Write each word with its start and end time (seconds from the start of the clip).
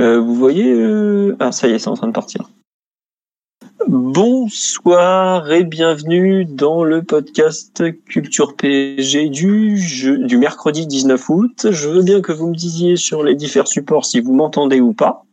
Euh, 0.00 0.20
vous 0.20 0.34
voyez 0.34 0.72
euh, 0.72 1.36
Ah, 1.40 1.50
ça 1.50 1.68
y 1.68 1.72
est, 1.72 1.78
c'est 1.78 1.88
en 1.88 1.94
train 1.94 2.06
de 2.06 2.12
partir. 2.12 2.48
Bonsoir 3.88 5.50
et 5.50 5.64
bienvenue 5.64 6.44
dans 6.44 6.84
le 6.84 7.02
podcast 7.02 7.82
Culture 8.04 8.54
PSG 8.54 9.28
du, 9.28 9.78
du 10.24 10.36
mercredi 10.36 10.86
19 10.86 11.28
août. 11.30 11.66
Je 11.70 11.88
veux 11.88 12.02
bien 12.02 12.20
que 12.20 12.32
vous 12.32 12.48
me 12.48 12.54
disiez 12.54 12.96
sur 12.96 13.22
les 13.22 13.34
différents 13.34 13.66
supports 13.66 14.04
si 14.04 14.20
vous 14.20 14.34
m'entendez 14.34 14.80
ou 14.80 14.92
pas. 14.92 15.24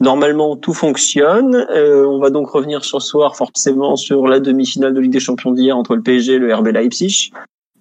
Normalement, 0.00 0.56
tout 0.56 0.74
fonctionne. 0.74 1.66
Euh, 1.70 2.06
on 2.06 2.18
va 2.18 2.30
donc 2.30 2.48
revenir 2.48 2.84
ce 2.84 2.98
soir 3.00 3.36
forcément 3.36 3.96
sur 3.96 4.28
la 4.28 4.40
demi-finale 4.40 4.94
de 4.94 5.00
Ligue 5.00 5.12
des 5.12 5.20
Champions 5.20 5.52
d'hier 5.52 5.76
entre 5.76 5.94
le 5.94 6.02
PSG 6.02 6.34
et 6.34 6.38
le 6.38 6.54
RB 6.54 6.68
Leipzig. 6.68 7.32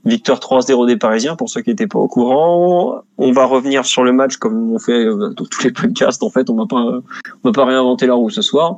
Victoire 0.05 0.39
3-0 0.39 0.85
des 0.87 0.97
Parisiens 0.97 1.35
pour 1.35 1.49
ceux 1.49 1.61
qui 1.61 1.69
n'étaient 1.69 1.87
pas 1.87 1.99
au 1.99 2.07
courant. 2.07 3.01
On 3.17 3.31
va 3.31 3.45
revenir 3.45 3.85
sur 3.85 4.03
le 4.03 4.11
match 4.11 4.37
comme 4.37 4.73
on 4.73 4.79
fait 4.79 5.05
euh, 5.05 5.29
dans 5.29 5.45
tous 5.45 5.63
les 5.63 5.71
podcasts. 5.71 6.23
En 6.23 6.29
fait, 6.29 6.49
on 6.49 6.55
va 6.55 6.65
pas, 6.65 6.75
on 6.75 7.01
va 7.43 7.51
pas 7.51 7.65
réinventer 7.65 8.07
la 8.07 8.13
roue 8.13 8.29
ce 8.29 8.41
soir. 8.41 8.77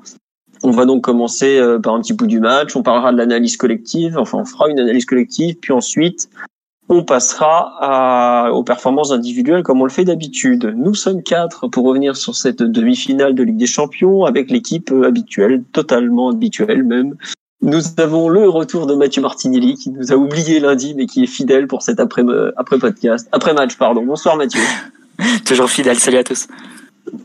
On 0.64 0.72
va 0.72 0.86
donc 0.86 1.04
commencer 1.04 1.58
euh, 1.58 1.80
par 1.80 1.96
un 1.96 2.02
petit 2.02 2.14
bout 2.14 2.28
du 2.28 2.40
match. 2.40 2.76
On 2.76 2.84
parlera 2.84 3.12
de 3.12 3.18
l'analyse 3.18 3.58
collective. 3.58 4.18
Enfin, 4.18 4.40
on 4.40 4.46
fera 4.46 4.70
une 4.70 4.80
analyse 4.80 5.06
collective. 5.06 5.56
Puis 5.60 5.74
ensuite, 5.74 6.30
on 6.90 7.04
passera 7.04 8.52
aux 8.54 8.64
performances 8.64 9.12
individuelles 9.12 9.64
comme 9.64 9.82
on 9.82 9.86
le 9.86 9.90
fait 9.90 10.06
d'habitude. 10.06 10.74
Nous 10.78 10.94
sommes 10.94 11.24
quatre 11.24 11.68
pour 11.68 11.86
revenir 11.86 12.16
sur 12.16 12.36
cette 12.36 12.62
demi-finale 12.62 13.34
de 13.34 13.44
Ligue 13.44 13.58
des 13.58 13.66
Champions 13.66 14.26
avec 14.26 14.52
l'équipe 14.52 14.92
euh, 14.92 15.08
habituelle, 15.08 15.64
totalement 15.72 16.30
habituelle 16.30 16.84
même. 16.84 17.16
Nous 17.66 17.82
avons 17.98 18.30
le 18.30 18.48
retour 18.48 18.86
de 18.86 18.94
Mathieu 18.94 19.24
Martinelli 19.24 19.74
qui 19.74 19.90
nous 19.90 20.14
a 20.14 20.16
oublié 20.16 20.60
lundi 20.60 20.94
mais 20.94 21.08
qui 21.08 21.24
est 21.24 21.28
fidèle 21.28 21.66
pour 21.66 21.82
cet 21.82 22.00
après, 22.00 22.22
après 22.58 22.78
podcast, 22.78 23.28
après 23.32 23.56
match 23.56 23.76
pardon. 23.76 24.06
Bonsoir 24.06 24.38
Mathieu. 24.38 24.62
Toujours 25.48 25.68
fidèle. 25.68 25.98
Salut 25.98 26.18
à 26.18 26.24
tous. 26.24 26.48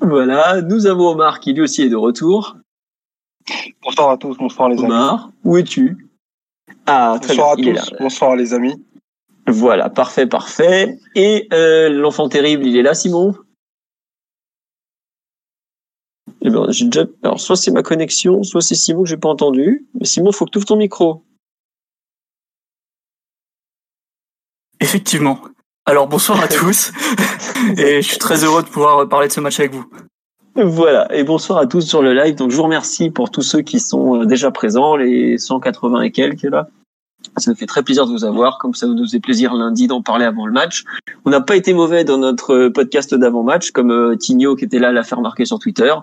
Voilà, 0.01 0.63
nous 0.63 0.87
avons 0.87 1.09
Omar 1.09 1.41
qui 1.41 1.53
lui 1.53 1.61
aussi 1.61 1.83
est 1.83 1.91
de 1.91 1.97
retour. 1.97 2.57
Bonsoir 3.83 4.09
à 4.09 4.17
tous, 4.17 4.39
bonsoir 4.39 4.71
les 4.71 4.79
amis. 4.79 4.87
Omar, 4.87 5.31
où 5.45 5.59
es-tu? 5.59 6.09
Ah, 6.87 7.19
très 7.21 7.35
bonsoir 7.35 7.57
bien, 7.57 7.75
à 7.75 7.81
tous, 7.83 7.97
bonsoir 8.01 8.35
les 8.35 8.55
amis. 8.55 8.83
Voilà, 9.47 9.91
parfait, 9.91 10.27
parfait. 10.27 10.99
Et 11.17 11.49
euh, 11.53 11.91
l'enfant 11.91 12.31
terrible, 12.31 12.65
il 12.65 12.79
est 12.79 12.83
là, 12.83 12.95
Simon? 12.95 13.35
Eh 16.43 16.51
ben, 16.51 16.71
j'ai 16.71 16.87
déjà... 16.87 17.05
Alors, 17.23 17.41
soit 17.41 17.57
c'est 17.57 17.71
ma 17.71 17.83
connexion, 17.83 18.43
soit 18.43 18.63
c'est 18.63 18.75
Simon 18.75 19.03
que 19.03 19.09
j'ai 19.09 19.17
pas 19.17 19.29
entendu. 19.29 19.87
Mais 19.95 20.07
Simon, 20.07 20.33
faut 20.33 20.47
que 20.47 20.51
tu 20.51 20.59
ouvres 20.59 20.67
ton 20.67 20.77
micro. 20.77 21.23
Effectivement. 24.81 25.41
Alors, 25.85 26.07
bonsoir 26.07 26.41
à 26.41 26.49
tous. 26.49 26.93
et 27.77 28.03
je 28.03 28.09
suis 28.09 28.19
très 28.19 28.45
heureux 28.45 28.63
de 28.63 28.69
pouvoir 28.69 29.09
parler 29.09 29.29
de 29.29 29.33
ce 29.33 29.41
match 29.41 29.61
avec 29.61 29.73
vous. 29.73 29.85
Voilà, 30.57 31.15
et 31.15 31.23
bonsoir 31.23 31.59
à 31.59 31.67
tous 31.67 31.83
sur 31.83 32.03
le 32.03 32.13
live. 32.13 32.35
Donc, 32.35 32.51
je 32.51 32.57
vous 32.57 32.65
remercie 32.65 33.11
pour 33.11 33.31
tous 33.31 33.43
ceux 33.43 33.61
qui 33.61 33.79
sont 33.79 34.25
déjà 34.25 34.51
présents, 34.51 34.97
les 34.97 35.39
180 35.39 36.03
et 36.03 36.11
quelques 36.11 36.43
là. 36.43 36.69
Ça 37.37 37.51
nous 37.51 37.57
fait 37.57 37.67
très 37.67 37.83
plaisir 37.83 38.07
de 38.07 38.13
vous 38.13 38.25
avoir, 38.25 38.59
comme 38.59 38.75
ça 38.75 38.87
nous 38.87 38.97
faisait 39.05 39.21
plaisir 39.21 39.55
lundi 39.55 39.87
d'en 39.87 40.03
parler 40.03 40.25
avant 40.25 40.47
le 40.47 40.53
match. 40.53 40.85
On 41.25 41.31
n'a 41.31 41.41
pas 41.41 41.55
été 41.55 41.75
mauvais 41.75 42.03
dans 42.03 42.19
notre 42.19 42.69
podcast 42.69 43.15
d'avant-match, 43.15 43.71
comme 43.73 43.91
euh, 43.91 44.17
Tigno 44.17 44.57
qui 44.57 44.65
était 44.65 44.79
là 44.79 44.91
l'a 44.91 45.03
fait 45.03 45.15
remarquer 45.15 45.45
sur 45.45 45.59
Twitter. 45.59 45.95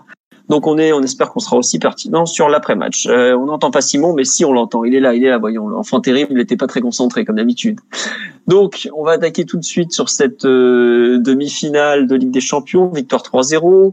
Donc 0.48 0.66
on 0.66 0.78
est, 0.78 0.92
on 0.92 1.02
espère 1.02 1.30
qu'on 1.30 1.40
sera 1.40 1.56
aussi 1.56 1.78
pertinent 1.78 2.26
sur 2.26 2.48
l'après-match. 2.48 3.06
Euh, 3.06 3.36
on 3.36 3.46
n'entend 3.46 3.70
pas 3.70 3.80
Simon, 3.80 4.14
mais 4.14 4.24
si 4.24 4.44
on 4.44 4.52
l'entend, 4.52 4.84
il 4.84 4.94
est 4.94 5.00
là, 5.00 5.14
il 5.14 5.24
est 5.24 5.28
là. 5.28 5.38
Voyons, 5.38 5.68
l'enfant 5.68 6.00
terrible 6.00 6.34
n'était 6.34 6.56
pas 6.56 6.66
très 6.66 6.80
concentré 6.80 7.24
comme 7.24 7.36
d'habitude. 7.36 7.80
Donc 8.46 8.88
on 8.94 9.04
va 9.04 9.12
attaquer 9.12 9.44
tout 9.44 9.58
de 9.58 9.64
suite 9.64 9.92
sur 9.92 10.08
cette 10.08 10.44
euh, 10.46 11.18
demi-finale 11.18 12.06
de 12.06 12.14
Ligue 12.14 12.30
des 12.30 12.40
Champions, 12.40 12.88
victoire 12.88 13.22
3-0 13.22 13.92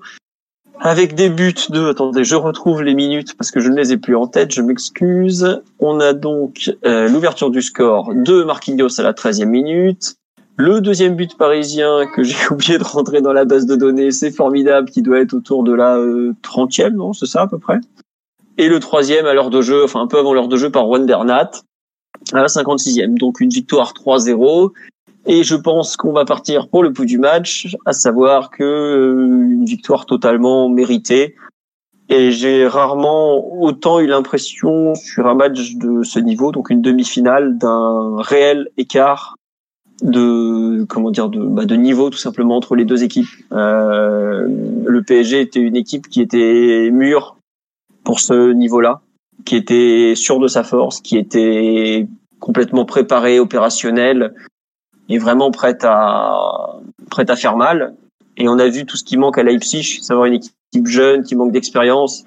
avec 0.81 1.15
des 1.15 1.29
buts 1.29 1.53
de 1.69 1.89
attendez 1.89 2.25
je 2.25 2.35
retrouve 2.35 2.83
les 2.83 2.95
minutes 2.95 3.37
parce 3.37 3.49
que 3.49 3.61
je 3.61 3.69
ne 3.69 3.77
les 3.77 3.93
ai 3.93 3.97
plus 3.97 4.15
en 4.15 4.27
tête 4.27 4.53
je 4.53 4.61
m'excuse 4.61 5.61
on 5.79 6.01
a 6.01 6.11
donc 6.11 6.69
euh, 6.85 7.07
l'ouverture 7.07 7.49
du 7.49 7.61
score 7.61 8.13
de 8.13 8.43
Marquinhos 8.43 8.99
à 8.99 9.03
la 9.03 9.13
13e 9.13 9.45
minute 9.45 10.17
le 10.57 10.81
deuxième 10.81 11.15
but 11.15 11.37
parisien 11.37 12.05
que 12.15 12.23
j'ai 12.23 12.35
oublié 12.51 12.77
de 12.77 12.83
rentrer 12.83 13.21
dans 13.21 13.33
la 13.33 13.45
base 13.45 13.65
de 13.65 13.75
données 13.75 14.11
c'est 14.11 14.31
formidable 14.31 14.89
qui 14.89 15.01
doit 15.01 15.19
être 15.19 15.33
autour 15.33 15.63
de 15.63 15.73
la 15.73 15.97
euh, 15.97 16.33
30e 16.43 16.93
non 16.93 17.13
c'est 17.13 17.25
ça 17.25 17.41
à 17.41 17.47
peu 17.47 17.59
près. 17.59 17.79
Et 18.57 18.69
le 18.69 18.79
troisième 18.79 19.25
à 19.25 19.33
l'heure 19.33 19.49
de 19.49 19.61
jeu 19.61 19.83
enfin 19.83 20.01
un 20.01 20.07
peu 20.07 20.17
avant 20.17 20.33
l'heure 20.33 20.47
de 20.47 20.57
jeu 20.57 20.69
par 20.69 20.85
Juan 20.85 21.05
Bernat 21.05 21.51
à 22.33 22.41
la 22.41 22.47
56e 22.47 23.17
donc 23.17 23.41
une 23.41 23.49
victoire 23.49 23.93
3-0 23.93 24.71
et 25.27 25.43
je 25.43 25.55
pense 25.55 25.97
qu'on 25.97 26.11
va 26.11 26.23
partir 26.23 26.67
pour 26.67 26.83
le 26.83 26.93
pouls 26.93 27.05
du 27.05 27.17
match, 27.17 27.75
à 27.85 27.93
savoir 27.93 28.51
que 28.51 28.63
euh, 28.63 29.49
une 29.49 29.65
victoire 29.65 30.05
totalement 30.05 30.69
méritée. 30.69 31.35
Et 32.09 32.31
j'ai 32.31 32.67
rarement 32.67 33.43
autant 33.59 33.99
eu 33.99 34.05
l'impression 34.05 34.93
sur 34.93 35.25
un 35.25 35.33
match 35.33 35.73
de 35.77 36.03
ce 36.03 36.19
niveau, 36.19 36.51
donc 36.51 36.69
une 36.69 36.81
demi-finale, 36.81 37.57
d'un 37.57 38.17
réel 38.21 38.69
écart 38.77 39.35
de 40.01 40.83
comment 40.85 41.11
dire 41.11 41.29
de, 41.29 41.39
bah 41.39 41.65
de 41.65 41.75
niveau 41.75 42.09
tout 42.09 42.17
simplement 42.17 42.57
entre 42.57 42.75
les 42.75 42.85
deux 42.85 43.03
équipes. 43.03 43.27
Euh, 43.51 44.47
le 44.85 45.01
PSG 45.03 45.41
était 45.41 45.59
une 45.59 45.75
équipe 45.75 46.07
qui 46.09 46.21
était 46.21 46.89
mûre 46.91 47.37
pour 48.03 48.19
ce 48.19 48.51
niveau-là, 48.51 49.01
qui 49.45 49.55
était 49.55 50.13
sûre 50.15 50.39
de 50.39 50.47
sa 50.47 50.63
force, 50.63 51.01
qui 51.01 51.17
était 51.17 52.07
complètement 52.39 52.85
préparée, 52.85 53.39
opérationnelle, 53.39 54.33
est 55.09 55.17
vraiment 55.17 55.51
prête 55.51 55.83
à 55.83 56.79
prête 57.09 57.29
à 57.29 57.35
faire 57.35 57.57
mal. 57.57 57.95
Et 58.37 58.49
on 58.49 58.59
a 58.59 58.67
vu 58.67 58.85
tout 58.85 58.97
ce 58.97 59.03
qui 59.03 59.17
manque 59.17 59.37
à 59.37 59.43
Leipzig, 59.43 59.99
savoir 60.01 60.25
une 60.25 60.33
équipe 60.35 60.87
jeune 60.87 61.23
qui 61.23 61.35
manque 61.35 61.53
d'expérience, 61.53 62.25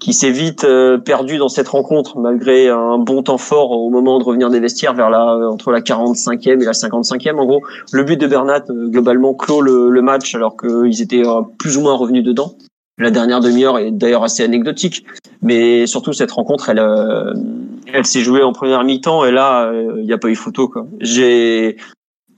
qui 0.00 0.14
s'est 0.14 0.30
vite 0.30 0.64
euh, 0.64 0.98
perdu 0.98 1.36
dans 1.36 1.48
cette 1.48 1.68
rencontre 1.68 2.18
malgré 2.18 2.68
un 2.68 2.98
bon 2.98 3.22
temps 3.22 3.38
fort 3.38 3.70
au 3.70 3.90
moment 3.90 4.18
de 4.18 4.24
revenir 4.24 4.48
des 4.48 4.58
vestiaires 4.58 4.94
vers 4.94 5.10
la 5.10 5.36
entre 5.48 5.70
la 5.70 5.80
45e 5.80 6.60
et 6.60 6.64
la 6.64 6.72
55e. 6.72 7.36
En 7.36 7.44
gros, 7.44 7.62
le 7.92 8.02
but 8.02 8.18
de 8.18 8.26
Bernat 8.26 8.64
euh, 8.70 8.88
globalement 8.88 9.34
clôt 9.34 9.60
le, 9.60 9.90
le 9.90 10.02
match 10.02 10.34
alors 10.34 10.56
qu'ils 10.56 11.02
étaient 11.02 11.26
euh, 11.26 11.42
plus 11.58 11.76
ou 11.76 11.82
moins 11.82 11.94
revenus 11.94 12.24
dedans. 12.24 12.54
La 12.98 13.10
dernière 13.10 13.40
demi-heure 13.40 13.78
est 13.78 13.90
d'ailleurs 13.90 14.24
assez 14.24 14.42
anecdotique, 14.42 15.06
mais 15.40 15.86
surtout 15.86 16.12
cette 16.12 16.32
rencontre, 16.32 16.68
elle, 16.68 16.82
elle 17.94 18.04
s'est 18.04 18.20
jouée 18.20 18.42
en 18.42 18.52
première 18.52 18.84
mi-temps 18.84 19.24
et 19.24 19.30
là, 19.30 19.72
il 19.96 20.04
n'y 20.04 20.12
a 20.12 20.18
pas 20.18 20.28
eu 20.28 20.34
photo. 20.34 20.68
Quoi. 20.68 20.86
J'ai 21.00 21.78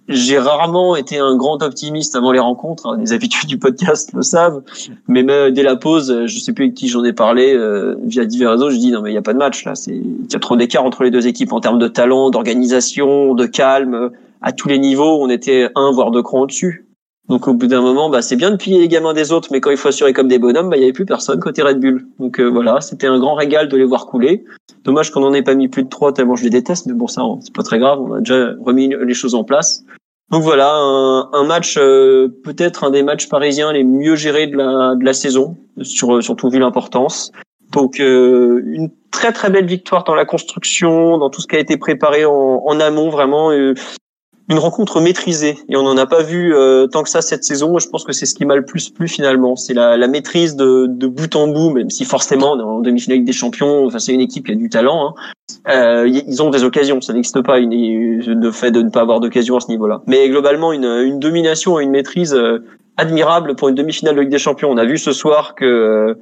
j'ai 0.09 0.39
rarement 0.39 0.97
été 0.97 1.19
un 1.19 1.37
grand 1.37 1.63
optimiste 1.63 2.17
avant 2.17 2.33
les 2.33 2.39
rencontres. 2.39 2.87
Hein. 2.89 2.99
Les 2.99 3.13
habitudes 3.13 3.49
du 3.49 3.59
podcast 3.59 4.13
le 4.15 4.23
savent. 4.23 4.63
Mais 5.09 5.23
même 5.23 5.53
dès 5.53 5.63
la 5.63 5.77
pause, 5.77 6.27
je 6.27 6.39
sais 6.39 6.53
plus 6.53 6.65
avec 6.65 6.75
qui 6.75 6.89
j'en 6.89 7.05
ai 7.05 7.13
parlé 7.13 7.55
euh, 7.55 7.97
via 8.05 8.25
divers 8.25 8.53
réseaux. 8.53 8.71
Je 8.71 8.77
dis 8.77 8.91
non 8.91 9.03
mais 9.03 9.11
il 9.11 9.15
y 9.15 9.19
a 9.19 9.23
pas 9.23 9.33
de 9.33 9.39
match 9.39 9.65
là. 9.65 9.75
C'est 9.75 9.95
il 9.95 10.33
y 10.33 10.37
a 10.37 10.39
trop 10.39 10.57
d'écart 10.57 10.85
entre 10.85 11.05
les 11.05 11.11
deux 11.11 11.27
équipes 11.27 11.53
en 11.53 11.61
termes 11.61 11.79
de 11.79 11.89
talent, 11.89 12.31
d'organisation, 12.31 13.35
de 13.35 13.47
calme. 13.47 14.11
À 14.41 14.53
tous 14.53 14.69
les 14.69 14.79
niveaux, 14.79 15.23
on 15.23 15.31
était 15.31 15.71
un 15.77 15.93
voire 15.93 16.11
deux 16.11 16.23
crans 16.23 16.41
au-dessus. 16.41 16.87
Donc 17.33 17.49
au 17.49 17.55
bout 17.55 17.67
d'un 17.67 17.81
moment, 17.81 18.11
bah 18.11 18.21
c'est 18.21 18.37
bien 18.37 18.51
de 18.51 18.57
piller 18.57 18.79
les 18.79 18.89
gamins 18.89 19.15
des 19.15 19.33
autres, 19.33 19.49
mais 19.53 19.63
quand 19.63 19.71
il 19.71 19.79
faut 19.79 19.89
assurer 19.89 20.13
comme 20.13 20.29
des 20.29 20.39
bonhommes, 20.39 20.69
bah 20.69 20.77
il 20.77 20.81
y 20.81 20.83
avait 20.83 20.93
plus 20.93 21.07
personne 21.07 21.41
côté 21.41 21.63
Red 21.63 21.81
Bull. 21.81 22.05
Donc 22.19 22.39
euh, 22.39 22.45
voilà, 22.45 22.83
c'était 22.83 23.07
un 23.07 23.19
grand 23.19 23.33
régal 23.33 23.69
de 23.69 23.77
les 23.79 23.87
voir 23.87 24.05
couler. 24.05 24.45
Dommage 24.85 25.11
qu'on 25.11 25.21
n'en 25.21 25.33
ait 25.33 25.41
pas 25.41 25.55
mis 25.55 25.69
plus 25.69 25.83
de 25.85 25.89
trois 25.89 26.13
tellement 26.13 26.37
je 26.37 26.45
les 26.45 26.51
déteste, 26.51 26.85
mais 26.85 26.93
bon 26.93 27.07
ça 27.07 27.23
c'est 27.41 27.55
pas 27.55 27.63
très 27.63 27.79
grave, 27.79 28.03
on 28.03 28.13
a 28.13 28.19
déjà 28.19 28.51
remis 28.61 28.95
les 29.03 29.15
choses 29.15 29.35
en 29.35 29.45
place. 29.45 29.83
Donc 30.31 30.43
voilà, 30.43 30.75
un, 30.75 31.31
un 31.33 31.45
match 31.45 31.79
euh, 31.79 32.29
peut-être 32.45 32.85
un 32.85 32.91
des 32.91 33.03
matchs 33.03 33.31
parisiens 33.31 33.73
les 33.73 33.83
mieux 33.83 34.15
gérés 34.15 34.47
de 34.47 34.59
la, 34.59 34.95
de 34.95 35.03
la 35.03 35.15
saison, 35.15 35.57
sur, 35.81 36.23
surtout 36.23 36.51
vu 36.51 36.59
l'importance. 36.59 37.33
Donc 37.73 37.99
euh, 37.99 38.61
une 38.67 38.91
très 39.11 39.33
très 39.33 39.49
belle 39.49 39.65
victoire 39.65 40.05
dans 40.05 40.15
la 40.15 40.27
construction, 40.27 41.17
dans 41.17 41.31
tout 41.31 41.41
ce 41.41 41.47
qui 41.47 41.57
a 41.57 41.61
été 41.61 41.79
préparé 41.79 42.27
en, 42.27 42.63
en 42.67 42.79
amont, 42.79 43.09
vraiment 43.09 43.51
euh, 43.53 43.73
une 44.53 44.59
rencontre 44.59 45.01
maîtrisée 45.01 45.59
et 45.69 45.77
on 45.77 45.83
n'en 45.83 45.97
a 45.97 46.07
pas 46.07 46.23
vu 46.23 46.55
euh, 46.55 46.87
tant 46.87 47.03
que 47.03 47.09
ça 47.09 47.23
cette 47.23 47.45
saison. 47.45 47.79
Je 47.79 47.89
pense 47.89 48.05
que 48.05 48.13
c'est 48.13 48.27
ce 48.27 48.35
qui 48.35 48.45
m'a 48.45 48.55
le 48.55 48.65
plus 48.65 48.91
plu 48.91 49.09
finalement, 49.09 49.57
c'est 49.57 49.75
la, 49.75 49.97
la, 49.97 50.09
maîtrise 50.09 50.57
de, 50.57 50.87
de, 50.89 51.07
bout 51.07 51.35
en 51.35 51.49
bout, 51.49 51.71
même 51.71 51.91
si 51.91 52.05
forcément 52.05 52.53
en 52.53 52.81
demi-finale 52.81 53.25
des 53.25 53.33
champions, 53.33 53.87
enfin 53.87 53.99
c'est 53.99 54.13
une 54.13 54.21
équipe 54.21 54.47
qui 54.47 54.53
a 54.53 54.55
du 54.55 54.69
talent. 54.69 55.09
Hein. 55.09 55.15
Euh, 55.69 56.09
ils 56.09 56.43
ont 56.43 56.51
des 56.51 56.65
occasions, 56.65 57.01
ça 57.01 57.13
n'existe 57.13 57.41
pas 57.43 57.59
une, 57.59 58.21
de 58.21 58.51
fait 58.51 58.71
de 58.71 58.83
ne 58.83 58.91
pas 58.91 59.01
avoir 59.01 59.21
d'occasion 59.21 59.57
à 59.57 59.61
ce 59.61 59.69
niveau-là. 59.69 60.03
Mais 60.07 60.29
globalement 60.29 60.73
une, 60.73 60.85
une 60.85 61.19
domination 61.19 61.81
et 61.81 61.85
une 61.85 61.91
maîtrise 61.91 62.35
euh, 62.35 62.65
admirable 62.97 63.57
pour 63.57 63.69
une 63.69 63.75
demi-finale 63.75 64.17
de 64.17 64.21
Ligue 64.21 64.31
des 64.31 64.39
Champions. 64.39 64.71
On 64.71 64.77
a 64.77 64.85
vu 64.85 64.99
ce 64.99 65.13
soir 65.13 65.55
que 65.55 66.17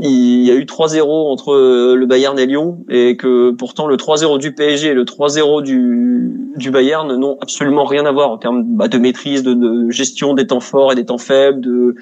il 0.00 0.44
y 0.44 0.50
a 0.50 0.54
eu 0.54 0.64
3-0 0.64 1.02
entre 1.02 1.94
le 1.94 2.06
Bayern 2.06 2.38
et 2.38 2.46
Lyon 2.46 2.84
et 2.88 3.16
que 3.16 3.50
pourtant 3.52 3.86
le 3.86 3.96
3-0 3.96 4.38
du 4.38 4.54
PSG 4.54 4.88
et 4.88 4.94
le 4.94 5.04
3-0 5.04 5.62
du, 5.62 6.52
du 6.56 6.70
Bayern 6.70 7.14
n'ont 7.16 7.38
absolument 7.40 7.84
rien 7.84 8.06
à 8.06 8.12
voir 8.12 8.30
en 8.30 8.38
termes 8.38 8.64
bah, 8.64 8.88
de 8.88 8.98
maîtrise, 8.98 9.42
de, 9.42 9.54
de, 9.54 9.90
gestion 9.90 10.34
des 10.34 10.46
temps 10.46 10.60
forts 10.60 10.92
et 10.92 10.94
des 10.94 11.06
temps 11.06 11.18
faibles, 11.18 11.60
de, 11.60 11.94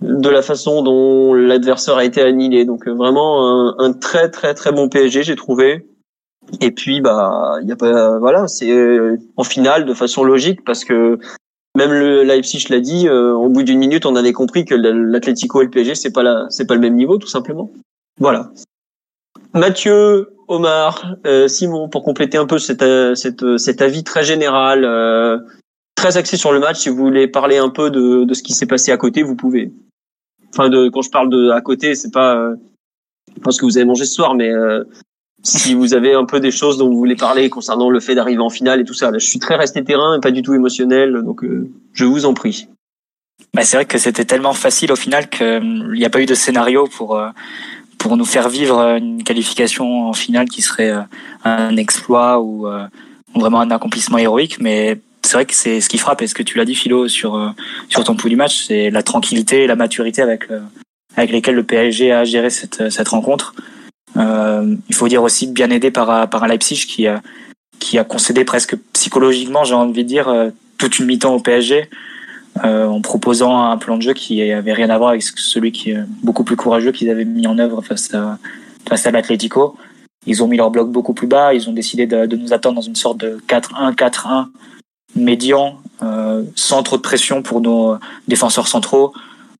de 0.00 0.28
la 0.28 0.42
façon 0.42 0.82
dont 0.82 1.34
l'adversaire 1.34 1.96
a 1.96 2.04
été 2.04 2.22
annihilé. 2.22 2.64
Donc 2.64 2.86
euh, 2.86 2.92
vraiment 2.92 3.48
un, 3.48 3.74
un, 3.78 3.92
très 3.92 4.30
très 4.30 4.54
très 4.54 4.72
bon 4.72 4.88
PSG 4.88 5.22
j'ai 5.22 5.36
trouvé. 5.36 5.86
Et 6.60 6.70
puis 6.70 7.00
bah 7.00 7.56
il 7.62 7.68
y 7.68 7.72
a 7.72 7.76
pas 7.76 8.18
voilà 8.18 8.46
c'est 8.46 8.70
euh, 8.70 9.16
en 9.36 9.42
finale 9.42 9.84
de 9.84 9.94
façon 9.94 10.22
logique 10.22 10.64
parce 10.64 10.84
que 10.84 11.18
même 11.76 11.92
le 11.92 12.24
Leipzig 12.24 12.66
l'a 12.70 12.80
dit, 12.80 13.06
euh, 13.06 13.32
au 13.32 13.48
bout 13.48 13.62
d'une 13.62 13.78
minute, 13.78 14.06
on 14.06 14.16
avait 14.16 14.32
compris 14.32 14.64
que 14.64 14.74
l'Atlético 14.74 15.60
et 15.60 15.64
le 15.64 15.70
PSG, 15.70 15.94
c'est 15.94 16.10
pas 16.10 16.22
la, 16.22 16.46
c'est 16.48 16.66
pas 16.66 16.74
le 16.74 16.80
même 16.80 16.96
niveau, 16.96 17.18
tout 17.18 17.28
simplement. 17.28 17.70
Voilà. 18.18 18.50
Mathieu, 19.52 20.30
Omar, 20.48 21.16
euh, 21.26 21.48
Simon, 21.48 21.88
pour 21.88 22.02
compléter 22.02 22.38
un 22.38 22.46
peu 22.46 22.58
cet, 22.58 22.82
euh, 22.82 23.14
cet 23.14 23.82
avis 23.82 24.04
très 24.04 24.24
général, 24.24 24.82
très 25.94 26.16
axé 26.16 26.36
sur 26.36 26.52
le 26.52 26.60
match, 26.60 26.78
si 26.78 26.88
vous 26.88 26.96
voulez 26.96 27.28
parler 27.28 27.58
un 27.58 27.68
peu 27.68 27.90
de, 27.90 28.24
de 28.24 28.34
ce 28.34 28.42
qui 28.42 28.54
s'est 28.54 28.66
passé 28.66 28.90
à 28.90 28.96
côté, 28.96 29.22
vous 29.22 29.36
pouvez. 29.36 29.72
Enfin, 30.50 30.70
de, 30.70 30.88
quand 30.88 31.02
je 31.02 31.10
parle 31.10 31.28
de 31.28 31.50
à 31.50 31.60
côté, 31.60 31.94
c'est 31.94 32.12
pas, 32.12 32.52
pas 33.42 33.50
ce 33.50 33.60
que 33.60 33.66
vous 33.66 33.76
avez 33.76 33.86
mangé 33.86 34.06
ce 34.06 34.14
soir, 34.14 34.34
mais 34.34 34.50
si 35.46 35.74
vous 35.74 35.94
avez 35.94 36.14
un 36.14 36.24
peu 36.24 36.40
des 36.40 36.50
choses 36.50 36.78
dont 36.78 36.88
vous 36.88 36.96
voulez 36.96 37.16
parler 37.16 37.48
concernant 37.48 37.90
le 37.90 38.00
fait 38.00 38.14
d'arriver 38.14 38.40
en 38.40 38.50
finale 38.50 38.80
et 38.80 38.84
tout 38.84 38.94
ça. 38.94 39.10
Là, 39.10 39.18
je 39.18 39.26
suis 39.26 39.38
très 39.38 39.56
resté 39.56 39.84
terrain 39.84 40.16
et 40.16 40.20
pas 40.20 40.30
du 40.30 40.42
tout 40.42 40.54
émotionnel, 40.54 41.22
donc 41.24 41.44
euh, 41.44 41.70
je 41.92 42.04
vous 42.04 42.26
en 42.26 42.34
prie. 42.34 42.68
Bah, 43.54 43.62
c'est 43.62 43.76
vrai 43.76 43.86
que 43.86 43.98
c'était 43.98 44.24
tellement 44.24 44.54
facile 44.54 44.92
au 44.92 44.96
final 44.96 45.28
qu'il 45.28 45.92
n'y 45.92 46.04
a 46.04 46.10
pas 46.10 46.20
eu 46.20 46.26
de 46.26 46.34
scénario 46.34 46.86
pour 46.86 47.16
euh, 47.16 47.28
pour 47.98 48.16
nous 48.16 48.24
faire 48.24 48.48
vivre 48.48 48.78
une 48.96 49.22
qualification 49.22 50.08
en 50.08 50.12
finale 50.12 50.48
qui 50.48 50.62
serait 50.62 50.90
euh, 50.90 51.00
un 51.44 51.76
exploit 51.76 52.40
ou 52.40 52.66
vraiment 53.34 53.60
un 53.60 53.70
accomplissement 53.70 54.18
héroïque. 54.18 54.58
Mais 54.60 54.98
c'est 55.22 55.34
vrai 55.34 55.46
que 55.46 55.54
c'est 55.54 55.80
ce 55.80 55.88
qui 55.88 55.98
frappe 55.98 56.22
et 56.22 56.26
ce 56.26 56.34
que 56.34 56.42
tu 56.42 56.58
l'as 56.58 56.64
dit 56.64 56.74
Philo 56.74 57.08
sur 57.08 57.54
sur 57.88 58.04
ton 58.04 58.16
pouls 58.16 58.28
du 58.28 58.36
match, 58.36 58.64
c'est 58.64 58.90
la 58.90 59.02
tranquillité 59.02 59.64
et 59.64 59.66
la 59.66 59.76
maturité 59.76 60.22
avec 60.22 60.44
avec 61.16 61.30
lesquelles 61.30 61.54
le 61.54 61.64
PSG 61.64 62.12
a 62.12 62.24
géré 62.24 62.50
cette 62.50 62.90
cette 62.90 63.08
rencontre. 63.08 63.54
Euh, 64.16 64.74
il 64.88 64.94
faut 64.94 65.08
dire 65.08 65.22
aussi 65.22 65.46
bien 65.46 65.70
aidé 65.70 65.90
par, 65.90 66.28
par 66.28 66.44
un 66.44 66.48
Leipzig 66.48 66.86
qui 66.86 67.06
a, 67.06 67.22
qui 67.78 67.98
a 67.98 68.04
concédé 68.04 68.44
presque 68.44 68.76
psychologiquement, 68.92 69.64
j'ai 69.64 69.74
envie 69.74 70.04
de 70.04 70.08
dire, 70.08 70.28
euh, 70.28 70.50
toute 70.78 70.98
une 70.98 71.06
mi-temps 71.06 71.34
au 71.34 71.40
PSG. 71.40 71.88
Euh, 72.64 72.86
en 72.86 73.02
proposant 73.02 73.64
un 73.64 73.76
plan 73.76 73.98
de 73.98 74.02
jeu 74.02 74.14
qui 74.14 74.50
avait 74.50 74.72
rien 74.72 74.88
à 74.88 74.96
voir 74.96 75.10
avec 75.10 75.22
celui 75.22 75.72
qui 75.72 75.90
est 75.90 76.02
beaucoup 76.22 76.42
plus 76.42 76.56
courageux 76.56 76.90
qu'ils 76.90 77.10
avaient 77.10 77.26
mis 77.26 77.46
en 77.46 77.58
œuvre 77.58 77.82
face 77.82 78.14
à 78.14 78.38
face 78.88 79.04
l'Atlético. 79.04 79.76
Ils 80.26 80.42
ont 80.42 80.48
mis 80.48 80.56
leur 80.56 80.70
bloc 80.70 80.90
beaucoup 80.90 81.12
plus 81.12 81.26
bas. 81.26 81.52
Ils 81.52 81.68
ont 81.68 81.74
décidé 81.74 82.06
de, 82.06 82.34
nous 82.34 82.54
attendre 82.54 82.76
dans 82.76 82.80
une 82.80 82.96
sorte 82.96 83.18
de 83.18 83.38
4-1, 83.46 83.94
4-1 83.94 84.46
médian, 85.16 85.78
euh, 86.02 86.44
sans 86.54 86.82
trop 86.82 86.96
de 86.96 87.02
pression 87.02 87.42
pour 87.42 87.60
nos 87.60 87.98
défenseurs 88.26 88.68
centraux, 88.68 89.12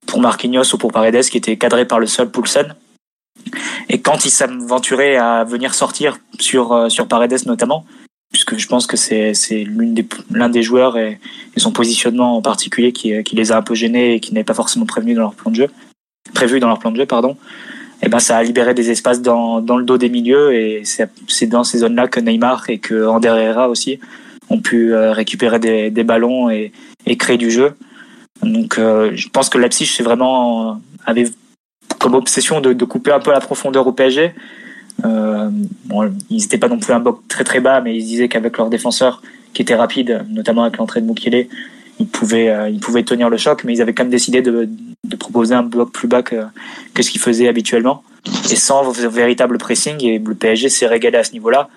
pour 0.07 0.19
Marquinhos 0.19 0.73
ou 0.73 0.77
pour 0.77 0.91
Paredes, 0.91 1.25
qui 1.25 1.37
était 1.37 1.57
cadré 1.57 1.85
par 1.85 1.99
le 1.99 2.07
seul 2.07 2.31
Poulsen. 2.31 2.73
Et 3.89 3.99
quand 4.01 4.25
il 4.25 4.31
s'aventurait 4.31 5.15
à 5.15 5.43
venir 5.43 5.73
sortir 5.73 6.19
sur 6.39 6.73
euh, 6.73 6.89
sur 6.89 7.07
Paredes 7.07 7.45
notamment, 7.45 7.85
puisque 8.31 8.57
je 8.57 8.67
pense 8.67 8.87
que 8.87 8.97
c'est 8.97 9.33
l'une 9.51 9.93
des 9.93 10.05
l'un 10.31 10.49
des 10.49 10.63
joueurs 10.63 10.97
et, 10.97 11.19
son 11.57 11.71
positionnement 11.71 12.37
en 12.37 12.41
particulier 12.41 12.91
qui 12.91 13.23
qui 13.23 13.35
les 13.35 13.51
a 13.51 13.57
un 13.57 13.61
peu 13.61 13.73
gênés 13.73 14.15
et 14.15 14.19
qui 14.19 14.33
n'est 14.33 14.43
pas 14.43 14.53
forcément 14.53 14.85
prévenu 14.85 15.15
dans 15.15 15.21
leur 15.21 15.33
plan 15.33 15.49
de 15.49 15.55
jeu, 15.55 15.67
prévu 16.33 16.59
dans 16.59 16.67
leur 16.67 16.79
plan 16.79 16.91
de 16.91 16.97
jeu 16.97 17.05
pardon. 17.05 17.37
Et 17.99 18.05
eh 18.05 18.09
ben 18.09 18.19
ça 18.19 18.37
a 18.37 18.43
libéré 18.43 18.75
des 18.75 18.91
espaces 18.91 19.23
dans 19.23 19.59
dans 19.59 19.77
le 19.77 19.83
dos 19.83 19.97
des 19.97 20.09
milieux 20.09 20.53
et 20.53 20.83
c'est 20.85 21.47
dans 21.47 21.63
ces 21.63 21.79
zones-là 21.79 22.07
que 22.07 22.19
Neymar 22.19 22.69
et 22.69 22.77
que 22.77 23.07
Ander 23.07 23.55
aussi 23.67 23.99
ont 24.49 24.59
pu 24.59 24.93
euh, 24.93 25.13
récupérer 25.13 25.57
des, 25.59 25.89
des 25.89 26.03
ballons 26.03 26.51
et, 26.51 26.71
et 27.07 27.17
créer 27.17 27.37
du 27.37 27.49
jeu. 27.49 27.73
Donc 28.43 28.77
euh, 28.77 29.11
je 29.15 29.29
pense 29.29 29.49
que 29.49 29.57
Leipzig 29.57 29.87
c'est 29.87 30.03
vraiment 30.03 30.79
avait 31.07 31.25
comme 31.99 32.15
obsession 32.15 32.61
de, 32.61 32.73
de, 32.73 32.85
couper 32.85 33.11
un 33.11 33.19
peu 33.19 33.31
la 33.31 33.39
profondeur 33.39 33.87
au 33.87 33.91
PSG. 33.91 34.33
Euh, 35.05 35.49
bon, 35.85 36.11
ils 36.29 36.37
n'étaient 36.37 36.57
pas 36.57 36.67
non 36.67 36.79
plus 36.79 36.93
un 36.93 36.99
bloc 36.99 37.21
très 37.27 37.43
très 37.43 37.59
bas, 37.59 37.81
mais 37.81 37.95
ils 37.95 38.03
disaient 38.03 38.27
qu'avec 38.27 38.57
leurs 38.57 38.69
défenseurs 38.69 39.21
qui 39.53 39.61
étaient 39.61 39.75
rapides, 39.75 40.25
notamment 40.29 40.63
avec 40.63 40.77
l'entrée 40.77 41.01
de 41.01 41.05
Mukele, 41.05 41.47
ils 41.99 42.07
pouvaient, 42.07 42.49
euh, 42.49 42.69
ils 42.69 42.79
pouvaient 42.79 43.03
tenir 43.03 43.29
le 43.29 43.37
choc, 43.37 43.63
mais 43.63 43.73
ils 43.73 43.81
avaient 43.81 43.93
quand 43.93 44.03
même 44.03 44.11
décidé 44.11 44.41
de, 44.41 44.69
de 45.03 45.15
proposer 45.15 45.55
un 45.55 45.63
bloc 45.63 45.91
plus 45.91 46.07
bas 46.07 46.21
que, 46.21 46.35
que 46.93 47.03
ce 47.03 47.09
qu'ils 47.09 47.21
faisaient 47.21 47.47
habituellement, 47.47 48.03
et 48.51 48.55
sans 48.55 48.91
véritable 48.91 49.57
pressing. 49.57 50.03
Et 50.03 50.19
le 50.19 50.35
PSG 50.35 50.69
s'est 50.69 50.87
régalé 50.87 51.17
à 51.17 51.23
ce 51.23 51.31
niveau-là, 51.33 51.69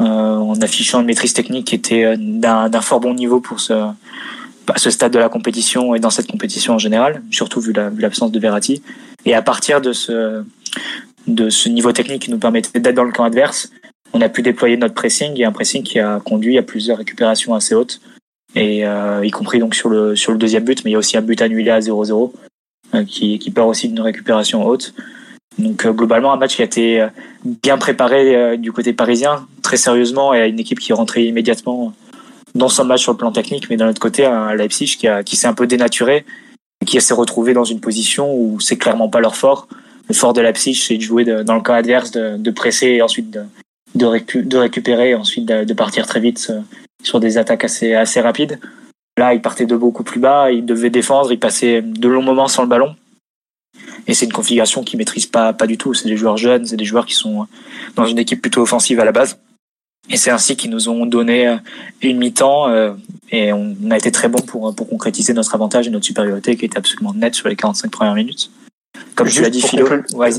euh, 0.00 0.04
en 0.04 0.60
affichant 0.60 1.00
une 1.00 1.06
maîtrise 1.06 1.32
technique 1.32 1.68
qui 1.68 1.74
était 1.74 2.04
euh, 2.04 2.16
d'un 2.18 2.80
fort 2.80 3.00
bon 3.00 3.14
niveau 3.14 3.40
pour 3.40 3.60
ce, 3.60 3.74
à 4.72 4.78
ce 4.78 4.90
stade 4.90 5.12
de 5.12 5.18
la 5.18 5.28
compétition 5.28 5.94
et 5.94 6.00
dans 6.00 6.10
cette 6.10 6.30
compétition 6.30 6.74
en 6.74 6.78
général, 6.78 7.22
surtout 7.30 7.60
vu 7.60 7.72
l'absence 7.72 8.32
de 8.32 8.38
Verratti. 8.38 8.82
Et 9.24 9.34
à 9.34 9.42
partir 9.42 9.80
de 9.80 9.92
ce, 9.92 10.44
de 11.26 11.50
ce 11.50 11.68
niveau 11.68 11.92
technique 11.92 12.22
qui 12.22 12.30
nous 12.30 12.38
permettait 12.38 12.80
d'être 12.80 12.94
dans 12.94 13.04
le 13.04 13.12
camp 13.12 13.24
adverse, 13.24 13.70
on 14.12 14.20
a 14.20 14.28
pu 14.28 14.42
déployer 14.42 14.76
notre 14.76 14.94
pressing 14.94 15.38
et 15.40 15.44
un 15.44 15.52
pressing 15.52 15.82
qui 15.82 15.98
a 15.98 16.20
conduit 16.20 16.56
à 16.56 16.62
plusieurs 16.62 16.98
récupérations 16.98 17.54
assez 17.54 17.74
hautes, 17.74 18.00
et 18.54 18.86
euh, 18.86 19.24
y 19.24 19.30
compris 19.30 19.58
donc 19.58 19.74
sur 19.74 19.88
le, 19.88 20.14
sur 20.14 20.30
le 20.32 20.38
deuxième 20.38 20.64
but, 20.64 20.84
mais 20.84 20.90
il 20.90 20.94
y 20.94 20.96
a 20.96 20.98
aussi 20.98 21.16
un 21.16 21.22
but 21.22 21.42
annulé 21.42 21.70
à 21.70 21.80
0-0 21.80 22.32
euh, 22.94 23.04
qui, 23.04 23.38
qui 23.40 23.50
part 23.50 23.66
aussi 23.66 23.88
d'une 23.88 24.00
récupération 24.00 24.64
haute. 24.64 24.94
Donc 25.58 25.84
euh, 25.84 25.92
globalement 25.92 26.32
un 26.32 26.36
match 26.36 26.54
qui 26.54 26.62
a 26.62 26.64
été 26.64 27.04
bien 27.44 27.76
préparé 27.76 28.56
du 28.56 28.72
côté 28.72 28.92
parisien, 28.92 29.46
très 29.62 29.76
sérieusement, 29.76 30.32
et 30.32 30.48
une 30.48 30.60
équipe 30.60 30.78
qui 30.78 30.92
rentrée 30.92 31.24
immédiatement 31.24 31.92
son 32.68 32.84
match 32.84 33.02
sur 33.02 33.12
le 33.12 33.18
plan 33.18 33.32
technique, 33.32 33.68
mais 33.68 33.76
d'un 33.76 33.88
autre 33.88 34.00
côté 34.00 34.24
un 34.24 34.54
Leipzig 34.54 34.96
qui, 34.98 35.08
a, 35.08 35.22
qui 35.22 35.36
s'est 35.36 35.46
un 35.46 35.54
peu 35.54 35.66
dénaturé 35.66 36.24
qui 36.84 37.00
s'est 37.00 37.14
retrouvé 37.14 37.54
dans 37.54 37.64
une 37.64 37.80
position 37.80 38.34
où 38.34 38.60
c'est 38.60 38.76
clairement 38.76 39.08
pas 39.08 39.20
leur 39.20 39.36
fort. 39.36 39.68
Le 40.08 40.14
fort 40.14 40.32
de 40.32 40.50
psyche, 40.52 40.86
c'est 40.86 40.96
de 40.96 41.02
jouer 41.02 41.24
dans 41.24 41.54
le 41.54 41.62
camp 41.62 41.74
adverse, 41.74 42.10
de, 42.10 42.36
de 42.36 42.50
presser 42.50 42.88
et 42.88 43.02
ensuite 43.02 43.30
de, 43.30 43.42
de, 43.94 44.04
récu 44.04 44.42
de 44.42 44.56
récupérer 44.58 45.10
et 45.10 45.14
ensuite 45.14 45.46
de, 45.46 45.64
de, 45.64 45.74
partir 45.74 46.06
très 46.06 46.20
vite 46.20 46.46
euh, 46.50 46.60
sur 47.02 47.20
des 47.20 47.38
attaques 47.38 47.64
assez, 47.64 47.94
assez 47.94 48.20
rapides. 48.20 48.60
Là, 49.16 49.32
ils 49.32 49.40
partaient 49.40 49.66
de 49.66 49.76
beaucoup 49.76 50.02
plus 50.02 50.20
bas, 50.20 50.50
ils 50.50 50.64
devaient 50.64 50.90
défendre, 50.90 51.32
ils 51.32 51.38
passaient 51.38 51.80
de 51.80 52.08
longs 52.08 52.22
moments 52.22 52.48
sans 52.48 52.62
le 52.62 52.68
ballon. 52.68 52.94
Et 54.06 54.12
c'est 54.12 54.26
une 54.26 54.32
configuration 54.32 54.82
qu'ils 54.84 54.98
maîtrisent 54.98 55.26
pas, 55.26 55.52
pas 55.52 55.66
du 55.66 55.78
tout. 55.78 55.94
C'est 55.94 56.08
des 56.08 56.16
joueurs 56.16 56.36
jeunes, 56.36 56.66
c'est 56.66 56.76
des 56.76 56.84
joueurs 56.84 57.06
qui 57.06 57.14
sont 57.14 57.46
dans 57.96 58.04
une 58.04 58.18
équipe 58.18 58.42
plutôt 58.42 58.60
offensive 58.60 59.00
à 59.00 59.04
la 59.04 59.12
base. 59.12 59.38
Et 60.10 60.16
c'est 60.16 60.30
ainsi 60.30 60.56
qu'ils 60.56 60.70
nous 60.70 60.88
ont 60.88 61.06
donné 61.06 61.48
euh, 61.48 61.56
une 62.02 62.18
mi-temps 62.18 62.68
euh, 62.68 62.92
et 63.30 63.52
on 63.52 63.74
a 63.90 63.96
été 63.96 64.12
très 64.12 64.28
bon 64.28 64.40
pour, 64.40 64.74
pour 64.74 64.88
concrétiser 64.88 65.32
notre 65.32 65.54
avantage 65.54 65.86
et 65.86 65.90
notre 65.90 66.04
supériorité 66.04 66.56
qui 66.56 66.66
était 66.66 66.76
absolument 66.76 67.14
nette 67.14 67.34
sur 67.34 67.48
les 67.48 67.56
45 67.56 67.90
premières 67.90 68.14
minutes. 68.14 68.50
Comme 69.14 69.26
juste 69.26 69.38
tu 69.38 69.42
l'as 69.42 69.50
dit, 69.50 69.62
Philo. 69.62 69.86
Ouais, 70.14 70.30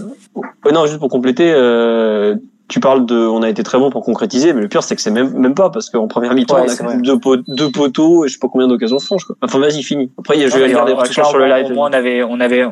non, 0.72 0.86
juste 0.86 1.00
pour 1.00 1.10
compléter, 1.10 1.52
euh, 1.54 2.36
tu 2.68 2.80
parles 2.80 3.06
de, 3.06 3.16
on 3.16 3.42
a 3.42 3.50
été 3.50 3.64
très 3.64 3.78
bon 3.78 3.90
pour 3.90 4.04
concrétiser, 4.04 4.54
mais 4.54 4.62
le 4.62 4.68
pire 4.68 4.84
c'est 4.84 4.96
que 4.96 5.02
c'est 5.02 5.12
même 5.12 5.32
même 5.34 5.54
pas 5.54 5.70
parce 5.70 5.90
qu'en 5.90 6.08
première 6.08 6.34
mi-temps 6.34 6.62
ouais, 6.62 6.72
on 6.82 6.88
a 6.88 6.96
deux, 6.96 7.20
pot, 7.20 7.40
deux 7.48 7.72
poteaux 7.72 8.26
et 8.26 8.28
je 8.28 8.34
sais 8.34 8.40
pas 8.40 8.48
combien 8.48 8.68
d'occasions 8.68 9.00
franches. 9.00 9.26
Quoi. 9.26 9.36
Enfin 9.42 9.60
vas-y, 9.60 9.84
fini. 9.84 10.12
Après 10.18 10.40
je 10.40 10.58
vais 10.58 10.66
regarder 10.66 10.96
sur 11.12 11.38
le 11.38 11.48
live. 11.48 11.68
Au 11.72 11.74
moins 11.76 11.90
on 11.90 11.94
avait 11.94 12.24
on 12.24 12.40
avait 12.40 12.66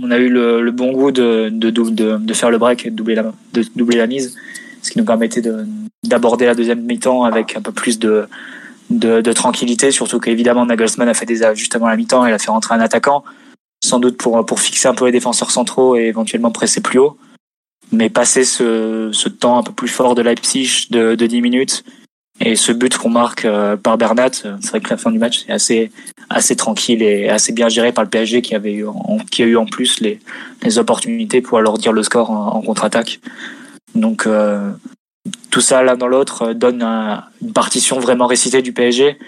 on 0.00 0.10
a 0.10 0.18
eu 0.18 0.28
le, 0.28 0.62
le 0.62 0.70
bon 0.70 0.92
goût 0.92 1.10
de 1.10 1.48
de, 1.50 1.70
de 1.70 2.16
de 2.18 2.34
faire 2.34 2.50
le 2.50 2.58
break 2.58 2.86
et 2.86 2.90
de 2.90 2.96
doubler 2.96 3.16
la 3.16 3.32
de 3.52 3.64
doubler 3.74 3.98
la 3.98 4.06
mise, 4.06 4.36
ce 4.82 4.90
qui 4.90 4.98
nous 4.98 5.04
permettait 5.04 5.40
de 5.40 5.64
d'aborder 6.02 6.46
la 6.46 6.54
deuxième 6.54 6.80
mi-temps 6.80 7.24
avec 7.24 7.56
un 7.56 7.60
peu 7.60 7.72
plus 7.72 7.98
de, 7.98 8.26
tranquillité, 9.34 9.90
surtout 9.90 10.18
qu'évidemment 10.18 10.64
Nagelsmann 10.64 11.08
a 11.08 11.14
fait 11.14 11.26
des 11.26 11.42
ajustements 11.42 11.86
à 11.86 11.90
la 11.90 11.96
mi-temps, 11.96 12.24
il 12.26 12.32
a 12.32 12.38
fait 12.38 12.50
rentrer 12.50 12.74
un 12.74 12.80
attaquant, 12.80 13.22
sans 13.84 13.98
doute 13.98 14.16
pour, 14.16 14.60
fixer 14.60 14.88
un 14.88 14.94
peu 14.94 15.04
les 15.04 15.12
défenseurs 15.12 15.50
centraux 15.50 15.96
et 15.96 16.04
éventuellement 16.04 16.50
presser 16.50 16.80
plus 16.80 16.98
haut. 16.98 17.18
Mais 17.92 18.08
passer 18.08 18.44
ce, 18.44 19.28
temps 19.28 19.58
un 19.58 19.62
peu 19.62 19.72
plus 19.72 19.88
fort 19.88 20.14
de 20.14 20.22
Leipzig 20.22 20.86
de, 20.90 21.14
de 21.14 21.26
10 21.26 21.42
minutes 21.42 21.84
et 22.40 22.56
ce 22.56 22.72
but 22.72 22.96
qu'on 22.96 23.10
marque 23.10 23.44
euh, 23.44 23.76
par 23.76 23.98
Bernat, 23.98 24.30
c'est 24.32 24.68
vrai 24.70 24.80
que 24.80 24.88
la 24.88 24.96
fin 24.96 25.10
du 25.10 25.18
match 25.18 25.44
est 25.46 25.52
assez, 25.52 25.92
assez 26.30 26.56
tranquille 26.56 27.02
et 27.02 27.28
assez 27.28 27.52
bien 27.52 27.68
géré 27.68 27.92
par 27.92 28.02
le 28.02 28.08
PSG 28.08 28.40
qui, 28.40 28.54
avait 28.54 28.72
eu, 28.72 28.86
qui 29.30 29.42
a 29.42 29.46
eu 29.46 29.56
en 29.56 29.66
plus 29.66 30.00
les, 30.00 30.18
opportunités 30.78 31.42
pour 31.42 31.58
alors 31.58 31.76
dire 31.76 31.92
le 31.92 32.02
score 32.02 32.30
en 32.30 32.62
contre-attaque. 32.62 33.20
Donc, 33.94 34.26
euh, 34.26 34.70
tout 35.50 35.60
ça 35.60 35.82
l'un 35.82 35.96
dans 35.96 36.06
l'autre 36.06 36.52
donne 36.52 36.82
une 36.82 37.52
partition 37.52 37.98
vraiment 37.98 38.26
récitée 38.26 38.62
du 38.62 38.72
PSG, 38.72 39.18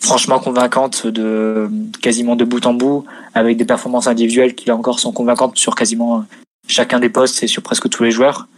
franchement 0.00 0.38
convaincante 0.38 1.06
de 1.06 1.68
quasiment 2.00 2.36
de 2.36 2.44
bout 2.44 2.66
en 2.66 2.74
bout, 2.74 3.04
avec 3.34 3.56
des 3.56 3.64
performances 3.64 4.08
individuelles 4.08 4.54
qui 4.54 4.66
là 4.66 4.76
encore 4.76 5.00
sont 5.00 5.12
convaincantes 5.12 5.56
sur 5.56 5.74
quasiment 5.74 6.24
chacun 6.68 7.00
des 7.00 7.08
postes 7.08 7.42
et 7.42 7.46
sur 7.46 7.62
presque 7.62 7.88
tous 7.88 8.02
les 8.02 8.10
joueurs. 8.10 8.48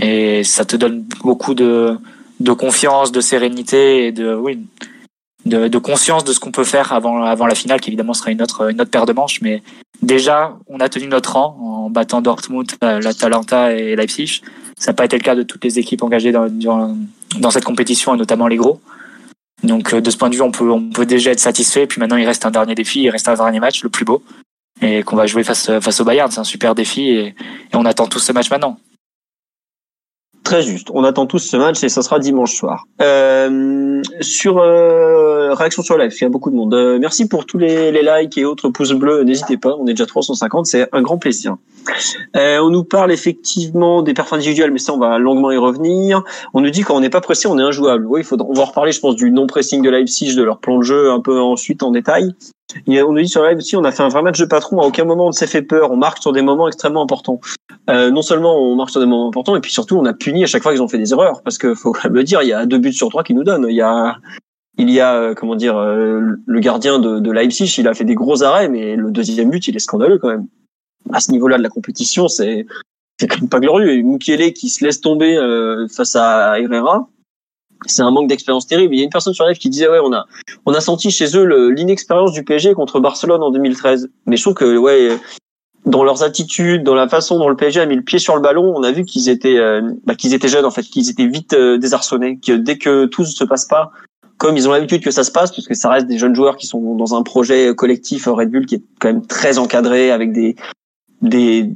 Et 0.00 0.44
ça 0.44 0.64
te 0.64 0.76
donne 0.76 1.04
beaucoup 1.22 1.54
de, 1.54 1.98
de 2.40 2.52
confiance, 2.52 3.12
de 3.12 3.20
sérénité 3.20 4.06
et 4.06 4.12
de, 4.12 4.34
oui, 4.34 4.58
de, 5.44 5.68
de 5.68 5.78
conscience 5.78 6.24
de 6.24 6.32
ce 6.32 6.40
qu'on 6.40 6.52
peut 6.52 6.64
faire 6.64 6.92
avant, 6.92 7.22
avant 7.22 7.46
la 7.46 7.54
finale, 7.54 7.80
qui 7.80 7.90
évidemment 7.90 8.14
sera 8.14 8.30
une 8.30 8.42
autre, 8.42 8.70
une 8.70 8.80
autre 8.80 8.90
paire 8.90 9.06
de 9.06 9.12
manches. 9.12 9.40
Mais 9.40 9.62
déjà, 10.02 10.56
on 10.68 10.80
a 10.80 10.88
tenu 10.88 11.06
notre 11.06 11.32
rang 11.32 11.56
en 11.60 11.90
battant 11.90 12.22
Dortmund, 12.22 12.70
euh, 12.84 13.00
l'Atalanta 13.00 13.72
et 13.72 13.96
Leipzig. 13.96 14.42
Ça 14.82 14.90
n'a 14.90 14.96
pas 14.96 15.04
été 15.04 15.16
le 15.16 15.22
cas 15.22 15.36
de 15.36 15.44
toutes 15.44 15.62
les 15.62 15.78
équipes 15.78 16.02
engagées 16.02 16.32
dans, 16.32 17.50
cette 17.52 17.62
compétition, 17.62 18.16
et 18.16 18.18
notamment 18.18 18.48
les 18.48 18.56
gros. 18.56 18.80
Donc, 19.62 19.94
euh, 19.94 20.00
de 20.00 20.10
ce 20.10 20.16
point 20.16 20.28
de 20.28 20.34
vue, 20.34 20.42
on 20.42 20.50
peut, 20.50 20.68
on 20.72 20.90
peut 20.90 21.06
déjà 21.06 21.30
être 21.30 21.38
satisfait. 21.38 21.86
Puis 21.86 22.00
maintenant, 22.00 22.16
il 22.16 22.26
reste 22.26 22.44
un 22.46 22.50
dernier 22.50 22.74
défi, 22.74 23.02
il 23.02 23.10
reste 23.10 23.28
un 23.28 23.36
dernier 23.36 23.60
match, 23.60 23.84
le 23.84 23.90
plus 23.90 24.04
beau, 24.04 24.24
et 24.80 25.04
qu'on 25.04 25.14
va 25.14 25.26
jouer 25.26 25.44
face, 25.44 25.70
face 25.78 26.00
au 26.00 26.04
Bayern. 26.04 26.32
C'est 26.32 26.40
un 26.40 26.44
super 26.44 26.74
défi, 26.74 27.10
et 27.10 27.34
on 27.74 27.84
attend 27.84 28.08
tous 28.08 28.18
ce 28.18 28.32
match 28.32 28.50
maintenant. 28.50 28.80
Juste. 30.60 30.88
On 30.92 31.04
attend 31.04 31.26
tous 31.26 31.38
ce 31.38 31.56
match 31.56 31.82
et 31.82 31.88
ça 31.88 32.02
sera 32.02 32.18
dimanche 32.18 32.54
soir. 32.54 32.84
Euh, 33.00 34.02
sur 34.20 34.58
euh, 34.58 35.54
réaction 35.54 35.82
sur 35.82 35.96
live, 35.96 36.12
il 36.14 36.22
y 36.22 36.26
a 36.26 36.28
beaucoup 36.28 36.50
de 36.50 36.56
monde. 36.56 36.74
Euh, 36.74 36.98
merci 37.00 37.26
pour 37.26 37.46
tous 37.46 37.58
les, 37.58 37.90
likes 37.92 38.36
et 38.36 38.44
autres 38.44 38.68
pouces 38.68 38.92
bleus. 38.92 39.22
N'hésitez 39.24 39.56
pas, 39.56 39.74
on 39.78 39.86
est 39.86 39.94
déjà 39.94 40.06
350, 40.06 40.66
c'est 40.66 40.88
un 40.92 41.02
grand 41.02 41.18
plaisir. 41.18 41.56
Euh, 42.36 42.58
on 42.58 42.70
nous 42.70 42.84
parle 42.84 43.12
effectivement 43.12 44.02
des 44.02 44.14
perfs 44.14 44.32
individuels, 44.32 44.70
mais 44.70 44.78
ça 44.78 44.92
on 44.92 44.98
va 44.98 45.18
longuement 45.18 45.50
y 45.50 45.56
revenir. 45.56 46.22
On 46.54 46.60
nous 46.60 46.70
dit 46.70 46.82
qu'on 46.82 47.00
n'est 47.00 47.10
pas 47.10 47.20
pressé, 47.20 47.48
on 47.48 47.58
est 47.58 47.62
injouable. 47.62 48.06
Oui, 48.06 48.20
il 48.20 48.24
faut, 48.24 48.40
on 48.40 48.52
va 48.52 48.64
reparler, 48.64 48.92
je 48.92 49.00
pense, 49.00 49.16
du 49.16 49.30
non 49.30 49.46
pressing 49.46 49.82
de 49.82 49.90
Leipzig, 49.90 50.34
de 50.34 50.42
leur 50.42 50.58
plan 50.58 50.78
de 50.78 50.82
jeu 50.82 51.10
un 51.10 51.20
peu 51.20 51.40
ensuite 51.40 51.82
en 51.82 51.90
détail. 51.90 52.34
On 52.86 53.12
nous 53.12 53.20
dit 53.20 53.28
sur 53.28 53.42
live 53.44 53.58
aussi, 53.58 53.76
on 53.76 53.84
a 53.84 53.92
fait 53.92 54.02
un 54.02 54.08
vrai 54.08 54.22
match 54.22 54.38
de 54.38 54.44
patron. 54.44 54.80
À 54.80 54.86
aucun 54.86 55.04
moment 55.04 55.26
on 55.26 55.28
ne 55.28 55.32
s'est 55.32 55.46
fait 55.46 55.62
peur. 55.62 55.90
On 55.90 55.96
marque 55.96 56.18
sur 56.18 56.32
des 56.32 56.42
moments 56.42 56.68
extrêmement 56.68 57.02
importants. 57.02 57.40
Euh, 57.90 58.10
non 58.10 58.22
seulement 58.22 58.58
on 58.58 58.76
marque 58.76 58.90
sur 58.90 59.00
des 59.00 59.06
moments 59.06 59.28
importants, 59.28 59.56
et 59.56 59.60
puis 59.60 59.72
surtout 59.72 59.96
on 59.96 60.04
a 60.04 60.12
puni 60.12 60.44
à 60.44 60.46
chaque 60.46 60.62
fois 60.62 60.72
qu'ils 60.72 60.82
ont 60.82 60.88
fait 60.88 60.98
des 60.98 61.12
erreurs. 61.12 61.42
Parce 61.42 61.58
que 61.58 61.74
faut 61.74 61.94
le 62.04 62.24
dire, 62.24 62.42
il 62.42 62.48
y 62.48 62.52
a 62.52 62.66
deux 62.66 62.78
buts 62.78 62.92
sur 62.92 63.08
trois 63.08 63.24
qui 63.24 63.34
nous 63.34 63.44
donnent. 63.44 63.66
Il 63.68 63.76
y 63.76 63.82
a, 63.82 64.16
il 64.78 64.90
y 64.90 65.00
a 65.00 65.14
euh, 65.14 65.34
comment 65.34 65.56
dire, 65.56 65.76
euh, 65.76 66.20
le 66.46 66.60
gardien 66.60 66.98
de, 66.98 67.18
de 67.18 67.30
Leipzig, 67.30 67.74
il 67.78 67.88
a 67.88 67.94
fait 67.94 68.04
des 68.04 68.14
gros 68.14 68.42
arrêts, 68.42 68.68
mais 68.68 68.96
le 68.96 69.10
deuxième 69.10 69.50
but, 69.50 69.66
il 69.68 69.76
est 69.76 69.80
scandaleux 69.80 70.18
quand 70.18 70.28
même. 70.28 70.46
À 71.12 71.20
ce 71.20 71.32
niveau-là 71.32 71.58
de 71.58 71.62
la 71.62 71.68
compétition, 71.68 72.28
c'est 72.28 72.66
c'est 73.20 73.28
quand 73.28 73.40
même 73.40 73.48
pas 73.48 73.60
glorieux. 73.60 73.92
Et 73.92 74.02
Mukiele 74.02 74.52
qui 74.52 74.68
se 74.68 74.84
laisse 74.84 75.00
tomber 75.00 75.36
euh, 75.36 75.86
face 75.88 76.16
à 76.16 76.58
Herrera 76.58 77.08
c'est 77.86 78.02
un 78.02 78.10
manque 78.10 78.28
d'expérience 78.28 78.66
terrible. 78.66 78.94
Il 78.94 78.98
y 78.98 79.00
a 79.00 79.04
une 79.04 79.10
personne 79.10 79.34
sur 79.34 79.46
live 79.46 79.58
qui 79.58 79.70
disait 79.70 79.88
ouais 79.88 80.00
on 80.02 80.12
a 80.12 80.26
on 80.66 80.74
a 80.74 80.80
senti 80.80 81.10
chez 81.10 81.36
eux 81.36 81.68
l'inexpérience 81.68 82.32
du 82.32 82.44
PSG 82.44 82.74
contre 82.74 83.00
Barcelone 83.00 83.42
en 83.42 83.50
2013. 83.50 84.10
Mais 84.26 84.36
je 84.36 84.42
trouve 84.42 84.54
que 84.54 84.76
ouais 84.76 85.16
dans 85.84 86.04
leurs 86.04 86.22
attitudes, 86.22 86.84
dans 86.84 86.94
la 86.94 87.08
façon 87.08 87.38
dont 87.38 87.48
le 87.48 87.56
PSG 87.56 87.80
a 87.80 87.86
mis 87.86 87.96
le 87.96 88.02
pied 88.02 88.18
sur 88.18 88.36
le 88.36 88.42
ballon, 88.42 88.72
on 88.76 88.82
a 88.82 88.92
vu 88.92 89.04
qu'ils 89.04 89.28
étaient 89.28 89.58
euh, 89.58 89.82
bah, 90.04 90.14
qu'ils 90.14 90.32
étaient 90.34 90.48
jeunes 90.48 90.64
en 90.64 90.70
fait, 90.70 90.82
qu'ils 90.82 91.10
étaient 91.10 91.26
vite 91.26 91.54
euh, 91.54 91.78
désarçonnés, 91.78 92.38
que 92.38 92.52
dès 92.52 92.78
que 92.78 93.06
tout 93.06 93.24
se 93.24 93.44
passe 93.44 93.66
pas 93.66 93.90
comme 94.38 94.56
ils 94.56 94.68
ont 94.68 94.72
l'habitude 94.72 95.04
que 95.04 95.12
ça 95.12 95.22
se 95.22 95.30
passe, 95.30 95.52
puisque 95.52 95.76
ça 95.76 95.88
reste 95.88 96.08
des 96.08 96.18
jeunes 96.18 96.34
joueurs 96.34 96.56
qui 96.56 96.66
sont 96.66 96.96
dans 96.96 97.14
un 97.14 97.22
projet 97.22 97.72
collectif 97.76 98.26
Red 98.26 98.50
Bull 98.50 98.66
qui 98.66 98.74
est 98.76 98.82
quand 98.98 99.06
même 99.06 99.24
très 99.24 99.58
encadré 99.58 100.10
avec 100.10 100.32
des 100.32 100.56
des 101.20 101.70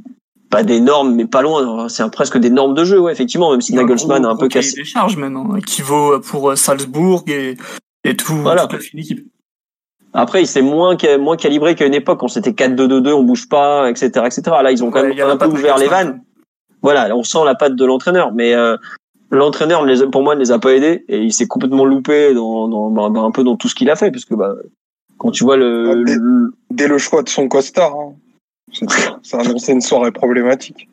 pas 0.49 0.63
des 0.63 0.79
normes, 0.79 1.15
mais 1.15 1.25
pas 1.25 1.41
loin. 1.41 1.89
C'est 1.89 2.09
presque 2.11 2.37
des 2.37 2.49
normes 2.49 2.73
de 2.73 2.83
jeu, 2.83 2.99
ouais, 2.99 3.11
effectivement, 3.11 3.51
même 3.51 3.61
si 3.61 3.73
Nagelsmann 3.73 4.25
a 4.25 4.29
un 4.29 4.35
peu 4.35 4.47
cassé. 4.47 4.77
des 4.77 4.85
charges 4.85 5.17
même, 5.17 5.35
hein, 5.35 5.59
qui 5.65 5.81
vaut 5.81 6.19
pour 6.19 6.51
euh, 6.51 6.55
Salzbourg 6.55 7.23
et, 7.27 7.57
et 8.03 8.15
tout, 8.15 8.35
voilà. 8.35 8.67
toute 8.67 8.93
l'équipe. 8.93 9.27
Après, 10.13 10.41
il 10.41 10.47
s'est 10.47 10.61
moins, 10.61 10.97
moins 11.19 11.37
calibré 11.37 11.75
qu'à 11.75 11.85
une 11.85 11.93
époque. 11.93 12.23
On 12.23 12.27
s'était 12.27 12.51
4-2-2-2, 12.51 13.13
on 13.13 13.23
bouge 13.23 13.47
pas, 13.49 13.89
etc., 13.89 14.09
etc. 14.25 14.41
Là, 14.63 14.71
ils 14.71 14.83
ont 14.83 14.89
quand 14.89 15.03
même 15.03 15.19
un 15.19 15.37
peu 15.37 15.47
ouvert 15.47 15.77
les 15.77 15.87
vannes. 15.87 16.21
Voilà, 16.81 17.15
on 17.15 17.23
sent 17.23 17.43
la 17.45 17.55
patte 17.55 17.75
de 17.75 17.85
l'entraîneur, 17.85 18.31
mais 18.33 18.53
euh, 18.53 18.77
l'entraîneur, 19.31 19.85
pour 20.11 20.23
moi, 20.23 20.35
ne 20.35 20.39
les 20.39 20.51
a 20.51 20.59
pas 20.59 20.73
aidés 20.73 21.03
et 21.07 21.19
il 21.19 21.33
s'est 21.33 21.47
complètement 21.47 21.85
loupé 21.85 22.33
dans, 22.33 22.67
dans, 22.67 22.89
bah, 22.89 23.09
bah, 23.09 23.21
un 23.21 23.31
peu 23.31 23.43
dans 23.43 23.57
tout 23.57 23.67
ce 23.67 23.75
qu'il 23.75 23.89
a 23.89 23.95
fait, 23.95 24.11
puisque 24.11 24.33
bah, 24.33 24.53
quand 25.17 25.31
tu 25.31 25.43
vois 25.43 25.57
le, 25.57 25.89
ah, 25.89 25.95
dès, 26.05 26.15
le... 26.15 26.53
dès 26.71 26.87
le 26.87 26.97
choix 26.97 27.23
de 27.23 27.29
son 27.29 27.47
costard. 27.47 27.93
Hein. 27.95 28.15
Ça 29.23 29.39
annonçait 29.39 29.71
une 29.71 29.81
soirée 29.81 30.11
problématique. 30.11 30.87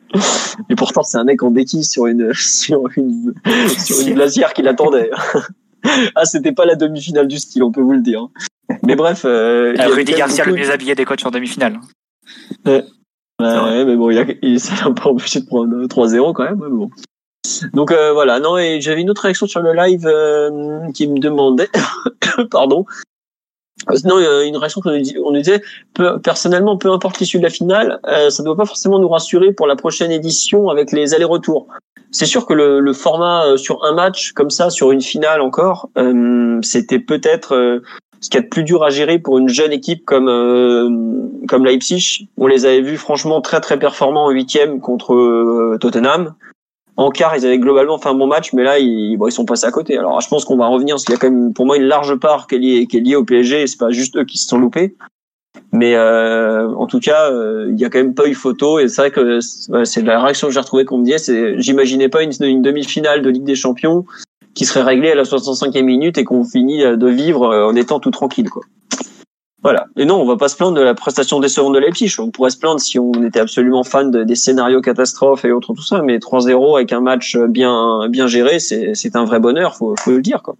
Et 0.69 0.75
pourtant, 0.75 1.03
c'est 1.03 1.17
un 1.17 1.23
mec 1.23 1.43
en 1.43 1.51
béquille 1.51 1.83
sur 1.83 2.07
une, 2.07 2.33
sur 2.33 2.89
une, 2.95 3.33
sur 3.77 3.99
une 4.01 4.15
glacière 4.15 4.53
qui 4.53 4.61
l'attendait. 4.61 5.11
ah, 6.15 6.25
c'était 6.25 6.51
pas 6.51 6.65
la 6.65 6.75
demi-finale 6.75 7.27
du 7.27 7.37
style, 7.37 7.63
on 7.63 7.71
peut 7.71 7.81
vous 7.81 7.93
le 7.93 8.01
dire. 8.01 8.27
Mais 8.83 8.95
bref. 8.95 9.23
Euh, 9.25 9.75
euh 9.77 9.87
Rudy 9.87 10.13
Garcia, 10.13 10.45
le 10.45 10.53
mieux 10.53 10.71
habillé 10.71 10.95
des 10.95 11.05
coachs 11.05 11.25
en 11.25 11.31
demi-finale. 11.31 11.79
Ouais. 12.65 12.83
ouais, 13.39 13.85
mais 13.85 13.95
bon, 13.95 14.09
il, 14.09 14.17
a, 14.17 14.25
il 14.41 14.59
s'est 14.59 14.83
un 14.83 14.93
peu 14.93 15.09
empêché 15.09 15.41
de 15.41 15.45
prendre 15.45 15.85
3-0 15.85 16.33
quand 16.33 16.43
même. 16.43 16.59
Mais 16.61 16.69
bon. 16.69 16.89
Donc 17.73 17.91
euh, 17.91 18.13
voilà, 18.13 18.39
non, 18.39 18.57
et 18.57 18.81
j'avais 18.81 19.01
une 19.01 19.09
autre 19.09 19.23
réaction 19.23 19.47
sur 19.47 19.61
le 19.61 19.73
live 19.73 20.07
euh, 20.07 20.91
qui 20.93 21.07
me 21.07 21.19
demandait, 21.19 21.69
pardon, 22.51 22.85
non, 24.03 24.19
une 24.43 24.57
réaction 24.57 24.81
qu'on 24.81 24.91
on 24.91 25.31
nous 25.31 25.41
disait, 25.41 25.61
personnellement, 26.23 26.77
peu 26.77 26.91
importe 26.91 27.19
l'issue 27.19 27.37
de 27.37 27.43
la 27.43 27.49
finale, 27.49 27.99
euh, 28.07 28.29
ça 28.29 28.41
ne 28.41 28.45
doit 28.45 28.55
pas 28.55 28.65
forcément 28.65 28.99
nous 28.99 29.09
rassurer 29.09 29.51
pour 29.51 29.67
la 29.67 29.75
prochaine 29.75 30.11
édition 30.11 30.69
avec 30.69 30.91
les 30.91 31.13
allers-retours. 31.13 31.67
C'est 32.11 32.25
sûr 32.25 32.45
que 32.45 32.53
le, 32.53 32.79
le, 32.79 32.93
format 32.93 33.45
euh, 33.45 33.57
sur 33.57 33.83
un 33.83 33.93
match 33.93 34.31
comme 34.31 34.49
ça, 34.49 34.69
sur 34.69 34.91
une 34.91 35.01
finale 35.01 35.41
encore, 35.41 35.89
euh, 35.97 36.59
c'était 36.61 36.99
peut-être 36.99 37.53
euh, 37.53 37.79
ce 38.21 38.29
qui 38.29 38.37
est 38.37 38.41
plus 38.41 38.63
dur 38.63 38.83
à 38.83 38.89
gérer 38.89 39.19
pour 39.19 39.37
une 39.37 39.49
jeune 39.49 39.73
équipe 39.73 40.05
comme 40.05 41.41
comme 41.49 41.65
Leipzig. 41.65 42.29
On 42.37 42.47
les 42.47 42.65
avait 42.65 42.81
vus 42.81 42.97
franchement 42.97 43.41
très 43.41 43.59
très 43.59 43.77
performants 43.77 44.25
en 44.25 44.29
huitième 44.29 44.79
contre 44.79 45.77
Tottenham 45.81 46.33
en 46.97 47.09
quart, 47.09 47.35
ils 47.35 47.45
avaient 47.45 47.59
globalement 47.59 47.97
fait 47.97 48.09
un 48.09 48.13
bon 48.13 48.27
match, 48.27 48.53
mais 48.53 48.63
là, 48.63 48.79
ils, 48.79 49.17
bon, 49.17 49.27
ils 49.27 49.31
sont 49.31 49.45
passés 49.45 49.65
à 49.65 49.71
côté. 49.71 49.97
Alors, 49.97 50.21
je 50.21 50.29
pense 50.29 50.45
qu'on 50.45 50.55
va 50.55 50.67
revenir, 50.67 50.95
parce 50.95 51.03
qu'il 51.03 51.13
y 51.13 51.17
a 51.17 51.19
quand 51.19 51.29
même, 51.29 51.53
pour 51.53 51.65
moi, 51.65 51.77
une 51.77 51.83
large 51.83 52.15
part 52.15 52.47
qui 52.47 52.55
est 52.55 52.59
liée, 52.59 52.87
qui 52.87 52.97
est 52.97 53.01
liée 53.01 53.15
au 53.15 53.25
PSG, 53.25 53.63
et 53.63 53.67
c'est 53.67 53.77
pas 53.77 53.91
juste 53.91 54.15
eux 54.17 54.23
qui 54.23 54.37
se 54.37 54.47
sont 54.47 54.57
loupés. 54.57 54.95
Mais 55.71 55.95
euh, 55.95 56.69
en 56.75 56.87
tout 56.87 56.99
cas, 56.99 57.29
euh, 57.31 57.69
il 57.69 57.79
y 57.79 57.85
a 57.85 57.89
quand 57.89 57.99
même 57.99 58.13
pas 58.13 58.27
eu 58.27 58.33
photo, 58.33 58.79
et 58.79 58.87
c'est 58.87 59.01
vrai 59.01 59.11
que 59.11 59.39
c'est 59.41 60.03
la 60.03 60.23
réaction 60.23 60.47
que 60.47 60.53
j'ai 60.53 60.59
retrouvée 60.59 60.85
qu'on 60.85 60.99
me 60.99 61.03
disait, 61.03 61.17
c'est, 61.17 61.59
j'imaginais 61.59 62.07
pas 62.07 62.23
une, 62.23 62.61
demi-finale 62.61 63.21
de 63.21 63.29
Ligue 63.29 63.43
des 63.43 63.55
Champions 63.55 64.05
qui 64.53 64.63
serait 64.63 64.83
réglée 64.83 65.11
à 65.11 65.15
la 65.15 65.23
65e 65.23 65.81
minute 65.83 66.17
et 66.17 66.23
qu'on 66.23 66.45
finit 66.45 66.81
de 66.81 67.07
vivre 67.07 67.43
euh, 67.51 67.67
en 67.67 67.75
étant 67.75 67.99
tout 67.99 68.11
tranquille. 68.11 68.47
Voilà. 69.65 69.87
Et 69.97 70.05
non, 70.05 70.21
on 70.21 70.27
va 70.27 70.37
pas 70.37 70.47
se 70.47 70.55
plaindre 70.55 70.77
de 70.77 70.81
la 70.81 70.93
prestation 70.93 71.39
décevante 71.39 71.73
de 71.73 71.79
Leipzig. 71.79 72.13
On 72.19 72.29
pourrait 72.29 72.51
se 72.51 72.59
plaindre 72.59 72.79
si 72.79 72.99
on 72.99 73.11
était 73.23 73.39
absolument 73.39 73.83
fan 73.83 74.11
de, 74.11 74.23
des 74.23 74.35
scénarios 74.35 74.79
catastrophes 74.79 75.43
et 75.43 75.51
autres 75.51 75.73
tout 75.73 75.81
ça, 75.81 76.03
mais 76.03 76.19
3-0 76.19 76.75
avec 76.75 76.93
un 76.93 77.01
match 77.01 77.35
bien 77.35 78.07
bien 78.07 78.27
géré, 78.27 78.59
c'est 78.59 79.15
un 79.15 79.25
vrai 79.25 79.39
bonheur, 79.39 79.75
faut 79.75 79.95
faut 79.97 80.11
le 80.11 80.21
dire 80.21 80.43
quoi. 80.43 80.55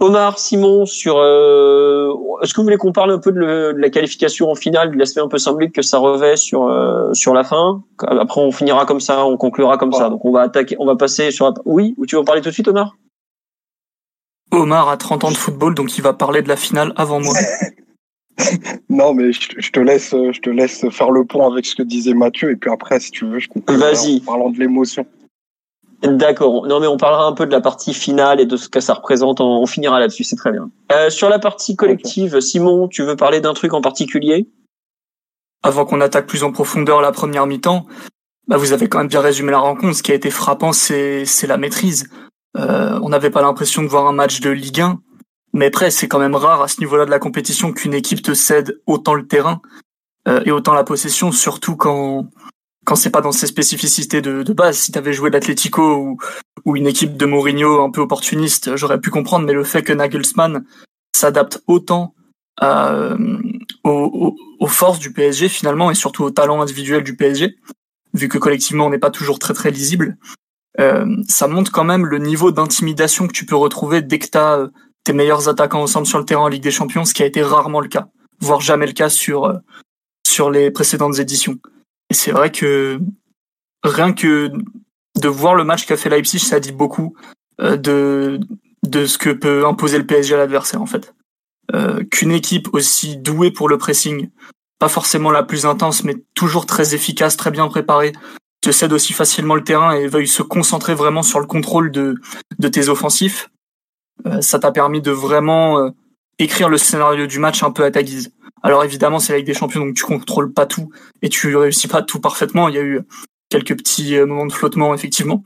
Omar, 0.00 0.36
Simon, 0.40 0.84
sur 0.84 1.18
euh, 1.18 2.12
est-ce 2.42 2.52
que 2.52 2.60
vous 2.60 2.64
voulez 2.64 2.76
qu'on 2.76 2.90
parle 2.90 3.12
un 3.12 3.18
peu 3.20 3.30
de, 3.30 3.38
de, 3.38 3.78
la 3.78 3.88
qualification 3.88 4.50
en 4.50 4.56
finale, 4.56 4.90
de 4.90 4.96
l'aspect 4.96 5.20
un 5.20 5.28
peu 5.28 5.38
symbolique 5.38 5.76
que 5.76 5.82
ça 5.82 5.98
revêt 5.98 6.36
sur 6.36 6.66
euh, 6.66 7.12
sur 7.14 7.34
la 7.34 7.44
fin? 7.44 7.84
Après, 8.00 8.40
on 8.40 8.50
finira 8.50 8.84
comme 8.84 9.00
ça, 9.00 9.24
on 9.26 9.36
conclura 9.36 9.78
comme 9.78 9.92
ça. 9.92 10.10
Donc, 10.10 10.24
on 10.24 10.32
va 10.32 10.40
attaquer, 10.40 10.74
on 10.80 10.86
va 10.86 10.96
passer 10.96 11.30
sur. 11.30 11.46
La... 11.46 11.54
Oui, 11.66 11.94
ou 11.98 12.06
tu 12.06 12.16
veux 12.16 12.22
en 12.22 12.24
parler 12.24 12.42
tout 12.42 12.48
de 12.48 12.54
suite, 12.54 12.66
Omar? 12.66 12.96
Omar 14.50 14.88
a 14.88 14.96
30 14.96 15.22
ans 15.22 15.30
de 15.30 15.36
football, 15.36 15.76
donc 15.76 15.96
il 15.96 16.02
va 16.02 16.14
parler 16.14 16.42
de 16.42 16.48
la 16.48 16.56
finale 16.56 16.92
avant 16.96 17.20
moi. 17.20 17.34
non, 18.88 19.14
mais 19.14 19.32
je, 19.32 19.70
te 19.72 19.80
laisse, 19.80 20.10
je 20.10 20.40
te 20.40 20.50
laisse 20.50 20.88
faire 20.90 21.10
le 21.10 21.24
pont 21.24 21.50
avec 21.50 21.66
ce 21.66 21.74
que 21.74 21.82
disait 21.82 22.14
Mathieu, 22.14 22.50
et 22.50 22.56
puis 22.56 22.70
après, 22.70 23.00
si 23.00 23.10
tu 23.10 23.26
veux, 23.26 23.38
je 23.38 23.48
comprends. 23.48 23.76
Vas-y. 23.76 24.22
En 24.22 24.32
parlant 24.32 24.50
de 24.50 24.58
l'émotion. 24.58 25.06
D'accord. 26.02 26.66
Non, 26.66 26.78
mais 26.78 26.86
on 26.86 26.96
parlera 26.96 27.26
un 27.26 27.32
peu 27.32 27.46
de 27.46 27.50
la 27.50 27.60
partie 27.60 27.92
finale 27.92 28.40
et 28.40 28.46
de 28.46 28.56
ce 28.56 28.68
que 28.68 28.78
ça 28.78 28.94
représente. 28.94 29.40
On 29.40 29.66
finira 29.66 29.98
là-dessus, 29.98 30.22
c'est 30.22 30.36
très 30.36 30.52
bien. 30.52 30.70
Euh, 30.92 31.10
sur 31.10 31.28
la 31.28 31.40
partie 31.40 31.74
collective, 31.74 32.38
Simon, 32.40 32.86
tu 32.86 33.02
veux 33.02 33.16
parler 33.16 33.40
d'un 33.40 33.52
truc 33.52 33.74
en 33.74 33.80
particulier? 33.80 34.48
Avant 35.64 35.84
qu'on 35.84 36.00
attaque 36.00 36.26
plus 36.26 36.44
en 36.44 36.52
profondeur 36.52 37.00
la 37.00 37.10
première 37.10 37.46
mi-temps, 37.46 37.86
bah 38.46 38.56
vous 38.56 38.72
avez 38.72 38.88
quand 38.88 38.98
même 38.98 39.08
bien 39.08 39.20
résumé 39.20 39.50
la 39.50 39.58
rencontre. 39.58 39.96
Ce 39.96 40.04
qui 40.04 40.12
a 40.12 40.14
été 40.14 40.30
frappant, 40.30 40.72
c'est 40.72 41.24
la 41.48 41.56
maîtrise. 41.56 42.08
Euh, 42.56 43.00
on 43.02 43.08
n'avait 43.08 43.30
pas 43.30 43.42
l'impression 43.42 43.82
de 43.82 43.88
voir 43.88 44.06
un 44.06 44.12
match 44.12 44.40
de 44.40 44.50
Ligue 44.50 44.80
1 44.80 45.00
mais 45.52 45.66
après, 45.66 45.90
c'est 45.90 46.08
quand 46.08 46.18
même 46.18 46.34
rare 46.34 46.62
à 46.62 46.68
ce 46.68 46.80
niveau-là 46.80 47.06
de 47.06 47.10
la 47.10 47.18
compétition 47.18 47.72
qu'une 47.72 47.94
équipe 47.94 48.22
te 48.22 48.34
cède 48.34 48.80
autant 48.86 49.14
le 49.14 49.26
terrain 49.26 49.60
euh, 50.26 50.42
et 50.44 50.50
autant 50.50 50.74
la 50.74 50.84
possession, 50.84 51.32
surtout 51.32 51.76
quand 51.76 52.28
quand 52.84 52.96
c'est 52.96 53.10
pas 53.10 53.20
dans 53.20 53.32
ses 53.32 53.46
spécificités 53.46 54.22
de, 54.22 54.42
de 54.42 54.52
base. 54.54 54.78
Si 54.78 54.92
t'avais 54.92 55.12
joué 55.12 55.28
l'Atlético 55.28 55.96
ou, 55.96 56.18
ou 56.64 56.74
une 56.74 56.86
équipe 56.86 57.18
de 57.18 57.26
Mourinho 57.26 57.82
un 57.82 57.90
peu 57.90 58.00
opportuniste, 58.00 58.76
j'aurais 58.76 58.98
pu 58.98 59.10
comprendre. 59.10 59.44
Mais 59.44 59.52
le 59.52 59.62
fait 59.62 59.82
que 59.82 59.92
Nagelsmann 59.92 60.64
s'adapte 61.14 61.62
autant 61.66 62.14
à, 62.56 62.94
euh, 62.94 63.38
aux, 63.84 64.34
aux, 64.58 64.66
forces 64.66 65.00
du 65.00 65.12
PSG 65.12 65.50
finalement 65.50 65.90
et 65.90 65.94
surtout 65.94 66.24
au 66.24 66.30
talent 66.30 66.62
individuel 66.62 67.04
du 67.04 67.14
PSG, 67.14 67.56
vu 68.14 68.28
que 68.28 68.38
collectivement 68.38 68.86
on 68.86 68.90
n'est 68.90 68.98
pas 68.98 69.10
toujours 69.10 69.38
très 69.38 69.52
très 69.52 69.70
lisible, 69.70 70.16
euh, 70.80 71.16
ça 71.28 71.48
montre 71.48 71.72
quand 71.72 71.84
même 71.84 72.06
le 72.06 72.18
niveau 72.18 72.52
d'intimidation 72.52 73.26
que 73.26 73.32
tu 73.32 73.44
peux 73.44 73.56
retrouver 73.56 74.00
dès 74.00 74.18
que 74.18 74.28
tu 74.30 74.38
as 74.38 74.58
euh, 74.58 74.68
tes 75.04 75.12
meilleurs 75.12 75.48
attaquants 75.48 75.82
ensemble 75.82 76.06
sur 76.06 76.18
le 76.18 76.24
terrain 76.24 76.42
en 76.42 76.48
Ligue 76.48 76.62
des 76.62 76.70
Champions, 76.70 77.04
ce 77.04 77.14
qui 77.14 77.22
a 77.22 77.26
été 77.26 77.42
rarement 77.42 77.80
le 77.80 77.88
cas, 77.88 78.08
voire 78.40 78.60
jamais 78.60 78.86
le 78.86 78.92
cas 78.92 79.08
sur 79.08 79.44
euh, 79.44 79.54
sur 80.26 80.50
les 80.50 80.70
précédentes 80.70 81.18
éditions. 81.18 81.58
Et 82.10 82.14
c'est 82.14 82.32
vrai 82.32 82.50
que 82.52 83.00
rien 83.82 84.12
que 84.12 84.50
de 85.16 85.28
voir 85.28 85.54
le 85.54 85.64
match 85.64 85.86
qu'a 85.86 85.96
fait 85.96 86.10
Leipzig, 86.10 86.40
ça 86.40 86.60
dit 86.60 86.72
beaucoup 86.72 87.16
de 87.60 88.38
de 88.86 89.06
ce 89.06 89.18
que 89.18 89.30
peut 89.30 89.66
imposer 89.66 89.98
le 89.98 90.06
PSG 90.06 90.34
à 90.34 90.38
l'adversaire 90.38 90.80
en 90.80 90.86
fait. 90.86 91.14
Qu'une 92.10 92.32
équipe 92.32 92.68
aussi 92.72 93.18
douée 93.18 93.50
pour 93.50 93.68
le 93.68 93.76
pressing, 93.76 94.30
pas 94.78 94.88
forcément 94.88 95.30
la 95.30 95.42
plus 95.42 95.66
intense, 95.66 96.04
mais 96.04 96.16
toujours 96.34 96.66
très 96.66 96.94
efficace, 96.94 97.36
très 97.36 97.50
bien 97.50 97.66
préparée, 97.68 98.12
te 98.60 98.70
cède 98.70 98.92
aussi 98.92 99.12
facilement 99.12 99.54
le 99.54 99.64
terrain 99.64 99.92
et 99.92 100.06
veuille 100.06 100.28
se 100.28 100.42
concentrer 100.42 100.94
vraiment 100.94 101.22
sur 101.22 101.40
le 101.40 101.46
contrôle 101.46 101.90
de, 101.90 102.14
de 102.58 102.68
tes 102.68 102.88
offensifs, 102.88 103.50
euh, 103.50 103.57
ça 104.40 104.58
t'a 104.58 104.72
permis 104.72 105.00
de 105.00 105.10
vraiment 105.10 105.78
euh, 105.78 105.90
écrire 106.38 106.68
le 106.68 106.78
scénario 106.78 107.26
du 107.26 107.38
match 107.38 107.62
un 107.62 107.70
peu 107.70 107.84
à 107.84 107.90
ta 107.90 108.02
guise. 108.02 108.32
Alors 108.62 108.84
évidemment, 108.84 109.18
c'est 109.18 109.32
la 109.32 109.38
Ligue 109.38 109.46
des 109.46 109.54
Champions, 109.54 109.84
donc 109.84 109.94
tu 109.94 110.04
contrôles 110.04 110.52
pas 110.52 110.66
tout 110.66 110.90
et 111.22 111.28
tu 111.28 111.54
réussis 111.56 111.88
pas 111.88 112.02
tout 112.02 112.20
parfaitement. 112.20 112.68
Il 112.68 112.74
y 112.74 112.78
a 112.78 112.82
eu 112.82 113.00
quelques 113.48 113.76
petits 113.76 114.16
euh, 114.16 114.26
moments 114.26 114.46
de 114.46 114.52
flottement, 114.52 114.94
effectivement. 114.94 115.44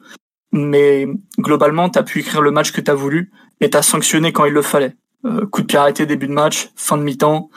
Mais 0.52 1.07
globalement, 1.38 1.88
tu 1.88 1.99
as 1.99 2.02
pu 2.02 2.21
écrire 2.21 2.43
le 2.43 2.50
match 2.50 2.73
que 2.73 2.81
tu 2.81 2.91
as 2.91 2.95
voulu 2.95 3.31
et 3.61 3.71
tu 3.71 3.76
as 3.76 3.83
sanctionné 3.83 4.33
quand 4.33 4.45
il 4.45 4.52
le 4.52 4.62
fallait. 4.62 4.97
coup 5.50 5.62
de 5.62 5.67
pied 5.67 5.79
arrêté, 5.79 6.05
début 6.05 6.26
de 6.26 6.33
match, 6.33 6.71
fin 6.76 6.99
de 6.99 7.02
mi-temps. 7.02 7.49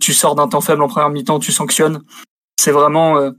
tu 0.00 0.12
sors 0.12 0.36
d'un 0.36 0.46
temps 0.46 0.60
faible 0.60 0.82
en 0.82 0.88
première 0.88 1.10
mi-temps, 1.10 1.40
tu 1.40 1.50
sanctionnes. 1.50 2.02
C'est 2.56 2.70
vraiment 2.70 3.32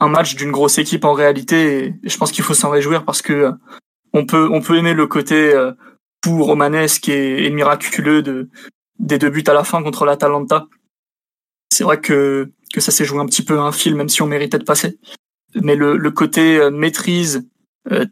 un 0.00 0.08
match 0.08 0.36
d'une 0.36 0.52
grosse 0.52 0.78
équipe 0.78 1.04
en 1.04 1.12
réalité. 1.12 1.86
Et 1.86 2.08
je 2.08 2.16
pense 2.16 2.32
qu'il 2.32 2.44
faut 2.44 2.54
s'en 2.54 2.70
réjouir 2.70 3.04
parce 3.04 3.22
que 3.22 3.32
euh, 3.32 3.52
on 4.12 4.26
peut 4.26 4.48
on 4.50 4.60
peut 4.60 4.76
aimer 4.76 4.94
le 4.94 5.06
côté 5.06 5.54
euh, 6.36 6.42
romanesque 6.42 7.08
et, 7.08 7.50
miraculeux 7.50 8.22
de 8.22 8.48
des 8.98 9.18
deux 9.18 9.30
buts 9.30 9.44
à 9.46 9.52
la 9.52 9.64
fin 9.64 9.82
contre 9.82 10.04
l'Atalanta. 10.04 10.66
C'est 11.72 11.84
vrai 11.84 12.00
que 12.00 12.50
que 12.72 12.80
ça 12.80 12.90
s'est 12.90 13.04
joué 13.04 13.20
un 13.20 13.26
petit 13.26 13.42
peu 13.42 13.58
un 13.58 13.72
fil, 13.72 13.94
même 13.94 14.08
si 14.08 14.22
on 14.22 14.26
méritait 14.26 14.58
de 14.58 14.64
passer. 14.64 14.98
Mais 15.54 15.76
le, 15.76 15.96
le 15.96 16.10
côté 16.10 16.58
euh, 16.58 16.70
maîtrise 16.70 17.48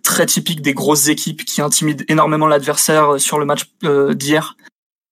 très 0.03 0.25
typique 0.25 0.63
des 0.63 0.73
grosses 0.73 1.09
équipes 1.09 1.45
qui 1.45 1.61
intimident 1.61 2.03
énormément 2.09 2.47
l'adversaire 2.47 3.21
sur 3.21 3.39
le 3.39 3.45
match 3.45 3.71
d'hier 4.15 4.57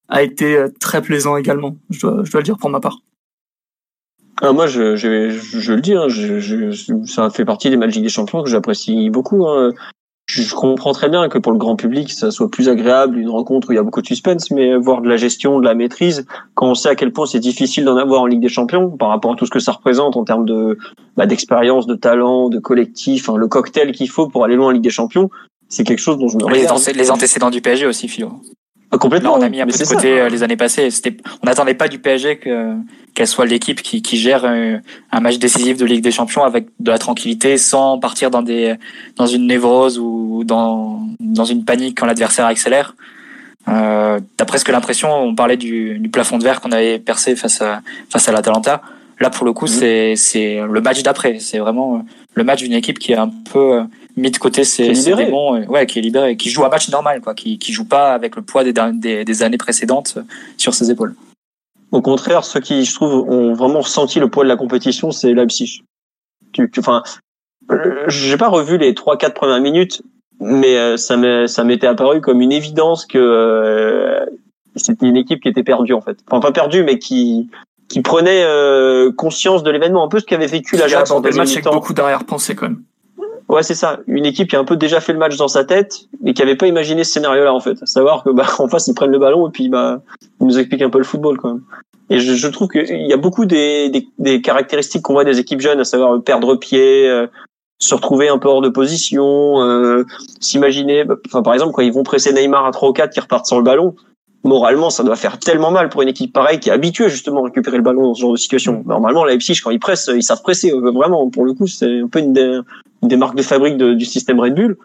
a 0.09 0.23
été 0.23 0.65
très 0.81 1.03
plaisant 1.03 1.37
également. 1.37 1.77
Je 1.91 2.01
dois, 2.01 2.23
je 2.25 2.31
dois 2.31 2.41
le 2.41 2.45
dire 2.45 2.57
pour 2.57 2.71
ma 2.71 2.81
part. 2.81 3.01
Ah, 4.43 4.53
moi, 4.53 4.67
je, 4.67 4.97
je, 4.97 5.31
je, 5.31 5.73
le 5.73 5.81
dis, 5.81 5.95
hein, 5.95 6.09
je, 6.09 7.05
ça 7.07 7.31
fait 7.31 7.45
partie 7.45 7.71
des 7.71 7.77
Magic 7.77 8.03
des 8.03 8.09
Champions 8.09 8.43
que 8.43 8.51
j'apprécie 8.51 9.09
beaucoup. 9.11 9.47
Hein. 9.47 9.73
Je, 10.27 10.55
comprends 10.55 10.93
très 10.93 11.11
bien 11.11 11.29
que 11.29 11.39
pour 11.39 11.53
le 11.53 11.59
grand 11.59 11.77
public, 11.77 12.11
ça 12.11 12.31
soit 12.31 12.51
plus 12.51 12.69
agréable, 12.69 13.19
une 13.19 13.29
rencontre 13.29 13.69
où 13.69 13.73
il 13.73 13.77
y 13.77 13.79
a 13.79 13.83
beaucoup 13.83 14.01
de 14.01 14.07
suspense, 14.07 14.51
mais 14.51 14.75
voir 14.77 15.03
de 15.03 15.09
la 15.09 15.17
gestion, 15.17 15.61
de 15.61 15.65
la 15.65 15.75
maîtrise, 15.75 16.27
quand 16.55 16.71
on 16.71 16.75
sait 16.75 16.89
à 16.89 16.95
quel 16.95 17.13
point 17.13 17.27
c'est 17.27 17.41
difficile 17.41 17.85
d'en 17.85 17.97
avoir 17.97 18.23
en 18.23 18.27
Ligue 18.27 18.41
des 18.41 18.49
Champions, 18.49 18.91
par 18.91 19.11
rapport 19.11 19.33
à 19.33 19.37
tout 19.37 19.45
ce 19.45 19.51
que 19.51 19.59
ça 19.59 19.73
représente 19.73 20.17
en 20.17 20.25
termes 20.25 20.47
de 20.47 20.79
bah, 21.17 21.27
d'expérience, 21.27 21.87
de 21.87 21.95
talent, 21.95 22.49
de 22.49 22.59
collectif, 22.59 23.29
hein, 23.29 23.37
le 23.37 23.49
cocktail 23.49 23.93
qu'il 23.93 24.09
faut 24.09 24.29
pour 24.29 24.45
aller 24.45 24.57
loin 24.57 24.69
en 24.69 24.71
Ligue 24.71 24.83
des 24.83 24.91
Champions, 24.91 25.29
c'est 25.69 25.85
quelque 25.85 26.01
chose 26.01 26.19
dont 26.19 26.29
je 26.29 26.39
me 26.39 26.51
les, 26.53 26.67
les 26.95 27.11
antécédents 27.11 27.51
du 27.51 27.61
PSG 27.61 27.87
aussi, 27.87 28.09
Philo. 28.09 28.33
Ah, 28.95 28.99
complètement. 28.99 29.35
on 29.35 29.43
a 29.43 29.49
mis 29.49 29.61
un 29.61 29.67
peu 29.67 29.77
de 29.77 29.85
côté 29.85 30.21
euh, 30.21 30.29
les 30.29 30.43
années 30.43 30.57
passées. 30.57 30.89
on 31.43 31.47
n'attendait 31.47 31.75
pas 31.75 31.89
du 31.89 31.99
PSG 31.99 32.37
que 32.37 32.75
qu'elle 33.15 33.27
soit 33.29 33.47
l'équipe 33.47 33.81
qui, 33.81 34.03
qui 34.03 34.17
gère 34.17 34.45
un, 34.45 34.81
un, 35.13 35.21
match 35.21 35.39
décisif 35.39 35.77
de 35.77 35.85
Ligue 35.85 36.03
des 36.03 36.11
Champions 36.11 36.43
avec 36.43 36.67
de 36.81 36.91
la 36.91 36.99
tranquillité, 36.99 37.59
sans 37.59 37.99
partir 37.99 38.31
dans 38.31 38.43
des 38.43 38.75
dans 39.17 39.27
une 39.27 39.47
névrose 39.47 39.99
ou 39.99 40.43
dans 40.45 41.01
dans 41.21 41.45
une 41.45 41.65
panique 41.65 41.99
quand 41.99 42.07
l'adversaire 42.07 42.47
accélère. 42.47 42.95
Euh, 43.69 44.21
T'as 44.37 44.45
presque 44.45 44.69
l'impression, 44.69 45.13
on 45.13 45.35
parlait 45.35 45.57
du, 45.57 45.99
du 45.99 46.09
plafond 46.09 46.39
de 46.39 46.45
verre 46.45 46.61
qu'on 46.61 46.73
avait 46.73 46.99
percé 46.99 47.35
face 47.35 47.61
à 47.63 47.83
face 48.11 48.29
à 48.29 48.33
l'Atalanta. 48.33 48.83
Là, 49.21 49.31
pour 49.31 49.47
le 49.47 49.53
coup, 49.53 49.67
mhm. 49.67 49.73
c'est 49.73 50.17
c'est 50.17 50.61
le 50.61 50.81
match 50.81 51.03
d'après. 51.03 51.39
C'est 51.41 51.59
vraiment 51.59 52.05
le 52.35 52.45
match 52.45 52.63
d'une 52.63 52.73
équipe 52.73 52.99
qui 52.99 53.13
est 53.13 53.17
un 53.17 53.31
peu 53.53 53.83
mis 54.17 54.31
de 54.31 54.39
côté 54.39 54.65
ses, 54.65 54.93
démons, 54.93 55.65
ouais, 55.67 55.87
qui 55.87 55.99
est 55.99 56.03
libéré, 56.03 56.37
qui 56.37 56.51
joue 56.51 56.65
un 56.65 56.69
match 56.69 56.89
normal, 56.91 57.21
quoi, 57.21 57.35
qui 57.35 57.59
qui 57.59 57.73
joue 57.73 57.85
pas 57.85 58.13
avec 58.13 58.37
le 58.37 58.43
poids 58.43 58.65
des, 58.65 58.73
des, 58.93 59.25
des 59.25 59.43
années 59.43 59.59
précédentes 59.59 60.19
sur 60.57 60.75
ses 60.75 60.91
épaules. 60.91 61.15
Au 61.95 62.03
contraire, 62.03 62.45
ceux 62.45 62.61
qui, 62.61 62.85
je 62.85 62.95
trouve, 62.95 63.29
ont 63.29 63.55
vraiment 63.55 63.81
ressenti 63.81 64.19
le 64.19 64.29
poids 64.29 64.43
de 64.43 64.49
la 64.49 64.57
compétition, 64.57 65.13
c'est 65.13 65.33
Leipzig. 65.33 65.85
Tu, 66.53 66.71
enfin, 66.79 67.03
j'ai 68.09 68.37
pas 68.37 68.49
revu 68.49 68.79
les 68.79 68.95
trois 68.95 69.17
quatre 69.17 69.35
premières 69.35 69.61
minutes, 69.61 70.03
mais 70.41 70.77
euh, 70.77 70.97
ça 70.97 71.65
m'était 71.65 71.87
apparu 71.87 72.21
comme 72.21 72.41
une 72.41 72.53
évidence 72.53 73.07
que 73.07 73.19
euh, 73.19 74.27
c'était 74.77 75.07
une 75.07 75.17
équipe 75.17 75.41
qui 75.41 75.49
était 75.49 75.63
perdue 75.63 75.93
en 75.93 76.01
fait. 76.01 76.19
Enfin, 76.29 76.41
pas 76.41 76.53
perdue, 76.53 76.83
mais 76.83 76.99
qui 76.99 77.49
qui 77.89 78.01
prenait 78.01 78.43
euh, 78.43 79.13
conscience 79.13 79.63
de 79.63 79.71
l'événement, 79.71 80.05
un 80.05 80.09
peu 80.09 80.19
ce 80.19 80.25
qu'avait 80.25 80.47
vécu 80.47 80.77
l'Ajax 80.77 81.11
en 81.11 81.21
deuxième 81.21 81.47
mi-temps. 81.47 81.73
beaucoup 81.73 81.93
d'arrière-pensée 81.93 82.55
quand 82.55 82.69
même. 82.69 82.83
Ouais, 83.49 83.63
c'est 83.63 83.75
ça. 83.75 84.01
Une 84.07 84.25
équipe 84.25 84.49
qui 84.49 84.57
a 84.57 84.59
un 84.59 84.65
peu 84.65 84.77
déjà 84.77 85.01
fait 85.01 85.13
le 85.13 85.19
match 85.19 85.37
dans 85.37 85.49
sa 85.49 85.65
tête, 85.65 86.07
mais 86.23 86.33
qui 86.33 86.43
avait 86.43 86.57
pas 86.57 86.67
imaginé 86.67 87.05
ce 87.05 87.13
scénario-là 87.13 87.53
en 87.53 87.61
fait. 87.61 87.77
savoir 87.87 88.25
que 88.25 88.31
bah 88.31 88.47
en 88.59 88.69
face 88.69 88.89
ils 88.89 88.95
prennent 88.95 89.11
le 89.11 89.19
ballon 89.19 89.47
et 89.49 89.51
puis 89.51 89.69
bah 89.69 90.01
ils 90.41 90.47
nous 90.47 90.59
expliquent 90.59 90.83
un 90.83 90.91
peu 90.91 90.99
le 90.99 91.05
football. 91.05 91.39
Et 92.11 92.19
je, 92.21 92.35
je 92.35 92.49
trouve 92.49 92.69
qu'il 92.69 93.07
y 93.07 93.13
a 93.13 93.17
beaucoup 93.17 93.47
des, 93.47 93.89
des, 93.91 94.07
des 94.19 94.43
caractéristiques 94.43 95.03
qu'on 95.03 95.15
voit 95.15 95.25
des 95.25 95.39
équipes 95.39 95.61
jeunes, 95.61 95.81
à 95.81 95.85
savoir 95.85 96.23
perdre 96.23 96.55
pied, 96.57 97.09
euh, 97.09 97.27
se 97.79 97.95
retrouver 97.95 98.29
un 98.29 98.39
peu 98.39 98.49
hors 98.49 98.61
de 98.61 98.69
position, 98.69 99.63
euh, 99.63 100.05
s'imaginer. 100.41 101.05
Bah, 101.05 101.17
enfin, 101.27 101.43
par 101.43 101.55
exemple, 101.55 101.73
quand 101.73 101.83
ils 101.83 101.93
vont 101.93 102.03
presser 102.03 102.33
Neymar 102.33 102.67
à 102.67 102.71
3 102.73 102.89
ou 102.89 102.93
4 102.93 103.13
qui 103.13 103.21
repartent 103.21 103.47
sans 103.47 103.59
le 103.59 103.65
ballon, 103.65 103.95
moralement, 104.45 104.91
ça 104.91 105.03
doit 105.03 105.17
faire 105.17 105.39
tellement 105.39 105.71
mal 105.71 105.89
pour 105.89 106.03
une 106.03 106.09
équipe 106.09 106.33
pareille 106.33 106.61
qui 106.61 106.69
est 106.69 106.73
habituée 106.73 107.09
justement 107.09 107.41
à 107.41 107.45
récupérer 107.47 107.79
le 107.79 107.83
ballon 107.83 108.03
dans 108.03 108.15
ce 108.15 108.21
genre 108.21 108.33
de 108.33 108.37
situation. 108.37 108.83
Normalement, 108.87 109.25
la 109.25 109.33
Leipzig, 109.33 109.61
quand 109.63 109.71
ils 109.71 109.81
pressent, 109.81 110.11
ils 110.15 110.23
savent 110.23 110.43
presser. 110.43 110.71
Euh, 110.71 110.91
vraiment, 110.91 111.29
pour 111.31 111.45
le 111.45 111.55
coup, 111.55 111.67
c'est 111.67 112.01
un 112.01 112.09
peu 112.09 112.21
une 112.21 112.33
des, 113.03 113.17
marques 113.17 113.37
de 113.37 113.43
fabrique 113.43 113.77
du 113.79 114.05
système 114.05 114.39
Red 114.39 114.55
Bull. 114.55 114.77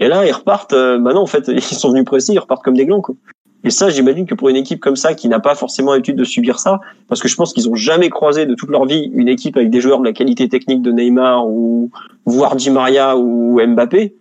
Et 0.00 0.08
là, 0.08 0.24
ils 0.24 0.32
repartent. 0.32 0.72
Euh, 0.72 0.98
bah 0.98 1.12
non, 1.12 1.22
en 1.22 1.26
fait, 1.26 1.48
ils 1.48 1.60
sont 1.60 1.90
venus 1.90 2.04
presser, 2.04 2.32
ils 2.32 2.38
repartent 2.38 2.62
comme 2.62 2.76
des 2.76 2.86
glands. 2.86 3.00
Quoi. 3.00 3.16
Et 3.64 3.70
ça, 3.70 3.90
j'imagine 3.90 4.24
que 4.24 4.34
pour 4.34 4.48
une 4.48 4.56
équipe 4.56 4.78
comme 4.78 4.94
ça, 4.94 5.14
qui 5.14 5.28
n'a 5.28 5.40
pas 5.40 5.56
forcément 5.56 5.92
l'habitude 5.92 6.16
de 6.16 6.24
subir 6.24 6.60
ça, 6.60 6.80
parce 7.08 7.20
que 7.20 7.26
je 7.26 7.34
pense 7.34 7.52
qu'ils 7.52 7.68
ont 7.68 7.74
jamais 7.74 8.08
croisé 8.08 8.46
de 8.46 8.54
toute 8.54 8.70
leur 8.70 8.84
vie 8.84 9.10
une 9.12 9.28
équipe 9.28 9.56
avec 9.56 9.70
des 9.70 9.80
joueurs 9.80 9.98
de 9.98 10.04
la 10.04 10.12
qualité 10.12 10.48
technique 10.48 10.80
de 10.80 10.92
Neymar 10.92 11.48
ou 11.48 11.90
voire 12.24 12.54
Di 12.54 12.70
Maria 12.70 13.16
ou 13.16 13.60
Mbappé. 13.60 14.14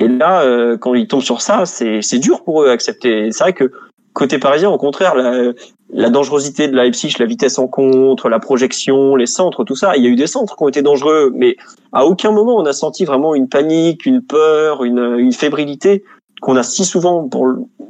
Et 0.00 0.08
là, 0.08 0.42
euh, 0.42 0.76
quand 0.76 0.94
ils 0.94 1.06
tombent 1.06 1.22
sur 1.22 1.40
ça, 1.40 1.64
c'est 1.66 2.18
dur 2.18 2.42
pour 2.42 2.62
eux 2.62 2.68
à 2.68 2.72
accepter. 2.72 3.30
C'est 3.32 3.44
vrai 3.44 3.52
que 3.52 3.70
côté 4.12 4.38
parisien, 4.38 4.70
au 4.70 4.78
contraire, 4.78 5.14
la, 5.14 5.52
la 5.92 6.10
dangerosité 6.10 6.68
de 6.68 6.74
la 6.74 6.84
Leipzig, 6.84 7.14
la 7.18 7.26
vitesse 7.26 7.58
en 7.58 7.68
contre, 7.68 8.28
la 8.28 8.40
projection, 8.40 9.16
les 9.16 9.26
centres, 9.26 9.64
tout 9.64 9.76
ça, 9.76 9.96
il 9.96 10.02
y 10.02 10.06
a 10.06 10.10
eu 10.10 10.16
des 10.16 10.26
centres 10.26 10.56
qui 10.56 10.62
ont 10.62 10.68
été 10.68 10.82
dangereux, 10.82 11.32
mais 11.34 11.56
à 11.92 12.04
aucun 12.06 12.32
moment 12.32 12.56
on 12.56 12.66
a 12.66 12.72
senti 12.72 13.04
vraiment 13.04 13.34
une 13.34 13.48
panique, 13.48 14.06
une 14.06 14.22
peur, 14.22 14.84
une, 14.84 15.18
une 15.18 15.32
fébrilité 15.32 16.02
qu'on 16.40 16.56
a 16.56 16.62
si 16.62 16.84
souvent 16.84 17.28
pour, 17.28 17.46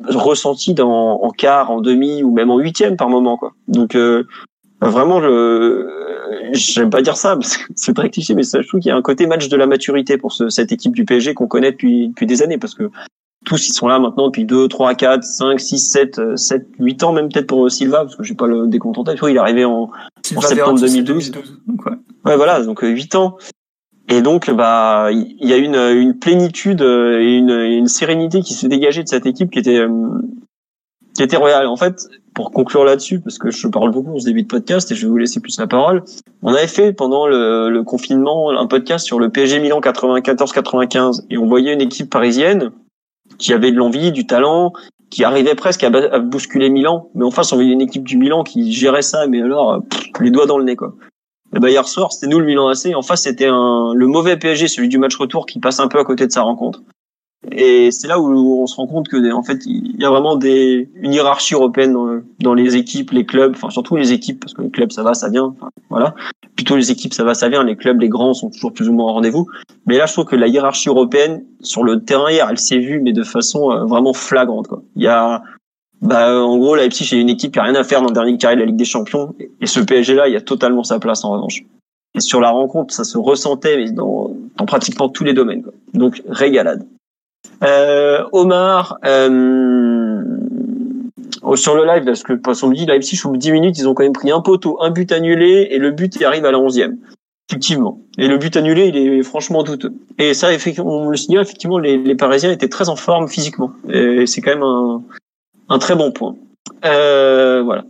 ressenti 0.06 0.74
dans, 0.74 1.22
en 1.22 1.30
quart, 1.30 1.70
en 1.70 1.80
demi 1.80 2.22
ou 2.22 2.32
même 2.32 2.50
en 2.50 2.58
huitième 2.58 2.96
par 2.96 3.08
moment. 3.08 3.36
Quoi. 3.36 3.52
Donc 3.68 3.94
euh, 3.94 4.24
vraiment, 4.90 5.20
je 5.20 5.88
j'aime 6.52 6.90
pas 6.90 7.02
dire 7.02 7.16
ça 7.16 7.36
parce 7.36 7.56
que 7.56 7.72
c'est 7.74 7.94
très 7.94 8.10
cliché, 8.10 8.34
mais 8.34 8.42
ça, 8.42 8.60
je 8.60 8.68
trouve 8.68 8.80
qu'il 8.80 8.88
y 8.88 8.92
a 8.92 8.96
un 8.96 9.02
côté 9.02 9.26
match 9.26 9.48
de 9.48 9.56
la 9.56 9.66
maturité 9.66 10.18
pour 10.18 10.32
ce, 10.32 10.48
cette 10.48 10.72
équipe 10.72 10.94
du 10.94 11.04
PSG 11.04 11.34
qu'on 11.34 11.46
connaît 11.46 11.72
depuis, 11.72 12.08
depuis 12.08 12.26
des 12.26 12.42
années 12.42 12.58
parce 12.58 12.74
que 12.74 12.90
tous 13.44 13.68
ils 13.68 13.72
sont 13.72 13.88
là 13.88 13.98
maintenant 13.98 14.26
depuis 14.26 14.44
2, 14.44 14.68
3, 14.68 14.94
4, 14.94 15.22
5, 15.22 15.60
6, 15.60 15.78
7, 15.78 16.36
7, 16.36 16.66
8 16.78 17.02
ans 17.02 17.12
même 17.12 17.28
peut-être 17.28 17.46
pour 17.46 17.70
Silva 17.70 17.98
parce 17.98 18.16
que 18.16 18.22
j'ai 18.22 18.34
pas 18.34 18.46
le 18.46 18.68
tête. 18.70 19.18
il 19.28 19.36
est 19.36 19.38
arrivé 19.38 19.64
en, 19.64 19.90
en 20.36 20.40
septembre 20.40 20.80
2012. 20.80 21.32
2012 21.32 21.60
ouais. 21.68 21.92
ouais. 22.24 22.36
voilà, 22.36 22.62
donc 22.62 22.80
8 22.82 23.14
ans. 23.16 23.36
Et 24.10 24.20
donc, 24.20 24.50
bah, 24.50 25.08
il 25.10 25.48
y 25.48 25.54
a 25.54 25.56
une, 25.56 25.76
une 25.76 26.18
plénitude 26.18 26.82
et 26.82 27.38
une, 27.38 27.48
une 27.48 27.86
sérénité 27.86 28.42
qui 28.42 28.52
se 28.52 28.66
dégageait 28.66 29.02
de 29.02 29.08
cette 29.08 29.24
équipe 29.24 29.50
qui 29.50 29.58
était, 29.58 29.78
euh, 29.78 29.88
qui 31.14 31.22
était 31.22 31.36
royale. 31.36 31.66
En 31.66 31.76
fait, 31.76 32.08
pour 32.34 32.50
conclure 32.50 32.84
là-dessus, 32.84 33.20
parce 33.20 33.38
que 33.38 33.50
je 33.50 33.68
parle 33.68 33.90
beaucoup 33.90 34.14
en 34.14 34.18
ce 34.18 34.24
début 34.24 34.42
de 34.42 34.48
podcast 34.48 34.90
et 34.90 34.94
je 34.94 35.02
vais 35.02 35.10
vous 35.10 35.16
laisser 35.16 35.40
plus 35.40 35.58
la 35.58 35.66
parole, 35.66 36.02
on 36.42 36.52
avait 36.52 36.66
fait 36.66 36.92
pendant 36.92 37.26
le, 37.26 37.70
le 37.70 37.82
confinement 37.84 38.50
un 38.50 38.66
podcast 38.66 39.06
sur 39.06 39.18
le 39.18 39.30
PSG 39.30 39.60
Milan 39.60 39.80
94-95 39.80 41.26
et 41.30 41.38
on 41.38 41.46
voyait 41.46 41.72
une 41.72 41.80
équipe 41.80 42.10
parisienne 42.10 42.72
qui 43.38 43.52
avait 43.52 43.72
de 43.72 43.76
l'envie, 43.76 44.12
du 44.12 44.26
talent, 44.26 44.72
qui 45.10 45.24
arrivait 45.24 45.54
presque 45.54 45.84
à, 45.84 46.18
bousculer 46.18 46.70
Milan, 46.70 47.08
mais 47.14 47.24
en 47.24 47.30
face 47.30 47.52
on 47.52 47.56
voyait 47.56 47.72
une 47.72 47.80
équipe 47.80 48.04
du 48.04 48.16
Milan 48.16 48.42
qui 48.42 48.72
gérait 48.72 49.02
ça, 49.02 49.26
mais 49.26 49.40
alors 49.40 49.80
les 50.20 50.30
doigts 50.30 50.46
dans 50.46 50.58
le 50.58 50.64
nez 50.64 50.76
quoi. 50.76 50.94
Et 51.54 51.60
bah 51.60 51.70
hier 51.70 51.86
soir 51.86 52.12
c'était 52.12 52.26
nous 52.26 52.40
le 52.40 52.46
Milan 52.46 52.68
AC, 52.68 52.94
en 52.94 53.02
face 53.02 53.22
c'était 53.22 53.48
le 53.48 54.06
mauvais 54.06 54.36
PSG, 54.36 54.66
celui 54.66 54.88
du 54.88 54.98
match 54.98 55.16
retour 55.16 55.46
qui 55.46 55.60
passe 55.60 55.78
un 55.78 55.86
peu 55.86 56.00
à 56.00 56.04
côté 56.04 56.26
de 56.26 56.32
sa 56.32 56.42
rencontre. 56.42 56.82
Et 57.52 57.90
c'est 57.90 58.08
là 58.08 58.18
où 58.20 58.62
on 58.62 58.66
se 58.66 58.76
rend 58.76 58.86
compte 58.86 59.08
que 59.08 59.32
en 59.32 59.42
fait 59.42 59.64
il 59.66 60.00
y 60.00 60.04
a 60.04 60.10
vraiment 60.10 60.36
des 60.36 60.88
une 60.96 61.12
hiérarchie 61.12 61.54
européenne 61.54 61.92
dans, 61.92 62.20
dans 62.40 62.54
les 62.54 62.76
équipes, 62.76 63.10
les 63.10 63.26
clubs, 63.26 63.52
enfin 63.54 63.70
surtout 63.70 63.96
les 63.96 64.12
équipes 64.12 64.40
parce 64.40 64.54
que 64.54 64.62
les 64.62 64.70
clubs 64.70 64.92
ça 64.92 65.02
va, 65.02 65.14
ça 65.14 65.28
vient, 65.28 65.54
enfin, 65.56 65.70
voilà. 65.90 66.14
Plutôt 66.56 66.76
les 66.76 66.90
équipes 66.90 67.14
ça 67.14 67.24
va, 67.24 67.34
ça 67.34 67.48
vient. 67.48 67.64
Les 67.64 67.76
clubs, 67.76 68.00
les 68.00 68.08
grands 68.08 68.34
sont 68.34 68.50
toujours 68.50 68.72
plus 68.72 68.88
ou 68.88 68.92
moins 68.92 69.10
au 69.10 69.14
rendez-vous. 69.14 69.46
Mais 69.86 69.98
là 69.98 70.06
je 70.06 70.12
trouve 70.12 70.24
que 70.24 70.36
la 70.36 70.48
hiérarchie 70.48 70.88
européenne 70.88 71.44
sur 71.60 71.84
le 71.84 72.04
terrain 72.04 72.30
hier, 72.30 72.46
elle 72.50 72.58
s'est 72.58 72.78
vue 72.78 73.00
mais 73.00 73.12
de 73.12 73.22
façon 73.22 73.70
euh, 73.70 73.84
vraiment 73.84 74.12
flagrante. 74.12 74.68
Quoi. 74.68 74.82
Il 74.96 75.02
y 75.02 75.08
a 75.08 75.42
bah, 76.04 76.38
en 76.38 76.58
gros, 76.58 76.76
Leipzig 76.76 77.14
est 77.14 77.20
une 77.20 77.30
équipe 77.30 77.52
qui 77.52 77.58
a 77.58 77.62
rien 77.62 77.74
à 77.74 77.82
faire 77.82 78.02
dans 78.02 78.08
le 78.08 78.12
dernier 78.12 78.36
carré 78.36 78.56
de 78.56 78.60
la 78.60 78.66
Ligue 78.66 78.76
des 78.76 78.84
Champions. 78.84 79.34
Et 79.60 79.66
ce 79.66 79.80
PSG 79.80 80.14
là, 80.14 80.28
il 80.28 80.34
y 80.34 80.36
a 80.36 80.42
totalement 80.42 80.84
sa 80.84 80.98
place 80.98 81.24
en 81.24 81.30
revanche. 81.32 81.64
Et 82.14 82.20
sur 82.20 82.40
la 82.40 82.50
rencontre, 82.50 82.94
ça 82.94 83.04
se 83.04 83.16
ressentait 83.16 83.76
mais 83.76 83.90
dans, 83.90 84.36
dans 84.56 84.66
pratiquement 84.66 85.08
tous 85.08 85.24
les 85.24 85.32
domaines. 85.32 85.62
Quoi. 85.62 85.72
Donc 85.94 86.22
régalade. 86.28 86.86
Euh, 87.62 88.24
Omar, 88.32 88.98
euh, 89.04 90.22
sur 91.54 91.74
le 91.74 91.86
live, 91.86 92.04
parce 92.04 92.22
que 92.22 92.32
qu'on 92.32 92.68
me 92.68 92.74
dit 92.74 92.86
Leipzig 92.86 93.20
au 93.24 93.30
bout 93.30 93.36
de 93.36 93.42
10 93.42 93.52
minutes, 93.52 93.78
ils 93.78 93.88
ont 93.88 93.94
quand 93.94 94.02
même 94.02 94.12
pris 94.12 94.30
un 94.30 94.40
poteau, 94.40 94.78
un 94.80 94.90
but 94.90 95.12
annulé 95.12 95.68
et 95.70 95.78
le 95.78 95.90
but 95.90 96.14
il 96.16 96.24
arrive 96.24 96.44
à 96.44 96.52
la 96.52 96.58
11e. 96.58 96.96
Effectivement. 97.50 98.00
Et 98.16 98.26
le 98.26 98.38
but 98.38 98.56
annulé, 98.56 98.88
il 98.88 98.96
est 98.96 99.22
franchement 99.22 99.62
douteux. 99.62 99.92
Et 100.18 100.32
ça, 100.32 100.52
effectivement, 100.52 100.90
on 100.90 101.10
le 101.10 101.16
signale, 101.16 101.42
effectivement, 101.42 101.78
les, 101.78 101.98
les 101.98 102.14
Parisiens 102.14 102.50
étaient 102.50 102.68
très 102.68 102.88
en 102.88 102.96
forme 102.96 103.28
physiquement. 103.28 103.72
Et 103.90 104.26
c'est 104.26 104.40
quand 104.40 104.52
même 104.52 104.62
un, 104.62 105.02
un 105.68 105.78
très 105.78 105.94
bon 105.94 106.10
point. 106.10 106.36
Euh, 106.84 107.62
voilà. 107.62 107.84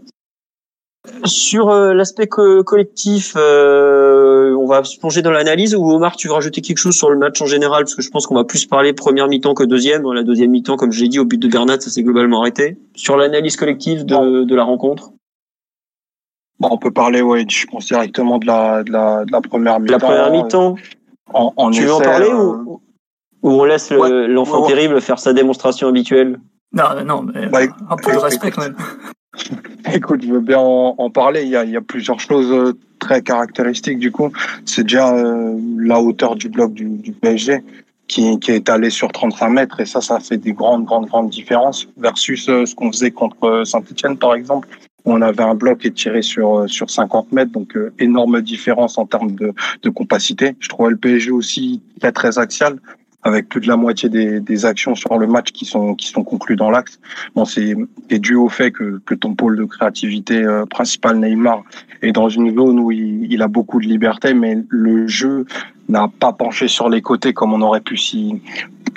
Sur 1.27 1.69
euh, 1.69 1.93
l'aspect 1.93 2.27
co 2.29 2.65
collectif, 2.65 3.35
euh, 3.37 4.55
on 4.57 4.67
va 4.67 4.85
se 4.85 4.99
plonger 4.99 5.21
dans 5.21 5.31
l'analyse. 5.31 5.75
Ou 5.75 5.91
Omar, 5.91 6.17
tu 6.17 6.29
veux 6.29 6.35
rajouter 6.35 6.63
quelque 6.63 6.79
chose 6.79 6.97
sur 6.97 7.11
le 7.11 7.19
match 7.19 7.41
en 7.43 7.47
général? 7.47 7.85
Parce 7.85 7.95
que 7.95 8.01
je 8.01 8.11
pense 8.11 8.27
qu'on 8.27 8.35
va 8.35 8.45
plus 8.45 8.65
parler 8.65 8.95
première 8.95 9.29
mi-temps 9.29 9.53
que 9.53 9.65
deuxième. 9.65 10.11
La 10.13 10.23
deuxième 10.23 10.51
mi-temps, 10.51 10.77
comme 10.77 10.93
je 10.93 11.03
l'ai 11.03 11.09
dit, 11.09 11.19
au 11.19 11.27
but 11.27 11.39
de 11.39 11.49
Bernat, 11.49 11.81
ça 11.81 11.91
s'est 11.91 12.03
globalement 12.03 12.41
arrêté. 12.41 12.79
Sur 12.95 13.19
l'analyse 13.19 13.57
collective 13.57 14.07
de, 14.07 14.45
de, 14.45 14.55
la 14.55 14.65
rencontre? 14.65 15.13
Bon, 16.59 16.69
On 16.71 16.79
peut 16.79 16.91
parler, 16.91 17.21
ouais, 17.21 17.45
je 17.49 17.67
pense 17.67 17.87
directement 17.87 18.39
de 18.39 18.47
la, 18.47 18.83
de 18.83 18.91
la, 18.91 19.27
de 19.27 19.33
la 19.33 19.43
première 19.43 19.81
mi-temps. 19.81 19.93
La 19.93 19.99
première 19.99 20.31
mi-temps? 20.31 20.77
En, 21.35 21.53
en 21.57 21.71
Tu 21.71 21.83
veux 21.83 21.93
en 21.93 22.01
parler 22.01 22.33
ou, 22.33 22.81
ou 23.43 23.51
on 23.51 23.65
laisse 23.65 23.91
l'enfant 23.91 24.63
ouais, 24.63 24.69
terrible 24.69 25.01
faire 25.03 25.19
sa 25.19 25.35
démonstration 25.35 25.89
habituelle? 25.89 26.41
Non, 26.73 27.05
non, 27.05 27.23
mais 27.23 27.49
ouais, 27.49 27.69
un 27.91 27.97
peu 27.97 28.13
de 28.13 28.19
respect 28.19 28.51
quand 28.51 28.63
même. 28.63 28.77
Écoute, 29.93 30.23
je 30.23 30.33
veux 30.33 30.41
bien 30.41 30.59
en, 30.59 31.11
parler. 31.11 31.43
Il 31.43 31.49
y, 31.49 31.57
a, 31.57 31.65
il 31.65 31.71
y, 31.71 31.77
a, 31.77 31.81
plusieurs 31.81 32.21
choses 32.21 32.75
très 32.99 33.23
caractéristiques 33.23 33.99
du 33.99 34.11
coup. 34.11 34.31
C'est 34.65 34.83
déjà 34.83 35.15
euh, 35.15 35.59
la 35.79 36.01
hauteur 36.01 36.37
du 36.37 36.49
bloc 36.49 36.73
du, 36.73 36.89
du 36.89 37.13
PSG 37.13 37.63
qui, 38.07 38.39
qui, 38.39 38.53
est 38.53 38.69
allé 38.69 38.91
sur 38.91 39.11
35 39.13 39.49
mètres 39.49 39.81
et 39.81 39.87
ça, 39.87 40.01
ça 40.01 40.21
fait 40.21 40.37
des 40.37 40.53
grandes, 40.53 40.85
grandes, 40.85 41.07
grandes 41.07 41.31
différences 41.31 41.89
versus 41.97 42.49
euh, 42.49 42.67
ce 42.67 42.75
qu'on 42.75 42.93
faisait 42.93 43.11
contre 43.11 43.63
Saint-Etienne 43.65 44.17
par 44.17 44.35
exemple. 44.35 44.69
On 45.07 45.21
avait 45.21 45.43
un 45.43 45.55
bloc 45.55 45.81
qui 45.81 45.89
est 45.89 45.95
tiré 45.95 46.23
sur 46.23 46.65
sur 46.67 46.89
50 46.89 47.31
mètres, 47.33 47.53
donc 47.53 47.77
euh, 47.77 47.93
énorme 47.99 48.41
différence 48.41 48.97
en 48.97 49.05
termes 49.05 49.33
de, 49.33 49.53
de 49.83 49.91
compacité. 49.91 50.57
Je 50.61 50.69
trouvais 50.71 50.91
le 50.91 50.97
PSG 50.97 51.31
aussi 51.31 51.83
très 52.01 52.13
très 52.13 52.39
axial 52.39 52.79
avec 53.25 53.49
plus 53.49 53.61
de 53.61 53.69
la 53.69 53.77
moitié 53.77 54.09
des, 54.09 54.41
des, 54.41 54.67
actions 54.67 54.95
sur 54.95 55.19
le 55.19 55.27
match 55.27 55.51
qui 55.51 55.65
sont 55.65 55.95
qui 55.95 56.09
sont 56.09 56.23
conclues 56.23 56.57
dans 56.57 56.71
l'axe. 56.71 57.01
Bon, 57.35 57.45
c'est 57.45 57.75
dû 58.11 58.35
au 58.35 58.49
fait 58.49 58.71
que, 58.71 59.01
que 59.05 59.15
ton 59.15 59.35
pôle 59.35 59.57
de 59.57 59.65
créativité 59.65 60.43
euh, 60.43 60.67
principal 60.67 61.19
Neymar 61.19 61.65
est 62.03 62.13
dans 62.13 62.29
une 62.29 62.55
zone 62.55 62.79
où 62.79 62.93
il, 62.93 63.33
il, 63.33 63.43
a 63.43 63.49
beaucoup 63.49 63.81
de 63.81 63.87
liberté, 63.87 64.35
mais 64.35 64.59
le 64.69 65.07
jeu 65.07 65.47
n'a 65.89 66.09
pas 66.09 66.33
penché 66.33 66.69
sur 66.69 66.89
les 66.89 67.03
côtés 67.03 67.33
comme 67.33 67.53
on 67.53 67.61
aurait 67.63 67.81
pu 67.81 67.97
si 67.97 68.41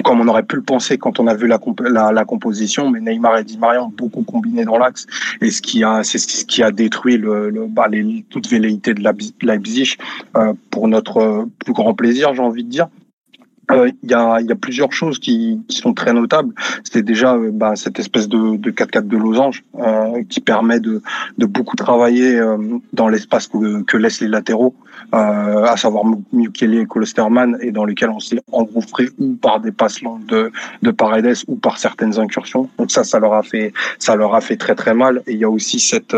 comme 0.03 0.21
on 0.21 0.27
aurait 0.27 0.43
pu 0.43 0.57
le 0.57 0.61
penser 0.61 0.97
quand 0.97 1.19
on 1.19 1.27
a 1.27 1.33
vu 1.33 1.47
la, 1.47 1.59
la, 1.89 2.11
la 2.11 2.25
composition, 2.25 2.89
mais 2.89 2.99
Neymar 2.99 3.39
et 3.39 3.43
Di 3.43 3.57
Maria 3.57 3.83
ont 3.83 3.89
beaucoup 3.95 4.23
combiné 4.23 4.63
dans 4.63 4.77
l'axe, 4.77 5.07
et 5.41 5.49
ce 5.49 5.61
qui 5.61 5.83
a, 5.83 6.03
c'est 6.03 6.17
ce 6.17 6.45
qui 6.45 6.63
a 6.63 6.71
détruit 6.71 7.17
le, 7.17 7.49
le 7.49 7.67
bah, 7.67 7.87
les, 7.89 8.23
toute 8.29 8.47
velléité 8.47 8.93
de 8.93 9.03
Leipzig 9.41 9.97
euh, 10.35 10.53
pour 10.69 10.87
notre 10.87 11.47
plus 11.63 11.73
grand 11.73 11.93
plaisir, 11.93 12.33
j'ai 12.33 12.41
envie 12.41 12.63
de 12.63 12.69
dire. 12.69 12.87
Il 13.69 13.75
euh, 13.75 13.91
y, 14.03 14.13
a, 14.13 14.39
y, 14.39 14.51
a, 14.51 14.55
plusieurs 14.55 14.93
choses 14.93 15.19
qui, 15.19 15.59
sont 15.67 15.93
très 15.93 16.13
notables. 16.13 16.53
C'est 16.83 17.01
déjà 17.01 17.35
euh, 17.35 17.51
bah, 17.51 17.73
cette 17.75 17.99
espèce 17.99 18.29
de, 18.29 18.55
de 18.55 18.71
4-4 18.71 19.07
de 19.07 19.17
losange 19.17 19.65
euh, 19.77 20.23
qui 20.29 20.39
permet 20.39 20.79
de, 20.79 21.01
beaucoup 21.37 21.75
travailler 21.75 22.39
dans 22.93 23.09
l'espace 23.09 23.47
que, 23.47 23.97
laissent 23.97 24.21
les 24.21 24.27
latéraux, 24.27 24.73
euh, 25.13 25.63
à 25.63 25.77
savoir 25.77 26.03
Mukele 26.33 26.75
et 26.75 26.85
Kolosterman, 26.85 27.57
et 27.61 27.71
dans 27.71 27.85
lequel 27.85 28.09
on 28.09 28.19
s'est 28.19 28.41
engouffré 28.51 29.09
ou 29.19 29.35
par 29.35 29.59
des 29.59 29.71
passes 29.71 30.01
longues 30.01 30.25
de, 30.25 30.51
de 30.81 30.91
Paredes 30.91 31.37
ou 31.47 31.55
par 31.55 31.77
certaines 31.77 32.19
incursions. 32.19 32.69
Donc 32.77 32.91
ça, 32.91 33.03
ça 33.03 33.19
leur 33.19 33.33
a 33.33 33.43
fait, 33.43 33.73
ça 33.99 34.15
leur 34.15 34.35
a 34.35 34.41
fait 34.41 34.57
très 34.57 34.75
très 34.75 34.93
mal. 34.93 35.23
Et 35.27 35.33
il 35.33 35.39
y 35.39 35.43
a 35.43 35.49
aussi 35.49 35.79
cette 35.79 36.15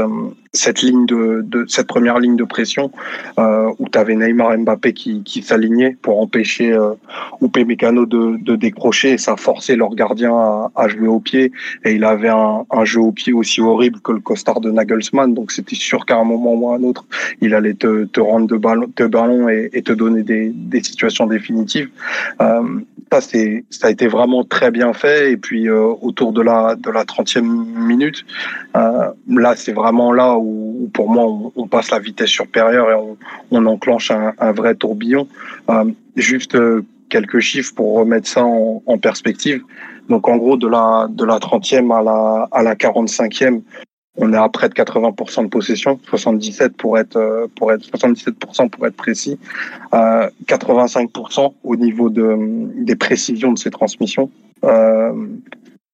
cette 0.53 0.81
ligne 0.81 1.05
de, 1.05 1.43
de, 1.45 1.65
cette 1.67 1.87
première 1.87 2.19
ligne 2.19 2.35
de 2.35 2.43
pression 2.43 2.91
euh, 3.37 3.71
où 3.77 3.87
tu 3.87 3.97
avais 3.97 4.15
Neymar 4.15 4.57
Mbappé 4.57 4.93
qui, 4.93 5.21
qui 5.23 5.43
s'alignait 5.43 5.95
pour 6.01 6.19
empêcher 6.19 6.73
euh, 6.73 6.93
Mécano 7.65 8.05
de, 8.05 8.37
de 8.41 8.55
décrocher 8.55 9.11
et 9.11 9.17
ça 9.17 9.35
forçait 9.35 9.75
leur 9.75 9.93
gardien 9.93 10.33
à, 10.33 10.71
à, 10.75 10.87
jouer 10.87 11.07
au 11.07 11.19
pied 11.19 11.51
et 11.83 11.91
il 11.91 12.03
avait 12.03 12.29
un, 12.29 12.65
un, 12.71 12.85
jeu 12.85 13.01
au 13.01 13.11
pied 13.11 13.33
aussi 13.33 13.59
horrible 13.61 13.99
que 13.99 14.13
le 14.13 14.21
costard 14.21 14.61
de 14.61 14.71
Nagelsmann 14.71 15.33
donc 15.33 15.51
c'était 15.51 15.75
sûr 15.75 16.05
qu'à 16.05 16.17
un 16.17 16.23
moment 16.23 16.53
ou 16.53 16.71
à 16.71 16.77
un 16.77 16.83
autre 16.83 17.05
il 17.41 17.53
allait 17.53 17.73
te, 17.73 18.05
te 18.05 18.21
rendre 18.21 18.47
de 18.47 18.55
ballon, 18.55 18.78
de 18.95 19.05
ballon 19.05 19.49
et, 19.49 19.81
te 19.81 19.93
donner 19.93 20.23
des, 20.23 20.83
situations 20.83 21.27
définitives 21.27 21.89
euh, 22.41 22.61
ça 23.11 23.21
ça 23.69 23.87
a 23.87 23.89
été 23.89 24.07
vraiment 24.07 24.43
très 24.43 24.71
bien 24.71 24.93
fait 24.93 25.31
et 25.31 25.37
puis 25.37 25.67
euh, 25.67 25.93
autour 26.01 26.31
de 26.31 26.41
la 26.41 26.75
de 26.75 26.89
la 26.89 27.03
30e 27.03 27.41
minute 27.41 28.25
euh, 28.75 29.09
là 29.27 29.55
c'est 29.55 29.73
vraiment 29.73 30.11
là 30.11 30.37
où, 30.37 30.89
pour 30.93 31.09
moi 31.09 31.51
on, 31.55 31.67
passe 31.67 31.91
la 31.91 31.99
vitesse 31.99 32.29
supérieure 32.29 32.89
et 32.91 33.17
on, 33.51 33.65
enclenche 33.65 34.11
un, 34.11 34.51
vrai 34.51 34.75
tourbillon. 34.75 35.27
Juste 36.15 36.57
quelques 37.09 37.39
chiffres 37.39 37.73
pour 37.75 37.95
remettre 37.95 38.27
ça 38.27 38.43
en, 38.43 38.81
en, 38.85 38.97
perspective. 38.97 39.61
Donc 40.09 40.27
en 40.27 40.37
gros 40.37 40.57
de 40.57 40.67
la 40.67 41.07
de 41.09 41.23
la 41.23 41.37
30e 41.37 41.95
à 41.95 42.01
la 42.01 42.47
à 42.51 42.63
la 42.63 42.75
45e, 42.75 43.61
on 44.19 44.33
est 44.33 44.37
à 44.37 44.49
près 44.49 44.69
de 44.69 44.73
80% 44.73 45.43
de 45.43 45.47
possession, 45.47 45.99
77 46.09 46.75
pour 46.75 46.97
être 46.97 47.15
euh, 47.15 47.47
pour 47.55 47.71
être 47.71 47.83
77% 47.83 48.69
pour 48.69 48.85
être 48.85 48.95
précis, 48.95 49.39
euh, 49.93 50.29
85% 50.45 51.53
au 51.63 51.75
niveau 51.75 52.09
de 52.09 52.37
des 52.83 52.95
précisions 52.95 53.53
de 53.53 53.57
ces 53.57 53.71
transmissions. 53.71 54.29
Euh, 54.63 55.13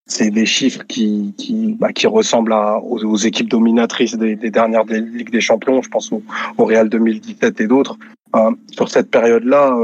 c'est 0.07 0.31
des 0.31 0.45
chiffres 0.45 0.83
qui 0.87 1.33
qui, 1.37 1.75
bah, 1.79 1.93
qui 1.93 2.07
ressemblent 2.07 2.53
à, 2.53 2.79
aux, 2.79 3.17
équipes 3.17 3.49
dominatrices 3.49 4.15
des, 4.15 4.35
dernières 4.35 4.85
des 4.85 5.01
Ligues 5.01 5.31
des 5.31 5.41
Champions. 5.41 5.81
Je 5.81 5.89
pense 5.89 6.11
au, 6.11 6.21
Real 6.57 6.89
2017 6.89 7.61
et 7.61 7.67
d'autres. 7.67 7.97
Euh, 8.35 8.51
sur 8.71 8.89
cette 8.89 9.09
période-là, 9.09 9.75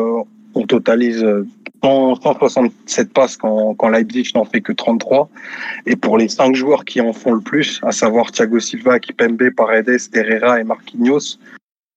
on 0.56 0.68
totalise 0.68 1.26
167 1.84 3.14
passes 3.14 3.38
quand, 3.38 3.74
quand 3.76 3.90
Leipzig 3.90 4.32
n'en 4.36 4.46
fait 4.46 4.62
que 4.62 4.72
33. 4.72 5.30
Et 5.86 5.96
pour 5.96 6.18
les 6.18 6.30
cinq 6.30 6.56
joueurs 6.56 6.86
qui 6.86 7.02
en 7.02 7.14
font 7.14 7.34
le 7.34 7.42
plus, 7.42 7.80
à 7.84 7.92
savoir 7.92 8.32
Thiago 8.32 8.60
Silva, 8.60 9.00
Kipembe, 9.00 9.50
Paredes, 9.56 10.00
Herrera 10.14 10.60
et 10.60 10.64
Marquinhos, 10.64 11.38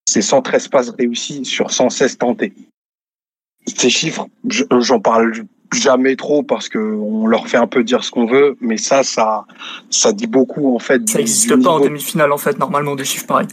c'est 0.07 0.23
113 0.23 0.69
passes 0.69 0.91
réussies 0.91 1.45
sur 1.45 1.71
116 1.71 2.19
tentées. 2.19 2.53
Ces 3.67 3.91
chiffres, 3.91 4.29
j'en 4.45 5.01
parle 5.01 5.33
jamais 5.75 6.17
trop 6.17 6.43
parce 6.43 6.69
que 6.69 6.79
on 6.79 7.27
leur 7.27 7.49
fait 7.49 7.57
un 7.57 7.67
peu 7.67 7.83
dire 7.83 8.05
ce 8.05 8.11
qu'on 8.11 8.27
veut, 8.27 8.57
mais 8.61 8.77
ça, 8.77 9.03
ça, 9.03 9.45
ça 9.91 10.13
dit 10.13 10.27
beaucoup 10.27 10.75
en 10.75 10.79
fait. 10.79 11.09
Ça 11.09 11.19
n'existe 11.19 11.57
pas 11.63 11.71
en 11.71 11.81
demi-finale 11.81 12.33
en 12.33 12.39
fait, 12.39 12.59
normalement 12.59 12.95
des 12.95 13.05
chiffres 13.05 13.27
pareils. 13.27 13.49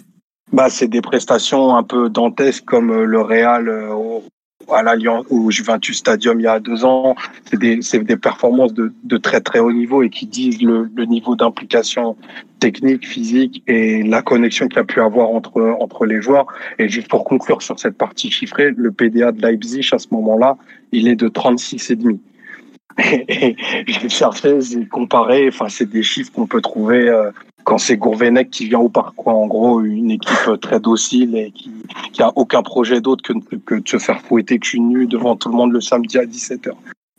Bah, 0.52 0.70
c'est 0.70 0.88
des 0.88 1.02
prestations 1.02 1.76
un 1.76 1.84
peu 1.84 2.10
dantesques 2.10 2.66
comme 2.66 2.92
euh, 2.92 3.06
le 3.06 3.22
Real 3.22 3.70
au, 3.70 4.22
à 4.70 4.84
l'Alliance 4.84 5.26
au 5.30 5.50
Juventus 5.52 5.98
Stadium 5.98 6.40
il 6.40 6.44
y 6.44 6.48
a 6.48 6.60
deux 6.60 6.86
ans. 6.86 7.16
C'est 7.46 7.60
des, 7.60 7.80
des 8.04 8.18
performances 8.18 8.74
de, 8.74 8.94
de, 9.04 9.18
très 9.18 9.42
très 9.42 9.60
haut 9.60 9.72
niveau 9.72 10.04
et 10.04 10.10
qui 10.10 10.26
disent 10.26 10.62
le, 10.62 10.90
le 10.96 11.06
niveau 11.06 11.36
d'implication 11.36 12.16
technique, 12.60 13.08
physique 13.08 13.64
et 13.68 14.04
la 14.04 14.22
connexion 14.22 14.68
qu'il 14.68 14.80
a 14.80 14.84
pu 14.84 15.02
avoir 15.02 15.30
entre 15.30 15.76
entre 15.80 16.06
les 16.06 16.22
joueurs. 16.22 16.48
Et 16.80 16.90
juste 16.90 17.08
pour 17.08 17.24
conclure 17.24 17.62
sur 17.62 17.80
cette 17.80 17.98
partie 17.98 18.32
chiffrée, 18.32 18.72
le 18.76 18.92
PDA 18.92 19.32
de 19.32 19.42
Leipzig 19.42 19.90
à 19.92 20.00
ce 20.00 20.08
moment-là, 20.12 20.58
il 20.92 21.08
est 21.08 21.16
de 21.16 21.28
36 21.28 21.92
et 21.92 21.96
demi. 21.96 22.20
J'ai 22.98 24.10
cherché, 24.10 24.60
j'ai 24.62 24.86
comparé. 24.86 25.48
Enfin, 25.48 25.70
c'est 25.70 25.90
des 25.90 26.04
chiffres 26.04 26.32
qu'on 26.32 26.48
peut 26.48 26.62
trouver 26.62 27.08
euh, 27.08 27.32
quand 27.64 27.78
c'est 27.78 27.98
Gourvenec 27.98 28.50
qui 28.50 28.68
vient 28.68 28.80
au 28.80 28.90
parc, 28.90 29.16
quoi. 29.16 29.34
En 29.34 29.48
gros, 29.48 29.82
une 29.82 30.12
équipe 30.12 30.60
très 30.62 30.80
docile 30.80 31.36
et 31.36 31.52
qui, 31.52 31.72
qui 32.14 32.22
a 32.22 32.32
aucun 32.36 32.64
projet 32.64 33.02
d'autre 33.02 33.24
que, 33.66 33.76
de 33.76 33.88
se 33.88 33.98
faire 33.98 34.22
fouetter 34.22 34.60
suis 34.62 34.80
nu 34.80 35.08
devant 35.08 35.36
tout 35.36 35.50
le 35.50 35.56
monde 35.56 35.72
le 35.72 35.82
samedi 35.82 36.18
à 36.18 36.26
17h. 36.26 36.72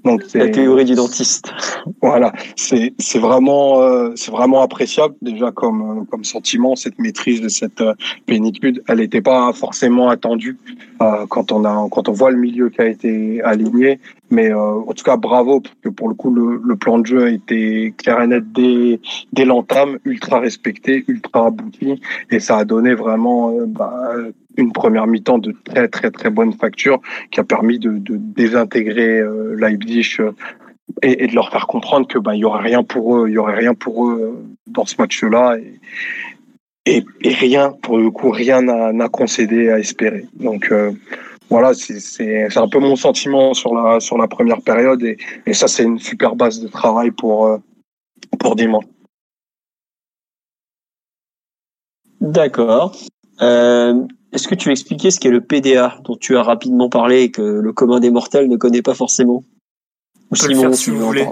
Donc 0.04 0.22
la 0.34 0.48
théorie 0.48 0.84
du 0.84 0.94
dentiste. 0.94 1.52
Voilà, 2.00 2.32
c'est 2.56 2.92
c'est 2.98 3.20
vraiment 3.20 3.80
euh, 3.82 4.12
c'est 4.16 4.32
vraiment 4.32 4.62
appréciable 4.62 5.14
déjà 5.22 5.52
comme 5.52 6.00
euh, 6.00 6.04
comme 6.10 6.24
sentiment 6.24 6.74
cette 6.74 6.98
maîtrise 6.98 7.40
de 7.40 7.48
cette 7.48 7.80
euh, 7.80 7.94
plénitude. 8.26 8.82
Elle 8.88 8.98
n'était 8.98 9.20
pas 9.20 9.52
forcément 9.52 10.08
attendue 10.08 10.58
euh, 11.00 11.26
quand 11.28 11.52
on 11.52 11.64
a 11.64 11.88
quand 11.90 12.08
on 12.08 12.12
voit 12.12 12.32
le 12.32 12.38
milieu 12.38 12.68
qui 12.70 12.80
a 12.80 12.88
été 12.88 13.40
aligné, 13.42 14.00
mais 14.30 14.52
en 14.52 14.92
tout 14.92 15.04
cas 15.04 15.16
bravo 15.16 15.60
parce 15.60 15.76
que 15.82 15.88
pour 15.88 16.08
le 16.08 16.14
coup 16.14 16.34
le, 16.34 16.60
le 16.64 16.76
plan 16.76 16.98
de 16.98 17.06
jeu 17.06 17.24
a 17.24 17.30
été 17.30 17.94
clair 17.96 18.20
et 18.22 18.26
net 18.26 18.44
dès 18.52 19.00
dès 19.32 19.44
l'entame, 19.44 19.98
ultra 20.04 20.40
respecté, 20.40 21.04
ultra 21.06 21.46
abouti 21.46 22.00
et 22.30 22.40
ça 22.40 22.58
a 22.58 22.64
donné 22.64 22.94
vraiment 22.94 23.54
bah, 23.68 24.14
une 24.56 24.72
première 24.72 25.06
mi-temps 25.06 25.38
de 25.38 25.54
très 25.64 25.88
très 25.88 26.10
très 26.10 26.30
bonne 26.30 26.52
facture 26.52 27.00
qui 27.30 27.40
a 27.40 27.44
permis 27.44 27.78
de, 27.78 27.90
de 27.90 28.16
désintégrer 28.16 29.18
euh, 29.18 29.54
Leipzig 29.56 30.16
euh, 30.20 30.32
et, 31.02 31.24
et, 31.24 31.26
de 31.26 31.34
leur 31.34 31.50
faire 31.50 31.66
comprendre 31.66 32.06
que 32.06 32.18
bah 32.18 32.34
il 32.34 32.40
y 32.40 32.44
aurait 32.44 32.62
rien 32.62 32.82
pour 32.82 33.16
eux, 33.16 33.28
il 33.28 33.32
y 33.32 33.38
aurait 33.38 33.56
rien 33.56 33.74
pour 33.74 34.08
eux 34.08 34.20
euh, 34.20 34.44
dans 34.66 34.84
ce 34.84 34.96
match-là 34.98 35.56
et, 36.86 37.04
et, 37.22 37.32
rien 37.32 37.72
pour 37.82 37.98
le 37.98 38.10
coup 38.10 38.30
rien 38.30 38.62
n'a 38.62 39.08
concédé 39.08 39.70
à 39.70 39.78
espérer. 39.78 40.26
Donc 40.34 40.70
euh, 40.70 40.92
voilà, 41.48 41.74
c'est 41.74 42.56
un 42.56 42.68
peu 42.68 42.78
mon 42.78 42.96
sentiment 42.96 43.54
sur 43.54 43.74
la 43.74 44.00
sur 44.00 44.18
la 44.18 44.26
première 44.26 44.62
période 44.62 45.02
et, 45.02 45.16
et 45.46 45.54
ça 45.54 45.68
c'est 45.68 45.84
une 45.84 45.98
super 45.98 46.34
base 46.34 46.60
de 46.60 46.68
travail 46.68 47.10
pour 47.10 47.58
pour 48.38 48.56
dimanche. 48.56 48.84
D'accord. 52.22 52.94
Euh, 53.40 54.06
est-ce 54.32 54.48
que 54.48 54.54
tu 54.54 54.68
veux 54.68 54.72
expliquer 54.72 55.10
ce 55.10 55.20
qu'est 55.20 55.30
le 55.30 55.42
PDA 55.42 55.98
dont 56.04 56.16
tu 56.16 56.36
as 56.36 56.42
rapidement 56.42 56.88
parlé 56.88 57.22
et 57.22 57.30
que 57.30 57.42
le 57.42 57.72
commun 57.72 58.00
des 58.00 58.10
mortels 58.10 58.48
ne 58.48 58.56
connaît 58.56 58.82
pas 58.82 58.94
forcément? 58.94 59.44
Ou 60.30 60.36
Simon, 60.36 60.72
si 60.72 60.90
vous 60.90 61.04
voulez. 61.04 61.28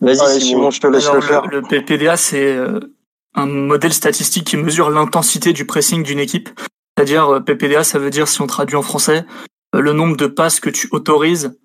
Vas-y 0.00 0.40
Simon, 0.40 0.70
je 0.70 0.80
te 0.80 0.86
laisse 0.86 1.12
le 1.12 1.20
faire. 1.20 1.46
Le, 1.46 1.60
PDA, 1.60 2.16
c'est 2.16 2.56
euh, 2.56 2.80
un 3.34 3.44
modèle 3.46 3.92
statistique 3.92 4.44
qui 4.44 4.56
mesure 4.56 4.88
l'intensité 4.88 5.52
du 5.52 5.66
pressing 5.66 6.02
d'une 6.02 6.18
équipe. 6.18 6.48
C'est-à-dire, 6.96 7.28
euh, 7.28 7.40
PPDA, 7.40 7.84
ça 7.84 7.98
veut 7.98 8.08
dire, 8.08 8.26
si 8.26 8.40
on 8.40 8.46
traduit 8.46 8.76
en 8.76 8.82
français, 8.82 9.26
euh, 9.74 9.80
le 9.80 9.92
nombre 9.92 10.16
de 10.16 10.26
passes 10.26 10.60
que 10.60 10.70
tu 10.70 10.88
autorises 10.92 11.56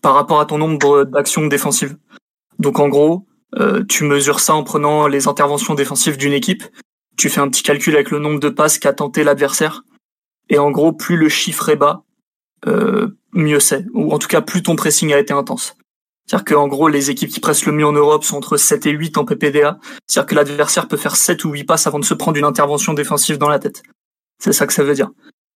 par 0.00 0.14
rapport 0.14 0.38
à 0.38 0.46
ton 0.46 0.58
nombre 0.58 1.02
d'actions 1.02 1.48
défensives. 1.48 1.96
Donc 2.60 2.78
en 2.78 2.88
gros, 2.88 3.26
tu 3.88 4.04
mesures 4.04 4.38
ça 4.38 4.54
en 4.54 4.62
prenant 4.62 5.08
les 5.08 5.26
interventions 5.26 5.74
défensives 5.74 6.16
d'une 6.16 6.32
équipe 6.32 6.62
tu 7.20 7.28
fais 7.28 7.40
un 7.40 7.50
petit 7.50 7.62
calcul 7.62 7.94
avec 7.94 8.10
le 8.10 8.18
nombre 8.18 8.40
de 8.40 8.48
passes 8.48 8.78
qu'a 8.78 8.94
tenté 8.94 9.24
l'adversaire. 9.24 9.82
Et 10.48 10.58
en 10.58 10.70
gros, 10.70 10.92
plus 10.92 11.16
le 11.16 11.28
chiffre 11.28 11.68
est 11.68 11.76
bas, 11.76 12.02
euh, 12.66 13.08
mieux 13.32 13.60
c'est. 13.60 13.84
Ou 13.92 14.12
en 14.12 14.18
tout 14.18 14.26
cas, 14.26 14.40
plus 14.40 14.62
ton 14.62 14.74
pressing 14.74 15.12
a 15.12 15.18
été 15.18 15.34
intense. 15.34 15.76
C'est-à-dire 16.26 16.46
qu'en 16.46 16.66
gros, 16.66 16.88
les 16.88 17.10
équipes 17.10 17.28
qui 17.28 17.40
pressent 17.40 17.66
le 17.66 17.72
mieux 17.72 17.84
en 17.84 17.92
Europe 17.92 18.24
sont 18.24 18.38
entre 18.38 18.56
7 18.56 18.86
et 18.86 18.92
8 18.92 19.18
en 19.18 19.26
PPDA. 19.26 19.78
C'est-à-dire 20.06 20.28
que 20.30 20.34
l'adversaire 20.34 20.88
peut 20.88 20.96
faire 20.96 21.14
7 21.14 21.44
ou 21.44 21.50
8 21.50 21.64
passes 21.64 21.86
avant 21.86 21.98
de 21.98 22.04
se 22.04 22.14
prendre 22.14 22.38
une 22.38 22.44
intervention 22.44 22.94
défensive 22.94 23.36
dans 23.36 23.50
la 23.50 23.58
tête. 23.58 23.82
C'est 24.42 24.52
ça 24.52 24.66
que 24.66 24.72
ça 24.72 24.82
veut 24.82 24.94
dire. 24.94 25.10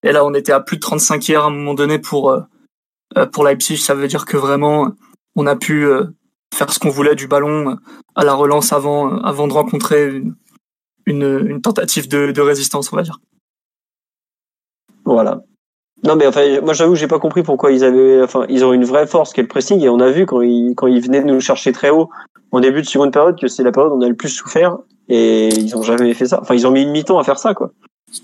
Et 0.03 0.11
là, 0.11 0.25
on 0.25 0.33
était 0.33 0.51
à 0.51 0.59
plus 0.59 0.75
de 0.75 0.81
35 0.81 1.29
hier 1.29 1.43
à 1.43 1.47
un 1.47 1.49
moment 1.49 1.75
donné 1.75 1.97
pour, 1.97 2.29
euh, 2.29 2.41
euh, 3.17 3.25
pour 3.25 3.45
Leipzig. 3.45 3.77
Ça 3.77 3.95
veut 3.95 4.07
dire 4.07 4.25
que 4.25 4.35
vraiment, 4.35 4.91
on 5.37 5.47
a 5.47 5.55
pu 5.55 5.87
faire 6.53 6.73
ce 6.73 6.79
qu'on 6.79 6.89
voulait 6.89 7.15
du 7.15 7.27
ballon 7.27 7.77
à 8.15 8.25
la 8.25 8.33
relance 8.33 8.73
avant, 8.73 9.17
avant 9.19 9.47
de 9.47 9.53
rencontrer 9.53 10.07
une, 10.07 10.35
une, 11.05 11.47
une 11.47 11.61
tentative 11.61 12.07
de, 12.07 12.31
de, 12.31 12.41
résistance, 12.41 12.91
on 12.91 12.95
va 12.95 13.03
dire. 13.03 13.19
Voilà. 15.05 15.41
Non 16.03 16.17
mais 16.17 16.27
enfin, 16.27 16.59
moi 16.61 16.73
j'avoue, 16.73 16.95
j'ai 16.95 17.07
pas 17.07 17.19
compris 17.19 17.43
pourquoi 17.43 17.71
ils 17.71 17.83
avaient, 17.83 18.21
enfin, 18.21 18.45
ils 18.49 18.65
ont 18.65 18.73
une 18.73 18.83
vraie 18.83 19.07
force 19.07 19.31
qui 19.31 19.39
est 19.39 19.43
le 19.43 19.47
pressing 19.47 19.81
et 19.81 19.87
on 19.87 20.01
a 20.01 20.11
vu 20.11 20.25
quand 20.25 20.41
ils 20.41 20.75
quand 20.75 20.87
ils 20.87 21.01
venaient 21.01 21.23
nous 21.23 21.39
chercher 21.39 21.71
très 21.71 21.89
haut 21.89 22.09
en 22.51 22.59
début 22.59 22.81
de 22.81 22.87
seconde 22.87 23.13
période 23.13 23.39
que 23.39 23.47
c'est 23.47 23.63
la 23.63 23.71
période 23.71 23.93
où 23.93 23.95
on 23.95 24.01
a 24.01 24.09
le 24.09 24.15
plus 24.15 24.29
souffert 24.29 24.77
et 25.07 25.47
ils 25.47 25.77
ont 25.77 25.81
jamais 25.81 26.13
fait 26.13 26.25
ça. 26.25 26.39
Enfin, 26.41 26.55
ils 26.55 26.67
ont 26.67 26.71
mis 26.71 26.81
une 26.81 26.91
mi-temps 26.91 27.19
à 27.19 27.23
faire 27.23 27.39
ça 27.39 27.53
quoi. 27.53 27.71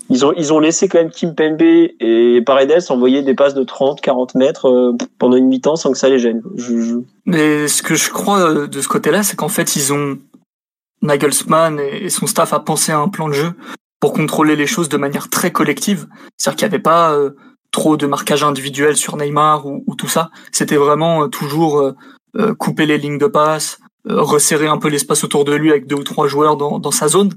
Ils 0.08 0.24
ont 0.24 0.32
ils 0.36 0.52
ont 0.52 0.60
laissé 0.60 0.88
quand 0.88 0.98
même 0.98 1.10
Kim 1.10 1.34
Pembe 1.34 1.62
et 1.62 2.42
Paredes 2.44 2.82
envoyer 2.90 3.22
des 3.22 3.34
passes 3.34 3.54
de 3.54 3.64
30, 3.64 4.00
40 4.00 4.34
mètres 4.34 4.68
euh, 4.68 4.96
pendant 5.18 5.36
une 5.36 5.48
mi-temps 5.48 5.76
sans 5.76 5.90
que 5.90 5.98
ça 5.98 6.08
les 6.08 6.18
gêne. 6.18 6.42
Je, 6.56 7.00
Mais 7.24 7.66
ce 7.66 7.82
que 7.82 7.94
je 7.94 8.10
crois 8.10 8.40
euh, 8.40 8.66
de 8.66 8.80
ce 8.80 8.88
côté-là, 8.88 9.22
c'est 9.22 9.36
qu'en 9.36 9.48
fait 9.48 9.74
ils 9.74 9.92
ont 9.92 10.18
Nagelsmann 11.02 11.80
et 11.80 12.10
son 12.10 12.26
staff 12.26 12.52
a 12.52 12.60
pensé 12.60 12.92
à 12.92 12.98
un 12.98 13.08
plan 13.08 13.28
de 13.28 13.34
jeu 13.34 13.52
pour 14.00 14.12
contrôler 14.12 14.56
les 14.56 14.66
choses 14.66 14.88
de 14.88 14.96
manière 14.96 15.28
très 15.28 15.52
collective. 15.52 16.06
C'est-à-dire 16.36 16.56
qu'il 16.56 16.68
n'y 16.68 16.74
avait 16.74 16.82
pas 16.82 17.12
euh, 17.12 17.30
trop 17.70 17.96
de 17.96 18.06
marquage 18.06 18.42
individuel 18.42 18.96
sur 18.96 19.16
Neymar 19.16 19.66
ou, 19.66 19.94
tout 19.96 20.08
ça. 20.08 20.30
C'était 20.52 20.76
vraiment 20.76 21.24
euh, 21.24 21.28
toujours 21.28 21.80
euh, 22.36 22.54
couper 22.54 22.86
les 22.86 22.98
lignes 22.98 23.18
de 23.18 23.26
passe, 23.26 23.78
resserrer 24.06 24.66
un 24.66 24.78
peu 24.78 24.88
l'espace 24.88 25.24
autour 25.24 25.44
de 25.44 25.52
lui 25.52 25.70
avec 25.70 25.86
deux 25.86 25.96
ou 25.96 26.04
trois 26.04 26.26
joueurs 26.26 26.56
dans, 26.56 26.78
dans 26.78 26.90
sa 26.90 27.08
zone. 27.08 27.32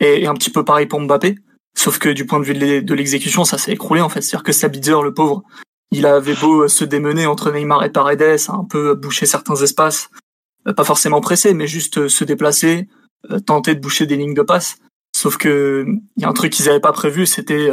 Et, 0.00 0.26
un 0.26 0.34
petit 0.34 0.50
peu 0.50 0.64
pareil 0.64 0.86
pour 0.86 1.00
Mbappé. 1.00 1.36
Sauf 1.76 1.98
que 1.98 2.08
du 2.08 2.26
point 2.26 2.38
de 2.38 2.44
vue 2.44 2.82
de 2.82 2.94
l'exécution, 2.94 3.44
ça 3.44 3.58
s'est 3.58 3.72
écroulé 3.72 4.00
en 4.00 4.08
fait. 4.08 4.20
C'est-à-dire 4.20 4.44
que 4.44 4.52
Sabitzer, 4.52 5.02
le 5.02 5.12
pauvre, 5.12 5.42
il 5.90 6.06
avait 6.06 6.34
beau 6.34 6.68
se 6.68 6.84
démener 6.84 7.26
entre 7.26 7.50
Neymar 7.52 7.84
et 7.84 7.90
Paredes, 7.90 8.40
un 8.48 8.64
peu 8.64 8.94
boucher 8.94 9.26
certains 9.26 9.56
espaces, 9.56 10.08
euh, 10.12 10.23
pas 10.72 10.84
forcément 10.84 11.20
pressé, 11.20 11.54
mais 11.54 11.66
juste 11.66 11.98
euh, 11.98 12.08
se 12.08 12.24
déplacer, 12.24 12.88
euh, 13.30 13.38
tenter 13.38 13.74
de 13.74 13.80
boucher 13.80 14.06
des 14.06 14.16
lignes 14.16 14.34
de 14.34 14.42
passe. 14.42 14.76
Sauf 15.14 15.36
que 15.36 15.86
il 16.16 16.22
y 16.22 16.24
a 16.24 16.28
un 16.28 16.32
truc 16.32 16.52
qu'ils 16.52 16.66
n'avaient 16.66 16.80
pas 16.80 16.92
prévu, 16.92 17.26
c'était 17.26 17.70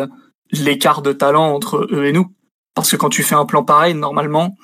l'écart 0.52 1.02
de 1.02 1.12
talent 1.12 1.54
entre 1.54 1.88
eux 1.92 2.06
et 2.06 2.12
nous. 2.12 2.28
Parce 2.76 2.92
que 2.92 2.98
quand 2.98 3.10
tu 3.10 3.24
fais 3.24 3.36
un 3.36 3.46
plan 3.46 3.64
pareil, 3.64 3.96
normalement, 3.96 4.56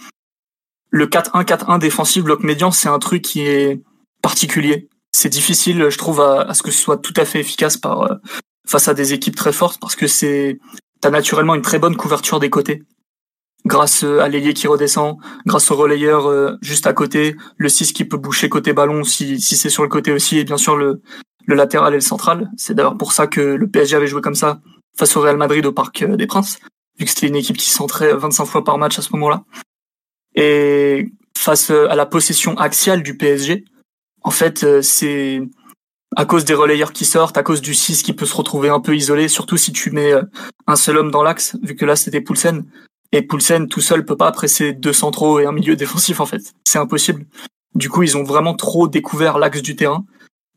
le 0.90 1.08
4-1-4-1 1.08 1.80
défensif 1.80 2.24
bloc 2.24 2.44
médian, 2.44 2.70
c'est 2.72 2.88
un 2.88 3.00
truc 3.00 3.24
qui 3.24 3.42
est 3.42 3.82
particulier. 4.22 4.90
C'est 5.12 5.30
difficile, 5.30 5.90
je 5.90 5.98
trouve, 5.98 6.22
à, 6.22 6.54
ce 6.54 6.62
que 6.62 6.70
ce 6.70 6.80
soit 6.80 6.98
tout 6.98 7.14
à 7.18 7.26
fait 7.26 7.40
efficace 7.40 7.80
face 8.68 8.88
à 8.88 8.94
des 8.94 9.14
équipes 9.14 9.36
très 9.36 9.54
fortes, 9.54 9.80
parce 9.80 9.96
que 9.96 10.06
c'est 10.08 10.60
t'as 11.02 11.10
naturellement 11.10 11.56
une 11.56 11.62
très 11.62 11.80
bonne 11.80 11.96
couverture 11.96 12.40
des 12.40 12.50
côtés 12.50 12.84
grâce 13.68 14.04
euh, 14.04 14.20
à 14.20 14.30
l'ailier 14.30 14.54
qui 14.54 14.68
redescend, 14.68 15.18
grâce 15.46 15.70
au 15.70 15.76
relayeur 15.76 16.28
euh, 16.28 16.56
juste 16.62 16.88
à 16.88 16.94
côté, 16.94 17.36
le 17.58 17.70
6 17.70 17.92
qui 17.92 18.06
peut 18.06 18.18
boucher 18.18 18.50
côté 18.50 18.74
ballon 18.74 19.04
si, 19.04 19.40
si 19.40 19.56
c'est 19.56 19.70
sur 19.70 19.84
le 19.84 19.90
côté 19.90 20.12
aussi, 20.12 20.40
et 20.40 20.44
bien 20.44 20.58
sûr 20.58 20.76
le, 20.76 21.02
le 21.46 21.56
latéral 21.56 21.94
et 21.94 21.98
le 21.98 22.02
central. 22.02 22.50
C'est 22.58 22.74
d'ailleurs 22.74 22.98
pour 22.98 23.12
ça 23.12 23.28
que 23.28 23.42
le 23.42 23.68
PSG 23.68 23.96
avait 23.96 24.08
joué 24.08 24.22
comme 24.22 24.36
ça 24.36 24.62
face 24.98 25.16
au 25.16 25.22
Real 25.22 25.38
Madrid 25.38 25.66
au 25.66 25.74
Parc 25.74 26.02
euh, 26.02 26.16
des 26.16 26.26
Princes, 26.26 26.58
vu 26.98 27.06
que 27.06 27.12
c'était 27.12 27.28
une 27.28 27.36
équipe 27.36 27.58
qui 27.58 27.70
centrait 27.70 28.14
25 28.16 28.46
fois 28.46 28.64
par 28.64 28.78
match 28.78 28.98
à 28.98 29.02
ce 29.02 29.12
moment-là. 29.14 29.44
Et 30.34 31.12
face 31.38 31.70
à 31.70 31.96
la 31.96 32.06
possession 32.06 32.58
axiale 32.58 33.04
du 33.04 33.18
PSG, 33.18 33.66
en 34.24 34.32
fait, 34.32 34.82
c'est 34.82 35.42
à 36.16 36.26
cause 36.26 36.46
des 36.46 36.54
relayeurs 36.54 36.94
qui 36.94 37.06
sortent, 37.06 37.38
à 37.38 37.44
cause 37.44 37.62
du 37.62 37.74
6 37.74 38.04
qui 38.04 38.14
peut 38.14 38.26
se 38.26 38.36
retrouver 38.36 38.70
un 38.70 38.80
peu 38.80 38.96
isolé, 38.96 39.28
surtout 39.28 39.58
si 39.58 39.72
tu 39.72 39.90
mets 39.92 40.14
un 40.68 40.76
seul 40.76 40.98
homme 40.98 41.12
dans 41.12 41.24
l'axe, 41.24 41.56
vu 41.64 41.76
que 41.76 41.86
là 41.86 41.96
c'était 41.96 42.22
Poulsen, 42.22 42.66
et 43.12 43.22
Poulsen 43.22 43.68
tout 43.68 43.82
seul 43.82 44.06
peut 44.06 44.18
pas 44.18 44.32
presser 44.32 44.74
deux 44.74 44.94
centraux 44.94 45.40
et 45.40 45.46
un 45.46 45.52
milieu 45.52 45.76
défensif 45.76 46.20
en 46.20 46.26
fait. 46.26 46.54
C'est 46.66 46.80
impossible. 46.80 47.26
Du 47.76 47.90
coup, 47.90 48.04
ils 48.04 48.18
ont 48.18 48.24
vraiment 48.24 48.56
trop 48.56 48.88
découvert 48.88 49.38
l'axe 49.38 49.62
du 49.62 49.76
terrain. 49.76 50.06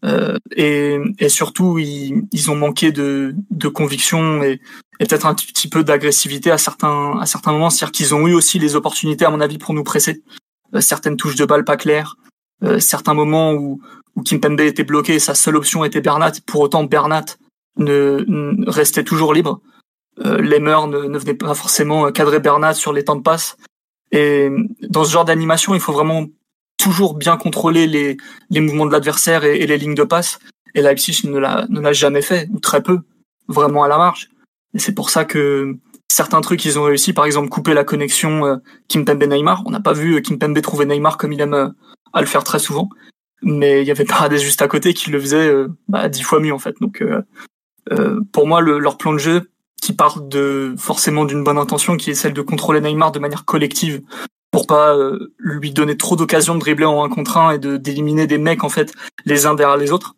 Euh, 0.05 0.39
et, 0.57 0.97
et, 1.19 1.29
surtout, 1.29 1.79
ils, 1.79 2.23
ils, 2.33 2.51
ont 2.51 2.57
manqué 2.57 2.91
de, 2.91 3.35
de 3.51 3.69
conviction 3.69 4.43
et, 4.43 4.59
et 4.99 5.07
peut-être 5.07 5.27
un 5.27 5.35
petit 5.35 5.69
peu 5.69 5.85
d'agressivité 5.85 6.51
à 6.51 6.57
certains, 6.57 7.19
à 7.21 7.27
certains 7.27 7.53
moments. 7.53 7.69
C'est-à-dire 7.69 7.93
qu'ils 7.93 8.15
ont 8.15 8.27
eu 8.27 8.33
aussi 8.33 8.59
les 8.59 8.77
opportunités, 8.77 9.27
à 9.27 9.31
mon 9.31 9.43
avis, 9.43 9.59
pour 9.59 9.75
nous 9.75 9.85
presser. 9.85 10.23
Euh, 10.75 10.81
certaines 10.81 11.19
touches 11.19 11.37
de 11.37 11.45
balle 11.45 11.65
pas 11.65 11.77
claires, 11.77 12.17
euh, 12.65 12.79
certains 12.79 13.13
moments 13.13 13.53
où, 13.53 13.83
où 14.17 14.23
Kimpembe 14.23 14.61
était 14.61 14.85
bloqué, 14.85 15.19
sa 15.19 15.35
seule 15.35 15.57
option 15.57 15.85
était 15.85 16.01
Bernat. 16.01 16.33
Pour 16.47 16.63
autant, 16.63 16.85
Bernat 16.85 17.27
ne, 17.77 18.25
ne 18.27 18.71
restait 18.71 19.05
toujours 19.05 19.35
libre 19.35 19.61
Lemmer 20.21 20.87
ne, 20.87 21.09
ne 21.09 21.19
venait 21.19 21.35
pas 21.35 21.55
forcément 21.55 22.11
cadrer 22.13 22.41
Bernat 22.41 22.75
sur 22.75 22.93
les 22.93 23.05
temps 23.05 23.17
de 23.17 23.23
passe. 23.23 23.57
Et 24.13 24.51
dans 24.89 25.05
ce 25.05 25.13
genre 25.13 25.25
d'animation, 25.25 25.75
il 25.75 25.81
faut 25.81 25.93
vraiment 25.93 26.27
toujours 26.81 27.15
bien 27.15 27.37
contrôler 27.37 27.87
les, 27.87 28.17
les 28.49 28.61
mouvements 28.61 28.87
de 28.87 28.93
l'adversaire 28.93 29.45
et, 29.45 29.67
les 29.67 29.79
lignes 29.79 29.95
de 29.95 30.05
passe. 30.05 30.39
Et 30.75 30.83
Leipzig 30.83 31.23
ne 31.25 31.39
l'a, 31.39 31.93
jamais 31.93 32.23
fait, 32.23 32.49
ou 32.53 32.59
très 32.59 32.83
peu, 32.83 33.01
vraiment 33.49 33.83
à 33.83 33.89
la 33.89 33.99
marge. 33.99 34.31
Et 34.75 34.79
c'est 34.79 34.95
pour 34.95 35.11
ça 35.11 35.25
que 35.25 35.77
certains 36.11 36.41
trucs, 36.41 36.65
ils 36.65 36.79
ont 36.79 36.85
réussi, 36.85 37.13
par 37.13 37.25
exemple, 37.25 37.49
couper 37.49 37.75
la 37.75 37.85
connexion 37.85 38.47
euh, 38.47 38.57
Kimpembe-Neymar. 38.89 39.63
On 39.67 39.71
n'a 39.71 39.81
pas 39.81 39.93
vu 39.93 40.21
Kimpembe 40.23 40.61
trouver 40.61 40.87
Neymar 40.87 41.19
comme 41.19 41.33
il 41.33 41.41
aime 41.41 41.55
euh, 41.55 41.69
à 42.13 42.21
le 42.21 42.27
faire 42.27 42.45
très 42.45 42.59
souvent. 42.59 42.89
Mais 43.43 43.83
il 43.83 43.89
y 43.89 43.91
avait 43.91 44.05
Paredes 44.05 44.39
juste 44.39 44.63
à 44.63 44.69
côté 44.69 44.95
qui 44.95 45.11
le 45.11 45.21
faisait 45.21 45.49
euh, 45.49 45.69
bah, 45.89 46.09
dix 46.09 46.23
fois 46.23 46.41
mieux, 46.41 46.53
en 46.53 46.59
fait. 46.59 46.77
Donc, 46.81 47.03
euh, 47.03 48.21
pour 48.33 48.47
moi, 48.47 48.61
le, 48.61 48.79
leur 48.79 48.97
plan 48.97 49.13
de 49.13 49.19
jeu, 49.19 49.51
qui 49.81 49.93
part 49.93 50.21
de 50.21 50.75
forcément 50.79 51.25
d'une 51.25 51.45
bonne 51.45 51.59
intention, 51.59 51.97
qui 51.97 52.11
est 52.11 52.15
celle 52.15 52.33
de 52.33 52.43
contrôler 52.43 52.81
Neymar 52.81 53.13
de 53.13 53.19
manière 53.19 53.45
collective 53.45 54.03
pour 54.51 54.67
pas 54.67 54.97
euh, 54.97 55.33
lui 55.39 55.73
donner 55.73 55.97
trop 55.97 56.17
d'occasions 56.17 56.55
de 56.55 56.61
dribbler 56.61 56.87
en 56.87 57.05
un 57.05 57.09
contre 57.09 57.37
un 57.39 57.53
et 57.53 57.59
de 57.59 57.77
d'éliminer 57.77 58.27
des 58.27 58.39
mecs 58.39 58.65
en 58.65 58.69
fait 58.69 58.93
les 59.25 59.47
uns 59.47 59.55
derrière 59.55 59.77
les 59.77 59.93
autres. 59.93 60.17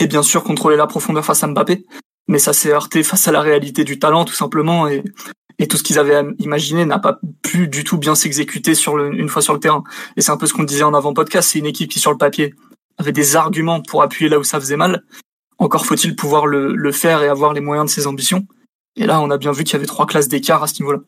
Et 0.00 0.06
bien 0.06 0.22
sûr 0.22 0.42
contrôler 0.42 0.76
la 0.76 0.86
profondeur 0.86 1.24
face 1.24 1.44
à 1.44 1.46
Mbappé, 1.46 1.84
mais 2.26 2.38
ça 2.38 2.52
s'est 2.52 2.70
heurté 2.70 3.02
face 3.02 3.28
à 3.28 3.32
la 3.32 3.40
réalité 3.40 3.84
du 3.84 3.98
talent 3.98 4.24
tout 4.24 4.34
simplement 4.34 4.88
et, 4.88 5.04
et 5.58 5.68
tout 5.68 5.76
ce 5.76 5.82
qu'ils 5.82 5.98
avaient 5.98 6.24
imaginé 6.38 6.84
n'a 6.84 6.98
pas 6.98 7.20
pu 7.42 7.68
du 7.68 7.84
tout 7.84 7.98
bien 7.98 8.14
s'exécuter 8.14 8.74
sur 8.74 8.96
le, 8.96 9.14
une 9.14 9.28
fois 9.28 9.42
sur 9.42 9.54
le 9.54 9.60
terrain. 9.60 9.84
Et 10.16 10.20
c'est 10.20 10.32
un 10.32 10.36
peu 10.36 10.46
ce 10.46 10.52
qu'on 10.52 10.64
disait 10.64 10.82
en 10.82 10.94
avant 10.94 11.14
podcast, 11.14 11.50
c'est 11.52 11.60
une 11.60 11.66
équipe 11.66 11.90
qui 11.90 12.00
sur 12.00 12.10
le 12.10 12.18
papier 12.18 12.54
avait 12.98 13.12
des 13.12 13.36
arguments 13.36 13.80
pour 13.80 14.02
appuyer 14.02 14.28
là 14.28 14.38
où 14.38 14.44
ça 14.44 14.58
faisait 14.58 14.76
mal. 14.76 15.04
Encore 15.58 15.86
faut-il 15.86 16.16
pouvoir 16.16 16.46
le, 16.46 16.74
le 16.74 16.92
faire 16.92 17.22
et 17.22 17.28
avoir 17.28 17.52
les 17.52 17.60
moyens 17.60 17.86
de 17.86 17.90
ses 17.94 18.06
ambitions. 18.08 18.46
Et 18.96 19.06
là, 19.06 19.20
on 19.20 19.30
a 19.30 19.38
bien 19.38 19.52
vu 19.52 19.64
qu'il 19.64 19.74
y 19.74 19.76
avait 19.76 19.86
trois 19.86 20.06
classes 20.06 20.28
d'écart 20.28 20.62
à 20.62 20.66
ce 20.66 20.80
niveau-là. 20.80 21.00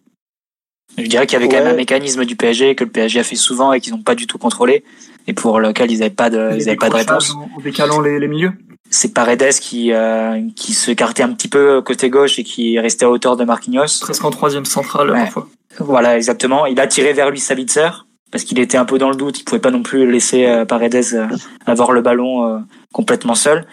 Je 0.99 1.07
dirais 1.07 1.27
qu'il 1.27 1.39
y 1.39 1.43
avait 1.43 1.49
quand 1.49 1.63
même 1.63 1.75
un 1.75 1.77
mécanisme 1.77 2.25
du 2.25 2.37
PSG 2.37 2.75
que 2.75 2.85
le 2.85 2.91
PSG 2.91 3.21
a 3.21 3.25
fait 3.25 3.37
souvent 3.37 3.73
et 3.73 3.81
qu'ils 3.81 3.93
n'ont 3.93 4.03
pas 4.03 4.15
du 4.15 4.27
tout 4.27 4.39
contrôlé 4.39 4.83
et 5.27 5.35
pour 5.35 5.61
lequel 5.61 5.91
ils 5.91 5.99
n'avaient 5.99 6.11
pas 6.11 6.31
de, 6.31 6.53
ils 6.57 6.69
avaient 6.69 6.77
pas 6.77 6.89
de 6.89 6.95
réponse. 6.95 7.33
En 7.35 7.61
décalant 7.61 8.01
les, 8.01 8.19
les 8.19 8.29
milieux. 8.29 8.53
C'est 8.89 9.13
Paredes 9.13 9.53
qui 9.61 9.93
euh, 9.93 10.41
qui 10.55 10.73
se 10.73 10.93
cartait 10.93 11.25
un 11.25 11.33
petit 11.33 11.49
peu 11.49 11.83
côté 11.83 12.09
gauche 12.09 12.39
et 12.39 12.45
qui 12.45 12.79
restait 12.79 13.05
à 13.05 13.11
hauteur 13.11 13.37
de 13.37 13.45
Marquinhos. 13.45 14.01
Presque 14.01 14.25
en 14.25 14.31
troisième 14.31 14.65
centrale 14.65 15.11
Ouais. 15.11 15.19
parfois. 15.25 15.49
Voilà, 15.79 16.17
exactement. 16.17 16.67
Il 16.67 16.81
a 16.81 16.87
tiré 16.87 17.13
vers 17.13 17.31
lui 17.31 17.41
Sabitzer 17.41 18.07
parce 18.31 18.45
qu'il 18.45 18.59
était 18.59 18.79
un 18.79 18.85
peu 18.85 18.99
dans 18.99 19.11
le 19.11 19.17
doute. 19.17 19.41
Il 19.41 19.45
pouvait 19.45 19.61
pas 19.61 19.71
non 19.71 19.83
plus 19.83 20.11
laisser 20.11 20.47
euh, 20.47 20.65
Paredes 20.65 21.05
euh, 21.15 21.27
avoir 21.67 21.93
le 21.93 22.01
ballon 22.01 22.49
euh, 22.49 22.59
complètement 22.93 23.35
seul. 23.35 23.67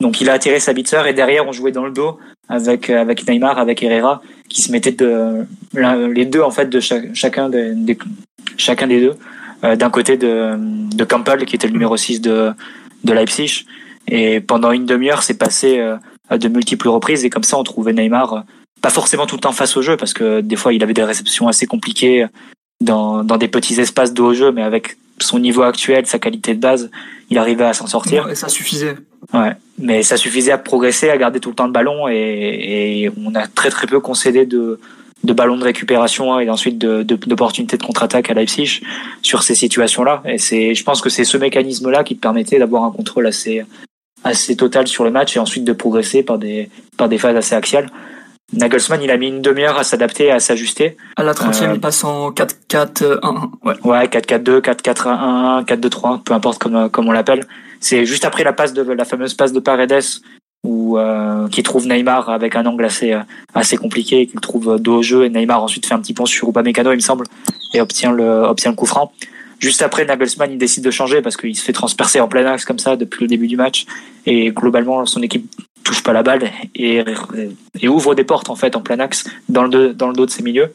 Donc 0.00 0.20
il 0.20 0.28
a 0.28 0.34
attiré 0.34 0.60
Sabitzer 0.60 1.02
et 1.06 1.12
derrière 1.14 1.46
on 1.46 1.52
jouait 1.52 1.72
dans 1.72 1.84
le 1.86 1.92
dos 1.92 2.18
avec 2.48 2.90
euh, 2.90 3.00
avec 3.00 3.26
Neymar, 3.28 3.58
avec 3.58 3.82
Herrera 3.82 4.20
qui 4.48 4.60
se 4.60 4.70
mettaient 4.72 4.92
de 4.92 5.46
les 6.12 6.26
deux 6.26 6.40
en 6.42 6.50
fait 6.50 6.68
de 6.68 6.80
cha- 6.80 7.12
chacun 7.14 7.48
des, 7.48 7.96
chacun 8.56 8.86
des 8.86 9.00
deux 9.00 9.14
Euh, 9.64 9.76
d'un 9.76 9.88
côté 9.88 10.16
de 10.18 10.56
de 11.00 11.04
Campbell 11.04 11.46
qui 11.46 11.54
était 11.56 11.68
le 11.68 11.72
numéro 11.72 11.96
6 11.96 12.20
de 12.20 12.52
de 13.04 13.12
Leipzig. 13.14 13.64
Et 14.08 14.40
pendant 14.40 14.72
une 14.72 14.84
demi-heure 14.84 15.22
c'est 15.22 15.38
passé 15.38 15.78
euh, 15.78 15.96
à 16.28 16.36
de 16.36 16.48
multiples 16.48 16.88
reprises. 16.88 17.24
Et 17.24 17.30
comme 17.30 17.44
ça 17.44 17.56
on 17.56 17.62
trouvait 17.64 17.94
Neymar 17.94 18.44
pas 18.82 18.90
forcément 18.90 19.26
tout 19.26 19.36
le 19.36 19.40
temps 19.40 19.52
face 19.62 19.74
au 19.78 19.82
jeu 19.82 19.96
parce 19.96 20.12
que 20.12 20.42
des 20.42 20.56
fois 20.56 20.74
il 20.74 20.82
avait 20.82 20.92
des 21.00 21.04
réceptions 21.04 21.48
assez 21.48 21.66
compliquées 21.66 22.26
dans, 22.82 23.24
dans 23.24 23.38
des 23.38 23.48
petits 23.48 23.80
espaces 23.80 24.12
de 24.12 24.20
haut 24.22 24.34
jeu 24.34 24.50
mais 24.52 24.62
avec 24.62 24.96
son 25.20 25.38
niveau 25.38 25.62
actuel, 25.62 26.06
sa 26.06 26.18
qualité 26.18 26.54
de 26.54 26.60
base, 26.60 26.90
il 27.30 27.38
arrivait 27.38 27.64
à 27.64 27.72
s'en 27.72 27.86
sortir. 27.86 28.28
Et 28.28 28.34
ça 28.34 28.48
suffisait. 28.48 28.96
Ouais. 29.32 29.52
Mais 29.78 30.02
ça 30.02 30.16
suffisait 30.16 30.52
à 30.52 30.58
progresser, 30.58 31.10
à 31.10 31.16
garder 31.16 31.40
tout 31.40 31.50
le 31.50 31.54
temps 31.54 31.66
le 31.66 31.72
ballon 31.72 32.08
et, 32.08 32.14
et 32.14 33.10
on 33.24 33.34
a 33.34 33.46
très 33.46 33.70
très 33.70 33.86
peu 33.86 34.00
concédé 34.00 34.46
de, 34.46 34.78
de 35.24 35.32
ballons 35.32 35.56
de 35.56 35.64
récupération 35.64 36.38
et 36.38 36.50
ensuite 36.50 36.78
de, 36.78 37.02
de, 37.02 37.16
d'opportunités 37.16 37.76
de 37.76 37.82
contre-attaque 37.82 38.30
à 38.30 38.34
Leipzig 38.34 38.82
sur 39.22 39.42
ces 39.42 39.54
situations-là. 39.54 40.22
Et 40.26 40.38
c'est, 40.38 40.74
je 40.74 40.84
pense 40.84 41.00
que 41.00 41.08
c'est 41.08 41.24
ce 41.24 41.36
mécanisme-là 41.36 42.04
qui 42.04 42.14
te 42.14 42.20
permettait 42.20 42.58
d'avoir 42.58 42.84
un 42.84 42.90
contrôle 42.90 43.26
assez, 43.26 43.64
assez 44.22 44.54
total 44.56 44.86
sur 44.86 45.04
le 45.04 45.10
match 45.10 45.36
et 45.36 45.40
ensuite 45.40 45.64
de 45.64 45.72
progresser 45.72 46.22
par 46.22 46.38
des, 46.38 46.68
par 46.96 47.08
des 47.08 47.18
phases 47.18 47.36
assez 47.36 47.54
axiales. 47.54 47.90
Nagelsmann, 48.52 49.02
il 49.02 49.10
a 49.10 49.16
mis 49.16 49.28
une 49.28 49.42
demi-heure 49.42 49.78
à 49.78 49.84
s'adapter, 49.84 50.30
à 50.30 50.38
s'ajuster. 50.38 50.96
À 51.16 51.22
la 51.22 51.32
30e, 51.32 51.64
Euh, 51.64 51.74
il 51.74 51.80
passe 51.80 52.04
en 52.04 52.30
4-4-1-1. 52.30 53.50
Ouais. 53.64 53.74
Ouais, 53.84 54.06
4-4-2, 54.06 54.60
4-4-1-1, 54.60 55.64
4-2-3, 55.64 56.22
peu 56.22 56.34
importe 56.34 56.58
comme, 56.58 56.88
comme 56.90 57.08
on 57.08 57.12
l'appelle. 57.12 57.46
C'est 57.80 58.04
juste 58.06 58.24
après 58.24 58.44
la 58.44 58.52
passe 58.52 58.72
de 58.72 58.82
la 58.82 59.04
fameuse 59.04 59.34
passe 59.34 59.52
de 59.52 59.60
Paredes 59.60 60.02
où 60.64 60.98
euh, 60.98 61.46
qui 61.48 61.62
trouve 61.62 61.86
Neymar 61.86 62.30
avec 62.30 62.56
un 62.56 62.64
angle 62.64 62.86
assez 62.86 63.14
assez 63.52 63.76
compliqué, 63.76 64.26
qu'il 64.26 64.40
trouve 64.40 64.78
dos 64.80 64.98
au 64.98 65.02
jeu 65.02 65.24
et 65.26 65.28
Neymar 65.28 65.62
ensuite 65.62 65.84
fait 65.84 65.92
un 65.92 65.98
petit 66.00 66.14
pont 66.14 66.24
sur 66.24 66.48
Upamecano, 66.48 66.92
il 66.92 66.96
me 66.96 67.00
semble, 67.00 67.26
et 67.74 67.82
obtient 67.82 68.12
le 68.12 68.44
obtient 68.44 68.70
le 68.70 68.76
coup 68.76 68.86
franc. 68.86 69.12
Juste 69.58 69.82
après, 69.82 70.04
Nagelsmann 70.04 70.52
il 70.52 70.58
décide 70.58 70.84
de 70.84 70.90
changer 70.90 71.22
parce 71.22 71.36
qu'il 71.36 71.56
se 71.56 71.64
fait 71.64 71.72
transpercer 71.72 72.20
en 72.20 72.28
plein 72.28 72.46
axe 72.46 72.64
comme 72.64 72.78
ça 72.78 72.96
depuis 72.96 73.22
le 73.24 73.28
début 73.28 73.46
du 73.46 73.56
match. 73.56 73.86
Et 74.26 74.50
globalement 74.50 75.04
son 75.06 75.22
équipe 75.22 75.50
touche 75.84 76.02
pas 76.02 76.12
la 76.12 76.22
balle 76.22 76.50
et, 76.74 77.04
et 77.80 77.88
ouvre 77.88 78.14
des 78.14 78.24
portes 78.24 78.50
en 78.50 78.56
fait 78.56 78.74
en 78.74 78.80
plein 78.80 78.98
axe 79.00 79.24
dans 79.48 79.62
le 79.62 79.68
dos, 79.68 79.92
dans 79.92 80.08
le 80.08 80.14
dos 80.14 80.26
de 80.26 80.30
ses 80.30 80.42
milieux. 80.42 80.72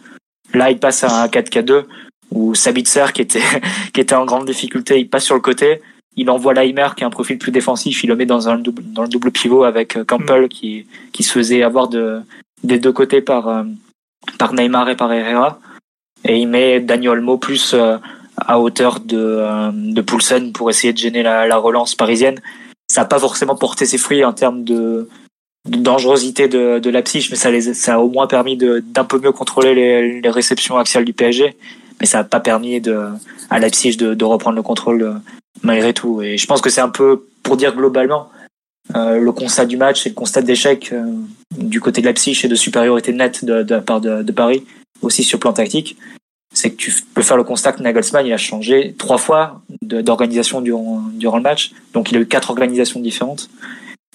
Là, 0.54 0.72
il 0.72 0.80
passe 0.80 1.04
à 1.04 1.24
un 1.24 1.28
4-4-2 1.28 1.86
où 2.32 2.56
Sabitzer 2.56 3.06
qui 3.14 3.22
était 3.22 3.42
qui 3.94 4.02
était 4.02 4.16
en 4.16 4.26
grande 4.26 4.46
difficulté, 4.46 5.00
il 5.00 5.10
passe 5.10 5.26
sur 5.26 5.36
le 5.36 5.42
côté, 5.42 5.82
il 6.16 6.30
envoie 6.30 6.54
Leimer 6.54 6.90
qui 6.96 7.04
a 7.04 7.08
un 7.08 7.12
profil 7.12 7.38
plus 7.38 7.52
défensif, 7.52 8.04
il 8.04 8.08
le 8.08 8.16
met 8.16 8.26
dans 8.26 8.50
un 8.50 8.58
double 8.58 8.84
dans 8.84 9.04
le 9.04 9.10
double 9.10 9.32
pivot 9.32 9.64
avec 9.64 9.98
euh, 9.98 10.04
Campbell 10.04 10.48
qui 10.50 10.86
qui 11.12 11.24
se 11.24 11.32
faisait 11.32 11.64
avoir 11.64 11.88
de 11.88 12.22
des 12.64 12.80
deux 12.80 12.92
côtés 12.92 13.22
par 13.22 13.48
euh, 13.48 13.64
par 14.38 14.54
Neymar 14.54 14.90
et 14.90 14.96
par 14.96 15.12
Herrera. 15.12 15.60
Et 16.26 16.38
il 16.38 16.48
met 16.48 16.82
Daniel 16.82 17.12
Olmo 17.12 17.38
plus 17.38 17.74
euh, 17.74 17.98
à 18.46 18.60
hauteur 18.60 19.00
de 19.00 19.18
euh, 19.18 19.72
de 19.74 20.02
Poulsen 20.02 20.52
pour 20.52 20.70
essayer 20.70 20.94
de 20.94 20.98
gêner 20.98 21.24
la, 21.24 21.48
la 21.48 21.58
relance 21.58 21.96
parisienne. 21.96 22.40
Ça 22.88 23.02
n'a 23.02 23.06
pas 23.06 23.20
forcément 23.20 23.56
porté 23.56 23.86
ses 23.86 23.98
fruits 23.98 24.24
en 24.24 24.34
termes 24.34 24.64
de 24.64 25.08
dangerosité 25.68 26.48
de, 26.48 26.80
de 26.80 26.90
Leipzig, 26.90 27.28
mais 27.30 27.36
ça, 27.36 27.52
les, 27.52 27.74
ça 27.74 27.96
a 27.96 28.00
au 28.00 28.10
moins 28.10 28.28
permis 28.28 28.58
d'un 28.58 29.04
peu 29.04 29.20
mieux 29.20 29.32
contrôler 29.32 30.22
les, 30.22 30.30
réceptions 30.30 30.78
axiales 30.78 31.06
du 31.06 31.14
PSG, 31.14 31.56
mais 32.00 32.06
ça 32.06 32.20
n'a 32.20 32.24
pas 32.24 32.40
permis 32.40 32.82
à 33.50 33.60
Leipzig 33.60 33.98
de, 33.98 34.14
de 34.14 34.26
reprendre 34.26 34.56
le 34.56 34.64
contrôle 34.64 35.04
euh, 35.04 35.14
malgré 35.62 35.94
tout. 35.94 36.22
Et 36.22 36.38
je 36.38 36.48
pense 36.48 36.62
que 36.62 36.70
c'est 36.70 36.82
un 36.82 36.90
peu, 36.90 37.26
pour 37.44 37.58
dire 37.58 37.76
globalement, 37.76 38.30
euh, 38.96 39.20
le 39.20 39.32
constat 39.32 39.66
du 39.66 39.78
match 39.78 40.08
et 40.08 40.10
le 40.10 40.16
constat 40.16 40.42
d'échec 40.42 40.94
du 41.58 41.82
côté 41.82 42.02
de 42.02 42.08
Leipzig 42.08 42.40
et 42.44 42.48
de 42.48 42.56
supériorité 42.56 43.14
nette 43.14 43.46
de, 43.46 43.66
la 43.68 43.82
part 43.82 44.02
de, 44.02 44.24
de 44.24 44.32
Paris, 44.32 44.64
aussi 45.02 45.24
sur 45.24 45.40
plan 45.40 45.54
tactique, 45.54 45.98
c'est 46.60 46.72
que 46.72 46.76
tu 46.76 46.94
peux 47.14 47.22
faire 47.22 47.38
le 47.38 47.44
constat 47.44 47.72
que 47.74 47.82
Nagelsmann 47.82 48.26
il 48.26 48.34
a 48.34 48.38
changé 48.38 48.94
trois 48.98 49.18
fois 49.18 49.62
d'organisation 49.82 50.62
durant, 50.62 51.02
durant 51.14 51.38
le 51.38 51.44
match, 51.44 51.72
donc 51.94 52.12
il 52.12 52.18
a 52.18 52.20
eu 52.20 52.26
quatre 52.28 52.50
organisations 52.50 53.00
différentes. 53.00 53.50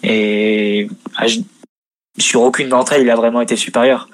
Et 0.02 0.88
à- 1.16 1.26
sur 2.18 2.42
aucune 2.42 2.68
d'entre 2.68 2.92
elles, 2.92 3.02
il 3.02 3.10
a 3.10 3.16
vraiment 3.16 3.40
été 3.40 3.56
supérieur. 3.56 4.08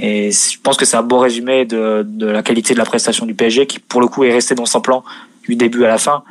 Et 0.00 0.30
je 0.32 0.58
pense 0.60 0.76
que 0.76 0.84
c'est 0.84 0.96
un 0.96 1.02
bon 1.02 1.18
résumé 1.18 1.64
de, 1.66 2.04
de 2.06 2.26
la 2.26 2.42
qualité 2.42 2.72
de 2.72 2.78
la 2.78 2.84
prestation 2.84 3.26
du 3.26 3.34
PSG, 3.34 3.66
qui 3.66 3.78
pour 3.78 4.00
le 4.00 4.08
coup 4.08 4.24
est 4.24 4.32
resté 4.32 4.54
dans 4.54 4.66
son 4.66 4.80
plan 4.80 5.04
du 5.46 5.54
début 5.56 5.84
à 5.84 5.88
la 5.88 5.98
fin, 5.98 6.24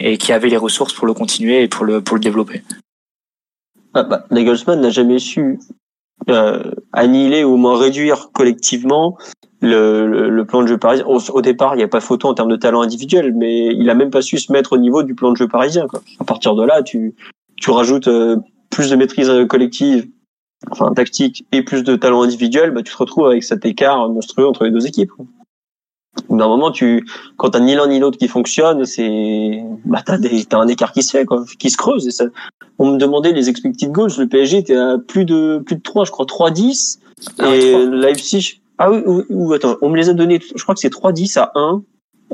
et 0.00 0.16
qui 0.18 0.32
avait 0.32 0.48
les 0.48 0.56
ressources 0.56 0.92
pour 0.94 1.06
le 1.06 1.14
continuer 1.14 1.62
et 1.62 1.68
pour 1.68 1.84
le, 1.84 2.00
pour 2.00 2.16
le 2.16 2.22
développer. 2.22 2.62
Ah 3.94 4.02
bah, 4.04 4.24
Nagelsmann 4.30 4.80
n'a 4.80 4.90
jamais 4.90 5.18
su 5.18 5.58
euh, 6.28 6.72
annihiler 6.92 7.44
ou 7.44 7.54
au 7.54 7.56
moins 7.56 7.78
réduire 7.78 8.30
collectivement 8.32 9.16
le, 9.60 10.06
le, 10.06 10.28
le 10.28 10.44
plan 10.44 10.62
de 10.62 10.66
jeu 10.66 10.78
parisien. 10.78 11.06
Au, 11.06 11.18
au 11.18 11.42
départ, 11.42 11.74
il 11.74 11.78
n'y 11.78 11.84
a 11.84 11.88
pas 11.88 12.00
photo 12.00 12.28
en 12.28 12.34
termes 12.34 12.50
de 12.50 12.56
talent 12.56 12.82
individuel, 12.82 13.34
mais 13.34 13.66
il 13.66 13.88
a 13.90 13.94
même 13.94 14.10
pas 14.10 14.22
su 14.22 14.38
se 14.38 14.52
mettre 14.52 14.72
au 14.74 14.78
niveau 14.78 15.02
du 15.02 15.14
plan 15.14 15.32
de 15.32 15.36
jeu 15.36 15.48
parisien. 15.48 15.86
Quoi. 15.86 16.00
À 16.20 16.24
partir 16.24 16.54
de 16.54 16.64
là, 16.64 16.82
tu, 16.82 17.14
tu 17.56 17.70
rajoutes 17.70 18.08
euh, 18.08 18.36
plus 18.70 18.90
de 18.90 18.96
maîtrise 18.96 19.32
collective, 19.48 20.08
enfin 20.70 20.92
tactique, 20.92 21.46
et 21.52 21.62
plus 21.62 21.82
de 21.82 21.96
talent 21.96 22.22
individuel, 22.22 22.70
bah, 22.72 22.82
tu 22.82 22.92
te 22.92 22.98
retrouves 22.98 23.26
avec 23.26 23.42
cet 23.42 23.64
écart 23.64 24.08
monstrueux 24.08 24.46
entre 24.46 24.64
les 24.64 24.70
deux 24.70 24.86
équipes. 24.86 25.10
quoi. 25.10 25.24
D'un 26.30 26.70
tu, 26.72 27.06
quand 27.36 27.50
t'as 27.50 27.60
ni 27.60 27.76
l'un 27.76 27.86
ni 27.86 28.00
l'autre 28.00 28.18
qui 28.18 28.26
fonctionne, 28.26 28.84
c'est, 28.84 29.62
bah, 29.84 30.02
t'as 30.04 30.18
un 30.58 30.68
écart 30.68 30.92
qui 30.92 31.02
se 31.02 31.12
fait, 31.12 31.24
quoi, 31.24 31.44
qui 31.58 31.70
se 31.70 31.76
creuse. 31.76 32.06
Et 32.08 32.10
ça, 32.10 32.24
on 32.78 32.92
me 32.92 32.98
demandait 32.98 33.32
les 33.32 33.48
expected 33.48 33.90
goals. 33.90 34.12
Le 34.18 34.26
PSG 34.26 34.58
était 34.58 34.76
à 34.76 34.98
plus 34.98 35.24
de, 35.24 35.62
plus 35.64 35.76
de 35.76 35.82
3, 35.82 36.04
je 36.04 36.10
crois, 36.10 36.26
3-10. 36.26 36.98
Ah, 37.38 37.54
et 37.54 37.72
trois. 37.72 37.84
Leipzig, 37.84 38.60
ah 38.78 38.90
oui, 38.90 39.02
ou, 39.04 39.24
ou, 39.28 39.52
attends, 39.52 39.76
on 39.82 39.88
me 39.88 39.96
les 39.96 40.08
a 40.08 40.14
donnés, 40.14 40.40
je 40.40 40.62
crois 40.62 40.74
que 40.74 40.80
c'est 40.80 40.92
3-10 40.92 41.38
à 41.38 41.50
1, 41.56 41.82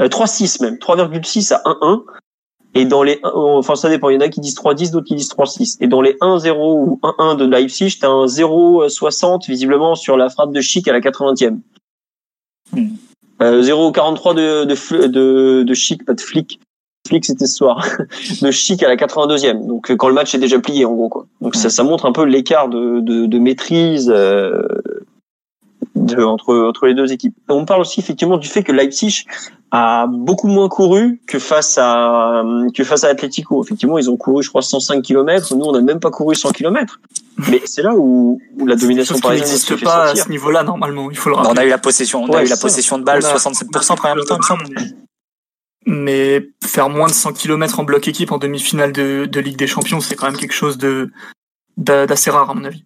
euh, 0.00 0.08
3-6 0.08 0.62
même, 0.62 0.74
3,6 0.76 1.54
à 1.54 1.62
1-1. 1.64 2.02
Et 2.76 2.84
dans 2.84 3.02
les, 3.02 3.20
1, 3.22 3.30
enfin, 3.34 3.76
ça 3.76 3.88
dépend. 3.88 4.08
Il 4.08 4.14
y 4.14 4.16
en 4.16 4.20
a 4.20 4.28
qui 4.28 4.40
disent 4.40 4.56
3-10, 4.56 4.90
d'autres 4.90 5.06
qui 5.06 5.14
disent 5.14 5.30
3-6. 5.30 5.76
Et 5.80 5.86
dans 5.86 6.02
les 6.02 6.14
1-0 6.14 6.56
ou 6.58 6.98
1-1 7.02 7.36
de 7.36 7.46
Leipzig, 7.46 7.98
t'as 8.00 8.08
un 8.08 8.26
0-60, 8.26 9.46
visiblement, 9.48 9.94
sur 9.94 10.16
la 10.16 10.28
frappe 10.28 10.52
de 10.52 10.60
Chic 10.60 10.88
à 10.88 10.92
la 10.92 11.00
80e. 11.00 11.60
Hmm. 12.72 12.88
Euh, 13.42 13.62
0-43 13.62 14.34
de, 14.34 14.64
de, 14.64 15.06
de, 15.06 15.62
de 15.62 15.74
Chic, 15.74 16.04
pas 16.04 16.14
de 16.14 16.20
Flick. 16.20 16.60
Flick, 17.06 17.24
c'était 17.24 17.46
ce 17.46 17.56
soir. 17.56 17.86
de 18.42 18.50
Chic 18.50 18.82
à 18.82 18.88
la 18.88 18.96
82e. 18.96 19.66
Donc, 19.66 19.94
quand 19.96 20.08
le 20.08 20.14
match 20.14 20.34
est 20.34 20.38
déjà 20.38 20.58
plié, 20.58 20.84
en 20.84 20.94
gros, 20.94 21.08
quoi. 21.08 21.26
Donc, 21.40 21.54
ça, 21.54 21.68
ça 21.70 21.82
montre 21.82 22.06
un 22.06 22.12
peu 22.12 22.24
l'écart 22.24 22.68
de, 22.68 23.00
de, 23.00 23.26
de 23.26 23.38
maîtrise, 23.38 24.10
euh, 24.14 24.62
de, 25.96 26.22
entre, 26.22 26.54
entre 26.56 26.86
les 26.86 26.94
deux 26.94 27.12
équipes. 27.12 27.34
On 27.48 27.64
parle 27.66 27.82
aussi, 27.82 28.00
effectivement, 28.00 28.36
du 28.38 28.48
fait 28.48 28.62
que 28.62 28.72
Leipzig 28.72 29.24
a 29.70 30.06
beaucoup 30.08 30.46
moins 30.48 30.68
couru 30.68 31.20
que 31.26 31.38
face 31.38 31.78
à, 31.78 32.42
que 32.74 32.84
face 32.84 33.04
à 33.04 33.08
Atletico. 33.08 33.62
Effectivement, 33.62 33.98
ils 33.98 34.08
ont 34.08 34.16
couru, 34.16 34.42
je 34.42 34.48
crois, 34.48 34.62
105 34.62 35.02
km. 35.02 35.54
Nous, 35.56 35.64
on 35.64 35.72
n'a 35.72 35.80
même 35.82 36.00
pas 36.00 36.10
couru 36.10 36.34
100 36.34 36.52
km. 36.52 37.00
Mais 37.50 37.60
c'est 37.64 37.82
là 37.82 37.94
où, 37.94 38.40
où 38.58 38.66
la 38.66 38.76
domination 38.76 39.18
parisienne 39.18 39.46
se 39.48 39.52
n'existe 39.52 39.76
fait 39.78 39.84
pas 39.84 40.10
à 40.10 40.14
ce 40.16 40.28
niveau-là, 40.30 40.62
normalement. 40.62 41.10
Il 41.10 41.16
faut 41.16 41.28
le 41.30 41.36
On 41.36 41.40
rappeler. 41.42 41.60
a 41.62 41.66
eu 41.66 41.68
la 41.70 41.78
possession, 41.78 42.22
on 42.22 42.32
a 42.32 42.42
eu 42.44 42.46
la 42.46 42.56
possession 42.56 42.98
de 42.98 43.04
balle, 43.04 43.20
On 43.24 43.26
a- 43.26 43.36
67% 43.36 43.96
première 43.96 44.16
mi-temps, 44.16 44.40
semble. 44.42 44.64
Mais 45.86 46.48
faire 46.64 46.88
moins 46.88 47.08
de 47.08 47.12
100 47.12 47.32
km 47.34 47.80
en 47.80 47.84
bloc 47.84 48.08
équipe 48.08 48.32
en 48.32 48.38
demi-finale 48.38 48.92
de, 48.92 49.26
de 49.26 49.40
Ligue 49.40 49.56
des 49.58 49.66
Champions, 49.66 50.00
c'est 50.00 50.14
quand 50.16 50.26
même 50.26 50.36
quelque 50.38 50.54
chose 50.54 50.78
de 50.78 51.10
d'a- 51.76 52.06
d'assez 52.06 52.30
rare, 52.30 52.48
à 52.50 52.54
mon 52.54 52.64
avis. 52.64 52.84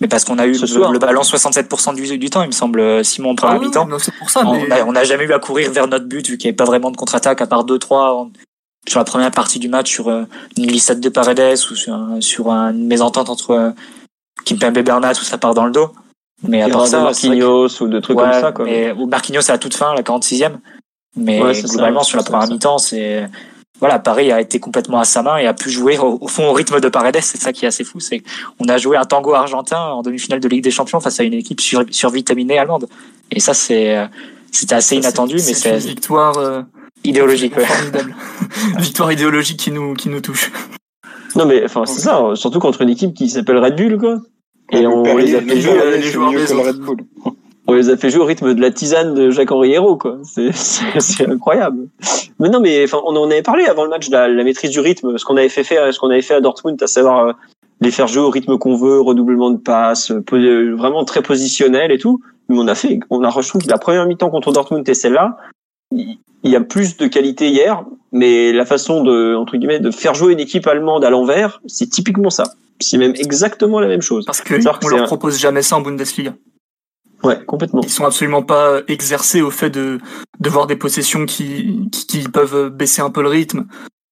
Mais 0.00 0.08
parce 0.08 0.24
qu'on 0.24 0.38
a 0.38 0.46
eu 0.46 0.52
le, 0.58 0.66
soir. 0.66 0.92
le 0.92 0.98
ballon 0.98 1.22
67% 1.22 1.94
du, 1.94 2.18
du 2.18 2.30
temps, 2.30 2.42
il 2.42 2.46
me 2.48 2.52
semble, 2.52 3.04
Simon, 3.04 3.30
en 3.30 3.34
première 3.34 3.56
Ah 3.56 3.58
oui, 3.60 3.66
mi-temps. 3.66 3.86
non, 3.86 3.98
c'est 3.98 4.14
pour 4.16 4.30
ça, 4.30 4.44
On 4.46 4.54
mais 4.54 4.70
a- 4.80 4.86
on 4.86 4.92
n'a 4.92 5.04
jamais 5.04 5.24
eu 5.24 5.32
à 5.32 5.38
courir 5.38 5.70
vers 5.72 5.86
notre 5.88 6.06
but 6.06 6.26
vu 6.28 6.38
qu'il 6.38 6.46
n'y 6.46 6.50
avait 6.50 6.56
pas 6.56 6.64
vraiment 6.64 6.90
de 6.90 6.96
contre-attaque 6.96 7.40
à 7.40 7.46
part 7.46 7.64
2-3 7.64 8.12
en- 8.14 8.30
sur 8.88 8.98
la 8.98 9.04
première 9.04 9.30
partie 9.30 9.58
du 9.58 9.68
match 9.68 9.90
sur 9.90 10.08
euh, 10.08 10.24
une 10.56 10.66
glissade 10.66 11.00
de 11.00 11.08
Paredes 11.08 11.58
ou 11.70 11.74
sur, 11.74 11.92
un- 11.92 12.20
sur 12.20 12.50
un- 12.50 12.72
une 12.72 12.86
mésentente 12.86 13.28
entre 13.28 13.50
euh, 13.50 13.70
Kimpembe 14.44 14.76
et 14.78 14.82
Bernat 14.82 15.12
où 15.12 15.24
ça 15.24 15.38
part 15.38 15.54
dans 15.54 15.66
le 15.66 15.72
dos. 15.72 15.90
Mais 16.48 16.62
à 16.62 16.68
part 16.70 16.86
ça, 16.86 17.02
Marquinhos 17.02 17.82
ou 17.82 17.88
de 17.88 18.00
trucs 18.00 18.16
comme 18.16 18.32
ça. 18.32 18.52
Quoi. 18.52 18.64
Mais, 18.64 18.92
ou 18.92 19.06
Marquinhos 19.06 19.42
c'est 19.42 19.52
à 19.52 19.58
toute 19.58 19.74
fin, 19.74 19.92
la 19.94 20.02
46e. 20.02 20.52
Mais 21.16 21.40
globalement, 21.62 22.02
sur 22.02 22.16
la 22.16 22.22
première 22.22 22.48
mi-temps, 22.48 22.78
c'est 22.78 23.28
voilà, 23.80 23.98
Paris 23.98 24.30
a 24.30 24.40
été 24.40 24.60
complètement 24.60 25.00
à 25.00 25.04
sa 25.04 25.22
main 25.22 25.38
et 25.38 25.46
a 25.46 25.54
pu 25.54 25.70
jouer 25.70 25.98
au, 25.98 26.28
fond 26.28 26.50
au 26.50 26.52
rythme 26.52 26.80
de 26.80 26.88
Paredes. 26.88 27.20
C'est 27.22 27.40
ça 27.40 27.52
qui 27.52 27.64
est 27.64 27.68
assez 27.68 27.82
fou, 27.82 27.98
c'est 27.98 28.22
qu'on 28.58 28.68
a 28.68 28.76
joué 28.76 28.96
un 28.98 29.04
tango 29.04 29.32
argentin 29.32 29.80
en 29.80 30.02
demi-finale 30.02 30.40
de 30.40 30.48
Ligue 30.48 30.62
des 30.62 30.70
Champions 30.70 31.00
face 31.00 31.18
à 31.18 31.24
une 31.24 31.32
équipe 31.32 31.60
sur, 31.60 31.84
survitaminée 31.90 32.58
allemande. 32.58 32.88
Et 33.30 33.40
ça, 33.40 33.54
c'est 33.54 33.96
c'était 34.52 34.74
assez 34.74 34.96
inattendu, 34.96 35.34
mais 35.34 35.54
c'est 35.54 35.70
une 35.70 35.76
victoire 35.78 36.36
euh, 36.38 36.62
idéologique, 37.04 37.58
formidable. 37.58 38.14
victoire 38.78 39.12
idéologique 39.12 39.58
qui 39.58 39.70
nous 39.70 39.94
qui 39.94 40.08
nous 40.08 40.20
touche. 40.20 40.50
Non 41.36 41.46
mais 41.46 41.64
enfin 41.64 41.86
c'est 41.86 42.00
ça, 42.00 42.22
surtout 42.34 42.58
contre 42.58 42.82
une 42.82 42.90
équipe 42.90 43.14
qui 43.14 43.30
s'appelle 43.30 43.58
Red 43.58 43.76
Bull 43.76 43.98
quoi. 43.98 44.18
Et 44.72 44.86
on 44.86 45.16
les 45.16 45.34
a 45.34 45.40
fait 45.40 45.60
jouer 45.60 45.98
les 45.98 46.02
joueurs 46.02 46.32
Red 46.32 46.78
Bull 46.78 46.98
on 47.70 47.74
les 47.74 47.88
a 47.88 47.96
fait 47.96 48.10
jouer 48.10 48.22
au 48.22 48.26
rythme 48.26 48.54
de 48.54 48.60
la 48.60 48.70
tisane 48.70 49.14
de 49.14 49.30
Jacques-Henri 49.30 49.72
Hérault, 49.72 49.96
quoi. 49.96 50.18
C'est 50.24 51.28
incroyable. 51.28 51.86
Mais 52.38 52.48
non, 52.48 52.60
mais 52.60 52.84
enfin, 52.84 53.00
on 53.04 53.14
en 53.16 53.30
avait 53.30 53.42
parlé 53.42 53.66
avant 53.66 53.84
le 53.84 53.90
match 53.90 54.08
de 54.08 54.16
la, 54.16 54.44
maîtrise 54.44 54.70
du 54.70 54.80
rythme, 54.80 55.16
ce 55.16 55.24
qu'on 55.24 55.36
avait 55.36 55.48
fait 55.48 55.62
faire, 55.62 55.92
ce 55.92 55.98
qu'on 55.98 56.10
avait 56.10 56.22
fait 56.22 56.34
à 56.34 56.40
Dortmund, 56.40 56.82
à 56.82 56.86
savoir 56.86 57.26
euh, 57.26 57.32
les 57.80 57.90
faire 57.90 58.08
jouer 58.08 58.22
au 58.22 58.30
rythme 58.30 58.58
qu'on 58.58 58.76
veut, 58.76 59.00
redoublement 59.00 59.50
de 59.50 59.58
passes, 59.58 60.10
euh, 60.10 60.74
vraiment 60.76 61.04
très 61.04 61.22
positionnel 61.22 61.92
et 61.92 61.98
tout. 61.98 62.20
Mais 62.48 62.56
on 62.58 62.66
a 62.66 62.74
fait, 62.74 62.98
on 63.10 63.22
a 63.22 63.30
reçu 63.30 63.58
la 63.68 63.78
première 63.78 64.06
mi-temps 64.06 64.30
contre 64.30 64.52
Dortmund 64.52 64.88
et 64.88 64.94
celle-là, 64.94 65.36
il 65.92 66.18
y 66.42 66.56
a 66.56 66.60
plus 66.60 66.96
de 66.96 67.06
qualité 67.06 67.48
hier, 67.48 67.84
mais 68.12 68.52
la 68.52 68.64
façon 68.64 69.04
de 69.04 69.36
entre 69.36 69.56
guillemets 69.56 69.80
de 69.80 69.90
faire 69.90 70.14
jouer 70.14 70.32
une 70.32 70.40
équipe 70.40 70.66
allemande 70.66 71.04
à 71.04 71.10
l'envers, 71.10 71.60
c'est 71.66 71.88
typiquement 71.88 72.30
ça. 72.30 72.44
C'est 72.80 72.96
même 72.96 73.12
exactement 73.16 73.78
la 73.78 73.88
même 73.88 74.02
chose. 74.02 74.24
Parce 74.24 74.40
que 74.40 74.54
on 74.84 74.88
leur 74.88 75.04
propose 75.04 75.38
jamais 75.38 75.62
ça 75.62 75.76
en 75.76 75.82
Bundesliga. 75.82 76.32
Ouais, 77.22 77.44
complètement. 77.44 77.82
Ils 77.82 77.90
sont 77.90 78.04
absolument 78.04 78.42
pas 78.42 78.80
exercés 78.88 79.42
au 79.42 79.50
fait 79.50 79.70
de, 79.70 79.98
de 80.38 80.48
voir 80.48 80.66
des 80.66 80.76
possessions 80.76 81.26
qui, 81.26 81.88
qui, 81.90 82.22
peuvent 82.28 82.70
baisser 82.70 83.02
un 83.02 83.10
peu 83.10 83.22
le 83.22 83.28
rythme, 83.28 83.66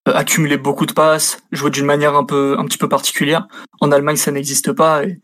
euh, 0.09 0.13
accumuler 0.15 0.59
beaucoup 0.59 0.87
de 0.87 0.93
passes, 0.93 1.39
jouer 1.51 1.71
d'une 1.71 1.87
manière 1.87 2.17
un 2.17 2.25
peu 2.25 2.57
un 2.59 2.65
petit 2.65 2.79
peu 2.79 2.89
particulière. 2.89 3.49
En 3.81 3.93
Allemagne, 3.93 4.17
ça 4.17 4.31
n'existe 4.31 4.73
pas 4.73 5.05
et, 5.05 5.21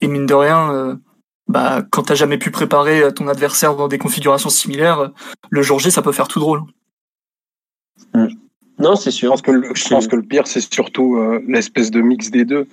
et, 0.00 0.08
mine 0.08 0.26
de 0.26 0.34
rien, 0.34 0.72
euh, 0.72 0.96
bah 1.46 1.82
quand 1.90 2.04
t'as 2.04 2.14
jamais 2.14 2.38
pu 2.38 2.50
préparer 2.50 3.12
ton 3.14 3.28
adversaire 3.28 3.76
dans 3.76 3.88
des 3.88 3.98
configurations 3.98 4.50
similaires, 4.50 5.12
le 5.48 5.62
jour 5.62 5.78
G, 5.78 5.90
ça 5.90 6.02
peut 6.02 6.12
faire 6.12 6.28
tout 6.28 6.40
drôle. 6.40 6.62
Mm. 8.14 8.26
Non, 8.78 8.94
c'est 8.94 9.10
sûr. 9.10 9.28
Je 9.28 9.30
pense 9.30 9.42
que 9.42 9.50
le, 9.50 9.74
je 9.74 9.88
pense 9.88 10.06
que 10.06 10.16
le 10.16 10.22
pire, 10.22 10.46
c'est 10.46 10.60
surtout 10.60 11.16
euh, 11.16 11.42
l'espèce 11.48 11.90
de 11.90 12.00
mix 12.00 12.30
des 12.30 12.44
deux 12.44 12.68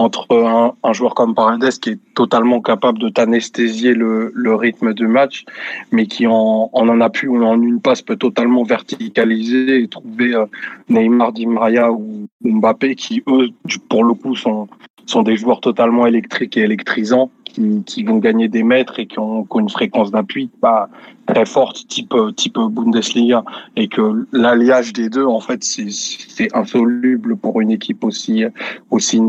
entre 0.00 0.26
un, 0.34 0.72
un, 0.82 0.92
joueur 0.94 1.14
comme 1.14 1.34
Paredes 1.34 1.78
qui 1.78 1.90
est 1.90 1.98
totalement 2.14 2.62
capable 2.62 2.98
de 2.98 3.10
t'anesthésier 3.10 3.92
le, 3.92 4.32
le, 4.34 4.54
rythme 4.54 4.94
du 4.94 5.06
match, 5.06 5.44
mais 5.92 6.06
qui 6.06 6.26
en, 6.26 6.70
en 6.72 6.88
en 6.88 7.00
appui 7.02 7.28
ou 7.28 7.44
en 7.44 7.60
une 7.60 7.82
passe 7.82 8.00
peut 8.00 8.16
totalement 8.16 8.62
verticaliser 8.62 9.82
et 9.82 9.88
trouver 9.88 10.34
euh, 10.34 10.46
Neymar, 10.88 11.32
Di 11.32 11.46
Maria 11.46 11.92
ou, 11.92 12.28
Mbappé 12.42 12.94
qui 12.94 13.22
eux, 13.28 13.48
pour 13.90 14.04
le 14.04 14.14
coup, 14.14 14.34
sont, 14.34 14.68
sont 15.04 15.22
des 15.22 15.36
joueurs 15.36 15.60
totalement 15.60 16.06
électriques 16.06 16.56
et 16.56 16.62
électrisants 16.62 17.30
qui, 17.44 17.82
qui 17.84 18.02
vont 18.02 18.16
gagner 18.16 18.48
des 18.48 18.62
mètres 18.62 19.00
et 19.00 19.06
qui 19.06 19.18
ont, 19.18 19.44
qui 19.44 19.54
ont 19.54 19.60
une 19.60 19.68
fréquence 19.68 20.10
d'appui 20.10 20.48
bah, 20.62 20.88
très 21.26 21.44
forte, 21.44 21.86
type, 21.88 22.14
type 22.36 22.56
Bundesliga, 22.58 23.44
et 23.76 23.88
que 23.88 24.26
l'alliage 24.32 24.94
des 24.94 25.10
deux, 25.10 25.26
en 25.26 25.40
fait, 25.40 25.62
c'est 25.62 26.56
insoluble 26.56 27.36
pour 27.36 27.60
une 27.60 27.70
équipe 27.70 28.02
aussi, 28.02 28.44
aussi 28.90 29.20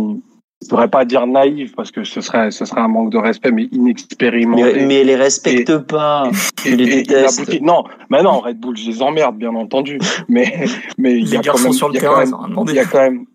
je 0.61 0.69
voudrais 0.69 0.89
pas 0.89 1.05
dire 1.05 1.25
naïf 1.25 1.75
parce 1.75 1.91
que 1.91 2.03
ce 2.03 2.21
serait 2.21 2.51
ce 2.51 2.65
serait 2.65 2.81
un 2.81 2.87
manque 2.87 3.11
de 3.11 3.17
respect 3.17 3.51
mais 3.51 3.67
inexpérimenté. 3.71 4.73
Mais, 4.75 4.85
mais 4.85 5.03
les 5.03 5.15
respecte 5.15 5.77
pas. 5.79 6.29
et, 6.65 6.75
les 6.75 7.03
déteste. 7.03 7.61
non 7.61 7.83
mais 8.09 8.21
non 8.21 8.39
Red 8.39 8.59
Bull 8.59 8.77
je 8.77 8.89
les 8.89 9.01
emmerde 9.01 9.37
bien 9.37 9.55
entendu. 9.55 9.99
Mais 10.29 10.65
mais 10.97 11.17
il 11.17 11.27
y 11.27 11.37
a 11.37 11.41
quand 11.41 11.57
même 11.63 11.73
il 11.83 12.75
y, 12.75 12.79
a 12.79 12.85
quand 12.85 13.01
même 13.01 13.25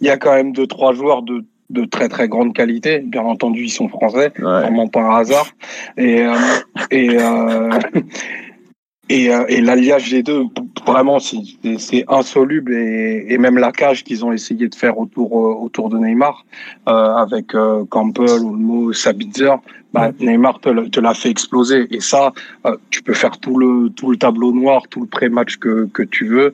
il 0.00 0.06
y 0.06 0.10
a 0.10 0.16
quand 0.16 0.34
même 0.34 0.52
deux 0.52 0.66
trois 0.66 0.92
joueurs 0.92 1.22
de 1.22 1.44
de 1.70 1.84
très 1.86 2.08
très 2.08 2.28
grande 2.28 2.52
qualité. 2.52 2.98
Bien 2.98 3.22
entendu 3.22 3.64
ils 3.64 3.70
sont 3.70 3.88
français 3.88 4.32
vraiment 4.38 4.86
par 4.86 5.16
hasard. 5.16 5.46
Et 5.96 6.22
euh, 6.22 6.34
et 6.90 7.10
euh, 7.18 7.70
et, 9.08 9.32
euh, 9.32 9.44
et 9.48 9.60
l'alliage 9.60 10.10
des 10.10 10.22
deux, 10.22 10.44
vraiment, 10.86 11.18
c'est 11.18 12.04
insoluble. 12.08 12.74
Et, 12.74 13.26
et, 13.28 13.38
même 13.38 13.58
la 13.58 13.70
cage 13.70 14.02
qu'ils 14.02 14.24
ont 14.24 14.32
essayé 14.32 14.68
de 14.68 14.74
faire 14.74 14.98
autour, 14.98 15.38
euh, 15.38 15.54
autour 15.54 15.90
de 15.90 15.98
Neymar, 15.98 16.44
euh, 16.88 16.92
avec 16.92 17.54
euh, 17.54 17.84
Campbell, 17.90 18.42
Olmo, 18.42 18.92
Sabitzer, 18.92 19.54
bah, 19.92 20.10
Neymar 20.20 20.60
te, 20.60 20.88
te 20.88 21.00
l'a 21.00 21.14
fait 21.14 21.30
exploser. 21.30 21.86
Et 21.90 22.00
ça, 22.00 22.32
euh, 22.66 22.76
tu 22.90 23.02
peux 23.02 23.14
faire 23.14 23.38
tout 23.38 23.58
le, 23.58 23.90
tout 23.90 24.10
le 24.10 24.16
tableau 24.16 24.52
noir, 24.52 24.82
tout 24.88 25.02
le 25.02 25.06
pré-match 25.06 25.58
que, 25.58 25.86
que 25.92 26.02
tu 26.02 26.26
veux 26.26 26.52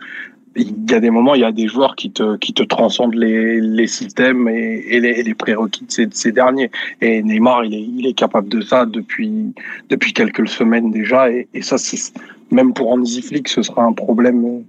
il 0.57 0.91
y 0.91 0.95
a 0.95 1.01
des 1.01 1.11
moments, 1.11 1.35
il 1.35 1.43
y 1.43 1.45
a 1.45 1.53
des 1.53 1.69
joueurs 1.69 1.95
qui 1.95 2.11
te, 2.11 2.37
qui 2.37 2.53
te 2.53 2.63
transcendent 2.63 3.15
les, 3.15 3.61
les 3.61 3.87
systèmes 3.87 4.49
et, 4.49 4.85
et, 4.89 5.01
les, 5.01 5.23
les, 5.23 5.35
prérequis 5.35 5.85
de 5.85 5.93
ces, 5.93 6.09
ces, 6.11 6.33
derniers. 6.33 6.71
Et 7.01 7.23
Neymar, 7.23 7.65
il 7.65 7.75
est, 7.75 7.83
il 7.99 8.07
est 8.07 8.15
capable 8.15 8.49
de 8.49 8.61
ça 8.61 8.87
depuis, 8.87 9.55
depuis 9.89 10.13
quelques 10.13 10.49
semaines 10.49 10.91
déjà. 10.91 11.31
Et, 11.31 11.49
et 11.55 11.63
ça, 11.63 11.79
c'est, 11.79 12.13
même 12.51 12.73
pour 12.73 12.97
Flick, 13.23 13.49
ce 13.49 13.63
sera 13.63 13.85
un 13.85 13.93
problème, 13.93 14.65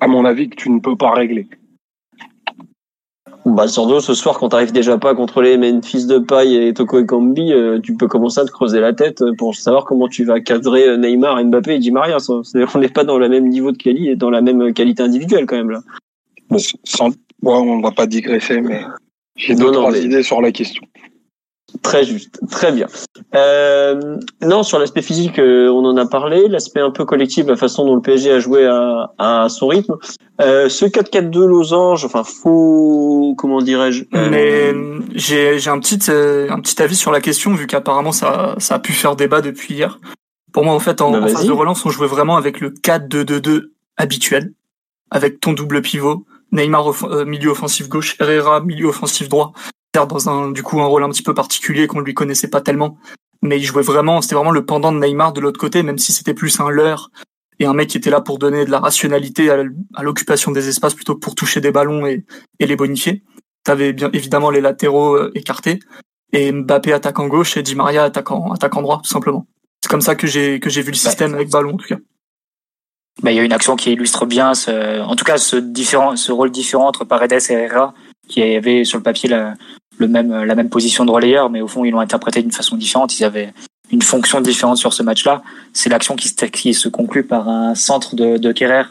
à 0.00 0.06
mon 0.06 0.24
avis, 0.24 0.48
que 0.48 0.56
tu 0.56 0.70
ne 0.70 0.80
peux 0.80 0.96
pas 0.96 1.12
régler. 1.12 1.46
Bah, 3.46 3.68
surtout 3.68 4.00
ce 4.00 4.12
soir, 4.12 4.38
quand 4.38 4.48
t'arrives 4.48 4.72
déjà 4.72 4.98
pas 4.98 5.10
à 5.10 5.14
contrôler 5.14 5.56
Memphis 5.56 6.06
de 6.06 6.18
paille 6.18 6.56
et 6.56 6.74
Toko 6.74 6.98
Ekambi, 6.98 7.52
euh, 7.52 7.78
tu 7.80 7.94
peux 7.94 8.08
commencer 8.08 8.40
à 8.40 8.44
te 8.44 8.50
creuser 8.50 8.80
la 8.80 8.92
tête 8.92 9.22
pour 9.38 9.54
savoir 9.54 9.84
comment 9.84 10.08
tu 10.08 10.24
vas 10.24 10.40
cadrer 10.40 10.88
euh, 10.88 10.96
Neymar, 10.96 11.44
Mbappé 11.44 11.76
et 11.76 11.78
Di 11.78 11.92
Maria. 11.92 12.16
On 12.28 12.78
n'est 12.78 12.88
pas 12.88 13.04
dans 13.04 13.18
le 13.18 13.28
même 13.28 13.48
niveau 13.48 13.70
de 13.70 13.76
qualité 13.76 14.10
et 14.10 14.16
dans 14.16 14.30
la 14.30 14.40
même 14.40 14.72
qualité 14.74 15.04
individuelle 15.04 15.46
quand 15.46 15.56
même 15.56 15.70
là. 15.70 15.80
Sans... 16.82 17.10
on 17.44 17.80
va 17.80 17.92
pas 17.92 18.08
digresser, 18.08 18.60
mais 18.60 18.82
j'ai 19.36 19.54
deux 19.54 19.70
trois 19.70 19.96
idées 19.96 20.24
sur 20.24 20.40
la 20.42 20.50
question. 20.50 20.82
Très 21.82 22.04
juste, 22.04 22.40
très 22.50 22.70
bien. 22.72 22.86
Euh, 23.34 24.16
non, 24.40 24.62
sur 24.62 24.78
l'aspect 24.78 25.02
physique, 25.02 25.38
euh, 25.38 25.68
on 25.68 25.84
en 25.84 25.96
a 25.96 26.06
parlé. 26.06 26.46
L'aspect 26.48 26.80
un 26.80 26.92
peu 26.92 27.04
collectif, 27.04 27.46
la 27.46 27.56
façon 27.56 27.84
dont 27.84 27.96
le 27.96 28.00
PSG 28.00 28.30
a 28.30 28.38
joué 28.38 28.66
à, 28.66 29.12
à 29.18 29.48
son 29.48 29.66
rythme. 29.66 29.96
Euh, 30.40 30.68
ce 30.68 30.84
4-4-2 30.84 31.44
losange, 31.44 32.04
enfin 32.04 32.22
faux, 32.22 33.34
comment 33.36 33.60
dirais-je 33.60 34.04
euh, 34.14 34.30
Mais 34.30 34.74
j'ai 35.14 35.58
j'ai 35.58 35.70
un 35.70 35.80
petit 35.80 35.98
euh, 36.08 36.48
un 36.50 36.60
petit 36.60 36.80
avis 36.82 36.94
sur 36.94 37.10
la 37.10 37.20
question 37.20 37.54
vu 37.54 37.66
qu'apparemment 37.66 38.12
ça 38.12 38.54
ça 38.58 38.76
a 38.76 38.78
pu 38.78 38.92
faire 38.92 39.16
débat 39.16 39.40
depuis 39.40 39.74
hier. 39.74 39.98
Pour 40.52 40.64
moi, 40.64 40.74
en 40.74 40.80
fait, 40.80 41.00
en, 41.00 41.10
bah, 41.10 41.22
en 41.22 41.28
phase 41.28 41.46
de 41.46 41.52
relance, 41.52 41.84
on 41.84 41.90
jouait 41.90 42.06
vraiment 42.06 42.36
avec 42.36 42.60
le 42.60 42.70
4-2-2-2 42.70 43.70
habituel, 43.96 44.52
avec 45.10 45.40
ton 45.40 45.52
double 45.52 45.82
pivot, 45.82 46.24
Neymar 46.52 46.92
milieu 47.26 47.50
offensif 47.50 47.88
gauche, 47.88 48.16
Herrera 48.20 48.60
milieu 48.60 48.86
offensif 48.86 49.28
droit 49.28 49.52
dans 50.04 50.28
un 50.28 50.50
du 50.50 50.62
coup 50.62 50.82
un 50.82 50.84
rôle 50.84 51.04
un 51.04 51.08
petit 51.08 51.22
peu 51.22 51.32
particulier 51.32 51.86
qu'on 51.86 52.00
lui 52.00 52.12
connaissait 52.12 52.50
pas 52.50 52.60
tellement. 52.60 52.98
Mais 53.40 53.58
il 53.58 53.64
jouait 53.64 53.82
vraiment, 53.82 54.20
c'était 54.20 54.34
vraiment 54.34 54.50
le 54.50 54.66
pendant 54.66 54.92
de 54.92 54.98
Neymar 54.98 55.32
de 55.32 55.40
l'autre 55.40 55.58
côté, 55.58 55.82
même 55.82 55.98
si 55.98 56.12
c'était 56.12 56.34
plus 56.34 56.60
un 56.60 56.68
leurre 56.68 57.10
et 57.58 57.64
un 57.64 57.72
mec 57.72 57.88
qui 57.88 57.96
était 57.96 58.10
là 58.10 58.20
pour 58.20 58.38
donner 58.38 58.64
de 58.64 58.70
la 58.70 58.80
rationalité 58.80 59.50
à 59.50 60.02
l'occupation 60.02 60.52
des 60.52 60.68
espaces 60.68 60.94
plutôt 60.94 61.14
que 61.14 61.20
pour 61.20 61.34
toucher 61.34 61.60
des 61.60 61.70
ballons 61.70 62.06
et, 62.06 62.26
et 62.58 62.66
les 62.66 62.76
bonifier. 62.76 63.22
T'avais 63.64 63.92
bien 63.92 64.10
évidemment 64.12 64.50
les 64.50 64.60
latéraux 64.60 65.16
euh, 65.16 65.32
écartés 65.34 65.80
et 66.32 66.52
Mbappé 66.52 66.92
attaquant 66.92 67.26
gauche 67.26 67.56
et 67.56 67.62
Di 67.62 67.74
Maria 67.74 68.04
attaquant 68.04 68.52
attaquant 68.52 68.82
droit 68.82 69.00
tout 69.02 69.10
simplement. 69.10 69.46
C'est 69.82 69.90
comme 69.90 70.00
ça 70.00 70.14
que 70.14 70.26
j'ai 70.26 70.60
que 70.60 70.70
j'ai 70.70 70.82
vu 70.82 70.90
le 70.90 70.96
bah, 70.96 71.10
système 71.10 71.34
avec 71.34 71.50
ballon 71.50 71.74
en 71.74 71.76
tout 71.76 71.88
cas. 71.88 71.98
Bah, 73.22 73.32
il 73.32 73.36
y 73.36 73.40
a 73.40 73.42
une 73.42 73.52
action 73.52 73.76
qui 73.76 73.92
illustre 73.92 74.26
bien 74.26 74.54
ce, 74.54 75.00
en 75.00 75.16
tout 75.16 75.24
cas 75.24 75.38
ce 75.38 75.56
différent, 75.56 76.16
ce 76.16 76.32
rôle 76.32 76.50
différent 76.50 76.86
entre 76.86 77.04
Paredes 77.04 77.32
et 77.32 77.52
Herrera, 77.52 77.94
qui 78.28 78.42
avait 78.42 78.84
sur 78.84 78.98
le 78.98 79.02
papier 79.02 79.28
la, 79.28 79.54
le 79.98 80.08
même, 80.08 80.44
la 80.44 80.54
même 80.54 80.68
position 80.68 81.04
de 81.04 81.10
relayeur, 81.10 81.50
mais 81.50 81.60
au 81.60 81.68
fond, 81.68 81.84
ils 81.84 81.90
l'ont 81.90 82.00
interprété 82.00 82.42
d'une 82.42 82.52
façon 82.52 82.76
différente. 82.76 83.18
Ils 83.18 83.24
avaient 83.24 83.52
une 83.90 84.02
fonction 84.02 84.40
différente 84.40 84.78
sur 84.78 84.92
ce 84.92 85.02
match-là. 85.02 85.42
C'est 85.72 85.88
l'action 85.88 86.16
qui, 86.16 86.34
qui, 86.50 86.74
se 86.74 86.88
conclut 86.88 87.24
par 87.24 87.48
un 87.48 87.74
centre 87.74 88.16
de, 88.16 88.36
de 88.36 88.52
Kerrer 88.52 88.84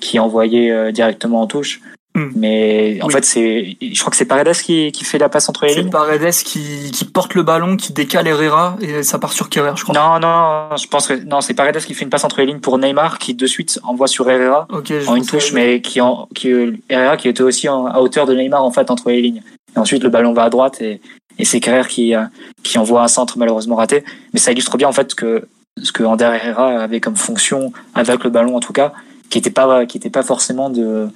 qui 0.00 0.16
est 0.16 0.20
envoyé 0.20 0.70
euh, 0.70 0.92
directement 0.92 1.42
en 1.42 1.46
touche. 1.46 1.80
Hmm. 2.16 2.30
Mais 2.34 2.98
en 3.02 3.08
fait, 3.08 3.24
c'est, 3.24 3.76
je 3.80 4.00
crois 4.00 4.10
que 4.10 4.16
c'est 4.16 4.24
Paredes 4.24 4.56
qui, 4.56 4.90
qui 4.90 5.04
fait 5.04 5.18
la 5.18 5.28
passe 5.28 5.48
entre 5.48 5.66
les 5.66 5.74
lignes. 5.74 5.84
C'est 5.84 5.90
Paredes 5.90 6.32
qui, 6.32 6.90
qui 6.90 7.04
porte 7.04 7.34
le 7.34 7.44
ballon, 7.44 7.76
qui 7.76 7.92
décale 7.92 8.26
Herrera 8.26 8.76
et 8.80 9.04
ça 9.04 9.20
part 9.20 9.32
sur 9.32 9.48
Kerrer, 9.48 9.74
je 9.76 9.84
crois. 9.84 9.94
Non, 9.94 10.18
non, 10.18 10.76
je 10.76 10.88
pense 10.88 11.06
que 11.06 11.14
non, 11.14 11.40
c'est 11.40 11.54
Paredes 11.54 11.78
qui 11.84 11.94
fait 11.94 12.02
une 12.02 12.10
passe 12.10 12.24
entre 12.24 12.40
les 12.40 12.46
lignes 12.46 12.58
pour 12.58 12.78
Neymar, 12.78 13.20
qui 13.20 13.34
de 13.34 13.46
suite 13.46 13.78
envoie 13.84 14.08
sur 14.08 14.28
Herrera 14.28 14.66
en 15.06 15.14
une 15.14 15.24
touche, 15.24 15.52
mais 15.52 15.80
qui 15.80 16.00
en, 16.00 16.28
qui 16.34 16.52
Herrera 16.88 17.16
qui 17.16 17.28
était 17.28 17.44
aussi 17.44 17.68
en, 17.68 17.86
à 17.86 18.00
hauteur 18.00 18.26
de 18.26 18.34
Neymar 18.34 18.64
en 18.64 18.72
fait 18.72 18.90
entre 18.90 19.10
les 19.10 19.22
lignes. 19.22 19.42
Et 19.76 19.78
ensuite, 19.78 20.02
le 20.02 20.10
ballon 20.10 20.32
va 20.32 20.44
à 20.44 20.50
droite 20.50 20.80
et, 20.80 21.00
et 21.38 21.44
c'est 21.44 21.60
Kerrer 21.60 21.88
qui, 21.88 22.14
euh, 22.14 22.24
qui 22.62 22.78
envoie 22.78 23.02
un 23.02 23.08
centre 23.08 23.38
malheureusement 23.38 23.76
raté. 23.76 24.04
Mais 24.32 24.40
ça 24.40 24.52
illustre 24.52 24.76
bien 24.76 24.88
en 24.88 24.92
fait 24.92 25.14
que 25.14 25.46
ce 25.82 25.92
que 25.92 26.02
Ander 26.02 26.24
Herrera 26.42 26.82
avait 26.82 27.00
comme 27.00 27.16
fonction 27.16 27.72
avec 27.94 28.24
le 28.24 28.30
ballon 28.30 28.56
en 28.56 28.60
tout 28.60 28.72
cas, 28.72 28.92
qui 29.30 29.38
était 29.38 29.50
pas 29.50 29.86
qui 29.86 29.96
était 29.96 30.10
pas 30.10 30.22
forcément 30.22 30.70
de 30.70 31.08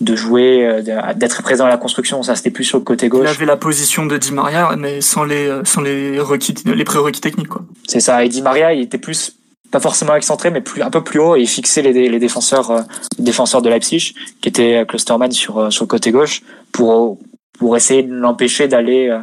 de 0.00 0.16
jouer, 0.16 0.82
d'être 1.16 1.42
présent 1.42 1.66
à 1.66 1.68
la 1.68 1.76
construction. 1.76 2.22
Ça, 2.22 2.34
c'était 2.34 2.50
plus 2.50 2.64
sur 2.64 2.78
le 2.78 2.84
côté 2.84 3.08
gauche. 3.08 3.24
Il 3.24 3.28
avait 3.28 3.46
la 3.46 3.56
position 3.56 4.04
de 4.04 4.16
Di 4.16 4.32
Maria, 4.32 4.74
mais 4.76 5.00
sans 5.00 5.22
les, 5.22 5.60
sans 5.64 5.80
les 5.80 6.18
requis, 6.18 6.54
les 6.64 6.84
prérequis 6.84 7.20
techniques, 7.20 7.48
quoi. 7.48 7.62
C'est 7.86 8.00
ça. 8.00 8.24
Et 8.24 8.28
Di 8.28 8.42
Maria, 8.42 8.72
il 8.72 8.80
était 8.80 8.98
plus, 8.98 9.36
pas 9.70 9.78
forcément 9.78 10.16
excentré, 10.16 10.50
mais 10.50 10.60
plus, 10.60 10.82
un 10.82 10.90
peu 10.90 11.04
plus 11.04 11.20
haut 11.20 11.36
et 11.36 11.42
il 11.42 11.46
fixait 11.46 11.82
les, 11.82 12.08
les 12.08 12.18
défenseurs, 12.18 12.84
défenseurs 13.18 13.62
de 13.62 13.68
Leipzig, 13.68 14.14
qui 14.40 14.48
était 14.48 14.84
Clusterman 14.88 15.30
sur, 15.30 15.72
sur 15.72 15.84
le 15.84 15.88
côté 15.88 16.10
gauche, 16.10 16.42
pour, 16.72 17.18
pour 17.58 17.76
essayer 17.76 18.02
de 18.02 18.14
l'empêcher 18.14 18.68
d'aller, 18.68 19.16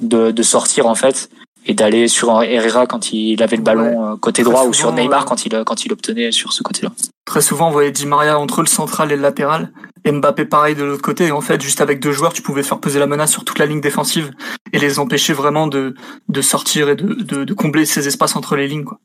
de, 0.00 0.30
de 0.30 0.42
sortir, 0.42 0.86
en 0.86 0.94
fait 0.94 1.30
et 1.66 1.74
d'aller 1.74 2.08
sur 2.08 2.42
Herrera 2.42 2.86
quand 2.86 3.12
il 3.12 3.42
avait 3.42 3.56
le 3.56 3.62
ballon 3.62 4.12
euh, 4.12 4.16
côté 4.16 4.42
droit 4.42 4.64
ou 4.64 4.72
sur 4.72 4.92
Neymar 4.92 5.24
quand 5.24 5.44
il 5.44 5.62
quand 5.64 5.84
il 5.84 5.92
obtenait 5.92 6.32
sur 6.32 6.52
ce 6.52 6.62
côté-là. 6.62 6.90
Très 7.24 7.42
souvent, 7.42 7.68
on 7.68 7.70
voyait 7.70 7.92
Di 7.92 8.06
Maria 8.06 8.38
entre 8.38 8.60
le 8.60 8.66
central 8.66 9.12
et 9.12 9.16
le 9.16 9.22
latéral, 9.22 9.70
et 10.04 10.10
Mbappé 10.10 10.46
pareil 10.46 10.74
de 10.74 10.84
l'autre 10.84 11.02
côté. 11.02 11.26
Et 11.26 11.30
en 11.30 11.40
fait, 11.40 11.60
juste 11.60 11.80
avec 11.80 12.00
deux 12.00 12.12
joueurs, 12.12 12.32
tu 12.32 12.42
pouvais 12.42 12.62
faire 12.62 12.80
peser 12.80 12.98
la 12.98 13.06
menace 13.06 13.30
sur 13.30 13.44
toute 13.44 13.58
la 13.58 13.66
ligne 13.66 13.80
défensive 13.80 14.30
et 14.72 14.78
les 14.78 14.98
empêcher 14.98 15.32
vraiment 15.32 15.66
de 15.66 15.94
de 16.28 16.42
sortir 16.42 16.88
et 16.88 16.96
de 16.96 17.14
de, 17.14 17.44
de 17.44 17.54
combler 17.54 17.84
ces 17.84 18.06
espaces 18.08 18.36
entre 18.36 18.56
les 18.56 18.66
lignes, 18.66 18.84
quoi. 18.84 18.98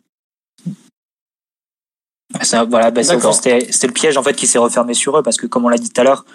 Ça, 2.41 2.66
voilà, 2.66 2.91
bah, 2.91 3.01
c'était 3.01 3.88
le 3.88 3.93
piège 3.93 4.18
en 4.18 4.24
fait 4.24 4.34
qui 4.34 4.45
s'est 4.45 4.57
refermé 4.57 4.93
sur 4.93 5.18
eux 5.18 5.24
parce 5.24 5.38
que 5.38 5.47
comme 5.47 5.63
on 5.63 5.70
l'a 5.70 5.78
dit 5.78 5.89
tout 5.89 6.01
à 6.01 6.03
l'heure, 6.03 6.26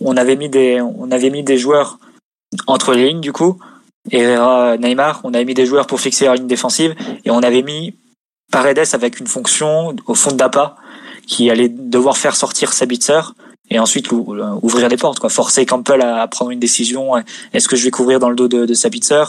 on 0.00 0.16
avait 0.16 0.36
mis 0.36 0.48
des 0.48 0.80
on 0.80 1.10
avait 1.10 1.30
mis 1.30 1.42
des 1.42 1.58
joueurs 1.58 1.98
entre 2.66 2.92
les 2.94 3.08
lignes 3.08 3.20
du 3.20 3.32
coup 3.32 3.58
Herrera, 4.10 4.76
Neymar, 4.78 5.20
on 5.24 5.34
avait 5.34 5.44
mis 5.44 5.54
des 5.54 5.66
joueurs 5.66 5.86
pour 5.86 6.00
fixer 6.00 6.24
la 6.24 6.34
ligne 6.34 6.46
défensive 6.46 6.94
et 7.24 7.30
on 7.30 7.42
avait 7.42 7.62
mis 7.62 7.94
Paredes 8.50 8.88
avec 8.94 9.20
une 9.20 9.26
fonction 9.26 9.94
au 10.06 10.14
fond 10.14 10.32
d'appât 10.32 10.76
qui 11.26 11.50
allait 11.50 11.68
devoir 11.68 12.16
faire 12.16 12.34
sortir 12.34 12.72
Sabitzer 12.72 13.20
et 13.70 13.78
ensuite 13.78 14.10
ouvrir 14.10 14.88
les 14.88 14.96
portes, 14.96 15.20
quoi. 15.20 15.30
Forcer 15.30 15.64
Campbell 15.64 16.02
à 16.02 16.26
prendre 16.26 16.50
une 16.50 16.58
décision. 16.58 17.12
Est-ce 17.52 17.68
que 17.68 17.76
je 17.76 17.84
vais 17.84 17.92
couvrir 17.92 18.18
dans 18.18 18.28
le 18.28 18.34
dos 18.34 18.48
de, 18.48 18.66
de 18.66 18.74
Sabitzer? 18.74 19.22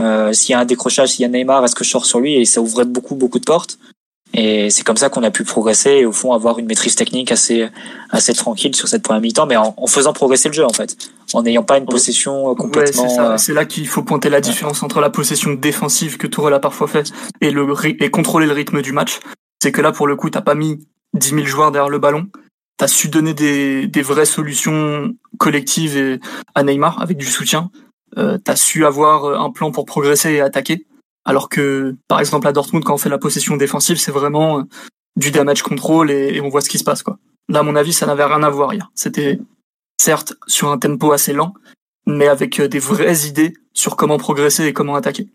Euh, 0.00 0.32
S'il 0.34 0.52
y 0.52 0.54
a 0.54 0.60
un 0.60 0.66
décrochage, 0.66 1.12
s'il 1.12 1.22
y 1.22 1.24
a 1.24 1.28
Neymar, 1.28 1.64
est-ce 1.64 1.74
que 1.74 1.84
je 1.84 1.90
sors 1.90 2.04
sur 2.04 2.20
lui? 2.20 2.34
Et 2.34 2.44
ça 2.44 2.60
ouvrait 2.60 2.84
beaucoup, 2.84 3.14
beaucoup 3.14 3.38
de 3.38 3.44
portes. 3.44 3.78
Et 4.34 4.70
c'est 4.70 4.84
comme 4.84 4.96
ça 4.96 5.08
qu'on 5.08 5.22
a 5.22 5.30
pu 5.30 5.44
progresser 5.44 5.90
et 5.90 6.06
au 6.06 6.12
fond 6.12 6.32
avoir 6.32 6.58
une 6.58 6.66
maîtrise 6.66 6.94
technique 6.94 7.32
assez 7.32 7.68
assez 8.10 8.34
tranquille 8.34 8.74
sur 8.74 8.86
cette 8.86 9.02
première 9.02 9.22
mi-temps, 9.22 9.46
mais 9.46 9.56
en, 9.56 9.74
faisant 9.86 10.12
progresser 10.12 10.48
le 10.48 10.54
jeu 10.54 10.64
en 10.64 10.72
fait, 10.72 10.96
en 11.32 11.42
n'ayant 11.42 11.62
pas 11.62 11.78
une 11.78 11.86
possession 11.86 12.54
complètement. 12.54 13.08
Euh, 13.20 13.38
c'est 13.38 13.54
là 13.54 13.64
qu'il 13.64 13.88
faut 13.88 14.02
pointer 14.02 14.28
la 14.28 14.40
différence 14.40 14.82
entre 14.82 15.00
la 15.00 15.10
possession 15.10 15.54
défensive 15.54 16.18
que 16.18 16.26
Tourelle 16.26 16.54
a 16.54 16.60
parfois 16.60 16.88
fait 16.88 17.10
et 17.40 17.50
le 17.50 17.66
et 17.84 18.10
contrôler 18.10 18.46
le 18.46 18.52
rythme 18.52 18.82
du 18.82 18.92
match. 18.92 19.20
C'est 19.62 19.72
que 19.72 19.80
là 19.80 19.92
pour 19.92 20.06
le 20.06 20.14
coup 20.14 20.28
t'as 20.28 20.42
pas 20.42 20.54
mis 20.54 20.78
10 21.14 21.30
000 21.30 21.46
joueurs 21.46 21.72
derrière 21.72 21.88
le 21.88 21.98
ballon, 21.98 22.26
t'as 22.76 22.88
su 22.88 23.08
donner 23.08 23.32
des 23.32 23.86
des 23.86 24.02
vraies 24.02 24.26
solutions 24.26 25.14
collectives 25.38 25.96
et, 25.96 26.20
à 26.54 26.62
Neymar 26.62 27.00
avec 27.00 27.16
du 27.16 27.26
soutien. 27.26 27.70
Euh, 28.18 28.38
t'as 28.42 28.56
su 28.56 28.84
avoir 28.84 29.40
un 29.40 29.50
plan 29.50 29.70
pour 29.70 29.86
progresser 29.86 30.32
et 30.32 30.40
attaquer 30.40 30.86
alors 31.28 31.50
que, 31.50 31.94
par 32.08 32.20
exemple, 32.20 32.48
à 32.48 32.52
Dortmund, 32.52 32.82
quand 32.82 32.94
on 32.94 32.96
fait 32.96 33.10
la 33.10 33.18
possession 33.18 33.58
défensive, 33.58 33.98
c'est 33.98 34.10
vraiment 34.10 34.60
euh, 34.60 34.62
du 35.14 35.30
damage 35.30 35.62
control 35.62 36.10
et, 36.10 36.40
on 36.40 36.48
voit 36.48 36.62
ce 36.62 36.70
qui 36.70 36.78
se 36.78 36.84
passe, 36.84 37.02
quoi. 37.02 37.18
Là, 37.50 37.58
à 37.58 37.62
mon 37.62 37.76
avis, 37.76 37.92
ça 37.92 38.06
n'avait 38.06 38.24
rien 38.24 38.42
à 38.42 38.48
voir 38.48 38.72
hier. 38.72 38.90
C'était, 38.94 39.38
certes, 40.00 40.32
sur 40.46 40.70
un 40.70 40.78
tempo 40.78 41.12
assez 41.12 41.34
lent, 41.34 41.52
mais 42.06 42.28
avec 42.28 42.58
euh, 42.60 42.66
des 42.66 42.78
vraies 42.78 43.26
idées 43.26 43.52
sur 43.74 43.94
comment 43.94 44.16
progresser 44.16 44.64
et 44.64 44.72
comment 44.72 44.94
attaquer. 44.94 45.28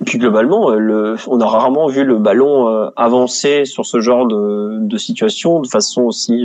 Et 0.00 0.04
puis 0.04 0.18
globalement, 0.18 0.72
euh, 0.72 1.14
on 1.28 1.40
a 1.40 1.46
rarement 1.46 1.86
vu 1.86 2.02
le 2.02 2.18
ballon 2.18 2.66
avancer 2.96 3.66
sur 3.66 3.86
ce 3.86 4.00
genre 4.00 4.26
de, 4.26 4.98
situation 4.98 5.60
de 5.60 5.68
façon 5.68 6.02
aussi 6.02 6.44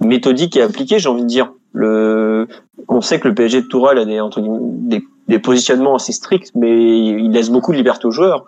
méthodique 0.00 0.56
et 0.56 0.62
appliquée, 0.62 1.00
j'ai 1.00 1.08
envie 1.08 1.22
de 1.22 1.26
dire. 1.26 1.52
On 1.74 3.00
sait 3.00 3.18
que 3.18 3.26
le 3.26 3.34
PSG 3.34 3.62
de 3.62 3.66
Tourelle 3.66 3.98
a 3.98 4.04
des, 4.04 4.20
entre 4.20 4.40
des 4.40 5.04
des 5.28 5.38
positionnements 5.38 5.96
assez 5.96 6.12
stricts, 6.12 6.52
mais 6.54 6.98
il 6.98 7.30
laisse 7.30 7.50
beaucoup 7.50 7.72
de 7.72 7.76
liberté 7.76 8.06
aux 8.06 8.10
joueurs. 8.10 8.44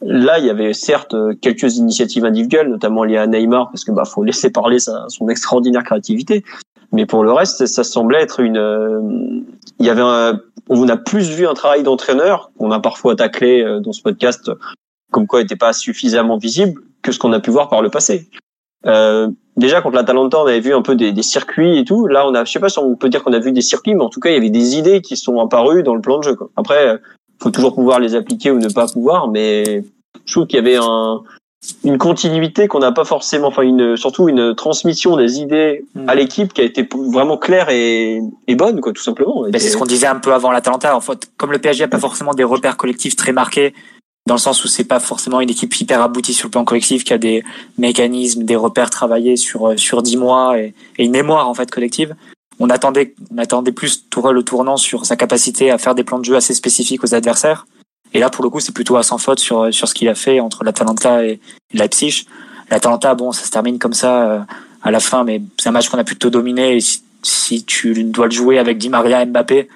Là, 0.00 0.38
il 0.38 0.46
y 0.46 0.50
avait 0.50 0.72
certes 0.72 1.14
quelques 1.40 1.76
initiatives 1.76 2.24
individuelles, 2.24 2.68
notamment 2.68 3.04
liées 3.04 3.16
à 3.16 3.26
Neymar, 3.26 3.70
parce 3.70 3.84
que 3.84 3.92
bah 3.92 4.04
faut 4.04 4.22
laisser 4.24 4.50
parler 4.50 4.78
sa, 4.78 5.04
son 5.08 5.28
extraordinaire 5.28 5.82
créativité. 5.82 6.44
Mais 6.92 7.06
pour 7.06 7.24
le 7.24 7.32
reste, 7.32 7.66
ça 7.66 7.84
semblait 7.84 8.22
être 8.22 8.40
une. 8.40 8.56
Euh, 8.56 9.00
il 9.80 9.86
y 9.86 9.90
avait 9.90 10.02
un, 10.02 10.40
on 10.68 10.88
a 10.88 10.96
plus 10.96 11.30
vu 11.30 11.46
un 11.46 11.54
travail 11.54 11.82
d'entraîneur 11.82 12.50
qu'on 12.58 12.70
a 12.70 12.80
parfois 12.80 13.16
taclé 13.16 13.62
euh, 13.62 13.80
dans 13.80 13.92
ce 13.92 14.00
podcast, 14.00 14.50
comme 15.10 15.26
quoi 15.26 15.40
il 15.40 15.44
n'était 15.44 15.56
pas 15.56 15.72
suffisamment 15.72 16.36
visible 16.36 16.80
que 17.02 17.12
ce 17.12 17.18
qu'on 17.18 17.32
a 17.32 17.40
pu 17.40 17.50
voir 17.50 17.68
par 17.68 17.82
le 17.82 17.90
passé. 17.90 18.28
Euh, 18.86 19.28
déjà 19.56 19.80
contre 19.80 19.96
l'Atalanta, 19.96 20.38
on 20.40 20.46
avait 20.46 20.60
vu 20.60 20.74
un 20.74 20.82
peu 20.82 20.96
des, 20.96 21.12
des, 21.12 21.22
circuits 21.22 21.78
et 21.78 21.84
tout. 21.84 22.06
Là, 22.06 22.26
on 22.26 22.34
a, 22.34 22.44
je 22.44 22.52
sais 22.52 22.60
pas 22.60 22.68
si 22.68 22.78
on 22.78 22.96
peut 22.96 23.08
dire 23.08 23.22
qu'on 23.22 23.32
a 23.32 23.38
vu 23.38 23.52
des 23.52 23.60
circuits, 23.60 23.94
mais 23.94 24.02
en 24.02 24.08
tout 24.08 24.20
cas, 24.20 24.30
il 24.30 24.34
y 24.34 24.38
avait 24.38 24.50
des 24.50 24.76
idées 24.76 25.00
qui 25.00 25.16
sont 25.16 25.40
apparues 25.40 25.82
dans 25.82 25.94
le 25.94 26.00
plan 26.00 26.18
de 26.18 26.24
jeu. 26.24 26.34
Quoi. 26.34 26.50
Après, 26.56 26.98
faut 27.42 27.50
toujours 27.50 27.74
pouvoir 27.74 28.00
les 28.00 28.14
appliquer 28.14 28.50
ou 28.50 28.58
ne 28.58 28.68
pas 28.68 28.86
pouvoir, 28.86 29.28
mais 29.28 29.84
je 30.24 30.32
trouve 30.32 30.46
qu'il 30.46 30.56
y 30.56 30.60
avait 30.60 30.76
un, 30.76 31.22
une 31.84 31.98
continuité 31.98 32.68
qu'on 32.68 32.78
n'a 32.78 32.92
pas 32.92 33.04
forcément, 33.04 33.48
enfin 33.48 33.62
une, 33.62 33.96
surtout 33.96 34.28
une 34.28 34.54
transmission 34.54 35.16
des 35.16 35.40
idées 35.40 35.84
à 36.06 36.14
hmm. 36.14 36.18
l'équipe 36.18 36.52
qui 36.52 36.60
a 36.60 36.64
été 36.64 36.88
vraiment 36.92 37.36
claire 37.36 37.68
et, 37.70 38.20
et 38.46 38.54
bonne, 38.54 38.80
quoi, 38.80 38.92
tout 38.92 39.02
simplement. 39.02 39.44
c'est 39.52 39.58
ce 39.58 39.76
qu'on 39.76 39.84
disait 39.84 40.06
un 40.06 40.18
peu 40.18 40.32
avant 40.32 40.52
l'Atalanta. 40.52 40.96
En 40.96 41.00
fait, 41.00 41.30
comme 41.36 41.52
le 41.52 41.58
PSG 41.58 41.84
a 41.84 41.88
pas 41.88 41.98
forcément 41.98 42.34
des 42.34 42.44
repères 42.44 42.76
collectifs 42.76 43.16
très 43.16 43.32
marqués, 43.32 43.74
dans 44.26 44.34
le 44.34 44.40
sens 44.40 44.64
où 44.64 44.68
c'est 44.68 44.84
pas 44.84 45.00
forcément 45.00 45.40
une 45.40 45.50
équipe 45.50 45.78
hyper 45.78 46.00
aboutie 46.00 46.32
sur 46.32 46.48
le 46.48 46.52
plan 46.52 46.64
collectif, 46.64 47.04
qui 47.04 47.12
a 47.12 47.18
des 47.18 47.44
mécanismes, 47.76 48.44
des 48.44 48.56
repères 48.56 48.90
travaillés 48.90 49.36
sur 49.36 49.68
euh, 49.68 49.76
sur 49.76 50.02
dix 50.02 50.16
mois 50.16 50.58
et, 50.58 50.74
et, 50.96 51.04
une 51.04 51.12
mémoire 51.12 51.48
en 51.48 51.54
fait 51.54 51.70
collective. 51.70 52.14
On 52.58 52.70
attendait 52.70 53.14
on 53.30 53.38
attendait 53.38 53.72
plus 53.72 54.06
le 54.32 54.42
tournant 54.42 54.76
sur 54.76 55.04
sa 55.04 55.16
capacité 55.16 55.70
à 55.70 55.78
faire 55.78 55.94
des 55.94 56.04
plans 56.04 56.18
de 56.18 56.24
jeu 56.24 56.36
assez 56.36 56.54
spécifiques 56.54 57.04
aux 57.04 57.14
adversaires. 57.14 57.66
Et 58.14 58.20
là 58.20 58.30
pour 58.30 58.44
le 58.44 58.50
coup 58.50 58.60
c'est 58.60 58.72
plutôt 58.72 58.96
à 58.96 59.02
sans 59.02 59.18
faute 59.18 59.40
sur 59.40 59.72
sur 59.74 59.88
ce 59.88 59.94
qu'il 59.94 60.08
a 60.08 60.14
fait 60.14 60.40
entre 60.40 60.64
l'Atalanta 60.64 61.24
et 61.24 61.40
Leipzig. 61.72 62.26
L'Atalanta 62.70 63.14
bon 63.14 63.32
ça 63.32 63.44
se 63.44 63.50
termine 63.50 63.78
comme 63.78 63.92
ça 63.92 64.30
euh, 64.30 64.40
à 64.82 64.90
la 64.90 65.00
fin, 65.00 65.24
mais 65.24 65.42
c'est 65.58 65.68
un 65.68 65.72
match 65.72 65.88
qu'on 65.88 65.98
a 65.98 66.04
plutôt 66.04 66.30
dominé. 66.30 66.76
Et 66.76 66.80
si, 66.80 67.02
si 67.22 67.64
tu 67.64 68.04
dois 68.04 68.26
le 68.26 68.32
jouer 68.32 68.58
avec 68.58 68.78
Di 68.78 68.88
Maria 68.88 69.22
et 69.22 69.26
Mbappé, 69.26 69.68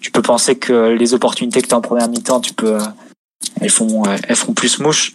tu 0.00 0.10
peux 0.12 0.22
penser 0.22 0.56
que 0.56 0.90
les 0.90 1.14
opportunités 1.14 1.62
que 1.62 1.68
tu 1.68 1.74
as 1.74 1.78
en 1.78 1.80
première 1.80 2.08
mi-temps, 2.08 2.40
tu 2.40 2.52
peux 2.54 2.78
elles 3.60 3.70
font 3.70 4.04
elles 4.04 4.36
font 4.36 4.54
plus 4.54 4.78
mouche. 4.78 5.14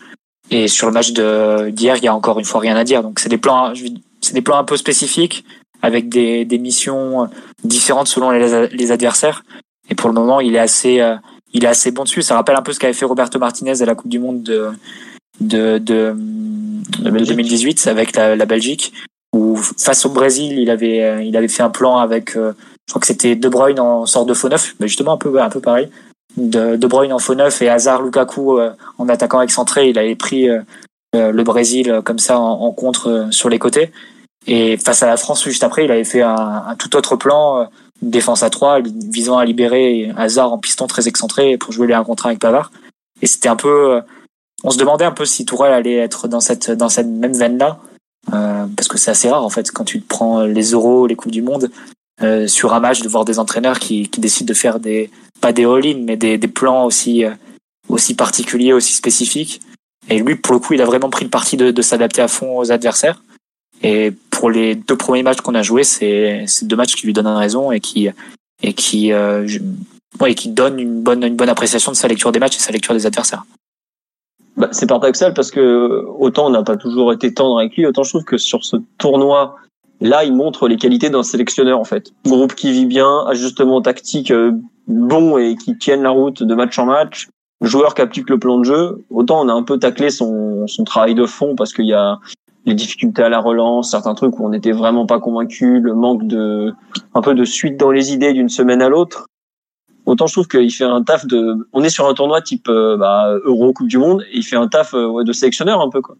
Et 0.52 0.68
sur 0.68 0.88
le 0.88 0.94
match 0.94 1.14
de 1.14 1.70
d'hier, 1.70 1.98
il 1.98 2.04
y 2.04 2.08
a 2.08 2.16
encore 2.16 2.40
une 2.40 2.46
fois 2.46 2.62
rien 2.62 2.76
à 2.76 2.84
dire. 2.84 3.02
Donc 3.02 3.20
c'est 3.20 3.30
des 3.30 3.38
plans, 3.38 3.74
c'est 4.22 4.34
des 4.34 4.42
plans 4.42 4.58
un 4.58 4.64
peu 4.64 4.78
spécifiques 4.78 5.46
avec 5.82 6.10
des, 6.10 6.46
des 6.46 6.60
missions 6.60 7.30
différentes 7.64 8.08
selon 8.08 8.32
les, 8.32 8.68
les 8.72 8.92
adversaires. 8.92 9.44
Et 9.90 9.96
pour 9.96 10.10
le 10.10 10.16
moment, 10.16 10.40
il 10.40 10.56
est 10.56 10.60
assez 10.60 11.02
euh, 11.02 11.16
il 11.54 11.64
est 11.64 11.68
assez 11.68 11.92
bon 11.92 12.04
dessus. 12.04 12.22
Ça 12.22 12.36
rappelle 12.36 12.56
un 12.56 12.62
peu 12.62 12.74
ce 12.74 12.80
qu'avait 12.80 12.94
fait 12.94 13.06
Roberto 13.06 13.40
Martinez 13.40 13.82
à 13.82 13.86
la 13.86 13.96
Coupe 13.96 14.10
du 14.10 14.20
Monde 14.20 14.44
de 14.44 14.72
de, 15.40 15.78
de, 15.78 16.16
de 16.16 17.10
2018 17.10 17.88
avec 17.88 18.16
la, 18.16 18.36
la, 18.36 18.46
Belgique, 18.46 18.94
où 19.34 19.56
face 19.56 20.06
au 20.06 20.10
Brésil, 20.10 20.60
il 20.60 20.70
avait 20.70 21.04
euh, 21.04 21.24
il 21.24 21.36
avait 21.36 21.48
fait 21.48 21.64
un 21.64 21.70
plan 21.70 21.98
avec, 21.98 22.36
euh, 22.36 22.54
je 22.88 22.94
crois 22.94 23.02
que 23.02 23.08
c'était 23.08 23.36
De 23.36 23.50
Bruyne 23.50 23.80
en 23.80 24.06
sorte 24.06 24.30
de 24.30 24.34
faux 24.34 24.50
neuf, 24.50 24.76
mais 24.80 24.88
justement 24.88 25.14
un 25.14 25.18
peu 25.18 25.42
un 25.42 25.50
peu 25.50 25.60
pareil, 25.60 25.90
de, 26.38 26.76
de 26.76 26.88
Bruyne 26.88 27.14
en 27.14 27.20
faux 27.20 27.36
neuf 27.36 27.62
et 27.62 27.70
Hazard 27.70 28.02
Lukaku 28.02 28.58
euh, 28.58 28.72
en 28.98 29.10
attaquant 29.10 29.42
excentré. 29.42 29.90
Il 29.90 29.98
avait 29.98 30.16
pris 30.16 30.50
euh, 30.50 30.62
euh, 31.16 31.32
le 31.32 31.44
Brésil 31.44 32.02
comme 32.04 32.20
ça 32.20 32.40
en, 32.40 32.72
contre 32.72 33.28
sur 33.32 33.50
les 33.50 33.60
côtés. 33.60 33.92
Et 34.46 34.78
face 34.78 35.04
à 35.04 35.08
la 35.08 35.18
France, 35.18 35.44
juste 35.44 35.64
après, 35.64 35.86
il 35.86 35.92
avait 35.92 36.04
fait 36.04 36.22
un, 36.22 36.64
un 36.68 36.76
tout 36.76 36.96
autre 36.98 37.16
plan, 37.16 37.70
défense 38.02 38.44
à 38.44 38.50
trois, 38.50 38.80
visant 38.82 39.38
à 39.38 39.46
libérer 39.46 40.12
Hazard 40.18 40.52
en 40.52 40.58
piston 40.58 40.86
très 40.88 41.08
excentré 41.08 41.58
pour 41.58 41.72
jouer 41.72 41.88
les 41.88 41.94
1 41.94 42.04
contre 42.04 42.26
1 42.26 42.30
avec 42.30 42.40
Pavard. 42.40 42.72
Et 43.22 43.26
c'était 43.26 43.48
un 43.48 43.56
peu, 43.56 44.02
on 44.66 44.70
se 44.70 44.78
demandait 44.78 45.06
un 45.06 45.14
peu 45.14 45.24
si 45.24 45.46
Tourelle 45.46 45.72
allait 45.72 45.96
être 45.96 46.28
dans 46.28 46.42
cette 46.42 46.72
dans 46.72 46.90
cette 46.90 47.08
même 47.08 47.32
veine 47.32 47.58
là, 47.58 47.80
euh, 48.34 48.66
parce 48.76 48.88
que 48.88 48.98
c'est 48.98 49.12
assez 49.12 49.30
rare 49.30 49.44
en 49.44 49.50
fait 49.50 49.70
quand 49.72 49.84
tu 49.84 50.00
prends 50.00 50.44
les 50.44 50.72
Euros, 50.72 51.08
les 51.08 51.16
coupes 51.16 51.32
du 51.32 51.42
monde, 51.42 51.70
euh, 52.22 52.48
sur 52.48 52.74
un 52.74 52.80
match 52.80 53.02
de 53.02 53.10
voir 53.10 53.26
des 53.26 53.40
entraîneurs 53.40 53.80
qui, 53.80 54.08
qui 54.08 54.20
décident 54.20 54.48
de 54.48 54.54
faire 54.54 54.80
des 54.80 55.10
pas 55.42 55.52
des 55.52 55.66
all-in 55.66 56.04
mais 56.04 56.16
des, 56.16 56.38
des 56.38 56.48
plans 56.48 56.86
aussi 56.86 57.26
euh, 57.26 57.32
aussi 57.90 58.14
particuliers 58.14 58.72
aussi 58.72 58.94
spécifiques. 58.94 59.62
Et 60.10 60.20
lui 60.20 60.36
pour 60.36 60.54
le 60.54 60.60
coup 60.60 60.74
il 60.74 60.82
a 60.82 60.86
vraiment 60.86 61.10
pris 61.10 61.26
le 61.26 61.32
parti 61.32 61.58
de, 61.58 61.72
de 61.72 61.82
s'adapter 61.82 62.22
à 62.22 62.28
fond 62.28 62.60
aux 62.60 62.72
adversaires. 62.72 63.24
Et 63.82 64.14
pour 64.30 64.52
les 64.52 64.76
deux 64.76 64.96
premiers 64.96 65.24
matchs 65.24 65.42
qu'on 65.42 65.56
a 65.56 65.64
joués 65.64 65.84
c'est 65.84 66.46
c'est 66.48 66.68
deux 66.68 66.76
matchs 66.76 66.96
qui 66.96 67.08
lui 67.08 67.14
donnent 67.14 67.28
raison 67.28 67.72
et 67.72 67.80
qui 67.80 68.10
et 68.62 68.74
qui 68.74 69.12
euh, 69.12 69.48
ouais, 70.22 70.36
qui 70.36 70.50
donnent 70.50 70.80
une 70.80 71.02
bonne 71.02 71.24
une 71.24 71.36
bonne 71.36 71.50
appréciation 71.50 71.92
de 71.92 71.98
sa 71.98 72.08
lecture 72.08 72.32
des 72.32 72.40
matchs 72.40 72.58
et 72.58 72.60
sa 72.60 72.72
lecture 72.72 72.94
des 72.94 73.08
adversaires. 73.08 73.44
Bah, 74.56 74.70
c'est 74.72 74.86
paradoxal 74.86 75.34
parce 75.34 75.50
que 75.50 76.06
autant 76.20 76.46
on 76.46 76.52
n'a 76.52 76.62
pas 76.62 76.78
toujours 76.78 77.12
été 77.12 77.34
tendre 77.34 77.58
avec 77.58 77.76
lui 77.76 77.88
autant 77.88 78.04
je 78.04 78.10
trouve 78.10 78.24
que 78.24 78.38
sur 78.38 78.64
ce 78.64 78.78
tournoi 79.00 79.56
Là, 80.02 80.24
il 80.24 80.34
montre 80.34 80.68
les 80.68 80.78
qualités 80.78 81.10
d'un 81.10 81.24
sélectionneur 81.24 81.80
en 81.80 81.84
fait. 81.84 82.12
Groupe 82.26 82.56
qui 82.56 82.72
vit 82.72 82.86
bien, 82.86 83.26
ajustement 83.28 83.82
tactique 83.82 84.32
euh, 84.32 84.52
bon 84.88 85.38
et 85.38 85.56
qui 85.56 85.78
tienne 85.78 86.04
la 86.04 86.10
route 86.10 86.44
de 86.44 86.56
match 86.56 86.78
en 86.78 86.86
match, 86.86 87.30
joueur 87.62 87.94
qui 87.94 88.02
applique 88.02 88.30
le 88.30 88.40
plan 88.40 88.60
de 88.60 88.66
jeu. 88.66 89.06
Autant 89.10 89.46
on 89.46 89.50
a 89.50 89.54
un 89.54 89.64
peu 89.64 89.80
taclé 89.80 90.10
son, 90.10 90.68
son 90.68 90.84
travail 90.84 91.16
de 91.16 91.26
fond 91.26 91.56
parce 91.56 91.74
qu'il 91.74 91.86
y 91.86 91.94
a 91.94 92.20
les 92.66 92.74
difficultés 92.74 93.24
à 93.24 93.30
la 93.30 93.40
relance, 93.40 93.92
certains 93.92 94.14
trucs 94.14 94.40
où 94.40 94.46
on 94.46 94.50
n'était 94.50 94.72
vraiment 94.72 95.06
pas 95.06 95.20
convaincu, 95.20 95.80
le 95.80 95.94
manque 95.94 96.26
de 96.28 96.74
un 97.14 97.22
peu 97.22 97.34
de 97.34 97.44
suite 97.44 97.78
dans 97.78 97.92
les 97.92 98.14
idées 98.14 98.34
d'une 98.34 98.50
semaine 98.50 98.82
à 98.82 98.90
l'autre. 98.90 99.28
Autant 100.06 100.28
je 100.28 100.34
trouve 100.34 100.48
qu'il 100.48 100.72
fait 100.72 100.84
un 100.84 101.04
taf 101.04 101.26
de. 101.26 101.68
On 101.72 101.84
est 101.84 101.90
sur 101.90 102.08
un 102.08 102.14
tournoi 102.14 102.42
type 102.42 102.68
euh, 102.68 102.98
bah, 102.98 103.34
Euro, 103.46 103.74
Coupe 103.74 103.88
du 103.88 103.98
Monde, 103.98 104.24
et 104.32 104.38
il 104.38 104.44
fait 104.44 104.56
un 104.56 104.68
taf 104.68 104.94
euh, 104.94 105.24
de 105.24 105.32
sélectionneur 105.32 105.82
un 105.82 105.90
peu 105.90 106.02
quoi. 106.02 106.16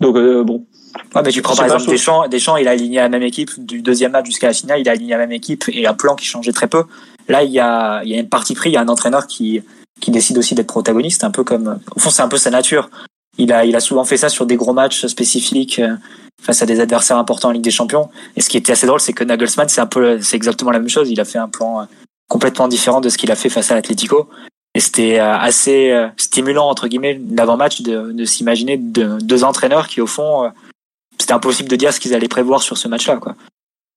Donc 0.00 0.16
euh, 0.16 0.42
bon. 0.42 0.66
Ouais, 1.14 1.22
mais 1.24 1.30
tu 1.30 1.42
prends 1.42 1.54
par 1.54 1.66
exemple 1.66 1.86
Deschamps, 1.86 2.28
Deschamps, 2.28 2.56
il 2.56 2.68
a 2.68 2.72
aligné 2.72 2.96
la 2.96 3.08
même 3.08 3.22
équipe 3.22 3.50
du 3.58 3.82
deuxième 3.82 4.12
match 4.12 4.26
jusqu'à 4.26 4.48
la 4.48 4.52
finale, 4.52 4.80
il 4.80 4.88
a 4.88 4.92
aligné 4.92 5.12
la 5.12 5.18
même 5.18 5.32
équipe 5.32 5.64
et 5.68 5.86
un 5.86 5.94
plan 5.94 6.14
qui 6.14 6.24
changeait 6.24 6.52
très 6.52 6.66
peu. 6.66 6.84
Là, 7.28 7.42
il 7.42 7.50
y 7.50 7.60
a, 7.60 8.02
il 8.04 8.10
y 8.10 8.14
a 8.14 8.18
une 8.18 8.28
partie 8.28 8.54
pris, 8.54 8.70
il 8.70 8.72
y 8.74 8.76
a 8.76 8.80
un 8.80 8.88
entraîneur 8.88 9.26
qui, 9.26 9.62
qui 10.00 10.10
décide 10.10 10.38
aussi 10.38 10.54
d'être 10.54 10.66
protagoniste, 10.66 11.24
un 11.24 11.30
peu 11.30 11.44
comme, 11.44 11.78
au 11.94 12.00
fond, 12.00 12.10
c'est 12.10 12.22
un 12.22 12.28
peu 12.28 12.36
sa 12.36 12.50
nature. 12.50 12.90
Il 13.38 13.52
a, 13.52 13.64
il 13.64 13.74
a 13.76 13.80
souvent 13.80 14.04
fait 14.04 14.16
ça 14.16 14.28
sur 14.28 14.44
des 14.44 14.56
gros 14.56 14.72
matchs 14.72 15.06
spécifiques 15.06 15.80
face 16.42 16.60
à 16.60 16.66
des 16.66 16.80
adversaires 16.80 17.16
importants 17.16 17.48
en 17.48 17.52
Ligue 17.52 17.62
des 17.62 17.70
Champions. 17.70 18.10
Et 18.36 18.40
ce 18.40 18.48
qui 18.48 18.58
était 18.58 18.72
assez 18.72 18.86
drôle, 18.86 19.00
c'est 19.00 19.12
que 19.12 19.24
Nagelsmann, 19.24 19.68
c'est 19.68 19.80
un 19.80 19.86
peu, 19.86 20.20
c'est 20.20 20.36
exactement 20.36 20.70
la 20.70 20.80
même 20.80 20.88
chose. 20.88 21.08
Il 21.10 21.20
a 21.20 21.24
fait 21.24 21.38
un 21.38 21.48
plan 21.48 21.86
complètement 22.28 22.68
différent 22.68 23.00
de 23.00 23.08
ce 23.08 23.16
qu'il 23.16 23.30
a 23.30 23.36
fait 23.36 23.48
face 23.48 23.70
à 23.70 23.74
l'Atlético. 23.74 24.28
Et 24.74 24.80
c'était 24.80 25.20
euh, 25.20 25.36
assez 25.36 25.90
euh, 25.90 26.08
stimulant, 26.16 26.68
entre 26.68 26.88
guillemets, 26.88 27.20
l'avant-match 27.30 27.82
de, 27.82 28.12
de 28.12 28.24
s'imaginer 28.24 28.78
de, 28.78 29.18
deux 29.20 29.44
entraîneurs 29.44 29.86
qui, 29.86 30.00
au 30.00 30.06
fond, 30.06 30.44
euh, 30.44 30.48
c'était 31.22 31.32
impossible 31.32 31.68
de 31.68 31.76
dire 31.76 31.92
ce 31.92 32.00
qu'ils 32.00 32.14
allaient 32.14 32.28
prévoir 32.28 32.62
sur 32.62 32.76
ce 32.76 32.88
match-là. 32.88 33.18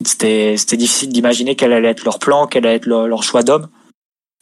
C'était, 0.05 0.55
difficile 0.55 1.09
d'imaginer 1.09 1.55
quel 1.55 1.73
allait 1.73 1.89
être 1.89 2.05
leur 2.05 2.19
plan, 2.19 2.47
quel 2.47 2.65
allait 2.65 2.77
être 2.77 2.85
leur, 2.85 3.23
choix 3.23 3.43
d'homme. 3.43 3.67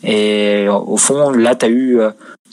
Et 0.04 0.68
au 0.68 0.98
fond, 0.98 1.30
là, 1.30 1.56
tu 1.56 1.66
as 1.66 1.70
eu 1.70 2.00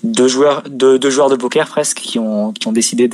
deux 0.05 0.29
joueurs, 0.29 0.63
deux, 0.69 0.99
deux, 0.99 1.11
joueurs 1.11 1.31
de 1.31 1.37
poker 1.37 1.67
presque 1.67 1.99
qui 1.99 2.19
ont, 2.19 2.53
qui 2.53 2.69
ont 2.69 2.73
décidé 2.73 3.09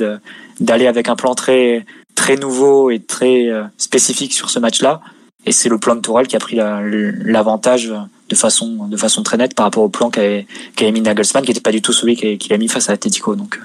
d'aller 0.59 0.85
avec 0.85 1.09
un 1.09 1.15
plan 1.15 1.33
très, 1.33 1.85
très 2.13 2.35
nouveau 2.35 2.91
et 2.91 2.99
très 2.99 3.49
spécifique 3.77 4.33
sur 4.33 4.49
ce 4.49 4.59
match-là. 4.59 5.01
Et 5.45 5.51
c'est 5.51 5.69
le 5.69 5.79
plan 5.79 5.95
de 5.95 6.01
Tourelle 6.01 6.27
qui 6.27 6.35
a 6.35 6.39
pris 6.39 6.57
l'avantage 6.57 7.91
de 8.29 8.35
façon, 8.35 8.87
de 8.87 8.97
façon 8.97 9.23
très 9.23 9.37
nette 9.37 9.55
par 9.55 9.65
rapport 9.65 9.83
au 9.83 9.89
plan 9.89 10.09
qu'avait 10.11 10.45
mis 10.91 11.01
Nagelsmann, 11.01 11.43
qui 11.43 11.51
n'était 11.51 11.61
pas 11.61 11.71
du 11.71 11.81
tout 11.81 11.93
celui 11.93 12.15
qu'il 12.15 12.53
a 12.53 12.57
mis 12.57 12.67
face 12.67 12.89
à 12.89 12.93
Atletico. 12.93 13.35
Donc, 13.35 13.59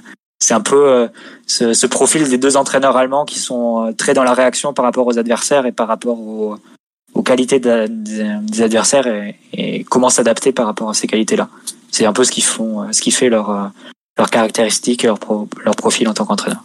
c'est 0.53 0.57
un 0.57 0.61
peu 0.61 0.87
euh, 0.87 1.09
ce, 1.47 1.87
profil 1.87 2.29
des 2.29 2.37
deux 2.37 2.59
entraîneurs 2.59 2.99
allemands 2.99 3.25
qui 3.25 3.39
sont 3.39 3.87
euh, 3.87 3.93
très 3.93 4.13
dans 4.13 4.23
la 4.23 4.35
réaction 4.35 4.75
par 4.75 4.85
rapport 4.85 5.07
aux 5.07 5.19
adversaires 5.19 5.65
et 5.65 5.73
par 5.73 5.89
rapport 5.89 6.21
aux, 6.21 6.59
qualités 7.25 7.59
des 7.59 8.63
adversaires 8.63 9.07
et, 9.55 9.85
comment 9.85 10.11
s'adapter 10.11 10.53
par 10.53 10.67
rapport 10.67 10.91
à 10.91 10.95
ces 10.95 11.07
qualités-là. 11.07 11.49
C'est 11.91 12.05
un 12.05 12.13
peu 12.13 12.25
ce 12.25 12.31
qui 12.31 12.43
font, 12.43 12.83
euh, 12.83 12.93
ce 12.93 13.01
qui 13.01 13.13
fait 13.13 13.31
leur, 13.31 13.71
leur 14.19 14.29
caractéristique, 14.29 15.05
leur, 15.05 15.19
leur 15.65 15.77
profil 15.77 16.07
en 16.09 16.13
tant 16.13 16.27
qu'entraîneur. 16.27 16.63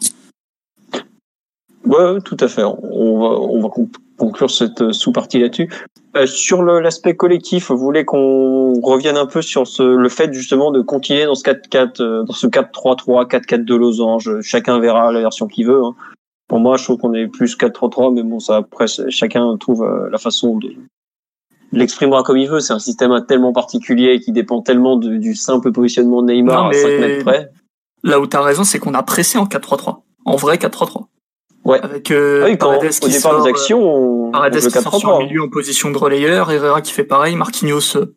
Ouais, 1.85 2.19
tout 2.25 2.38
à 2.41 2.49
fait. 2.49 2.63
On 2.63 3.19
va, 3.19 3.39
on 3.39 3.61
va 3.61 3.69
conclure 4.18 4.51
cette 4.51 4.82
euh, 4.82 4.91
sous-partie 4.91 5.39
là-dessus. 5.39 5.70
Euh, 6.15 6.26
sur 6.26 6.63
l'aspect 6.63 7.15
collectif, 7.15 7.72
vous 7.72 7.78
voulez 7.78 8.03
qu'on 8.03 8.74
revienne 8.82 9.18
un 9.18 9.26
peu 9.26 9.41
sur 9.41 9.68
ce, 9.68 9.84
le 9.84 10.09
fait 10.09 10.34
justement 10.34 10.72
de 10.72 10.82
continuer 10.82 11.26
dans 11.26 11.36
ce 11.36 11.43
4-4, 11.43 12.01
euh, 12.01 12.24
dans 12.24 12.34
ce 12.34 12.47
4-3-3, 12.47 13.28
4-4 13.28 13.63
de 13.63 13.76
losange. 13.76 14.41
Chacun 14.41 14.80
verra 14.80 15.11
la 15.11 15.22
version 15.22 15.47
qu'il 15.47 15.68
veut. 15.68 15.84
Hein. 15.84 15.95
Pour 16.47 16.59
moi, 16.59 16.78
je 16.78 16.84
trouve 16.84 16.97
qu'on 16.97 17.13
est 17.13 17.28
plus 17.28 17.55
4-3-3, 17.55 18.13
mais 18.13 18.24
bon, 18.24 18.39
ça 18.39 18.57
après, 18.57 18.88
chacun 19.09 19.55
trouve 19.57 19.86
la 20.09 20.18
façon 20.18 20.57
de 20.57 20.70
l'exprimera 21.74 22.24
comme 22.24 22.38
il 22.38 22.49
veut. 22.49 22.61
C'est 22.61 22.72
un 22.72 22.80
système 22.80 23.13
tellement 23.28 23.51
particulier 23.51 24.22
qui 24.22 24.32
dépend 24.32 24.61
tellement 24.61 24.95
du 24.95 25.36
simple 25.36 25.74
positionnement 25.74 26.22
de 26.22 26.32
Neymar 26.32 26.68
à 26.68 26.74
5 26.74 26.88
mètres 26.88 27.26
près. 27.26 27.51
Là 28.03 28.22
où 28.22 28.28
tu 28.28 28.38
as 28.38 28.41
raison, 28.41 28.63
c'est 28.63 28.80
qu'on 28.80 28.93
a 28.93 29.03
pressé 29.03 29.38
en 29.38 29.43
4-3-3. 29.43 29.97
En 30.24 30.38
vrai 30.38 30.55
4-3-3. 30.55 31.07
Ouais. 31.68 31.82
Avec 31.82 32.11
euh, 32.11 32.43
ah 32.43 32.45
oui, 32.45 32.57
quand, 32.57 32.68
Paredes 32.72 32.91
qui 32.91 33.11
sort, 33.11 33.43
des 33.43 33.49
actions, 33.49 33.84
on, 33.84 34.32
Paredes 34.32 34.57
qui 34.57 34.72
sort 34.72 34.95
sur 34.95 35.20
le 35.20 35.26
milieu 35.26 35.43
en 35.43 35.49
position 35.49 35.91
de 35.91 35.97
relayeur, 35.97 36.49
Herrera 36.49 36.82
qui 36.82 36.93
fait 36.93 37.03
pareil, 37.03 37.36
Marquinhos 37.36 37.97
euh, 37.97 38.15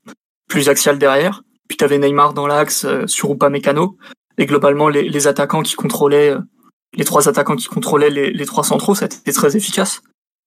plus 0.49 0.69
axial 0.69 0.99
derrière, 1.01 1.43
puis 1.67 1.77
t'avais 1.77 1.99
Neymar 1.99 2.33
dans 2.33 2.47
l'axe 2.47 2.85
euh, 2.85 3.09
sur 3.09 3.33
Upamecano, 3.33 3.97
et 4.39 4.47
globalement 4.47 4.89
les, 4.89 5.09
les 5.09 5.27
attaquants 5.27 5.65
qui 5.65 5.75
contrôlaient, 5.75 6.31
euh, 6.31 6.39
les 6.95 7.05
trois 7.05 7.29
attaquants 7.29 7.57
qui 7.57 7.67
contrôlaient 7.67 8.11
les, 8.11 8.31
les 8.31 8.47
trois 8.47 8.63
centraux, 8.63 8.95
ça 8.95 9.07
a 9.07 9.09
été 9.09 9.33
très 9.33 9.57
efficace. 9.57 10.01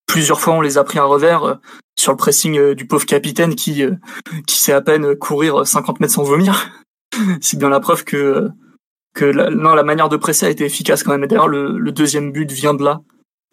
Plusieurs 0.07 0.39
fois 0.39 0.53
on 0.53 0.61
les 0.61 0.77
a 0.77 0.85
pris 0.85 0.97
un 0.97 1.03
revers 1.03 1.59
sur 1.99 2.13
le 2.13 2.17
pressing 2.17 2.73
du 2.73 2.87
pauvre 2.87 3.05
capitaine 3.05 3.55
qui 3.55 3.83
qui 4.47 4.59
sait 4.59 4.73
à 4.73 4.81
peine 4.81 5.15
courir 5.15 5.67
50 5.67 5.99
mètres 5.99 6.13
sans 6.13 6.23
vomir. 6.23 6.69
C'est 7.41 7.57
bien 7.57 7.69
la 7.69 7.79
preuve 7.79 8.03
que 8.03 8.49
que 9.13 9.25
la, 9.25 9.49
non, 9.49 9.75
la 9.75 9.83
manière 9.83 10.09
de 10.09 10.17
presser 10.17 10.45
a 10.45 10.49
été 10.49 10.65
efficace 10.65 11.03
quand 11.03 11.11
même. 11.11 11.23
Et 11.23 11.27
d'ailleurs, 11.27 11.47
le, 11.47 11.91
deuxième 11.91 12.31
but 12.31 12.51
vient 12.51 12.73
de 12.73 12.83
là. 12.83 13.01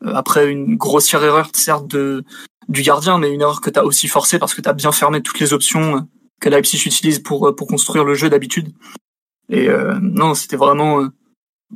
Euh, 0.04 0.14
après 0.14 0.50
une 0.50 0.76
grossière 0.76 1.22
erreur, 1.22 1.48
certes, 1.52 1.86
de, 1.86 2.24
du 2.70 2.82
gardien, 2.82 3.18
mais 3.18 3.30
une 3.30 3.42
erreur 3.42 3.60
que 3.60 3.68
tu 3.68 3.78
as 3.78 3.84
aussi 3.84 4.08
forcée 4.08 4.38
parce 4.38 4.54
que 4.54 4.62
tu 4.62 4.68
as 4.68 4.72
bien 4.72 4.92
fermé 4.92 5.20
toutes 5.22 5.40
les 5.40 5.52
options 5.52 5.96
euh, 5.96 6.00
que 6.40 6.48
Leipzig 6.48 6.86
utilise 6.86 7.18
pour, 7.18 7.48
euh, 7.48 7.54
pour 7.54 7.66
construire 7.66 8.04
le 8.04 8.14
jeu 8.14 8.30
d'habitude. 8.30 8.72
Et 9.50 9.68
euh, 9.68 9.98
non, 10.00 10.34
c'était 10.34 10.56
vraiment, 10.56 11.06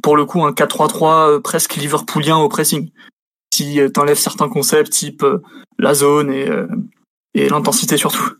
pour 0.02 0.16
le 0.16 0.24
coup, 0.24 0.44
un 0.44 0.52
4-3-3 0.52 1.42
presque 1.42 1.74
liverpoolien 1.74 2.38
au 2.38 2.48
pressing. 2.48 2.90
Si 3.52 3.78
t'enlèves 3.92 4.18
certains 4.18 4.48
concepts 4.48 4.90
type 4.90 5.24
la 5.78 5.94
zone 5.94 6.32
et, 6.32 6.48
et 7.34 7.48
l'intensité 7.48 7.96
surtout. 7.96 8.32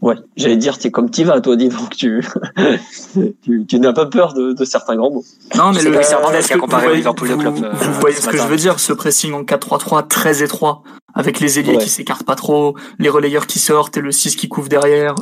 Ouais, 0.00 0.14
j'allais 0.36 0.56
dire, 0.56 0.76
es 0.84 0.90
comme 0.92 1.10
Tiva, 1.10 1.40
toi, 1.40 1.56
dis 1.56 1.68
donc, 1.68 1.96
tu, 1.96 2.24
tu, 3.42 3.66
tu 3.66 3.80
n'as 3.80 3.92
pas 3.92 4.06
peur 4.06 4.32
de, 4.32 4.52
de, 4.52 4.64
certains 4.64 4.94
grands 4.94 5.10
mots. 5.10 5.24
Non, 5.56 5.72
mais 5.72 5.82
le 5.82 5.92
Hernandez 5.94 6.38
qui 6.40 6.52
a 6.52 6.58
comparé 6.58 6.94
Liverpool 6.94 7.36
club. 7.36 7.54
Vous, 7.54 7.92
vous 7.92 8.00
voyez 8.00 8.14
ce, 8.14 8.28
que 8.28 8.36
je 8.36 8.46
veux 8.46 8.56
dire, 8.56 8.78
ce 8.78 8.92
pressing 8.92 9.32
en 9.32 9.42
4-3-3 9.42 10.06
très 10.06 10.44
étroit, 10.44 10.82
avec 11.14 11.40
les 11.40 11.58
ailiers 11.58 11.78
qui 11.78 11.88
s'écartent 11.88 12.24
pas 12.24 12.36
trop, 12.36 12.76
les 13.00 13.08
relayeurs 13.08 13.48
qui 13.48 13.58
sortent 13.58 13.96
et 13.96 14.00
le 14.00 14.12
6 14.12 14.36
qui 14.36 14.48
couvre 14.48 14.68
derrière. 14.68 15.16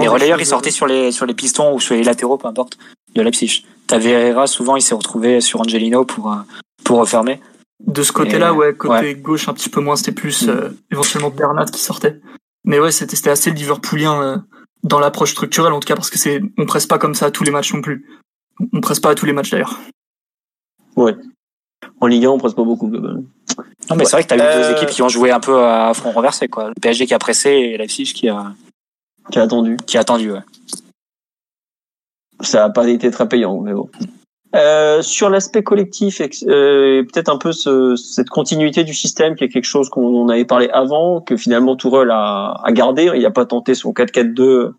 Les 0.00 0.08
relayeurs, 0.08 0.40
ils 0.40 0.46
sortaient 0.46 0.70
sur 0.70 0.86
les, 0.86 1.12
sur 1.12 1.26
les 1.26 1.34
pistons 1.34 1.74
ou 1.74 1.80
sur 1.80 1.94
les 1.94 2.02
latéraux, 2.02 2.38
peu 2.38 2.48
importe, 2.48 2.78
de 3.14 3.20
Leipzig. 3.20 3.66
T'avais 3.86 4.10
Herrera, 4.10 4.46
souvent, 4.46 4.76
il 4.76 4.82
s'est 4.82 4.94
retrouvé 4.94 5.42
sur 5.42 5.60
Angelino 5.60 6.06
pour, 6.06 6.32
euh, 6.32 6.36
pour 6.82 6.98
refermer. 6.98 7.40
De 7.86 8.02
ce 8.02 8.12
côté-là, 8.12 8.54
ouais, 8.54 8.72
côté 8.72 9.14
gauche 9.16 9.48
un 9.48 9.52
petit 9.52 9.68
peu 9.68 9.82
moins, 9.82 9.96
c'était 9.96 10.12
plus, 10.12 10.48
euh, 10.48 10.70
éventuellement 10.90 11.28
Bernat 11.28 11.66
qui 11.66 11.80
sortait. 11.80 12.20
Mais 12.64 12.78
ouais, 12.78 12.92
c'était 12.92 13.30
assez 13.30 13.50
Liverpoolien 13.50 14.22
euh, 14.22 14.36
dans 14.82 14.98
l'approche 14.98 15.32
structurelle 15.32 15.72
en 15.72 15.80
tout 15.80 15.86
cas 15.86 15.96
parce 15.96 16.10
que 16.10 16.18
c'est 16.18 16.40
on 16.58 16.66
presse 16.66 16.86
pas 16.86 16.98
comme 16.98 17.14
ça 17.14 17.26
à 17.26 17.30
tous 17.30 17.44
les 17.44 17.50
matchs 17.50 17.74
non 17.74 17.82
plus. 17.82 18.06
On 18.72 18.80
presse 18.80 19.00
pas 19.00 19.10
à 19.10 19.14
tous 19.14 19.26
les 19.26 19.32
matchs 19.32 19.50
d'ailleurs. 19.50 19.78
Ouais. 20.96 21.16
En 22.00 22.06
Ligue 22.06 22.26
1, 22.26 22.30
on 22.30 22.38
presse 22.38 22.54
pas 22.54 22.64
beaucoup. 22.64 22.88
Non, 22.88 23.96
mais 23.96 24.04
c'est 24.04 24.12
vrai 24.12 24.22
que 24.22 24.28
t'as 24.28 24.36
eu 24.36 24.62
deux 24.62 24.76
équipes 24.76 24.88
qui 24.88 25.02
ont 25.02 25.08
joué 25.08 25.30
un 25.30 25.40
peu 25.40 25.64
à 25.64 25.92
front 25.94 26.12
renversé, 26.12 26.48
quoi. 26.48 26.68
Le 26.68 26.74
PSG 26.80 27.06
qui 27.06 27.14
a 27.14 27.18
pressé 27.18 27.50
et 27.50 27.76
Leipzig 27.76 28.12
qui 28.14 28.28
a. 28.28 28.52
Qui 29.30 29.38
a 29.38 29.42
attendu. 29.42 29.76
Qui 29.86 29.96
a 29.96 30.00
attendu, 30.00 30.32
ouais. 30.32 30.42
Ça 32.40 32.64
a 32.64 32.70
pas 32.70 32.88
été 32.88 33.10
très 33.10 33.28
payant, 33.28 33.60
mais 33.60 33.72
bon. 33.72 33.90
Euh, 34.54 35.02
sur 35.02 35.30
l'aspect 35.30 35.64
collectif, 35.64 36.20
euh, 36.20 37.02
peut-être 37.02 37.28
un 37.28 37.38
peu 37.38 37.50
ce, 37.50 37.96
cette 37.96 38.28
continuité 38.28 38.84
du 38.84 38.94
système, 38.94 39.34
qui 39.34 39.44
est 39.44 39.48
quelque 39.48 39.64
chose 39.64 39.88
qu'on 39.88 40.28
avait 40.28 40.44
parlé 40.44 40.68
avant, 40.72 41.20
que 41.20 41.36
finalement 41.36 41.74
Tourelle 41.74 42.10
a, 42.12 42.60
a 42.62 42.72
gardé. 42.72 43.10
Il 43.14 43.22
n'a 43.22 43.32
pas 43.32 43.46
tenté 43.46 43.74
son 43.74 43.92
4-4-2 43.92 44.72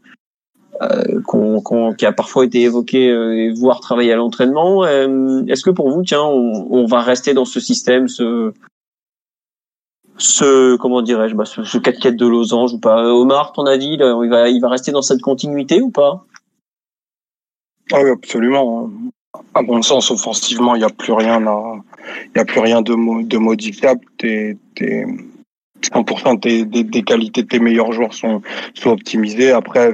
euh, 0.82 1.94
qui 1.98 2.06
a 2.06 2.12
parfois 2.12 2.46
été 2.46 2.62
évoqué 2.62 3.10
euh, 3.10 3.34
et 3.34 3.54
voire 3.54 3.80
travaillé 3.80 4.12
à 4.12 4.18
l'entraînement. 4.18 4.84
Euh, 4.84 5.44
est-ce 5.48 5.64
que 5.64 5.70
pour 5.70 5.90
vous, 5.90 6.04
tiens, 6.04 6.24
on, 6.24 6.68
on, 6.70 6.86
va 6.86 7.02
rester 7.02 7.34
dans 7.34 7.46
ce 7.46 7.60
système, 7.60 8.08
ce, 8.08 8.52
ce 10.18 10.76
comment 10.76 11.02
dirais-je, 11.02 11.36
bah, 11.36 11.46
ce, 11.46 11.62
4-4 11.62 12.16
de 12.16 12.28
losange 12.28 12.74
ou 12.74 12.80
pas? 12.80 13.04
Omar, 13.06 13.54
ton 13.54 13.66
avis, 13.66 13.96
là, 13.96 14.18
il 14.22 14.30
va, 14.30 14.50
il 14.50 14.60
va 14.60 14.70
rester 14.70 14.92
dans 14.92 15.02
cette 15.02 15.22
continuité 15.22 15.82
ou 15.82 15.92
pas? 15.92 16.26
Ah 17.94 18.02
oui, 18.04 18.10
absolument 18.10 18.90
à 19.54 19.62
mon 19.62 19.82
sens, 19.82 20.12
offensivement, 20.12 20.76
il 20.76 20.80
n'y 20.80 20.86
a 20.86 20.90
plus 20.90 21.14
rien 21.14 21.46
à, 21.48 21.76
il 22.34 22.38
y 22.38 22.42
a 22.42 22.46
plus 22.46 22.60
rien 22.60 22.82
de, 22.82 22.94
modifiable. 23.38 24.02
T'es, 24.18 24.58
t'es, 24.76 25.06
100% 25.82 26.40
des, 26.40 26.66
des, 26.66 26.84
des, 26.84 27.04
qualités 27.04 27.44
de 27.44 27.48
tes 27.48 27.60
meilleurs 27.60 27.92
joueurs 27.92 28.14
sont, 28.14 28.42
sont 28.74 28.92
optimisées. 28.92 29.52
Après, 29.52 29.94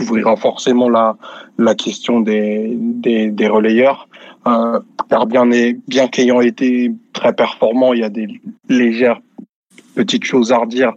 ouvrira 0.00 0.36
forcément 0.36 0.88
la, 0.88 1.16
la 1.58 1.74
question 1.74 2.20
des, 2.20 2.72
des, 2.76 3.30
des 3.30 3.48
relayeurs. 3.48 4.08
Euh, 4.46 4.80
car 5.10 5.26
bien, 5.26 5.46
bien 5.46 6.08
qu'ayant 6.08 6.40
été 6.40 6.92
très 7.12 7.32
performant, 7.32 7.92
il 7.92 8.00
y 8.00 8.04
a 8.04 8.08
des 8.08 8.28
légères 8.68 9.20
petites 9.94 10.24
choses 10.24 10.52
à 10.52 10.58
redire 10.58 10.92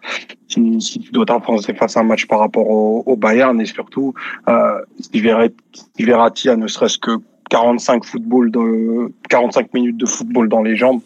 si, 0.48 0.82
si 0.82 1.00
tu 1.00 1.12
dois 1.12 1.26
t'enfoncer 1.26 1.74
face 1.74 1.98
à 1.98 2.02
un 2.02 2.04
match 2.04 2.28
par 2.28 2.40
rapport 2.40 2.70
au, 2.70 3.04
au 3.06 3.16
Bayern 3.16 3.60
et 3.60 3.66
surtout 3.66 4.14
euh, 4.48 4.80
si 5.00 5.22
Verratti 6.00 6.50
a 6.50 6.56
ne 6.56 6.68
serait-ce 6.68 7.00
que 7.00 7.12
45 7.52 8.06
football 8.06 8.50
de 8.50 9.12
45 9.30 9.74
minutes 9.74 9.98
de 9.98 10.06
football 10.06 10.50
dans 10.50 10.64
les 10.64 10.76
jambes. 10.76 11.02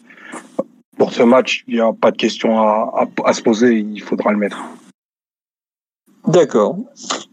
Pour 0.96 1.12
ce 1.12 1.22
match, 1.22 1.64
il 1.66 1.74
n'y 1.74 1.80
a 1.80 1.92
pas 1.92 2.10
de 2.10 2.16
question 2.16 2.58
à, 2.58 3.06
à, 3.24 3.32
se 3.34 3.42
poser, 3.42 3.78
il 3.78 4.00
faudra 4.00 4.32
le 4.32 4.38
mettre. 4.38 4.58
D'accord. 6.26 6.78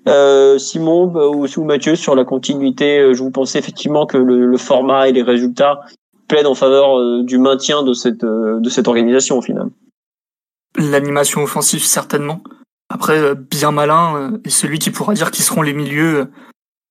Euh, 0.07 0.57
Simon 0.57 1.07
bah, 1.07 1.27
ou, 1.27 1.63
Mathieu 1.63 1.95
sur 1.95 2.15
la 2.15 2.25
continuité, 2.25 2.99
euh, 2.99 3.13
je 3.13 3.23
vous 3.23 3.31
pensais 3.31 3.57
effectivement 3.59 4.05
que 4.05 4.17
le, 4.17 4.45
le, 4.45 4.57
format 4.57 5.07
et 5.07 5.13
les 5.13 5.23
résultats 5.23 5.79
plaide 6.27 6.45
en 6.45 6.55
faveur 6.55 7.23
du 7.23 7.37
maintien 7.37 7.83
de 7.83 7.93
cette 7.93 8.23
de 8.23 8.69
cette 8.69 8.87
organisation 8.87 9.37
au 9.37 9.41
final. 9.41 9.69
L'animation 10.77 11.43
offensive 11.43 11.83
certainement. 11.83 12.41
Après, 12.89 13.35
bien 13.35 13.71
malin 13.71 14.39
est 14.43 14.49
celui 14.49 14.79
qui 14.79 14.89
pourra 14.89 15.13
dire 15.13 15.31
qui 15.31 15.41
seront 15.41 15.61
les 15.61 15.73
milieux 15.73 16.27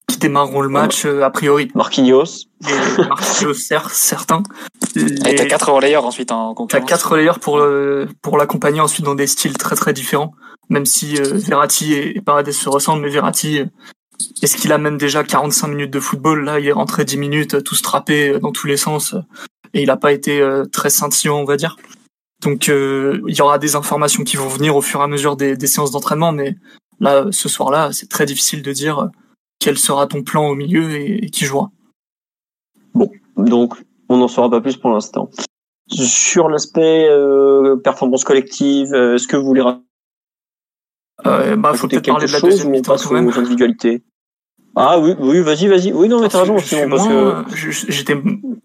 qui 0.09 0.19
démarreront 0.19 0.61
le 0.61 0.69
match 0.69 1.05
a 1.05 1.31
priori. 1.31 1.71
Marquinhos. 1.75 2.47
Marquinhos, 3.09 3.55
certains. 3.91 4.43
Et 4.97 5.35
t'as 5.35 5.47
quatre 5.47 5.73
relayeurs 5.73 6.05
ensuite 6.05 6.33
en 6.33 6.55
concurrence. 6.55 6.85
T'as 6.85 6.87
quatre 6.87 7.13
relayeurs 7.13 7.39
pour 7.39 7.63
pour 8.21 8.37
l'accompagner 8.37 8.81
ensuite 8.81 9.05
dans 9.05 9.15
des 9.15 9.27
styles 9.27 9.57
très 9.57 9.77
très 9.77 9.93
différents. 9.93 10.33
Même 10.69 10.87
si 10.87 11.15
Verratti 11.15 11.95
et 11.95 12.21
Paredes 12.21 12.53
se 12.53 12.69
ressemblent, 12.69 13.03
mais 13.03 13.11
Verratti 13.11 13.63
est-ce 14.43 14.57
qu'il 14.57 14.73
a 14.73 14.79
même 14.79 14.99
déjà 14.99 15.25
45 15.25 15.69
minutes 15.69 15.91
de 15.91 16.01
football? 16.01 16.45
Là, 16.45 16.61
il 16.61 16.67
est 16.67 16.73
rentré 16.73 17.05
10 17.05 17.17
minutes, 17.17 17.65
tout 17.65 17.75
strappé 17.75 18.39
dans 18.41 18.53
tous 18.53 18.67
les 18.67 18.77
sens, 18.77 19.15
et 19.75 19.83
il 19.83 19.87
n'a 19.87 19.97
pas 19.97 20.13
été 20.13 20.47
très 20.73 20.91
scintillant, 20.91 21.39
on 21.39 21.45
va 21.45 21.57
dire. 21.57 21.77
Donc, 22.43 22.69
il 22.69 23.35
y 23.35 23.41
aura 23.41 23.59
des 23.59 23.77
informations 23.77 24.25
qui 24.25 24.37
vont 24.37 24.49
venir 24.49 24.77
au 24.77 24.83
fur 24.83 25.01
et 25.01 25.05
à 25.05 25.07
mesure 25.07 25.37
des, 25.37 25.57
des 25.57 25.67
séances 25.67 25.91
d'entraînement, 25.91 26.33
mais 26.33 26.57
là, 27.01 27.27
ce 27.31 27.49
soir-là, 27.49 27.91
c'est 27.93 28.09
très 28.09 28.27
difficile 28.27 28.63
de 28.63 28.73
dire 28.73 29.09
quel 29.63 29.79
sera 29.79 30.09
ton 30.09 30.25
plan 30.25 30.49
au 30.49 30.57
milieu 30.57 30.91
et, 30.91 31.31
qui 31.31 31.45
jouera. 31.45 31.71
Bon, 32.95 33.11
donc 33.37 33.75
on 34.09 34.17
n'en 34.17 34.27
saura 34.27 34.51
pas 34.51 34.61
plus 34.61 34.77
pour 34.77 34.91
l'instant. 34.91 35.31
Sur 35.89 36.49
l'aspect 36.49 37.07
euh, 37.09 37.77
performance 37.77 38.25
collective, 38.25 38.93
euh, 38.93 39.15
est-ce 39.15 39.29
que 39.29 39.37
vous 39.37 39.47
voulez 39.47 39.63
euh, 41.25 41.55
bah, 41.55 41.75
faut 41.75 41.87
peut-être 41.87 42.07
parler 42.07 42.27
de 42.27 42.33
la 42.33 42.41
deuxième 42.41 42.71
mi-temps 42.71 42.97
quand 42.97 43.13
même. 43.13 43.29
individualités. 43.29 44.03
Ah 44.75 44.99
oui, 44.99 45.15
oui, 45.21 45.41
vas-y, 45.41 45.69
vas-y. 45.69 45.93
Oui, 45.93 46.09
non, 46.09 46.21
mais 46.21 46.29
t'as 46.29 46.41
raison. 46.41 46.59
Sinon, 46.59 46.89
parce 46.89 47.07
que 47.07 47.71
j'étais 47.71 48.17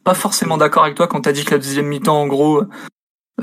pas 0.03 0.15
forcément 0.15 0.57
d'accord 0.57 0.83
avec 0.83 0.95
toi 0.95 1.07
quand 1.07 1.21
t'as 1.21 1.33
dit 1.33 1.43
que 1.43 1.51
la 1.51 1.57
deuxième 1.59 1.85
mi-temps, 1.85 2.21
en 2.21 2.27
gros, 2.27 2.63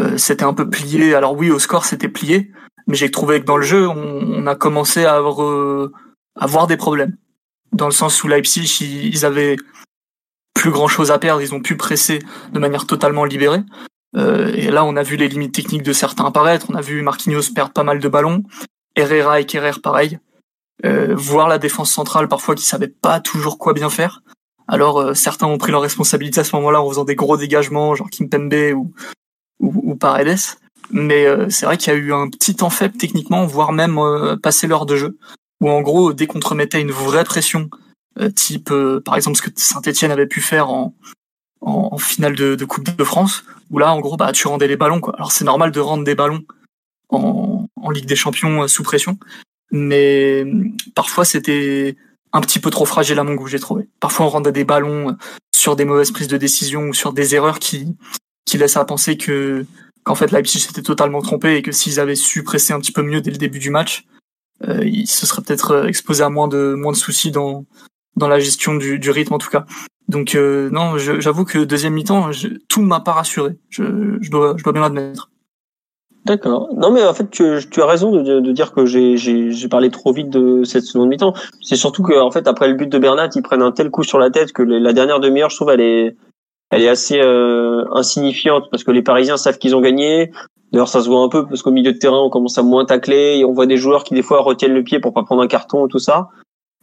euh, 0.01 0.17
c'était 0.17 0.45
un 0.45 0.55
peu 0.55 0.69
plié. 0.69 1.15
Alors 1.15 1.37
oui, 1.37 1.53
au 1.53 1.61
score, 1.61 1.85
c'était 1.85 2.09
plié, 2.09 2.51
mais 2.89 2.97
j'ai 2.97 3.13
trouvé 3.13 3.41
que 3.41 3.45
dans 3.45 3.59
le 3.59 3.63
jeu, 3.63 3.87
on, 3.87 3.95
on 3.95 4.47
a 4.49 4.57
commencé 4.57 5.05
à 5.05 5.15
avoir, 5.15 5.45
euh, 5.45 5.93
à 6.35 6.45
avoir 6.45 6.67
des 6.67 6.79
problèmes 6.79 7.17
dans 7.75 7.87
le 7.87 7.93
sens 7.93 8.23
où 8.25 8.29
Leipzig, 8.29 8.79
ils 8.81 9.25
avaient 9.25 9.57
plus 10.55 10.71
grand 10.71 10.89
chose 10.89 11.11
à 11.11 11.19
perdre, 11.19 11.43
ils 11.43 11.55
ont 11.55 11.61
pu 11.61 11.77
presser 11.77 12.21
de 12.53 12.59
manière 12.59 12.87
totalement 12.87 13.25
libérée. 13.25 13.63
Euh, 14.17 14.53
et 14.55 14.71
là, 14.71 14.85
on 14.85 14.97
a 14.97 15.03
vu 15.03 15.17
les 15.17 15.29
limites 15.29 15.55
techniques 15.55 15.83
de 15.83 15.93
certains 15.93 16.25
apparaître, 16.25 16.67
on 16.71 16.75
a 16.75 16.81
vu 16.81 17.03
Marquinhos 17.03 17.53
perdre 17.55 17.73
pas 17.73 17.83
mal 17.83 17.99
de 17.99 18.09
ballons, 18.09 18.45
Herrera 18.95 19.41
et 19.41 19.47
Kerrer 19.47 19.81
pareil, 19.83 20.19
euh, 20.85 21.15
voir 21.17 21.49
la 21.49 21.59
défense 21.59 21.93
centrale 21.93 22.29
parfois 22.29 22.55
qui 22.55 22.65
savait 22.65 22.89
pas 22.89 23.21
toujours 23.21 23.59
quoi 23.59 23.73
bien 23.73 23.91
faire. 23.91 24.23
Alors 24.69 25.01
euh, 25.01 25.15
certains 25.15 25.47
ont 25.47 25.59
pris 25.59 25.73
leur 25.73 25.83
responsabilité 25.83 26.41
à 26.41 26.45
ce 26.45 26.55
moment-là 26.57 26.81
en 26.81 26.89
faisant 26.89 27.05
des 27.05 27.17
gros 27.17 27.37
dégagements, 27.37 27.95
genre 27.95 28.09
Kimpembe 28.09 28.73
ou, 28.75 28.93
ou, 29.61 29.93
ou 29.93 29.97
Paredes. 29.97 30.39
Mais 30.91 31.27
euh, 31.27 31.49
c'est 31.51 31.67
vrai 31.67 31.77
qu'il 31.77 31.93
y 31.93 31.97
a 31.97 31.99
eu 31.99 32.13
un 32.13 32.29
petit 32.29 32.55
temps 32.55 32.71
faible 32.71 32.97
techniquement, 32.97 33.47
voire 33.47 33.73
même 33.73 33.99
euh, 33.99 34.37
passer 34.37 34.67
l'heure 34.67 34.87
de 34.87 34.97
jeu 34.97 35.19
où 35.65 35.71
en 35.71 35.81
gros, 35.81 36.13
dès 36.13 36.27
qu'on 36.27 36.41
remettait 36.41 36.83
une 36.83 36.91
vraie 36.91 37.25
pression, 37.25 37.71
euh, 38.21 38.29
type 38.29 38.71
euh, 38.71 39.01
par 39.01 39.17
exemple 39.17 39.39
ce 39.39 39.43
que 39.43 39.49
Saint-Etienne 39.57 40.11
avait 40.11 40.27
pu 40.27 40.43
faire 40.43 40.69
en, 40.69 40.95
finale 41.97 42.35
de, 42.35 42.65
Coupe 42.67 42.95
de 42.95 43.05
France, 43.05 43.45
où 43.71 43.79
là, 43.79 43.95
en 43.95 44.01
gros, 44.01 44.19
bah, 44.19 44.33
tu 44.33 44.47
rendais 44.47 44.67
les 44.67 44.77
ballons. 44.77 45.01
Quoi. 45.01 45.15
Alors 45.17 45.33
c'est 45.33 45.45
normal 45.45 45.73
de 45.73 45.81
rendre 45.81 46.05
des 46.05 46.15
ballons 46.15 46.43
en, 47.09 47.67
Ligue 47.91 48.07
des 48.07 48.17
Champions 48.17 48.63
euh, 48.63 48.67
sous 48.67 48.83
pression, 48.83 49.19
mais 49.71 50.45
parfois 50.95 51.25
c'était 51.25 51.97
un 52.33 52.41
petit 52.41 52.59
peu 52.59 52.71
trop 52.71 52.85
fragile 52.85 53.19
à 53.19 53.25
mon 53.25 53.35
goût, 53.35 53.47
j'ai 53.47 53.59
trouvé. 53.59 53.89
Parfois 54.01 54.27
on 54.27 54.29
rendait 54.29 54.53
des 54.53 54.65
ballons 54.65 55.17
sur 55.55 55.77
des 55.77 55.85
mauvaises 55.87 56.11
prises 56.11 56.29
de 56.29 56.37
décision 56.37 56.89
ou 56.89 56.95
sur 56.95 57.13
des 57.13 57.35
erreurs 57.35 57.59
qui, 57.59 57.97
qui 58.45 58.59
laissent 58.59 58.77
à 58.77 58.85
penser 58.85 59.17
que 59.17 59.65
qu'en 60.03 60.15
fait 60.15 60.33
Leipzig 60.33 60.61
s'était 60.61 60.83
totalement 60.83 61.23
trompé 61.23 61.57
et 61.57 61.63
que 61.63 61.73
s'ils 61.73 62.01
avaient 62.01 62.17
su 62.17 62.43
presser 62.43 62.73
un 62.73 62.81
petit 62.81 62.93
peu 62.93 63.03
mieux 63.03 63.21
dès 63.21 63.31
le 63.31 63.39
début 63.39 63.59
du 63.59 63.71
match, 63.71 64.05
euh, 64.69 64.85
il 64.85 65.07
se 65.07 65.27
serait 65.27 65.43
peut-être 65.43 65.71
euh, 65.73 65.87
exposé 65.87 66.23
à 66.23 66.29
moins 66.29 66.49
de 66.49 66.75
moins 66.75 66.93
de 66.93 66.97
soucis 66.97 67.31
dans 67.31 67.65
dans 68.17 68.29
la 68.29 68.39
gestion 68.39 68.75
du, 68.75 68.99
du 68.99 69.11
rythme 69.11 69.35
en 69.35 69.39
tout 69.39 69.51
cas. 69.51 69.67
Donc 70.09 70.35
euh, 70.35 70.71
non, 70.71 70.99
j'avoue 70.99 71.45
que 71.45 71.65
deuxième 71.65 71.95
mi-temps, 71.95 72.31
tout 72.69 72.83
m'a 72.83 73.01
pas 73.01 73.13
rassuré. 73.13 73.59
Je, 73.71 73.85
je, 74.21 74.31
dois 74.31 74.55
je 74.57 74.63
dois 74.63 74.73
bien 74.73 74.83
l'admettre. 74.83 75.31
D'accord. 76.25 76.71
Non, 76.75 76.91
mais 76.91 77.05
en 77.05 77.13
fait, 77.13 77.31
tu, 77.31 77.45
tu 77.71 77.83
as 77.83 77.87
raison 77.87 78.11
de, 78.11 78.41
de 78.41 78.53
dire 78.53 78.73
que 78.73 78.87
j'ai 78.87 79.69
parlé 79.69 79.91
trop 79.91 80.13
vite 80.13 80.31
de 80.31 80.65
cette 80.65 80.85
seconde 80.85 81.11
mi-temps. 81.11 81.35
C'est 81.61 81.77
surtout 81.77 82.03
que, 82.03 82.19
en 82.19 82.31
fait, 82.31 82.49
après 82.49 82.67
le 82.67 82.75
but 82.75 82.89
de 82.89 82.99
Bernat, 82.99 83.29
ils 83.35 83.43
prennent 83.43 83.61
un 83.61 83.73
tel 83.73 83.91
coup 83.91 84.05
sur 84.05 84.19
la 84.19 84.31
tête 84.31 84.53
que 84.53 84.63
la 84.63 84.95
dernière 84.95 85.21
demi-heure, 85.21 85.51
je 85.51 85.57
trouve, 85.57 85.71
elle 85.71 85.83
est, 85.83 86.17
elle 86.71 86.81
est 86.81 86.89
assez 86.89 87.21
euh, 87.21 87.85
insignifiante 87.93 88.71
parce 88.71 88.85
que 88.85 88.91
les 88.91 89.03
Parisiens 89.03 89.37
savent 89.37 89.59
qu'ils 89.59 89.77
ont 89.77 89.83
gagné. 89.83 90.33
D'ailleurs, 90.75 90.89
ça 90.89 91.03
se 91.03 91.09
voit 91.09 91.21
un 91.21 91.29
peu 91.29 91.47
parce 91.47 91.63
qu'au 91.63 91.71
milieu 91.71 91.93
de 91.93 91.99
terrain, 91.99 92.19
on 92.19 92.31
commence 92.31 92.59
à 92.59 92.65
moins 92.65 92.85
tacler 92.85 93.37
et 93.39 93.45
on 93.45 93.53
voit 93.53 93.67
des 93.67 93.77
joueurs 93.77 94.03
qui 94.03 94.13
des 94.13 94.23
fois 94.23 94.41
retiennent 94.41 94.75
le 94.75 94.83
pied 94.83 94.99
pour 94.99 95.13
pas 95.13 95.23
prendre 95.23 95.41
un 95.41 95.47
carton 95.47 95.87
et 95.87 95.89
tout 95.89 96.01
ça. 96.01 96.31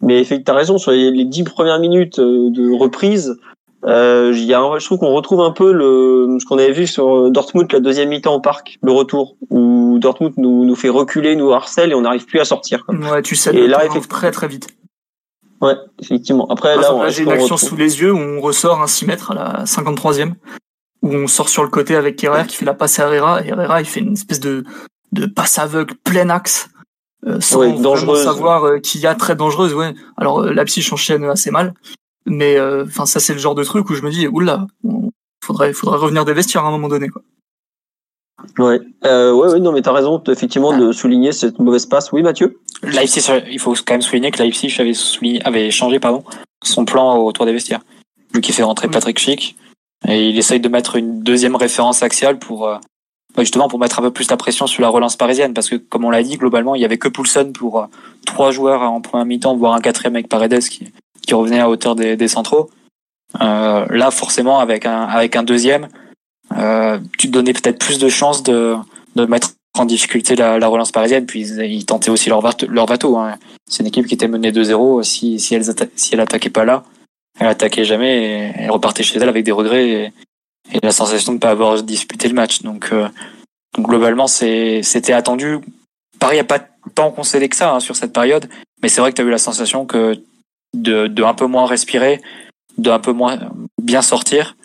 Mais 0.02 0.22
effectivement, 0.22 0.56
as 0.56 0.60
raison 0.60 0.78
sur 0.78 0.94
les 0.94 1.26
dix 1.26 1.44
premières 1.44 1.78
minutes 1.78 2.18
euh, 2.18 2.50
de 2.52 2.72
reprise. 2.72 3.36
Euh, 3.84 4.32
y 4.34 4.54
a, 4.54 4.80
je 4.80 4.86
trouve 4.86 5.00
qu'on 5.00 5.12
retrouve 5.12 5.42
un 5.42 5.52
peu 5.52 5.74
le 5.74 6.38
ce 6.40 6.46
qu'on 6.46 6.58
avait 6.58 6.72
vu 6.72 6.88
sur 6.88 7.30
Dortmund 7.32 7.70
la 7.74 7.82
deuxième 7.82 8.08
mi-temps 8.08 8.34
au 8.34 8.40
parc, 8.40 8.80
le 8.82 8.94
retour 8.94 9.36
où 9.50 9.98
Dortmund 10.00 10.36
nous, 10.38 10.64
nous 10.64 10.76
fait 10.76 10.88
reculer, 10.88 11.36
nous 11.36 11.52
harcèle 11.52 11.92
et 11.92 11.96
on 11.96 12.02
n'arrive 12.02 12.26
plus 12.26 12.40
à 12.40 12.46
sortir. 12.46 12.86
Ouais, 12.88 13.22
tu 13.22 13.36
sais, 13.36 13.54
et 13.54 13.68
là, 13.68 13.80
effectivement, 13.80 14.08
très 14.08 14.32
très 14.32 14.48
vite. 14.48 14.70
Ouais, 15.60 15.76
effectivement. 16.02 16.48
Après, 16.50 16.78
là, 16.78 17.10
j'ai 17.10 17.24
une 17.24 17.32
action 17.32 17.58
sous 17.58 17.76
les 17.76 18.00
yeux 18.00 18.14
où 18.14 18.18
on 18.18 18.40
ressort 18.40 18.82
un 18.82 18.88
6 18.88 19.06
mètres 19.06 19.32
à 19.32 19.36
la 19.36 19.64
53e 19.66 20.36
où 21.02 21.14
on 21.14 21.28
sort 21.28 21.50
sur 21.50 21.64
le 21.64 21.70
côté 21.70 21.96
avec 21.96 22.24
Herrera 22.24 22.44
qui 22.44 22.56
fait 22.56 22.66
la 22.66 22.74
passe 22.74 23.00
à 23.00 23.14
Herrera. 23.14 23.44
Et 23.44 23.50
Herrera 23.50 23.82
il 23.82 23.86
fait 23.86 24.02
une 24.02 24.14
espèce 24.14 24.40
de 24.40 24.64
de 25.12 25.26
passe 25.26 25.60
aveugle 25.60 25.96
plein 26.04 26.30
axe 26.30 26.70
euh, 27.28 27.40
sans 27.40 27.60
ouais, 27.60 28.24
savoir 28.24 28.66
euh, 28.66 28.80
qui 28.80 29.00
y 29.00 29.08
a 29.08 29.16
très 29.16 29.36
dangereuse 29.36 29.74
ouais. 29.74 29.94
Alors 30.18 30.42
euh, 30.42 30.54
la 30.54 30.66
psyche 30.66 30.92
enchaîne 30.94 31.24
assez 31.26 31.52
mal. 31.52 31.74
Mais 32.26 32.58
euh, 32.58 32.86
enfin 32.86 33.06
ça 33.06 33.20
c'est 33.20 33.34
le 33.34 33.40
genre 33.40 33.56
de 33.56 33.64
truc 33.64 33.90
où 33.90 33.96
je 33.96 34.04
me 34.04 34.12
dis 34.12 34.28
oula 34.28 34.68
faudrait 35.44 35.74
faudrait 35.74 35.98
revenir 35.98 36.26
des 36.26 36.34
vestiaires 36.34 36.66
à 36.66 36.68
un 36.68 36.72
moment 36.72 36.88
donné 36.88 37.10
quoi. 37.10 37.22
Ouais, 38.58 38.80
euh, 39.06 39.32
ouais, 39.34 39.50
ouais, 39.50 39.60
non, 39.60 39.72
mais 39.72 39.82
t'as 39.82 39.92
raison, 39.92 40.22
effectivement, 40.28 40.76
de 40.78 40.92
souligner 40.92 41.32
cette 41.32 41.60
mauvaise 41.60 41.86
passe. 41.86 42.12
Oui, 42.12 42.24
Mathieu? 42.24 42.60
Leipzig, 42.84 43.22
il 43.50 43.60
faut 43.60 43.74
quand 43.74 43.94
même 43.94 44.02
souligner 44.02 44.32
que 44.32 44.42
Leipzig 44.42 44.76
avait 44.80 44.94
souligné, 44.94 45.44
avait 45.44 45.70
changé, 45.72 46.00
pardon, 46.00 46.24
son 46.64 46.86
plan 46.86 47.18
autour 47.18 47.46
des 47.46 47.54
vestiaires. 47.54 47.82
Vu 48.34 48.42
qu'il 48.42 48.56
fait 48.56 48.64
rentrer 48.64 48.88
Patrick 48.88 49.20
Schick, 49.20 49.56
et 50.08 50.30
il 50.30 50.38
essaye 50.38 50.60
de 50.60 50.70
mettre 50.70 50.96
une 50.96 51.22
deuxième 51.22 51.56
référence 51.56 52.04
axiale 52.04 52.40
pour 52.40 52.68
euh, 52.68 52.78
bah, 53.36 53.44
justement 53.44 53.70
pour 53.70 53.80
mettre 53.80 54.00
un 54.00 54.02
peu 54.02 54.12
plus 54.12 54.30
la 54.30 54.38
pression 54.38 54.68
sur 54.68 54.82
la 54.82 54.90
relance 54.90 55.16
parisienne. 55.16 55.54
Parce 55.54 55.70
que 55.70 55.76
comme 55.76 56.06
on 56.06 56.10
l'a 56.10 56.24
dit 56.24 56.38
globalement 56.38 56.76
il 56.76 56.82
y 56.82 56.86
avait 56.86 56.98
que 56.98 57.08
Poulsen 57.08 57.54
pour 57.54 57.80
euh, 57.80 57.86
trois 58.26 58.52
joueurs 58.52 58.82
en 58.82 59.02
première 59.02 59.26
mi-temps 59.26 59.56
voire 59.56 59.74
un 59.74 59.82
quatrième 59.82 60.16
avec 60.16 60.28
Paredes 60.28 60.64
qui, 60.64 60.92
qui 61.22 61.34
revenait 61.34 61.60
à 61.60 61.70
hauteur 61.70 61.96
des, 61.96 62.18
des 62.18 62.28
centraux. 62.28 62.70
Euh, 63.40 63.86
là 63.90 64.12
forcément 64.12 64.60
avec 64.60 64.86
un 64.86 65.04
avec 65.04 65.38
un 65.38 65.44
deuxième 65.44 65.88
euh, 66.58 67.00
tu 67.18 67.28
te 67.28 67.32
donnais 67.32 67.54
peut-être 67.54 67.80
plus 67.80 68.00
de 68.00 68.10
chances 68.10 68.44
de 68.44 68.76
de 69.16 69.26
mettre 69.26 69.52
en 69.78 69.86
difficulté 69.86 70.36
la, 70.36 70.60
la 70.60 70.68
relance 70.68 70.92
parisienne. 70.92 71.26
Puis 71.26 71.48
ils, 71.48 71.86
tentaient 71.86 72.12
aussi 72.12 72.28
leur, 72.28 72.42
leur 72.68 72.86
bateau 72.86 73.18
hein. 73.18 73.36
c'est 73.68 73.84
une 73.84 73.88
équipe 73.88 74.08
qui 74.08 74.16
était 74.16 74.28
menée 74.28 74.52
2-0 74.52 75.04
si 75.04 75.40
si 75.40 75.56
elle 75.56 75.64
si 75.96 76.14
elle 76.14 76.20
attaquait 76.20 76.50
pas 76.50 76.66
là 76.66 76.84
elle 77.42 77.48
attaquait 77.48 77.86
jamais 77.86 78.24
et 78.24 78.52
elle 78.56 78.72
repartait 78.72 79.02
chez 79.02 79.18
elle 79.18 79.28
avec 79.28 79.44
des 79.44 79.52
regrets 79.52 79.90
et, 79.90 80.14
la 80.84 80.92
sensation 80.92 81.34
de 81.34 81.38
ne 81.38 81.42
pas 81.42 81.50
avoir 81.50 81.82
disputé 81.84 82.30
le 82.30 82.34
match. 82.34 82.62
Donc, 82.62 82.90
euh, 82.94 83.10
donc 83.76 83.88
globalement, 83.90 84.28
c'était 84.28 85.12
attendu. 85.12 85.58
Paris 86.18 86.40
a 86.40 86.46
pas 86.46 86.60
tant 86.96 87.12
concédé 87.12 87.50
que 87.50 87.58
ça 87.58 87.74
hein, 87.74 87.80
sur 87.82 87.98
cette 87.98 88.14
période, 88.14 88.48
mais 88.82 88.88
c'est 88.88 89.02
vrai 89.02 89.12
que 89.12 89.18
tu 89.18 89.22
as 89.22 89.26
eu 89.26 89.30
la 89.30 89.38
sensation 89.38 89.86
que 89.86 90.22
de, 90.74 91.08
de 91.08 91.24
un 91.24 91.34
peu 91.34 91.46
moins 91.46 91.66
respirer, 91.66 92.22
de 92.78 92.90
un 92.90 93.00
peu 93.00 93.12
moins 93.12 93.38
bien 93.82 94.02
sortir. 94.02 94.56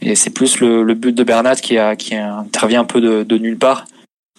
Et 0.00 0.14
c'est 0.14 0.30
plus 0.30 0.60
le, 0.60 0.82
le, 0.82 0.94
but 0.94 1.14
de 1.14 1.24
Bernat 1.24 1.56
qui, 1.56 1.76
a, 1.76 1.94
qui 1.94 2.14
intervient 2.14 2.80
un 2.80 2.86
peu 2.86 3.02
de, 3.02 3.22
de 3.22 3.36
nulle 3.36 3.58
part. 3.58 3.84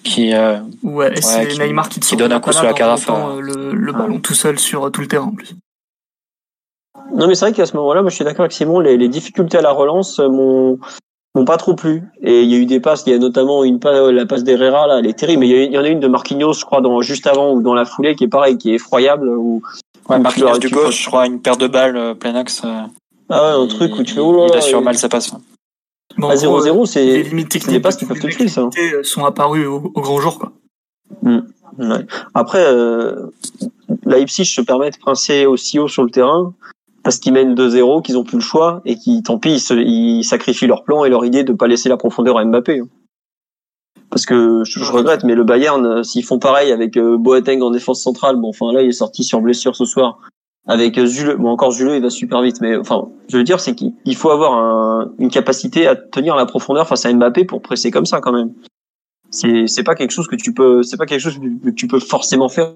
Qui, 0.03 0.33
euh, 0.33 0.59
ouais, 0.81 1.21
c'est 1.21 1.59
Neymar 1.59 1.89
qui, 1.89 1.99
qui 1.99 2.15
donne 2.15 2.31
un 2.31 2.39
coup 2.39 2.51
sur 2.51 2.63
la 2.63 2.73
carafe. 2.73 3.07
Euh, 3.09 3.39
le, 3.41 3.73
le 3.73 3.91
ballon 3.91 4.19
tout 4.19 4.33
seul 4.33 4.57
sur 4.57 4.91
tout 4.91 5.01
le 5.01 5.07
terrain 5.07 5.25
en 5.25 5.35
plus. 5.35 5.53
Non, 7.15 7.27
mais 7.27 7.35
c'est 7.35 7.45
vrai 7.45 7.53
qu'à 7.53 7.65
ce 7.65 7.75
moment-là, 7.77 8.01
moi, 8.01 8.09
je 8.09 8.15
suis 8.15 8.25
d'accord 8.25 8.41
avec 8.41 8.53
Simon, 8.53 8.79
les, 8.79 8.97
les 8.97 9.07
difficultés 9.07 9.57
à 9.57 9.61
la 9.61 9.71
relance 9.71 10.19
m'ont 10.19 10.79
m'ont 11.35 11.45
pas 11.45 11.57
trop 11.57 11.75
plu. 11.75 12.03
Et 12.21 12.43
il 12.43 12.49
y 12.49 12.55
a 12.55 12.57
eu 12.57 12.65
des 12.65 12.79
passes, 12.79 13.03
il 13.05 13.11
y 13.11 13.15
a 13.15 13.19
notamment 13.19 13.63
une 13.63 13.79
passe, 13.79 14.11
la 14.11 14.25
passe 14.25 14.43
d'Herrera, 14.43 14.87
là, 14.87 14.99
elle 14.99 15.07
est 15.07 15.17
terrible, 15.17 15.41
mais 15.41 15.49
il 15.49 15.71
y, 15.71 15.77
en 15.77 15.83
a 15.83 15.87
une 15.87 15.99
de 15.99 16.07
Marquinhos, 16.07 16.53
je 16.53 16.65
crois, 16.65 16.81
dans, 16.81 17.01
juste 17.01 17.27
avant 17.27 17.53
ou 17.53 17.61
dans 17.61 17.73
la 17.73 17.85
foulée, 17.85 18.15
qui 18.15 18.25
est 18.25 18.29
pareil, 18.29 18.57
qui 18.57 18.71
est 18.71 18.75
effroyable. 18.75 19.29
Où, 19.29 19.61
ouais, 20.09 20.19
Marquinhos 20.19 20.57
du 20.57 20.69
gauche, 20.69 21.01
je 21.03 21.07
crois, 21.07 21.25
une 21.25 21.41
paire 21.41 21.57
de 21.57 21.67
balles 21.67 21.97
euh, 21.97 22.13
plein 22.13 22.35
axe. 22.35 22.61
Euh, 22.65 22.81
ah 23.29 23.43
ouais, 23.43 23.63
un 23.63 23.67
truc 23.67 23.97
où 23.97 24.03
tu 24.03 24.13
fais, 24.13 24.19
oh 24.19 24.35
là 24.35 24.47
là. 24.47 24.53
Il 24.55 24.57
assure 24.57 24.81
mal 24.81 24.97
sa 24.97 25.07
passe. 25.07 25.31
Bon, 26.17 26.27
à 26.27 26.35
0-0, 26.35 26.85
c'est 26.85 27.05
les 27.05 27.23
limites 27.23 27.47
techniques 27.47 27.71
des 27.71 27.79
passes 27.79 27.95
qui 27.95 28.05
peuvent 28.05 28.19
te 28.19 28.27
tuer, 28.27 28.49
ça. 28.49 28.69
sont 29.03 29.23
apparues 29.23 29.65
au, 29.65 29.91
au, 29.95 30.01
grand 30.01 30.19
jour, 30.19 30.37
quoi. 30.37 30.51
Mmh. 31.21 31.39
Ouais. 31.79 32.05
Après, 32.33 32.63
euh, 32.65 33.27
Leipzig 34.05 34.43
se 34.43 34.59
permet 34.59 34.91
de 34.91 34.97
princer 34.97 35.45
aussi 35.45 35.79
haut 35.79 35.87
sur 35.87 36.03
le 36.03 36.09
terrain 36.09 36.53
parce 37.03 37.17
qu'ils 37.19 37.33
mènent 37.33 37.55
2-0, 37.55 38.03
qu'ils 38.03 38.17
ont 38.17 38.23
plus 38.23 38.37
le 38.37 38.43
choix 38.43 38.81
et 38.85 38.95
qui, 38.95 39.23
tant 39.23 39.39
pis, 39.39 39.55
ils, 39.55 40.23
sacrifient 40.23 40.67
leur 40.67 40.83
plan 40.83 41.03
et 41.03 41.09
leur 41.09 41.25
idée 41.25 41.43
de 41.43 41.53
pas 41.53 41.67
laisser 41.67 41.89
la 41.89 41.97
profondeur 41.97 42.37
à 42.37 42.45
Mbappé. 42.45 42.79
Hein. 42.79 42.87
Parce 44.09 44.25
que 44.25 44.63
je, 44.65 44.91
regrette, 44.91 45.23
mais 45.23 45.35
le 45.35 45.45
Bayern, 45.45 45.85
euh, 45.85 46.03
s'ils 46.03 46.25
font 46.25 46.37
pareil 46.37 46.71
avec 46.71 46.97
euh, 46.97 47.17
Boateng 47.17 47.61
en 47.61 47.71
défense 47.71 48.01
centrale, 48.01 48.35
bon, 48.35 48.49
enfin 48.49 48.71
là, 48.73 48.81
il 48.81 48.89
est 48.89 48.93
sorti 48.93 49.23
sur 49.23 49.39
blessure 49.41 49.75
ce 49.75 49.85
soir. 49.85 50.19
Avec 50.67 50.97
euh, 50.97 51.05
Zule, 51.05 51.37
bon 51.37 51.49
encore 51.49 51.71
Zule, 51.71 51.91
il 51.91 52.01
va 52.01 52.09
super 52.09 52.41
vite, 52.41 52.59
mais 52.61 52.75
enfin, 52.75 53.07
je 53.29 53.37
veux 53.37 53.43
dire, 53.43 53.59
c'est 53.61 53.73
qu'il 53.73 54.15
faut 54.15 54.29
avoir 54.29 54.53
un, 54.53 55.13
une 55.17 55.29
capacité 55.29 55.87
à 55.87 55.95
tenir 55.95 56.35
la 56.35 56.45
profondeur 56.45 56.87
face 56.87 57.05
à 57.05 57.13
Mbappé 57.13 57.45
pour 57.45 57.61
presser 57.61 57.89
comme 57.89 58.05
ça 58.05 58.19
quand 58.19 58.33
même. 58.33 58.53
C'est 59.31 59.65
c'est 59.67 59.83
pas 59.83 59.95
quelque 59.95 60.11
chose 60.11 60.27
que 60.27 60.35
tu 60.35 60.53
peux, 60.53 60.83
c'est 60.83 60.97
pas 60.97 61.05
quelque 61.05 61.21
chose 61.21 61.39
que 61.39 61.69
tu 61.69 61.87
peux 61.87 61.99
forcément 61.99 62.49
faire 62.49 62.75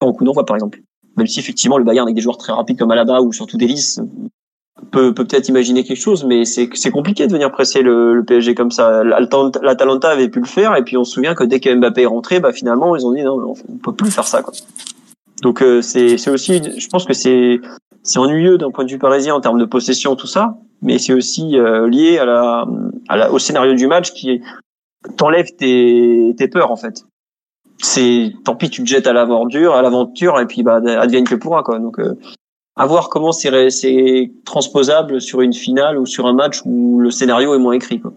en 0.00 0.12
coup 0.12 0.24
d'envoi 0.24 0.46
par 0.46 0.56
exemple. 0.56 0.80
Même 1.20 1.26
si 1.26 1.38
effectivement 1.38 1.76
le 1.76 1.84
Bayern 1.84 2.06
avec 2.06 2.14
des 2.14 2.22
joueurs 2.22 2.38
très 2.38 2.50
rapides 2.50 2.78
comme 2.78 2.90
Alaba 2.90 3.20
ou 3.20 3.30
surtout 3.30 3.58
Delis 3.58 3.98
peut 4.90 5.12
peut-être 5.12 5.50
imaginer 5.50 5.84
quelque 5.84 6.00
chose, 6.00 6.24
mais 6.24 6.46
c'est 6.46 6.90
compliqué 6.90 7.26
de 7.26 7.32
venir 7.32 7.50
presser 7.50 7.82
le, 7.82 8.14
le 8.14 8.24
PSG 8.24 8.54
comme 8.54 8.70
ça. 8.70 9.04
L'Atalanta 9.04 10.08
avait 10.08 10.30
pu 10.30 10.40
le 10.40 10.46
faire, 10.46 10.74
et 10.76 10.82
puis 10.82 10.96
on 10.96 11.04
se 11.04 11.12
souvient 11.12 11.34
que 11.34 11.44
dès 11.44 11.60
que 11.60 11.68
Mbappé 11.74 12.04
est 12.04 12.06
rentré, 12.06 12.40
bah 12.40 12.54
finalement 12.54 12.96
ils 12.96 13.04
ont 13.04 13.12
dit 13.12 13.22
non, 13.22 13.54
on 13.68 13.76
peut 13.76 13.92
plus 13.92 14.10
faire 14.10 14.26
ça 14.26 14.40
quoi. 14.40 14.54
Donc 15.42 15.62
euh, 15.62 15.82
c'est 15.82 16.30
aussi, 16.30 16.62
je 16.78 16.88
pense 16.88 17.04
que 17.04 17.12
c'est 17.12 17.60
c'est 18.02 18.18
ennuyeux 18.18 18.56
d'un 18.56 18.70
point 18.70 18.86
de 18.86 18.90
vue 18.90 18.98
parisien 18.98 19.34
en 19.34 19.42
termes 19.42 19.60
de 19.60 19.66
possession 19.66 20.16
tout 20.16 20.26
ça, 20.26 20.56
mais 20.80 20.98
c'est 20.98 21.12
aussi 21.12 21.58
euh, 21.58 21.86
lié 21.86 22.16
à 22.16 22.24
la, 22.24 22.66
à 23.08 23.18
la 23.18 23.30
au 23.30 23.38
scénario 23.38 23.74
du 23.74 23.86
match 23.86 24.12
qui 24.12 24.40
t'enlève 25.18 25.54
tes 25.58 26.34
tes 26.38 26.48
peurs 26.48 26.70
en 26.70 26.76
fait. 26.76 27.04
C'est 27.82 28.32
tant 28.44 28.56
pis 28.56 28.70
tu 28.70 28.82
te 28.82 28.88
jettes 28.88 29.06
à 29.06 29.12
l'aventure, 29.12 29.74
à 29.74 29.82
l'aventure 29.82 30.38
et 30.40 30.46
puis 30.46 30.62
bah 30.62 30.80
advienne 30.98 31.24
que 31.24 31.34
pourra 31.34 31.62
quoi. 31.62 31.78
Donc 31.78 31.98
euh, 31.98 32.14
à 32.76 32.86
voir 32.86 33.08
comment 33.08 33.32
c'est 33.32 34.32
transposable 34.44 35.20
sur 35.20 35.40
une 35.40 35.52
finale 35.52 35.98
ou 35.98 36.06
sur 36.06 36.26
un 36.26 36.32
match 36.32 36.60
où 36.64 37.00
le 37.00 37.10
scénario 37.10 37.54
est 37.54 37.58
moins 37.58 37.72
écrit. 37.72 38.00
Quoi. 38.00 38.12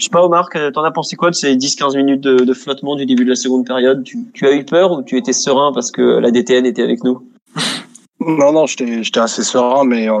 Je 0.00 0.04
sais 0.04 0.10
pas, 0.10 0.24
Omar, 0.24 0.48
t'en 0.72 0.82
as 0.82 0.90
pensé 0.90 1.14
quoi 1.14 1.30
de 1.30 1.34
ces 1.34 1.54
10-15 1.54 1.96
minutes 1.96 2.20
de, 2.22 2.54
flottement 2.54 2.96
du 2.96 3.04
début 3.04 3.24
de 3.24 3.30
la 3.30 3.36
seconde 3.36 3.66
période? 3.66 4.02
Tu, 4.02 4.46
as 4.46 4.52
eu 4.52 4.64
peur 4.64 4.92
ou 4.92 5.02
tu 5.02 5.18
étais 5.18 5.34
serein 5.34 5.72
parce 5.74 5.90
que 5.90 6.00
la 6.00 6.30
DTN 6.30 6.64
était 6.64 6.82
avec 6.82 7.04
nous? 7.04 7.29
Non, 8.20 8.52
non, 8.52 8.66
j'étais 8.66 9.18
assez 9.18 9.42
serein, 9.42 9.84
mais 9.84 10.10
euh, 10.10 10.20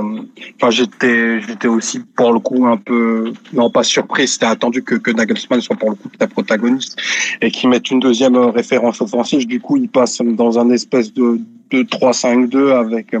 enfin, 0.56 0.70
j'étais 0.70 1.68
aussi 1.68 2.00
pour 2.16 2.32
le 2.32 2.40
coup 2.40 2.66
un 2.66 2.78
peu 2.78 3.34
non 3.52 3.70
pas 3.70 3.82
surpris. 3.82 4.26
C'était 4.26 4.46
attendu 4.46 4.82
que 4.82 4.94
que 4.94 5.10
Nagelsmann 5.10 5.60
soit 5.60 5.76
pour 5.76 5.90
le 5.90 5.96
coup 5.96 6.08
la 6.18 6.26
protagoniste 6.26 6.96
et 7.42 7.50
qu'il 7.50 7.68
mette 7.68 7.90
une 7.90 8.00
deuxième 8.00 8.36
référence 8.36 9.02
offensive. 9.02 9.46
Du 9.46 9.60
coup, 9.60 9.76
il 9.76 9.90
passe 9.90 10.22
dans 10.22 10.58
un 10.58 10.70
espèce 10.70 11.12
de, 11.12 11.40
de 11.70 11.82
3-5-2 11.82 12.72
avec 12.72 13.14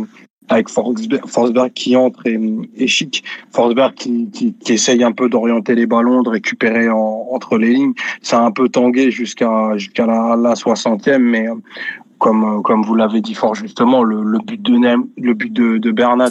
avec 0.48 0.68
Forsberg, 0.68 1.72
qui 1.74 1.94
entre 1.94 2.26
et, 2.26 2.40
et 2.76 2.86
Chic. 2.88 3.22
Forsberg 3.52 3.94
qui, 3.94 4.30
qui, 4.30 4.52
qui, 4.54 4.72
essaye 4.72 5.04
un 5.04 5.12
peu 5.12 5.28
d'orienter 5.28 5.74
les 5.74 5.86
ballons, 5.86 6.22
de 6.22 6.30
récupérer 6.30 6.88
entre 6.90 7.56
les 7.56 7.72
lignes. 7.74 7.94
Ça 8.20 8.40
a 8.40 8.42
un 8.42 8.50
peu 8.50 8.68
tangué 8.68 9.10
jusqu'à 9.10 9.76
jusqu'à 9.76 10.06
la, 10.06 10.36
la 10.36 10.54
60e, 10.54 11.18
mais 11.18 11.48
euh, 11.48 11.54
comme 12.20 12.44
euh, 12.58 12.62
comme 12.62 12.82
vous 12.84 12.94
l'avez 12.94 13.20
dit 13.20 13.34
fort 13.34 13.56
justement, 13.56 14.04
le, 14.04 14.22
le 14.22 14.38
but 14.38 14.62
de 14.62 14.76
Nem, 14.76 15.08
le 15.16 15.34
but 15.34 15.52
de, 15.52 15.78
de 15.78 15.90
Bernat. 15.90 16.30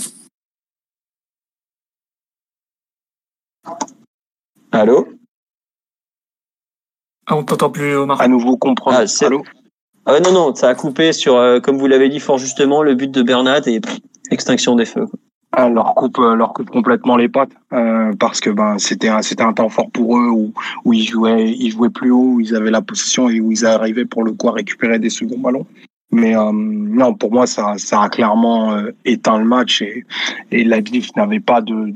Allô? 4.71 5.07
Ah, 7.25 7.35
On 7.35 7.43
t'entend 7.43 7.69
plus, 7.69 7.95
Omar. 7.95 8.21
À 8.21 8.27
nouveau 8.27 8.57
comprendre. 8.57 8.97
Ah, 9.01 9.25
Allô? 9.25 9.43
Ah 10.05 10.13
ouais, 10.13 10.21
non, 10.21 10.31
non, 10.31 10.55
ça 10.55 10.69
a 10.69 10.75
coupé 10.75 11.11
sur, 11.11 11.35
euh, 11.35 11.59
comme 11.59 11.77
vous 11.77 11.87
l'avez 11.87 12.09
dit 12.09 12.19
fort 12.19 12.37
justement, 12.37 12.81
le 12.81 12.95
but 12.95 13.11
de 13.11 13.21
Bernat 13.21 13.61
et 13.67 13.81
extinction 14.31 14.75
des 14.75 14.85
feux. 14.85 15.07
Ah, 15.52 15.68
leur 15.68 15.95
coupe, 15.95 16.20
euh, 16.20 16.36
leur 16.36 16.54
coupe 16.54 16.70
complètement 16.70 17.18
les 17.18 17.28
pattes 17.28 17.52
euh, 17.74 18.14
parce 18.20 18.39
que 18.39 18.52
ben 18.52 18.78
c'était 18.78 19.10
un 19.10 19.24
c'était 19.24 19.41
un 19.41 19.54
temps 19.54 19.70
fort 19.70 19.89
pour 19.89 20.20
eux 20.20 20.30
où 20.30 20.54
où 20.86 20.93
ils 20.93 21.08
jouaient 21.08 21.52
ils 21.52 21.72
jouaient 21.72 21.89
plus 21.89 22.12
haut, 22.12 22.34
où 22.36 22.39
ils 22.39 22.56
avaient 22.56 22.70
la 22.70 22.84
possession 22.84 23.30
et 23.30 23.39
où 23.39 23.52
ils 23.52 23.66
arrivaient 23.66 24.06
pour 24.06 24.24
le 24.24 24.34
coup 24.34 24.50
à 24.50 24.52
récupérer 24.52 25.00
des 25.00 25.10
seconds 25.10 25.39
ballons. 25.39 25.66
Mais 26.12 26.36
euh, 26.36 26.52
non, 26.54 27.16
pour 27.16 27.32
moi 27.32 27.47
ça 27.47 27.74
ça 27.78 28.04
a 28.04 28.10
clairement 28.10 28.74
euh, 28.74 28.91
éteint 29.06 29.39
le 29.39 29.45
match 29.45 29.82
et 29.82 30.06
et 30.52 30.64
Leipzig 30.64 31.10
n'avait 31.16 31.39
pas 31.39 31.62
de 31.62 31.93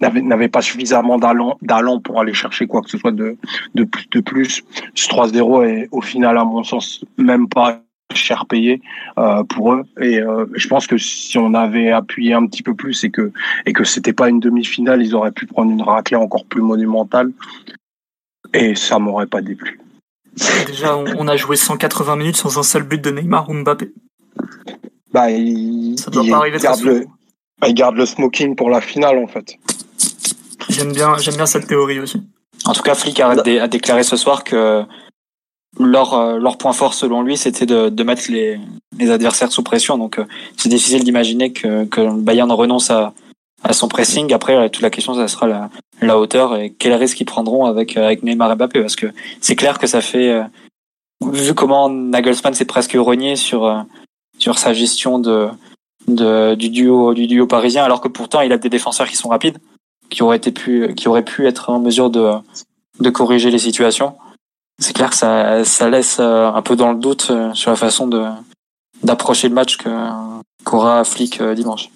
n'avait 0.00 0.22
n'avait 0.22 0.48
pas 0.48 0.62
suffisamment 0.62 1.18
d'allant 1.18 2.00
pour 2.00 2.20
aller 2.20 2.32
chercher 2.32 2.66
quoi 2.66 2.80
que 2.80 2.88
ce 2.88 2.96
soit 2.96 3.12
de 3.12 3.36
de 3.74 3.84
plus 3.84 4.08
de 4.10 4.20
plus. 4.20 4.64
Ce 4.94 5.08
3-0 5.08 5.66
est 5.66 5.88
au 5.92 6.00
final 6.00 6.38
à 6.38 6.44
mon 6.44 6.64
sens 6.64 7.04
même 7.18 7.48
pas 7.48 7.82
cher 8.14 8.46
payé 8.46 8.80
euh, 9.18 9.44
pour 9.44 9.72
eux. 9.74 9.84
Et 10.00 10.20
euh, 10.20 10.46
je 10.54 10.68
pense 10.68 10.86
que 10.86 10.96
si 10.98 11.38
on 11.38 11.54
avait 11.54 11.90
appuyé 11.90 12.34
un 12.34 12.46
petit 12.46 12.62
peu 12.62 12.74
plus 12.74 13.04
et 13.04 13.10
que 13.10 13.32
et 13.66 13.72
que 13.72 13.84
c'était 13.84 14.12
pas 14.12 14.28
une 14.28 14.40
demi-finale 14.40 15.02
ils 15.02 15.14
auraient 15.14 15.32
pu 15.32 15.46
prendre 15.46 15.70
une 15.70 15.82
raclée 15.82 16.16
encore 16.16 16.44
plus 16.44 16.62
monumentale. 16.62 17.32
Et 18.54 18.74
ça 18.74 18.98
m'aurait 18.98 19.26
pas 19.26 19.42
déplu. 19.42 19.80
Déjà 20.66 20.96
on 20.96 21.28
a 21.28 21.36
joué 21.36 21.56
180 21.56 22.16
minutes 22.16 22.36
sans 22.36 22.58
un 22.58 22.62
seul 22.62 22.84
but 22.84 23.02
de 23.02 23.10
Neymar 23.10 23.48
ou 23.50 23.54
Mbappé. 23.54 23.92
Bah 25.12 25.30
il, 25.30 25.98
ça 25.98 26.10
doit 26.10 26.24
pas 26.28 26.36
arriver 26.38 26.58
garde 26.58 26.82
le, 26.82 27.06
il 27.66 27.74
garde 27.74 27.96
le 27.96 28.06
smoking 28.06 28.54
pour 28.54 28.70
la 28.70 28.80
finale 28.80 29.18
en 29.18 29.26
fait. 29.26 29.56
J'aime 30.68 30.92
bien 30.92 31.16
j'aime 31.18 31.36
bien 31.36 31.46
cette 31.46 31.66
théorie 31.66 31.98
aussi. 31.98 32.22
En 32.64 32.72
tout 32.72 32.82
cas 32.82 32.94
Flick 32.94 33.20
a, 33.20 33.30
a 33.30 33.68
déclaré 33.68 34.02
ce 34.02 34.16
soir 34.16 34.44
que 34.44 34.84
leur, 35.78 36.14
euh, 36.14 36.38
leur 36.38 36.58
point 36.58 36.72
fort 36.72 36.94
selon 36.94 37.22
lui, 37.22 37.36
c'était 37.36 37.66
de, 37.66 37.88
de 37.88 38.02
mettre 38.02 38.30
les, 38.30 38.58
les 38.98 39.10
adversaires 39.10 39.52
sous 39.52 39.62
pression. 39.62 39.98
Donc 39.98 40.18
euh, 40.18 40.24
c'est 40.56 40.68
difficile 40.68 41.04
d'imaginer 41.04 41.52
que, 41.52 41.84
que 41.84 42.10
Bayern 42.20 42.50
renonce 42.50 42.90
à, 42.90 43.12
à 43.62 43.72
son 43.72 43.88
pressing. 43.88 44.32
Après, 44.32 44.68
toute 44.70 44.82
la 44.82 44.90
question, 44.90 45.14
ça 45.14 45.28
sera 45.28 45.46
la, 45.46 45.70
la 46.00 46.18
hauteur 46.18 46.56
et 46.56 46.70
quel 46.70 46.94
risque 46.94 47.20
ils 47.20 47.24
prendront 47.24 47.66
avec, 47.66 47.96
euh, 47.96 48.04
avec 48.04 48.22
Neymar 48.22 48.52
et 48.52 48.54
Mbappé. 48.56 48.80
Parce 48.80 48.96
que 48.96 49.06
c'est 49.40 49.56
clair 49.56 49.78
que 49.78 49.86
ça 49.86 50.00
fait, 50.00 50.42
vu 51.24 51.54
comment 51.54 51.88
Nagelsmann 51.88 52.54
s'est 52.54 52.64
presque 52.64 52.96
renié 52.98 53.36
sur, 53.36 53.84
sur 54.38 54.58
sa 54.58 54.72
gestion 54.72 55.18
de, 55.18 55.48
de, 56.06 56.54
du, 56.54 56.70
duo, 56.70 57.14
du 57.14 57.26
duo 57.26 57.46
parisien, 57.46 57.84
alors 57.84 58.00
que 58.00 58.08
pourtant 58.08 58.40
il 58.40 58.52
a 58.52 58.58
des 58.58 58.68
défenseurs 58.68 59.08
qui 59.08 59.16
sont 59.16 59.28
rapides, 59.28 59.58
qui 60.10 60.22
auraient, 60.22 60.38
été 60.38 60.52
pu, 60.52 60.94
qui 60.94 61.08
auraient 61.08 61.24
pu 61.24 61.46
être 61.46 61.70
en 61.70 61.80
mesure 61.80 62.10
de, 62.10 62.32
de 63.00 63.10
corriger 63.10 63.50
les 63.50 63.58
situations 63.58 64.14
c'est 64.78 64.92
clair 64.92 65.10
que 65.10 65.16
ça, 65.16 65.64
ça 65.64 65.90
laisse 65.90 66.18
euh, 66.20 66.46
un 66.46 66.62
peu 66.62 66.76
dans 66.76 66.92
le 66.92 66.98
doute 66.98 67.28
euh, 67.30 67.52
sur 67.54 67.70
la 67.70 67.76
façon 67.76 68.06
de 68.06 68.24
d'approcher 69.02 69.48
le 69.48 69.54
match 69.54 69.76
que 69.76 69.88
qu'aura 70.64 71.04
Flick 71.04 71.40
euh, 71.40 71.54
dimanche. 71.54 71.90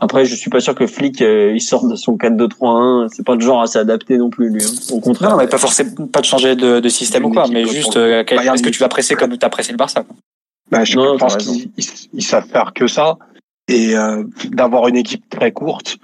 Après, 0.00 0.24
je 0.24 0.34
suis 0.34 0.50
pas 0.50 0.60
sûr 0.60 0.74
que 0.74 0.86
Flick 0.86 1.20
il 1.20 1.60
sorte 1.60 1.88
de 1.88 1.94
son 1.94 2.16
4-2-3-1. 2.16 3.08
C'est 3.12 3.24
pas 3.24 3.36
le 3.36 3.40
genre 3.40 3.62
à 3.62 3.68
s'adapter 3.68 4.18
non 4.18 4.30
plus 4.30 4.50
lui. 4.50 4.62
Hein. 4.64 4.70
Au 4.90 4.98
contraire. 4.98 5.30
Non, 5.30 5.36
mais 5.36 5.46
pas 5.46 5.58
forcément 5.58 6.08
pas 6.08 6.20
de 6.20 6.26
changer 6.26 6.56
de, 6.56 6.80
de 6.80 6.88
système 6.88 7.24
ou 7.24 7.30
quoi, 7.30 7.46
mais 7.48 7.64
juste 7.64 7.96
est-ce 7.96 8.62
que 8.62 8.70
tu 8.70 8.80
vas 8.80 8.88
presser 8.88 9.14
comme 9.14 9.38
tu 9.38 9.46
as 9.46 9.48
pressé 9.48 9.70
le 9.70 9.78
Barça 9.78 10.02
quoi? 10.02 10.16
Bah, 10.70 10.84
je 10.84 10.96
pense 11.18 11.36
qu'ils 11.36 12.24
savent 12.24 12.48
faire 12.48 12.72
que 12.74 12.88
ça 12.88 13.16
et 13.68 13.94
d'avoir 14.50 14.88
une 14.88 14.96
équipe 14.96 15.28
très 15.30 15.52
courte, 15.52 15.98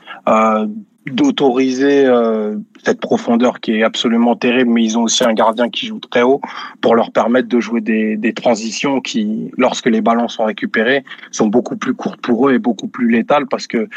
d'autoriser 1.10 2.06
euh, 2.06 2.56
cette 2.84 3.00
profondeur 3.00 3.60
qui 3.60 3.72
est 3.72 3.82
absolument 3.82 4.36
terrible, 4.36 4.70
mais 4.70 4.84
ils 4.84 4.98
ont 4.98 5.02
aussi 5.02 5.24
un 5.24 5.34
gardien 5.34 5.68
qui 5.68 5.86
joue 5.86 5.98
très 5.98 6.22
haut 6.22 6.40
pour 6.80 6.94
leur 6.94 7.10
permettre 7.12 7.48
de 7.48 7.60
jouer 7.60 7.80
des, 7.80 8.32
transitions 8.34 9.00
qui, 9.00 9.50
lorsque 9.56 9.86
les 9.86 10.00
ballons 10.00 10.28
sont 10.28 10.44
récupérés, 10.44 11.04
sont 11.30 11.48
beaucoup 11.48 11.76
plus 11.76 11.94
courtes 11.94 12.20
pour 12.20 12.48
eux 12.48 12.54
et 12.54 12.58
beaucoup 12.58 12.88
plus 12.88 13.10
létales 13.10 13.46
parce 13.46 13.66
que 13.66 13.88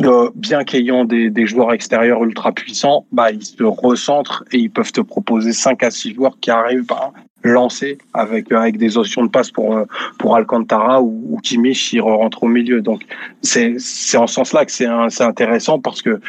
euh, 0.00 0.30
bien 0.34 0.64
qu'ayant 0.64 1.04
des, 1.04 1.30
des, 1.30 1.46
joueurs 1.46 1.72
extérieurs 1.72 2.22
ultra 2.24 2.52
puissants, 2.52 3.06
bah, 3.12 3.30
ils 3.30 3.44
se 3.44 3.62
recentrent 3.62 4.44
et 4.52 4.58
ils 4.58 4.70
peuvent 4.70 4.92
te 4.92 5.00
proposer 5.00 5.52
5 5.52 5.82
à 5.84 5.90
6 5.90 6.14
joueurs 6.14 6.38
qui 6.40 6.50
arrivent 6.50 6.86
bah, 6.86 7.12
lancés 7.44 7.98
avec, 8.14 8.50
avec 8.50 8.78
des 8.78 8.96
options 8.96 9.24
de 9.24 9.30
passe 9.30 9.50
pour, 9.50 9.76
euh, 9.76 9.84
pour 10.18 10.34
Alcantara 10.34 11.00
ou, 11.02 11.22
ou 11.30 11.38
Kimmich 11.38 11.90
s'il 11.90 12.00
rentre 12.00 12.42
au 12.42 12.48
milieu. 12.48 12.80
Donc 12.80 13.02
c'est 13.42 13.76
en 14.16 14.26
ce 14.26 14.34
sens-là 14.34 14.64
que 14.64 14.72
c'est 14.72 14.86
intéressant 15.22 15.78
parce 15.78 16.02
que 16.02 16.20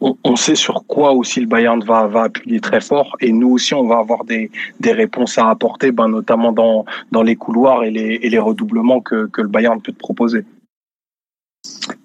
on, 0.00 0.36
sait 0.36 0.54
sur 0.54 0.84
quoi 0.86 1.12
aussi 1.12 1.40
le 1.40 1.46
Bayern 1.46 1.82
va, 1.84 2.06
va 2.06 2.22
appuyer 2.22 2.58
très 2.60 2.80
fort 2.80 3.16
et 3.20 3.32
nous 3.32 3.50
aussi 3.50 3.74
on 3.74 3.86
va 3.86 3.98
avoir 3.98 4.24
des, 4.24 4.50
des 4.80 4.92
réponses 4.92 5.36
à 5.36 5.50
apporter, 5.50 5.92
ben, 5.92 6.08
notamment 6.08 6.52
dans, 6.52 6.86
dans 7.12 7.22
les 7.22 7.36
couloirs 7.36 7.84
et 7.84 7.90
les, 7.90 8.18
et 8.22 8.30
les 8.30 8.38
redoublements 8.38 9.02
que, 9.02 9.26
que 9.26 9.42
le 9.42 9.48
Bayern 9.48 9.80
peut 9.82 9.92
te 9.92 9.98
proposer. 9.98 10.44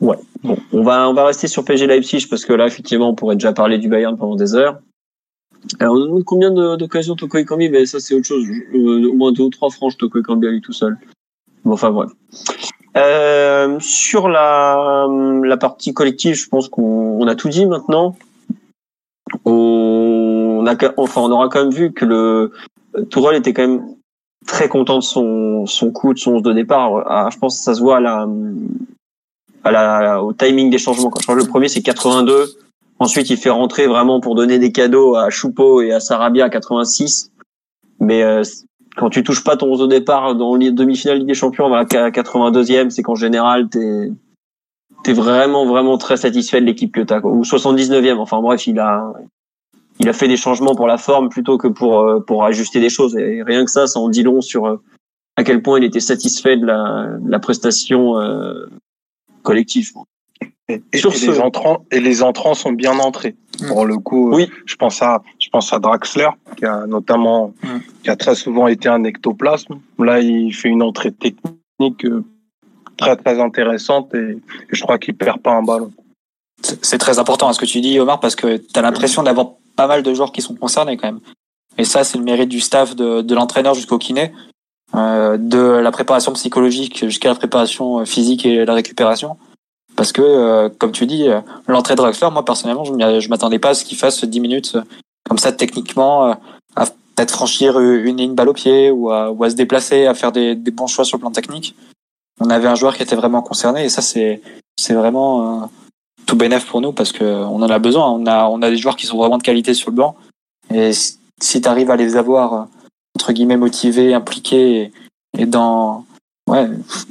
Ouais. 0.01 0.17
Bon, 0.43 0.57
on 0.73 0.83
va 0.83 1.09
on 1.09 1.13
va 1.13 1.25
rester 1.25 1.47
sur 1.47 1.63
PSG 1.63 1.87
Leipzig 1.87 2.27
parce 2.29 2.43
que 2.43 2.51
là 2.51 2.67
effectivement 2.67 3.09
on 3.09 3.15
pourrait 3.15 3.37
déjà 3.37 3.53
parler 3.53 3.77
du 3.77 3.87
Bayern 3.87 4.17
pendant 4.17 4.35
des 4.35 4.55
heures. 4.55 4.81
Alors, 5.79 5.95
on 5.95 5.99
demande 5.99 6.23
combien 6.23 6.51
d'occasions 6.51 7.15
Toko 7.15 7.37
Ekambi 7.37 7.69
Mais 7.69 7.85
ça 7.85 7.99
c'est 7.99 8.13
autre 8.15 8.25
chose. 8.25 8.45
Euh, 8.73 9.09
au 9.09 9.13
moins 9.13 9.31
deux 9.31 9.43
ou 9.43 9.49
trois 9.49 9.69
franches 9.69 9.97
Toko 9.97 10.19
Ekambi 10.19 10.47
à 10.47 10.51
lui 10.51 10.61
tout 10.61 10.73
seul. 10.73 10.97
Bon, 11.63 11.73
enfin 11.73 11.91
bref. 11.91 12.11
Euh, 12.97 13.77
sur 13.79 14.29
la 14.29 15.07
la 15.43 15.57
partie 15.57 15.93
collective, 15.93 16.35
je 16.35 16.47
pense 16.47 16.69
qu'on 16.69 17.27
a 17.27 17.35
tout 17.35 17.49
dit 17.49 17.65
maintenant. 17.65 18.15
On 19.43 20.65
a 20.67 20.75
enfin 20.97 21.21
on 21.21 21.31
aura 21.31 21.49
quand 21.49 21.63
même 21.63 21.73
vu 21.73 21.91
que 21.91 22.05
le 22.05 22.51
Tourelle 23.09 23.35
était 23.35 23.53
quand 23.53 23.67
même 23.67 23.95
très 24.45 24.69
content 24.69 24.97
de 24.97 25.03
son, 25.03 25.65
son 25.65 25.91
coup, 25.91 26.13
de 26.13 26.19
son 26.19 26.35
11 26.35 26.43
de 26.43 26.53
départ. 26.53 27.03
Ah, 27.07 27.29
je 27.31 27.37
pense 27.37 27.57
que 27.57 27.63
ça 27.63 27.73
se 27.73 27.81
voit 27.81 27.97
à 27.97 27.99
la, 27.99 28.27
à 29.63 29.71
la, 29.71 30.23
au 30.23 30.33
timing 30.33 30.69
des 30.69 30.77
changements. 30.77 31.09
Quand 31.09 31.21
je 31.21 31.27
que 31.27 31.33
le 31.33 31.47
premier, 31.47 31.67
c'est 31.67 31.81
82. 31.81 32.57
Ensuite, 32.99 33.29
il 33.29 33.37
fait 33.37 33.49
rentrer 33.49 33.87
vraiment 33.87 34.21
pour 34.21 34.35
donner 34.35 34.57
des 34.57 34.71
cadeaux 34.71 35.15
à 35.15 35.29
Choupo 35.29 35.81
et 35.81 35.91
à 35.91 35.99
Sarabia 35.99 36.45
à 36.45 36.49
86. 36.49 37.31
Mais 37.99 38.23
euh, 38.23 38.41
quand 38.95 39.09
tu 39.09 39.23
touches 39.23 39.43
pas 39.43 39.57
ton 39.57 39.67
11 39.67 39.81
de 39.81 39.87
départ 39.87 40.35
dans 40.35 40.55
les 40.55 40.71
demi-finale 40.71 41.19
Ligue 41.19 41.27
des 41.27 41.33
Champions 41.33 41.73
à 41.73 41.83
82e, 41.83 42.89
c'est 42.89 43.03
qu'en 43.03 43.15
général, 43.15 43.69
t'es 43.69 44.11
t'es 45.03 45.13
vraiment 45.13 45.67
vraiment 45.67 45.99
très 45.99 46.17
satisfait 46.17 46.61
de 46.61 46.65
l'équipe 46.65 46.91
que 46.91 47.01
t'as. 47.01 47.19
Ou 47.21 47.43
79e. 47.43 48.17
Enfin 48.17 48.41
bref, 48.41 48.65
il 48.67 48.79
a 48.79 49.13
il 49.99 50.09
a 50.09 50.13
fait 50.13 50.27
des 50.27 50.37
changements 50.37 50.75
pour 50.75 50.87
la 50.87 50.97
forme 50.97 51.29
plutôt 51.29 51.57
que 51.57 51.67
pour 51.67 51.99
euh, 52.01 52.19
pour 52.19 52.43
ajuster 52.43 52.79
des 52.79 52.89
choses. 52.89 53.15
Et 53.15 53.43
rien 53.43 53.65
que 53.65 53.71
ça, 53.71 53.87
ça 53.87 53.99
en 53.99 54.09
dit 54.09 54.23
long 54.23 54.41
sur 54.41 54.65
euh, 54.65 54.81
à 55.35 55.43
quel 55.43 55.61
point 55.61 55.79
il 55.79 55.83
était 55.83 55.99
satisfait 55.99 56.57
de 56.57 56.65
la, 56.65 57.17
de 57.19 57.29
la 57.29 57.39
prestation 57.39 58.19
euh, 58.19 58.65
collective. 59.43 59.91
Et, 60.67 60.81
et, 60.93 61.01
les 61.01 61.39
entrants 61.39 61.85
et 61.91 61.99
les 61.99 62.23
entrants 62.23 62.55
sont 62.55 62.71
bien 62.71 62.97
entrés. 62.97 63.35
Mm. 63.61 63.67
Pour 63.67 63.85
le 63.85 63.97
coup, 63.97 64.33
oui. 64.33 64.49
je 64.65 64.75
pense 64.75 65.01
à 65.01 65.21
je 65.39 65.49
pense 65.49 65.71
à 65.71 65.79
Draxler 65.79 66.29
qui 66.57 66.65
a 66.65 66.87
notamment 66.87 67.53
mm. 67.61 67.67
qui 68.03 68.09
a 68.09 68.15
très 68.15 68.35
souvent 68.35 68.67
été 68.67 68.89
un 68.89 69.03
ectoplasme. 69.03 69.75
Là, 69.99 70.19
il 70.19 70.53
fait 70.53 70.69
une 70.69 70.81
entrée 70.81 71.11
technique 71.11 72.07
très 72.97 73.15
très 73.15 73.39
intéressante 73.39 74.13
et, 74.15 74.31
et 74.31 74.39
je 74.71 74.81
crois 74.81 74.97
qu'il 74.97 75.15
perd 75.15 75.39
pas 75.39 75.53
un 75.53 75.61
ballon. 75.61 75.91
C'est 76.81 76.97
très 76.97 77.19
important 77.19 77.47
à 77.47 77.53
ce 77.53 77.59
que 77.59 77.65
tu 77.65 77.81
dis, 77.81 77.99
Omar, 77.99 78.19
parce 78.19 78.35
que 78.35 78.57
tu 78.57 78.79
as 78.79 78.81
l'impression 78.81 79.21
d'avoir 79.21 79.51
pas 79.75 79.87
mal 79.87 80.03
de 80.03 80.13
joueurs 80.13 80.31
qui 80.31 80.41
sont 80.41 80.55
concernés 80.55 80.97
quand 80.97 81.07
même. 81.07 81.19
Et 81.77 81.83
ça, 81.83 82.03
c'est 82.03 82.17
le 82.17 82.23
mérite 82.23 82.49
du 82.49 82.61
staff, 82.61 82.95
de, 82.95 83.21
de 83.21 83.35
l'entraîneur 83.35 83.73
jusqu'au 83.73 83.97
kiné, 83.97 84.31
euh, 84.95 85.37
de 85.37 85.59
la 85.59 85.91
préparation 85.91 86.31
psychologique 86.33 87.05
jusqu'à 87.05 87.29
la 87.29 87.35
préparation 87.35 87.99
euh, 87.99 88.05
physique 88.05 88.45
et 88.45 88.65
la 88.65 88.73
récupération. 88.73 89.37
Parce 89.95 90.11
que, 90.11 90.21
euh, 90.21 90.69
comme 90.77 90.91
tu 90.91 91.05
dis, 91.05 91.29
euh, 91.29 91.41
l'entrée 91.67 91.95
de 91.95 91.97
Draxler, 91.97 92.29
moi 92.31 92.43
personnellement, 92.43 92.83
je 92.85 93.29
m'attendais 93.29 93.59
pas 93.59 93.69
à 93.69 93.73
ce 93.73 93.85
qu'il 93.85 93.97
fasse 93.97 94.23
10 94.23 94.39
minutes 94.39 94.77
comme 95.27 95.37
ça 95.39 95.51
techniquement, 95.51 96.37
à 96.75 96.85
peut-être 96.85 97.31
franchir 97.31 97.79
une 97.79 98.17
ligne 98.17 98.35
balle 98.35 98.49
au 98.49 98.53
pied 98.53 98.91
ou 98.91 99.09
à, 99.09 99.31
ou 99.31 99.43
à 99.43 99.49
se 99.49 99.55
déplacer, 99.55 100.05
à 100.05 100.13
faire 100.13 100.31
des, 100.31 100.53
des, 100.53 100.69
bons 100.69 100.85
choix 100.85 101.03
sur 101.03 101.17
le 101.17 101.21
plan 101.21 101.31
technique. 101.31 101.75
On 102.39 102.51
avait 102.51 102.67
un 102.67 102.75
joueur 102.75 102.95
qui 102.95 103.01
était 103.01 103.15
vraiment 103.15 103.41
concerné 103.41 103.85
et 103.85 103.89
ça, 103.89 104.03
c'est 104.03 104.41
vraiment 104.89 105.67
tout 106.25 106.35
bénéf 106.35 106.65
pour 106.67 106.81
nous 106.81 106.91
parce 106.91 107.11
que 107.11 107.23
on 107.23 107.61
en 107.61 107.69
a 107.69 107.79
besoin. 107.79 108.09
On 108.11 108.25
a, 108.27 108.47
on 108.47 108.61
a 108.61 108.69
des 108.69 108.77
joueurs 108.77 108.95
qui 108.95 109.07
sont 109.07 109.17
vraiment 109.17 109.37
de 109.37 109.43
qualité 109.43 109.73
sur 109.73 109.89
le 109.89 109.95
banc. 109.95 110.15
Et 110.73 110.91
si 110.93 111.61
tu 111.61 111.67
arrives 111.67 111.91
à 111.91 111.95
les 111.95 112.17
avoir, 112.17 112.67
entre 113.15 113.31
guillemets, 113.31 113.57
motivés, 113.57 114.13
impliqués 114.13 114.91
et, 115.37 115.45
dans, 115.45 116.05
ouais, 116.47 116.69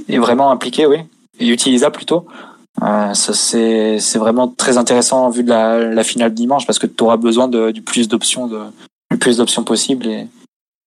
et 0.08 0.18
vraiment 0.18 0.50
impliqués, 0.50 0.86
oui, 0.86 0.98
et 1.38 1.48
utilisables 1.48 1.96
plutôt, 1.96 2.26
euh, 2.82 3.14
c'est, 3.14 4.18
vraiment 4.18 4.48
très 4.48 4.78
intéressant 4.78 5.26
en 5.26 5.30
vue 5.30 5.44
de 5.44 5.50
la, 5.50 5.78
la 5.78 6.04
finale 6.04 6.34
dimanche 6.34 6.66
parce 6.66 6.78
que 6.78 6.86
tu 6.86 7.04
auras 7.04 7.16
besoin 7.16 7.48
de, 7.48 7.70
du 7.70 7.82
plus 7.82 8.08
d'options, 8.08 8.46
de, 8.46 8.60
du 9.10 9.18
plus 9.18 9.36
d'options 9.36 9.64
possibles 9.64 10.06
et, 10.06 10.26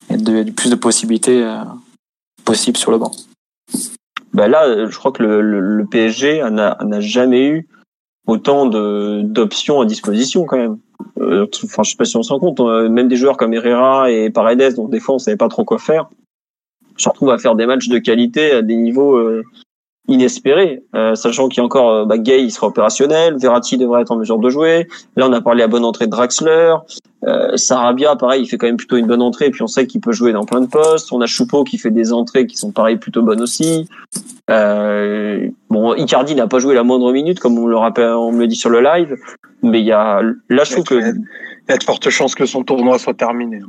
et 0.10 0.18
de, 0.18 0.44
du 0.44 0.52
plus 0.52 0.70
de 0.70 0.76
possibilités 0.76 1.44
euh, 1.44 1.64
possibles 2.46 2.78
sur 2.78 2.92
le 2.92 2.98
banc. 2.98 3.12
Bah 4.34 4.48
là, 4.48 4.88
je 4.88 4.98
crois 4.98 5.12
que 5.12 5.24
le, 5.24 5.42
le, 5.42 5.60
le 5.60 5.86
PSG 5.86 6.44
n'a 6.52 7.00
jamais 7.00 7.48
eu 7.48 7.68
autant 8.28 8.66
d'options 8.68 9.82
à 9.82 9.86
disposition 9.86 10.46
quand 10.46 10.58
même. 10.58 10.78
Euh, 11.20 11.48
enfin, 11.64 11.84
je 11.84 11.92
sais 11.92 11.98
pas 11.98 12.06
si 12.06 12.18
on 12.18 12.24
se 12.24 12.32
rend 12.32 12.40
compte, 12.40 12.60
euh, 12.60 12.90
même 12.90 13.08
des 13.08 13.16
joueurs 13.16 13.38
comme 13.38 13.54
Herrera 13.54 14.12
et 14.12 14.30
Paredes, 14.30 14.76
donc 14.76 14.92
des 14.92 15.00
fois 15.00 15.16
on 15.16 15.20
savait 15.20 15.38
pas 15.38 15.48
trop 15.48 15.64
quoi 15.64 15.80
faire, 15.80 16.10
se 16.98 17.10
retrouvent 17.10 17.32
à 17.32 17.38
faire 17.38 17.56
des 17.56 17.66
matchs 17.66 17.88
de 17.88 17.98
qualité 17.98 18.52
à 18.52 18.62
des 18.62 18.76
niveaux 18.76 19.16
euh, 19.16 19.44
inespéré, 20.08 20.84
euh, 20.96 21.16
sachant 21.16 21.50
qu'il 21.50 21.58
y 21.58 21.62
a 21.62 21.66
encore 21.66 21.92
euh, 21.92 22.06
bah, 22.06 22.18
Gay, 22.18 22.42
il 22.42 22.52
sera 22.52 22.68
opérationnel, 22.68 23.38
Verratti 23.38 23.78
devrait 23.78 24.02
être 24.02 24.12
en 24.12 24.16
mesure 24.16 24.40
de 24.40 24.50
jouer. 24.50 24.88
Là, 25.16 25.28
on 25.28 25.34
a 25.34 25.42
parlé 25.42 25.64
à 25.64 25.68
bonne 25.68 25.84
entrée 25.84 26.06
de 26.06 26.12
Draxler, 26.12 26.76
euh, 27.26 27.58
Sarabia, 27.58 28.16
pareil, 28.16 28.44
il 28.44 28.48
fait 28.48 28.58
quand 28.58 28.68
même 28.68 28.78
plutôt 28.78 28.96
une 28.96 29.08
bonne 29.08 29.22
entrée, 29.22 29.48
et 29.48 29.52
puis 29.52 29.64
on 29.64 29.68
sait 29.68 29.88
qu'il 29.88 30.00
peut 30.02 30.14
jouer 30.14 30.32
dans 30.32 30.46
plein 30.46 30.62
de 30.62 30.68
postes. 30.68 31.12
On 31.12 31.20
a 31.22 31.26
Choupeau 31.26 31.64
qui 31.64 31.78
fait 31.78 31.92
des 31.92 32.14
entrées 32.14 32.48
qui 32.48 32.58
sont 32.58 32.72
pareil 32.72 32.98
plutôt 32.98 33.22
bonnes 33.22 33.42
aussi. 33.42 33.88
Euh, 34.50 35.50
bon, 35.70 35.94
Icardi 35.96 36.36
n'a 36.36 36.48
pas 36.48 36.60
joué 36.60 36.76
la 36.76 36.84
moindre 36.84 37.12
minute, 37.12 37.40
comme 37.40 37.58
on 37.58 37.68
le 37.68 37.78
rappelle, 37.78 38.12
on 38.12 38.32
me 38.32 38.40
le 38.40 38.48
dit 38.48 38.56
sur 38.56 38.70
le 38.70 38.82
live, 38.82 39.16
mais 39.62 39.80
il 39.80 39.86
y 39.86 39.92
a 39.92 40.22
là, 40.50 40.64
je 40.64 40.72
trouve 40.72 40.86
que 40.86 40.96
il 40.96 41.72
y 41.72 41.74
a 41.74 41.78
de 41.78 41.84
fortes 41.84 42.10
chances 42.10 42.34
que 42.34 42.46
son 42.46 42.64
tournoi 42.64 42.98
soit 42.98 43.14
terminé. 43.14 43.60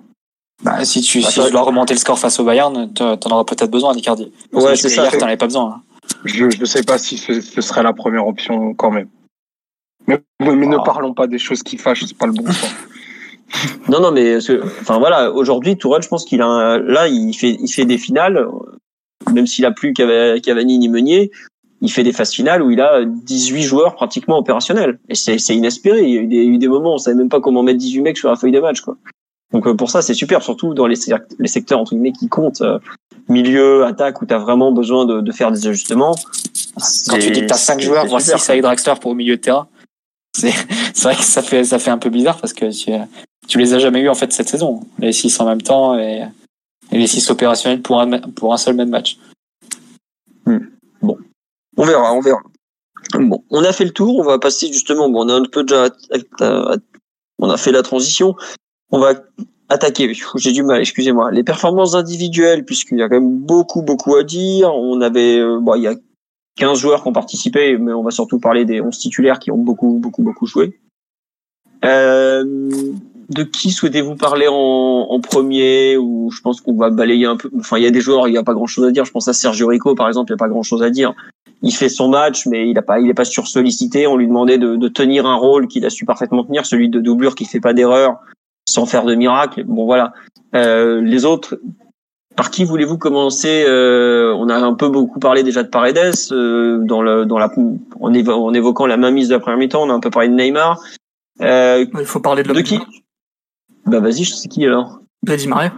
Bah, 0.63 0.85
si 0.85 1.01
tu, 1.03 1.21
bah, 1.21 1.29
si 1.31 1.41
tu 1.41 1.51
dois 1.51 1.63
remonter 1.63 1.95
le 1.95 2.01
score 2.01 2.19
face 2.19 2.39
au 2.39 2.45
Bayern, 2.45 2.93
t'en 2.93 3.31
auras 3.31 3.45
peut-être 3.45 3.71
besoin 3.71 3.93
d'Icardi. 3.95 4.33
Ouais, 4.53 4.77
c'est 4.77 4.89
ça. 4.89 5.09
T'en 5.09 5.27
avais 5.27 5.37
pas 5.37 5.47
besoin. 5.47 5.77
Hein. 5.77 5.83
Je 6.25 6.45
ne 6.45 6.65
sais 6.65 6.83
pas 6.83 6.99
si 6.99 7.17
ce, 7.17 7.41
ce, 7.41 7.61
serait 7.61 7.83
la 7.83 7.93
première 7.93 8.27
option 8.27 8.75
quand 8.75 8.91
même. 8.91 9.09
Mais, 10.07 10.21
mais 10.41 10.67
ne 10.67 10.77
ah. 10.77 10.83
parlons 10.85 11.15
pas 11.15 11.27
des 11.27 11.39
choses 11.39 11.63
qui 11.63 11.77
fâchent, 11.77 12.05
c'est 12.07 12.17
pas 12.17 12.27
le 12.27 12.33
bon 12.33 12.47
sens. 12.53 12.75
non, 13.89 14.01
non, 14.01 14.11
mais 14.11 14.37
enfin 14.81 14.99
voilà, 14.99 15.33
aujourd'hui 15.33 15.77
Tourelle, 15.77 16.03
je 16.03 16.09
pense 16.09 16.25
qu'il 16.25 16.43
a 16.43 16.47
un, 16.47 16.79
là, 16.79 17.09
il 17.09 17.35
fait, 17.35 17.57
il 17.61 17.69
fait 17.69 17.85
des 17.85 17.99
finales, 17.99 18.47
même 19.33 19.47
s'il 19.47 19.65
a 19.65 19.71
plus 19.71 19.93
Cavani 19.93 20.79
ni 20.79 20.89
Meunier, 20.89 21.31
il 21.81 21.91
fait 21.91 22.03
des 22.03 22.13
phases 22.13 22.33
finales 22.33 22.63
où 22.63 22.71
il 22.71 22.81
a 22.81 23.05
18 23.05 23.63
joueurs 23.63 23.95
pratiquement 23.95 24.39
opérationnels. 24.39 24.99
Et 25.09 25.15
c'est 25.15 25.37
inespéré. 25.55 26.03
Il 26.03 26.11
y 26.11 26.19
a 26.19 26.21
eu 26.23 26.27
des, 26.27 26.45
eu 26.45 26.59
des 26.59 26.69
moments, 26.69 26.95
on 26.95 26.99
savait 26.99 27.17
même 27.17 27.29
pas 27.29 27.41
comment 27.41 27.63
mettre 27.63 27.79
18 27.79 28.03
mecs 28.03 28.19
sur 28.19 28.29
la 28.29 28.37
feuille 28.37 28.53
de 28.53 28.61
match, 28.61 28.81
quoi. 28.81 28.97
Donc 29.53 29.67
euh, 29.67 29.75
pour 29.75 29.91
ça, 29.91 30.03
c'est 30.03 30.15
super, 30.15 30.43
surtout 30.43 30.75
dans 30.75 30.87
les, 30.87 30.97
les 31.39 31.49
secteurs 31.49 31.81
entre 31.81 31.93
guillemets 31.93 32.13
qui 32.13 32.29
comptent, 32.29 32.61
euh, 32.61 32.79
milieu, 33.29 33.85
attaque, 33.85 34.21
où 34.21 34.27
tu 34.27 34.35
as 34.35 34.39
vraiment 34.39 34.73
besoin 34.73 35.07
de, 35.07 35.21
de, 35.21 35.33
faire 35.33 35.51
des 35.51 35.67
ajustements. 35.67 36.15
Quand 37.09 37.19
tu 37.19 37.31
dis 37.31 37.41
que 37.43 37.47
tu 37.47 37.53
as 37.53 37.57
5 37.57 37.81
joueurs, 37.81 38.07
voire 38.07 38.21
6 38.21 38.51
avec 38.51 38.63
Draxler 38.63 38.95
pour 39.01 39.13
au 39.13 39.15
milieu 39.15 39.37
de 39.37 39.41
terrain, 39.41 39.69
c'est 40.35 40.53
vrai 41.03 41.17
que 41.17 41.23
ça 41.23 41.43
fait, 41.43 41.65
ça 41.65 41.79
fait 41.79 41.91
un 41.91 41.99
peu 41.99 42.11
bizarre 42.11 42.39
parce 42.39 42.53
que 42.53 42.71
tu, 42.71 42.93
tu 43.49 43.59
les 43.59 43.75
as 43.75 43.79
jamais 43.79 44.01
eu 44.01 44.09
en 44.09 44.15
fait 44.15 44.33
cette 44.33 44.49
saison, 44.49 44.81
les 44.99 45.13
6 45.13 45.41
en 45.41 45.47
même 45.47 45.63
temps 45.63 45.99
et, 45.99 46.25
et 46.93 46.99
les 46.99 47.07
6 47.07 47.31
opérationnels 47.31 47.83
pour 47.83 48.01
un, 48.01 48.21
pour 48.21 48.53
un 48.53 48.59
seul 48.59 48.75
même 48.75 48.91
match. 48.91 49.19
Hmm. 50.45 50.59
Bon, 51.03 51.19
on 51.77 51.85
verra, 51.85 52.13
on 52.13 52.21
verra. 52.21 52.41
Bon, 53.15 53.43
on 53.51 53.65
a 53.65 53.73
fait 53.73 53.85
le 53.85 53.93
tour, 53.93 54.19
on 54.19 54.25
va 54.25 54.39
passer 54.39 54.71
justement, 54.71 55.09
bon, 55.09 55.25
on 55.25 55.29
a 55.29 55.35
un 55.35 55.45
peu 55.45 55.65
déjà, 55.65 55.89
on 57.39 57.51
a 57.51 57.57
fait 57.57 57.73
la 57.73 57.83
transition. 57.83 58.37
On 58.91 58.99
va 58.99 59.15
attaquer. 59.69 60.13
J'ai 60.37 60.53
du 60.53 60.63
mal, 60.63 60.81
excusez-moi. 60.81 61.31
Les 61.31 61.45
performances 61.45 61.95
individuelles, 61.95 62.65
puisqu'il 62.65 62.99
y 62.99 63.03
a 63.03 63.09
quand 63.09 63.21
même 63.21 63.39
beaucoup, 63.39 63.83
beaucoup 63.83 64.17
à 64.17 64.25
dire. 64.25 64.75
On 64.75 65.01
avait, 65.01 65.39
euh, 65.39 65.59
bon, 65.61 65.75
il 65.75 65.83
y 65.83 65.87
a 65.87 65.95
15 66.57 66.79
joueurs 66.79 67.03
qui 67.03 67.09
ont 67.09 67.13
participé, 67.13 67.77
mais 67.79 67.93
on 67.93 68.03
va 68.03 68.11
surtout 68.11 68.39
parler 68.39 68.65
des 68.65 68.81
11 68.81 68.97
titulaires 68.99 69.39
qui 69.39 69.51
ont 69.51 69.59
beaucoup, 69.59 69.99
beaucoup, 69.99 70.23
beaucoup 70.23 70.47
joué. 70.47 70.81
Euh, 71.85 72.45
de 73.29 73.43
qui 73.43 73.71
souhaitez-vous 73.71 74.17
parler 74.17 74.47
en, 74.49 75.21
premier? 75.21 75.97
Ou 75.97 76.31
je 76.31 76.41
pense 76.41 76.61
qu'on 76.61 76.75
va 76.75 76.91
balayer 76.91 77.27
un 77.27 77.37
peu. 77.37 77.51
Enfin, 77.59 77.79
il 77.79 77.85
y 77.85 77.87
a 77.87 77.91
des 77.91 78.01
joueurs, 78.01 78.27
il 78.27 78.33
n'y 78.33 78.39
a 78.39 78.43
pas 78.43 78.55
grand-chose 78.55 78.87
à 78.87 78.91
dire. 78.91 79.05
Je 79.05 79.13
pense 79.13 79.29
à 79.29 79.33
Sergio 79.33 79.67
Rico, 79.67 79.95
par 79.95 80.09
exemple, 80.09 80.31
il 80.31 80.35
n'y 80.35 80.39
a 80.39 80.45
pas 80.45 80.49
grand-chose 80.49 80.83
à 80.83 80.91
dire. 80.91 81.15
Il 81.63 81.73
fait 81.73 81.89
son 81.89 82.09
match, 82.09 82.47
mais 82.47 82.69
il 82.69 82.75
n'a 82.75 82.83
pas, 82.83 83.01
il 83.01 83.09
est 83.09 83.15
pas 83.15 83.25
sursollicité. 83.25 84.07
On 84.07 84.17
lui 84.17 84.27
demandait 84.27 84.59
de, 84.59 84.89
tenir 84.89 85.27
un 85.27 85.37
rôle 85.37 85.69
qu'il 85.69 85.85
a 85.85 85.91
su 85.91 86.07
parfaitement 86.07 86.45
tenir, 86.45 86.65
celui 86.65 86.89
de 86.89 87.01
doublure 87.01 87.35
qui 87.35 87.45
fait 87.45 87.61
pas 87.61 87.75
d'erreur, 87.75 88.21
sans 88.69 88.87
faire 88.87 89.05
de 89.05 89.15
miracle. 89.15 89.65
Bon 89.65 89.87
voilà. 89.87 90.13
Euh, 90.55 91.01
les 91.01 91.25
autres, 91.25 91.59
par 92.37 92.51
qui 92.51 92.65
voulez-vous 92.65 92.99
commencer 92.99 93.65
euh, 93.67 94.35
On 94.37 94.49
a 94.49 94.57
un 94.57 94.75
peu 94.75 94.89
beaucoup 94.89 95.19
parlé 95.19 95.43
déjà 95.43 95.63
de 95.63 95.69
Paredes 95.69 96.15
euh, 96.31 96.79
dans 96.85 97.03
le 97.03 97.25
dans 97.25 97.39
la 97.39 97.51
en, 97.57 97.79
en, 98.01 98.55
évoquant 98.55 98.87
la 98.87 98.97
mainmise 98.97 99.29
de 99.29 99.35
la 99.35 99.41
première 99.41 99.59
mi-temps. 99.59 99.83
On 99.83 99.91
a 99.91 99.95
un 99.95 100.01
peu 100.01 100.11
parlé 100.11 100.29
de 100.29 100.35
Neymar. 100.35 100.81
Euh, 101.41 101.85
Il 101.99 102.07
faut 102.07 102.21
parler 102.21 102.43
de, 102.43 102.53
de 102.53 102.61
qui 102.61 102.79
Bah 103.87 104.01
vas-y, 104.01 104.25
je 104.25 104.35
sais 104.35 104.49
qui 104.49 104.65
alors. 104.67 105.01
Bah 105.25 105.37
Di 105.37 105.49
Maria. 105.49 105.73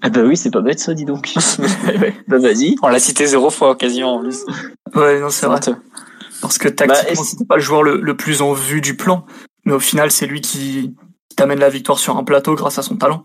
Ah 0.00 0.10
bah 0.10 0.22
oui, 0.24 0.36
c'est 0.36 0.50
pas 0.50 0.60
bête 0.60 0.78
ça, 0.78 0.94
dis 0.94 1.04
donc. 1.04 1.34
bah 2.28 2.38
vas-y. 2.38 2.76
On 2.82 2.88
l'a 2.88 3.00
cité 3.00 3.26
zéro 3.26 3.50
fois 3.50 3.76
quasiment 3.76 4.14
en 4.14 4.20
plus. 4.20 4.44
Ouais, 4.94 5.20
non, 5.20 5.28
c'est 5.28 5.46
vrai. 5.46 5.60
Parce 6.40 6.56
que 6.56 6.68
tactiquement, 6.68 7.14
bah, 7.14 7.24
c'était 7.24 7.44
pas 7.44 7.56
le 7.56 7.62
joueur 7.62 7.82
le, 7.82 8.00
le, 8.00 8.16
plus 8.16 8.42
en 8.42 8.52
vue 8.52 8.80
du 8.80 8.96
plan, 8.96 9.26
mais 9.64 9.72
au 9.72 9.80
final, 9.80 10.12
c'est 10.12 10.26
lui 10.26 10.40
qui, 10.40 10.94
t'amène 11.38 11.60
la 11.60 11.70
victoire 11.70 11.98
sur 11.98 12.16
un 12.16 12.24
plateau 12.24 12.54
grâce 12.56 12.78
à 12.78 12.82
son 12.82 12.96
talent. 12.96 13.22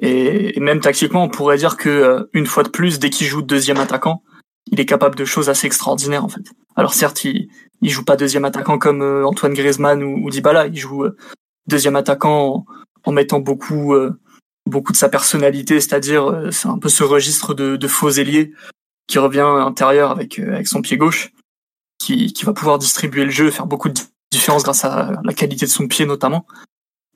Et, 0.00 0.58
même 0.58 0.80
tactiquement, 0.80 1.22
on 1.22 1.28
pourrait 1.28 1.58
dire 1.58 1.76
que 1.76 1.88
euh, 1.88 2.24
une 2.32 2.46
fois 2.46 2.62
de 2.62 2.70
plus, 2.70 2.98
dès 2.98 3.10
qu'il 3.10 3.26
joue 3.26 3.42
deuxième 3.42 3.78
attaquant, 3.78 4.22
il 4.70 4.80
est 4.80 4.86
capable 4.86 5.16
de 5.16 5.24
choses 5.24 5.50
assez 5.50 5.66
extraordinaires 5.66 6.24
en 6.24 6.28
fait. 6.28 6.42
Alors 6.76 6.94
certes, 6.94 7.24
il, 7.24 7.50
il 7.82 7.90
joue 7.90 8.04
pas 8.04 8.16
deuxième 8.16 8.46
attaquant 8.46 8.78
comme 8.78 9.02
euh, 9.02 9.26
Antoine 9.26 9.52
Griezmann 9.52 10.02
ou, 10.02 10.24
ou 10.24 10.30
Dybala, 10.30 10.68
il 10.68 10.78
joue 10.78 11.04
euh, 11.04 11.16
deuxième 11.68 11.96
attaquant 11.96 12.64
en, 13.04 13.12
mettant 13.12 13.40
beaucoup 13.40 13.94
beaucoup 14.66 14.92
de 14.92 14.96
sa 14.96 15.08
personnalité, 15.08 15.80
c'est-à-dire 15.80 16.48
c'est 16.52 16.68
un 16.68 16.78
peu 16.78 16.88
ce 16.88 17.02
registre 17.02 17.52
de, 17.52 17.76
de 17.76 17.88
faux 17.88 18.10
ailier 18.10 18.52
qui 19.08 19.18
revient 19.18 19.40
à 19.40 19.58
l'intérieur 19.58 20.10
avec 20.12 20.38
avec 20.38 20.68
son 20.68 20.82
pied 20.82 20.96
gauche, 20.96 21.32
qui, 21.98 22.32
qui 22.32 22.44
va 22.44 22.52
pouvoir 22.52 22.78
distribuer 22.78 23.24
le 23.24 23.30
jeu, 23.30 23.50
faire 23.50 23.66
beaucoup 23.66 23.88
de 23.88 24.00
différence 24.30 24.62
grâce 24.62 24.84
à 24.84 25.20
la 25.22 25.32
qualité 25.34 25.66
de 25.66 25.70
son 25.70 25.88
pied 25.88 26.06
notamment 26.06 26.46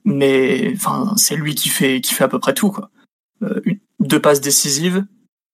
mais 0.07 0.73
enfin 0.75 1.13
c'est 1.17 1.37
lui 1.37 1.55
qui 1.55 1.69
fait 1.69 2.01
qui 2.01 2.15
fait 2.15 2.25
à 2.25 2.29
peu 2.29 2.39
près 2.39 2.55
tout 2.55 2.71
quoi. 2.71 2.91
Euh, 3.43 3.61
deux 4.01 4.21
passes 4.21 4.41
décisives, 4.41 5.05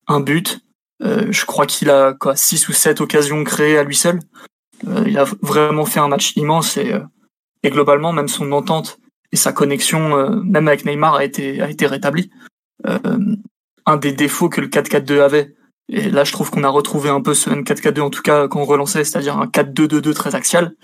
un 0.07 0.21
but. 0.21 0.61
je 1.01 1.45
crois 1.47 1.67
qu'il 1.67 1.91
a 1.91 2.13
quoi 2.13 2.37
six 2.37 2.69
ou 2.69 2.73
sept 2.73 3.01
occasions 3.01 3.43
créées 3.43 3.79
à 3.79 3.83
lui 3.83 3.97
seul. 3.97 4.21
il 5.07 5.19
a 5.19 5.25
vraiment 5.41 5.87
fait 5.87 6.01
un 6.01 6.09
match 6.09 6.37
immense 6.37 6.77
et, 6.77 6.93
et 7.65 7.71
globalement 7.71 8.13
même 8.13 8.29
son 8.29 8.53
entente 8.53 8.99
et 9.33 9.37
sa 9.37 9.53
connexion 9.53 10.43
même 10.45 10.69
avec 10.69 10.85
Neymar 10.85 11.15
a 11.15 11.25
été 11.25 11.61
a 11.63 11.71
été 11.71 11.87
rétablie. 11.87 12.31
un 12.85 13.97
des 13.97 14.13
défauts 14.13 14.49
que 14.49 14.61
le 14.61 14.69
4-4-2 14.69 15.21
avait, 15.21 15.55
et 15.89 16.11
là 16.11 16.25
je 16.25 16.33
trouve 16.33 16.51
qu'on 16.51 16.65
a 16.65 16.69
retrouvé 16.69 17.09
un 17.09 17.21
peu 17.21 17.35
ce 17.35 17.51
4-4-2 17.51 18.01
en 18.01 18.11
tout 18.11 18.23
cas 18.23 18.49
quand 18.49 18.61
on 18.61 18.65
relançait, 18.65 19.05
c'est-à-dire 19.05 19.39
un 19.39 19.47
4-2-2-2 19.47 20.15
très 20.15 20.35
axial, 20.35 20.75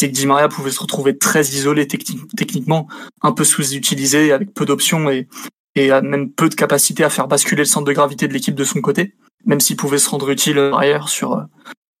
c'était 0.00 0.12
que 0.12 0.16
Di 0.16 0.26
Maria 0.26 0.48
pouvait 0.48 0.70
se 0.70 0.80
retrouver 0.80 1.18
très 1.18 1.42
isolé 1.42 1.86
techniquement, 1.86 2.88
un 3.20 3.32
peu 3.32 3.44
sous-utilisé, 3.44 4.32
avec 4.32 4.54
peu 4.54 4.64
d'options 4.64 5.10
et, 5.10 5.28
et 5.74 5.90
même 6.00 6.32
peu 6.32 6.48
de 6.48 6.54
capacité 6.54 7.04
à 7.04 7.10
faire 7.10 7.28
basculer 7.28 7.62
le 7.62 7.66
centre 7.66 7.86
de 7.86 7.92
gravité 7.92 8.26
de 8.26 8.32
l'équipe 8.32 8.54
de 8.54 8.64
son 8.64 8.80
côté, 8.80 9.14
même 9.44 9.60
s'il 9.60 9.76
pouvait 9.76 9.98
se 9.98 10.08
rendre 10.08 10.30
utile 10.30 10.58
ailleurs 10.74 11.10
sur 11.10 11.34
euh, 11.34 11.42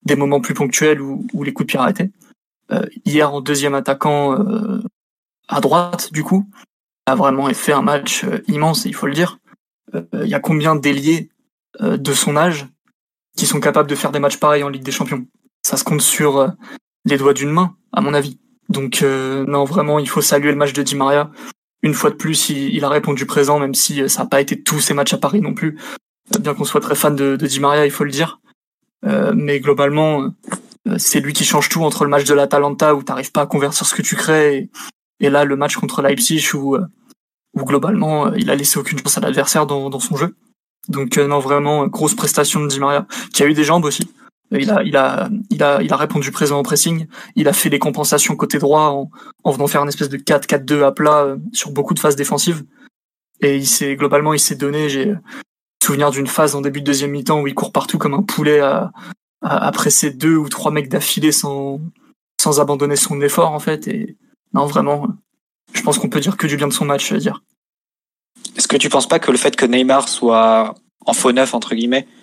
des 0.04 0.16
moments 0.16 0.40
plus 0.40 0.54
ponctuels 0.54 1.02
où, 1.02 1.26
les 1.42 1.52
coups 1.52 1.66
de 1.66 1.72
pied 1.72 1.78
arrêtaient. 1.78 2.10
Euh, 2.72 2.86
hier, 3.04 3.34
en 3.34 3.42
deuxième 3.42 3.74
attaquant 3.74 4.32
euh, 4.32 4.82
à 5.48 5.60
droite, 5.60 6.10
du 6.10 6.24
coup, 6.24 6.48
a 7.04 7.14
vraiment 7.14 7.52
fait 7.52 7.72
un 7.72 7.82
match 7.82 8.24
immense, 8.48 8.86
il 8.86 8.94
faut 8.94 9.08
le 9.08 9.14
dire. 9.14 9.38
Il 9.92 10.28
y 10.28 10.34
a 10.34 10.40
combien 10.40 10.74
d'ailiers 10.74 11.30
de 11.80 12.12
son 12.14 12.36
âge 12.36 12.66
qui 13.36 13.44
sont 13.44 13.58
capables 13.58 13.90
de 13.90 13.96
faire 13.96 14.12
des 14.12 14.20
matchs 14.20 14.38
pareils 14.38 14.62
en 14.62 14.68
Ligue 14.70 14.84
des 14.84 14.92
Champions? 14.92 15.26
Ça 15.62 15.76
se 15.76 15.82
compte 15.82 16.00
sur 16.00 16.54
les 17.04 17.16
doigts 17.16 17.34
d'une 17.34 17.50
main, 17.50 17.76
à 17.92 18.00
mon 18.00 18.14
avis. 18.14 18.38
Donc 18.68 19.02
euh, 19.02 19.44
non, 19.46 19.64
vraiment, 19.64 19.98
il 19.98 20.08
faut 20.08 20.20
saluer 20.20 20.50
le 20.50 20.56
match 20.56 20.72
de 20.72 20.82
Di 20.82 20.94
Maria. 20.94 21.30
Une 21.82 21.94
fois 21.94 22.10
de 22.10 22.14
plus, 22.14 22.50
il, 22.50 22.84
a 22.84 22.88
répondu 22.88 23.26
présent, 23.26 23.58
même 23.58 23.74
si 23.74 24.02
euh, 24.02 24.08
ça 24.08 24.22
n'a 24.22 24.28
pas 24.28 24.40
été 24.40 24.62
tous 24.62 24.80
ses 24.80 24.94
matchs 24.94 25.14
à 25.14 25.18
Paris 25.18 25.40
non 25.40 25.54
plus. 25.54 25.78
Euh, 26.34 26.38
bien 26.38 26.54
qu'on 26.54 26.64
soit 26.64 26.80
très 26.80 26.94
fan 26.94 27.16
de, 27.16 27.36
de, 27.36 27.46
Di 27.46 27.60
Maria, 27.60 27.84
il 27.84 27.90
faut 27.90 28.04
le 28.04 28.10
dire. 28.10 28.40
mais 29.34 29.60
globalement, 29.60 30.30
c'est 30.98 31.20
lui 31.20 31.32
qui 31.32 31.44
change 31.44 31.68
tout 31.68 31.82
entre 31.82 32.04
le 32.04 32.10
match 32.10 32.24
de 32.24 32.34
l'Atalanta 32.34 32.94
où 32.94 33.02
t'arrives 33.02 33.32
pas 33.32 33.42
à 33.42 33.46
convertir 33.46 33.86
ce 33.86 33.94
que 33.94 34.02
tu 34.02 34.14
crées 34.14 34.70
et, 35.20 35.30
là 35.30 35.44
le 35.44 35.56
match 35.56 35.76
contre 35.76 36.02
Leipzig 36.02 36.54
où, 36.54 36.76
où 37.54 37.64
globalement 37.64 38.32
il 38.34 38.50
a 38.50 38.56
laissé 38.56 38.78
aucune 38.78 38.98
chance 38.98 39.16
à 39.18 39.20
l'adversaire 39.20 39.66
dans, 39.66 39.88
dans 39.90 40.00
son 40.00 40.16
jeu. 40.16 40.36
Donc 40.88 41.16
non, 41.16 41.38
vraiment 41.38 41.86
grosse 41.86 42.14
prestation 42.14 42.60
de 42.60 42.68
Di 42.68 42.78
Maria, 42.78 43.06
qui 43.32 43.42
a 43.42 43.46
eu 43.46 43.54
des 43.54 43.64
jambes 43.64 43.84
aussi. 43.84 44.10
Il 44.52 44.70
a, 44.70 44.82
il 44.82 44.96
a, 44.96 45.28
il 45.50 45.62
a, 45.62 45.80
il 45.82 45.92
a 45.92 45.96
répondu 45.96 46.32
présent 46.32 46.58
au 46.58 46.62
pressing. 46.62 47.06
Il 47.36 47.46
a 47.46 47.52
fait 47.52 47.70
des 47.70 47.78
compensations 47.78 48.34
côté 48.34 48.58
droit 48.58 48.86
en, 48.88 49.10
en 49.44 49.50
venant 49.52 49.68
faire 49.68 49.82
une 49.82 49.88
espèce 49.88 50.08
de 50.08 50.16
4-4-2 50.16 50.82
à 50.82 50.92
plat 50.92 51.24
euh, 51.24 51.36
sur 51.52 51.70
beaucoup 51.70 51.94
de 51.94 52.00
phases 52.00 52.16
défensives. 52.16 52.64
Et 53.40 53.56
il 53.56 53.66
s'est 53.66 53.94
globalement, 53.94 54.34
il 54.34 54.40
s'est 54.40 54.56
donné. 54.56 54.88
J'ai 54.88 55.14
souvenir 55.82 56.10
d'une 56.10 56.26
phase 56.26 56.54
en 56.54 56.60
début 56.60 56.80
de 56.80 56.86
deuxième 56.86 57.12
mi-temps 57.12 57.40
où 57.40 57.46
il 57.46 57.54
court 57.54 57.72
partout 57.72 57.96
comme 57.96 58.14
un 58.14 58.22
poulet 58.22 58.60
à, 58.60 58.92
à, 59.42 59.72
presser 59.72 60.10
deux 60.10 60.36
ou 60.36 60.48
trois 60.48 60.70
mecs 60.70 60.88
d'affilée 60.88 61.32
sans, 61.32 61.80
sans 62.40 62.60
abandonner 62.60 62.96
son 62.96 63.20
effort 63.20 63.52
en 63.52 63.60
fait. 63.60 63.88
Et 63.88 64.16
non, 64.52 64.66
vraiment, 64.66 65.08
je 65.72 65.82
pense 65.82 65.98
qu'on 65.98 66.08
peut 66.08 66.20
dire 66.20 66.36
que 66.36 66.46
du 66.46 66.56
bien 66.56 66.68
de 66.68 66.72
son 66.72 66.84
match, 66.84 67.08
je 67.08 67.14
veux 67.14 67.20
dire. 67.20 67.42
Est-ce 68.56 68.68
que 68.68 68.76
tu 68.76 68.88
penses 68.88 69.08
pas 69.08 69.18
que 69.18 69.30
le 69.30 69.38
fait 69.38 69.56
que 69.56 69.64
Neymar 69.64 70.08
soit 70.08 70.74
en 71.06 71.12
faux 71.12 71.32
neuf 71.32 71.54
entre 71.54 71.74
guillemets 71.74 72.06
euh, 72.06 72.19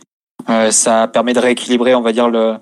ça 0.71 1.07
permet 1.07 1.33
de 1.33 1.39
rééquilibrer, 1.39 1.95
on 1.95 2.01
va 2.01 2.13
dire, 2.13 2.29
le 2.29 2.55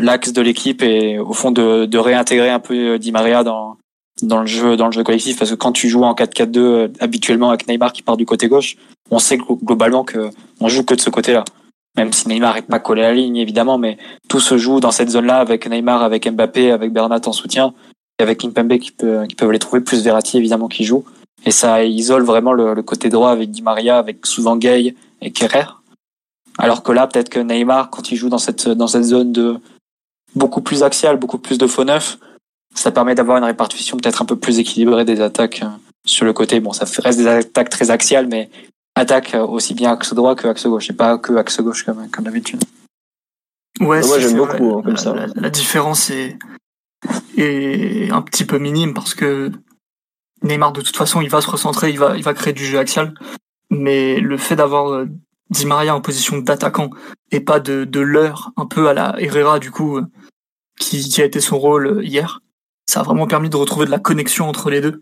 l'axe 0.00 0.32
de 0.32 0.42
l'équipe 0.42 0.82
et 0.82 1.18
au 1.18 1.32
fond 1.32 1.50
de, 1.50 1.86
de 1.86 1.98
réintégrer 1.98 2.50
un 2.50 2.60
peu 2.60 2.74
euh, 2.74 2.98
Di 2.98 3.12
Maria 3.12 3.44
dans 3.44 3.76
dans 4.22 4.40
le 4.40 4.46
jeu 4.46 4.76
dans 4.76 4.86
le 4.86 4.92
jeu 4.92 5.02
collectif. 5.02 5.38
Parce 5.38 5.50
que 5.50 5.56
quand 5.56 5.72
tu 5.72 5.88
joues 5.88 6.04
en 6.04 6.14
4-4-2 6.14 6.58
euh, 6.58 6.88
habituellement 7.00 7.50
avec 7.50 7.68
Neymar 7.68 7.92
qui 7.92 8.02
part 8.02 8.16
du 8.16 8.26
côté 8.26 8.48
gauche, 8.48 8.76
on 9.10 9.18
sait 9.18 9.38
globalement 9.38 10.04
que 10.04 10.30
on 10.60 10.68
joue 10.68 10.84
que 10.84 10.94
de 10.94 11.00
ce 11.00 11.10
côté-là. 11.10 11.44
Même 11.96 12.12
si 12.12 12.28
Neymar 12.28 12.56
est 12.56 12.62
pas 12.62 12.78
collé 12.78 13.02
à 13.02 13.08
la 13.08 13.14
ligne 13.14 13.36
évidemment, 13.36 13.78
mais 13.78 13.98
tout 14.28 14.40
se 14.40 14.58
joue 14.58 14.80
dans 14.80 14.92
cette 14.92 15.10
zone-là 15.10 15.38
avec 15.38 15.68
Neymar, 15.68 16.02
avec 16.02 16.30
Mbappé, 16.30 16.70
avec 16.70 16.92
Bernat 16.92 17.20
en 17.26 17.32
soutien 17.32 17.74
et 18.18 18.22
avec 18.22 18.38
Kimpembe 18.38 18.78
qui 18.78 18.92
peut 18.92 19.26
qui 19.28 19.34
peuvent 19.34 19.52
les 19.52 19.58
trouver 19.58 19.80
plus 19.80 20.02
Verratti 20.02 20.36
évidemment 20.36 20.68
qui 20.68 20.84
joue. 20.84 21.04
Et 21.46 21.50
ça 21.50 21.82
isole 21.84 22.22
vraiment 22.22 22.52
le, 22.52 22.74
le 22.74 22.82
côté 22.82 23.08
droit 23.08 23.30
avec 23.30 23.50
Di 23.50 23.62
Maria, 23.62 23.98
avec 23.98 24.26
souvent 24.26 24.56
Gay 24.56 24.94
et 25.22 25.30
Kerrer 25.30 25.79
alors 26.58 26.82
que 26.82 26.92
là, 26.92 27.06
peut-être 27.06 27.28
que 27.28 27.40
Neymar, 27.40 27.90
quand 27.90 28.12
il 28.12 28.16
joue 28.16 28.28
dans 28.28 28.38
cette, 28.38 28.68
dans 28.68 28.86
cette 28.86 29.04
zone 29.04 29.32
de 29.32 29.60
beaucoup 30.34 30.60
plus 30.60 30.82
axiale, 30.82 31.16
beaucoup 31.16 31.38
plus 31.38 31.58
de 31.58 31.66
faux 31.66 31.84
neuf, 31.84 32.18
ça 32.74 32.92
permet 32.92 33.14
d'avoir 33.14 33.38
une 33.38 33.44
répartition 33.44 33.96
peut-être 33.96 34.22
un 34.22 34.24
peu 34.24 34.36
plus 34.36 34.58
équilibrée 34.58 35.04
des 35.04 35.20
attaques 35.20 35.62
euh, 35.62 35.68
sur 36.04 36.24
le 36.24 36.32
côté. 36.32 36.60
Bon, 36.60 36.72
ça 36.72 36.84
reste 37.02 37.18
des 37.18 37.26
attaques 37.26 37.70
très 37.70 37.90
axiales, 37.90 38.28
mais 38.28 38.50
attaque 38.94 39.34
euh, 39.34 39.44
aussi 39.44 39.74
bien 39.74 39.92
axe 39.92 40.14
droit 40.14 40.34
que 40.34 40.48
axe 40.48 40.66
gauche, 40.66 40.90
et 40.90 40.92
pas 40.92 41.18
que 41.18 41.32
axe 41.34 41.60
gauche 41.60 41.84
comme, 41.84 42.08
comme 42.10 42.24
d'habitude. 42.24 42.62
Ouais, 43.80 44.06
moi 44.06 44.18
j'aime 44.18 44.36
beaucoup 44.36 44.78
hein, 44.78 44.82
comme 44.84 44.96
ça. 44.96 45.14
La, 45.34 45.50
différence 45.50 46.10
est, 46.10 46.38
est 47.36 48.10
un 48.10 48.20
petit 48.20 48.44
peu 48.44 48.58
minime 48.58 48.92
parce 48.92 49.14
que 49.14 49.50
Neymar 50.42 50.72
de 50.72 50.82
toute 50.82 50.96
façon 50.96 51.22
il 51.22 51.30
va 51.30 51.40
se 51.40 51.48
recentrer, 51.48 51.90
il 51.90 51.98
va, 51.98 52.16
il 52.16 52.22
va 52.22 52.34
créer 52.34 52.52
du 52.52 52.64
jeu 52.64 52.78
axial, 52.78 53.14
mais 53.70 54.20
le 54.20 54.36
fait 54.36 54.56
d'avoir 54.56 54.92
euh, 54.92 55.06
Di 55.50 55.66
Maria 55.66 55.94
en 55.94 56.00
position 56.00 56.38
d'attaquant 56.38 56.90
et 57.32 57.40
pas 57.40 57.60
de, 57.60 57.84
de 57.84 58.00
l'heure 58.00 58.52
un 58.56 58.66
peu 58.66 58.88
à 58.88 58.94
la 58.94 59.20
Herrera 59.20 59.58
du 59.58 59.70
coup 59.70 59.98
euh, 59.98 60.06
qui, 60.78 61.08
qui 61.08 61.20
a 61.20 61.24
été 61.24 61.40
son 61.40 61.58
rôle 61.58 61.86
euh, 61.86 62.04
hier. 62.04 62.40
Ça 62.86 63.00
a 63.00 63.02
vraiment 63.02 63.26
permis 63.26 63.50
de 63.50 63.56
retrouver 63.56 63.86
de 63.86 63.90
la 63.90 63.98
connexion 63.98 64.48
entre 64.48 64.70
les 64.70 64.80
deux 64.80 65.00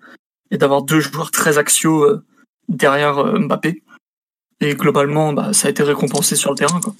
et 0.51 0.59
d'avoir 0.59 0.83
deux 0.83 1.01
joueurs 1.01 1.31
très 1.31 1.59
axiaux 1.59 2.03
euh, 2.05 2.25
derrière 2.69 3.25
Mbappé. 3.39 3.83
Et 4.61 4.75
globalement, 4.75 5.33
bah, 5.33 5.53
ça 5.53 5.69
a 5.69 5.71
été 5.71 5.83
récompensé 5.83 6.35
sur 6.35 6.51
le 6.51 6.57
terrain. 6.57 6.81
Quoi. 6.81 6.95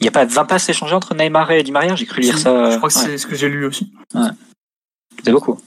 Il 0.00 0.04
n'y 0.04 0.08
a 0.08 0.12
pas 0.12 0.24
20 0.24 0.44
passes 0.44 0.68
échangées 0.68 0.94
entre 0.94 1.14
Neymar 1.14 1.50
et 1.50 1.62
Di 1.62 1.72
Maria? 1.72 1.96
J'ai 1.96 2.06
cru 2.06 2.20
lire 2.20 2.38
ça. 2.38 2.70
Je 2.70 2.76
crois 2.76 2.88
que 2.88 2.94
c'est 2.94 3.18
ce 3.18 3.26
que 3.26 3.34
j'ai 3.34 3.48
lu 3.48 3.66
aussi. 3.66 3.92
Ouais. 4.14 4.28
C'est 5.24 5.32
beaucoup. 5.32 5.60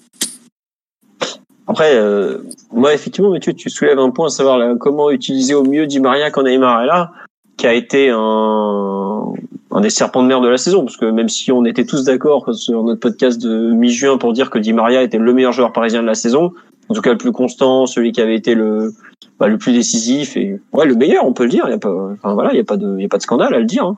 Après, 1.68 1.96
euh, 1.96 2.40
moi, 2.72 2.94
effectivement, 2.94 3.32
Mathieu, 3.32 3.54
tu 3.54 3.70
soulèves 3.70 4.00
un 4.00 4.12
point 4.12 4.28
à 4.28 4.30
savoir 4.30 4.78
comment 4.80 5.10
utiliser 5.10 5.54
au 5.54 5.64
mieux 5.64 5.88
Di 5.88 6.00
Maria 6.00 6.30
quand 6.30 6.44
Neymar 6.44 6.84
est 6.84 6.88
là, 6.88 7.12
qui 7.58 7.66
a 7.68 7.74
été 7.74 8.10
un, 8.10 9.34
un 9.72 9.82
des 9.82 9.90
serpents 9.90 10.24
de 10.24 10.28
mer 10.28 10.42
de 10.42 10.48
la 10.48 10.58
saison, 10.58 10.84
parce 10.84 10.98
que 10.98 11.06
même 11.06 11.30
si 11.30 11.52
on 11.52 11.66
était 11.66 11.86
tous 11.86 12.04
d'accord 12.04 12.54
sur 12.54 12.84
notre 12.84 13.00
podcast 13.00 13.42
de 13.42 13.72
mi-juin 13.72 14.18
pour 14.18 14.34
dire 14.34 14.50
que 14.50 14.60
Di 14.60 14.74
Maria 14.74 15.02
était 15.02 15.18
le 15.18 15.34
meilleur 15.34 15.54
joueur 15.54 15.74
parisien 15.74 16.02
de 16.02 16.08
la 16.08 16.16
saison, 16.16 16.54
en 16.90 16.94
tout 16.94 17.02
cas 17.02 17.12
le 17.12 17.18
plus 17.18 17.32
constant, 17.32 17.86
celui 17.86 18.12
qui 18.12 18.22
avait 18.22 18.36
été 18.36 18.56
le 18.56 18.94
bah, 19.40 19.48
le 19.48 19.58
plus 19.58 19.74
décisif 19.74 20.38
et 20.38 20.60
ouais 20.72 20.86
le 20.86 20.96
meilleur, 20.96 21.26
on 21.26 21.34
peut 21.34 21.44
le 21.44 21.50
dire. 21.50 21.64
Il 21.68 21.72
y 21.72 21.74
a 21.74 21.78
pas, 21.78 21.94
enfin 22.14 22.34
voilà, 22.34 22.54
il 22.54 22.58
y 22.58 22.62
a 22.62 22.64
pas 22.64 22.78
de, 22.78 22.96
il 22.98 23.02
y 23.02 23.06
a 23.06 23.10
pas 23.10 23.18
de 23.18 23.24
scandale 23.24 23.54
à 23.54 23.60
le 23.60 23.66
dire. 23.66 23.86
Hein. 23.86 23.98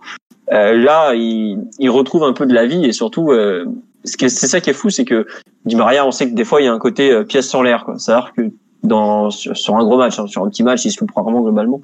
Euh, 0.52 0.78
là, 0.78 1.14
il, 1.14 1.60
il 1.80 1.90
retrouve 1.90 2.24
un 2.24 2.34
peu 2.34 2.46
de 2.46 2.54
la 2.54 2.66
vie 2.66 2.86
et 2.86 2.94
surtout, 2.94 3.32
euh, 3.32 3.66
c'est 4.04 4.30
ça 4.30 4.62
qui 4.62 4.70
est 4.70 4.74
fou, 4.74 4.90
c'est 4.90 5.06
que 5.06 5.26
Di 5.66 5.76
Maria, 5.76 6.06
on 6.06 6.12
sait 6.12 6.30
que 6.30 6.36
des 6.36 6.46
fois 6.46 6.62
il 6.62 6.66
y 6.66 6.68
a 6.68 6.74
un 6.74 6.80
côté 6.80 7.12
euh, 7.12 7.24
pièce 7.24 7.50
sur 7.50 7.64
l'air. 7.64 7.86
C'est-à-dire 7.98 8.34
que 8.36 8.42
dans 8.84 9.30
sur, 9.30 9.76
un 9.76 9.84
gros 9.84 9.98
match, 9.98 10.20
hein, 10.20 10.28
sur 10.28 10.44
un 10.44 10.50
petit 10.50 10.64
match, 10.64 10.86
il 10.86 10.92
se 10.92 11.04
prend 11.04 11.24
vraiment 11.24 11.42
globalement. 11.42 11.82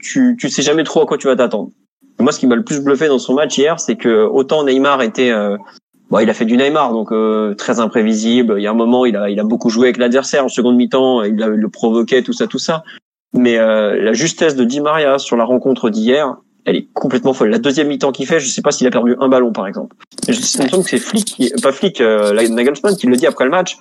Tu 0.00 0.36
tu 0.38 0.48
sais 0.48 0.62
jamais 0.62 0.84
trop 0.84 1.02
à 1.02 1.06
quoi 1.06 1.18
tu 1.18 1.26
vas 1.26 1.36
t'attendre. 1.36 1.70
Moi, 2.18 2.32
ce 2.32 2.38
qui 2.38 2.46
m'a 2.46 2.56
le 2.56 2.62
plus 2.62 2.80
bluffé 2.80 3.08
dans 3.08 3.18
son 3.18 3.34
match 3.34 3.58
hier, 3.58 3.78
c'est 3.80 3.96
que 3.96 4.24
autant 4.24 4.64
Neymar 4.64 5.02
était 5.02 5.30
euh, 5.30 5.56
Bon, 6.10 6.18
il 6.18 6.28
a 6.28 6.34
fait 6.34 6.44
du 6.44 6.56
Neymar, 6.56 6.92
donc 6.92 7.12
euh, 7.12 7.54
très 7.54 7.80
imprévisible. 7.80 8.54
Il 8.58 8.62
y 8.62 8.66
a 8.66 8.70
un 8.70 8.74
moment, 8.74 9.06
il 9.06 9.16
a, 9.16 9.30
il 9.30 9.40
a 9.40 9.44
beaucoup 9.44 9.70
joué 9.70 9.86
avec 9.86 9.96
l'adversaire 9.96 10.44
en 10.44 10.48
seconde 10.48 10.76
mi-temps, 10.76 11.22
il, 11.22 11.34
le 11.36 11.68
provoquait, 11.68 12.22
tout 12.22 12.32
ça, 12.32 12.46
tout 12.46 12.58
ça. 12.58 12.84
Mais 13.32 13.56
la 13.56 14.12
justesse 14.12 14.54
de 14.54 14.64
Di 14.64 14.80
Maria 14.80 15.18
sur 15.18 15.36
la 15.36 15.44
rencontre 15.44 15.90
d'hier, 15.90 16.36
elle 16.64 16.76
est 16.76 16.86
complètement 16.94 17.32
folle. 17.32 17.50
La 17.50 17.58
deuxième 17.58 17.88
mi-temps 17.88 18.12
qu'il 18.12 18.26
fait, 18.26 18.40
je 18.40 18.48
sais 18.48 18.62
pas 18.62 18.70
s'il 18.70 18.86
a 18.86 18.90
perdu 18.90 19.16
un 19.20 19.28
ballon, 19.28 19.52
par 19.52 19.66
exemple. 19.66 19.96
Je 20.26 20.32
me 20.32 20.82
que 20.82 20.88
c'est 20.88 20.98
Flick, 20.98 21.52
pas 21.62 21.72
Flick, 21.72 22.00
euh, 22.00 22.48
Nagelsmann 22.48 22.96
qui 22.96 23.06
le 23.06 23.16
dit 23.16 23.26
après 23.26 23.44
le 23.44 23.50
match. 23.50 23.78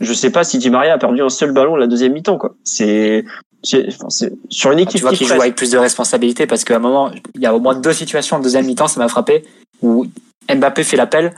Je 0.00 0.12
sais 0.12 0.30
pas 0.30 0.44
si 0.44 0.58
Di 0.58 0.70
Maria 0.70 0.94
a 0.94 0.98
perdu 0.98 1.22
un 1.22 1.28
seul 1.28 1.52
ballon 1.52 1.76
la 1.76 1.86
deuxième 1.86 2.12
mi-temps, 2.12 2.38
quoi. 2.38 2.54
C'est, 2.64 3.24
enfin, 3.64 4.08
sur 4.48 4.72
une 4.72 4.78
équipe 4.78 4.96
tu 4.96 5.02
vois 5.02 5.12
qui, 5.12 5.24
joue 5.24 5.34
avec 5.34 5.54
plus 5.54 5.70
de 5.70 5.78
responsabilité 5.78 6.46
parce 6.46 6.64
qu'à 6.64 6.76
un 6.76 6.80
moment, 6.80 7.10
il 7.34 7.40
y 7.40 7.46
a 7.46 7.54
au 7.54 7.60
moins 7.60 7.74
deux 7.74 7.92
situations 7.92 8.36
en 8.36 8.40
deuxième 8.40 8.66
mi-temps, 8.66 8.88
ça 8.88 9.00
m'a 9.00 9.08
frappé, 9.08 9.44
où 9.82 10.06
Mbappé 10.48 10.84
fait 10.84 10.96
l'appel. 10.96 11.32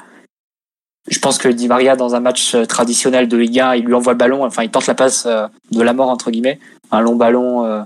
Je 1.09 1.19
pense 1.21 1.39
que 1.39 1.49
Di 1.49 1.69
Maria, 1.69 1.97
dans 1.97 2.15
un 2.15 2.21
match 2.21 2.55
euh, 2.55 2.67
traditionnel 2.67 3.29
de 3.29 3.37
Ligue 3.37 3.61
1, 3.61 3.77
il 3.77 3.85
lui 3.85 3.95
envoie 3.95 4.13
le 4.13 4.19
ballon, 4.19 4.45
enfin, 4.45 4.63
il 4.63 4.71
tente 4.71 4.87
la 4.87 4.95
passe 4.95 5.25
euh, 5.27 5.47
de 5.71 5.83
la 5.83 5.95
mort, 5.95 6.11
entre 6.11 6.31
guillemets. 6.31 6.59
Un 6.91 7.01
long 7.01 7.17
ballon, 7.17 7.65
euh, 7.65 7.83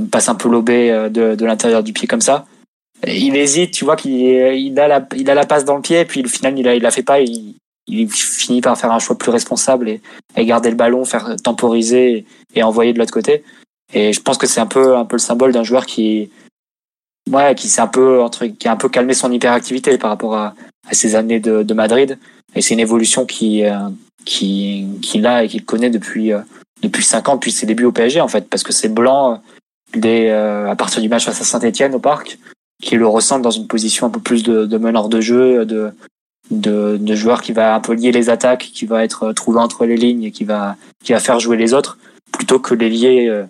passe 0.00 0.28
un 0.28 0.34
peu 0.34 0.48
lobé 0.48 0.90
euh, 0.90 1.08
de, 1.08 1.34
de 1.34 1.44
l'intérieur 1.46 1.82
du 1.82 1.92
pied 1.92 2.06
comme 2.08 2.20
ça. 2.20 2.46
il 3.06 3.36
hésite, 3.36 3.72
tu 3.72 3.84
vois 3.84 3.96
qu'il 3.96 4.12
il 4.12 4.78
a 4.78 4.88
la 4.88 5.06
il 5.16 5.28
a 5.30 5.34
la 5.34 5.46
passe 5.46 5.64
dans 5.64 5.76
le 5.76 5.82
pied, 5.82 6.04
puis 6.04 6.24
au 6.24 6.28
final 6.28 6.58
il 6.58 6.66
a 6.68 6.74
il 6.74 6.82
la 6.82 6.90
fait 6.90 7.02
pas, 7.02 7.20
il, 7.20 7.54
finit 8.08 8.62
par 8.62 8.78
faire 8.78 8.92
un 8.92 8.98
choix 8.98 9.16
plus 9.18 9.30
responsable 9.30 9.88
et, 9.88 10.00
garder 10.38 10.70
le 10.70 10.76
ballon, 10.76 11.04
faire 11.04 11.36
temporiser 11.42 12.24
et, 12.54 12.62
envoyer 12.62 12.94
de 12.94 12.98
l'autre 12.98 13.12
côté. 13.12 13.44
Et 13.92 14.12
je 14.14 14.20
pense 14.22 14.38
que 14.38 14.46
c'est 14.46 14.60
un 14.60 14.66
peu 14.66 14.96
un 14.96 15.04
peu 15.04 15.16
le 15.16 15.20
symbole 15.20 15.52
d'un 15.52 15.64
joueur 15.64 15.84
qui 15.84 16.30
ouais 17.30 17.54
qui 17.54 17.68
s'est 17.68 17.82
un 17.82 17.86
peu 17.86 18.22
entre 18.22 18.46
qui 18.46 18.68
a 18.68 18.72
un 18.72 18.76
peu 18.76 18.88
calmé 18.88 19.14
son 19.14 19.30
hyperactivité 19.30 19.98
par 19.98 20.10
rapport 20.10 20.34
à, 20.34 20.54
ses 20.92 21.14
années 21.14 21.40
de, 21.40 21.74
Madrid. 21.74 22.18
Et 22.54 22.62
c'est 22.62 22.74
une 22.74 22.80
évolution 22.80 23.26
qui 23.26 23.64
euh, 23.64 23.88
qui 24.24 24.86
qu'il 25.02 25.26
a 25.26 25.44
et 25.44 25.48
qu'il 25.48 25.64
connaît 25.64 25.90
depuis 25.90 26.32
euh, 26.32 26.40
depuis 26.82 27.04
cinq 27.04 27.28
ans 27.28 27.34
depuis 27.34 27.52
ses 27.52 27.66
débuts 27.66 27.84
au 27.84 27.92
PSG 27.92 28.20
en 28.20 28.28
fait 28.28 28.48
parce 28.48 28.62
que 28.62 28.72
c'est 28.72 28.88
blanc 28.88 29.42
dès 29.98 30.30
à 30.30 30.74
partir 30.76 31.00
du 31.02 31.08
match 31.08 31.24
face 31.24 31.40
à 31.40 31.44
Saint-Etienne 31.44 31.94
au 31.94 31.98
parc, 31.98 32.38
qui 32.82 32.96
le 32.96 33.06
ressentent 33.06 33.42
dans 33.42 33.50
une 33.50 33.66
position 33.66 34.06
un 34.06 34.10
peu 34.10 34.20
plus 34.20 34.42
de, 34.42 34.66
de 34.66 34.78
meneur 34.78 35.08
de 35.08 35.20
jeu, 35.20 35.64
de, 35.64 35.92
de, 36.50 37.14
joueur 37.14 37.40
qui 37.42 37.52
va 37.52 37.74
un 37.74 37.80
peu 37.80 37.94
lier 37.94 38.12
les 38.12 38.30
attaques, 38.30 38.70
qui 38.74 38.86
va 38.86 39.04
être 39.04 39.32
trouvé 39.32 39.60
entre 39.60 39.86
les 39.86 39.96
lignes 39.96 40.24
et 40.24 40.30
qui 40.30 40.44
va, 40.44 40.76
qui 41.02 41.12
va 41.12 41.20
faire 41.20 41.40
jouer 41.40 41.56
les 41.56 41.74
autres, 41.74 41.98
plutôt 42.32 42.58
que 42.58 42.74
les 42.74 42.90
lier 42.90 43.44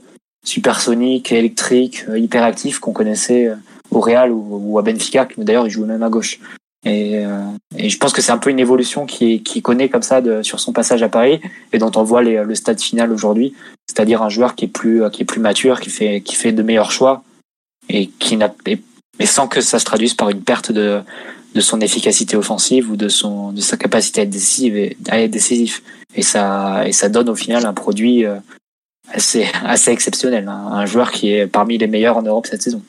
supersonique, 0.45 1.33
électrique, 1.33 2.05
hyperactif 2.15 2.79
qu'on 2.79 2.93
connaissait 2.93 3.51
au 3.91 4.01
Real 4.01 4.31
ou, 4.33 4.79
à 4.79 4.83
Benfica, 4.83 5.27
qui 5.27 5.41
d'ailleurs 5.41 5.67
il 5.67 5.71
joue 5.71 5.87
même 5.87 6.03
à 6.03 6.11
gauche. 6.11 6.39
Et, 6.85 7.25
euh, 7.25 7.41
et 7.77 7.89
je 7.89 7.99
pense 7.99 8.13
que 8.13 8.21
c'est 8.21 8.33
un 8.33 8.39
peu 8.39 8.51
une 8.51 8.59
évolution 8.59 9.07
qui, 9.07 9.43
qui 9.43 9.63
connaît 9.63 9.89
comme 9.89 10.03
ça 10.03 10.21
de, 10.21 10.43
sur 10.43 10.61
son 10.61 10.73
passage 10.73 11.03
à 11.03 11.09
Paris 11.09 11.41
et 11.73 11.79
dont 11.79 11.93
on 11.97 12.03
voit 12.03 12.23
les, 12.23 12.43
le 12.45 12.55
stade 12.55 12.81
final 12.81 13.11
aujourd'hui, 13.11 13.55
c'est-à-dire 13.87 14.23
un 14.23 14.29
joueur 14.29 14.55
qui 14.55 14.67
est 14.67 14.69
plus 14.69 15.03
qui 15.11 15.23
est 15.23 15.25
plus 15.25 15.41
mature, 15.41 15.81
qui 15.81 15.91
fait 15.91 16.21
qui 16.21 16.35
fait 16.35 16.53
de 16.53 16.63
meilleurs 16.63 16.91
choix 16.91 17.23
et 17.89 18.09
qui 18.09 18.37
n'a 18.37 18.55
mais 19.19 19.27
sans 19.27 19.47
que 19.49 19.61
ça 19.61 19.79
se 19.79 19.85
traduise 19.85 20.15
par 20.15 20.29
une 20.29 20.43
perte 20.43 20.73
de 20.73 21.01
de 21.55 21.61
son 21.61 21.81
efficacité 21.81 22.37
offensive 22.37 22.91
ou 22.91 22.97
de 22.97 23.09
son 23.09 23.53
de 23.53 23.61
sa 23.61 23.77
capacité 23.77 24.21
à 24.21 24.25
être 24.25 24.31
décisif 24.31 24.75
et 24.75 24.97
à 25.09 25.21
être 25.21 25.31
décisif 25.31 25.83
et 26.15 26.23
ça 26.23 26.87
et 26.87 26.93
ça 26.93 27.09
donne 27.09 27.29
au 27.29 27.37
final 27.37 27.65
un 27.65 27.73
produit 27.73 28.25
euh, 28.25 28.37
assez 29.13 29.47
assez 29.65 29.91
exceptionnel, 29.91 30.49
hein. 30.49 30.69
un 30.73 30.87
joueur 30.87 31.13
qui 31.13 31.31
est 31.31 31.47
parmi 31.47 31.79
les 31.79 31.87
meilleurs 31.87 32.17
en 32.17 32.23
Europe 32.23 32.47
cette 32.47 32.63
saison. 32.63 32.83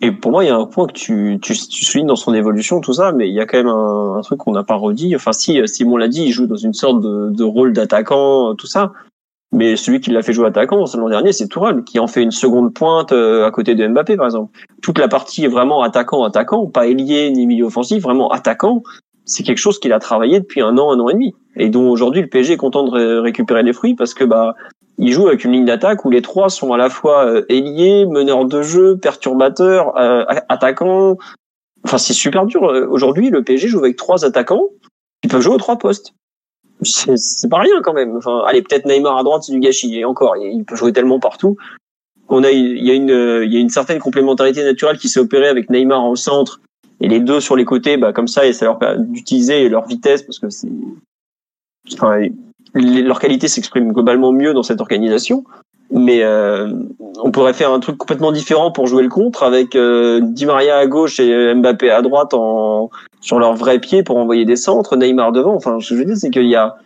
Et 0.00 0.12
pour 0.12 0.30
moi, 0.30 0.44
il 0.44 0.48
y 0.48 0.50
a 0.50 0.56
un 0.56 0.66
point 0.66 0.86
que 0.86 0.92
tu, 0.92 1.38
tu, 1.42 1.54
tu 1.54 1.84
soulignes 1.84 2.06
dans 2.06 2.16
son 2.16 2.34
évolution, 2.34 2.80
tout 2.80 2.92
ça, 2.92 3.12
mais 3.12 3.28
il 3.28 3.34
y 3.34 3.40
a 3.40 3.46
quand 3.46 3.58
même 3.58 3.68
un, 3.68 4.16
un 4.16 4.20
truc 4.22 4.38
qu'on 4.38 4.52
n'a 4.52 4.64
pas 4.64 4.76
redit. 4.76 5.14
Enfin, 5.16 5.32
si 5.32 5.60
Simon 5.66 5.96
l'a 5.96 6.08
dit, 6.08 6.24
il 6.24 6.32
joue 6.32 6.46
dans 6.46 6.56
une 6.56 6.74
sorte 6.74 7.00
de, 7.00 7.30
de 7.30 7.44
rôle 7.44 7.72
d'attaquant, 7.72 8.54
tout 8.54 8.66
ça. 8.66 8.92
Mais 9.52 9.76
celui 9.76 10.00
qui 10.00 10.10
l'a 10.10 10.22
fait 10.22 10.32
jouer 10.32 10.48
attaquant 10.48 10.84
l'an 10.94 11.08
dernier, 11.08 11.32
c'est 11.32 11.48
Tourelle, 11.48 11.84
qui 11.84 11.98
en 11.98 12.06
fait 12.06 12.22
une 12.22 12.32
seconde 12.32 12.74
pointe 12.74 13.12
euh, 13.12 13.46
à 13.46 13.50
côté 13.50 13.74
de 13.74 13.86
Mbappé, 13.86 14.16
par 14.16 14.26
exemple. 14.26 14.52
Toute 14.82 14.98
la 14.98 15.08
partie 15.08 15.44
est 15.44 15.48
vraiment 15.48 15.82
attaquant-attaquant, 15.82 16.66
pas 16.66 16.86
ailier 16.86 17.30
ni 17.30 17.46
milieu 17.46 17.64
offensif, 17.64 18.02
vraiment 18.02 18.30
attaquant. 18.30 18.82
C'est 19.24 19.44
quelque 19.44 19.58
chose 19.58 19.78
qu'il 19.78 19.92
a 19.92 19.98
travaillé 19.98 20.40
depuis 20.40 20.60
un 20.60 20.76
an, 20.78 20.92
un 20.92 21.00
an 21.00 21.08
et 21.08 21.14
demi, 21.14 21.34
et 21.56 21.68
dont 21.68 21.88
aujourd'hui 21.88 22.22
le 22.22 22.28
PSG 22.28 22.54
est 22.54 22.58
content 22.58 22.84
de 22.84 23.18
récupérer 23.18 23.62
les 23.62 23.72
fruits 23.72 23.94
parce 23.94 24.14
que 24.14 24.24
bah 24.24 24.54
il 24.98 25.12
joue 25.12 25.28
avec 25.28 25.44
une 25.44 25.52
ligne 25.52 25.64
d'attaque 25.64 26.04
où 26.04 26.10
les 26.10 26.22
trois 26.22 26.48
sont 26.48 26.72
à 26.72 26.76
la 26.76 26.88
fois 26.88 27.26
euh, 27.26 27.44
ailiers, 27.48 28.06
meneurs 28.06 28.46
de 28.46 28.62
jeu, 28.62 28.96
perturbateurs, 28.96 29.96
euh, 29.98 30.24
attaquants. 30.48 31.18
Enfin, 31.84 31.98
c'est 31.98 32.14
super 32.14 32.46
dur. 32.46 32.64
Euh, 32.64 32.86
aujourd'hui, 32.88 33.30
le 33.30 33.42
PSG 33.42 33.68
joue 33.68 33.78
avec 33.78 33.96
trois 33.96 34.24
attaquants 34.24 34.68
qui 35.22 35.28
peuvent 35.28 35.42
jouer 35.42 35.54
aux 35.54 35.58
trois 35.58 35.76
postes. 35.76 36.14
C'est 36.82 37.48
pas 37.48 37.60
rien 37.60 37.80
quand 37.82 37.92
même. 37.92 38.16
Enfin, 38.16 38.42
allez, 38.46 38.62
peut-être 38.62 38.86
Neymar 38.86 39.18
à 39.18 39.22
droite, 39.22 39.42
c'est 39.44 39.52
du 39.52 39.60
gâchis. 39.60 39.98
Et 39.98 40.04
encore, 40.04 40.36
il 40.36 40.64
peut 40.64 40.76
jouer 40.76 40.92
tellement 40.92 41.20
partout. 41.20 41.56
On 42.28 42.42
a, 42.42 42.50
il 42.50 42.84
y 42.84 42.90
a 42.90 42.94
une, 42.94 43.42
il 43.44 43.52
y 43.52 43.56
a 43.56 43.60
une 43.60 43.68
certaine 43.68 43.98
complémentarité 43.98 44.64
naturelle 44.64 44.98
qui 44.98 45.08
s'est 45.08 45.20
opérée 45.20 45.48
avec 45.48 45.70
Neymar 45.70 46.04
au 46.06 46.16
centre 46.16 46.60
et 47.00 47.08
les 47.08 47.20
deux 47.20 47.40
sur 47.40 47.56
les 47.56 47.64
côtés, 47.64 47.96
bah 47.96 48.12
comme 48.12 48.28
ça, 48.28 48.46
et 48.46 48.52
ça 48.52 48.64
leur 48.64 48.78
permet 48.78 49.04
d'utiliser 49.04 49.68
leur 49.68 49.86
vitesse 49.86 50.22
parce 50.22 50.38
que 50.38 50.50
c'est, 50.50 50.68
leur 52.76 53.18
qualité 53.18 53.48
s'exprime 53.48 53.92
globalement 53.92 54.32
mieux 54.32 54.54
dans 54.54 54.62
cette 54.62 54.80
organisation. 54.80 55.44
Mais 55.90 56.22
euh, 56.22 56.72
on 57.22 57.30
pourrait 57.30 57.52
faire 57.52 57.70
un 57.72 57.78
truc 57.78 57.96
complètement 57.96 58.32
différent 58.32 58.72
pour 58.72 58.86
jouer 58.86 59.04
le 59.04 59.08
contre 59.08 59.44
avec 59.44 59.76
euh, 59.76 60.20
Di 60.20 60.44
Maria 60.44 60.78
à 60.78 60.86
gauche 60.86 61.20
et 61.20 61.54
Mbappé 61.54 61.90
à 61.90 62.02
droite 62.02 62.34
en 62.34 62.90
sur 63.20 63.38
leur 63.38 63.54
vrai 63.54 63.78
pied 63.78 64.02
pour 64.02 64.16
envoyer 64.18 64.44
des 64.44 64.56
centres, 64.56 64.96
Neymar 64.96 65.32
devant. 65.32 65.54
Enfin, 65.54 65.78
ce 65.80 65.90
que 65.90 65.94
je 65.94 66.00
veux 66.00 66.04
dire, 66.04 66.16
c'est 66.16 66.30
qu'il 66.30 66.46
y 66.46 66.56
a 66.56 66.76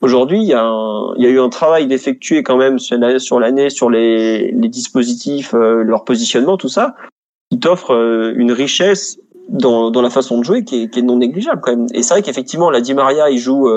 aujourd'hui 0.00 0.40
il 0.40 0.46
y 0.46 0.54
a 0.54 0.70
il 1.16 1.24
y 1.24 1.26
a 1.26 1.30
eu 1.30 1.40
un 1.40 1.50
travail 1.50 1.86
d'effectuer 1.86 2.42
quand 2.42 2.56
même 2.56 2.78
sur 2.78 3.38
l'année 3.38 3.70
sur 3.70 3.90
les, 3.90 4.52
les 4.52 4.68
dispositifs, 4.68 5.54
euh, 5.54 5.82
leur 5.82 6.04
positionnement, 6.04 6.56
tout 6.56 6.68
ça, 6.68 6.94
qui 7.50 7.58
t'offre 7.58 7.94
euh, 7.94 8.32
une 8.36 8.52
richesse 8.52 9.18
dans, 9.50 9.90
dans 9.90 10.02
la 10.02 10.10
façon 10.10 10.38
de 10.38 10.44
jouer 10.44 10.64
qui 10.64 10.84
est, 10.84 10.88
qui 10.88 11.00
est 11.00 11.02
non 11.02 11.18
négligeable 11.18 11.60
quand 11.62 11.76
même. 11.76 11.86
Et 11.92 12.02
c'est 12.02 12.14
vrai 12.14 12.22
qu'effectivement, 12.22 12.70
la 12.70 12.80
Di 12.80 12.94
Maria, 12.94 13.30
il 13.30 13.38
joue 13.38 13.68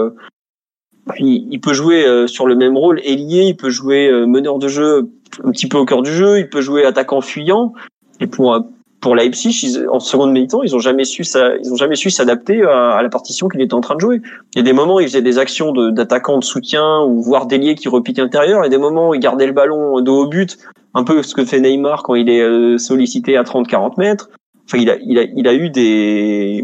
il, 1.17 1.59
peut 1.59 1.73
jouer 1.73 2.05
euh, 2.05 2.27
sur 2.27 2.45
le 2.45 2.55
même 2.55 2.77
rôle 2.77 2.99
ailier, 3.03 3.43
il 3.43 3.55
peut 3.55 3.69
jouer 3.69 4.07
euh, 4.07 4.25
meneur 4.25 4.59
de 4.59 4.67
jeu 4.67 5.09
un 5.43 5.51
petit 5.51 5.67
peu 5.67 5.77
au 5.77 5.85
cœur 5.85 6.01
du 6.01 6.11
jeu, 6.11 6.39
il 6.39 6.49
peut 6.49 6.61
jouer 6.61 6.85
attaquant 6.85 7.21
fuyant. 7.21 7.73
Et 8.19 8.27
pour 8.27 8.53
euh, 8.53 8.59
pour 9.01 9.15
Leipzig, 9.15 9.77
en 9.89 10.01
seconde 10.01 10.33
mi-temps, 10.33 10.61
ils 10.61 10.75
ont 10.75 10.79
jamais 10.79 11.05
su 11.05 11.23
ils 11.23 11.71
ont 11.71 11.77
jamais 11.77 11.95
su 11.95 12.09
s'adapter 12.09 12.63
à, 12.63 13.01
la 13.01 13.07
partition 13.07 13.47
qu'il 13.47 13.61
était 13.61 13.73
en 13.73 13.79
train 13.79 13.95
de 13.95 14.01
jouer. 14.01 14.21
Il 14.53 14.57
y 14.57 14.59
a 14.59 14.63
des 14.63 14.73
moments 14.73 14.99
ils 14.99 15.07
faisaient 15.07 15.21
des 15.21 15.37
actions 15.37 15.71
d'attaquant 15.71 16.37
de, 16.37 16.43
soutien 16.43 17.01
ou 17.03 17.21
voire 17.21 17.45
d'ailier 17.45 17.75
qui 17.75 17.87
repique 17.87 18.19
intérieur, 18.19 18.65
et 18.65 18.69
des 18.69 18.77
moments 18.77 19.13
ils 19.13 19.21
gardaient 19.21 19.47
le 19.47 19.53
ballon 19.53 20.01
de 20.01 20.11
haut 20.11 20.27
but, 20.27 20.57
un 20.93 21.05
peu 21.05 21.23
ce 21.23 21.33
que 21.33 21.45
fait 21.45 21.61
Neymar 21.61 22.03
quand 22.03 22.15
il 22.15 22.29
est 22.29 22.77
sollicité 22.77 23.37
à 23.37 23.43
30-40 23.43 23.93
mètres. 23.97 24.29
Enfin, 24.65 24.79
il 24.79 24.89
a, 24.89 24.97
il 24.97 25.17
a, 25.17 25.23
il 25.23 25.47
a 25.47 25.53
eu 25.53 25.69
des, 25.69 26.61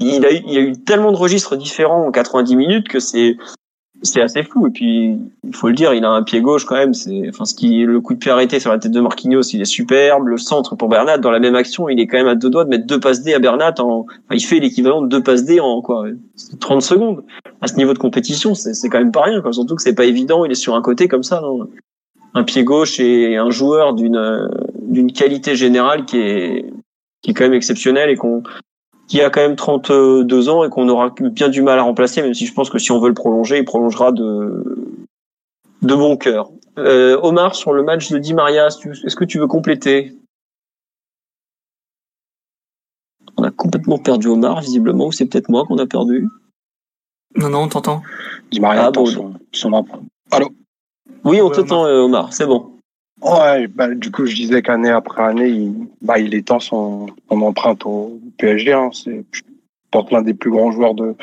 il 0.00 0.24
a, 0.24 0.30
il 0.30 0.58
a 0.58 0.60
eu 0.60 0.72
tellement 0.72 1.12
de 1.12 1.16
registres 1.16 1.56
différents 1.56 2.06
en 2.06 2.10
90 2.10 2.56
minutes 2.56 2.88
que 2.88 3.00
c'est 3.00 3.36
c'est 4.02 4.20
assez 4.20 4.42
flou. 4.42 4.66
Et 4.66 4.70
puis, 4.70 5.18
il 5.44 5.54
faut 5.54 5.68
le 5.68 5.74
dire, 5.74 5.94
il 5.94 6.04
a 6.04 6.10
un 6.10 6.22
pied 6.22 6.40
gauche 6.40 6.64
quand 6.64 6.74
même. 6.74 6.94
C'est, 6.94 7.28
enfin, 7.28 7.44
ce 7.44 7.54
qui, 7.54 7.84
le 7.84 8.00
coup 8.00 8.14
de 8.14 8.18
pied 8.18 8.30
arrêté 8.30 8.60
sur 8.60 8.70
la 8.70 8.78
tête 8.78 8.92
de 8.92 9.00
Marquinhos, 9.00 9.42
il 9.52 9.60
est 9.60 9.66
superbe. 9.66 10.26
Le 10.26 10.36
centre 10.36 10.76
pour 10.76 10.88
Bernat, 10.88 11.18
dans 11.18 11.30
la 11.30 11.38
même 11.38 11.54
action, 11.54 11.88
il 11.88 12.00
est 12.00 12.06
quand 12.06 12.18
même 12.18 12.28
à 12.28 12.34
deux 12.34 12.50
doigts 12.50 12.64
de 12.64 12.70
mettre 12.70 12.86
deux 12.86 13.00
passes 13.00 13.22
D 13.22 13.32
à 13.32 13.38
Bernat 13.38 13.74
en, 13.78 14.00
enfin, 14.00 14.32
il 14.32 14.44
fait 14.44 14.58
l'équivalent 14.58 15.02
de 15.02 15.08
deux 15.08 15.22
passes 15.22 15.44
D 15.44 15.60
en 15.60 15.80
quoi, 15.82 16.06
30 16.60 16.82
secondes. 16.82 17.24
À 17.60 17.68
ce 17.68 17.76
niveau 17.76 17.94
de 17.94 17.98
compétition, 17.98 18.54
c'est, 18.54 18.74
c'est 18.74 18.88
quand 18.88 18.98
même 18.98 19.12
pas 19.12 19.22
rien, 19.22 19.40
quoi. 19.40 19.52
Surtout 19.52 19.76
que 19.76 19.82
c'est 19.82 19.94
pas 19.94 20.04
évident. 20.04 20.44
Il 20.44 20.52
est 20.52 20.56
sur 20.56 20.74
un 20.74 20.82
côté 20.82 21.08
comme 21.08 21.22
ça, 21.22 21.40
non? 21.40 21.68
Un 22.34 22.44
pied 22.44 22.64
gauche 22.64 22.98
et 22.98 23.36
un 23.36 23.50
joueur 23.50 23.92
d'une, 23.92 24.48
d'une 24.80 25.12
qualité 25.12 25.54
générale 25.54 26.06
qui 26.06 26.18
est, 26.18 26.72
qui 27.20 27.30
est 27.30 27.34
quand 27.34 27.44
même 27.44 27.52
exceptionnelle 27.52 28.08
et 28.08 28.16
qu'on, 28.16 28.42
qui 29.12 29.20
a 29.20 29.28
quand 29.28 29.42
même 29.42 29.56
32 29.56 30.48
ans 30.48 30.64
et 30.64 30.70
qu'on 30.70 30.88
aura 30.88 31.10
bien 31.10 31.50
du 31.50 31.60
mal 31.60 31.78
à 31.78 31.82
remplacer, 31.82 32.22
même 32.22 32.32
si 32.32 32.46
je 32.46 32.54
pense 32.54 32.70
que 32.70 32.78
si 32.78 32.92
on 32.92 32.98
veut 32.98 33.08
le 33.08 33.14
prolonger, 33.14 33.58
il 33.58 33.64
prolongera 33.66 34.10
de, 34.10 34.96
de 35.82 35.94
bon 35.94 36.16
cœur. 36.16 36.48
Euh, 36.78 37.20
Omar, 37.22 37.54
sur 37.54 37.74
le 37.74 37.82
match 37.82 38.10
de 38.10 38.16
Di 38.16 38.32
Maria, 38.32 38.68
est-ce 38.68 39.14
que 39.14 39.24
tu 39.26 39.38
veux 39.38 39.46
compléter? 39.46 40.16
On 43.36 43.42
a 43.42 43.50
complètement 43.50 43.98
perdu 43.98 44.28
Omar, 44.28 44.62
visiblement, 44.62 45.08
ou 45.08 45.12
c'est 45.12 45.26
peut-être 45.26 45.50
moi 45.50 45.66
qu'on 45.66 45.76
a 45.76 45.86
perdu? 45.86 46.26
Non, 47.36 47.50
non, 47.50 47.64
on 47.64 47.68
t'entend. 47.68 48.02
Di 48.50 48.60
Maria, 48.60 48.90
ah, 48.96 49.04
son, 49.04 49.34
son... 49.52 49.84
Allô? 50.30 50.48
Oui, 51.24 51.42
on 51.42 51.50
t'entend, 51.50 51.84
euh, 51.84 52.04
Omar, 52.04 52.32
c'est 52.32 52.46
bon. 52.46 52.71
Ouais, 53.22 53.68
bah, 53.68 53.94
du 53.94 54.10
coup, 54.10 54.26
je 54.26 54.34
disais 54.34 54.62
qu'année 54.62 54.90
après 54.90 55.22
année, 55.22 55.48
il, 55.48 55.88
bah, 56.00 56.18
il 56.18 56.34
étend 56.34 56.58
son, 56.58 57.06
son 57.30 57.40
empreinte 57.42 57.86
au 57.86 58.20
PSG. 58.36 58.72
Hein. 58.72 58.90
C'est, 58.92 59.24
pense, 59.92 60.10
l'un 60.10 60.22
des 60.22 60.34
plus 60.34 60.50
grands 60.50 60.72
joueurs 60.72 60.94
de, 60.94 61.14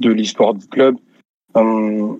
de 0.00 0.10
l'histoire 0.10 0.54
du 0.54 0.66
club. 0.66 0.96
Hum, 1.54 2.18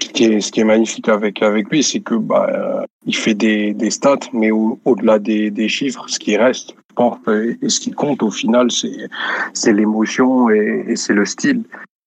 ce, 0.00 0.08
qui 0.10 0.24
est, 0.24 0.40
ce 0.40 0.52
qui 0.52 0.60
est 0.60 0.64
magnifique 0.64 1.08
avec, 1.08 1.42
avec 1.42 1.70
lui, 1.70 1.82
c'est 1.82 2.00
que 2.00 2.16
bah, 2.16 2.46
euh, 2.52 2.84
il 3.06 3.16
fait 3.16 3.34
des, 3.34 3.72
des 3.72 3.90
stats, 3.90 4.18
mais 4.34 4.50
au, 4.50 4.78
au-delà 4.84 5.18
des, 5.18 5.50
des 5.50 5.68
chiffres, 5.68 6.04
ce 6.08 6.18
qui 6.18 6.36
reste, 6.36 6.74
je 6.90 6.94
pense, 6.94 7.16
et, 7.28 7.68
ce 7.68 7.80
qui 7.80 7.92
compte 7.92 8.22
au 8.22 8.30
final, 8.30 8.70
c'est, 8.70 9.08
c'est 9.54 9.72
l'émotion 9.72 10.50
et, 10.50 10.84
et 10.88 10.96
c'est 10.96 11.14
le 11.14 11.24
style. 11.24 11.62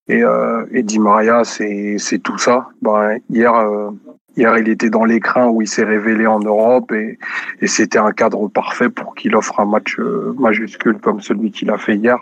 Et, 0.06 0.22
euh, 0.22 0.64
et 0.72 0.84
Di 0.84 1.00
Maria, 1.00 1.42
c'est, 1.44 1.96
c'est 1.98 2.20
tout 2.20 2.38
ça. 2.38 2.68
Bah, 2.80 3.10
hier, 3.30 3.52
euh, 3.54 3.90
Hier, 4.38 4.56
il 4.56 4.68
était 4.68 4.88
dans 4.88 5.04
l'écran 5.04 5.48
où 5.48 5.62
il 5.62 5.66
s'est 5.66 5.82
révélé 5.82 6.24
en 6.28 6.38
Europe 6.38 6.92
et, 6.92 7.18
c'était 7.66 7.98
un 7.98 8.12
cadre 8.12 8.46
parfait 8.46 8.88
pour 8.88 9.16
qu'il 9.16 9.34
offre 9.34 9.58
un 9.58 9.64
match 9.64 9.98
euh, 9.98 10.32
majuscule 10.38 10.98
comme 11.00 11.20
celui 11.20 11.50
qu'il 11.50 11.72
a 11.72 11.76
fait 11.76 11.96
hier. 11.96 12.20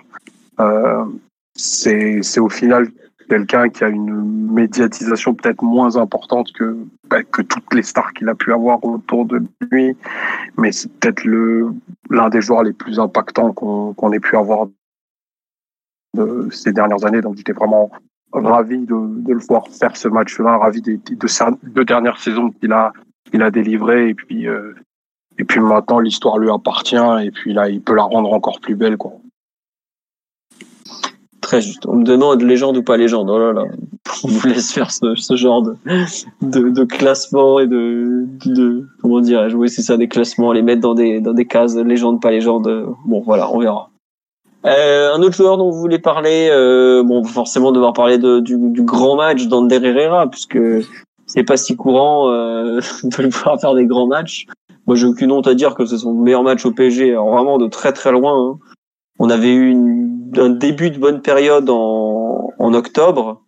Euh, 0.58 1.04
c'est 1.54 2.40
au 2.40 2.48
final 2.48 2.88
quelqu'un 3.28 3.68
qui 3.68 3.84
a 3.84 3.88
une 3.88 4.50
médiatisation 4.50 5.34
peut-être 5.34 5.62
moins 5.62 5.98
importante 5.98 6.52
que 6.52 6.78
bah, 7.10 7.22
que 7.22 7.42
toutes 7.42 7.74
les 7.74 7.82
stars 7.82 8.14
qu'il 8.14 8.30
a 8.30 8.34
pu 8.34 8.50
avoir 8.50 8.82
autour 8.82 9.26
de 9.26 9.42
lui, 9.70 9.94
mais 10.56 10.72
c'est 10.72 10.90
peut-être 10.90 11.22
l'un 12.08 12.30
des 12.30 12.40
joueurs 12.40 12.62
les 12.62 12.72
plus 12.72 12.98
impactants 12.98 13.52
qu'on 13.52 14.12
ait 14.12 14.20
pu 14.20 14.38
avoir 14.38 14.68
de 16.14 16.48
ces 16.50 16.72
dernières 16.72 17.04
années. 17.04 17.20
Donc 17.20 17.36
j'étais 17.36 17.52
vraiment 17.52 17.90
ravi 18.32 18.78
de, 18.78 19.22
de, 19.22 19.32
le 19.32 19.40
voir 19.40 19.68
faire 19.68 19.96
ce 19.96 20.08
match-là, 20.08 20.58
ravi 20.58 20.82
des, 20.82 20.96
de 20.96 21.68
deux 21.70 21.84
dernières 21.84 22.18
saisons 22.18 22.50
qu'il 22.50 22.72
a, 22.72 22.92
qu'il 23.30 23.42
a 23.42 23.50
délivrées. 23.50 24.10
Et 24.10 24.14
puis, 24.14 24.46
euh, 24.46 24.74
et 25.38 25.44
puis 25.44 25.60
maintenant, 25.60 26.00
l'histoire 26.00 26.38
lui 26.38 26.50
appartient. 26.50 26.96
Et 27.22 27.30
puis 27.30 27.52
là, 27.52 27.68
il 27.68 27.80
peut 27.80 27.94
la 27.94 28.02
rendre 28.02 28.32
encore 28.32 28.60
plus 28.60 28.76
belle. 28.76 28.96
Quoi. 28.96 29.12
Très 31.40 31.60
juste. 31.60 31.86
On 31.86 31.96
me 31.96 32.04
demande 32.04 32.42
légende 32.42 32.76
ou 32.76 32.82
pas 32.82 32.96
légende. 32.96 33.30
Oh 33.30 33.38
là 33.38 33.52
là. 33.52 33.64
On 34.24 34.28
vous 34.28 34.48
laisse 34.48 34.72
faire 34.72 34.90
ce, 34.90 35.14
ce 35.14 35.36
genre 35.36 35.62
de, 35.62 35.76
de, 36.42 36.84
classement 36.84 37.60
et 37.60 37.66
de, 37.66 38.26
de 38.46 38.86
comment 39.00 39.20
dire, 39.20 39.48
jouer 39.48 39.68
c'est 39.68 39.82
ça 39.82 39.96
des 39.96 40.08
classements, 40.08 40.52
les 40.52 40.62
mettre 40.62 40.80
dans 40.80 40.94
des 40.94 41.20
dans 41.20 41.34
des 41.34 41.46
cases 41.46 41.76
légende 41.76 42.20
pas 42.20 42.30
légende. 42.30 42.96
Bon 43.04 43.20
voilà, 43.20 43.50
on 43.52 43.60
verra. 43.60 43.90
Euh, 44.66 45.14
un 45.14 45.22
autre 45.22 45.36
joueur 45.36 45.58
dont 45.58 45.70
vous 45.70 45.78
voulez 45.78 46.00
parler, 46.00 46.48
euh, 46.50 47.04
bon, 47.04 47.22
forcément 47.22 47.70
devoir 47.70 47.92
parler 47.92 48.18
de, 48.18 48.40
du, 48.40 48.56
du, 48.58 48.82
grand 48.82 49.14
match 49.14 49.46
d'Ander 49.46 49.80
Herrera, 49.84 50.28
puisque 50.28 50.58
c'est 51.26 51.44
pas 51.44 51.56
si 51.56 51.76
courant 51.76 52.30
euh, 52.30 52.80
de 53.04 53.22
le 53.22 53.28
voir 53.28 53.60
faire 53.60 53.74
des 53.74 53.86
grands 53.86 54.08
matchs. 54.08 54.46
Moi, 54.86 54.96
j'ai 54.96 55.06
aucune 55.06 55.30
honte 55.30 55.46
à 55.46 55.54
dire 55.54 55.74
que 55.74 55.86
c'est 55.86 55.98
son 55.98 56.14
meilleur 56.14 56.42
match 56.42 56.64
au 56.66 56.72
PSG, 56.72 57.12
alors 57.12 57.30
vraiment 57.30 57.58
de 57.58 57.68
très 57.68 57.92
très 57.92 58.10
loin. 58.10 58.50
Hein. 58.50 58.58
On 59.18 59.30
avait 59.30 59.52
eu 59.52 59.70
une, 59.70 60.32
un 60.36 60.50
début 60.50 60.90
de 60.90 60.98
bonne 60.98 61.22
période 61.22 61.70
en, 61.70 62.52
en 62.58 62.74
octobre, 62.74 63.42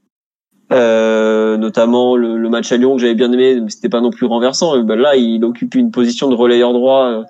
euh, 0.73 1.57
notamment 1.57 2.17
le, 2.17 2.37
le, 2.37 2.49
match 2.49 2.71
à 2.73 2.77
Lyon 2.77 2.95
que 2.95 3.01
j'avais 3.01 3.15
bien 3.15 3.33
aimé, 3.33 3.61
mais 3.61 3.71
c'était 3.71 3.89
pas 3.89 4.01
non 4.01 4.11
plus 4.11 4.27
renversant. 4.27 4.81
Ben 4.83 4.97
là, 4.97 5.17
il 5.17 5.45
occupe 5.45 5.75
une 5.75 5.91
position 5.91 6.29
de 6.29 6.35
relayeur 6.35 6.73
droit 6.73 7.07
euh, 7.07 7.23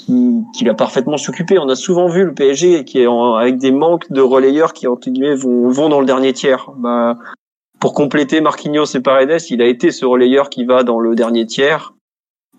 qui, 0.00 0.44
qui 0.54 0.68
a 0.68 0.74
parfaitement 0.74 1.16
s'occuper. 1.16 1.58
On 1.58 1.68
a 1.68 1.76
souvent 1.76 2.08
vu 2.08 2.24
le 2.24 2.34
PSG 2.34 2.84
qui 2.84 3.00
est 3.00 3.06
avec 3.06 3.58
des 3.58 3.70
manques 3.70 4.10
de 4.10 4.20
relayeurs 4.20 4.72
qui 4.72 4.86
entre 4.86 5.10
guillemets 5.10 5.34
vont, 5.34 5.68
vont 5.68 5.88
dans 5.88 6.00
le 6.00 6.06
dernier 6.06 6.32
tiers. 6.32 6.70
Bah, 6.76 7.16
pour 7.80 7.94
compléter 7.94 8.40
Marquinhos 8.40 8.94
et 8.94 9.00
Paredes, 9.00 9.40
il 9.50 9.62
a 9.62 9.66
été 9.66 9.90
ce 9.90 10.04
relayeur 10.04 10.50
qui 10.50 10.64
va 10.64 10.82
dans 10.82 11.00
le 11.00 11.14
dernier 11.14 11.46
tiers. 11.46 11.94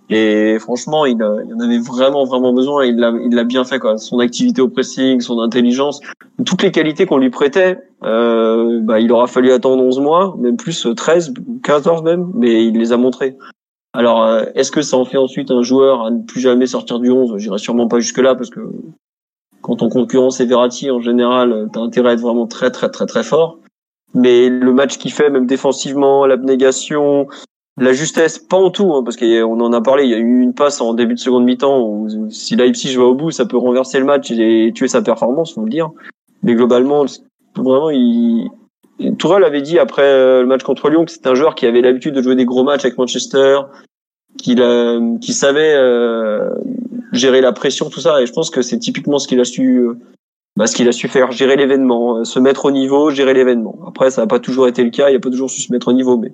Et 0.10 0.58
franchement, 0.60 1.06
il, 1.06 1.16
il 1.16 1.54
en 1.54 1.60
avait 1.60 1.80
vraiment, 1.80 2.26
vraiment 2.26 2.54
besoin. 2.54 2.86
Il 2.86 2.98
l'a, 2.98 3.14
il 3.24 3.34
l'a 3.34 3.46
bien 3.46 3.64
fait, 3.64 3.80
quoi. 3.80 3.98
Son 3.98 4.20
activité 4.20 4.62
au 4.62 4.68
pressing, 4.68 5.22
son 5.22 5.40
intelligence, 5.40 6.02
toutes 6.46 6.64
les 6.64 6.72
qualités 6.72 7.06
qu'on 7.06 7.18
lui 7.18 7.30
prêtait, 7.30 7.80
euh, 8.04 8.80
bah, 8.82 9.00
il 9.00 9.12
aura 9.12 9.28
fallu 9.28 9.52
attendre 9.52 9.82
11 9.82 10.00
mois, 10.02 10.36
même 10.38 10.58
plus 10.58 10.86
13, 10.96 11.34
14 11.64 12.04
même, 12.04 12.30
mais 12.34 12.66
il 12.66 12.78
les 12.78 12.92
a 12.92 12.98
montrés. 12.98 13.38
Alors, 13.94 14.24
euh, 14.24 14.46
est-ce 14.56 14.72
que 14.72 14.82
ça 14.82 14.98
en 14.98 15.06
fait 15.06 15.18
ensuite 15.18 15.52
un 15.52 15.64
joueur 15.64 16.06
à 16.06 16.12
ne 16.12 16.24
plus 16.24 16.40
jamais 16.40 16.68
sortir 16.68 17.00
du 17.00 17.12
11 17.12 17.38
J'irai 17.38 17.58
sûrement 17.58 17.88
pas 17.88 18.00
jusque-là, 18.00 18.36
parce 18.36 18.50
que 18.50 18.62
quand 19.62 19.78
ton 19.78 19.90
concurrent 19.90 20.30
c'est 20.30 20.46
Verratti, 20.46 20.90
en 20.90 21.02
général, 21.02 21.68
t'as 21.74 21.82
intérêt 21.82 22.12
à 22.12 22.14
être 22.14 22.22
vraiment 22.22 22.48
très, 22.48 22.72
très, 22.72 22.90
très, 22.90 23.06
très 23.06 23.24
fort. 23.24 23.60
Mais 24.14 24.50
le 24.50 24.74
match 24.74 24.98
qu'il 24.98 25.12
fait, 25.12 25.30
même 25.30 25.46
défensivement, 25.46 26.26
l'abnégation, 26.26 27.28
la 27.78 27.94
justesse, 27.94 28.40
pas 28.40 28.58
en 28.58 28.70
tout, 28.70 28.94
hein, 28.94 29.04
parce 29.04 29.18
qu'on 29.18 29.60
en 29.60 29.74
a 29.74 29.82
parlé. 29.82 30.04
Il 30.04 30.10
y 30.10 30.14
a 30.14 30.18
eu 30.18 30.42
une 30.42 30.54
passe 30.54 30.82
en 30.82 30.94
début 30.94 31.14
de 31.16 31.20
seconde 31.20 31.46
mi-temps 31.46 31.82
où 31.82 32.30
si 32.30 32.56
Leipzig 32.56 32.96
va 32.96 33.04
au 33.04 33.16
bout, 33.16 33.32
ça 33.32 33.46
peut 33.46 33.58
renverser 33.58 34.00
le 34.00 34.06
match 34.06 34.32
et 34.32 34.72
tuer 34.74 34.88
sa 34.88 35.02
performance, 35.02 35.54
faut 35.54 35.64
le 35.64 35.70
dire. 35.70 35.90
Mais 36.44 36.56
globalement, 36.56 37.06
vraiment, 37.56 37.90
il, 37.90 38.50
Tourelle 39.18 39.44
avait 39.44 39.62
dit 39.62 39.80
après 39.80 40.04
euh, 40.04 40.42
le 40.42 40.48
match 40.48 40.64
contre 40.64 40.90
Lyon 40.90 41.06
que 41.06 41.12
c'était 41.12 41.30
un 41.30 41.36
joueur 41.36 41.56
qui 41.56 41.66
avait 41.66 41.82
l'habitude 41.82 42.14
de 42.14 42.22
jouer 42.22 42.36
des 42.36 42.46
gros 42.46 42.64
matchs 42.64 42.86
avec 42.86 42.98
Manchester, 42.98 43.60
qu'il 44.38 44.64
qui 45.22 45.34
savait 45.34 45.74
euh, 45.74 46.50
gérer 47.12 47.42
la 47.42 47.52
pression, 47.52 47.90
tout 47.90 48.00
ça. 48.00 48.22
Et 48.22 48.26
je 48.26 48.34
pense 48.34 48.50
que 48.50 48.62
c'est 48.62 48.80
typiquement 48.80 49.20
ce 49.20 49.28
qu'il 49.28 49.40
a 49.40 49.46
su, 49.46 49.78
euh, 49.78 49.98
bah, 50.56 50.68
ce 50.68 50.76
qu'il 50.76 50.88
a 50.88 50.92
su 50.92 51.08
faire, 51.08 51.32
gérer 51.32 51.56
l'événement, 51.56 52.24
se 52.24 52.40
mettre 52.40 52.66
au 52.66 52.72
niveau, 52.72 53.10
gérer 53.10 53.34
l'événement. 53.34 53.80
Après, 53.88 54.12
ça 54.12 54.22
n'a 54.22 54.28
pas 54.28 54.40
toujours 54.40 54.68
été 54.68 54.84
le 54.84 54.92
cas, 54.92 55.10
il 55.10 55.16
a 55.16 55.20
pas 55.20 55.30
toujours 55.30 55.50
su 55.50 55.62
se 55.62 55.72
mettre 55.72 55.88
au 55.88 55.94
niveau, 55.94 56.18
mais 56.18 56.34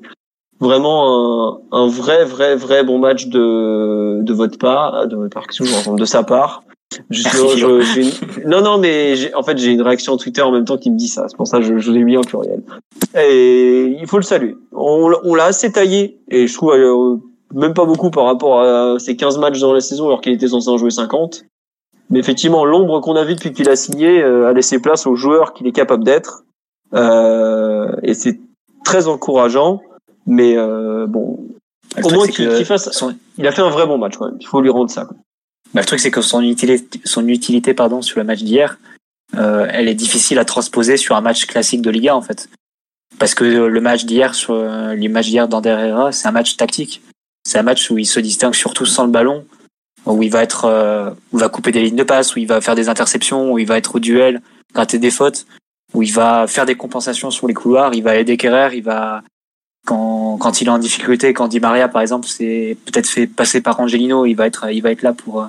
vraiment 0.59 1.61
un, 1.71 1.83
un, 1.83 1.87
vrai, 1.87 2.25
vrai, 2.25 2.55
vrai 2.55 2.83
bon 2.83 2.97
match 2.97 3.27
de, 3.27 4.19
de 4.21 4.33
votre 4.33 4.57
part, 4.57 5.07
de 5.07 5.15
votre 5.15 5.33
part, 5.33 5.95
de 5.95 6.05
sa 6.05 6.23
part. 6.23 6.63
Non, 8.45 8.61
non, 8.61 8.77
mais 8.77 9.33
en 9.35 9.43
fait, 9.43 9.57
j'ai 9.57 9.71
une 9.71 9.81
réaction 9.81 10.17
Twitter 10.17 10.41
en 10.41 10.51
même 10.51 10.65
temps 10.65 10.77
qui 10.77 10.89
me 10.89 10.97
dit 10.97 11.07
ça. 11.07 11.25
C'est 11.27 11.37
pour 11.37 11.47
ça 11.47 11.59
que 11.59 11.63
je, 11.63 11.77
je 11.77 11.91
l'ai 11.91 12.03
mis 12.03 12.17
en 12.17 12.21
pluriel. 12.21 12.63
Et 13.15 13.97
il 13.99 14.07
faut 14.07 14.17
le 14.17 14.23
saluer. 14.23 14.55
On, 14.73 15.11
on 15.23 15.35
l'a 15.35 15.45
assez 15.45 15.71
taillé, 15.71 16.19
et 16.29 16.47
je 16.47 16.53
trouve 16.53 16.71
euh, 16.71 17.17
même 17.53 17.73
pas 17.73 17.85
beaucoup 17.85 18.09
par 18.09 18.25
rapport 18.25 18.61
à 18.61 18.99
ses 18.99 19.15
15 19.15 19.37
matchs 19.37 19.59
dans 19.59 19.73
la 19.73 19.81
saison, 19.81 20.07
alors 20.07 20.21
qu'il 20.21 20.33
était 20.33 20.47
censé 20.47 20.69
en 20.69 20.77
jouer 20.77 20.91
50. 20.91 21.43
Mais 22.09 22.19
effectivement, 22.19 22.65
l'ombre 22.65 23.01
qu'on 23.01 23.15
a 23.15 23.23
vu 23.23 23.35
depuis 23.35 23.51
qu'il 23.51 23.69
a 23.69 23.75
signé 23.75 24.21
euh, 24.21 24.47
a 24.47 24.53
laissé 24.53 24.79
place 24.79 25.05
aux 25.07 25.15
joueurs 25.15 25.53
qu'il 25.53 25.67
est 25.67 25.73
capable 25.73 26.03
d'être. 26.03 26.43
Euh, 26.93 27.91
et 28.03 28.13
c'est 28.13 28.39
très 28.85 29.07
encourageant. 29.07 29.81
Mais 30.25 30.57
euh, 30.57 31.05
bon, 31.07 31.39
au 32.03 32.09
moins 32.11 32.27
qu'il 32.27 32.65
fasse. 32.65 33.03
Il 33.37 33.47
a 33.47 33.51
fait 33.51 33.61
un 33.61 33.69
vrai 33.69 33.85
bon 33.85 33.97
match. 33.97 34.17
Quand 34.17 34.25
même. 34.25 34.37
Il 34.39 34.47
faut 34.47 34.61
lui 34.61 34.69
rendre 34.69 34.89
ça. 34.89 35.05
Quoi. 35.05 35.17
Bah, 35.77 35.81
le 35.81 35.85
truc 35.85 35.99
c'est 35.99 36.09
que 36.09 36.23
son 36.23 36.41
utilité, 36.41 36.99
son 37.03 37.27
utilité 37.27 37.75
pardon 37.75 38.01
sur 38.01 38.17
le 38.17 38.25
match 38.25 38.39
d'hier, 38.39 38.79
euh, 39.35 39.67
elle 39.69 39.87
est 39.87 39.93
difficile 39.93 40.39
à 40.39 40.43
transposer 40.43 40.97
sur 40.97 41.15
un 41.15 41.21
match 41.21 41.45
classique 41.45 41.83
de 41.83 41.91
Liga 41.91 42.15
en 42.15 42.23
fait. 42.23 42.49
Parce 43.19 43.35
que 43.35 43.43
le 43.43 43.79
match 43.79 44.05
d'hier 44.05 44.33
sur 44.33 44.55
euh, 44.55 44.95
les 44.95 45.07
matchs 45.07 45.27
d'hier 45.27 45.47
d'Ander 45.47 46.09
c'est 46.11 46.27
un 46.27 46.31
match 46.31 46.57
tactique. 46.57 47.03
C'est 47.47 47.59
un 47.59 47.61
match 47.61 47.91
où 47.91 47.99
il 47.99 48.07
se 48.07 48.19
distingue 48.19 48.55
surtout 48.55 48.87
sans 48.87 49.05
le 49.05 49.11
ballon, 49.11 49.45
où 50.07 50.23
il 50.23 50.31
va 50.31 50.41
être, 50.41 50.65
euh, 50.65 51.11
où 51.31 51.37
il 51.37 51.41
va 51.41 51.49
couper 51.49 51.71
des 51.71 51.83
lignes 51.83 51.95
de 51.95 52.01
passe, 52.01 52.35
où 52.35 52.39
il 52.39 52.47
va 52.47 52.59
faire 52.59 52.73
des 52.73 52.89
interceptions, 52.89 53.51
où 53.53 53.59
il 53.59 53.67
va 53.67 53.77
être 53.77 53.97
au 53.97 53.99
duel, 53.99 54.41
gratter 54.73 54.97
des 54.97 55.11
fautes, 55.11 55.45
où 55.93 56.01
il 56.01 56.11
va 56.11 56.47
faire 56.47 56.65
des 56.65 56.73
compensations 56.73 57.29
sur 57.29 57.47
les 57.47 57.53
couloirs, 57.53 57.93
il 57.93 58.01
va 58.01 58.15
aider 58.15 58.35
Kerrer, 58.35 58.75
il 58.75 58.83
va 58.83 59.21
quand, 59.85 60.39
quand 60.39 60.59
il 60.59 60.69
est 60.69 60.71
en 60.71 60.79
difficulté, 60.79 61.35
quand 61.35 61.47
Di 61.47 61.59
Maria 61.59 61.87
par 61.87 62.01
exemple 62.01 62.27
c'est 62.27 62.77
peut-être 62.85 63.07
fait 63.07 63.27
passer 63.27 63.61
par 63.61 63.79
Angelino, 63.79 64.25
il 64.25 64.33
va 64.33 64.47
être 64.47 64.71
il 64.71 64.81
va 64.81 64.89
être 64.89 65.03
là 65.03 65.13
pour 65.13 65.43
euh, 65.43 65.45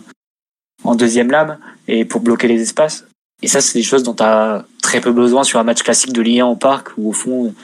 en 0.85 0.95
deuxième 0.95 1.31
lame 1.31 1.59
et 1.87 2.05
pour 2.05 2.21
bloquer 2.21 2.49
les 2.49 2.61
espaces. 2.63 3.07
Et 3.43 3.49
ça 3.49 3.61
c'est 3.61 3.79
des 3.79 3.85
choses 3.85 4.03
dont 4.03 4.15
tu 4.15 4.23
as 4.23 4.65
très 4.83 5.01
peu 5.01 5.13
besoin 5.13 5.45
sur 5.45 5.59
un 5.59 5.65
match 5.65 5.83
classique 5.83 6.13
de 6.13 6.23
Ligue 6.23 6.41
1 6.41 6.47
au 6.47 6.57
parc 6.57 6.91
où 6.97 7.11
au 7.11 7.13
fond 7.13 7.55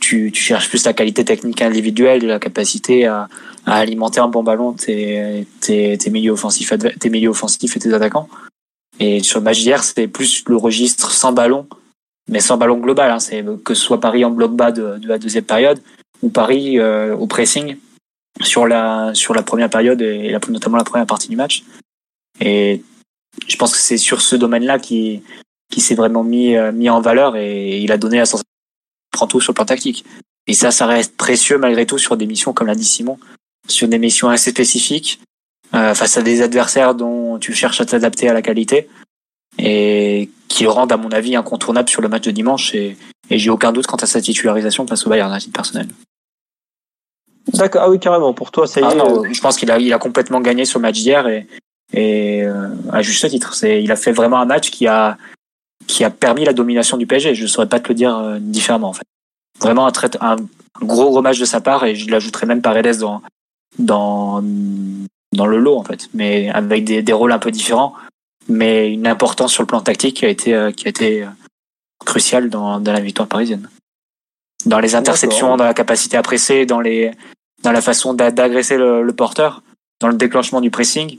tu, 0.00 0.30
tu 0.32 0.42
cherches 0.42 0.68
plus 0.68 0.84
la 0.84 0.92
qualité 0.92 1.24
technique 1.24 1.60
individuelle 1.60 2.24
la 2.24 2.38
capacité 2.38 3.06
à, 3.06 3.28
à 3.66 3.74
alimenter 3.74 4.20
un 4.20 4.28
bon 4.28 4.42
ballon 4.42 4.72
tes, 4.72 5.46
tes, 5.60 5.98
tes 5.98 6.10
milieux 6.10 6.32
offensifs 6.32 6.72
tes 7.00 7.10
milieux 7.10 7.30
offensifs 7.30 7.76
et 7.76 7.80
tes 7.80 7.92
attaquants. 7.92 8.28
Et 9.00 9.22
sur 9.22 9.38
le 9.38 9.44
match 9.44 9.60
d'hier, 9.60 9.84
c'était 9.84 10.08
plus 10.08 10.44
le 10.48 10.56
registre 10.56 11.10
sans 11.12 11.32
ballon, 11.32 11.66
mais 12.28 12.40
sans 12.40 12.56
ballon 12.56 12.78
global. 12.78 13.10
Hein. 13.10 13.20
C'est 13.20 13.44
que 13.64 13.74
ce 13.74 13.82
soit 13.82 14.00
Paris 14.00 14.24
en 14.24 14.30
bloc 14.30 14.54
bas 14.54 14.72
de, 14.72 14.98
de 14.98 15.08
la 15.08 15.18
deuxième 15.18 15.44
période, 15.44 15.80
ou 16.22 16.30
Paris 16.30 16.78
euh, 16.78 17.14
au 17.14 17.26
pressing 17.26 17.76
sur 18.42 18.66
la 18.66 19.12
sur 19.14 19.34
la 19.34 19.42
première 19.42 19.70
période 19.70 20.00
et 20.00 20.30
la, 20.30 20.40
notamment 20.48 20.76
la 20.76 20.84
première 20.84 21.06
partie 21.06 21.28
du 21.28 21.36
match. 21.36 21.64
Et 22.40 22.82
je 23.46 23.56
pense 23.56 23.72
que 23.72 23.78
c'est 23.78 23.96
sur 23.96 24.20
ce 24.20 24.36
domaine-là 24.36 24.78
qui 24.78 25.22
qui 25.70 25.80
s'est 25.80 25.94
vraiment 25.94 26.24
mis 26.24 26.56
euh, 26.56 26.72
mis 26.72 26.88
en 26.88 27.00
valeur 27.00 27.36
et 27.36 27.78
il 27.78 27.92
a 27.92 27.98
donné 27.98 28.18
la 28.18 28.26
sensation 28.26 28.44
prend 29.10 29.26
tout 29.26 29.40
sur 29.40 29.52
le 29.52 29.54
plan 29.54 29.64
tactique. 29.64 30.04
Et 30.46 30.54
ça, 30.54 30.70
ça 30.70 30.86
reste 30.86 31.16
précieux 31.16 31.58
malgré 31.58 31.86
tout 31.86 31.98
sur 31.98 32.16
des 32.16 32.26
missions 32.26 32.52
comme 32.52 32.66
l'a 32.66 32.74
dit 32.74 32.84
Simon, 32.84 33.18
sur 33.68 33.88
des 33.88 33.98
missions 33.98 34.28
assez 34.28 34.50
spécifiques 34.50 35.20
euh, 35.74 35.94
face 35.94 36.16
à 36.16 36.22
des 36.22 36.40
adversaires 36.40 36.94
dont 36.94 37.38
tu 37.38 37.52
cherches 37.52 37.80
à 37.80 37.84
t'adapter 37.84 38.28
à 38.28 38.32
la 38.32 38.42
qualité 38.42 38.88
et 39.58 40.30
qui 40.48 40.62
le 40.62 40.70
rendent 40.70 40.92
à 40.92 40.96
mon 40.96 41.10
avis 41.10 41.36
incontournable 41.36 41.88
sur 41.88 42.00
le 42.00 42.08
match 42.08 42.22
de 42.22 42.30
dimanche 42.30 42.74
et, 42.74 42.96
et 43.28 43.38
j'ai 43.38 43.50
aucun 43.50 43.72
doute 43.72 43.86
quant 43.86 43.96
à 43.96 44.06
sa 44.06 44.20
titularisation 44.20 44.86
face 44.86 45.06
au 45.06 45.10
Bayern 45.10 45.32
à 45.32 45.38
titre 45.38 45.52
personnel. 45.52 45.88
D'accord, 47.52 47.82
ah 47.84 47.90
oui, 47.90 47.98
carrément. 47.98 48.34
Pour 48.34 48.50
toi, 48.50 48.66
ça 48.66 48.80
y 48.80 48.84
ah 48.84 48.92
est. 48.92 49.34
je 49.34 49.40
pense 49.40 49.56
qu'il 49.56 49.70
a, 49.70 49.78
il 49.78 49.92
a 49.92 49.98
complètement 49.98 50.40
gagné 50.40 50.64
sur 50.64 50.78
le 50.78 50.82
match 50.82 50.96
d'hier 50.96 51.26
et, 51.28 51.46
et 51.92 52.42
euh, 52.44 52.68
à 52.92 53.02
juste 53.02 53.28
titre. 53.28 53.54
C'est, 53.54 53.82
il 53.82 53.90
a 53.92 53.96
fait 53.96 54.12
vraiment 54.12 54.38
un 54.38 54.44
match 54.44 54.70
qui 54.70 54.86
a, 54.86 55.16
qui 55.86 56.04
a 56.04 56.10
permis 56.10 56.44
la 56.44 56.52
domination 56.52 56.96
du 56.96 57.06
PSG. 57.06 57.34
Je 57.34 57.42
ne 57.42 57.48
saurais 57.48 57.68
pas 57.68 57.80
te 57.80 57.88
le 57.88 57.94
dire 57.94 58.16
euh, 58.16 58.38
différemment, 58.40 58.88
en 58.88 58.92
fait. 58.92 59.06
Vraiment 59.60 59.86
un, 59.86 59.92
très, 59.92 60.10
un 60.20 60.36
gros, 60.80 61.10
gros 61.10 61.22
match 61.22 61.38
de 61.38 61.44
sa 61.44 61.60
part 61.60 61.84
et 61.84 61.94
je 61.96 62.10
l'ajouterais 62.10 62.46
même 62.46 62.62
par 62.62 62.74
Paredes 62.74 62.98
dans, 62.98 63.22
dans, 63.78 64.42
dans 65.32 65.46
le 65.46 65.58
lot, 65.58 65.76
en 65.76 65.84
fait. 65.84 66.08
Mais 66.14 66.50
avec 66.50 66.84
des, 66.84 67.02
des 67.02 67.12
rôles 67.12 67.32
un 67.32 67.38
peu 67.38 67.50
différents, 67.50 67.94
mais 68.48 68.92
une 68.92 69.06
importance 69.06 69.52
sur 69.52 69.62
le 69.62 69.66
plan 69.66 69.80
tactique 69.80 70.16
qui 70.16 70.26
a 70.26 70.28
été, 70.28 70.54
euh, 70.54 70.70
qui 70.72 70.86
a 70.86 70.90
été 70.90 71.26
cruciale 72.04 72.48
dans, 72.50 72.80
dans 72.80 72.92
la 72.92 73.00
victoire 73.00 73.28
parisienne. 73.28 73.68
Dans 74.66 74.80
les 74.80 74.94
interceptions, 74.94 75.56
dans 75.56 75.64
la 75.64 75.74
capacité 75.74 76.16
à 76.16 76.22
presser, 76.22 76.66
dans 76.66 76.80
les, 76.80 77.12
dans 77.62 77.72
la 77.72 77.80
façon 77.80 78.14
d'agresser 78.14 78.76
le, 78.76 79.12
porteur, 79.12 79.62
dans 80.00 80.08
le 80.08 80.14
déclenchement 80.14 80.60
du 80.60 80.70
pressing. 80.70 81.18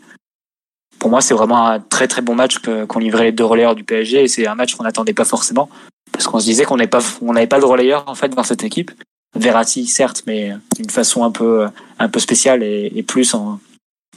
Pour 1.00 1.10
moi, 1.10 1.22
c'est 1.22 1.34
vraiment 1.34 1.68
un 1.68 1.80
très 1.80 2.08
très 2.08 2.22
bon 2.22 2.36
match 2.36 2.60
qu'ont 2.60 3.00
livré 3.00 3.26
les 3.26 3.32
deux 3.32 3.46
relayeurs 3.46 3.76
du 3.76 3.84
PSG 3.84 4.24
et 4.24 4.28
c'est 4.28 4.48
un 4.48 4.56
match 4.56 4.76
qu'on 4.76 4.84
n'attendait 4.84 5.14
pas 5.14 5.26
forcément 5.26 5.70
parce 6.12 6.28
qu'on 6.28 6.40
se 6.40 6.46
disait 6.46 6.66
qu'on 6.66 6.78
n'avait 6.78 6.90
pas 6.90 7.02
on 7.22 7.34
n'avait 7.34 7.48
pas 7.48 7.60
de 7.60 7.66
relayeur 7.66 8.04
en 8.08 8.16
fait 8.16 8.30
dans 8.30 8.44
cette 8.44 8.64
équipe. 8.64 8.92
Verratti 9.36 9.86
certes, 9.86 10.24
mais 10.26 10.54
d'une 10.76 10.90
façon 10.90 11.24
un 11.24 11.32
peu 11.32 11.68
un 12.00 12.10
peu 12.10 12.20
spéciale 12.20 12.64
et, 12.64 12.92
et 12.96 13.04
plus 13.04 13.34
en 13.34 13.60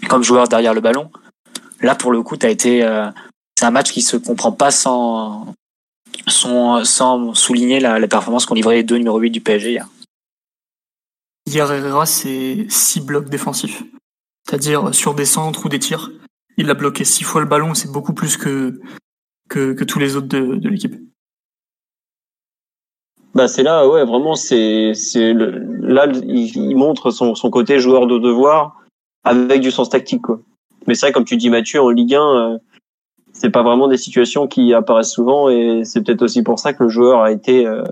comme 0.08 0.24
joueur 0.24 0.48
derrière 0.48 0.74
le 0.74 0.80
ballon. 0.80 1.10
Là, 1.80 1.94
pour 1.94 2.12
le 2.12 2.22
coup, 2.22 2.36
as 2.42 2.48
été 2.48 2.82
euh, 2.82 3.08
c'est 3.58 3.66
un 3.66 3.70
match 3.70 3.92
qui 3.92 4.02
se 4.02 4.16
comprend 4.16 4.52
pas 4.52 4.70
sans 4.70 5.46
sans, 6.26 6.84
sans 6.84 7.34
souligner 7.34 7.80
la, 7.80 7.98
la 7.98 8.08
performance 8.08 8.46
qu'ont 8.46 8.54
livré 8.54 8.76
les 8.76 8.82
deux 8.82 8.96
numéro 8.96 9.18
8 9.18 9.30
du 9.30 9.40
PSG 9.40 9.72
hier. 9.72 9.88
Hier, 11.46 11.70
Herrera, 11.70 12.06
c'est 12.06 12.66
six 12.68 13.00
blocs 13.00 13.28
défensifs. 13.28 13.82
C'est-à-dire 14.46 14.94
sur 14.94 15.14
des 15.14 15.24
centres 15.24 15.66
ou 15.66 15.68
des 15.68 15.78
tirs. 15.78 16.10
Il 16.56 16.70
a 16.70 16.74
bloqué 16.74 17.04
six 17.04 17.24
fois 17.24 17.40
le 17.40 17.46
ballon, 17.46 17.74
c'est 17.74 17.90
beaucoup 17.90 18.12
plus 18.12 18.36
que, 18.36 18.80
que, 19.48 19.72
que, 19.72 19.84
tous 19.84 19.98
les 19.98 20.16
autres 20.16 20.28
de, 20.28 20.56
de 20.56 20.68
l'équipe. 20.68 20.94
Bah 23.34 23.48
c'est 23.48 23.62
là, 23.62 23.88
ouais, 23.88 24.04
vraiment, 24.04 24.34
c'est 24.34 24.92
c'est 24.94 25.32
là 25.34 26.06
il, 26.06 26.76
montre 26.76 27.10
son, 27.10 27.34
son 27.34 27.50
côté 27.50 27.78
joueur 27.78 28.06
de 28.06 28.18
devoir 28.18 28.82
avec 29.24 29.60
du 29.60 29.70
sens 29.70 29.88
tactique 29.88 30.22
quoi. 30.22 30.40
Mais 30.86 30.94
c'est 30.94 31.06
vrai, 31.06 31.12
comme 31.12 31.24
tu 31.24 31.36
dis 31.36 31.48
Mathieu, 31.48 31.80
en 31.80 31.90
Ligue 31.90 32.14
1, 32.14 32.20
euh, 32.20 32.58
c'est 33.32 33.50
pas 33.50 33.62
vraiment 33.62 33.88
des 33.88 33.96
situations 33.96 34.46
qui 34.46 34.74
apparaissent 34.74 35.12
souvent 35.12 35.48
et 35.48 35.82
c'est 35.84 36.02
peut-être 36.02 36.22
aussi 36.22 36.42
pour 36.42 36.58
ça 36.58 36.74
que 36.74 36.82
le 36.82 36.90
joueur 36.90 37.22
a 37.22 37.32
été 37.32 37.66
euh, 37.66 37.84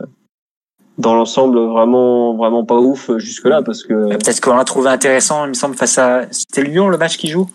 dans 0.98 1.14
l'ensemble 1.14 1.58
vraiment 1.58 2.36
vraiment 2.36 2.64
pas 2.64 2.78
ouf 2.78 3.10
jusque 3.16 3.46
là 3.46 3.62
parce 3.62 3.82
que 3.82 4.10
peut-être 4.10 4.40
qu'on 4.40 4.56
l'a 4.56 4.64
trouvé 4.64 4.90
intéressant 4.90 5.46
il 5.46 5.50
me 5.50 5.54
semble 5.54 5.74
face 5.74 5.96
à 5.98 6.26
c'était 6.30 6.62
Lyon 6.62 6.88
le 6.88 6.98
match 6.98 7.16
qui 7.16 7.28
joue? 7.28 7.48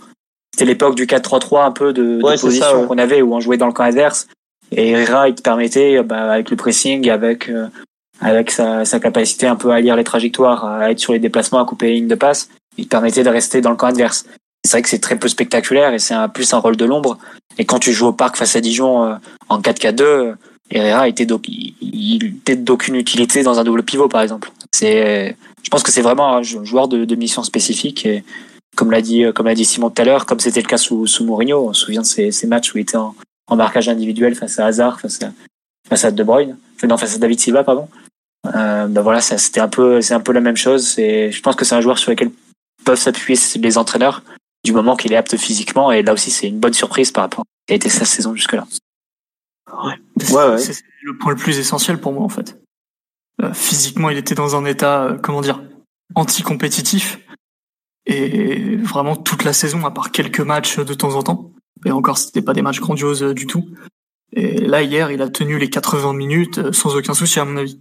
C'était 0.55 0.63
l'époque 0.63 0.95
du 0.95 1.05
4-3-3 1.05 1.65
un 1.65 1.71
peu 1.71 1.91
de, 1.91 2.15
de 2.15 2.39
position 2.39 2.87
qu'on 2.87 2.97
avait 2.97 3.21
où 3.21 3.35
on 3.35 3.41
jouait 3.41 3.57
dans 3.57 3.67
le 3.67 3.73
camp 3.73 3.83
adverse. 3.83 4.27
Et 4.71 4.91
Herrera 4.91 5.27
il 5.27 5.35
te 5.35 5.41
permettait 5.41 6.01
bah, 6.01 6.31
avec 6.31 6.49
le 6.49 6.55
pressing 6.55 7.09
avec 7.09 7.49
euh, 7.49 7.67
avec 8.21 8.51
sa, 8.51 8.85
sa 8.85 9.01
capacité 9.01 9.47
un 9.47 9.57
peu 9.57 9.71
à 9.71 9.81
lire 9.81 9.97
les 9.97 10.05
trajectoires 10.05 10.63
à 10.63 10.91
être 10.91 10.99
sur 10.99 11.11
les 11.11 11.19
déplacements 11.19 11.59
à 11.59 11.65
couper 11.65 11.87
les 11.87 11.93
lignes 11.95 12.07
de 12.07 12.15
passe 12.15 12.47
il 12.77 12.85
te 12.85 12.89
permettait 12.89 13.23
de 13.23 13.29
rester 13.29 13.59
dans 13.59 13.69
le 13.69 13.75
camp 13.75 13.87
adverse. 13.87 14.25
C'est 14.63 14.71
vrai 14.71 14.81
que 14.81 14.89
c'est 14.89 14.99
très 14.99 15.17
peu 15.17 15.27
spectaculaire 15.27 15.93
et 15.93 15.99
c'est 15.99 16.13
un, 16.13 16.29
plus 16.29 16.53
un 16.53 16.57
rôle 16.57 16.77
de 16.77 16.85
l'ombre. 16.85 17.17
Et 17.57 17.65
quand 17.65 17.79
tu 17.79 17.91
joues 17.91 18.07
au 18.07 18.13
parc 18.13 18.37
face 18.37 18.55
à 18.55 18.61
Dijon 18.61 19.03
euh, 19.03 19.15
en 19.49 19.59
4-4-2 19.59 20.35
Herrera 20.71 21.07
était 21.09 21.27
il 21.81 22.25
était 22.25 22.55
d'aucune 22.55 22.95
utilité 22.95 23.43
dans 23.43 23.59
un 23.59 23.63
double 23.65 23.83
pivot 23.83 24.07
par 24.07 24.21
exemple. 24.21 24.51
C'est, 24.73 25.35
je 25.63 25.69
pense 25.69 25.83
que 25.83 25.91
c'est 25.91 26.01
vraiment 26.01 26.37
un 26.37 26.41
joueur 26.41 26.87
de, 26.87 27.03
de 27.03 27.15
mission 27.15 27.43
spécifique 27.43 28.05
et 28.05 28.23
comme 28.75 28.91
l'a 28.91 29.01
dit 29.01 29.25
comme 29.33 29.47
l'a 29.47 29.55
dit 29.55 29.65
Simon 29.65 29.89
tout 29.89 30.01
à 30.01 30.05
l'heure, 30.05 30.25
comme 30.25 30.39
c'était 30.39 30.61
le 30.61 30.67
cas 30.67 30.77
sous, 30.77 31.07
sous 31.07 31.25
Mourinho, 31.25 31.69
on 31.69 31.73
se 31.73 31.85
souvient 31.85 32.01
de 32.01 32.05
ces, 32.05 32.31
ces 32.31 32.47
matchs 32.47 32.73
où 32.73 32.77
il 32.77 32.81
était 32.81 32.97
en, 32.97 33.15
en, 33.47 33.55
marquage 33.55 33.89
individuel 33.89 34.35
face 34.35 34.59
à 34.59 34.65
Hazard, 34.65 34.99
face 34.99 35.21
à 35.23 35.31
face 35.87 36.05
à 36.05 36.11
De 36.11 36.23
Bruyne, 36.23 36.57
enfin 36.75 36.87
non 36.87 36.97
face 36.97 37.15
à 37.15 37.17
David 37.19 37.39
Silva 37.39 37.63
pardon. 37.63 37.87
Euh, 38.53 38.87
ben 38.87 39.01
voilà, 39.01 39.21
c'était 39.21 39.59
un 39.59 39.67
peu 39.67 40.01
c'est 40.01 40.13
un 40.13 40.19
peu 40.19 40.31
la 40.31 40.41
même 40.41 40.57
chose. 40.57 40.97
Et 40.99 41.31
je 41.31 41.41
pense 41.41 41.55
que 41.55 41.65
c'est 41.65 41.75
un 41.75 41.81
joueur 41.81 41.97
sur 41.97 42.11
lequel 42.11 42.31
peuvent 42.83 42.99
s'appuyer 42.99 43.39
les 43.57 43.77
entraîneurs 43.77 44.23
du 44.63 44.71
moment 44.71 44.95
qu'il 44.95 45.13
est 45.13 45.17
apte 45.17 45.37
physiquement 45.37 45.91
et 45.91 46.01
là 46.01 46.13
aussi 46.13 46.31
c'est 46.31 46.47
une 46.47 46.59
bonne 46.59 46.73
surprise 46.73 47.11
par 47.11 47.23
rapport 47.23 47.41
à 47.41 47.43
ce 47.43 47.65
qui 47.67 47.73
a 47.73 47.75
été 47.75 47.89
sa 47.89 48.05
saison 48.05 48.35
jusque 48.35 48.53
là. 48.53 48.65
Ouais. 49.83 49.95
Ouais, 50.31 50.57
C'est 50.57 50.83
le 51.03 51.17
point 51.17 51.31
le 51.31 51.37
plus 51.37 51.59
essentiel 51.59 51.99
pour 51.99 52.13
moi 52.13 52.23
en 52.23 52.29
fait. 52.29 52.57
Euh, 53.43 53.53
physiquement, 53.53 54.09
il 54.09 54.17
était 54.17 54.35
dans 54.35 54.55
un 54.55 54.65
état, 54.65 55.03
euh, 55.03 55.17
comment 55.17 55.41
dire, 55.41 55.61
anti-compétitif. 56.15 57.19
Et 58.05 58.75
vraiment 58.77 59.15
toute 59.15 59.43
la 59.43 59.53
saison, 59.53 59.85
à 59.85 59.91
part 59.91 60.11
quelques 60.11 60.41
matchs 60.41 60.79
de 60.79 60.93
temps 60.93 61.15
en 61.15 61.23
temps. 61.23 61.51
Et 61.85 61.91
encore, 61.91 62.17
c'était 62.17 62.41
pas 62.41 62.53
des 62.53 62.61
matchs 62.61 62.79
grandioses 62.79 63.23
euh, 63.23 63.33
du 63.33 63.47
tout. 63.47 63.67
Et 64.33 64.59
là, 64.59 64.83
hier, 64.83 65.11
il 65.11 65.21
a 65.21 65.29
tenu 65.29 65.57
les 65.57 65.69
80 65.69 66.13
minutes 66.13 66.71
sans 66.71 66.95
aucun 66.95 67.13
souci, 67.13 67.39
à 67.39 67.45
mon 67.45 67.57
avis. 67.57 67.79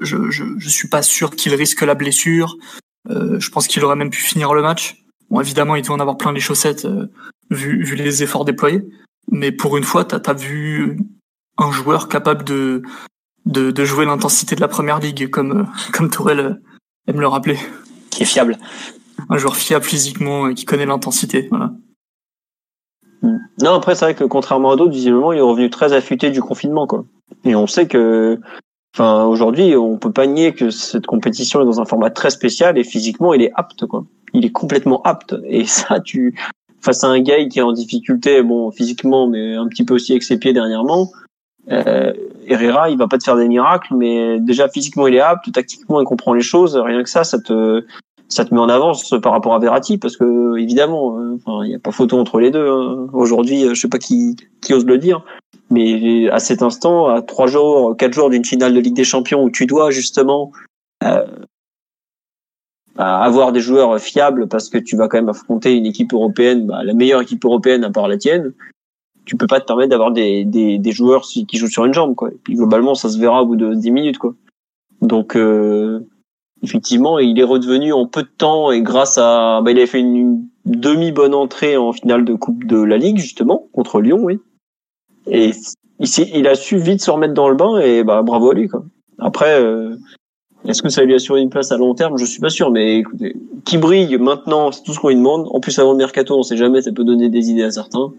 je, 0.00 0.30
je, 0.30 0.44
je 0.56 0.68
suis 0.68 0.88
pas 0.88 1.02
sûr 1.02 1.30
qu'il 1.30 1.54
risque 1.54 1.82
la 1.82 1.96
blessure. 1.96 2.56
je 3.08 3.50
pense 3.50 3.66
qu'il 3.66 3.84
aurait 3.84 3.96
même 3.96 4.10
pu 4.10 4.20
finir 4.20 4.54
le 4.54 4.62
match. 4.62 5.04
Bon, 5.28 5.40
évidemment, 5.40 5.74
il 5.74 5.82
doit 5.82 5.96
en 5.96 6.00
avoir 6.00 6.16
plein 6.16 6.32
les 6.32 6.38
chaussettes 6.40 6.86
vu, 7.50 7.94
les 7.94 8.22
efforts 8.22 8.44
déployés. 8.44 8.82
Mais 9.30 9.52
pour 9.52 9.76
une 9.76 9.84
fois, 9.84 10.04
t'as 10.04 10.20
as 10.30 10.34
vu 10.34 10.98
un 11.58 11.72
joueur 11.72 12.08
capable 12.08 12.44
de 12.44 12.82
jouer 13.84 14.04
l'intensité 14.04 14.54
de 14.56 14.60
la 14.60 14.68
première 14.68 15.00
ligue, 15.00 15.28
comme, 15.30 15.68
comme 15.92 16.10
Tourelle 16.10 16.60
aime 17.06 17.20
le 17.20 17.28
rappeler. 17.28 17.58
Qui 18.10 18.22
est 18.22 18.26
fiable. 18.26 18.58
Un 19.28 19.36
joueur 19.36 19.56
fiable 19.56 19.84
physiquement 19.84 20.48
et 20.48 20.54
qui 20.54 20.64
connaît 20.64 20.86
l'intensité. 20.86 21.48
Voilà. 21.50 21.72
Hmm. 23.22 23.38
Non, 23.62 23.74
après, 23.74 23.94
c'est 23.94 24.04
vrai 24.04 24.14
que 24.14 24.24
contrairement 24.24 24.72
à 24.72 24.76
d'autres, 24.76 24.92
visiblement, 24.92 25.32
il 25.32 25.38
est 25.38 25.42
revenu 25.42 25.70
très 25.70 25.92
affûté 25.92 26.30
du 26.30 26.40
confinement, 26.40 26.86
quoi. 26.86 27.04
Et 27.44 27.54
on 27.54 27.66
sait 27.66 27.86
que, 27.86 28.40
enfin, 28.94 29.24
aujourd'hui, 29.24 29.76
on 29.76 29.98
peut 29.98 30.12
pas 30.12 30.26
nier 30.26 30.52
que 30.52 30.70
cette 30.70 31.06
compétition 31.06 31.60
est 31.60 31.64
dans 31.64 31.80
un 31.80 31.84
format 31.84 32.10
très 32.10 32.30
spécial 32.30 32.78
et 32.78 32.84
physiquement, 32.84 33.34
il 33.34 33.42
est 33.42 33.52
apte, 33.54 33.86
quoi. 33.86 34.04
Il 34.32 34.44
est 34.44 34.52
complètement 34.52 35.02
apte. 35.02 35.34
Et 35.44 35.64
ça, 35.66 36.00
tu, 36.00 36.34
face 36.80 37.04
à 37.04 37.08
un 37.08 37.20
gars 37.20 37.44
qui 37.46 37.58
est 37.58 37.62
en 37.62 37.72
difficulté, 37.72 38.42
bon, 38.42 38.70
physiquement, 38.70 39.28
mais 39.28 39.54
un 39.54 39.68
petit 39.68 39.84
peu 39.84 39.94
aussi 39.94 40.12
avec 40.12 40.22
ses 40.22 40.38
pieds 40.38 40.52
dernièrement, 40.52 41.10
euh, 41.70 42.12
Herrera, 42.46 42.90
il 42.90 42.98
va 42.98 43.06
pas 43.06 43.18
te 43.18 43.24
faire 43.24 43.36
des 43.36 43.48
miracles, 43.48 43.94
mais 43.94 44.40
déjà 44.40 44.68
physiquement 44.68 45.06
il 45.06 45.14
est 45.14 45.20
apte, 45.20 45.52
tactiquement 45.52 46.00
il 46.00 46.04
comprend 46.04 46.32
les 46.32 46.40
choses. 46.40 46.76
Rien 46.76 47.02
que 47.02 47.10
ça, 47.10 47.24
ça 47.24 47.38
te 47.38 47.84
ça 48.28 48.44
te 48.44 48.54
met 48.54 48.60
en 48.60 48.68
avance 48.68 49.12
par 49.22 49.32
rapport 49.32 49.54
à 49.54 49.58
Verratti, 49.58 49.98
parce 49.98 50.16
que 50.16 50.56
évidemment, 50.56 51.18
euh, 51.18 51.36
il 51.64 51.68
n'y 51.68 51.74
a 51.74 51.80
pas 51.80 51.90
photo 51.90 52.18
entre 52.18 52.38
les 52.38 52.50
deux. 52.50 52.68
Hein. 52.68 53.08
Aujourd'hui, 53.12 53.66
je 53.68 53.74
sais 53.74 53.88
pas 53.88 53.98
qui 53.98 54.36
qui 54.62 54.72
ose 54.72 54.86
le 54.86 54.98
dire, 54.98 55.22
mais 55.70 56.28
à 56.30 56.38
cet 56.38 56.62
instant, 56.62 57.08
à 57.08 57.22
trois 57.22 57.46
jours, 57.46 57.96
quatre 57.96 58.12
jours 58.12 58.30
d'une 58.30 58.44
finale 58.44 58.74
de 58.74 58.80
Ligue 58.80 58.94
des 58.94 59.04
Champions 59.04 59.42
où 59.42 59.50
tu 59.50 59.66
dois 59.66 59.90
justement 59.90 60.52
euh, 61.04 61.24
avoir 62.96 63.52
des 63.52 63.60
joueurs 63.60 63.98
fiables 63.98 64.48
parce 64.48 64.68
que 64.68 64.78
tu 64.78 64.96
vas 64.96 65.08
quand 65.08 65.18
même 65.18 65.28
affronter 65.28 65.74
une 65.74 65.86
équipe 65.86 66.12
européenne, 66.12 66.66
bah, 66.66 66.82
la 66.84 66.92
meilleure 66.92 67.22
équipe 67.22 67.44
européenne 67.44 67.84
à 67.84 67.90
part 67.90 68.08
la 68.08 68.18
tienne. 68.18 68.52
Tu 69.24 69.36
peux 69.36 69.46
pas 69.46 69.60
te 69.60 69.66
permettre 69.66 69.90
d'avoir 69.90 70.10
des, 70.10 70.44
des, 70.44 70.78
des, 70.78 70.92
joueurs 70.92 71.22
qui 71.22 71.46
jouent 71.56 71.68
sur 71.68 71.84
une 71.84 71.94
jambe, 71.94 72.14
quoi. 72.14 72.30
Et 72.30 72.38
puis 72.42 72.54
globalement, 72.54 72.94
ça 72.94 73.08
se 73.08 73.18
verra 73.18 73.42
au 73.42 73.46
bout 73.46 73.56
de 73.56 73.74
10 73.74 73.90
minutes, 73.90 74.18
quoi. 74.18 74.34
Donc 75.02 75.36
euh, 75.36 76.00
effectivement, 76.62 77.18
il 77.18 77.38
est 77.38 77.44
redevenu 77.44 77.92
en 77.92 78.06
peu 78.06 78.22
de 78.22 78.30
temps 78.36 78.70
et 78.70 78.82
grâce 78.82 79.18
à, 79.18 79.60
bah, 79.62 79.70
il 79.70 79.78
avait 79.78 79.86
fait 79.86 80.00
une, 80.00 80.44
demi 80.66 81.10
bonne 81.10 81.34
entrée 81.34 81.76
en 81.76 81.92
finale 81.92 82.24
de 82.24 82.34
Coupe 82.34 82.64
de 82.64 82.80
la 82.80 82.98
Ligue 82.98 83.18
justement 83.18 83.68
contre 83.72 84.00
Lyon, 84.00 84.18
oui. 84.22 84.40
Et 85.26 85.52
il, 85.98 86.08
il 86.34 86.46
a 86.46 86.54
su 86.54 86.78
vite 86.78 87.00
se 87.00 87.10
remettre 87.10 87.34
dans 87.34 87.48
le 87.48 87.54
bain 87.54 87.78
et 87.78 88.04
bah 88.04 88.22
bravo 88.22 88.50
à 88.50 88.54
lui, 88.54 88.68
quoi. 88.68 88.84
Après. 89.18 89.60
Euh, 89.60 89.96
est-ce 90.66 90.82
que 90.82 90.90
ça 90.90 91.02
lui 91.04 91.14
assure 91.14 91.36
une 91.36 91.48
place 91.48 91.72
à 91.72 91.78
long 91.78 91.94
terme? 91.94 92.18
Je 92.18 92.24
suis 92.26 92.40
pas 92.40 92.50
sûr, 92.50 92.70
mais 92.70 92.98
écoutez, 92.98 93.34
qui 93.64 93.78
brille 93.78 94.18
maintenant, 94.18 94.70
c'est 94.70 94.82
tout 94.82 94.92
ce 94.92 95.00
qu'on 95.00 95.08
lui 95.08 95.16
demande. 95.16 95.48
En 95.50 95.58
plus, 95.60 95.78
avant 95.78 95.92
le 95.92 95.96
mercato, 95.96 96.38
on 96.38 96.42
sait 96.42 96.58
jamais, 96.58 96.82
ça 96.82 96.92
peut 96.92 97.04
donner 97.04 97.30
des 97.30 97.50
idées 97.50 97.62
à 97.62 97.70
certains. 97.70 98.12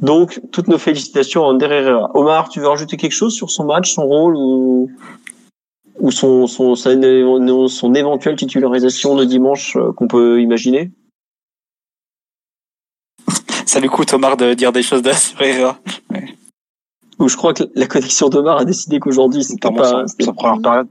Donc, 0.00 0.40
toutes 0.52 0.68
nos 0.68 0.78
félicitations 0.78 1.44
à 1.44 1.48
Ander 1.48 1.66
Herrera. 1.66 2.10
Omar, 2.14 2.48
tu 2.48 2.60
veux 2.60 2.68
rajouter 2.68 2.96
quelque 2.96 3.12
chose 3.12 3.34
sur 3.34 3.50
son 3.50 3.64
match, 3.64 3.92
son 3.94 4.06
rôle 4.06 4.36
ou, 4.36 4.90
ou 5.98 6.10
son, 6.10 6.46
son, 6.46 6.74
son, 6.76 7.68
son 7.68 7.94
éventuelle 7.94 8.36
titularisation 8.36 9.16
le 9.16 9.26
dimanche 9.26 9.76
euh, 9.76 9.92
qu'on 9.92 10.06
peut 10.06 10.40
imaginer? 10.40 10.92
Ça 13.66 13.80
lui 13.80 13.88
coûte, 13.88 14.12
Omar, 14.14 14.36
de 14.36 14.54
dire 14.54 14.72
des 14.72 14.82
choses 14.82 15.02
sur 15.12 15.42
Herrera. 15.42 15.78
Où 17.18 17.28
je 17.28 17.36
crois 17.36 17.52
que 17.52 17.64
la 17.74 17.86
connexion 17.86 18.28
d'Omar 18.28 18.58
a 18.58 18.64
décidé 18.64 19.00
qu'aujourd'hui 19.00 19.42
c'était 19.42 19.72
pas 19.72 20.06
sa, 20.06 20.32
première 20.32 20.62
période. 20.62 20.88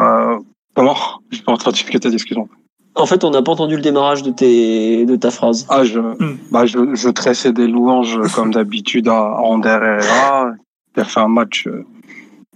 Euh, 0.00 0.38
comment 0.74 0.96
J'ai 1.30 1.42
pas 1.42 1.52
entendu 1.52 1.84
que 1.84 1.96
t'as 1.96 2.08
dit, 2.08 2.16
excuse-moi. 2.16 2.48
En 3.00 3.06
fait, 3.06 3.24
on 3.24 3.30
n'a 3.30 3.42
pas 3.42 3.52
entendu 3.52 3.76
le 3.76 3.82
démarrage 3.82 4.22
de 4.22 4.30
tes 4.30 5.06
de 5.06 5.16
ta 5.16 5.30
phrase. 5.30 5.66
Ah, 5.68 5.84
je, 5.84 6.00
hmm. 6.00 6.38
bah, 6.50 6.66
je, 6.66 6.94
je 6.94 7.08
tressais 7.08 7.52
des 7.52 7.66
louanges 7.66 8.20
comme 8.34 8.52
d'habitude 8.52 9.08
à 9.08 9.40
Ander 9.40 9.68
Herrera. 9.68 10.52
Il 10.96 11.00
a 11.00 11.04
fait 11.04 11.20
un 11.20 11.28
match 11.28 11.66
euh, 11.66 11.84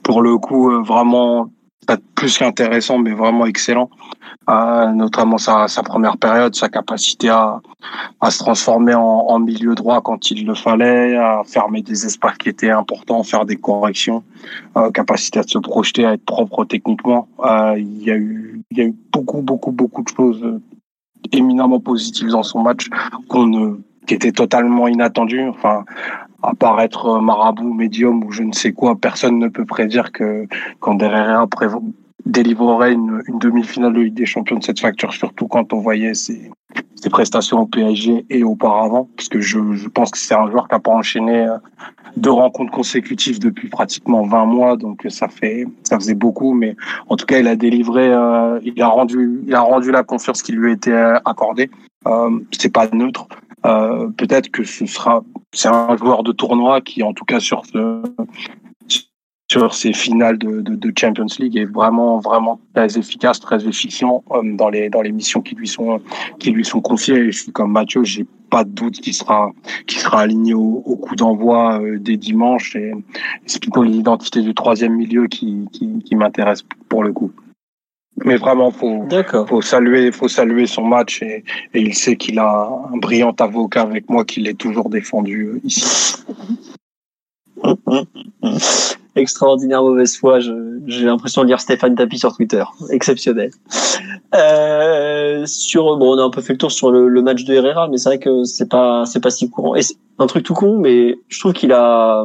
pour 0.02 0.20
le 0.20 0.36
coup 0.38 0.70
euh, 0.70 0.82
vraiment 0.82 1.50
pas 1.86 1.96
plus 2.14 2.36
qu'intéressant, 2.38 2.98
mais 2.98 3.12
vraiment 3.12 3.46
excellent. 3.46 3.90
Euh, 4.50 4.92
notamment 4.92 5.38
sa, 5.38 5.68
sa, 5.68 5.82
première 5.82 6.18
période, 6.18 6.54
sa 6.54 6.68
capacité 6.68 7.30
à, 7.30 7.62
à 8.20 8.30
se 8.30 8.38
transformer 8.40 8.94
en, 8.94 9.00
en, 9.00 9.38
milieu 9.38 9.74
droit 9.74 10.02
quand 10.02 10.30
il 10.30 10.46
le 10.46 10.54
fallait, 10.54 11.16
à 11.16 11.42
fermer 11.46 11.80
des 11.80 12.04
espaces 12.04 12.36
qui 12.36 12.50
étaient 12.50 12.70
importants, 12.70 13.22
faire 13.22 13.46
des 13.46 13.56
corrections, 13.56 14.22
euh, 14.76 14.90
capacité 14.90 15.38
à 15.38 15.44
se 15.44 15.58
projeter, 15.58 16.04
à 16.04 16.12
être 16.12 16.24
propre 16.26 16.66
techniquement. 16.66 17.26
Euh, 17.42 17.74
il 17.78 18.02
y 18.02 18.10
a 18.10 18.16
eu, 18.16 18.60
il 18.70 18.78
y 18.78 18.80
a 18.82 18.84
eu 18.84 18.94
beaucoup, 19.12 19.40
beaucoup, 19.40 19.72
beaucoup 19.72 20.02
de 20.02 20.08
choses 20.08 20.42
euh, 20.42 20.60
éminemment 21.32 21.80
positives 21.80 22.28
dans 22.28 22.42
son 22.42 22.62
match 22.62 22.88
qu'on 23.28 23.78
qui 24.06 24.12
étaient 24.12 24.32
totalement 24.32 24.86
inattendues. 24.88 25.48
Enfin, 25.48 25.86
à 26.42 26.84
être 26.84 27.20
marabout, 27.20 27.72
médium 27.72 28.22
ou 28.24 28.30
je 28.30 28.42
ne 28.42 28.52
sais 28.52 28.72
quoi, 28.72 28.96
personne 28.96 29.38
ne 29.38 29.48
peut 29.48 29.64
prédire 29.64 30.12
que 30.12 30.46
quand 30.80 30.94
derrière 30.94 31.46
délivrerait 32.26 32.92
une, 32.92 33.22
une 33.26 33.38
demi-finale 33.38 33.92
de 33.92 34.00
Ligue 34.00 34.14
des 34.14 34.26
Champions 34.26 34.58
de 34.58 34.64
cette 34.64 34.80
facture, 34.80 35.12
surtout 35.12 35.46
quand 35.46 35.72
on 35.72 35.80
voyait 35.80 36.14
ses, 36.14 36.50
ses 36.96 37.10
prestations 37.10 37.60
au 37.60 37.66
PSG 37.66 38.24
et 38.30 38.42
auparavant, 38.42 39.08
parce 39.16 39.28
que 39.28 39.40
je, 39.40 39.58
je 39.74 39.88
pense 39.88 40.10
que 40.10 40.18
c'est 40.18 40.34
un 40.34 40.50
joueur 40.50 40.68
qui 40.68 40.74
n'a 40.74 40.80
pas 40.80 40.92
enchaîné 40.92 41.46
euh, 41.46 41.58
deux 42.16 42.30
rencontres 42.30 42.72
consécutives 42.72 43.38
depuis 43.38 43.68
pratiquement 43.68 44.22
20 44.22 44.46
mois, 44.46 44.76
donc 44.76 45.04
ça 45.08 45.28
fait 45.28 45.66
ça 45.82 45.98
faisait 45.98 46.14
beaucoup, 46.14 46.54
mais 46.54 46.76
en 47.08 47.16
tout 47.16 47.26
cas 47.26 47.40
il 47.40 47.48
a 47.48 47.56
délivré, 47.56 48.08
euh, 48.08 48.60
il 48.62 48.80
a 48.80 48.88
rendu 48.88 49.40
il 49.46 49.54
a 49.54 49.60
rendu 49.60 49.90
la 49.90 50.02
confiance 50.02 50.42
qui 50.42 50.52
lui 50.52 50.72
était 50.72 50.92
euh, 50.92 51.18
accordée. 51.24 51.70
Euh, 52.06 52.38
c'est 52.52 52.72
pas 52.72 52.88
neutre. 52.92 53.26
Euh, 53.66 54.08
peut-être 54.16 54.50
que 54.50 54.62
ce 54.62 54.86
sera 54.86 55.22
c'est 55.52 55.68
un 55.68 55.96
joueur 55.96 56.22
de 56.22 56.32
tournoi 56.32 56.80
qui 56.80 57.02
en 57.02 57.14
tout 57.14 57.24
cas 57.24 57.40
sur 57.40 57.64
ce 57.66 58.02
sur 59.50 59.74
ces 59.74 59.92
finales 59.92 60.38
de, 60.38 60.60
de, 60.62 60.74
de, 60.74 60.92
Champions 60.98 61.26
League 61.38 61.56
est 61.56 61.66
vraiment 61.66 62.18
vraiment 62.18 62.60
très 62.74 62.96
efficace, 62.98 63.40
très 63.40 63.66
efficient 63.66 64.24
euh, 64.32 64.40
dans 64.56 64.70
les 64.70 64.88
dans 64.88 65.02
les 65.02 65.12
missions 65.12 65.42
qui 65.42 65.54
lui 65.54 65.68
sont 65.68 66.00
qui 66.38 66.50
lui 66.50 66.64
sont 66.64 66.80
confiées. 66.80 67.16
Et 67.16 67.32
je 67.32 67.42
suis 67.42 67.52
comme 67.52 67.72
Mathieu, 67.72 68.04
j'ai 68.04 68.26
pas 68.50 68.64
de 68.64 68.70
doute 68.70 68.94
qu'il 69.00 69.14
sera 69.14 69.52
qui 69.86 69.98
sera 69.98 70.20
aligné 70.20 70.54
au, 70.54 70.82
au 70.84 70.96
coup 70.96 71.14
d'envoi 71.14 71.80
euh, 71.80 71.98
des 71.98 72.16
dimanches. 72.16 72.74
Et 72.76 72.92
c'est 73.46 73.60
plutôt 73.60 73.82
l'identité 73.82 74.40
du 74.40 74.54
troisième 74.54 74.94
milieu 74.94 75.26
qui 75.26 75.68
qui, 75.72 76.02
qui 76.04 76.16
m'intéresse 76.16 76.64
pour 76.88 77.04
le 77.04 77.12
coup. 77.12 77.30
Mais 78.24 78.36
vraiment, 78.36 78.70
faut 78.70 79.06
faut 79.48 79.60
saluer 79.60 80.12
faut 80.12 80.28
saluer 80.28 80.66
son 80.66 80.84
match 80.84 81.20
et, 81.22 81.44
et 81.74 81.80
il 81.80 81.94
sait 81.94 82.16
qu'il 82.16 82.38
a 82.38 82.70
un 82.92 82.96
brillant 82.96 83.34
avocat 83.38 83.82
avec 83.82 84.08
moi 84.08 84.24
qui 84.24 84.40
l'est 84.40 84.54
toujours 84.54 84.88
défendu 84.88 85.46
euh, 85.46 85.60
ici. 85.64 86.14
Extraordinaire 89.16 89.82
mauvaise 89.82 90.16
foi. 90.16 90.38
J'ai 90.40 91.04
l'impression 91.04 91.42
de 91.42 91.48
lire 91.48 91.60
Stéphane 91.60 91.94
Tapi 91.94 92.18
sur 92.18 92.34
Twitter. 92.34 92.64
Exceptionnel. 92.90 93.50
Euh, 94.34 95.46
sur 95.46 95.96
bon, 95.96 96.16
on 96.16 96.18
a 96.18 96.22
un 96.22 96.30
peu 96.30 96.40
fait 96.40 96.54
le 96.54 96.58
tour 96.58 96.72
sur 96.72 96.90
le, 96.90 97.22
match 97.22 97.44
de 97.44 97.54
Herrera, 97.54 97.88
mais 97.88 97.98
c'est 97.98 98.08
vrai 98.08 98.18
que 98.18 98.44
c'est 98.44 98.68
pas 98.68 99.04
c'est 99.06 99.20
pas 99.20 99.30
si 99.30 99.48
courant. 99.48 99.76
Et 99.76 99.82
un 100.18 100.26
truc 100.26 100.44
tout 100.44 100.54
con, 100.54 100.78
mais 100.78 101.16
je 101.28 101.38
trouve 101.40 101.52
qu'il 101.52 101.72
a 101.72 102.24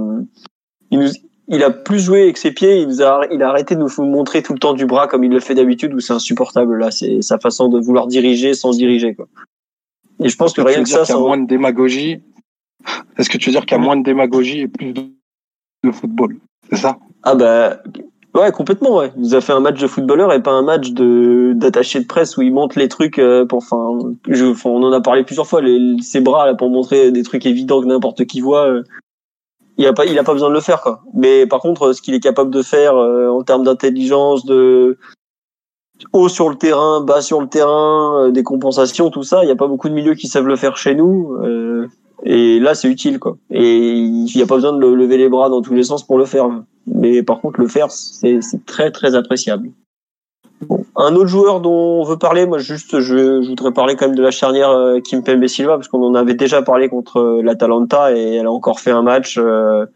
il 0.91 0.99
nous 0.99 1.09
il 1.49 1.63
a 1.63 1.71
plus 1.71 1.99
joué 1.99 2.23
avec 2.23 2.37
ses 2.37 2.51
pieds. 2.51 2.79
Il, 2.79 2.87
nous 2.87 3.01
a, 3.01 3.21
il 3.31 3.41
a 3.41 3.49
arrêté 3.49 3.75
de 3.75 3.79
nous 3.79 3.89
montrer 4.05 4.43
tout 4.43 4.53
le 4.53 4.59
temps 4.59 4.73
du 4.73 4.85
bras 4.85 5.07
comme 5.07 5.23
il 5.23 5.31
le 5.31 5.39
fait 5.39 5.55
d'habitude, 5.55 5.93
où 5.93 5.99
c'est 5.99 6.13
insupportable. 6.13 6.77
Là, 6.77 6.91
c'est 6.91 7.21
sa 7.21 7.39
façon 7.39 7.69
de 7.69 7.79
vouloir 7.79 8.07
diriger 8.07 8.53
sans 8.53 8.71
diriger. 8.71 9.15
Quoi. 9.15 9.27
Et 10.23 10.29
je 10.29 10.37
pense 10.37 10.53
que, 10.53 10.61
rien 10.61 10.83
que 10.83 10.89
ça, 10.89 11.05
ça 11.05 11.17
moins 11.17 11.37
de 11.37 11.47
démagogie? 11.47 12.21
Est-ce 13.17 13.29
que 13.29 13.37
tu 13.37 13.49
veux 13.49 13.53
dire 13.53 13.65
qu'il 13.65 13.77
y 13.77 13.79
a 13.79 13.83
moins 13.83 13.97
de 13.97 14.03
démagogie 14.03 14.61
et 14.61 14.67
plus 14.67 14.93
de 14.93 15.91
football? 15.91 16.37
C'est 16.69 16.77
ça 16.77 16.97
Ah 17.23 17.35
bah 17.35 17.77
ouais, 18.35 18.51
complètement. 18.51 18.97
Ouais. 18.97 19.11
Il 19.15 19.21
nous 19.21 19.35
a 19.35 19.41
fait 19.41 19.53
un 19.53 19.59
match 19.59 19.79
de 19.79 19.87
footballeur 19.87 20.33
et 20.33 20.41
pas 20.41 20.51
un 20.51 20.61
match 20.61 20.91
de 20.91 21.53
d'attaché 21.55 21.99
de 21.99 22.05
presse 22.05 22.37
où 22.37 22.41
il 22.41 22.53
monte 22.53 22.75
les 22.75 22.87
trucs 22.87 23.19
euh, 23.19 23.45
pour. 23.45 23.59
Enfin, 23.59 23.97
je, 24.27 24.45
on 24.65 24.83
en 24.83 24.91
a 24.91 25.01
parlé 25.01 25.23
plusieurs 25.23 25.47
fois. 25.47 25.61
Les, 25.61 25.97
ses 26.01 26.21
bras 26.21 26.45
là 26.45 26.55
pour 26.55 26.69
montrer 26.69 27.11
des 27.11 27.23
trucs 27.23 27.45
évidents 27.45 27.81
que 27.81 27.87
n'importe 27.87 28.25
qui 28.25 28.41
voit. 28.41 28.67
Euh, 28.67 28.83
il 29.77 29.87
a 29.87 29.93
pas, 29.93 30.05
il 30.05 30.19
a 30.19 30.23
pas 30.23 30.33
besoin 30.33 30.49
de 30.49 30.53
le 30.53 30.59
faire 30.59 30.81
quoi. 30.81 31.01
Mais 31.13 31.47
par 31.47 31.61
contre, 31.61 31.93
ce 31.93 32.01
qu'il 32.01 32.13
est 32.13 32.19
capable 32.19 32.51
de 32.51 32.61
faire 32.61 32.97
euh, 32.97 33.29
en 33.29 33.43
termes 33.43 33.63
d'intelligence, 33.63 34.45
de 34.45 34.97
haut 36.13 36.29
sur 36.29 36.49
le 36.49 36.55
terrain, 36.55 37.01
bas 37.01 37.21
sur 37.21 37.41
le 37.41 37.47
terrain, 37.47 38.29
des 38.29 38.43
compensations, 38.43 39.09
tout 39.09 39.23
ça. 39.23 39.43
Il 39.43 39.45
n'y 39.45 39.51
a 39.51 39.55
pas 39.55 39.67
beaucoup 39.67 39.89
de 39.89 39.93
milieux 39.93 40.15
qui 40.15 40.27
savent 40.27 40.47
le 40.47 40.55
faire 40.55 40.77
chez 40.77 40.95
nous. 40.95 41.33
Euh, 41.41 41.87
et 42.23 42.59
là, 42.59 42.75
c'est 42.75 42.89
utile, 42.89 43.19
quoi. 43.19 43.37
Et 43.49 43.77
il 43.77 44.31
n'y 44.35 44.41
a 44.41 44.45
pas 44.45 44.55
besoin 44.55 44.73
de 44.73 44.79
le 44.79 44.95
lever 44.95 45.17
les 45.17 45.29
bras 45.29 45.49
dans 45.49 45.61
tous 45.61 45.73
les 45.73 45.83
sens 45.83 46.05
pour 46.05 46.17
le 46.17 46.25
faire. 46.25 46.49
Mais 46.87 47.23
par 47.23 47.39
contre, 47.41 47.59
le 47.59 47.67
faire, 47.67 47.91
c'est 47.91 48.39
très, 48.65 48.91
très 48.91 49.15
appréciable. 49.15 49.69
Bon. 50.61 50.83
Un 50.97 51.15
autre 51.15 51.27
joueur 51.27 51.61
dont 51.61 52.01
on 52.01 52.03
veut 52.03 52.17
parler, 52.17 52.45
moi, 52.45 52.57
juste, 52.57 52.99
je, 52.99 53.41
je 53.41 53.47
voudrais 53.47 53.71
parler 53.71 53.95
quand 53.95 54.07
même 54.07 54.17
de 54.17 54.21
la 54.21 54.31
charnière 54.31 54.71
euh, 54.71 54.99
Kim 54.99 55.23
Pembe 55.23 55.47
Silva, 55.47 55.75
parce 55.75 55.87
qu'on 55.87 56.03
en 56.03 56.15
avait 56.15 56.33
déjà 56.33 56.61
parlé 56.61 56.89
contre 56.89 57.39
l'Atalanta 57.41 58.15
et 58.15 58.35
elle 58.35 58.45
a 58.45 58.51
encore 58.51 58.81
fait 58.81 58.91
un 58.91 59.01
match. 59.01 59.37
bon, 59.37 59.87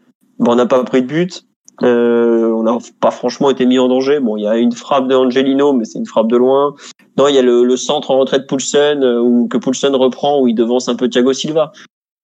on 0.52 0.54
n'a 0.54 0.66
pas 0.66 0.82
pris 0.84 1.02
de 1.02 1.06
but. 1.06 1.44
Euh, 1.82 2.52
on 2.52 2.62
n'a 2.62 2.78
pas 3.00 3.10
franchement 3.10 3.50
été 3.50 3.66
mis 3.66 3.78
en 3.78 3.88
danger. 3.88 4.20
Bon, 4.20 4.36
il 4.36 4.42
y 4.42 4.46
a 4.46 4.56
une 4.56 4.72
frappe 4.72 5.08
de 5.08 5.14
Angelino, 5.14 5.72
mais 5.72 5.84
c'est 5.84 5.98
une 5.98 6.06
frappe 6.06 6.28
de 6.28 6.36
loin. 6.36 6.74
Non, 7.18 7.28
il 7.28 7.34
y 7.34 7.38
a 7.38 7.42
le, 7.42 7.64
le 7.64 7.76
centre 7.76 8.10
en 8.10 8.18
retrait 8.18 8.38
de 8.38 8.44
Poulsen, 8.44 9.02
euh, 9.02 9.20
ou 9.20 9.48
que 9.48 9.58
Poulsen 9.58 9.94
reprend, 9.94 10.40
où 10.40 10.48
il 10.48 10.54
devance 10.54 10.88
un 10.88 10.96
peu 10.96 11.08
Thiago 11.08 11.32
Silva. 11.32 11.72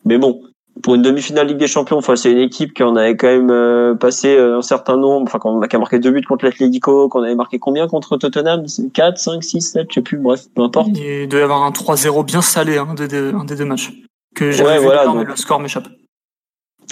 Mais 0.04 0.18
bon, 0.18 0.42
pour 0.82 0.94
une 0.94 1.02
demi-finale 1.02 1.48
Ligue 1.48 1.58
des 1.58 1.66
Champions, 1.66 1.98
enfin 1.98 2.16
c'est 2.16 2.32
une 2.32 2.38
équipe 2.38 2.72
qui 2.74 2.82
en 2.82 2.96
avait 2.96 3.16
quand 3.16 3.26
même 3.26 3.50
euh, 3.50 3.94
passé 3.94 4.36
euh, 4.36 4.58
un 4.58 4.62
certain 4.62 4.96
nombre, 4.96 5.26
enfin 5.26 5.38
qu'on 5.38 5.60
a 5.60 5.78
marqué 5.78 5.98
deux 5.98 6.10
buts 6.10 6.22
contre 6.22 6.44
l'Atlético, 6.44 7.08
qu'on 7.08 7.22
avait 7.22 7.34
marqué 7.34 7.58
combien 7.58 7.86
contre 7.86 8.16
Tottenham? 8.16 8.64
4, 8.94 9.18
5, 9.18 9.44
6, 9.44 9.60
7, 9.60 9.86
je 9.88 9.94
sais 9.94 10.02
plus, 10.02 10.18
bref, 10.18 10.44
peu 10.54 10.62
importe. 10.62 10.90
Il 10.94 11.28
doit 11.28 11.40
y 11.40 11.42
avoir 11.42 11.62
un 11.62 11.70
3-0 11.70 12.24
bien 12.24 12.42
salé, 12.42 12.78
hein, 12.78 12.88
un 12.90 12.94
des 12.94 13.56
deux 13.56 13.64
matchs. 13.64 13.92
Que 14.34 14.52
j'avais 14.52 14.78
vu 14.78 14.84
voilà, 14.84 15.12
mais 15.12 15.24
le 15.24 15.36
score 15.36 15.60
m'échappe. 15.60 15.88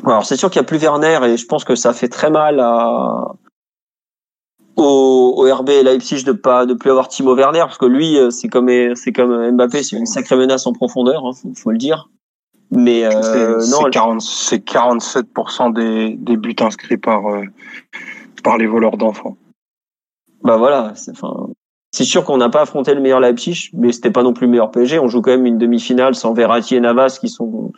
Alors 0.04 0.24
c'est 0.24 0.36
sûr 0.36 0.50
qu'il 0.50 0.60
y 0.60 0.64
a 0.64 0.64
plus 0.64 0.78
Werner 0.78 1.18
et 1.24 1.36
je 1.36 1.46
pense 1.46 1.64
que 1.64 1.74
ça 1.74 1.92
fait 1.92 2.08
très 2.08 2.30
mal 2.30 2.60
à 2.60 3.32
au, 4.76 5.34
au 5.36 5.54
RB 5.54 5.70
Leipzig 5.82 6.24
de 6.24 6.32
pas 6.32 6.66
de 6.66 6.74
plus 6.74 6.90
avoir 6.90 7.08
Timo 7.08 7.34
Werner 7.34 7.60
parce 7.60 7.78
que 7.78 7.86
lui 7.86 8.16
euh, 8.16 8.30
c'est 8.30 8.48
comme 8.48 8.70
c'est 8.94 9.12
comme 9.12 9.50
Mbappé 9.56 9.82
c'est 9.82 9.96
une 9.96 10.06
sacrée 10.06 10.36
menace 10.36 10.66
en 10.66 10.72
profondeur 10.72 11.26
hein, 11.26 11.32
faut, 11.56 11.72
le 11.72 11.78
dire. 11.78 12.08
Mais 12.70 13.04
euh, 13.04 13.60
non 13.70 14.20
c'est 14.20 14.64
47% 14.64 15.72
des, 15.72 16.14
des 16.16 16.36
buts 16.36 16.56
inscrits 16.60 16.98
par 16.98 17.26
euh, 17.28 17.44
par 18.42 18.58
les 18.58 18.66
voleurs 18.66 18.96
d'enfants. 18.96 19.36
Bah 20.42 20.56
voilà 20.56 20.92
c'est 20.94 21.12
enfin 21.12 21.48
c'est 21.92 22.04
sûr 22.04 22.24
qu'on 22.24 22.36
n'a 22.36 22.50
pas 22.50 22.62
affronté 22.62 22.94
le 22.94 23.00
meilleur 23.00 23.20
Leipzig, 23.20 23.70
mais 23.72 23.92
c'était 23.92 24.10
pas 24.10 24.22
non 24.22 24.34
plus 24.34 24.46
le 24.46 24.50
meilleur 24.50 24.70
PSG. 24.70 24.98
On 24.98 25.08
joue 25.08 25.22
quand 25.22 25.30
même 25.30 25.46
une 25.46 25.58
demi-finale 25.58 26.14
sans 26.14 26.34
Verratti 26.34 26.76
et 26.76 26.80
Navas 26.80 27.16
qui 27.18 27.28
sont 27.28 27.72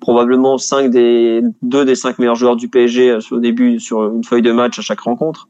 probablement 0.00 0.58
cinq 0.58 0.90
des 0.90 1.40
deux 1.62 1.84
des 1.84 1.94
cinq 1.94 2.18
meilleurs 2.18 2.34
joueurs 2.34 2.56
du 2.56 2.68
PSG 2.68 3.10
euh, 3.10 3.20
au 3.30 3.38
début 3.38 3.78
sur 3.78 4.12
une 4.12 4.24
feuille 4.24 4.42
de 4.42 4.52
match 4.52 4.78
à 4.78 4.82
chaque 4.82 5.00
rencontre. 5.00 5.48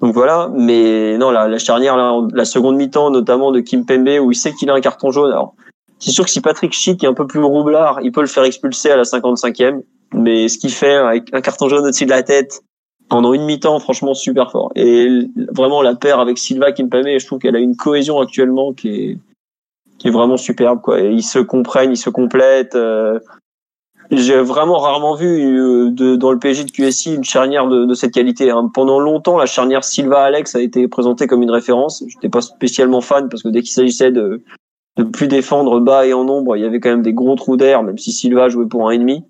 Donc 0.00 0.14
voilà, 0.14 0.50
mais 0.52 1.16
non, 1.16 1.30
la, 1.30 1.46
la 1.46 1.58
charnière, 1.58 1.96
la, 1.96 2.44
seconde 2.44 2.76
mi-temps, 2.76 3.10
notamment 3.10 3.52
de 3.52 3.60
Kim 3.60 3.86
Pembe, 3.86 4.08
où 4.20 4.32
il 4.32 4.34
sait 4.34 4.52
qu'il 4.52 4.68
a 4.68 4.74
un 4.74 4.80
carton 4.80 5.12
jaune. 5.12 5.30
Alors, 5.30 5.54
c'est 6.02 6.10
sûr 6.10 6.24
que 6.24 6.30
si 6.30 6.40
Patrick 6.40 6.72
Schick 6.72 7.04
est 7.04 7.06
un 7.06 7.14
peu 7.14 7.26
plus 7.26 7.42
roublard, 7.42 8.00
il 8.02 8.10
peut 8.10 8.22
le 8.22 8.26
faire 8.26 8.42
expulser 8.42 8.90
à 8.90 8.96
la 8.96 9.04
55e, 9.04 9.82
mais 10.12 10.48
ce 10.48 10.58
qu'il 10.58 10.72
fait 10.72 10.94
avec 10.94 11.32
un 11.32 11.40
carton 11.40 11.68
jaune 11.68 11.84
au-dessus 11.84 12.06
de 12.06 12.10
la 12.10 12.24
tête 12.24 12.60
pendant 13.08 13.32
une 13.34 13.44
mi-temps, 13.44 13.78
franchement, 13.78 14.14
super 14.14 14.50
fort. 14.50 14.72
Et 14.74 15.08
vraiment, 15.52 15.80
la 15.80 15.94
paire 15.94 16.18
avec 16.18 16.38
Silva 16.38 16.72
Kim 16.72 16.88
Pembe, 16.88 17.06
je 17.18 17.26
trouve 17.26 17.38
qu'elle 17.38 17.54
a 17.54 17.60
une 17.60 17.76
cohésion 17.76 18.20
actuellement 18.20 18.72
qui 18.72 18.88
est 18.88 19.18
qui 19.98 20.08
est 20.08 20.10
vraiment 20.10 20.36
superbe 20.36 20.80
quoi. 20.80 20.98
ils 20.98 21.22
se 21.22 21.38
comprennent, 21.38 21.92
ils 21.92 21.96
se 21.96 22.10
complètent. 22.10 22.74
Euh, 22.74 23.20
j'ai 24.10 24.40
vraiment 24.40 24.78
rarement 24.78 25.14
vu 25.14 25.56
euh, 25.56 25.90
de, 25.90 26.16
dans 26.16 26.32
le 26.32 26.40
PSG 26.40 26.64
de 26.64 26.72
QSI 26.72 27.14
une 27.14 27.22
charnière 27.22 27.68
de, 27.68 27.84
de 27.84 27.94
cette 27.94 28.12
qualité. 28.12 28.50
Hein. 28.50 28.68
Pendant 28.74 28.98
longtemps, 28.98 29.38
la 29.38 29.46
charnière 29.46 29.84
Silva-Alex 29.84 30.56
a 30.56 30.60
été 30.60 30.88
présentée 30.88 31.28
comme 31.28 31.42
une 31.42 31.52
référence. 31.52 32.02
J'étais 32.08 32.28
pas 32.28 32.40
spécialement 32.40 33.00
fan 33.00 33.28
parce 33.28 33.44
que 33.44 33.48
dès 33.48 33.60
qu'il 33.60 33.70
s'agissait 33.70 34.10
de 34.10 34.42
de 34.96 35.04
plus 35.04 35.28
défendre 35.28 35.80
bas 35.80 36.06
et 36.06 36.12
en 36.12 36.28
ombre, 36.28 36.56
il 36.56 36.62
y 36.62 36.66
avait 36.66 36.80
quand 36.80 36.90
même 36.90 37.02
des 37.02 37.14
gros 37.14 37.34
trous 37.34 37.56
d'air, 37.56 37.82
même 37.82 37.98
si 37.98 38.12
Silva 38.12 38.48
jouait 38.48 38.66
pour 38.66 38.88
un 38.88 38.92
ennemi. 38.92 39.24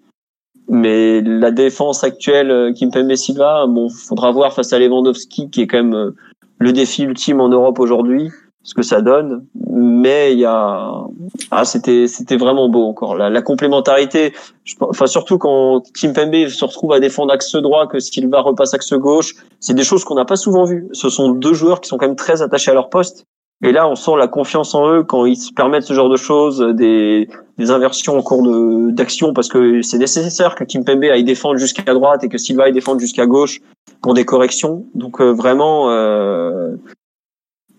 Mais 0.68 1.20
la 1.20 1.50
défense 1.50 2.04
actuelle, 2.04 2.50
euh, 2.50 2.72
Kimpembe 2.72 3.14
Silva, 3.14 3.66
bon, 3.68 3.88
faudra 3.88 4.30
voir 4.30 4.52
face 4.52 4.72
à 4.72 4.78
Lewandowski, 4.78 5.50
qui 5.50 5.62
est 5.62 5.66
quand 5.66 5.78
même 5.78 5.94
euh, 5.94 6.14
le 6.58 6.72
défi 6.72 7.02
ultime 7.02 7.40
en 7.40 7.48
Europe 7.48 7.78
aujourd'hui 7.78 8.30
ce 8.62 8.74
que 8.74 8.82
ça 8.82 9.00
donne. 9.00 9.46
Mais 9.54 10.32
il 10.32 10.38
y 10.38 10.44
a, 10.44 11.04
ah, 11.50 11.64
c'était, 11.64 12.06
c'était 12.06 12.36
vraiment 12.36 12.68
beau 12.68 12.84
encore. 12.84 13.16
La, 13.16 13.30
la 13.30 13.42
complémentarité, 13.42 14.32
enfin 14.80 15.06
surtout 15.06 15.38
quand 15.38 15.82
Kim 15.94 16.12
Pembe 16.12 16.46
se 16.48 16.64
retrouve 16.64 16.92
à 16.92 17.00
défendre 17.00 17.32
axe 17.32 17.54
droit, 17.56 17.86
que 17.86 17.98
Silva 17.98 18.40
repasse 18.40 18.74
axe 18.74 18.92
gauche, 18.92 19.34
c'est 19.60 19.74
des 19.74 19.84
choses 19.84 20.04
qu'on 20.04 20.14
n'a 20.14 20.24
pas 20.24 20.36
souvent 20.36 20.64
vues. 20.64 20.88
Ce 20.92 21.08
sont 21.08 21.30
deux 21.30 21.54
joueurs 21.54 21.80
qui 21.80 21.88
sont 21.88 21.98
quand 21.98 22.06
même 22.06 22.16
très 22.16 22.42
attachés 22.42 22.70
à 22.70 22.74
leur 22.74 22.88
poste. 22.88 23.24
Et 23.62 23.72
là, 23.72 23.88
on 23.88 23.94
sent 23.94 24.12
la 24.18 24.26
confiance 24.26 24.74
en 24.74 24.92
eux 24.92 25.04
quand 25.04 25.24
ils 25.24 25.36
se 25.36 25.52
permettent 25.52 25.84
ce 25.84 25.94
genre 25.94 26.08
de 26.08 26.16
choses, 26.16 26.58
des, 26.74 27.28
des 27.58 27.70
inversions 27.70 28.18
en 28.18 28.22
cours 28.22 28.42
de, 28.42 28.90
d'action, 28.90 29.32
parce 29.32 29.48
que 29.48 29.82
c'est 29.82 29.98
nécessaire 29.98 30.56
que 30.56 30.64
Kim 30.64 30.84
Pembe 30.84 31.04
aille 31.04 31.24
défendre 31.24 31.58
jusqu'à 31.58 31.94
droite 31.94 32.24
et 32.24 32.28
que 32.28 32.38
Silva 32.38 32.64
aille 32.64 32.72
défendre 32.72 33.00
jusqu'à 33.00 33.26
gauche 33.26 33.60
pour 34.02 34.14
des 34.14 34.24
corrections. 34.24 34.84
Donc 34.94 35.20
euh, 35.20 35.30
vraiment, 35.30 35.90
euh, 35.90 36.74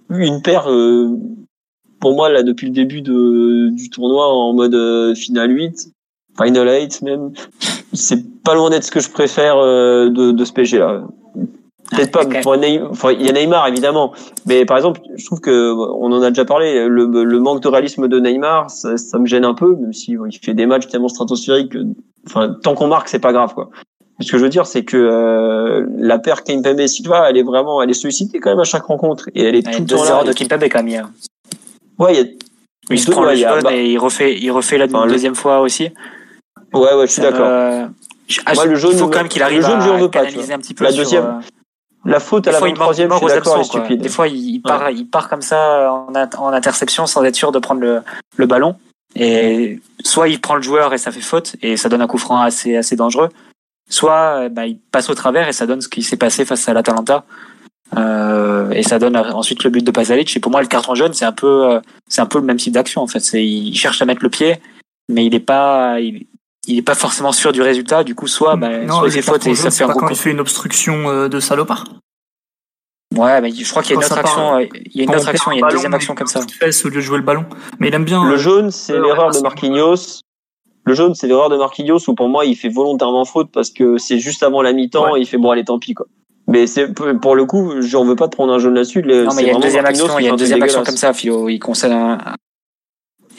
une 0.09 0.41
paire 0.41 0.69
euh, 0.69 1.17
pour 1.99 2.15
moi 2.15 2.29
là 2.29 2.43
depuis 2.43 2.67
le 2.67 2.73
début 2.73 3.01
de, 3.01 3.69
du 3.69 3.89
tournoi 3.89 4.27
en 4.27 4.53
mode 4.53 4.75
euh, 4.75 5.15
final 5.15 5.51
8 5.51 5.91
final 6.41 6.67
8 6.67 7.01
même 7.03 7.31
c'est 7.93 8.41
pas 8.43 8.55
loin 8.55 8.69
d'être 8.69 8.83
ce 8.83 8.91
que 8.91 8.99
je 8.99 9.09
préfère 9.09 9.57
euh, 9.57 10.09
de, 10.09 10.31
de 10.31 10.45
ce 10.45 10.53
PSG 10.53 10.79
là 10.79 11.03
peut-être 11.91 12.11
pas 12.11 12.25
pour 12.41 12.57
Neymar, 12.57 12.91
il 13.11 13.25
y 13.25 13.29
a 13.29 13.31
Neymar 13.33 13.67
évidemment 13.67 14.13
mais 14.45 14.65
par 14.65 14.77
exemple 14.77 15.01
je 15.15 15.25
trouve 15.25 15.41
que 15.41 15.73
on 15.73 16.11
en 16.11 16.21
a 16.21 16.29
déjà 16.29 16.45
parlé 16.45 16.87
le, 16.87 17.05
le 17.05 17.39
manque 17.39 17.61
de 17.61 17.67
réalisme 17.67 18.07
de 18.07 18.19
Neymar 18.19 18.69
ça, 18.69 18.97
ça, 18.97 19.19
me 19.19 19.25
gêne 19.25 19.45
un 19.45 19.53
peu 19.53 19.75
même 19.75 19.93
si 19.93 20.13
il 20.13 20.39
fait 20.39 20.53
des 20.53 20.65
matchs 20.65 20.87
tellement 20.87 21.09
stratosphériques 21.09 21.75
enfin 22.25 22.55
tant 22.63 22.73
qu'on 22.73 22.87
marque 22.87 23.09
c'est 23.09 23.19
pas 23.19 23.33
grave 23.33 23.53
quoi 23.53 23.69
ce 24.19 24.31
que 24.31 24.37
je 24.37 24.43
veux 24.43 24.49
dire, 24.49 24.65
c'est 24.65 24.83
que 24.83 24.97
euh, 24.97 25.85
la 25.97 26.19
paire 26.19 26.43
Kimpembe 26.43 26.85
Silva, 26.85 27.29
elle 27.29 27.37
est 27.37 27.43
vraiment, 27.43 27.81
elle 27.81 27.89
est 27.89 27.95
sollicitée 27.95 28.39
quand 28.39 28.51
même 28.51 28.59
à 28.59 28.63
chaque 28.63 28.83
rencontre 28.83 29.29
et 29.33 29.43
elle 29.43 29.55
est 29.55 29.63
tout 29.63 29.81
le 29.81 29.85
temps 29.85 30.03
là. 30.03 30.23
de 30.23 30.33
Kimpembe 30.33 30.63
quand 30.63 30.79
même 30.79 30.87
hier. 30.87 31.09
Ouais, 31.97 32.13
il 32.13 32.19
y 32.19 32.21
a. 32.21 32.25
Il 32.89 32.99
se 32.99 33.09
prend 33.09 33.23
le 33.23 33.35
jaune 33.35 33.61
bah 33.63 33.73
et 33.73 33.91
il 33.91 33.97
refait, 33.97 34.37
il 34.37 34.51
refait 34.51 34.77
la 34.77 34.87
deuxième 34.87 35.35
fois 35.35 35.61
aussi. 35.61 35.89
Ouais, 36.73 36.93
ouais, 36.93 37.07
je 37.07 37.13
suis 37.13 37.21
d'accord. 37.21 37.47
Euh... 37.47 37.85
Moi, 38.55 38.65
le 38.65 38.75
jaune, 38.75 38.91
il 38.93 38.97
faut 38.97 39.07
quand 39.07 39.19
même 39.19 39.29
qu'il 39.29 39.41
arrive 39.41 39.59
le 39.59 39.81
jaune, 39.81 40.01
à, 40.01 40.05
à 40.05 40.09
canaliser 40.09 40.53
un 40.53 40.59
petit 40.59 40.73
peu. 40.73 40.83
La 40.83 40.91
deuxième. 40.91 41.23
Sur, 41.23 41.31
euh... 41.31 41.62
La 42.05 42.19
faute 42.19 42.47
à 42.47 42.51
la 42.51 42.59
23e, 42.59 43.11
je 43.11 43.17
suis 43.17 43.27
d'accord, 43.27 43.65
stupide. 43.65 44.01
Des 44.01 44.09
fois, 44.09 44.27
il 44.27 44.61
part, 44.61 44.83
ouais. 44.83 44.95
il 44.95 45.05
part 45.05 45.29
comme 45.29 45.41
ça 45.41 45.91
en, 45.91 46.07
en, 46.13 46.47
interception 46.49 47.05
sans 47.05 47.23
être 47.23 47.35
sûr 47.35 47.51
de 47.51 47.59
prendre 47.59 47.81
le, 47.81 48.01
le 48.35 48.45
ballon. 48.45 48.75
Et 49.15 49.79
soit 50.03 50.27
il 50.27 50.41
prend 50.41 50.55
le 50.55 50.61
joueur 50.61 50.93
et 50.93 50.97
ça 50.97 51.11
fait 51.11 51.21
faute 51.21 51.55
et 51.61 51.77
ça 51.77 51.87
donne 51.87 52.01
un 52.01 52.07
coup 52.07 52.17
franc 52.17 52.41
assez, 52.41 52.75
assez 52.75 52.95
dangereux 52.95 53.29
soit 53.89 54.43
euh, 54.43 54.49
bah, 54.49 54.65
il 54.65 54.77
passe 54.79 55.09
au 55.09 55.15
travers 55.15 55.47
et 55.47 55.53
ça 55.53 55.65
donne 55.65 55.81
ce 55.81 55.87
qui 55.87 56.03
s'est 56.03 56.17
passé 56.17 56.45
face 56.45 56.67
à 56.67 56.73
l'Atalanta. 56.73 57.25
Euh, 57.95 58.71
et 58.71 58.81
ça 58.81 58.97
donne 58.97 59.15
ensuite 59.15 59.63
le 59.63 59.69
but 59.69 59.85
de 59.85 59.91
Pasalic. 59.91 60.35
Et 60.35 60.39
pour 60.39 60.51
moi, 60.51 60.61
le 60.61 60.67
carton 60.67 60.95
jaune, 60.95 61.13
c'est 61.13 61.25
un 61.25 61.31
peu, 61.31 61.71
euh, 61.71 61.79
c'est 62.07 62.21
un 62.21 62.25
peu 62.25 62.39
le 62.39 62.45
même 62.45 62.57
type 62.57 62.73
d'action 62.73 63.01
en 63.01 63.07
fait. 63.07 63.19
C'est, 63.19 63.45
il 63.45 63.75
cherche 63.75 64.01
à 64.01 64.05
mettre 64.05 64.23
le 64.23 64.29
pied, 64.29 64.59
mais 65.09 65.25
il 65.25 65.31
n'est 65.31 65.39
pas, 65.39 65.99
il, 65.99 66.25
il 66.67 66.77
est 66.77 66.83
pas 66.83 66.95
forcément 66.95 67.31
sûr 67.31 67.51
du 67.51 67.61
résultat. 67.61 68.03
Du 68.03 68.15
coup, 68.15 68.27
soit, 68.27 68.55
bah, 68.55 68.79
non, 68.79 68.99
soit 68.99 69.07
il 69.07 69.11
fait 69.11 69.21
faute 69.21 69.47
et 69.47 69.55
ça 69.55 69.71
fait 69.71 69.83
un 69.83 69.89
quand 69.89 70.09
il 70.09 70.15
fait 70.15 70.31
une 70.31 70.39
obstruction 70.39 71.09
euh, 71.09 71.27
de 71.27 71.39
salopard. 71.39 71.85
Ouais, 73.15 73.41
mais 73.41 73.51
je 73.51 73.69
crois 73.69 73.83
qu'il 73.83 73.91
y 73.91 73.93
a 73.93 73.99
une 73.99 74.05
autre 74.05 74.17
action, 74.17 74.59
il 74.59 74.95
y 74.95 75.01
a 75.01 75.03
une 75.03 75.15
autre 75.15 75.27
action, 75.27 75.51
il 75.51 75.59
y 75.59 75.63
a 75.63 75.67
une 75.67 75.71
deuxième 75.71 75.93
action 75.93 76.15
comme 76.15 76.27
ça. 76.27 76.39
Au 76.39 76.87
lieu 76.87 76.95
de 76.95 77.01
jouer 77.01 77.17
le 77.17 77.23
ballon. 77.23 77.45
Mais 77.79 77.89
il 77.89 77.93
aime 77.93 78.05
bien. 78.05 78.27
Le 78.27 78.37
jaune, 78.37 78.71
c'est 78.71 78.93
l'erreur 78.93 79.31
de 79.31 79.39
Marquinhos 79.39 80.21
Le 80.85 80.93
jaune, 80.95 81.13
c'est 81.13 81.27
l'erreur 81.27 81.49
de 81.49 81.57
Marquinhos 81.57 81.99
où 82.07 82.15
pour 82.15 82.27
moi, 82.27 82.45
il 82.45 82.55
fait 82.55 82.69
volontairement 82.69 83.25
faute 83.25 83.51
parce 83.51 83.69
que 83.69 83.97
c'est 83.97 84.17
juste 84.17 84.41
avant 84.41 84.61
la 84.61 84.73
mi-temps 84.73 85.15
et 85.15 85.19
il 85.19 85.27
fait 85.27 85.37
bon, 85.37 85.51
allez, 85.51 85.63
tant 85.63 85.77
pis, 85.77 85.93
quoi. 85.93 86.07
Mais 86.47 86.67
c'est 86.67 86.93
pour 86.93 87.35
le 87.35 87.45
coup, 87.45 87.81
j'en 87.81 88.03
veux 88.03 88.15
pas 88.15 88.27
de 88.27 88.35
prendre 88.35 88.51
un 88.51 88.59
jaune 88.59 88.73
là-dessus. 88.73 89.01
Non, 89.01 89.33
mais 89.33 89.43
il 89.43 89.47
y 89.47 89.49
a 89.49 89.53
une 89.53 89.61
deuxième 89.61 89.85
action, 89.85 90.19
il 90.19 90.25
y 90.25 90.27
a 90.27 90.31
une 90.31 90.35
deuxième 90.35 90.61
action 90.61 90.83
comme 90.83 90.97
ça, 90.97 91.13
Philo. 91.13 91.49
Il 91.49 91.59
concède 91.59 91.91
un. 91.91 92.17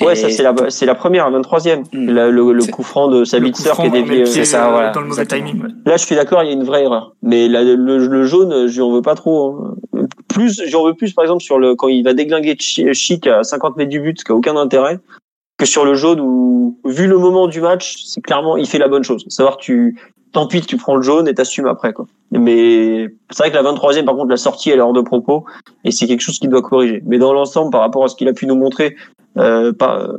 Ouais, 0.01 0.15
ça 0.17 0.29
c'est 0.31 0.43
la 0.43 0.55
c'est 0.69 0.87
la 0.87 0.95
première, 0.95 1.31
la 1.31 1.39
23e. 1.41 1.85
Mm. 1.93 2.11
le, 2.11 2.53
le 2.53 2.65
coup 2.67 2.83
franc 2.83 3.09
de 3.09 3.25
Sabitzer 3.25 3.71
qui 3.77 3.87
est 3.87 3.91
dévié. 3.91 4.27
C'est 4.27 4.45
ça, 4.45 4.71
voilà. 4.71 4.91
Dans 4.91 5.01
le 5.01 5.09
mauvais 5.09 5.27
timing. 5.27 5.63
Là, 5.87 5.97
je 5.97 6.05
suis 6.05 6.15
d'accord, 6.15 6.43
il 6.43 6.47
y 6.47 6.51
a 6.51 6.53
une 6.53 6.65
vraie 6.65 6.85
erreur. 6.85 7.15
Mais 7.23 7.49
la, 7.49 7.63
le, 7.63 7.77
le, 7.77 8.25
jaune, 8.25 8.67
j'en 8.67 8.93
veux 8.93 9.03
pas 9.03 9.15
trop. 9.15 9.53
Hein. 9.53 10.07
Plus, 10.29 10.63
j'en 10.67 10.85
veux 10.85 10.95
plus, 10.95 11.13
par 11.13 11.25
exemple, 11.25 11.43
sur 11.43 11.59
le 11.59 11.75
quand 11.75 11.89
il 11.89 12.03
va 12.03 12.13
déglinguer 12.13 12.57
Chic 12.59 13.27
à 13.27 13.45
50 13.45 13.77
mètres 13.77 13.91
du 13.91 14.01
but, 14.01 14.19
ce 14.19 14.25
qui 14.25 14.33
a 14.33 14.35
aucun 14.35 14.57
intérêt 14.57 14.99
que 15.57 15.67
sur 15.67 15.85
le 15.85 15.95
jaune 15.95 16.21
où, 16.21 16.81
vu 16.85 17.07
le 17.07 17.19
moment 17.19 17.47
du 17.47 17.61
match, 17.61 18.03
c'est 18.05 18.21
clairement, 18.21 18.57
il 18.57 18.67
fait 18.67 18.79
la 18.79 18.89
bonne 18.89 19.05
chose. 19.05 19.25
Savoir 19.29 19.57
tu, 19.57 19.97
tant 20.35 20.47
pis, 20.47 20.61
tu 20.61 20.77
prends 20.77 20.97
le 20.97 21.03
jaune 21.03 21.27
et 21.29 21.35
t'assumes 21.35 21.67
après, 21.67 21.95
quoi. 21.95 22.07
Mais 22.31 23.09
c'est 23.31 23.39
vrai 23.39 23.51
que 23.51 23.57
la 23.57 23.63
23e, 23.63 24.05
par 24.05 24.17
contre, 24.17 24.29
la 24.29 24.37
sortie, 24.37 24.71
elle 24.71 24.79
est 24.79 24.83
hors 24.83 24.93
de 24.93 25.01
propos 25.01 25.45
et 25.85 25.91
c'est 25.91 26.07
quelque 26.07 26.21
chose 26.21 26.39
qu'il 26.39 26.51
doit 26.51 26.61
corriger. 26.61 27.03
Mais 27.07 27.19
dans 27.19 27.33
l'ensemble, 27.33 27.71
par 27.71 27.81
rapport 27.81 28.05
à 28.05 28.09
ce 28.09 28.17
qu'il 28.17 28.29
a 28.29 28.33
pu 28.33 28.47
nous 28.47 28.57
montrer, 28.57 28.97
euh, 29.39 29.73
par, 29.73 30.11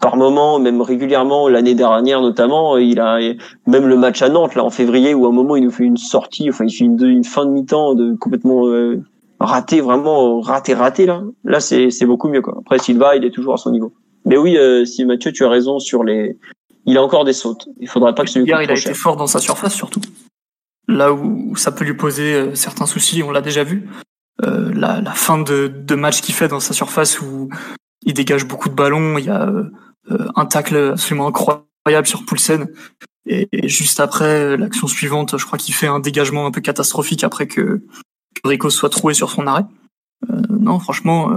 par 0.00 0.16
moment, 0.16 0.58
même 0.58 0.80
régulièrement, 0.80 1.48
l'année 1.48 1.74
dernière 1.74 2.22
notamment, 2.22 2.78
il 2.78 3.00
a 3.00 3.18
même 3.66 3.86
le 3.86 3.96
match 3.96 4.22
à 4.22 4.28
Nantes 4.28 4.54
là 4.54 4.64
en 4.64 4.70
février 4.70 5.14
où 5.14 5.26
à 5.26 5.28
un 5.28 5.32
moment 5.32 5.56
il 5.56 5.64
nous 5.64 5.70
fait 5.70 5.84
une 5.84 5.96
sortie, 5.96 6.48
enfin 6.48 6.64
il 6.64 6.72
fait 6.72 6.84
une, 6.84 7.24
fin 7.24 7.44
de 7.44 7.50
mi-temps 7.50 7.94
de 7.94 8.14
complètement 8.14 8.68
euh, 8.68 9.02
raté, 9.40 9.80
vraiment 9.80 10.40
raté 10.40 10.74
raté 10.74 11.06
là. 11.06 11.22
Là 11.44 11.60
c'est 11.60 11.90
c'est 11.90 12.06
beaucoup 12.06 12.28
mieux 12.28 12.42
quoi. 12.42 12.56
Après 12.60 12.78
Silva, 12.78 13.16
il 13.16 13.24
est 13.24 13.30
toujours 13.30 13.54
à 13.54 13.56
son 13.56 13.70
niveau. 13.70 13.92
Mais 14.24 14.36
oui, 14.36 14.56
euh, 14.56 14.84
si 14.84 15.04
Mathieu, 15.04 15.32
tu 15.32 15.44
as 15.44 15.48
raison 15.48 15.78
sur 15.78 16.04
les. 16.04 16.36
Il 16.86 16.96
a 16.96 17.02
encore 17.02 17.24
des 17.24 17.32
sautes. 17.32 17.68
Il 17.78 17.88
faudra 17.88 18.14
pas 18.14 18.24
que 18.24 18.30
celui 18.30 18.46
Hier, 18.46 18.62
il 18.62 18.70
a 18.70 18.74
été 18.74 18.94
fort 18.94 19.16
dans 19.16 19.26
sa 19.26 19.38
surface 19.38 19.74
surtout. 19.74 20.00
Là 20.88 21.12
où 21.12 21.54
ça 21.56 21.72
peut 21.72 21.84
lui 21.84 21.94
poser 21.94 22.34
euh, 22.34 22.54
certains 22.54 22.86
soucis, 22.86 23.22
on 23.22 23.30
l'a 23.30 23.42
déjà 23.42 23.64
vu. 23.64 23.88
Euh, 24.42 24.72
la, 24.74 25.00
la, 25.00 25.12
fin 25.12 25.38
de, 25.38 25.68
de 25.68 25.94
match 25.94 26.22
qu'il 26.22 26.34
fait 26.34 26.48
dans 26.48 26.60
sa 26.60 26.72
surface 26.72 27.20
où 27.20 27.50
il 28.02 28.14
dégage 28.14 28.46
beaucoup 28.46 28.68
de 28.68 28.74
ballons. 28.74 29.18
Il 29.18 29.26
y 29.26 29.30
a 29.30 29.46
euh, 29.46 30.28
un 30.34 30.46
tacle 30.46 30.92
absolument 30.92 31.28
incroyable 31.28 32.06
sur 32.06 32.24
Poulsen. 32.24 32.68
Et, 33.26 33.48
juste 33.68 34.00
après 34.00 34.56
l'action 34.56 34.86
suivante, 34.86 35.36
je 35.36 35.44
crois 35.44 35.58
qu'il 35.58 35.74
fait 35.74 35.86
un 35.86 36.00
dégagement 36.00 36.46
un 36.46 36.50
peu 36.50 36.62
catastrophique 36.62 37.22
après 37.22 37.46
que, 37.46 37.82
que 38.34 38.48
Rico 38.48 38.70
soit 38.70 38.88
troué 38.88 39.12
sur 39.12 39.30
son 39.30 39.46
arrêt. 39.46 39.66
Euh, 40.30 40.40
non, 40.48 40.78
franchement, 40.78 41.30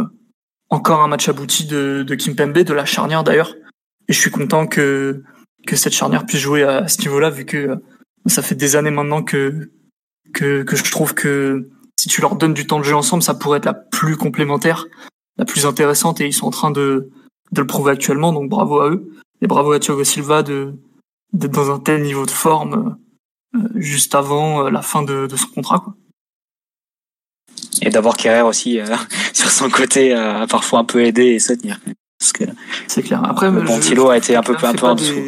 encore 0.70 1.02
un 1.02 1.07
match 1.07 1.28
abouti 1.28 1.65
de, 1.65 2.03
de 2.07 2.15
Kimpembe, 2.15 2.60
de 2.60 2.74
la 2.74 2.86
charnière 2.86 3.24
d'ailleurs. 3.24 3.53
Et 4.07 4.14
je 4.14 4.20
suis 4.20 4.32
content 4.32 4.65
que, 4.65 5.24
que 5.65 5.76
cette 5.76 5.94
charnière 5.94 6.26
puisse 6.26 6.41
jouer 6.41 6.64
à 6.64 6.88
ce 6.88 6.99
niveau-là, 7.02 7.30
vu 7.30 7.45
que 7.45 7.57
euh, 7.57 7.76
ça 8.26 8.41
fait 8.41 8.56
des 8.56 8.76
années 8.76 8.91
maintenant 8.91 9.23
que, 9.23 9.72
que, 10.34 10.64
que 10.64 10.76
je 10.76 10.90
trouve 10.91 11.14
que 11.14 11.69
si 11.99 12.10
tu 12.10 12.22
leur 12.22 12.35
donnes 12.35 12.53
du 12.53 12.68
temps 12.68 12.80
de 12.80 12.85
jeu 12.85 12.95
ensemble, 12.95 13.23
ça 13.23 13.34
pourrait 13.34 13.60
être 13.60 13.65
la 13.65 13.73
plus 13.73 14.18
complémentaire, 14.18 14.85
la 15.38 15.45
plus 15.45 15.65
intéressante, 15.65 16.22
et 16.22 16.27
ils 16.27 16.34
sont 16.34 16.48
en 16.48 16.52
train 16.52 16.72
de, 16.72 17.10
de 17.52 17.61
le 17.61 17.68
prouver 17.68 17.91
actuellement, 17.91 18.34
donc 18.34 18.49
bravo 18.49 18.80
à 18.80 18.90
eux. 18.90 19.10
Et 19.41 19.48
bravo 19.48 19.73
à 19.73 19.80
Thiago 19.80 20.03
Silva 20.03 20.44
de 20.44 20.73
d'être 21.34 21.52
dans 21.52 21.72
un 21.72 21.80
tel 21.80 22.03
niveau 22.03 22.26
de 22.26 22.31
forme 22.31 22.98
euh, 23.56 23.60
juste 23.76 24.14
avant 24.14 24.65
euh, 24.65 24.69
la 24.69 24.84
fin 24.84 25.02
de, 25.02 25.26
de 25.26 25.35
son 25.35 25.48
contrat. 25.48 25.80
Quoi 25.80 25.95
et 27.81 27.90
d'avoir 27.90 28.18
Kerrer 28.18 28.41
aussi 28.41 28.80
euh, 28.80 28.95
sur 29.34 29.49
son 29.49 29.69
côté 29.69 30.14
euh, 30.14 30.44
a 30.44 30.48
parfois 30.48 30.80
un 30.80 30.85
peu 30.85 31.03
aidé 31.03 31.26
et 31.26 31.40
soutenir. 31.40 31.80
Parce 32.23 32.31
que 32.31 32.45
c'est 32.87 33.03
clair. 33.03 33.21
Après, 33.25 33.51
Pontilo 33.51 34.09
a 34.09 34.17
été 34.17 34.35
un 34.37 34.41
peu, 34.41 34.55
un 34.63 34.73
peu 34.73 34.85
en 34.85 34.95
dessous. 34.95 35.19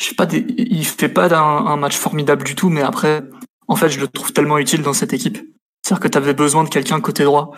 Je 0.00 0.04
sais 0.04 0.14
pas, 0.14 0.24
des... 0.24 0.46
il 0.56 0.84
fait 0.84 1.10
pas 1.10 1.34
un, 1.34 1.66
un 1.66 1.76
match 1.76 1.96
formidable 1.96 2.42
du 2.42 2.54
tout, 2.54 2.70
mais 2.70 2.80
après, 2.80 3.22
en 3.68 3.76
fait, 3.76 3.90
je 3.90 4.00
le 4.00 4.08
trouve 4.08 4.32
tellement 4.32 4.56
utile 4.56 4.82
dans 4.82 4.94
cette 4.94 5.12
équipe. 5.12 5.38
C'est-à-dire 5.82 6.02
que 6.02 6.08
tu 6.08 6.18
avais 6.18 6.32
besoin 6.32 6.64
de 6.64 6.70
quelqu'un 6.70 7.00
côté 7.00 7.24
droit, 7.24 7.52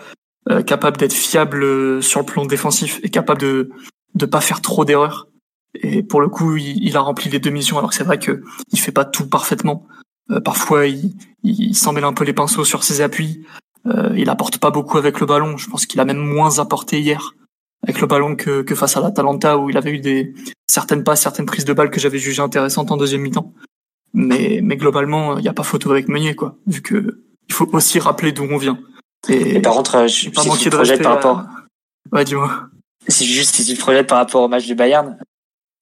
euh, 0.49 0.61
capable 0.61 0.97
d'être 0.97 1.13
fiable 1.13 2.03
sur 2.03 2.19
le 2.19 2.25
plan 2.25 2.45
défensif 2.45 2.99
et 3.01 3.09
capable 3.09 3.39
de 3.39 3.69
de 4.15 4.25
pas 4.25 4.41
faire 4.41 4.59
trop 4.59 4.83
d'erreurs. 4.83 5.27
Et 5.75 6.03
pour 6.03 6.19
le 6.19 6.27
coup, 6.27 6.57
il, 6.57 6.83
il, 6.83 6.97
a 6.97 6.99
rempli 6.99 7.29
les 7.29 7.39
deux 7.39 7.51
missions. 7.51 7.77
Alors 7.77 7.91
que 7.91 7.95
c'est 7.95 8.03
vrai 8.03 8.19
que 8.19 8.41
il 8.71 8.79
fait 8.79 8.91
pas 8.91 9.05
tout 9.05 9.29
parfaitement. 9.29 9.87
parfois, 10.43 10.87
il, 10.87 11.15
il 11.43 11.75
s'en 11.75 11.93
mêle 11.93 12.03
un 12.03 12.13
peu 12.13 12.25
les 12.25 12.33
pinceaux 12.33 12.65
sur 12.65 12.83
ses 12.83 13.01
appuis. 13.01 13.45
Euh, 13.85 14.13
il 14.17 14.29
apporte 14.29 14.57
pas 14.57 14.71
beaucoup 14.71 14.97
avec 14.97 15.19
le 15.19 15.25
ballon. 15.25 15.55
Je 15.57 15.69
pense 15.69 15.85
qu'il 15.85 15.99
a 15.99 16.05
même 16.05 16.17
moins 16.17 16.59
apporté 16.59 16.99
hier 16.99 17.35
avec 17.89 18.01
le 18.01 18.07
ballon 18.07 18.35
que, 18.35 18.61
que 18.61 18.75
face 18.75 18.95
à 18.97 19.01
l'Atalanta 19.01 19.57
où 19.57 19.69
il 19.69 19.77
avait 19.77 19.91
eu 19.91 19.99
des 19.99 20.33
certaines 20.67 21.03
passes, 21.03 21.21
certaines 21.21 21.45
prises 21.45 21.65
de 21.65 21.73
balles 21.73 21.89
que 21.89 21.99
j'avais 21.99 22.19
jugées 22.19 22.41
intéressantes 22.41 22.91
en 22.91 22.97
deuxième 22.97 23.21
mi-temps. 23.21 23.53
Mais, 24.13 24.59
mais 24.63 24.77
globalement, 24.77 25.37
il 25.37 25.41
n'y 25.41 25.47
a 25.47 25.53
pas 25.53 25.63
photo 25.63 25.91
avec 25.91 26.07
Meunier, 26.07 26.35
quoi. 26.35 26.55
Vu 26.67 26.81
que 26.81 27.21
il 27.47 27.53
faut 27.53 27.67
aussi 27.73 27.99
rappeler 27.99 28.31
d'où 28.31 28.43
on 28.43 28.57
vient. 28.57 28.79
Et, 29.27 29.59
par 29.59 29.73
contre, 29.73 30.07
je, 30.07 30.29
pas 30.29 30.41
si 30.41 30.69
projette 30.69 31.01
par 31.01 31.15
rapport. 31.15 31.45
Ouais, 32.11 32.23
dis-moi. 32.23 32.67
Si 33.07 33.25
juste 33.25 33.55
si 33.55 33.65
tu 33.65 33.75
projettes 33.75 34.07
par 34.07 34.19
rapport 34.19 34.43
au 34.43 34.47
match 34.47 34.65
du 34.65 34.75
Bayern, 34.75 35.17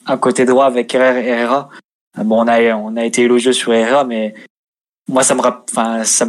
un 0.06 0.18
côté 0.18 0.46
droit 0.46 0.66
avec 0.66 0.94
Herrera, 0.96 1.20
Herrera. 1.20 1.70
Bon, 2.18 2.44
on 2.44 2.48
a 2.48 2.74
on 2.74 2.96
a 2.96 3.06
été 3.06 3.24
élogieux 3.24 3.54
sur 3.54 3.74
Herrera, 3.74 4.06
mais 4.06 4.34
moi 5.08 5.24
ça 5.24 5.36
me 5.36 5.42
enfin 5.42 6.04
ça 6.04 6.28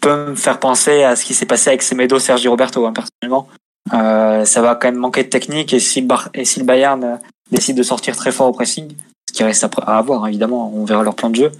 peut 0.00 0.30
me 0.30 0.34
faire 0.34 0.60
penser 0.60 1.02
à 1.02 1.16
ce 1.16 1.24
qui 1.24 1.34
s'est 1.34 1.46
passé 1.46 1.70
avec 1.70 1.82
Semedo, 1.82 2.18
Sergi 2.18 2.48
Roberto, 2.48 2.86
hein, 2.86 2.92
personnellement. 2.92 3.48
Euh, 3.92 4.44
ça 4.44 4.62
va 4.62 4.74
quand 4.74 4.88
même 4.88 4.96
manquer 4.96 5.24
de 5.24 5.28
technique 5.28 5.72
et 5.72 5.78
si 5.78 6.00
le, 6.00 6.08
et 6.34 6.44
si 6.44 6.58
le 6.58 6.66
Bayern 6.66 7.04
euh, 7.04 7.16
décide 7.50 7.76
de 7.76 7.82
sortir 7.82 8.16
très 8.16 8.32
fort 8.32 8.48
au 8.48 8.52
pressing, 8.52 8.88
ce 9.28 9.32
qui 9.32 9.44
reste 9.44 9.64
à, 9.64 10.02
voir 10.02 10.24
hein, 10.24 10.28
évidemment, 10.28 10.72
on 10.74 10.84
verra 10.84 11.02
leur 11.02 11.14
plan 11.14 11.30
de 11.30 11.36
jeu. 11.36 11.52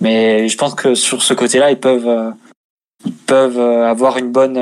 Mais 0.00 0.48
je 0.48 0.56
pense 0.56 0.74
que 0.74 0.94
sur 0.94 1.22
ce 1.22 1.34
côté-là, 1.34 1.70
ils 1.70 1.80
peuvent, 1.80 2.08
euh, 2.08 2.30
ils 3.04 3.14
peuvent 3.14 3.58
avoir 3.58 4.18
une 4.18 4.30
bonne, 4.30 4.58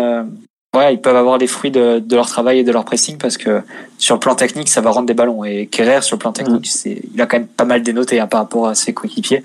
ouais, 0.77 0.95
ils 0.95 1.01
peuvent 1.01 1.17
avoir 1.17 1.39
des 1.39 1.47
fruits 1.47 1.71
de, 1.71 1.99
de, 1.99 2.17
leur 2.17 2.29
travail 2.29 2.61
et 2.61 2.65
de 2.65 2.73
leur 2.73 2.85
pressing 2.85 3.19
parce 3.19 3.37
que 3.37 3.63
sur 3.99 4.15
le 4.15 4.21
plan 4.21 4.35
technique, 4.35 4.69
ça 4.69 4.81
va 4.81 4.91
rendre 4.91 5.07
des 5.07 5.15
ballons. 5.15 5.45
Et 5.45 5.67
Kerrer, 5.67 6.03
sur 6.03 6.17
le 6.17 6.21
plan 6.21 6.33
technique, 6.33 6.67
mm. 6.67 6.71
c'est, 6.71 7.03
il 7.15 7.21
a 7.21 7.27
quand 7.27 7.39
même 7.39 7.49
pas 7.49 7.65
mal 7.65 7.83
dénoté 7.83 8.21
hein, 8.21 8.27
par 8.27 8.41
rapport 8.41 8.69
à 8.69 8.75
ses 8.75 8.95
coéquipiers. 8.95 9.45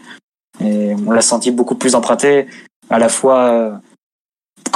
Et 0.64 0.96
on 1.08 1.12
l'a 1.12 1.22
senti 1.22 1.50
beaucoup 1.50 1.76
plus 1.76 1.96
emprunté 1.96 2.48
à 2.90 3.00
la 3.00 3.10
fois 3.10 3.80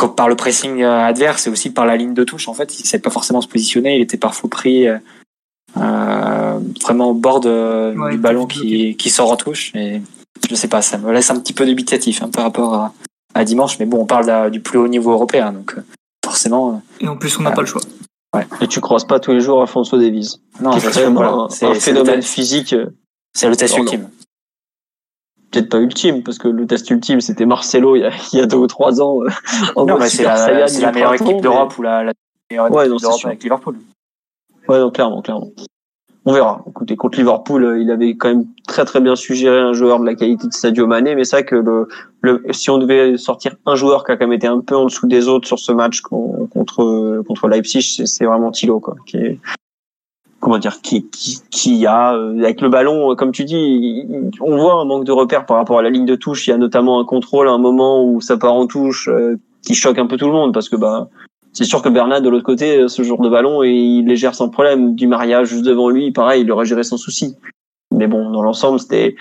par 0.05 0.29
le 0.29 0.35
pressing 0.35 0.81
euh, 0.81 1.05
adverse 1.05 1.47
et 1.47 1.49
aussi 1.49 1.71
par 1.71 1.85
la 1.85 1.97
ligne 1.97 2.13
de 2.13 2.23
touche. 2.23 2.47
En 2.47 2.53
fait, 2.53 2.79
il 2.79 2.83
ne 2.83 2.87
savait 2.87 3.01
pas 3.01 3.09
forcément 3.09 3.41
se 3.41 3.47
positionner. 3.47 3.95
Il 3.95 4.01
était 4.01 4.17
parfois 4.17 4.49
pris 4.49 4.87
euh, 4.87 6.59
vraiment 6.83 7.09
au 7.09 7.13
bord 7.13 7.39
du 7.39 8.17
ballon 8.17 8.45
qui, 8.45 8.95
qui 8.95 9.09
sort 9.09 9.31
en 9.31 9.37
touche. 9.37 9.73
Et 9.75 10.01
je 10.49 10.55
sais 10.55 10.67
pas, 10.67 10.81
ça 10.81 10.97
me 10.97 11.11
laisse 11.11 11.29
un 11.29 11.39
petit 11.39 11.53
peu 11.53 11.65
dubitatif 11.65 12.21
hein, 12.21 12.29
par 12.29 12.43
rapport 12.43 12.73
à, 12.73 12.93
à, 13.33 13.43
dimanche. 13.43 13.79
Mais 13.79 13.85
bon, 13.85 14.01
on 14.01 14.05
parle 14.05 14.51
du 14.51 14.59
plus 14.59 14.77
haut 14.77 14.87
niveau 14.87 15.11
européen, 15.11 15.51
donc 15.51 15.75
forcément. 16.23 16.81
Et 16.99 17.07
en 17.07 17.17
plus, 17.17 17.37
on 17.39 17.43
n'a 17.43 17.51
pas 17.51 17.61
le 17.61 17.67
choix. 17.67 17.81
Ouais. 18.35 18.45
Et 18.61 18.67
tu 18.67 18.81
croises 18.81 19.05
pas 19.05 19.19
tous 19.19 19.31
les 19.31 19.39
jours 19.39 19.61
Alfonso 19.61 19.97
Davies. 19.97 20.39
Non, 20.61 20.77
c'est 20.79 21.65
un, 21.65 21.73
phénomène 21.75 22.21
physique. 22.21 22.75
C'est 23.33 23.49
le 23.49 23.55
test 23.55 23.77
ultime 23.77 24.09
peut-être 25.51 25.69
pas 25.69 25.79
ultime 25.79 26.23
parce 26.23 26.37
que 26.37 26.47
le 26.47 26.65
test 26.67 26.89
ultime 26.89 27.21
c'était 27.21 27.45
Marcelo 27.45 27.95
il 27.95 28.01
y 28.01 28.05
a, 28.05 28.11
il 28.33 28.39
y 28.39 28.41
a 28.41 28.45
deux 28.45 28.57
ou 28.57 28.67
trois 28.67 29.01
ans 29.01 29.21
euh, 29.23 29.85
non 29.85 29.97
mais 29.97 30.09
c'est 30.09 30.23
la, 30.23 30.67
la 30.67 30.91
meilleure 30.91 31.13
équipe 31.13 31.41
d'Europe 31.41 31.77
ou 31.77 31.81
la, 31.81 32.03
la 32.03 32.13
meilleure 32.49 32.71
ouais, 32.71 32.87
équipe 32.87 33.01
d'Europe 33.01 33.25
avec 33.25 33.43
Liverpool. 33.43 33.75
Ouais 34.67 34.79
donc 34.79 34.95
clairement 34.95 35.21
clairement. 35.21 35.49
On 36.29 36.33
verra. 36.33 36.61
Écoutez 36.67 36.97
contre 36.97 37.17
Liverpool 37.17 37.63
euh, 37.63 37.81
il 37.81 37.89
avait 37.89 38.15
quand 38.17 38.27
même 38.27 38.45
très 38.67 38.83
très 38.83 38.99
bien 38.99 39.15
suggéré 39.15 39.59
un 39.59 39.71
joueur 39.71 39.99
de 39.99 40.05
la 40.05 40.15
qualité 40.15 40.47
de 40.47 40.53
Sadio 40.53 40.85
Mané 40.85 41.15
mais 41.15 41.23
c'est 41.23 41.37
vrai 41.37 41.45
que 41.45 41.55
le, 41.55 41.87
le 42.21 42.43
si 42.51 42.69
on 42.69 42.77
devait 42.77 43.17
sortir 43.17 43.55
un 43.65 43.75
joueur 43.75 44.03
qui 44.03 44.11
a 44.11 44.17
quand 44.17 44.25
même 44.25 44.33
été 44.33 44.47
un 44.47 44.59
peu 44.59 44.75
en 44.75 44.85
dessous 44.85 45.07
des 45.07 45.29
autres 45.29 45.47
sur 45.47 45.59
ce 45.59 45.71
match 45.71 46.01
contre 46.01 47.23
contre 47.25 47.47
Leipzig 47.47 48.03
c'est 48.05 48.25
vraiment 48.25 48.51
Thilo 48.51 48.81
quoi 48.81 48.95
qui 49.05 49.17
est 49.17 49.39
comment 50.47 50.59
dire 50.59 50.79
qui 50.81 51.09
qui, 51.09 51.41
qui 51.51 51.85
a 51.85 52.15
euh, 52.15 52.41
avec 52.41 52.61
le 52.61 52.69
ballon 52.69 53.11
euh, 53.11 53.15
comme 53.15 53.33
tu 53.33 53.43
dis 53.43 54.31
on 54.39 54.55
voit 54.55 54.75
un 54.75 54.85
manque 54.85 55.03
de 55.03 55.11
repères 55.11 55.45
par 55.45 55.57
rapport 55.57 55.77
à 55.77 55.81
la 55.81 55.89
ligne 55.89 56.05
de 56.05 56.15
touche. 56.15 56.47
Il 56.47 56.51
y 56.51 56.53
a 56.53 56.57
notamment 56.57 57.01
un 57.01 57.03
contrôle 57.03 57.49
à 57.49 57.51
un 57.51 57.57
moment 57.57 58.01
où 58.05 58.21
ça 58.21 58.37
part 58.37 58.53
en 58.53 58.65
touche 58.65 59.09
euh, 59.09 59.35
qui 59.61 59.75
choque 59.75 59.99
un 59.99 60.07
peu 60.07 60.15
tout 60.15 60.27
le 60.27 60.31
monde 60.31 60.53
parce 60.53 60.69
que 60.69 60.77
bah 60.77 61.09
c'est 61.51 61.65
sûr 61.65 61.81
que 61.81 61.89
Bernard 61.89 62.21
de 62.21 62.29
l'autre 62.29 62.45
côté 62.45 62.87
ce 62.87 63.01
genre 63.03 63.19
de 63.19 63.27
ballon 63.27 63.61
il 63.61 64.05
les 64.05 64.15
gère 64.15 64.35
sans 64.35 64.47
problème. 64.47 64.95
Du 64.95 65.07
mariage 65.07 65.49
juste 65.49 65.65
devant 65.65 65.89
lui 65.89 66.11
pareil 66.11 66.43
il 66.43 66.51
aurait 66.53 66.65
géré 66.65 66.83
sans 66.83 66.95
souci. 66.95 67.35
Mais 67.91 68.07
bon 68.07 68.31
dans 68.31 68.41
l'ensemble 68.41 68.79
c'était 68.79 69.17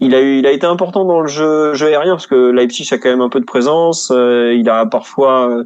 il 0.00 0.14
a 0.14 0.20
eu 0.20 0.40
il 0.40 0.46
a 0.46 0.52
été 0.52 0.66
important 0.66 1.06
dans 1.06 1.22
le 1.22 1.28
jeu 1.28 1.72
jeu 1.72 1.86
aérien 1.86 2.12
parce 2.12 2.26
que 2.26 2.50
Leipzig 2.50 2.86
a 2.92 2.98
quand 2.98 3.08
même 3.08 3.22
un 3.22 3.30
peu 3.30 3.40
de 3.40 3.46
présence 3.46 4.12
il 4.14 4.68
a 4.68 4.84
parfois 4.84 5.62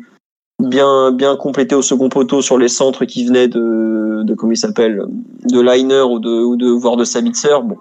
bien 0.69 1.12
bien 1.12 1.37
complété 1.37 1.74
au 1.74 1.82
second 1.82 2.09
poteau 2.09 2.43
sur 2.43 2.59
les 2.59 2.69
centres 2.69 3.05
qui 3.05 3.24
venaient 3.24 3.49
de, 3.49 4.23
de 4.23 4.35
comment 4.35 4.53
il 4.53 4.57
s'appelle 4.57 5.05
de 5.51 5.61
Liner 5.61 6.03
ou 6.03 6.19
de 6.19 6.31
ou 6.31 6.57
de 6.57 6.69
voire 6.69 6.97
de 6.97 7.05
Sabitzer. 7.05 7.62
Bon. 7.62 7.77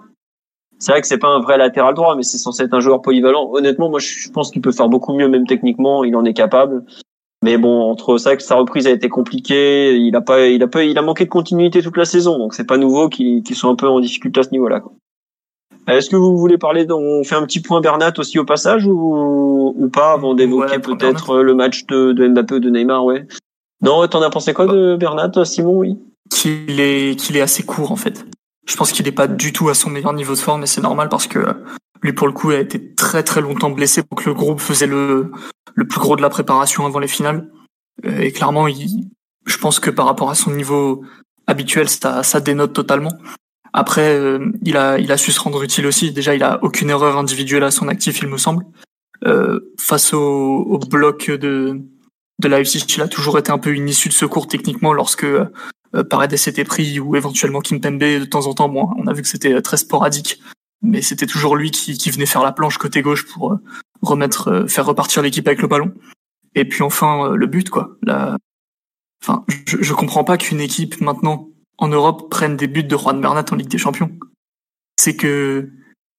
C'est 0.78 0.92
vrai 0.92 1.00
que 1.00 1.06
c'est 1.06 1.18
pas 1.18 1.28
un 1.28 1.40
vrai 1.40 1.58
latéral 1.58 1.94
droit 1.94 2.16
mais 2.16 2.22
c'est 2.22 2.38
censé 2.38 2.62
être 2.62 2.74
un 2.74 2.80
joueur 2.80 3.02
polyvalent. 3.02 3.50
Honnêtement 3.52 3.90
moi 3.90 4.00
je 4.00 4.30
pense 4.30 4.50
qu'il 4.50 4.62
peut 4.62 4.72
faire 4.72 4.88
beaucoup 4.88 5.14
mieux 5.14 5.28
même 5.28 5.46
techniquement. 5.46 6.04
Il 6.04 6.16
en 6.16 6.24
est 6.24 6.34
capable. 6.34 6.84
Mais 7.42 7.56
bon, 7.56 7.90
entre 7.90 8.18
ça 8.18 8.36
que 8.36 8.42
sa 8.42 8.56
reprise 8.56 8.86
a 8.86 8.90
été 8.90 9.08
compliquée, 9.08 9.96
il 9.96 10.14
a 10.14 10.20
pas, 10.20 10.46
il 10.46 10.62
a 10.62 10.68
pas, 10.68 10.84
il 10.84 10.98
a 10.98 11.02
manqué 11.02 11.24
de 11.24 11.30
continuité 11.30 11.80
toute 11.80 11.96
la 11.96 12.04
saison, 12.04 12.36
donc 12.36 12.52
c'est 12.52 12.66
pas 12.66 12.76
nouveau 12.76 13.08
qu'ils 13.08 13.42
sont 13.54 13.70
un 13.70 13.76
peu 13.76 13.88
en 13.88 14.00
difficulté 14.00 14.40
à 14.40 14.42
ce 14.42 14.50
niveau-là. 14.50 14.82
Est-ce 15.88 16.10
que 16.10 16.16
vous 16.16 16.36
voulez 16.36 16.58
parler, 16.58 16.86
on 16.90 17.24
fait 17.24 17.34
un 17.34 17.44
petit 17.44 17.60
point 17.60 17.80
Bernat 17.80 18.12
aussi 18.18 18.38
au 18.38 18.44
passage 18.44 18.86
ou, 18.86 19.74
ou 19.76 19.88
pas 19.88 20.12
avant 20.12 20.34
d'évoquer 20.34 20.78
peut-être 20.78 21.38
le 21.38 21.54
match 21.54 21.86
de, 21.86 22.12
de 22.12 22.28
Mbappé 22.28 22.56
ou 22.56 22.58
de 22.60 22.70
Neymar, 22.70 23.04
ouais. 23.04 23.26
Non, 23.82 24.06
t'en 24.06 24.22
as 24.22 24.30
pensé 24.30 24.52
quoi 24.52 24.66
de 24.66 24.96
Bernat, 24.96 25.44
Simon, 25.44 25.78
oui? 25.78 25.98
Qu'il 26.30 26.78
est, 26.80 27.18
qu'il 27.18 27.36
est 27.36 27.40
assez 27.40 27.62
court 27.64 27.90
en 27.90 27.96
fait. 27.96 28.24
Je 28.66 28.76
pense 28.76 28.92
qu'il 28.92 29.04
n'est 29.06 29.12
pas 29.12 29.26
du 29.26 29.52
tout 29.52 29.68
à 29.68 29.74
son 29.74 29.90
meilleur 29.90 30.12
niveau 30.12 30.34
de 30.34 30.38
forme, 30.38 30.62
et 30.62 30.66
c'est 30.66 30.82
normal 30.82 31.08
parce 31.08 31.26
que 31.26 31.40
lui, 32.02 32.12
pour 32.12 32.26
le 32.26 32.32
coup, 32.32 32.50
a 32.50 32.58
été 32.58 32.94
très 32.94 33.22
très 33.22 33.40
longtemps 33.40 33.70
blessé 33.70 34.02
pour 34.02 34.18
que 34.18 34.28
le 34.28 34.34
groupe 34.34 34.60
faisait 34.60 34.86
le, 34.86 35.32
le 35.74 35.88
plus 35.88 35.98
gros 35.98 36.14
de 36.14 36.22
la 36.22 36.30
préparation 36.30 36.86
avant 36.86 36.98
les 36.98 37.08
finales. 37.08 37.50
Euh, 38.06 38.20
et 38.20 38.32
clairement, 38.32 38.68
il, 38.68 39.10
je 39.46 39.58
pense 39.58 39.80
que 39.80 39.90
par 39.90 40.06
rapport 40.06 40.30
à 40.30 40.34
son 40.34 40.52
niveau 40.52 41.02
habituel, 41.46 41.88
ça, 41.88 42.22
ça 42.22 42.40
dénote 42.40 42.72
totalement. 42.72 43.12
Après, 43.72 44.14
euh, 44.14 44.50
il 44.62 44.76
a, 44.76 44.98
il 44.98 45.12
a 45.12 45.16
su 45.16 45.32
se 45.32 45.40
rendre 45.40 45.62
utile 45.62 45.86
aussi. 45.86 46.12
Déjà, 46.12 46.34
il 46.34 46.42
a 46.42 46.62
aucune 46.62 46.90
erreur 46.90 47.16
individuelle 47.16 47.62
à 47.62 47.70
son 47.70 47.88
actif, 47.88 48.20
il 48.20 48.28
me 48.28 48.36
semble. 48.36 48.64
Euh, 49.26 49.60
face 49.78 50.14
au, 50.14 50.20
au, 50.20 50.78
bloc 50.78 51.30
de, 51.30 51.80
de 52.38 52.48
Leipzig, 52.48 52.84
il 52.96 53.02
a 53.02 53.08
toujours 53.08 53.38
été 53.38 53.52
un 53.52 53.58
peu 53.58 53.70
une 53.70 53.88
issue 53.88 54.08
de 54.08 54.14
secours 54.14 54.46
techniquement 54.46 54.92
lorsque 54.92 55.24
euh, 55.24 55.44
Paredes 56.08 56.32
était 56.32 56.64
pris 56.64 56.98
ou 57.00 57.16
éventuellement 57.16 57.60
Kimpembe 57.60 57.98
de 57.98 58.24
temps 58.24 58.46
en 58.46 58.54
temps. 58.54 58.68
Bon, 58.68 58.90
on 58.96 59.06
a 59.06 59.12
vu 59.12 59.22
que 59.22 59.28
c'était 59.28 59.60
très 59.60 59.76
sporadique 59.76 60.40
mais 60.82 61.02
c'était 61.02 61.26
toujours 61.26 61.56
lui 61.56 61.70
qui, 61.70 61.96
qui, 61.96 62.10
venait 62.10 62.26
faire 62.26 62.42
la 62.42 62.52
planche 62.52 62.78
côté 62.78 63.02
gauche 63.02 63.26
pour 63.26 63.52
euh, 63.52 63.56
remettre, 64.02 64.48
euh, 64.48 64.66
faire 64.66 64.86
repartir 64.86 65.22
l'équipe 65.22 65.46
avec 65.46 65.62
le 65.62 65.68
ballon. 65.68 65.92
Et 66.54 66.64
puis 66.64 66.82
enfin 66.82 67.26
euh, 67.26 67.36
le 67.36 67.46
but 67.46 67.70
quoi. 67.70 67.96
La... 68.02 68.36
Enfin, 69.22 69.44
je, 69.66 69.82
je 69.82 69.94
comprends 69.94 70.24
pas 70.24 70.38
qu'une 70.38 70.60
équipe 70.60 71.00
maintenant 71.00 71.49
en 71.80 71.88
Europe 71.88 72.30
prenne 72.30 72.56
des 72.56 72.68
buts 72.68 72.84
de 72.84 72.96
Juan 72.96 73.20
Bernat 73.20 73.46
en 73.50 73.56
Ligue 73.56 73.68
des 73.68 73.78
Champions. 73.78 74.10
C'est 74.98 75.16
que, 75.16 75.70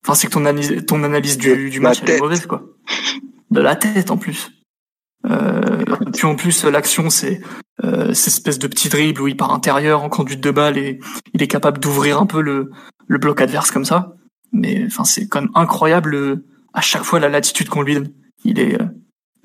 enfin, 0.04 0.16
c'est 0.16 0.28
que 0.28 0.34
ton 0.34 0.46
analyse, 0.46 0.86
ton 0.86 1.04
analyse 1.04 1.38
du, 1.38 1.70
du 1.70 1.80
match 1.80 2.02
est 2.04 2.20
mauvaise 2.20 2.46
quoi. 2.46 2.64
De 3.52 3.62
la 3.62 3.76
tête 3.76 4.12
en 4.12 4.18
plus. 4.18 4.52
Euh, 5.30 5.84
puis 6.14 6.26
en 6.26 6.36
plus 6.36 6.64
l'action 6.64 7.12
c'est 7.12 7.42
euh, 7.84 8.12
cette 8.12 8.34
espèce 8.34 8.58
de 8.58 8.66
petit 8.66 8.90
dribble 8.90 9.22
où 9.22 9.28
il 9.28 9.38
part 9.38 9.54
intérieur 9.54 10.02
en 10.02 10.10
conduite 10.10 10.42
de 10.42 10.50
balle 10.50 10.80
et 10.80 11.00
il 11.36 11.44
est 11.44 11.48
capable 11.48 11.80
d'ouvrir 11.80 12.20
un 12.20 12.26
peu 12.26 12.42
le, 12.42 12.72
le 13.08 13.18
bloc 13.20 13.40
adverse 13.40 13.70
comme 13.70 13.86
ça 13.86 14.16
mais 14.52 14.84
enfin 14.86 15.04
c'est 15.04 15.28
quand 15.28 15.42
même 15.42 15.52
incroyable 15.56 16.16
euh, 16.16 16.46
à 16.74 16.82
chaque 16.82 17.04
fois 17.04 17.20
la 17.20 17.30
latitude 17.30 17.70
qu'on 17.70 17.82
lui 17.82 17.96
donne. 17.96 18.12
Il 18.44 18.60
est, 18.60 18.80
euh, 18.82 18.86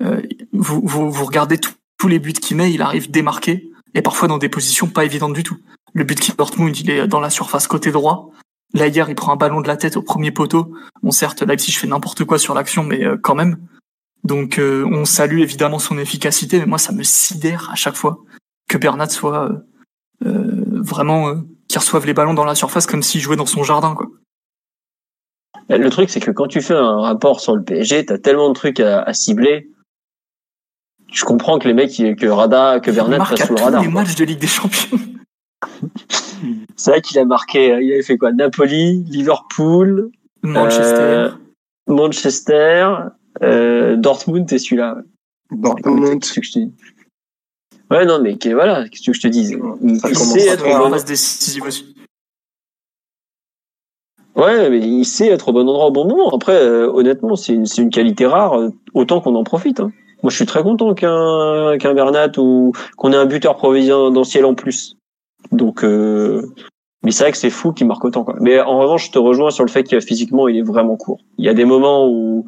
euh 0.01 0.21
vous, 0.53 0.81
vous, 0.83 1.11
vous 1.11 1.25
regardez 1.25 1.57
tous 1.57 2.07
les 2.07 2.19
buts 2.19 2.33
qu'il 2.33 2.57
met, 2.57 2.71
il 2.71 2.81
arrive 2.81 3.11
démarqué 3.11 3.69
et 3.93 4.01
parfois 4.01 4.27
dans 4.27 4.37
des 4.37 4.49
positions 4.49 4.87
pas 4.87 5.05
évidentes 5.05 5.33
du 5.33 5.43
tout. 5.43 5.57
Le 5.97 6.03
but 6.03 6.19
qui 6.19 6.31
Dortmund, 6.31 6.77
il 6.77 6.91
est 6.91 7.07
dans 7.07 7.19
la 7.19 7.31
surface 7.31 7.65
côté 7.65 7.91
droit. 7.91 8.29
Là 8.75 8.85
hier, 8.85 9.09
il 9.09 9.15
prend 9.15 9.33
un 9.33 9.35
ballon 9.35 9.61
de 9.61 9.67
la 9.67 9.77
tête 9.77 9.97
au 9.97 10.03
premier 10.03 10.29
poteau. 10.31 10.71
Bon 11.01 11.09
certes, 11.09 11.41
Leipzig 11.41 11.71
fait 11.71 11.87
n'importe 11.87 12.23
quoi 12.23 12.37
sur 12.37 12.53
l'action, 12.53 12.83
mais 12.83 13.03
euh, 13.03 13.17
quand 13.19 13.33
même. 13.33 13.57
Donc 14.23 14.59
on 14.59 15.05
salue 15.05 15.39
évidemment 15.39 15.79
son 15.79 15.97
efficacité, 15.97 16.59
mais 16.59 16.65
moi 16.65 16.77
ça 16.77 16.91
me 16.91 17.01
sidère 17.01 17.69
à 17.71 17.75
chaque 17.75 17.95
fois 17.95 18.17
que 18.67 18.77
Bernat 18.77 19.09
soit 19.09 19.49
vraiment 20.21 21.35
qui 21.69 21.77
reçoive 21.77 22.05
les 22.05 22.13
ballons 22.13 22.33
dans 22.33 22.43
la 22.43 22.55
surface 22.55 22.87
comme 22.87 23.03
s'il 23.03 23.21
jouait 23.21 23.37
dans 23.37 23.45
son 23.45 23.63
jardin 23.63 23.95
quoi. 23.95 24.07
Le 25.69 25.89
truc, 25.89 26.09
c'est 26.09 26.19
que 26.19 26.31
quand 26.31 26.47
tu 26.47 26.61
fais 26.61 26.73
un 26.73 27.01
rapport 27.01 27.41
sur 27.41 27.55
le 27.55 27.63
PSG, 27.63 28.05
t'as 28.05 28.17
tellement 28.17 28.49
de 28.49 28.53
trucs 28.53 28.79
à, 28.79 29.13
cibler. 29.13 29.69
Je 31.11 31.25
comprends 31.25 31.59
que 31.59 31.67
les 31.67 31.73
mecs, 31.73 31.95
que 31.95 32.27
Rada, 32.27 32.79
que 32.79 32.91
Bernat 32.91 33.23
fassent 33.25 33.47
sous 33.47 33.55
le 33.55 33.61
radar. 33.61 33.81
les 33.81 33.89
matchs 33.89 34.15
de 34.15 34.25
Ligue 34.25 34.39
des 34.39 34.47
Champions. 34.47 34.99
c'est 36.75 36.91
vrai 36.91 37.01
qu'il 37.01 37.19
a 37.19 37.25
marqué, 37.25 37.77
il 37.81 37.93
avait 37.93 38.03
fait 38.03 38.17
quoi? 38.17 38.31
Napoli, 38.31 39.03
Liverpool, 39.03 40.11
Manchester, 40.43 41.01
euh, 41.01 41.29
Manchester, 41.87 42.89
euh, 43.43 43.95
Dortmund, 43.95 44.51
et 44.51 44.59
celui-là. 44.59 44.97
Dortmund, 45.51 46.23
c'est 46.23 46.33
ce 46.33 46.39
que 46.39 46.45
je 46.45 46.51
te 46.51 46.59
dis? 46.59 46.73
Ouais, 47.89 48.05
non, 48.05 48.21
mais 48.21 48.37
voilà, 48.53 48.87
qu'est-ce 48.89 49.11
que 49.11 49.13
je 49.13 49.21
te 49.21 49.27
dis? 49.27 49.53
Il, 49.81 49.93
il 49.93 50.15
sait 50.15 50.47
être 50.47 50.67
en 50.67 50.89
phase 50.89 51.05
décisive 51.05 51.63
aussi. 51.63 51.95
Ouais, 54.35 54.69
mais 54.69 54.79
il 54.79 55.05
sait 55.05 55.27
être 55.27 55.49
au 55.49 55.53
bon 55.53 55.67
endroit 55.67 55.87
au 55.87 55.91
bon 55.91 56.07
moment. 56.07 56.29
Après, 56.29 56.53
euh, 56.53 56.91
honnêtement, 56.91 57.35
c'est 57.35 57.53
une, 57.53 57.65
une, 57.77 57.89
qualité 57.89 58.27
rare, 58.27 58.59
euh, 58.59 58.69
autant 58.93 59.19
qu'on 59.19 59.33
en 59.33 59.43
profite. 59.43 59.79
Hein. 59.79 59.91
Moi, 60.21 60.29
je 60.29 60.35
suis 60.35 60.45
très 60.45 60.61
content 60.61 60.93
qu'un 60.93 61.77
qu'un 61.79 61.93
Bernat 61.93 62.37
ou 62.37 62.71
qu'on 62.97 63.13
ait 63.13 63.15
un 63.15 63.25
buteur 63.25 63.55
providentiel 63.55 64.45
en 64.45 64.53
plus. 64.53 64.96
Donc, 65.51 65.83
euh, 65.83 66.41
mais 67.03 67.11
c'est 67.11 67.23
vrai 67.23 67.31
que 67.31 67.37
c'est 67.37 67.49
fou 67.49 67.71
qu'il 67.73 67.87
marque 67.87 68.03
autant. 68.05 68.23
Quoi. 68.23 68.35
Mais 68.39 68.59
en 68.59 68.79
revanche, 68.79 69.07
je 69.07 69.11
te 69.11 69.19
rejoins 69.19 69.51
sur 69.51 69.63
le 69.63 69.69
fait 69.69 69.83
qu'il 69.83 69.99
physiquement, 70.01 70.47
il 70.47 70.57
est 70.57 70.61
vraiment 70.63 70.95
court. 70.95 71.19
Il 71.37 71.45
y 71.45 71.49
a 71.49 71.53
des 71.53 71.65
moments 71.65 72.07
où 72.07 72.45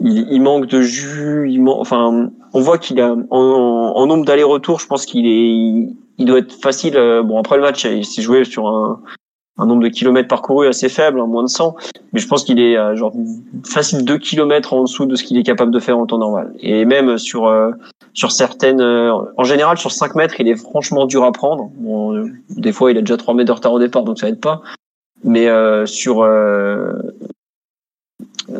il, 0.00 0.40
manque 0.40 0.66
de 0.66 0.80
jus. 0.82 1.50
Il 1.50 1.66
enfin, 1.68 2.30
on 2.52 2.60
voit 2.60 2.78
qu'il 2.78 3.00
a 3.00 3.14
en, 3.30 3.38
en 3.38 4.06
nombre 4.06 4.24
d'allers-retours, 4.24 4.80
je 4.80 4.86
pense 4.86 5.06
qu'il 5.06 5.26
est, 5.26 5.94
il, 6.18 6.24
doit 6.24 6.38
être 6.38 6.52
facile. 6.52 6.94
Bon, 7.24 7.38
après 7.38 7.56
le 7.56 7.62
match, 7.62 7.84
il 7.84 8.04
s'est 8.04 8.22
joué 8.22 8.44
sur 8.44 8.68
un 8.68 9.00
un 9.58 9.66
nombre 9.66 9.82
de 9.82 9.88
kilomètres 9.88 10.28
parcourus 10.28 10.68
assez 10.68 10.88
faible, 10.88 11.20
hein, 11.20 11.26
moins 11.26 11.42
de 11.42 11.48
100, 11.48 11.76
mais 12.12 12.20
je 12.20 12.28
pense 12.28 12.44
qu'il 12.44 12.60
est 12.60 12.76
euh, 12.76 12.94
genre 12.94 13.12
facile 13.64 14.04
2 14.04 14.18
kilomètres 14.18 14.72
en 14.72 14.82
dessous 14.82 15.06
de 15.06 15.16
ce 15.16 15.24
qu'il 15.24 15.38
est 15.38 15.42
capable 15.42 15.70
de 15.70 15.80
faire 15.80 15.98
en 15.98 16.06
temps 16.06 16.18
normal. 16.18 16.52
Et 16.60 16.84
même 16.84 17.16
sur 17.18 17.46
euh, 17.46 17.70
sur 18.16 18.32
certaines, 18.32 18.80
euh, 18.80 19.12
en 19.36 19.44
général 19.44 19.76
sur 19.78 19.92
5 19.92 20.14
mètres, 20.14 20.40
il 20.40 20.48
est 20.48 20.56
franchement 20.56 21.04
dur 21.04 21.22
à 21.22 21.32
prendre. 21.32 21.70
Bon, 21.76 22.28
des 22.48 22.72
fois, 22.72 22.90
il 22.90 22.96
a 22.98 23.02
déjà 23.02 23.16
3 23.16 23.34
mètres 23.34 23.48
de 23.48 23.52
retard 23.52 23.74
au 23.74 23.78
départ, 23.78 24.02
donc 24.04 24.18
ça 24.18 24.28
aide 24.28 24.40
pas. 24.40 24.62
Mais 25.22 25.46
sur 25.86 26.24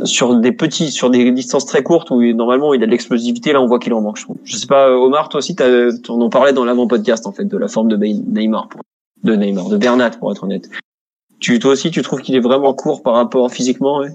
sur 0.05 0.35
des 0.35 0.53
petits, 0.53 0.91
sur 0.91 1.11
des 1.11 1.31
distances 1.33 1.65
très 1.65 1.83
courtes 1.83 2.11
où 2.11 2.21
normalement 2.33 2.75
il 2.75 2.83
a 2.83 2.87
de 2.87 2.91
l'explosivité, 2.91 3.53
là 3.53 3.63
on 3.63 3.67
voit 3.67 3.79
qu'il 3.79 3.95
en 3.95 4.01
manque. 4.01 4.19
Je, 4.45 4.57
sais 4.57 4.67
pas, 4.67 4.91
Omar, 4.91 5.29
toi 5.29 5.39
aussi, 5.39 5.55
on 6.09 6.21
en 6.21 6.29
parlait 6.29 6.53
dans 6.53 6.65
l'avant 6.65 6.87
podcast 6.87 7.27
en 7.27 7.33
fait 7.33 7.45
de 7.45 7.57
la 7.57 7.69
forme 7.69 7.89
de 7.89 7.97
Neymar, 7.97 8.69
de 9.23 9.37
Neymar, 9.37 9.69
de 9.69 9.77
Bernat 9.77 10.11
pour 10.11 10.33
être 10.33 10.45
honnête. 10.45 10.69
Tu, 11.39 11.59
toi 11.59 11.73
aussi, 11.73 11.91
tu 11.91 12.03
trouves 12.03 12.23
qu'il 12.23 12.35
est 12.35 12.41
vraiment 12.41 12.75
court 12.75 13.03
par 13.03 13.15
rapport 13.15 13.51
physiquement, 13.51 13.99
ouais? 13.99 14.11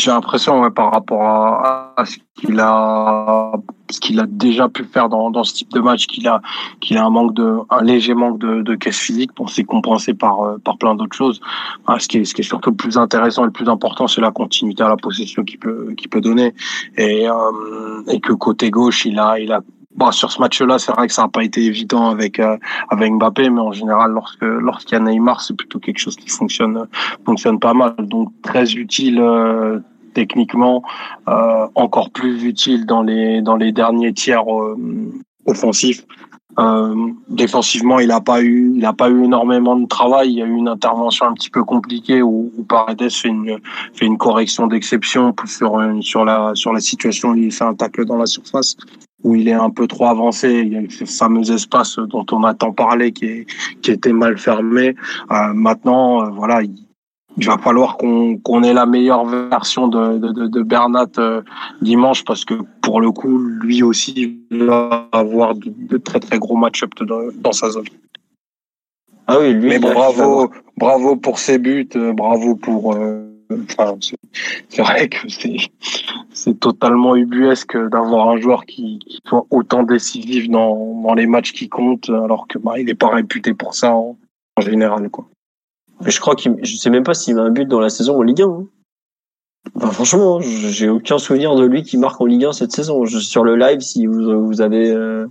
J'ai 0.00 0.10
l'impression, 0.10 0.62
ouais, 0.62 0.70
par 0.70 0.92
rapport 0.92 1.22
à, 1.22 1.94
ce 2.06 2.16
qu'il 2.34 2.58
a, 2.58 3.52
ce 3.90 4.00
qu'il 4.00 4.18
a 4.18 4.24
déjà 4.26 4.66
pu 4.66 4.84
faire 4.84 5.10
dans, 5.10 5.30
dans 5.30 5.44
ce 5.44 5.52
type 5.52 5.70
de 5.72 5.80
match, 5.80 6.06
qu'il 6.06 6.26
a, 6.26 6.40
qu'il 6.80 6.96
a 6.96 7.04
un 7.04 7.10
manque 7.10 7.34
de, 7.34 7.58
un 7.68 7.82
léger 7.82 8.14
manque 8.14 8.38
de, 8.38 8.62
de 8.62 8.74
caisse 8.76 8.98
physique. 8.98 9.32
Bon, 9.36 9.46
c'est 9.46 9.64
compensé 9.64 10.14
par, 10.14 10.40
euh, 10.40 10.56
par 10.56 10.78
plein 10.78 10.94
d'autres 10.94 11.14
choses. 11.14 11.42
Ce 11.98 12.08
qui 12.08 12.16
est, 12.16 12.24
ce 12.24 12.34
qui 12.34 12.40
est 12.40 12.44
surtout 12.44 12.70
le 12.70 12.76
plus 12.76 12.96
intéressant 12.96 13.42
et 13.42 13.46
le 13.46 13.52
plus 13.52 13.68
important, 13.68 14.08
c'est 14.08 14.22
la 14.22 14.30
continuité 14.30 14.82
à 14.82 14.88
la 14.88 14.96
possession 14.96 15.44
qu'il 15.44 15.58
peut, 15.58 15.92
qu'il 15.98 16.08
peut 16.08 16.22
donner. 16.22 16.54
Et, 16.96 17.28
euh, 17.28 18.02
et 18.08 18.20
que 18.20 18.32
côté 18.32 18.70
gauche, 18.70 19.04
il 19.04 19.18
a, 19.18 19.38
il 19.38 19.52
a 19.52 19.60
Bon, 19.96 20.12
sur 20.12 20.30
ce 20.30 20.40
match-là, 20.40 20.78
c'est 20.78 20.92
vrai 20.92 21.08
que 21.08 21.12
ça 21.12 21.22
n'a 21.22 21.28
pas 21.28 21.42
été 21.42 21.64
évident 21.64 22.10
avec 22.10 22.38
euh, 22.38 22.56
avec 22.90 23.12
Mbappé, 23.12 23.50
mais 23.50 23.60
en 23.60 23.72
général, 23.72 24.12
lorsque 24.12 24.42
lorsqu'il 24.42 24.96
y 24.96 25.00
a 25.00 25.04
Neymar, 25.04 25.40
c'est 25.40 25.54
plutôt 25.54 25.80
quelque 25.80 25.98
chose 25.98 26.14
qui 26.14 26.28
fonctionne 26.28 26.86
fonctionne 27.26 27.58
pas 27.58 27.74
mal. 27.74 27.94
Donc 27.98 28.30
très 28.40 28.72
utile 28.74 29.18
euh, 29.20 29.80
techniquement, 30.14 30.82
euh, 31.28 31.66
encore 31.74 32.10
plus 32.10 32.44
utile 32.44 32.86
dans 32.86 33.02
les 33.02 33.42
dans 33.42 33.56
les 33.56 33.72
derniers 33.72 34.12
tiers 34.12 34.44
offensifs. 35.46 36.04
défensivement, 37.28 38.00
il 38.00 38.08
n'a 38.08 38.20
pas 38.20 38.42
eu, 38.42 38.72
il 38.76 38.84
a 38.84 38.92
pas 38.92 39.08
eu 39.08 39.24
énormément 39.24 39.76
de 39.76 39.86
travail. 39.86 40.30
Il 40.30 40.38
y 40.38 40.42
a 40.42 40.46
eu 40.46 40.56
une 40.56 40.68
intervention 40.68 41.26
un 41.26 41.32
petit 41.32 41.50
peu 41.50 41.64
compliquée 41.64 42.22
où, 42.22 42.52
où 42.56 42.62
Paredes 42.64 43.10
fait 43.10 43.28
une 43.28 43.58
fait 43.94 44.06
une 44.06 44.18
correction 44.18 44.66
d'exception 44.66 45.34
sur 45.46 45.72
sur 46.00 46.24
la 46.24 46.52
sur 46.54 46.72
la 46.72 46.80
situation. 46.80 47.34
Il 47.34 47.52
fait 47.52 47.64
un 47.64 47.74
tacle 47.74 48.04
dans 48.04 48.18
la 48.18 48.26
surface 48.26 48.76
où 49.22 49.34
il 49.34 49.48
est 49.48 49.52
un 49.52 49.70
peu 49.70 49.86
trop 49.86 50.06
avancé. 50.06 50.62
Il 50.64 50.72
y 50.72 50.76
a 50.76 50.82
ce 50.88 51.04
fameux 51.04 51.50
espace 51.50 51.96
dont 51.96 52.26
on 52.32 52.44
a 52.44 52.54
tant 52.54 52.72
parlé 52.72 53.12
qui, 53.12 53.26
est, 53.26 53.46
qui 53.82 53.90
était 53.90 54.12
mal 54.12 54.38
fermé. 54.38 54.94
Euh, 55.30 55.52
maintenant, 55.54 56.24
euh, 56.24 56.30
voilà, 56.30 56.62
il, 56.62 56.74
va 57.38 57.58
falloir 57.58 57.96
qu'on 57.96 58.38
qu'on 58.38 58.62
ait 58.62 58.72
la 58.72 58.86
meilleure 58.86 59.24
version 59.24 59.88
de, 59.88 60.18
de, 60.18 60.46
de 60.46 60.62
Bernat 60.62 61.06
euh, 61.18 61.42
dimanche 61.80 62.24
parce 62.24 62.44
que 62.44 62.54
pour 62.82 63.00
le 63.00 63.10
coup, 63.12 63.38
lui 63.38 63.82
aussi 63.82 64.40
va 64.50 65.08
avoir 65.12 65.54
de, 65.54 65.96
très 65.96 66.20
très 66.20 66.38
gros 66.38 66.56
match-up 66.56 66.90
dans 67.02 67.52
sa 67.52 67.70
zone. 67.70 67.86
Ah 69.26 69.38
oui, 69.40 69.52
lui. 69.54 69.68
Mais 69.68 69.78
bravo, 69.78 70.50
bravo 70.76 71.16
pour 71.16 71.38
ses 71.38 71.58
buts, 71.58 71.88
bravo 72.14 72.56
pour 72.56 72.96
Enfin, 73.52 73.96
c'est 74.68 74.82
vrai 74.82 75.08
que 75.08 75.28
c'est 75.28 75.56
c'est 76.32 76.58
totalement 76.58 77.16
ubuesque 77.16 77.76
d'avoir 77.76 78.30
un 78.30 78.40
joueur 78.40 78.64
qui, 78.64 79.00
soit 79.26 79.46
autant 79.50 79.82
décisif 79.82 80.48
dans, 80.48 81.02
dans 81.02 81.14
les 81.14 81.26
matchs 81.26 81.52
qui 81.52 81.68
comptent, 81.68 82.08
alors 82.08 82.46
que 82.48 82.58
bah, 82.58 82.78
il 82.78 82.86
n'est 82.86 82.94
pas 82.94 83.08
réputé 83.08 83.52
pour 83.52 83.74
ça 83.74 83.94
en, 83.94 84.16
général, 84.58 85.08
quoi. 85.10 85.26
Mais 86.02 86.10
je 86.10 86.20
crois 86.20 86.34
qu'il, 86.34 86.56
je 86.62 86.76
sais 86.76 86.90
même 86.90 87.04
pas 87.04 87.14
s'il 87.14 87.38
a 87.38 87.42
un 87.42 87.50
but 87.50 87.66
dans 87.66 87.80
la 87.80 87.90
saison 87.90 88.18
en 88.18 88.22
Ligue 88.22 88.42
1. 88.42 88.46
Hein. 88.46 88.66
Bah, 89.74 89.90
franchement, 89.90 90.40
j'ai 90.40 90.88
aucun 90.88 91.18
souvenir 91.18 91.54
de 91.54 91.64
lui 91.64 91.82
qui 91.82 91.98
marque 91.98 92.20
en 92.20 92.26
Ligue 92.26 92.46
1 92.46 92.52
cette 92.52 92.72
saison. 92.72 93.04
sur 93.06 93.44
le 93.44 93.56
live, 93.56 93.80
si 93.80 94.06
vous, 94.06 94.46
vous 94.46 94.60
avez 94.60 94.90
euh, 94.90 95.26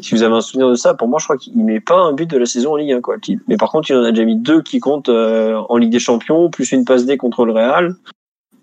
si 0.00 0.14
vous 0.14 0.22
avez 0.22 0.34
un 0.34 0.40
souvenir 0.40 0.68
de 0.70 0.74
ça, 0.74 0.94
pour 0.94 1.08
moi, 1.08 1.18
je 1.18 1.24
crois 1.24 1.36
qu'il 1.36 1.56
met 1.64 1.80
pas 1.80 1.98
un 1.98 2.12
but 2.12 2.28
de 2.28 2.36
la 2.36 2.46
saison 2.46 2.72
en 2.72 2.76
Ligue 2.76 2.92
1. 2.92 3.00
Quoi. 3.00 3.16
Mais 3.48 3.56
par 3.56 3.70
contre, 3.70 3.90
il 3.90 3.96
en 3.96 4.02
a 4.02 4.10
déjà 4.10 4.24
mis 4.24 4.36
deux 4.36 4.62
qui 4.62 4.80
comptent 4.80 5.08
euh, 5.08 5.56
en 5.68 5.76
Ligue 5.76 5.92
des 5.92 5.98
Champions, 5.98 6.50
plus 6.50 6.72
une 6.72 6.84
passe 6.84 7.06
D 7.06 7.16
contre 7.16 7.44
le 7.44 7.52
Real. 7.52 7.96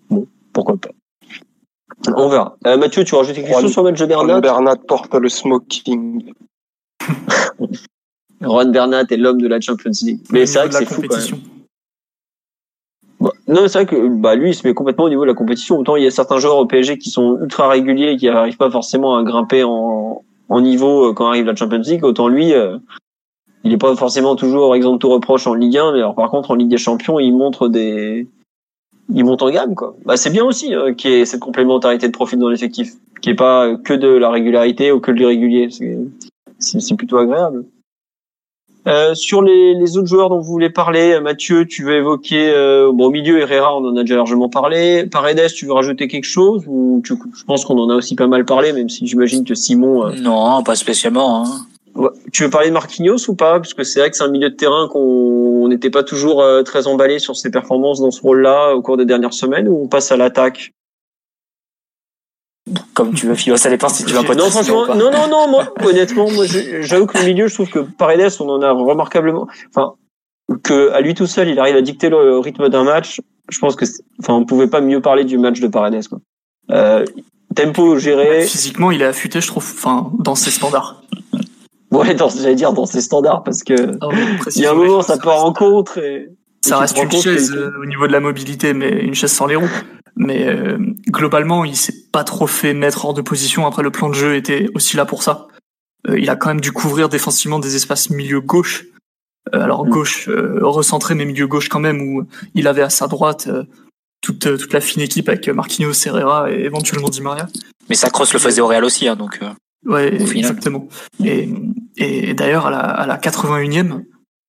Bon, 0.09 0.27
pourquoi 0.53 0.77
pas. 0.77 0.89
On 2.15 2.29
verra. 2.29 2.57
Euh, 2.65 2.77
Mathieu, 2.77 3.03
tu 3.03 3.11
veux 3.11 3.17
rajouter 3.17 3.43
quelque 3.43 3.59
chose 3.59 3.71
sur 3.71 3.83
le 3.83 3.91
match 3.91 3.99
de 3.99 4.05
Bernat? 4.05 4.41
Bernat 4.41 4.77
porte 4.87 5.13
le 5.13 5.29
smoking. 5.29 6.33
Juan 8.41 8.71
Bernat 8.71 9.05
est 9.09 9.17
l'homme 9.17 9.41
de 9.41 9.47
la 9.47 9.59
Champions 9.59 9.91
League. 10.01 10.19
Mais 10.31 10.45
c'est 10.45 10.59
vrai 10.59 10.69
que 10.69 10.75
c'est 10.75 10.85
fou 10.85 11.01
quand 11.07 11.17
même. 11.17 11.39
Bah, 13.19 13.31
non, 13.47 13.67
c'est 13.67 13.83
vrai 13.83 13.85
que 13.85 14.07
bah, 14.07 14.35
lui, 14.35 14.49
il 14.49 14.55
se 14.55 14.67
met 14.67 14.73
complètement 14.73 15.05
au 15.05 15.09
niveau 15.09 15.21
de 15.21 15.27
la 15.27 15.35
compétition. 15.35 15.77
Autant 15.77 15.95
il 15.95 16.03
y 16.03 16.07
a 16.07 16.11
certains 16.11 16.39
joueurs 16.39 16.57
au 16.57 16.65
PSG 16.65 16.97
qui 16.97 17.11
sont 17.11 17.37
ultra 17.39 17.69
réguliers 17.69 18.13
et 18.13 18.17
qui 18.17 18.25
n'arrivent 18.25 18.57
pas 18.57 18.71
forcément 18.71 19.15
à 19.15 19.23
grimper 19.23 19.63
en, 19.63 20.23
en 20.49 20.61
niveau 20.61 21.09
euh, 21.09 21.13
quand 21.13 21.27
arrive 21.27 21.45
la 21.45 21.55
Champions 21.55 21.81
League. 21.83 22.03
Autant 22.03 22.27
lui, 22.27 22.53
euh, 22.53 22.77
il 23.63 23.71
n'est 23.71 23.77
pas 23.77 23.95
forcément 23.95 24.35
toujours 24.35 24.75
exemple 24.75 24.99
tout 24.99 25.09
reproche 25.09 25.45
en 25.45 25.53
Ligue 25.53 25.77
1, 25.77 25.93
mais 25.93 25.99
alors 25.99 26.15
par 26.15 26.29
contre 26.29 26.51
en 26.51 26.55
Ligue 26.55 26.69
des 26.69 26.77
Champions, 26.77 27.19
il 27.19 27.31
montre 27.31 27.67
des, 27.67 28.27
il 29.13 29.23
monte 29.23 29.43
en 29.43 29.49
gamme 29.49 29.75
quoi. 29.75 29.95
Bah 30.05 30.17
c'est 30.17 30.29
bien 30.31 30.43
aussi 30.43 30.73
euh, 30.73 30.93
qu'il 30.93 31.11
y 31.11 31.13
ait 31.13 31.25
cette 31.25 31.39
complémentarité 31.39 32.07
de 32.07 32.11
profil 32.11 32.39
dans 32.39 32.49
l'effectif, 32.49 32.93
qui 33.21 33.29
est 33.29 33.35
pas 33.35 33.75
que 33.75 33.93
de 33.93 34.07
la 34.07 34.29
régularité 34.29 34.91
ou 34.91 34.99
que 34.99 35.11
de 35.11 35.17
l'irrégulier. 35.17 35.69
C'est 36.59 36.95
plutôt 36.95 37.17
agréable. 37.17 37.65
Euh, 38.87 39.13
sur 39.13 39.43
les, 39.43 39.75
les, 39.75 39.97
autres 39.97 40.07
joueurs 40.07 40.29
dont 40.29 40.39
vous 40.39 40.51
voulez 40.51 40.71
parler, 40.71 41.19
Mathieu, 41.21 41.67
tu 41.67 41.83
veux 41.83 41.97
évoquer 41.97 42.51
euh, 42.51 42.91
bon 42.91 43.05
au 43.05 43.09
milieu 43.11 43.39
Herrera, 43.39 43.77
on 43.77 43.85
en 43.85 43.95
a 43.95 44.01
déjà 44.01 44.15
largement 44.15 44.49
parlé. 44.49 45.05
Paredes, 45.05 45.53
tu 45.53 45.67
veux 45.67 45.73
rajouter 45.73 46.07
quelque 46.07 46.25
chose 46.25 46.63
ou 46.67 46.99
tu, 47.05 47.13
je 47.37 47.43
pense 47.43 47.63
qu'on 47.63 47.77
en 47.77 47.89
a 47.91 47.95
aussi 47.95 48.15
pas 48.15 48.25
mal 48.25 48.43
parlé, 48.43 48.73
même 48.73 48.89
si 48.89 49.05
j'imagine 49.05 49.43
que 49.43 49.53
Simon. 49.53 50.07
Euh, 50.07 50.15
non, 50.19 50.63
pas 50.63 50.75
spécialement. 50.75 51.45
Hein. 51.45 52.09
Tu 52.31 52.43
veux 52.43 52.49
parler 52.49 52.69
de 52.69 52.73
Marquinhos 52.73 53.29
ou 53.29 53.35
pas? 53.35 53.59
Parce 53.59 53.73
que 53.73 53.83
c'est 53.83 53.99
vrai 53.99 54.09
que 54.09 54.17
c'est 54.17 54.23
un 54.23 54.31
milieu 54.31 54.49
de 54.49 54.55
terrain 54.55 54.87
qu'on 54.87 55.67
n'était 55.67 55.89
pas 55.89 56.03
toujours 56.03 56.41
euh, 56.41 56.63
très 56.63 56.87
emballé 56.87 57.19
sur 57.19 57.35
ses 57.35 57.51
performances 57.51 57.99
dans 57.99 58.11
ce 58.11 58.21
rôle-là 58.21 58.73
au 58.73 58.81
cours 58.81 58.97
des 58.97 59.05
dernières 59.05 59.33
semaines. 59.33 59.67
Ou 59.67 59.83
on 59.83 59.87
passe 59.87 60.11
à 60.11 60.17
l'attaque? 60.17 60.71
Comme 62.93 63.13
tu 63.13 63.25
veux, 63.25 63.35
Philo, 63.35 63.57
ça 63.57 63.69
dépend 63.69 63.89
si 63.89 64.05
tu 64.05 64.13
veux 64.13 64.19
un 64.19 64.35
Non, 64.35 64.49
franchement, 64.49 64.87
non, 64.87 65.11
non, 65.11 65.27
non, 65.27 65.49
moi, 65.49 65.73
honnêtement, 65.83 66.29
moi, 66.31 66.45
j'avoue 66.81 67.07
que 67.07 67.17
le 67.17 67.25
milieu, 67.25 67.47
je 67.47 67.53
trouve 67.53 67.69
que 67.69 67.79
Paredes, 67.79 68.31
on 68.39 68.49
en 68.49 68.61
a 68.61 68.71
remarquablement, 68.71 69.47
enfin, 69.69 69.95
que 70.63 70.91
à 70.91 71.01
lui 71.01 71.13
tout 71.13 71.27
seul, 71.27 71.49
il 71.49 71.59
arrive 71.59 71.75
à 71.75 71.81
dicter 71.81 72.09
le 72.09 72.37
rythme 72.39 72.69
d'un 72.69 72.83
match. 72.83 73.19
Je 73.49 73.59
pense 73.59 73.75
que, 73.75 73.85
enfin, 74.19 74.35
on 74.35 74.45
pouvait 74.45 74.67
pas 74.67 74.81
mieux 74.81 75.01
parler 75.01 75.25
du 75.25 75.37
match 75.37 75.59
de 75.59 75.67
Paredes, 75.67 76.07
quoi. 76.07 76.19
Euh, 76.69 77.03
tempo 77.55 77.97
géré. 77.97 78.43
Physiquement, 78.43 78.91
il 78.91 79.01
est 79.01 79.05
affûté, 79.05 79.41
je 79.41 79.47
trouve, 79.47 79.63
enfin, 79.63 80.11
dans 80.19 80.35
ses 80.35 80.51
standards. 80.51 81.01
Ouais, 81.91 82.15
j'allais 82.17 82.55
dire 82.55 82.71
dans 82.71 82.85
ses 82.85 83.01
standards, 83.01 83.43
parce 83.43 83.63
que 83.63 83.97
ah 83.99 84.07
il 84.55 84.61
y 84.61 84.65
a 84.65 84.71
un 84.71 84.75
moment, 84.75 85.01
ça 85.01 85.17
part 85.17 85.43
en 85.43 85.51
contre 85.51 85.97
et. 85.97 86.29
Ça 86.63 86.77
reste 86.77 86.95
une 87.01 87.11
chaise 87.11 87.51
euh, 87.53 87.71
au 87.81 87.85
niveau 87.87 88.05
de 88.05 88.11
la 88.11 88.19
mobilité, 88.19 88.75
mais 88.75 88.89
une 88.89 89.15
chaise 89.15 89.31
sans 89.31 89.47
les 89.47 89.55
roues. 89.55 89.67
Mais 90.15 90.47
euh, 90.47 90.77
globalement, 91.07 91.63
il 91.65 91.75
s'est 91.75 91.95
pas 92.11 92.23
trop 92.23 92.47
fait 92.47 92.73
mettre 92.73 93.05
hors 93.05 93.13
de 93.13 93.21
position. 93.21 93.65
Après, 93.65 93.83
le 93.83 93.91
plan 93.91 94.09
de 94.09 94.13
jeu 94.13 94.35
était 94.35 94.67
aussi 94.75 94.97
là 94.97 95.05
pour 95.05 95.23
ça. 95.23 95.47
Euh, 96.07 96.19
il 96.19 96.29
a 96.29 96.35
quand 96.35 96.49
même 96.49 96.61
dû 96.61 96.71
couvrir 96.71 97.09
défensivement 97.09 97.59
des 97.59 97.75
espaces 97.75 98.09
milieu 98.09 98.41
gauche. 98.41 98.85
Euh, 99.55 99.61
alors 99.61 99.85
mm. 99.85 99.89
gauche 99.89 100.29
recentré, 100.61 101.15
mais 101.15 101.25
milieu 101.25 101.47
gauche 101.47 101.69
quand 101.69 101.79
même, 101.79 102.01
où 102.01 102.27
il 102.55 102.67
avait 102.67 102.81
à 102.81 102.89
sa 102.89 103.07
droite 103.07 103.49
toute, 104.21 104.57
toute 104.57 104.73
la 104.73 104.81
fine 104.81 105.01
équipe 105.01 105.29
avec 105.29 105.47
Marquinhos, 105.49 106.05
Herrera 106.05 106.51
et 106.51 106.61
éventuellement 106.61 107.09
Di 107.09 107.21
Maria. 107.21 107.47
Mais 107.89 107.95
ça 107.95 108.09
crosse 108.09 108.33
le 108.33 108.39
faisait 108.39 108.61
au 108.61 108.67
Real 108.67 108.83
aussi, 108.83 109.07
hein, 109.07 109.15
donc. 109.15 109.39
ouais, 109.85 110.13
exactement. 110.35 110.87
Et, 111.23 111.49
et 111.97 112.33
d'ailleurs, 112.33 112.67
à 112.67 112.71
la, 112.71 112.79
à 112.79 113.05
la 113.07 113.17
81e, 113.17 114.03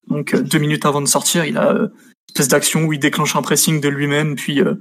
donc 0.09 0.37
deux 0.37 0.59
minutes 0.59 0.85
avant 0.85 1.01
de 1.01 1.07
sortir, 1.07 1.45
il 1.45 1.57
a 1.57 1.73
une 1.73 1.91
espèce 2.35 2.49
d'action 2.49 2.85
où 2.85 2.93
il 2.93 2.99
déclenche 2.99 3.37
un 3.37 3.43
pressing 3.43 3.81
de 3.81 3.89
lui-même, 3.89 4.37
puis 4.37 4.61
euh, 4.61 4.75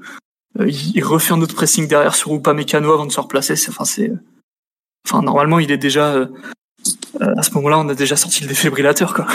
il 0.59 1.03
refait 1.03 1.33
un 1.33 1.41
autre 1.41 1.55
pressing 1.55 1.87
derrière 1.87 2.15
sur 2.15 2.33
Upamecano 2.33 2.91
avant 2.91 3.05
de 3.05 3.11
se 3.11 3.19
replacer. 3.19 3.53
Enfin, 3.69 3.85
c'est, 3.85 4.11
enfin, 5.07 5.21
normalement, 5.21 5.59
il 5.59 5.71
est 5.71 5.77
déjà, 5.77 6.13
euh, 6.13 6.27
euh, 7.21 7.33
à 7.37 7.43
ce 7.43 7.51
moment-là, 7.55 7.79
on 7.79 7.89
a 7.89 7.95
déjà 7.95 8.15
sorti 8.15 8.41
le 8.43 8.49
défibrillateur, 8.49 9.13
quoi. 9.13 9.27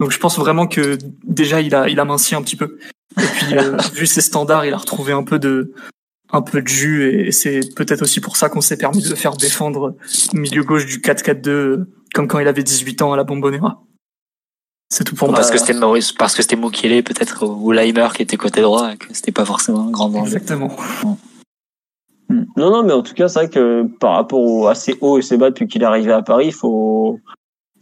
Donc, 0.00 0.10
je 0.10 0.18
pense 0.18 0.38
vraiment 0.38 0.66
que 0.66 0.98
déjà, 1.22 1.60
il 1.60 1.74
a, 1.74 1.88
il 1.88 2.00
a 2.00 2.04
minci 2.04 2.34
un 2.34 2.42
petit 2.42 2.56
peu. 2.56 2.78
Et 3.18 3.22
puis, 3.22 3.54
vu 3.94 4.06
ses 4.06 4.20
standards, 4.20 4.66
il 4.66 4.74
a 4.74 4.78
retrouvé 4.78 5.12
un 5.12 5.22
peu 5.22 5.38
de, 5.38 5.72
un 6.34 6.42
peu 6.42 6.60
de 6.60 6.68
jus 6.68 7.26
et 7.26 7.32
c'est 7.32 7.60
peut-être 7.76 8.02
aussi 8.02 8.20
pour 8.20 8.36
ça 8.36 8.48
qu'on 8.48 8.60
s'est 8.60 8.76
permis 8.76 9.02
de 9.02 9.08
le 9.08 9.14
faire 9.14 9.36
défendre 9.36 9.96
milieu 10.32 10.64
gauche 10.64 10.84
du 10.84 10.98
4-4-2 10.98 11.84
comme 12.12 12.26
quand 12.26 12.40
il 12.40 12.48
avait 12.48 12.64
18 12.64 13.02
ans 13.02 13.12
à 13.12 13.16
la 13.16 13.24
Bombonera. 13.24 13.82
C'est 14.94 15.02
tout 15.02 15.16
pour 15.16 15.26
moi. 15.26 15.34
Parce 15.34 15.50
que 15.50 15.58
c'était 15.58 15.72
Maurice, 15.72 16.12
parce 16.12 16.36
que 16.36 16.42
c'était 16.42 16.54
Mukele 16.54 17.02
peut-être 17.02 17.44
ou 17.44 17.72
Leimer 17.72 18.06
qui 18.14 18.22
était 18.22 18.36
côté 18.36 18.60
droit 18.60 18.92
et 18.92 18.96
que 18.96 19.12
c'était 19.12 19.32
pas 19.32 19.44
forcément 19.44 19.88
un 19.88 19.90
grand 19.90 20.08
danger. 20.08 20.36
Exactement. 20.36 20.70
Hmm. 22.28 22.44
Non, 22.56 22.70
non, 22.70 22.84
mais 22.84 22.92
en 22.92 23.02
tout 23.02 23.12
cas, 23.12 23.26
c'est 23.26 23.40
vrai 23.40 23.50
que 23.50 23.88
par 23.98 24.12
rapport 24.12 24.68
à 24.68 24.76
ses 24.76 24.96
hauts 25.00 25.18
et 25.18 25.22
ses 25.22 25.36
bas 25.36 25.50
depuis 25.50 25.66
qu'il 25.66 25.82
est 25.82 25.84
arrivé 25.84 26.12
à 26.12 26.22
Paris, 26.22 26.46
il 26.46 26.54
faut, 26.54 27.18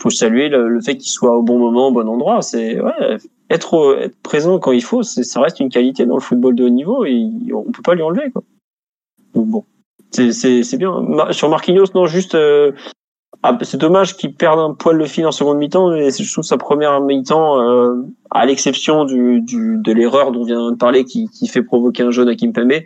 faut 0.00 0.08
saluer 0.08 0.48
le, 0.48 0.80
fait 0.80 0.96
qu'il 0.96 1.10
soit 1.10 1.36
au 1.36 1.42
bon 1.42 1.58
moment, 1.58 1.88
au 1.88 1.92
bon 1.92 2.08
endroit. 2.08 2.40
C'est 2.40 2.80
ouais, 2.80 3.18
être, 3.50 3.98
être 4.00 4.16
présent 4.22 4.58
quand 4.58 4.72
il 4.72 4.82
faut, 4.82 5.02
ça 5.02 5.40
reste 5.42 5.60
une 5.60 5.68
qualité 5.68 6.06
dans 6.06 6.16
le 6.16 6.22
football 6.22 6.54
de 6.54 6.64
haut 6.64 6.70
niveau 6.70 7.04
et 7.04 7.28
on 7.54 7.70
peut 7.72 7.82
pas 7.82 7.94
lui 7.94 8.02
enlever. 8.02 8.30
Quoi. 8.30 8.42
Donc 9.34 9.48
bon, 9.48 9.64
c'est 10.10 10.78
bien. 10.78 10.94
Sur 11.32 11.50
Marquinhos, 11.50 11.92
non, 11.94 12.06
juste 12.06 12.34
euh, 12.34 12.72
ah, 13.44 13.58
c'est 13.62 13.76
dommage 13.76 14.16
qu'il 14.16 14.34
perde 14.34 14.60
un 14.60 14.72
poil 14.72 14.98
de 14.98 15.04
fil 15.04 15.26
en 15.26 15.32
seconde 15.32 15.58
mi-temps, 15.58 15.90
mais 15.90 16.10
je 16.10 16.32
trouve 16.32 16.44
sa 16.44 16.58
première 16.58 17.00
mi-temps, 17.00 17.60
euh, 17.60 17.96
à 18.30 18.46
l'exception 18.46 19.04
du, 19.04 19.40
du, 19.40 19.78
de 19.78 19.92
l'erreur 19.92 20.30
dont 20.30 20.44
vient 20.44 20.70
de 20.70 20.76
parler, 20.76 21.04
qui, 21.04 21.28
qui 21.28 21.48
fait 21.48 21.62
provoquer 21.62 22.04
un 22.04 22.12
jaune 22.12 22.28
à 22.28 22.36
Kimpembe, 22.36 22.82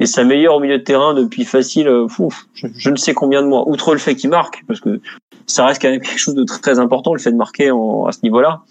et 0.00 0.06
sa 0.06 0.24
meilleure 0.24 0.54
au 0.54 0.60
milieu 0.60 0.78
de 0.78 0.82
terrain 0.82 1.12
depuis 1.12 1.44
facile, 1.44 1.88
euh, 1.88 2.06
je, 2.54 2.90
ne 2.90 2.96
sais 2.96 3.12
combien 3.12 3.42
de 3.42 3.48
mois. 3.48 3.68
Outre 3.68 3.92
le 3.92 3.98
fait 3.98 4.14
qu'il 4.14 4.30
marque, 4.30 4.64
parce 4.66 4.80
que 4.80 5.00
ça 5.46 5.66
reste 5.66 5.82
quand 5.82 5.90
même 5.90 6.00
quelque 6.00 6.18
chose 6.18 6.34
de 6.34 6.44
très 6.44 6.78
important, 6.78 7.12
le 7.12 7.20
fait 7.20 7.32
de 7.32 7.36
marquer 7.36 7.70
en, 7.70 8.06
à 8.06 8.12
ce 8.12 8.20
niveau-là. 8.22 8.62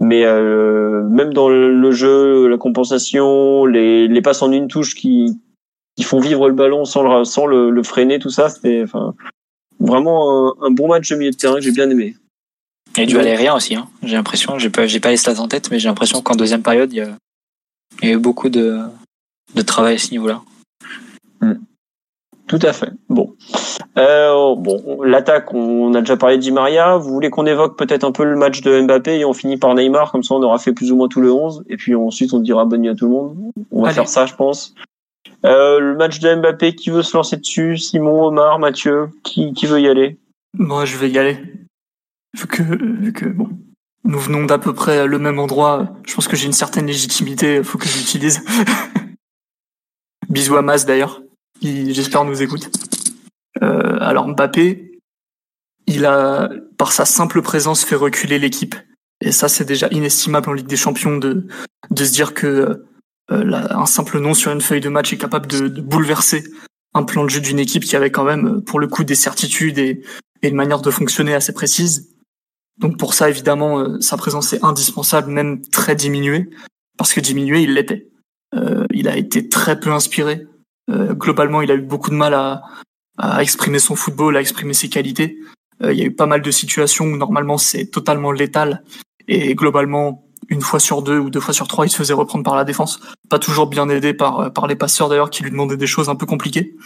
Mais 0.00 0.24
euh, 0.24 1.04
même 1.04 1.34
dans 1.34 1.50
le 1.50 1.90
jeu, 1.92 2.48
la 2.48 2.56
compensation, 2.56 3.64
les, 3.66 4.08
les 4.08 4.22
passes 4.22 4.42
en 4.42 4.50
une 4.50 4.66
touche 4.66 4.94
qui, 4.94 5.38
qui 5.96 6.02
font 6.02 6.18
vivre 6.18 6.48
le 6.48 6.54
ballon 6.54 6.86
sans 6.86 7.02
le, 7.02 7.24
sans 7.24 7.46
le, 7.46 7.70
le 7.70 7.82
freiner, 7.82 8.18
tout 8.18 8.30
ça, 8.30 8.48
c'était, 8.48 8.84
vraiment 9.80 10.54
un, 10.62 10.70
bon 10.70 10.88
match 10.88 11.08
de 11.08 11.16
milieu 11.16 11.30
de 11.30 11.36
terrain 11.36 11.56
que 11.56 11.62
j'ai 11.62 11.72
bien 11.72 11.90
aimé. 11.90 12.16
Et 12.98 13.06
du 13.06 13.18
aérien 13.18 13.54
aussi, 13.54 13.74
hein. 13.74 13.88
j'ai 14.02 14.16
l'impression, 14.16 14.58
j'ai 14.58 14.70
pas, 14.70 14.86
j'ai 14.86 15.00
pas 15.00 15.10
les 15.10 15.16
stats 15.16 15.40
en 15.40 15.48
tête, 15.48 15.70
mais 15.70 15.78
j'ai 15.78 15.88
l'impression 15.88 16.22
qu'en 16.22 16.34
deuxième 16.34 16.62
période, 16.62 16.92
il 16.92 16.96
y, 16.96 18.06
a, 18.06 18.12
eu 18.12 18.18
beaucoup 18.18 18.48
de, 18.48 18.80
de 19.54 19.62
travail 19.62 19.94
à 19.94 19.98
ce 19.98 20.10
niveau-là. 20.10 20.42
Hmm. 21.40 21.54
Tout 22.48 22.58
à 22.62 22.72
fait. 22.72 22.90
Bon, 23.08 23.36
euh, 23.96 24.54
bon, 24.56 25.02
l'attaque, 25.02 25.54
on 25.54 25.94
a 25.94 26.00
déjà 26.00 26.16
parlé 26.16 26.36
de 26.36 26.42
Di 26.42 26.50
Maria. 26.50 26.96
Vous 26.96 27.12
voulez 27.12 27.30
qu'on 27.30 27.46
évoque 27.46 27.78
peut-être 27.78 28.02
un 28.02 28.12
peu 28.12 28.24
le 28.24 28.36
match 28.36 28.60
de 28.62 28.80
Mbappé 28.80 29.18
et 29.20 29.24
on 29.24 29.32
finit 29.32 29.56
par 29.56 29.74
Neymar, 29.74 30.10
comme 30.10 30.22
ça 30.22 30.34
on 30.34 30.42
aura 30.42 30.58
fait 30.58 30.72
plus 30.72 30.90
ou 30.90 30.96
moins 30.96 31.08
tout 31.08 31.20
le 31.20 31.32
11 31.32 31.64
et 31.68 31.76
puis 31.76 31.94
ensuite 31.94 32.32
on 32.32 32.40
dira 32.40 32.64
bonne 32.64 32.82
nuit 32.82 32.88
à 32.88 32.94
tout 32.94 33.06
le 33.06 33.12
monde. 33.12 33.36
On 33.70 33.82
va 33.82 33.92
faire 33.92 34.08
ça, 34.08 34.26
je 34.26 34.34
pense. 34.34 34.74
Euh, 35.44 35.80
le 35.80 35.96
match 35.96 36.20
de 36.20 36.34
Mbappé, 36.34 36.74
qui 36.74 36.90
veut 36.90 37.02
se 37.02 37.16
lancer 37.16 37.36
dessus? 37.36 37.76
Simon, 37.78 38.26
Omar, 38.26 38.58
Mathieu, 38.58 39.08
qui, 39.22 39.52
veut 39.64 39.80
y 39.80 39.88
aller? 39.88 40.18
Moi, 40.54 40.84
je 40.84 40.96
vais 40.96 41.10
y 41.10 41.18
aller. 41.18 41.38
Vu 42.38 42.46
que, 42.46 42.62
vu 42.62 43.12
que 43.12 43.26
bon, 43.26 43.48
nous 44.04 44.18
venons 44.18 44.44
d'à 44.44 44.58
peu 44.58 44.74
près 44.74 45.06
le 45.06 45.18
même 45.18 45.38
endroit, 45.38 45.96
je 46.06 46.14
pense 46.14 46.28
que 46.28 46.36
j'ai 46.36 46.46
une 46.46 46.52
certaine 46.52 46.86
légitimité, 46.86 47.62
faut 47.62 47.78
que 47.78 47.88
j'utilise. 47.88 48.42
Bisous 50.28 50.56
à 50.56 50.62
Mas 50.62 50.86
d'ailleurs, 50.86 51.22
j'espère 51.62 52.24
nous 52.24 52.42
écoute. 52.42 52.70
Euh, 53.62 53.98
alors 54.00 54.28
Mbappé, 54.28 55.00
il 55.86 56.06
a, 56.06 56.50
par 56.78 56.92
sa 56.92 57.04
simple 57.04 57.42
présence, 57.42 57.84
fait 57.84 57.96
reculer 57.96 58.38
l'équipe. 58.38 58.76
Et 59.20 59.32
ça, 59.32 59.48
c'est 59.48 59.64
déjà 59.64 59.88
inestimable 59.90 60.48
en 60.48 60.52
Ligue 60.52 60.68
des 60.68 60.76
Champions 60.76 61.18
de, 61.18 61.46
de 61.90 62.04
se 62.04 62.12
dire 62.12 62.32
que 62.32 62.86
euh, 63.32 63.68
un 63.70 63.86
simple 63.86 64.18
nom 64.18 64.34
sur 64.34 64.52
une 64.52 64.60
feuille 64.60 64.80
de 64.80 64.88
match 64.88 65.12
est 65.12 65.18
capable 65.18 65.46
de, 65.46 65.68
bouleverser 65.80 66.44
un 66.94 67.04
plan 67.04 67.24
de 67.24 67.30
jeu 67.30 67.40
d'une 67.40 67.58
équipe 67.58 67.84
qui 67.84 67.94
avait 67.94 68.10
quand 68.10 68.24
même, 68.24 68.62
pour 68.62 68.80
le 68.80 68.88
coup, 68.88 69.04
des 69.04 69.14
certitudes 69.14 69.78
et, 69.78 70.02
une 70.42 70.54
manière 70.54 70.80
de 70.80 70.90
fonctionner 70.90 71.34
assez 71.34 71.52
précise. 71.52 72.16
Donc 72.78 72.98
pour 72.98 73.12
ça, 73.12 73.28
évidemment, 73.28 73.78
euh, 73.78 74.00
sa 74.00 74.16
présence 74.16 74.54
est 74.54 74.64
indispensable, 74.64 75.30
même 75.30 75.60
très 75.66 75.94
diminuée, 75.94 76.48
parce 76.96 77.12
que 77.12 77.20
diminuée, 77.20 77.62
il 77.62 77.74
l'était. 77.74 78.08
Euh, 78.54 78.86
il 78.90 79.06
a 79.06 79.16
été 79.16 79.48
très 79.48 79.78
peu 79.78 79.92
inspiré. 79.92 80.46
globalement, 80.88 81.62
il 81.62 81.70
a 81.70 81.74
eu 81.74 81.82
beaucoup 81.82 82.10
de 82.10 82.16
mal 82.16 82.34
à, 82.34 82.62
à 83.16 83.42
exprimer 83.42 83.78
son 83.78 83.94
football, 83.94 84.36
à 84.36 84.40
exprimer 84.40 84.74
ses 84.74 84.88
qualités. 84.88 85.38
il 85.84 85.92
y 85.92 86.02
a 86.02 86.06
eu 86.06 86.14
pas 86.14 86.26
mal 86.26 86.42
de 86.42 86.50
situations 86.50 87.04
où 87.04 87.16
normalement 87.16 87.58
c'est 87.58 87.86
totalement 87.86 88.32
létal, 88.32 88.82
et 89.28 89.54
globalement, 89.54 90.29
une 90.50 90.60
fois 90.60 90.80
sur 90.80 91.02
deux 91.02 91.18
ou 91.18 91.30
deux 91.30 91.40
fois 91.40 91.54
sur 91.54 91.68
trois, 91.68 91.86
il 91.86 91.90
se 91.90 91.96
faisait 91.96 92.12
reprendre 92.12 92.44
par 92.44 92.56
la 92.56 92.64
défense. 92.64 93.00
Pas 93.28 93.38
toujours 93.38 93.68
bien 93.68 93.88
aidé 93.88 94.12
par, 94.12 94.52
par 94.52 94.66
les 94.66 94.76
passeurs 94.76 95.08
d'ailleurs 95.08 95.30
qui 95.30 95.42
lui 95.42 95.50
demandaient 95.50 95.76
des 95.76 95.86
choses 95.86 96.08
un 96.08 96.16
peu 96.16 96.26
compliquées. 96.26 96.76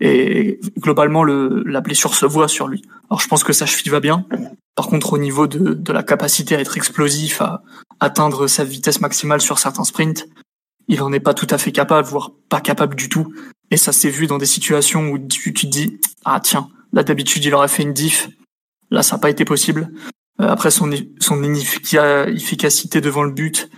Et 0.00 0.60
globalement, 0.78 1.24
le, 1.24 1.62
la 1.64 1.80
blessure 1.80 2.14
se 2.14 2.26
voit 2.26 2.48
sur 2.48 2.68
lui. 2.68 2.82
Alors 3.08 3.20
je 3.20 3.28
pense 3.28 3.42
que 3.44 3.52
sa 3.52 3.66
cheville 3.66 3.90
va 3.90 4.00
bien. 4.00 4.26
Par 4.74 4.88
contre, 4.88 5.12
au 5.12 5.18
niveau 5.18 5.46
de, 5.46 5.74
de 5.74 5.92
la 5.92 6.02
capacité 6.02 6.54
à 6.54 6.60
être 6.60 6.76
explosif, 6.76 7.40
à 7.40 7.62
atteindre 7.98 8.46
sa 8.46 8.64
vitesse 8.64 9.00
maximale 9.00 9.40
sur 9.40 9.58
certains 9.58 9.84
sprints, 9.84 10.28
il 10.86 11.02
en 11.02 11.12
est 11.12 11.20
pas 11.20 11.34
tout 11.34 11.48
à 11.50 11.58
fait 11.58 11.72
capable, 11.72 12.06
voire 12.06 12.30
pas 12.48 12.60
capable 12.60 12.94
du 12.96 13.08
tout. 13.08 13.32
Et 13.70 13.76
ça 13.76 13.92
s'est 13.92 14.08
vu 14.08 14.26
dans 14.26 14.38
des 14.38 14.46
situations 14.46 15.08
où 15.08 15.18
tu, 15.18 15.52
tu 15.52 15.66
te 15.66 15.70
dis, 15.70 16.00
ah 16.24 16.40
tiens, 16.40 16.68
là 16.92 17.02
d'habitude 17.02 17.44
il 17.44 17.54
aurait 17.54 17.68
fait 17.68 17.82
une 17.82 17.92
diff, 17.92 18.28
là 18.90 19.02
ça 19.02 19.16
n'a 19.16 19.20
pas 19.20 19.30
été 19.30 19.44
possible. 19.44 19.90
Euh, 20.40 20.48
après 20.48 20.70
son, 20.70 20.90
son 21.20 21.42
inefficacité 21.42 23.00
devant 23.00 23.22
le 23.22 23.32
but, 23.32 23.70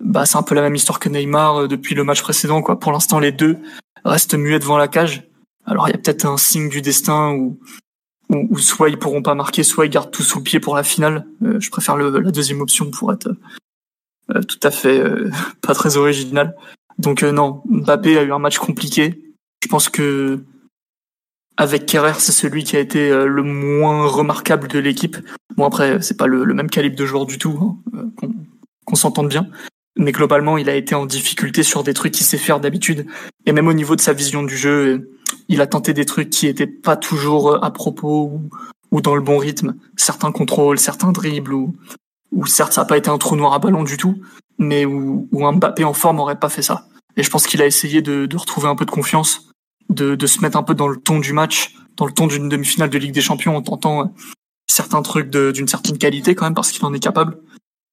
bah 0.00 0.26
c'est 0.26 0.38
un 0.38 0.42
peu 0.42 0.54
la 0.54 0.62
même 0.62 0.74
histoire 0.74 0.98
que 0.98 1.08
Neymar 1.08 1.62
euh, 1.62 1.68
depuis 1.68 1.94
le 1.94 2.04
match 2.04 2.22
précédent. 2.22 2.62
Quoi. 2.62 2.78
Pour 2.78 2.92
l'instant, 2.92 3.18
les 3.18 3.32
deux 3.32 3.58
restent 4.04 4.34
muets 4.34 4.58
devant 4.58 4.78
la 4.78 4.88
cage. 4.88 5.28
Alors 5.66 5.88
il 5.88 5.92
y 5.92 5.94
a 5.94 5.98
peut-être 5.98 6.24
un 6.24 6.36
signe 6.36 6.68
du 6.68 6.82
destin 6.82 7.32
où, 7.32 7.58
où, 8.30 8.58
soit 8.58 8.88
ils 8.88 8.98
pourront 8.98 9.22
pas 9.22 9.34
marquer, 9.34 9.62
soit 9.62 9.86
ils 9.86 9.90
gardent 9.90 10.10
tout 10.10 10.22
sous 10.22 10.38
le 10.38 10.44
pied 10.44 10.60
pour 10.60 10.76
la 10.76 10.82
finale. 10.82 11.26
Euh, 11.42 11.60
je 11.60 11.70
préfère 11.70 11.96
le, 11.96 12.10
la 12.18 12.30
deuxième 12.30 12.60
option 12.60 12.90
pour 12.90 13.12
être 13.12 13.28
euh, 14.34 14.42
tout 14.42 14.60
à 14.62 14.70
fait 14.70 14.98
euh, 14.98 15.30
pas 15.60 15.74
très 15.74 15.96
original. 15.96 16.56
Donc 16.98 17.22
non, 17.22 17.62
Mbappé 17.66 18.18
a 18.18 18.22
eu 18.22 18.32
un 18.32 18.38
match 18.38 18.58
compliqué. 18.58 19.34
Je 19.62 19.68
pense 19.68 19.88
que 19.88 20.42
avec 21.60 21.84
Kerrer, 21.84 22.14
c'est 22.18 22.32
celui 22.32 22.64
qui 22.64 22.76
a 22.76 22.80
été 22.80 23.10
le 23.10 23.42
moins 23.42 24.06
remarquable 24.06 24.66
de 24.66 24.78
l'équipe. 24.78 25.18
Bon 25.56 25.66
après, 25.66 26.00
c'est 26.00 26.16
pas 26.16 26.26
le, 26.26 26.44
même 26.54 26.70
calibre 26.70 26.96
de 26.96 27.04
joueur 27.04 27.26
du 27.26 27.36
tout, 27.36 27.78
hein, 27.92 28.10
qu'on 28.86 28.96
s'entende 28.96 29.28
bien 29.28 29.46
mais 30.00 30.12
globalement, 30.12 30.56
il 30.56 30.68
a 30.70 30.74
été 30.74 30.94
en 30.94 31.06
difficulté 31.06 31.62
sur 31.62 31.82
des 31.82 31.94
trucs 31.94 32.12
qu'il 32.12 32.24
sait 32.24 32.38
faire 32.38 32.58
d'habitude. 32.58 33.06
Et 33.46 33.52
même 33.52 33.68
au 33.68 33.72
niveau 33.72 33.96
de 33.96 34.00
sa 34.00 34.12
vision 34.12 34.42
du 34.42 34.56
jeu, 34.56 35.10
il 35.48 35.60
a 35.60 35.66
tenté 35.66 35.92
des 35.92 36.06
trucs 36.06 36.30
qui 36.30 36.46
étaient 36.46 36.66
pas 36.66 36.96
toujours 36.96 37.62
à 37.62 37.70
propos 37.70 38.40
ou, 38.90 39.00
dans 39.00 39.14
le 39.14 39.20
bon 39.20 39.36
rythme. 39.38 39.74
Certains 39.96 40.32
contrôles, 40.32 40.78
certains 40.78 41.12
dribbles, 41.12 41.52
ou, 41.52 41.76
certes, 42.46 42.72
ça 42.72 42.82
n'a 42.82 42.86
pas 42.86 42.96
été 42.96 43.10
un 43.10 43.18
trou 43.18 43.36
noir 43.36 43.52
à 43.52 43.58
ballon 43.58 43.82
du 43.82 43.96
tout, 43.96 44.20
mais 44.58 44.84
où, 44.84 45.28
un 45.44 45.52
Mbappé 45.52 45.84
en 45.84 45.92
forme 45.92 46.20
aurait 46.20 46.38
pas 46.38 46.48
fait 46.48 46.62
ça. 46.62 46.86
Et 47.16 47.22
je 47.22 47.30
pense 47.30 47.46
qu'il 47.46 47.60
a 47.60 47.66
essayé 47.66 48.00
de, 48.00 48.28
retrouver 48.36 48.68
un 48.68 48.76
peu 48.76 48.86
de 48.86 48.90
confiance, 48.90 49.49
de, 49.90 50.14
de 50.14 50.26
se 50.26 50.40
mettre 50.40 50.56
un 50.56 50.62
peu 50.62 50.74
dans 50.74 50.88
le 50.88 50.96
ton 50.96 51.18
du 51.18 51.32
match, 51.32 51.74
dans 51.96 52.06
le 52.06 52.12
ton 52.12 52.26
d'une 52.26 52.48
demi-finale 52.48 52.88
de 52.88 52.98
Ligue 52.98 53.12
des 53.12 53.20
Champions 53.20 53.56
en 53.56 53.62
tentant 53.62 54.14
certains 54.66 55.02
trucs 55.02 55.30
d'une 55.30 55.68
certaine 55.68 55.98
qualité 55.98 56.34
quand 56.34 56.46
même 56.46 56.54
parce 56.54 56.70
qu'il 56.70 56.84
en 56.84 56.94
est 56.94 57.00
capable 57.00 57.36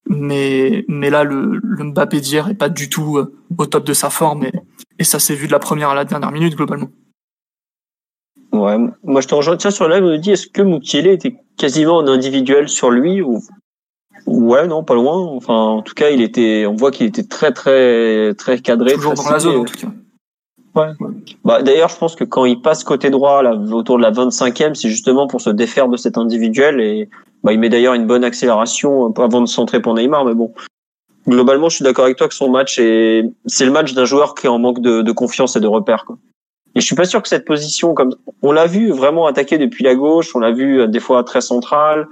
mais 0.08 0.84
mais 0.88 1.10
là 1.10 1.22
le, 1.22 1.60
le 1.62 1.84
Mbappé 1.84 2.20
d'hier 2.20 2.48
est 2.48 2.54
pas 2.54 2.68
du 2.68 2.88
tout 2.88 3.18
euh, 3.18 3.34
au 3.56 3.66
top 3.66 3.84
de 3.84 3.92
sa 3.92 4.10
forme 4.10 4.44
et, 4.44 4.52
et 4.98 5.04
ça 5.04 5.18
s'est 5.18 5.34
vu 5.34 5.46
de 5.46 5.52
la 5.52 5.58
première 5.58 5.90
à 5.90 5.94
la 5.94 6.04
dernière 6.04 6.32
minute 6.32 6.56
globalement. 6.56 6.88
Ouais, 8.52 8.76
moi 9.04 9.20
je 9.20 9.28
te 9.28 9.34
rejoins 9.34 9.56
tiens 9.56 9.70
sur 9.70 9.86
on 9.86 10.00
me 10.00 10.16
dit 10.16 10.32
est-ce 10.32 10.46
que 10.46 10.62
Mukiele 10.62 11.08
était 11.08 11.36
quasiment 11.58 12.00
un 12.00 12.08
individuel 12.08 12.68
sur 12.68 12.90
lui 12.90 13.20
ou 13.20 13.42
ouais 14.26 14.66
non 14.66 14.82
pas 14.82 14.94
loin 14.94 15.16
enfin 15.16 15.54
en 15.54 15.82
tout 15.82 15.94
cas 15.94 16.08
il 16.10 16.22
était 16.22 16.64
on 16.66 16.74
voit 16.74 16.90
qu'il 16.90 17.06
était 17.06 17.24
très 17.24 17.52
très 17.52 18.34
très 18.34 18.58
cadré 18.60 18.94
toujours 18.94 19.14
dans 19.14 19.30
la 19.30 19.38
zone 19.38 19.56
en 19.56 19.64
tout 19.64 19.76
cas. 19.76 19.88
Bah, 20.74 21.62
d'ailleurs, 21.62 21.88
je 21.88 21.96
pense 21.96 22.14
que 22.14 22.24
quand 22.24 22.44
il 22.44 22.60
passe 22.60 22.84
côté 22.84 23.10
droit, 23.10 23.42
là, 23.42 23.54
autour 23.54 23.96
de 23.96 24.02
la 24.02 24.10
25e, 24.10 24.74
c'est 24.74 24.88
justement 24.88 25.26
pour 25.26 25.40
se 25.40 25.50
défaire 25.50 25.88
de 25.88 25.96
cet 25.96 26.18
individuel 26.18 26.80
et 26.80 27.08
bah, 27.42 27.52
il 27.52 27.58
met 27.58 27.68
d'ailleurs 27.68 27.94
une 27.94 28.06
bonne 28.06 28.24
accélération 28.24 29.08
euh, 29.08 29.22
avant 29.22 29.40
de 29.40 29.46
centrer 29.46 29.80
pour 29.80 29.94
Neymar, 29.94 30.24
mais 30.24 30.34
bon. 30.34 30.52
Globalement, 31.26 31.68
je 31.68 31.76
suis 31.76 31.84
d'accord 31.84 32.06
avec 32.06 32.16
toi 32.16 32.28
que 32.28 32.34
son 32.34 32.48
match 32.48 32.78
est, 32.78 33.24
c'est 33.46 33.66
le 33.66 33.70
match 33.70 33.92
d'un 33.92 34.06
joueur 34.06 34.34
qui 34.34 34.46
est 34.46 34.50
en 34.50 34.58
manque 34.58 34.80
de, 34.80 35.12
confiance 35.12 35.56
et 35.56 35.60
de 35.60 35.66
repères, 35.66 36.04
quoi. 36.04 36.16
Et 36.74 36.80
je 36.80 36.86
suis 36.86 36.94
pas 36.94 37.06
sûr 37.06 37.22
que 37.22 37.28
cette 37.28 37.44
position, 37.44 37.94
comme 37.94 38.14
on 38.42 38.52
l'a 38.52 38.66
vu 38.66 38.90
vraiment 38.90 39.26
attaquer 39.26 39.58
depuis 39.58 39.84
la 39.84 39.94
gauche, 39.94 40.34
on 40.36 40.38
l'a 40.38 40.52
vu 40.52 40.80
euh, 40.80 40.86
des 40.86 41.00
fois 41.00 41.24
très 41.24 41.40
central. 41.40 42.06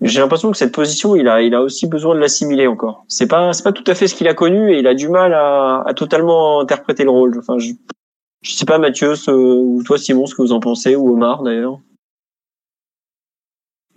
J'ai 0.00 0.20
l'impression 0.20 0.50
que 0.50 0.56
cette 0.56 0.74
position, 0.74 1.16
il 1.16 1.26
a, 1.26 1.42
il 1.42 1.54
a 1.54 1.62
aussi 1.62 1.88
besoin 1.88 2.14
de 2.14 2.20
l'assimiler 2.20 2.68
encore. 2.68 3.04
C'est 3.08 3.26
pas, 3.26 3.52
c'est 3.52 3.64
pas 3.64 3.72
tout 3.72 3.84
à 3.86 3.94
fait 3.94 4.06
ce 4.06 4.14
qu'il 4.14 4.28
a 4.28 4.34
connu 4.34 4.72
et 4.72 4.78
il 4.78 4.86
a 4.86 4.94
du 4.94 5.08
mal 5.08 5.34
à, 5.34 5.82
à 5.84 5.94
totalement 5.94 6.60
interpréter 6.60 7.02
le 7.02 7.10
rôle. 7.10 7.36
Enfin, 7.38 7.58
je, 7.58 7.72
je 8.42 8.52
sais 8.52 8.64
pas 8.64 8.78
Mathieu, 8.78 9.16
ce, 9.16 9.30
ou 9.30 9.82
toi 9.84 9.98
Simon, 9.98 10.26
ce 10.26 10.34
que 10.34 10.42
vous 10.42 10.52
en 10.52 10.60
pensez, 10.60 10.94
ou 10.94 11.12
Omar 11.12 11.42
d'ailleurs. 11.42 11.80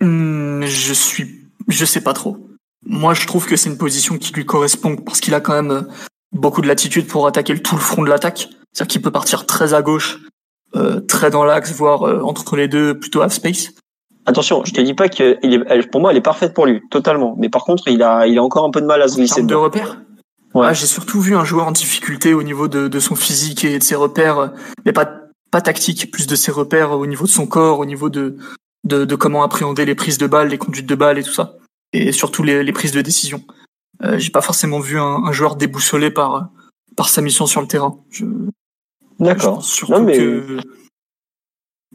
Hmm, 0.00 0.64
je 0.64 0.92
suis, 0.92 1.46
je 1.68 1.84
sais 1.84 2.00
pas 2.00 2.12
trop. 2.12 2.36
Moi, 2.84 3.14
je 3.14 3.26
trouve 3.28 3.46
que 3.46 3.54
c'est 3.54 3.70
une 3.70 3.78
position 3.78 4.18
qui 4.18 4.32
lui 4.32 4.44
correspond 4.44 4.96
parce 4.96 5.20
qu'il 5.20 5.34
a 5.34 5.40
quand 5.40 5.54
même 5.54 5.70
euh, 5.70 5.82
beaucoup 6.32 6.62
de 6.62 6.66
latitude 6.66 7.06
pour 7.06 7.28
attaquer 7.28 7.56
tout 7.62 7.76
le 7.76 7.80
front 7.80 8.02
de 8.02 8.08
l'attaque. 8.08 8.48
C'est-à-dire 8.72 8.90
qu'il 8.90 9.02
peut 9.02 9.12
partir 9.12 9.46
très 9.46 9.72
à 9.72 9.82
gauche, 9.82 10.18
euh, 10.74 11.00
très 11.00 11.30
dans 11.30 11.44
l'axe, 11.44 11.72
voire 11.72 12.02
euh, 12.02 12.20
entre 12.22 12.56
les 12.56 12.66
deux, 12.66 12.98
plutôt 12.98 13.20
half 13.20 13.32
space. 13.32 13.72
Attention, 14.24 14.64
je 14.64 14.72
te 14.72 14.80
dis 14.80 14.94
pas 14.94 15.08
que 15.08 15.36
il 15.42 15.54
est, 15.54 15.90
pour 15.90 16.00
moi, 16.00 16.12
elle 16.12 16.16
est 16.16 16.22
parfaite 16.22 16.54
pour 16.54 16.66
lui, 16.66 16.80
totalement. 16.90 17.34
Mais 17.38 17.48
par 17.48 17.64
contre, 17.64 17.88
il 17.88 18.02
a, 18.02 18.26
il 18.26 18.38
a 18.38 18.42
encore 18.42 18.64
un 18.64 18.70
peu 18.70 18.80
de 18.80 18.86
mal 18.86 19.02
à 19.02 19.08
se 19.08 19.16
glisser. 19.16 19.42
de 19.42 19.54
repère. 19.54 20.00
Ouais. 20.54 20.66
Ah, 20.68 20.72
j'ai 20.74 20.86
surtout 20.86 21.20
vu 21.20 21.34
un 21.34 21.44
joueur 21.44 21.66
en 21.66 21.72
difficulté 21.72 22.34
au 22.34 22.42
niveau 22.42 22.68
de, 22.68 22.86
de 22.86 23.00
son 23.00 23.14
physique 23.14 23.64
et 23.64 23.78
de 23.78 23.82
ses 23.82 23.94
repères, 23.94 24.52
mais 24.84 24.92
pas 24.92 25.08
pas 25.50 25.60
tactique, 25.60 26.10
plus 26.10 26.26
de 26.26 26.34
ses 26.34 26.50
repères 26.50 26.92
au 26.92 27.06
niveau 27.06 27.26
de 27.26 27.30
son 27.30 27.46
corps, 27.46 27.78
au 27.78 27.84
niveau 27.84 28.10
de 28.10 28.36
de, 28.84 29.04
de 29.04 29.14
comment 29.14 29.42
appréhender 29.42 29.84
les 29.84 29.94
prises 29.94 30.18
de 30.18 30.26
balles, 30.26 30.48
les 30.48 30.58
conduites 30.58 30.86
de 30.86 30.94
balles 30.94 31.18
et 31.18 31.22
tout 31.22 31.32
ça, 31.32 31.56
et 31.92 32.12
surtout 32.12 32.42
les, 32.42 32.62
les 32.64 32.72
prises 32.72 32.92
de 32.92 33.00
décision. 33.00 33.42
Euh, 34.02 34.18
j'ai 34.18 34.30
pas 34.30 34.40
forcément 34.40 34.80
vu 34.80 34.98
un, 34.98 35.24
un, 35.24 35.32
joueur 35.32 35.56
déboussolé 35.56 36.10
par 36.10 36.50
par 36.96 37.08
sa 37.08 37.22
mission 37.22 37.46
sur 37.46 37.60
le 37.60 37.66
terrain. 37.66 37.98
Je... 38.10 38.24
D'accord. 39.20 39.62
Non 39.88 40.02
mais 40.02 40.16
que... 40.18 40.58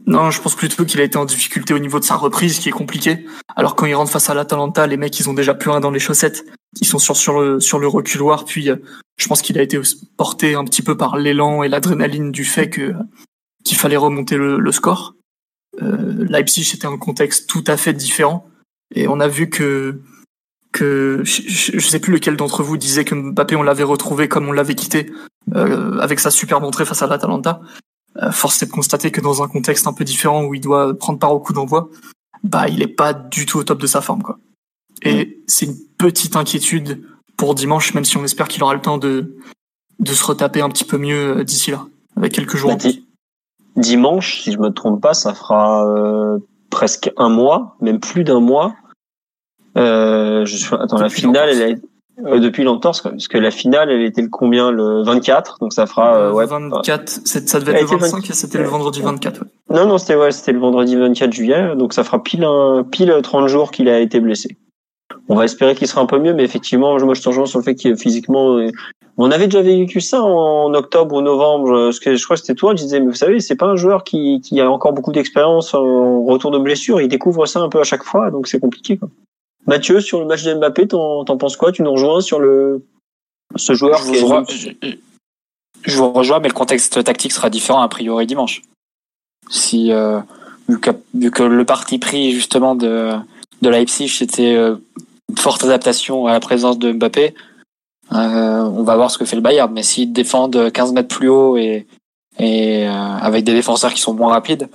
non, 0.06 0.30
je 0.30 0.40
pense 0.40 0.54
plutôt 0.54 0.84
qu'il 0.84 1.00
a 1.00 1.04
été 1.04 1.18
en 1.18 1.24
difficulté 1.24 1.74
au 1.74 1.78
niveau 1.78 1.98
de 1.98 2.04
sa 2.04 2.16
reprise, 2.16 2.58
qui 2.58 2.68
est 2.68 2.72
compliqué. 2.72 3.26
Alors 3.56 3.76
quand 3.76 3.86
il 3.86 3.94
rentre 3.94 4.10
face 4.10 4.30
à 4.30 4.34
l'Atalanta, 4.34 4.86
les 4.86 4.96
mecs 4.96 5.18
ils 5.18 5.28
ont 5.28 5.34
déjà 5.34 5.54
plus 5.54 5.70
rien 5.70 5.80
dans 5.80 5.90
les 5.90 5.98
chaussettes, 5.98 6.46
ils 6.80 6.86
sont 6.86 6.98
sur 6.98 7.40
le 7.40 7.86
reculoir. 7.86 8.44
Puis 8.44 8.70
euh, 8.70 8.76
je 9.18 9.26
pense 9.26 9.42
qu'il 9.42 9.58
a 9.58 9.62
été 9.62 9.78
porté 10.16 10.54
un 10.54 10.64
petit 10.64 10.82
peu 10.82 10.96
par 10.96 11.16
l'élan 11.16 11.62
et 11.62 11.68
l'adrénaline 11.68 12.32
du 12.32 12.44
fait 12.44 12.70
qu'il 12.70 13.76
fallait 13.76 13.96
remonter 13.96 14.36
le, 14.36 14.72
score. 14.72 15.14
Euh, 15.82 16.24
Leipzig 16.28 16.64
c'était 16.64 16.86
un 16.86 16.96
contexte 16.96 17.48
tout 17.48 17.64
à 17.66 17.76
fait 17.76 17.92
différent 17.92 18.48
et 18.94 19.08
on 19.08 19.20
a 19.20 19.28
vu 19.28 19.50
que 19.50 20.00
que 20.72 21.22
je, 21.24 21.74
ne 21.74 21.80
sais 21.80 21.98
plus 21.98 22.12
lequel 22.12 22.36
d'entre 22.36 22.62
vous 22.62 22.76
disait 22.76 23.04
que 23.04 23.14
Mbappé 23.14 23.56
on 23.56 23.62
l'avait 23.62 23.84
retrouvé 23.84 24.28
comme 24.28 24.48
on 24.48 24.52
l'avait 24.52 24.74
quitté 24.74 25.10
euh, 25.54 25.98
avec 25.98 26.20
sa 26.20 26.30
superbe 26.30 26.64
entrée 26.64 26.84
face 26.84 27.02
à 27.02 27.06
l'Atalanta. 27.06 27.60
Euh, 28.22 28.30
force 28.30 28.62
est 28.62 28.66
de 28.66 28.70
constater 28.70 29.10
que 29.10 29.20
dans 29.20 29.42
un 29.42 29.48
contexte 29.48 29.86
un 29.86 29.92
peu 29.92 30.04
différent 30.04 30.44
où 30.44 30.54
il 30.54 30.60
doit 30.60 30.96
prendre 30.98 31.18
part 31.18 31.32
au 31.32 31.40
coup 31.40 31.52
d'envoi, 31.52 31.88
bah 32.42 32.68
il 32.68 32.82
est 32.82 32.88
pas 32.88 33.12
du 33.12 33.46
tout 33.46 33.58
au 33.58 33.64
top 33.64 33.80
de 33.80 33.86
sa 33.86 34.00
forme 34.00 34.22
quoi. 34.22 34.38
Et 35.02 35.42
c'est 35.46 35.66
une 35.66 35.76
petite 35.98 36.36
inquiétude 36.36 37.04
pour 37.36 37.54
dimanche, 37.54 37.94
même 37.94 38.04
si 38.04 38.16
on 38.16 38.24
espère 38.24 38.48
qu'il 38.48 38.62
aura 38.62 38.74
le 38.74 38.80
temps 38.80 38.98
de 38.98 39.36
de 39.98 40.12
se 40.12 40.24
retaper 40.24 40.60
un 40.60 40.68
petit 40.68 40.84
peu 40.84 40.98
mieux 40.98 41.38
euh, 41.38 41.44
d'ici 41.44 41.70
là, 41.70 41.86
avec 42.16 42.32
quelques 42.32 42.56
jours. 42.56 42.76
Bah, 42.76 42.90
dimanche, 43.76 44.42
si 44.42 44.52
je 44.52 44.58
me 44.58 44.70
trompe 44.70 45.00
pas, 45.00 45.14
ça 45.14 45.34
fera 45.34 45.86
euh, 45.88 46.38
presque 46.70 47.10
un 47.16 47.28
mois, 47.28 47.76
même 47.80 48.00
plus 48.00 48.24
d'un 48.24 48.40
mois. 48.40 48.74
Euh, 49.76 50.44
je, 50.44 50.74
attends, 50.74 50.98
la 50.98 51.08
finale, 51.08 51.50
elle 51.50 51.62
est 51.62 51.82
euh, 52.26 52.40
depuis 52.40 52.64
l'entorse, 52.64 53.02
parce 53.02 53.28
que 53.28 53.38
la 53.38 53.50
finale, 53.50 53.90
elle 53.90 54.02
était 54.02 54.22
le 54.22 54.28
combien? 54.28 54.70
Le 54.70 55.02
24, 55.02 55.58
donc 55.60 55.72
ça 55.72 55.86
fera 55.86 56.16
euh, 56.16 56.32
ouais. 56.32 56.46
24, 56.46 57.08
ça 57.08 57.60
devait 57.60 57.80
être 57.80 57.92
le 57.92 57.98
25 57.98 58.28
et 58.28 58.32
c'était 58.32 58.58
le 58.58 58.64
vendredi 58.64 59.00
24. 59.00 59.40
Ouais. 59.40 59.46
Non, 59.70 59.86
non, 59.86 59.98
c'était 59.98 60.16
ouais, 60.16 60.32
c'était 60.32 60.52
le 60.52 60.58
vendredi 60.58 60.96
24 60.96 61.32
juillet, 61.32 61.76
donc 61.76 61.92
ça 61.92 62.04
fera 62.04 62.22
pile 62.22 62.44
un, 62.44 62.84
pile 62.84 63.14
30 63.22 63.48
jours 63.48 63.70
qu'il 63.70 63.88
a 63.88 64.00
été 64.00 64.20
blessé. 64.20 64.56
On 65.28 65.36
va 65.36 65.44
espérer 65.44 65.74
qu'il 65.74 65.86
sera 65.86 66.00
un 66.00 66.06
peu 66.06 66.18
mieux, 66.18 66.34
mais 66.34 66.44
effectivement, 66.44 66.98
moi 66.98 67.14
je 67.14 67.22
te 67.22 67.28
rejoins 67.28 67.46
sur 67.46 67.58
le 67.58 67.64
fait 67.64 67.74
qu'il 67.74 67.96
physiquement 67.96 68.58
on 69.20 69.32
avait 69.32 69.46
déjà 69.46 69.62
vécu 69.62 70.00
ça 70.00 70.22
en 70.22 70.72
octobre 70.74 71.16
ou 71.16 71.20
novembre. 71.20 71.90
Ce 71.92 72.00
que 72.00 72.14
je 72.14 72.24
crois 72.24 72.36
que 72.36 72.40
c'était 72.40 72.54
toi. 72.54 72.74
Je 72.76 72.82
disais, 72.82 73.00
mais 73.00 73.06
vous 73.06 73.14
savez, 73.14 73.40
c'est 73.40 73.56
pas 73.56 73.66
un 73.66 73.74
joueur 73.74 74.04
qui, 74.04 74.40
qui 74.40 74.60
a 74.60 74.70
encore 74.70 74.92
beaucoup 74.92 75.10
d'expérience 75.10 75.74
en 75.74 76.22
retour 76.24 76.52
de 76.52 76.58
blessure. 76.58 77.00
Il 77.00 77.08
découvre 77.08 77.44
ça 77.46 77.60
un 77.60 77.68
peu 77.68 77.80
à 77.80 77.84
chaque 77.84 78.04
fois, 78.04 78.30
donc 78.30 78.46
c'est 78.46 78.60
compliqué. 78.60 78.96
Quoi. 78.96 79.08
Mathieu, 79.68 80.00
sur 80.00 80.18
le 80.18 80.24
match 80.24 80.44
de 80.44 80.54
Mbappé, 80.54 80.88
t'en, 80.88 81.24
t'en 81.24 81.36
penses 81.36 81.56
quoi? 81.56 81.72
Tu 81.72 81.82
nous 81.82 81.92
rejoins 81.92 82.22
sur 82.22 82.40
le 82.40 82.82
ce 83.54 83.74
joueur 83.74 83.98
je 83.98 84.04
vous, 84.04 84.44
je, 84.48 84.70
je 85.82 85.96
vous, 85.96 86.10
rejoins, 86.10 86.40
mais 86.40 86.48
le 86.48 86.54
contexte 86.54 87.04
tactique 87.04 87.32
sera 87.32 87.50
différent 87.50 87.82
a 87.82 87.88
priori 87.88 88.26
dimanche. 88.26 88.62
Si 89.50 89.92
euh, 89.92 90.20
vu, 90.68 90.80
que, 90.80 90.90
vu, 91.14 91.30
que, 91.30 91.42
le 91.42 91.64
parti 91.66 91.98
pris 91.98 92.32
justement 92.32 92.74
de 92.74 93.12
de 93.60 93.68
Leipzig 93.68 94.08
c'était 94.08 94.54
euh, 94.54 94.76
une 95.28 95.36
forte 95.36 95.64
adaptation 95.64 96.26
à 96.26 96.32
la 96.32 96.40
présence 96.40 96.78
de 96.78 96.92
Mbappé, 96.92 97.34
euh, 98.12 98.16
on 98.16 98.82
va 98.84 98.96
voir 98.96 99.10
ce 99.10 99.18
que 99.18 99.26
fait 99.26 99.36
le 99.36 99.42
Bayern. 99.42 99.70
Mais 99.72 99.82
s'ils 99.82 100.12
défendent 100.14 100.72
15 100.72 100.92
mètres 100.92 101.14
plus 101.14 101.28
haut 101.28 101.58
et 101.58 101.86
et 102.38 102.86
avec 102.86 103.44
des 103.44 103.52
défenseurs 103.52 103.92
qui 103.92 104.00
sont 104.00 104.14
moins 104.14 104.32
rapides, 104.32 104.68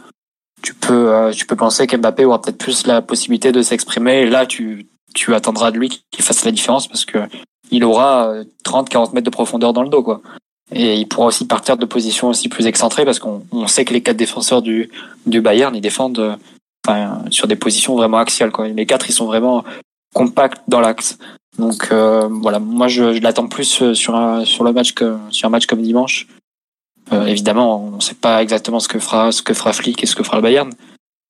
tu 0.63 0.73
peux, 0.73 1.13
euh, 1.13 1.31
tu 1.31 1.45
peux 1.45 1.55
penser 1.55 1.85
qu'Mbappé 1.85 2.25
aura 2.25 2.41
peut-être 2.41 2.57
plus 2.57 2.87
la 2.87 3.01
possibilité 3.01 3.51
de 3.51 3.61
s'exprimer. 3.61 4.25
Là, 4.25 4.45
tu, 4.45 4.87
tu 5.13 5.35
attendras 5.35 5.69
de 5.71 5.77
lui 5.77 5.89
qu'il 5.89 6.23
fasse 6.23 6.45
la 6.45 6.51
différence 6.51 6.87
parce 6.87 7.05
que 7.05 7.19
il 7.69 7.83
aura 7.83 8.33
30-40 8.65 9.13
mètres 9.13 9.25
de 9.25 9.29
profondeur 9.29 9.73
dans 9.73 9.83
le 9.83 9.89
dos, 9.89 10.03
quoi. 10.03 10.21
Et 10.71 10.95
il 10.95 11.07
pourra 11.07 11.27
aussi 11.27 11.45
partir 11.45 11.77
de 11.77 11.85
positions 11.85 12.29
aussi 12.29 12.49
plus 12.49 12.65
excentrées 12.65 13.05
parce 13.05 13.19
qu'on 13.19 13.67
sait 13.67 13.85
que 13.85 13.93
les 13.93 14.01
quatre 14.01 14.17
défenseurs 14.17 14.61
du, 14.61 14.89
du 15.25 15.41
Bayern, 15.41 15.75
ils 15.75 15.81
défendent 15.81 16.37
enfin, 16.87 17.23
sur 17.29 17.47
des 17.47 17.55
positions 17.55 17.95
vraiment 17.95 18.17
axiales, 18.17 18.51
quoi. 18.51 18.67
Les 18.67 18.85
quatre, 18.85 19.09
ils 19.09 19.13
sont 19.13 19.25
vraiment 19.25 19.63
compacts 20.13 20.61
dans 20.67 20.79
l'axe. 20.79 21.17
Donc 21.57 21.89
euh, 21.91 22.27
voilà, 22.29 22.59
moi 22.59 22.87
je, 22.87 23.13
je 23.13 23.21
l'attends 23.21 23.47
plus 23.47 23.93
sur 23.93 24.15
un, 24.15 24.45
sur 24.45 24.63
le 24.63 24.71
match 24.71 24.93
que 24.93 25.17
sur 25.29 25.47
un 25.47 25.51
match 25.51 25.65
comme 25.65 25.81
dimanche. 25.81 26.27
Euh, 27.11 27.25
évidemment, 27.25 27.83
on 27.83 27.91
ne 27.97 28.01
sait 28.01 28.15
pas 28.15 28.41
exactement 28.41 28.79
ce 28.79 28.87
que 28.87 28.99
fera 28.99 29.31
ce 29.31 29.41
que 29.41 29.53
fera 29.53 29.73
Flick 29.73 30.01
et 30.03 30.05
ce 30.05 30.15
que 30.15 30.23
fera 30.23 30.37
le 30.37 30.43
Bayern, 30.43 30.71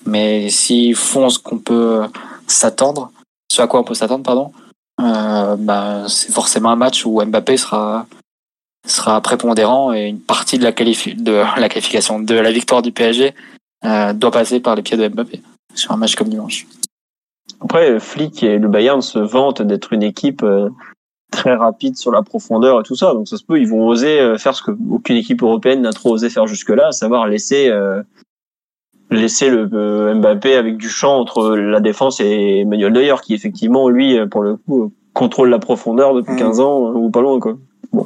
mais 0.06 0.50
s'ils 0.50 0.96
font 0.96 1.30
ce 1.30 1.40
qu'on 1.40 1.58
peut 1.58 2.04
s'attendre, 2.48 3.12
ce 3.52 3.62
à 3.62 3.68
quoi 3.68 3.80
on 3.80 3.84
peut 3.84 3.96
s'attendre, 3.96 4.24
pardon, 4.24 4.52
euh, 5.02 5.56
bah, 5.58 6.06
c'est 6.08 6.32
forcément 6.32 6.70
un 6.70 6.76
match 6.76 7.06
où 7.06 7.24
Mbappé 7.24 7.58
sera 7.58 8.06
sera 8.86 9.22
prépondérant 9.22 9.94
et 9.94 10.08
une 10.08 10.20
partie 10.20 10.58
de 10.58 10.64
la, 10.64 10.74
qualifi 10.74 11.16
de 11.16 11.32
la 11.58 11.70
qualification 11.70 12.20
de 12.20 12.36
la 12.36 12.52
victoire 12.52 12.82
du 12.82 12.92
PSG 12.92 13.34
euh, 13.86 14.14
doit 14.14 14.32
passer 14.32 14.60
par 14.60 14.76
les 14.76 14.82
pieds 14.82 14.98
de 14.98 15.08
Mbappé 15.08 15.42
sur 15.74 15.92
un 15.92 15.98
match 15.98 16.16
comme 16.16 16.30
dimanche. 16.30 16.68
Après, 17.62 18.00
Flick 18.00 18.44
et 18.44 18.58
le 18.58 18.68
Bayern 18.68 19.02
se 19.02 19.20
vantent 19.20 19.62
d'être 19.62 19.94
une 19.94 20.04
équipe 20.04 20.44
euh, 20.44 20.70
très 21.34 21.56
rapide 21.56 21.98
sur 21.98 22.12
la 22.12 22.22
profondeur 22.22 22.80
et 22.80 22.84
tout 22.84 22.96
ça. 22.96 23.14
Donc 23.14 23.28
ça 23.28 23.38
se 23.38 23.44
peut, 23.44 23.60
ils 23.60 23.68
vont 23.68 23.88
oser 23.88 24.20
euh, 24.20 24.38
faire 24.38 24.56
ce 24.56 24.62
que 24.64 24.72
aucune 24.90 25.18
équipe 25.18 25.44
européenne 25.44 25.82
n'a 25.82 25.92
trop 25.92 26.12
osé 26.12 26.30
faire 26.30 26.48
jusque-là, 26.48 26.88
à 26.88 26.92
savoir 26.92 27.28
laisser 27.28 27.70
euh, 27.70 28.02
laisser 29.12 29.50
le 29.50 30.14
Mbappé 30.16 30.56
avec 30.56 30.78
du 30.78 30.90
champ 30.90 31.20
entre 31.20 31.56
la 31.56 31.80
défense 31.80 32.20
et 32.20 32.62
Emmanuel 32.62 32.94
Neuer, 32.94 33.16
qui 33.24 33.34
effectivement 33.34 33.90
lui, 33.90 34.18
pour 34.28 34.42
le 34.42 34.56
coup, 34.56 34.92
contrôle 35.14 35.50
la 35.50 35.60
profondeur 35.60 36.16
depuis 36.16 36.36
15 36.36 36.58
mmh. 36.58 36.62
ans 36.62 36.94
ou 36.96 37.12
pas 37.12 37.22
loin 37.22 37.40
quoi. 37.40 37.58
Bon. 37.92 38.06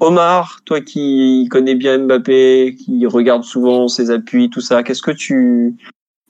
Omar, 0.00 0.62
toi 0.64 0.80
qui 0.80 1.46
connais 1.48 1.76
bien 1.76 1.98
Mbappé, 1.98 2.76
qui 2.76 3.06
regarde 3.06 3.44
souvent 3.44 3.86
ses 3.88 4.10
appuis, 4.10 4.50
tout 4.50 4.60
ça, 4.60 4.82
qu'est-ce 4.82 5.02
que 5.02 5.12
tu 5.12 5.76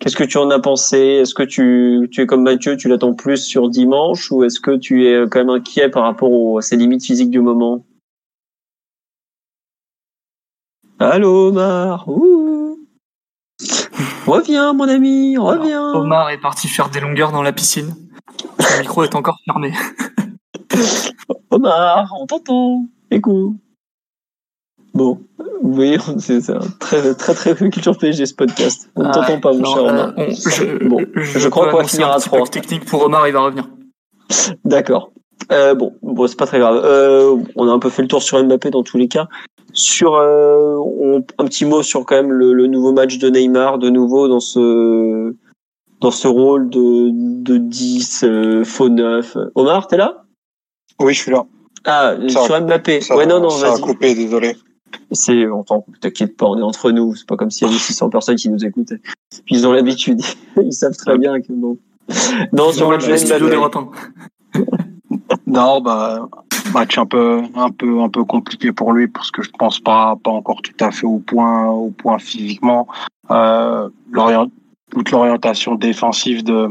Qu'est-ce 0.03 0.17
que 0.17 0.25
tu 0.25 0.37
en 0.37 0.51
as 0.51 0.59
pensé? 0.59 0.99
Est-ce 0.99 1.33
que 1.33 1.45
tu, 1.45 2.09
tu 2.11 2.23
es 2.23 2.27
comme 2.27 2.43
Mathieu, 2.43 2.77
tu 2.77 2.89
l'attends 2.89 3.15
plus 3.15 3.37
sur 3.37 3.69
dimanche 3.69 4.33
ou 4.33 4.43
est-ce 4.43 4.59
que 4.59 4.77
tu 4.77 5.07
es 5.07 5.29
quand 5.31 5.39
même 5.39 5.51
inquiet 5.51 5.89
par 5.91 6.03
rapport 6.03 6.59
à 6.59 6.61
ses 6.61 6.77
limites 6.77 7.05
physiques 7.05 7.31
du 7.31 7.41
moment? 7.41 7.87
Allô 10.99 11.51
Omar? 11.51 12.05
Reviens 14.27 14.73
mon 14.73 14.89
ami, 14.89 15.39
reviens 15.39 15.93
Omar 15.93 16.31
est 16.31 16.41
parti 16.41 16.67
faire 16.67 16.91
des 16.91 16.99
longueurs 16.99 17.31
dans 17.31 17.43
la 17.43 17.53
piscine. 17.53 17.95
Le 18.59 18.81
micro 18.81 19.05
est 19.05 19.15
encore 19.15 19.39
fermé. 19.45 19.73
Omar, 21.51 22.13
on 22.19 22.27
t'entend. 22.27 22.87
Écoute. 23.13 23.55
Bon, 24.95 25.21
vous 25.63 25.73
voyez, 25.75 25.99
c'est 26.19 26.51
un 26.51 26.61
très 26.79 27.15
très 27.15 27.35
très 27.35 27.55
culture 27.55 27.97
PSG 27.97 28.27
ce 28.27 28.35
podcast. 28.35 28.91
On 28.97 29.03
ne 29.03 29.09
ah, 29.09 29.13
t'entend 29.13 29.41
pas, 29.41 29.53
mon 29.53 29.65
cher 29.65 29.85
Omar. 29.85 30.13
Euh, 30.19 30.29
je, 30.31 30.87
bon, 30.87 31.07
je, 31.15 31.49
crois 31.49 31.71
qu'on 31.71 31.79
va 31.79 31.85
finir 31.85 32.11
à 32.11 32.19
trois. 32.21 32.47
Technique 32.47 32.85
pour 32.85 33.03
Omar, 33.03 33.27
il 33.27 33.33
va 33.33 33.41
revenir. 33.41 33.69
D'accord. 34.65 35.13
Euh, 35.51 35.75
bon, 35.75 35.95
bon, 36.03 36.27
c'est 36.27 36.39
pas 36.39 36.47
très 36.47 36.59
grave. 36.59 36.81
Euh, 36.85 37.37
on 37.57 37.69
a 37.69 37.73
un 37.73 37.79
peu 37.79 37.91
fait 37.91 38.03
le 38.03 38.09
tour 38.09 38.23
sur 38.23 38.43
Mbappé 38.43 38.71
dans 38.71 38.83
tous 38.83 38.99
les 38.99 39.09
cas. 39.09 39.29
Sur 39.73 40.15
euh, 40.17 40.77
un 41.39 41.45
petit 41.47 41.65
mot 41.65 41.83
sur 41.83 42.05
quand 42.05 42.17
même 42.17 42.31
le, 42.31 42.53
le, 42.53 42.67
nouveau 42.67 42.93
match 42.93 43.19
de 43.19 43.31
Neymar, 43.31 43.79
de 43.79 43.89
nouveau 43.89 44.29
dans 44.29 44.41
ce 44.41 45.35
dans 46.01 46.11
ce 46.11 46.29
rôle 46.29 46.69
de 46.69 47.11
de 47.43 47.57
10 47.57 48.25
euh, 48.25 48.65
faux 48.65 48.91
9. 48.91 49.39
Omar, 49.55 49.87
t'es 49.87 49.97
là? 49.97 50.25
Oui, 51.01 51.15
je 51.15 51.21
suis 51.21 51.31
là. 51.31 51.47
Ah, 51.85 52.15
sur 52.29 52.61
Mbappé. 52.61 53.01
ouais, 53.11 53.27
non, 53.27 53.41
non, 53.41 53.51
ça 53.51 53.73
a 53.73 53.79
coupé, 53.79 54.15
désolé. 54.15 54.57
C'est, 55.11 55.47
on 55.47 55.65
t'inquiète 56.01 56.37
pas, 56.37 56.47
on 56.47 56.59
est 56.59 56.63
entre 56.63 56.91
nous. 56.91 57.15
C'est 57.15 57.27
pas 57.27 57.37
comme 57.37 57.51
s'il 57.51 57.67
y 57.67 57.71
avait 57.71 57.79
600 57.79 58.11
personnes 58.11 58.37
qui 58.37 58.49
nous 58.49 58.65
écoutaient. 58.65 59.01
Ils 59.49 59.67
ont 59.67 59.73
l'habitude. 59.73 60.21
Ils 60.63 60.73
savent 60.73 60.97
très 60.97 61.19
bien 61.19 61.41
que 61.41 61.53
bon. 61.53 61.79
Non, 62.53 62.73
sur 62.73 62.91
le 62.91 62.99
de 62.99 64.63
Non, 65.47 65.81
bah, 65.81 66.29
match 66.73 66.99
un 66.99 67.07
peu, 67.07 67.43
un 67.55 67.71
peu, 67.71 68.01
un 68.01 68.09
peu 68.09 68.25
compliqué 68.25 68.73
pour 68.73 68.93
lui 68.93 69.09
parce 69.09 69.31
que 69.31 69.43
je 69.43 69.51
pense 69.59 69.81
pas, 69.81 70.17
pas 70.23 70.31
encore 70.31 70.63
tout 70.63 70.73
à 70.81 70.91
fait 70.91 71.07
au 71.07 71.19
point, 71.19 71.69
au 71.69 71.91
point 71.91 72.19
physiquement. 72.19 72.87
Euh, 73.31 73.89
toute 74.93 75.11
l'orientation 75.11 75.75
défensive 75.75 76.45
de, 76.45 76.69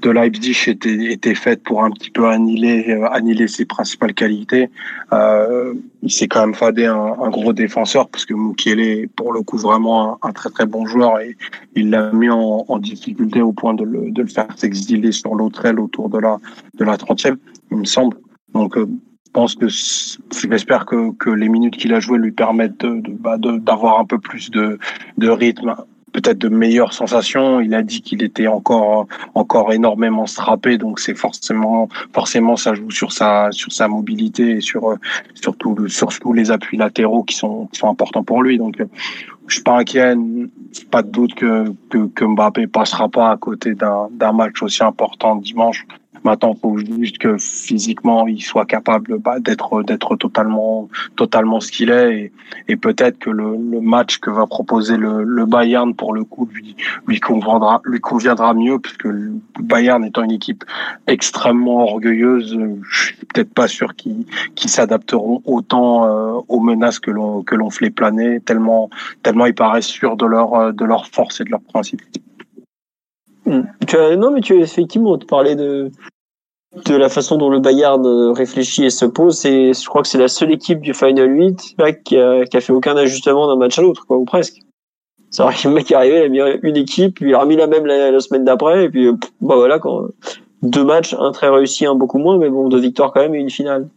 de 0.00 0.10
Leipzig 0.10 0.56
était, 0.66 1.12
était 1.12 1.34
faite 1.34 1.62
pour 1.62 1.84
un 1.84 1.90
petit 1.90 2.10
peu 2.10 2.26
annihiler, 2.26 2.90
euh, 2.90 3.06
annihiler 3.10 3.48
ses 3.48 3.66
principales 3.66 4.14
qualités. 4.14 4.70
Euh, 5.12 5.74
il 6.02 6.10
s'est 6.10 6.26
quand 6.26 6.40
même 6.40 6.54
fadé 6.54 6.86
un, 6.86 6.96
un, 6.96 7.28
gros 7.28 7.52
défenseur 7.52 8.08
parce 8.08 8.24
que 8.24 8.32
Mukiele 8.32 8.80
est 8.80 9.06
pour 9.08 9.34
le 9.34 9.42
coup 9.42 9.58
vraiment 9.58 10.18
un, 10.22 10.32
très 10.32 10.48
très 10.48 10.64
bon 10.64 10.86
joueur 10.86 11.20
et 11.20 11.36
il 11.74 11.90
l'a 11.90 12.12
mis 12.12 12.30
en, 12.30 12.64
en, 12.66 12.78
difficulté 12.78 13.42
au 13.42 13.52
point 13.52 13.74
de 13.74 13.84
le, 13.84 14.10
de 14.10 14.22
le 14.22 14.28
faire 14.28 14.48
s'exiler 14.56 15.12
sur 15.12 15.34
l'autre 15.34 15.66
aile 15.66 15.80
autour 15.80 16.08
de 16.08 16.18
la 16.18 16.38
de 16.78 16.84
la 16.84 16.96
30e, 16.96 17.36
il 17.70 17.76
me 17.76 17.84
semble. 17.84 18.16
Donc 18.54 18.78
euh, 18.78 18.88
pense 19.34 19.56
que 19.56 19.66
j'espère 19.68 20.86
que, 20.86 21.12
que 21.12 21.28
les 21.28 21.50
minutes 21.50 21.76
qu'il 21.76 21.92
a 21.92 22.00
jouées 22.00 22.18
lui 22.18 22.32
permettent 22.32 22.78
de, 22.78 23.02
bah, 23.10 23.36
d'avoir 23.38 23.98
un 23.98 24.06
peu 24.06 24.18
plus 24.18 24.50
de, 24.50 24.78
de 25.18 25.28
rythme 25.28 25.74
peut-être 26.14 26.38
de 26.38 26.48
meilleures 26.48 26.94
sensations. 26.94 27.60
Il 27.60 27.74
a 27.74 27.82
dit 27.82 28.00
qu'il 28.00 28.22
était 28.22 28.46
encore 28.46 29.06
encore 29.34 29.72
énormément 29.72 30.26
strappé, 30.26 30.78
donc 30.78 31.00
c'est 31.00 31.14
forcément 31.14 31.88
forcément 32.14 32.56
ça 32.56 32.72
joue 32.72 32.90
sur 32.90 33.12
sa 33.12 33.48
sur 33.50 33.72
sa 33.72 33.88
mobilité 33.88 34.52
et 34.56 34.60
sur 34.60 34.94
surtout 35.34 35.88
sur 35.88 36.08
tous 36.08 36.32
les 36.32 36.50
appuis 36.50 36.78
latéraux 36.78 37.24
qui 37.24 37.34
sont 37.36 37.66
qui 37.66 37.80
sont 37.80 37.90
importants 37.90 38.24
pour 38.24 38.42
lui. 38.42 38.56
Donc 38.56 38.82
je 39.46 39.54
suis 39.54 39.62
pas 39.62 39.76
inquiet, 39.76 40.14
pas 40.90 41.02
de 41.02 41.10
doute 41.10 41.34
que, 41.34 41.74
que, 41.90 42.06
que 42.06 42.24
Mbappé 42.24 42.66
passera 42.66 43.08
pas 43.08 43.30
à 43.30 43.36
côté 43.36 43.74
d'un 43.74 44.08
d'un 44.12 44.32
match 44.32 44.62
aussi 44.62 44.82
important 44.82 45.36
dimanche 45.36 45.84
Maintenant, 46.22 46.54
faut 46.54 46.78
juste 46.78 47.18
que 47.18 47.36
physiquement, 47.38 48.26
il 48.26 48.42
soit 48.42 48.64
capable 48.64 49.18
bah, 49.18 49.40
d'être 49.40 49.82
totalement 50.16 50.88
totalement 51.16 51.60
ce 51.60 51.70
qu'il 51.70 51.90
est 51.90 52.32
et, 52.68 52.76
peut-être 52.76 53.18
que 53.18 53.30
le, 53.30 53.56
match 53.80 54.18
que 54.18 54.30
va 54.30 54.46
proposer 54.46 54.96
le, 54.96 55.44
Bayern 55.44 55.94
pour 55.94 56.14
le 56.14 56.24
coup 56.24 56.48
lui 57.06 57.20
conviendra 57.20 57.82
lui 57.84 58.00
conviendra 58.00 58.54
mieux 58.54 58.78
puisque 58.78 59.04
le 59.04 59.32
Bayern 59.60 60.04
étant 60.04 60.22
une 60.22 60.30
équipe 60.32 60.64
extrêmement 61.06 61.82
orgueilleuse, 61.82 62.58
je 62.88 63.04
suis 63.04 63.16
peut-être 63.16 63.52
pas 63.52 63.68
sûr 63.68 63.94
qu'ils 63.94 64.24
s'adapteront 64.70 65.42
autant 65.44 66.06
euh, 66.06 66.40
aux 66.48 66.60
menaces 66.60 66.98
que 66.98 67.10
l'on 67.10 67.42
que 67.42 67.54
l'on 67.54 67.70
fait 67.70 67.90
planer 67.90 68.40
tellement 68.40 68.88
tellement 69.22 69.46
ils 69.46 69.54
paraissent 69.54 69.86
sûrs 69.86 70.16
de 70.16 70.26
leur 70.26 70.72
de 70.72 70.84
leur 70.84 71.06
force 71.06 71.40
et 71.40 71.44
de 71.44 71.50
leurs 71.50 71.60
principes. 71.60 72.00
Tu 73.86 73.96
as, 73.96 74.16
non, 74.16 74.30
mais 74.30 74.40
tu 74.40 74.60
effectivement 74.60 75.18
parlé 75.18 75.54
de, 75.54 75.90
de 76.86 76.94
la 76.94 77.08
façon 77.08 77.36
dont 77.36 77.48
le 77.48 77.60
Bayern 77.60 78.04
euh, 78.06 78.32
réfléchit 78.32 78.84
et 78.84 78.90
se 78.90 79.04
pose, 79.04 79.44
et 79.46 79.72
je 79.72 79.86
crois 79.86 80.02
que 80.02 80.08
c'est 80.08 80.18
la 80.18 80.28
seule 80.28 80.52
équipe 80.52 80.80
du 80.80 80.94
Final 80.94 81.30
8 81.30 81.74
là, 81.78 81.92
qui, 81.92 82.16
a, 82.16 82.44
qui 82.44 82.56
a 82.56 82.60
fait 82.60 82.72
aucun 82.72 82.96
ajustement 82.96 83.46
d'un 83.46 83.56
match 83.56 83.78
à 83.78 83.82
l'autre, 83.82 84.06
quoi, 84.06 84.16
ou 84.16 84.24
presque. 84.24 84.58
C'est 85.30 85.42
vrai 85.42 85.54
que 85.54 85.66
le 85.68 85.74
mec 85.74 85.90
est 85.90 85.94
arrivé, 85.94 86.18
il 86.18 86.40
a 86.40 86.52
mis 86.52 86.58
une 86.62 86.76
équipe, 86.76 87.20
il 87.20 87.34
a 87.34 87.40
remis 87.40 87.56
la 87.56 87.66
même 87.66 87.86
la, 87.86 88.20
semaine 88.20 88.44
d'après, 88.44 88.84
et 88.84 88.88
puis 88.88 89.10
bah 89.40 89.56
voilà, 89.56 89.78
quand 89.78 90.06
deux 90.62 90.84
matchs, 90.84 91.14
un 91.18 91.32
très 91.32 91.48
réussi, 91.48 91.86
un 91.86 91.94
beaucoup 91.94 92.18
moins, 92.18 92.38
mais 92.38 92.48
bon, 92.48 92.68
deux 92.68 92.78
victoires 92.78 93.12
quand 93.12 93.20
même 93.20 93.34
et 93.34 93.38
une 93.38 93.50
finale. 93.50 93.88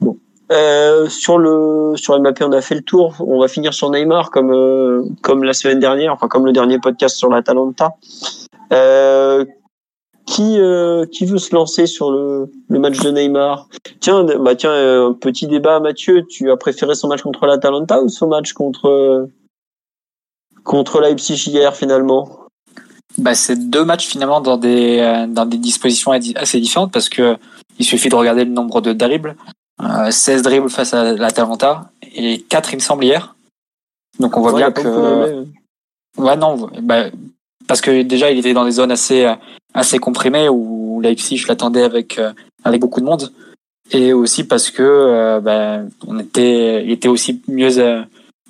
Bon. 0.00 0.16
Euh, 0.50 1.08
sur 1.08 1.36
le 1.36 1.92
sur 1.96 2.18
Mbappé, 2.18 2.44
on 2.44 2.52
a 2.52 2.62
fait 2.62 2.74
le 2.74 2.80
tour. 2.80 3.14
On 3.20 3.38
va 3.38 3.48
finir 3.48 3.74
sur 3.74 3.90
Neymar 3.90 4.30
comme 4.30 4.50
euh, 4.50 5.02
comme 5.20 5.44
la 5.44 5.52
semaine 5.52 5.78
dernière, 5.78 6.12
enfin 6.12 6.28
comme 6.28 6.46
le 6.46 6.52
dernier 6.52 6.78
podcast 6.78 7.16
sur 7.16 7.28
l'Atalanta. 7.28 7.90
Euh, 8.72 9.44
qui 10.26 10.58
euh, 10.58 11.06
qui 11.06 11.24
veut 11.24 11.38
se 11.38 11.54
lancer 11.54 11.86
sur 11.86 12.10
le, 12.10 12.50
le 12.68 12.78
match 12.78 12.98
de 13.00 13.10
Neymar? 13.10 13.68
Tiens, 14.00 14.24
bah 14.24 14.54
tiens, 14.54 14.72
un 15.06 15.14
petit 15.14 15.46
débat, 15.46 15.80
Mathieu. 15.80 16.26
Tu 16.26 16.50
as 16.50 16.56
préféré 16.56 16.94
son 16.94 17.08
match 17.08 17.22
contre 17.22 17.46
l'Atalanta 17.46 18.02
ou 18.02 18.08
son 18.08 18.28
match 18.28 18.52
contre 18.52 19.28
contre 20.64 21.00
Leipzig 21.00 21.48
hier 21.48 21.74
finalement? 21.74 22.48
Bah, 23.16 23.34
c'est 23.34 23.56
deux 23.70 23.84
matchs 23.84 24.06
finalement 24.06 24.40
dans 24.40 24.58
des 24.58 24.98
euh, 25.00 25.26
dans 25.26 25.46
des 25.46 25.56
dispositions 25.56 26.12
assez 26.12 26.60
différentes 26.60 26.92
parce 26.92 27.08
que 27.08 27.36
il 27.78 27.84
suffit 27.84 28.08
de 28.08 28.14
regarder 28.14 28.44
le 28.44 28.50
nombre 28.50 28.80
de 28.80 28.92
dribbles, 28.92 29.36
euh, 29.82 30.10
16 30.10 30.42
dribbles 30.42 30.68
face 30.68 30.92
à 30.92 31.14
l'Atalanta 31.14 31.90
et 32.14 32.42
4 32.42 32.74
il 32.74 32.76
me 32.76 32.80
semble 32.80 33.04
hier. 33.04 33.34
Donc 34.20 34.36
on 34.36 34.40
voit 34.40 34.52
bien 34.52 34.70
que 34.72 35.44
ouais 36.18 36.36
non, 36.36 36.68
bah, 36.82 37.06
parce 37.68 37.80
que 37.80 38.02
déjà 38.02 38.32
il 38.32 38.38
était 38.38 38.54
dans 38.54 38.64
des 38.64 38.72
zones 38.72 38.90
assez 38.90 39.32
assez 39.74 39.98
comprimées 39.98 40.48
où 40.48 41.00
Leipzig 41.00 41.36
je 41.36 41.46
l'attendais 41.46 41.84
avec 41.84 42.18
euh, 42.18 42.32
avec 42.64 42.80
beaucoup 42.80 43.00
de 43.00 43.06
monde 43.06 43.32
et 43.92 44.12
aussi 44.12 44.44
parce 44.44 44.70
que 44.70 44.82
euh, 44.82 45.40
ben, 45.40 45.88
on 46.06 46.18
était 46.18 46.84
il 46.84 46.90
était 46.90 47.08
aussi 47.08 47.40
mieux 47.46 47.78
euh, 47.78 48.02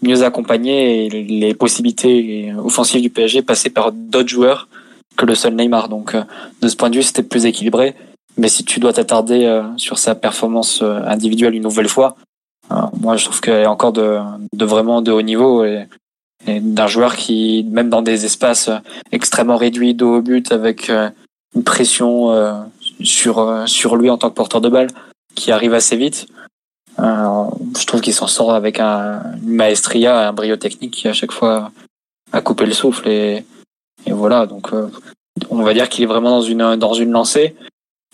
mieux 0.03 0.23
accompagné 0.23 1.07
et 1.07 1.11
les 1.11 1.55
possibilités 1.55 2.55
offensives 2.57 3.03
du 3.03 3.11
PSG 3.11 3.43
passaient 3.43 3.70
par 3.70 3.90
d'autres 3.93 4.28
joueurs 4.28 4.69
que 5.16 5.27
le 5.27 5.35
seul 5.35 5.57
Neymar. 5.57 5.89
Donc 5.89 6.15
de 6.62 6.69
ce 6.69 6.77
point 6.77 6.89
de 6.89 6.95
vue, 6.97 7.03
c'était 7.03 7.24
plus 7.24 7.47
équilibré. 7.47 7.97
Mais 8.36 8.47
si 8.47 8.65
tu 8.65 8.78
dois 8.78 8.93
t'attarder 8.93 9.61
sur 9.77 9.99
sa 9.99 10.15
performance 10.15 10.82
individuelle 10.82 11.57
une 11.57 11.65
nouvelle 11.65 11.89
fois, 11.89 12.15
moi 13.01 13.16
je 13.16 13.24
trouve 13.24 13.40
qu'elle 13.40 13.65
est 13.65 13.66
encore 13.66 13.93
de, 13.93 14.19
de 14.53 14.65
vraiment 14.65 15.03
de 15.03 15.11
haut 15.11 15.23
niveau 15.23 15.65
et 15.65 15.89
d'un 16.47 16.86
joueur 16.86 17.16
qui, 17.16 17.66
même 17.70 17.90
dans 17.90 18.02
des 18.02 18.24
espaces 18.24 18.70
extrêmement 19.12 19.56
réduits 19.56 19.94
dos 19.94 20.16
au 20.16 20.23
but, 20.23 20.52
avec 20.52 20.90
une 21.55 21.65
pression 21.65 22.66
sur 23.02 23.65
sur 23.66 23.97
lui 23.97 24.09
en 24.09 24.19
tant 24.19 24.31
que 24.31 24.35
porteur 24.35 24.60
de 24.60 24.69
balle, 24.69 24.89
qui 25.35 25.52
arrive 25.52 25.74
assez 25.74 25.97
vite. 25.97 26.27
Euh, 26.98 27.44
je 27.78 27.86
trouve 27.86 28.01
qu'il 28.01 28.12
s'en 28.12 28.27
sort 28.27 28.52
avec 28.52 28.81
un, 28.81 29.23
une 29.43 29.55
maestria, 29.55 30.28
un 30.28 30.32
brio 30.32 30.56
technique 30.56 30.94
qui 30.94 31.09
à 31.09 31.12
chaque 31.12 31.32
fois 31.32 31.70
a 32.32 32.40
coupé 32.40 32.66
le 32.66 32.73
souffle 32.73 33.09
et, 33.09 33.44
voilà. 34.06 34.47
Donc 34.47 34.73
euh, 34.73 34.89
on 35.51 35.62
va 35.62 35.74
dire 35.74 35.89
qu'il 35.89 36.02
est 36.02 36.06
vraiment 36.06 36.31
dans 36.31 36.43
une 36.43 36.77
dans 36.77 36.94
une 36.94 37.12
lancée 37.12 37.55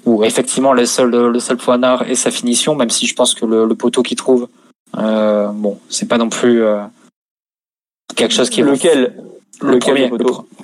où 0.05 0.22
effectivement 0.24 0.72
le 0.72 0.84
seul 0.84 1.10
d'art 1.10 2.02
est 2.02 2.14
sa 2.14 2.30
finition, 2.30 2.74
même 2.74 2.90
si 2.90 3.06
je 3.06 3.14
pense 3.14 3.34
que 3.34 3.46
le, 3.46 3.74
poteau 3.74 4.02
qu'il 4.02 4.18
trouve, 4.18 4.48
euh, 4.98 5.48
bon, 5.48 5.78
c'est 5.88 6.09
pas 6.09 6.18
non 6.18 6.28
plus 6.28 6.62
euh, 6.62 6.82
quelque 8.15 8.35
chose 8.35 8.51
qui 8.51 8.61
est 8.61 8.65
lequel 8.65 9.15
le, 9.61 9.78
premier. 9.78 10.09
Le, 10.09 10.19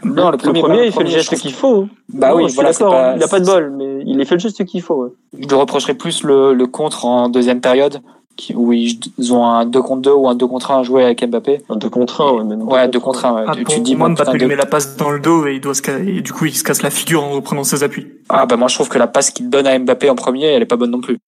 non, 0.05 0.31
le 0.31 0.37
premier, 0.37 0.61
le 0.61 0.67
premier 0.67 0.87
il 0.87 0.93
fait 0.93 1.05
le 1.05 1.11
geste 1.11 1.37
qu'il 1.37 1.53
faut. 1.53 1.89
Bah 2.13 2.35
oui, 2.35 2.51
voilà, 2.55 2.73
pas, 2.73 3.17
il 3.17 3.23
a 3.23 3.29
pas 3.29 3.41
de 3.41 3.47
bol, 3.47 3.73
mais 3.77 4.03
il 4.05 4.21
a 4.21 4.25
fait 4.25 4.35
le 4.35 4.41
geste 4.41 4.65
qu'il 4.65 4.83
faut. 4.83 5.05
Ouais. 5.05 5.11
Je 5.39 5.47
lui 5.47 5.55
reprocherais 5.55 5.95
plus 5.95 6.23
le, 6.23 6.55
le 6.55 6.67
contre 6.67 7.05
en 7.05 7.29
deuxième 7.29 7.61
période, 7.61 8.01
qui, 8.37 8.55
où 8.55 8.73
ils 8.73 8.99
ont 9.33 9.45
un 9.47 9.65
2 9.65 9.83
contre 9.83 10.03
2 10.03 10.13
ou 10.13 10.29
un 10.29 10.35
2 10.35 10.47
contre 10.47 10.71
1 10.73 10.81
à 10.81 10.83
jouer 10.83 11.05
avec 11.05 11.25
Mbappé. 11.25 11.63
Un 11.69 11.77
2 11.77 11.89
contre 11.89 12.21
1, 12.21 12.33
ouais, 12.33 12.45
même. 12.45 12.63
Ouais, 12.63 12.89
2 12.89 12.99
contre 12.99 13.25
1. 13.25 13.35
Ouais. 13.35 13.45
Ah, 13.47 13.53
tu, 13.69 13.81
dis, 13.81 13.95
moi, 13.95 14.09
Mbappé 14.09 14.39
lui 14.39 14.47
met 14.47 14.57
la 14.57 14.67
passe 14.67 14.97
dans 14.97 15.11
le 15.11 15.21
dos 15.21 15.47
et, 15.47 15.55
il 15.55 15.61
doit 15.61 15.75
se, 15.75 15.89
et 15.91 16.21
du 16.21 16.33
coup, 16.33 16.47
il 16.47 16.55
se 16.55 16.65
casse 16.65 16.83
la 16.83 16.91
figure 16.91 17.23
en 17.23 17.31
reprenant 17.31 17.65
ses 17.65 17.83
appuis. 17.83 18.07
Ah, 18.29 18.47
bah 18.47 18.57
moi, 18.57 18.69
je 18.69 18.75
trouve 18.75 18.89
que 18.89 18.99
la 18.99 19.07
passe 19.07 19.31
qu'il 19.31 19.49
donne 19.49 19.67
à 19.67 19.79
Mbappé 19.79 20.11
en 20.11 20.17
premier, 20.17 20.47
elle 20.47 20.63
est 20.63 20.67
pas 20.67 20.77
bonne 20.77 20.91
non 20.91 21.01
plus. 21.01 21.19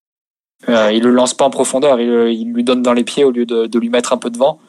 Euh, 0.69 0.91
il 0.93 1.03
le 1.03 1.11
lance 1.11 1.33
pas 1.33 1.45
en 1.45 1.49
profondeur, 1.49 1.99
il, 1.99 2.31
il 2.31 2.53
lui 2.53 2.63
donne 2.63 2.81
dans 2.81 2.93
les 2.93 3.03
pieds 3.03 3.25
au 3.25 3.31
lieu 3.31 3.45
de, 3.45 3.65
de 3.65 3.79
lui 3.79 3.89
mettre 3.89 4.13
un 4.13 4.17
peu 4.17 4.29
devant 4.29 4.59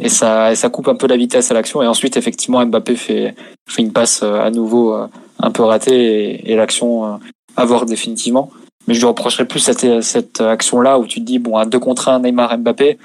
et 0.00 0.08
ça, 0.08 0.54
ça 0.54 0.68
coupe 0.70 0.88
un 0.88 0.94
peu 0.94 1.06
la 1.06 1.16
vitesse 1.16 1.50
à 1.50 1.54
l'action. 1.54 1.82
Et 1.82 1.86
ensuite, 1.86 2.16
effectivement, 2.16 2.64
Mbappé 2.64 2.96
fait, 2.96 3.34
fait 3.68 3.82
une 3.82 3.92
passe 3.92 4.22
euh, 4.22 4.40
à 4.40 4.50
nouveau 4.50 4.94
euh, 4.94 5.06
un 5.38 5.50
peu 5.50 5.62
ratée 5.62 5.94
et, 5.94 6.52
et 6.52 6.56
l'action 6.56 7.04
euh, 7.04 7.16
à 7.56 7.64
voir 7.64 7.86
définitivement. 7.86 8.50
Mais 8.88 8.94
je 8.94 9.00
lui 9.00 9.06
reprocherais 9.06 9.46
plus 9.46 9.60
cette, 9.60 10.02
cette 10.02 10.40
action-là 10.40 10.98
où 10.98 11.06
tu 11.06 11.20
te 11.20 11.24
dis, 11.24 11.38
bon, 11.38 11.58
un 11.58 11.66
2 11.66 11.78
contre 11.78 12.08
1 12.08 12.20
Neymar 12.20 12.56
Mbappé, 12.58 12.98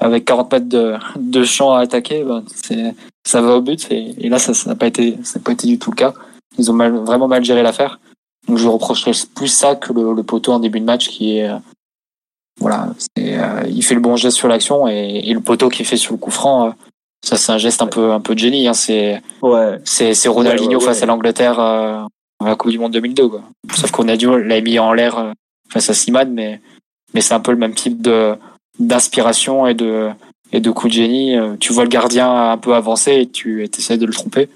avec 0.00 0.24
40 0.24 0.52
mètres 0.52 0.68
de, 0.68 0.94
de 1.16 1.44
champ 1.44 1.72
à 1.72 1.80
attaquer, 1.80 2.24
ben, 2.24 2.42
c'est, 2.54 2.94
ça 3.26 3.42
va 3.42 3.56
au 3.56 3.60
but. 3.60 3.86
Et, 3.90 4.14
et 4.18 4.28
là, 4.28 4.38
ça 4.38 4.52
n'a 4.66 4.74
pas 4.74 4.86
été, 4.86 5.18
ça 5.22 5.38
pas 5.40 5.52
été 5.52 5.66
du 5.66 5.78
tout 5.78 5.90
le 5.90 5.96
cas. 5.96 6.14
Ils 6.58 6.70
ont 6.70 6.74
mal, 6.74 6.94
vraiment 6.94 7.28
mal 7.28 7.44
géré 7.44 7.62
l'affaire. 7.62 8.00
Donc 8.48 8.56
je 8.56 8.66
reprocherais 8.66 9.12
plus 9.34 9.48
ça 9.48 9.76
que 9.76 9.92
le, 9.92 10.14
le 10.14 10.22
poteau 10.22 10.52
en 10.52 10.58
début 10.58 10.80
de 10.80 10.86
match 10.86 11.08
qui 11.08 11.38
est, 11.38 11.50
voilà, 12.60 12.88
euh, 13.18 13.62
il 13.68 13.82
fait 13.84 13.94
le 13.94 14.00
bon 14.00 14.16
geste 14.16 14.36
sur 14.36 14.48
l'action 14.48 14.88
et, 14.88 15.22
et, 15.24 15.32
le 15.32 15.40
poteau 15.40 15.68
qu'il 15.68 15.86
fait 15.86 15.96
sur 15.96 16.12
le 16.12 16.18
coup 16.18 16.30
franc, 16.30 16.68
euh, 16.68 16.70
ça 17.22 17.36
c'est 17.36 17.52
un 17.52 17.58
geste 17.58 17.82
un 17.82 17.86
peu 17.86 18.12
un 18.12 18.20
peu 18.20 18.34
de 18.34 18.38
génie. 18.38 18.68
Hein, 18.68 18.74
c'est 18.74 19.20
ouais. 19.42 19.78
c'est 19.84 20.14
c'est 20.14 20.28
Ronaldinho 20.28 20.70
ouais, 20.70 20.76
ouais, 20.76 20.84
face 20.84 21.02
à 21.02 21.06
l'Angleterre 21.06 21.58
euh, 21.60 22.04
à 22.40 22.44
la 22.44 22.56
Coupe 22.56 22.70
du 22.70 22.78
Monde 22.78 22.92
2002. 22.92 23.28
Quoi. 23.28 23.42
Sauf 23.74 23.90
qu'on 23.90 24.08
a 24.08 24.16
dû 24.16 24.26
l'a 24.26 24.60
mis 24.60 24.78
en 24.78 24.92
l'air 24.92 25.18
euh, 25.18 25.32
face 25.70 25.90
à 25.90 25.94
Simad, 25.94 26.30
mais 26.30 26.60
mais 27.14 27.20
c'est 27.20 27.34
un 27.34 27.40
peu 27.40 27.52
le 27.52 27.58
même 27.58 27.74
type 27.74 28.00
de 28.00 28.34
d'inspiration 28.78 29.66
et 29.66 29.74
de 29.74 30.10
et 30.52 30.60
de 30.60 30.70
coup 30.70 30.88
de 30.88 30.92
génie. 30.92 31.36
Euh, 31.36 31.56
tu 31.58 31.72
vois 31.72 31.84
le 31.84 31.90
gardien 31.90 32.50
un 32.50 32.58
peu 32.58 32.74
avancer 32.74 33.12
et 33.12 33.28
tu 33.28 33.64
essaies 33.64 33.98
de 33.98 34.06
le 34.06 34.12
tromper. 34.12 34.48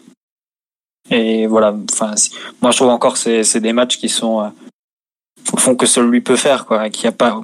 Et 1.10 1.46
voilà, 1.46 1.74
enfin, 1.92 2.14
moi 2.62 2.70
je 2.70 2.76
trouve 2.76 2.88
encore 2.88 3.16
c'est 3.16 3.42
c'est 3.42 3.60
des 3.60 3.72
matchs 3.72 3.98
qui 3.98 4.08
sont 4.08 4.50
font 5.58 5.74
que 5.74 5.86
seul 5.86 6.08
lui 6.08 6.20
peut 6.20 6.36
faire, 6.36 6.64
quoi, 6.64 6.88
qu'il 6.88 7.02
n'y 7.02 7.08
a 7.08 7.16
pas 7.16 7.42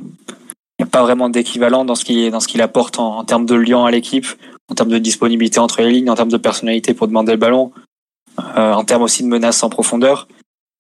pas 0.89 1.03
vraiment 1.03 1.29
d'équivalent 1.29 1.85
dans 1.85 1.95
ce 1.95 2.05
qu'il 2.05 2.31
dans 2.31 2.41
apporte 2.61 2.99
en, 2.99 3.25
termes 3.25 3.47
de 3.47 3.55
lien 3.55 3.85
à 3.85 3.91
l'équipe, 3.91 4.27
en 4.71 4.75
termes 4.75 4.91
de 4.91 4.99
disponibilité 4.99 5.59
entre 5.59 5.83
les 5.83 5.91
lignes, 5.91 6.11
en 6.11 6.15
termes 6.15 6.31
de 6.31 6.37
personnalité 6.37 6.95
pour 6.95 7.09
demander 7.09 7.33
le 7.33 7.39
ballon, 7.39 7.73
euh, 8.57 8.73
en 8.73 8.85
termes 8.85 9.03
aussi 9.03 9.23
de 9.23 9.29
menaces 9.29 9.63
en 9.63 9.69
profondeur. 9.69 10.29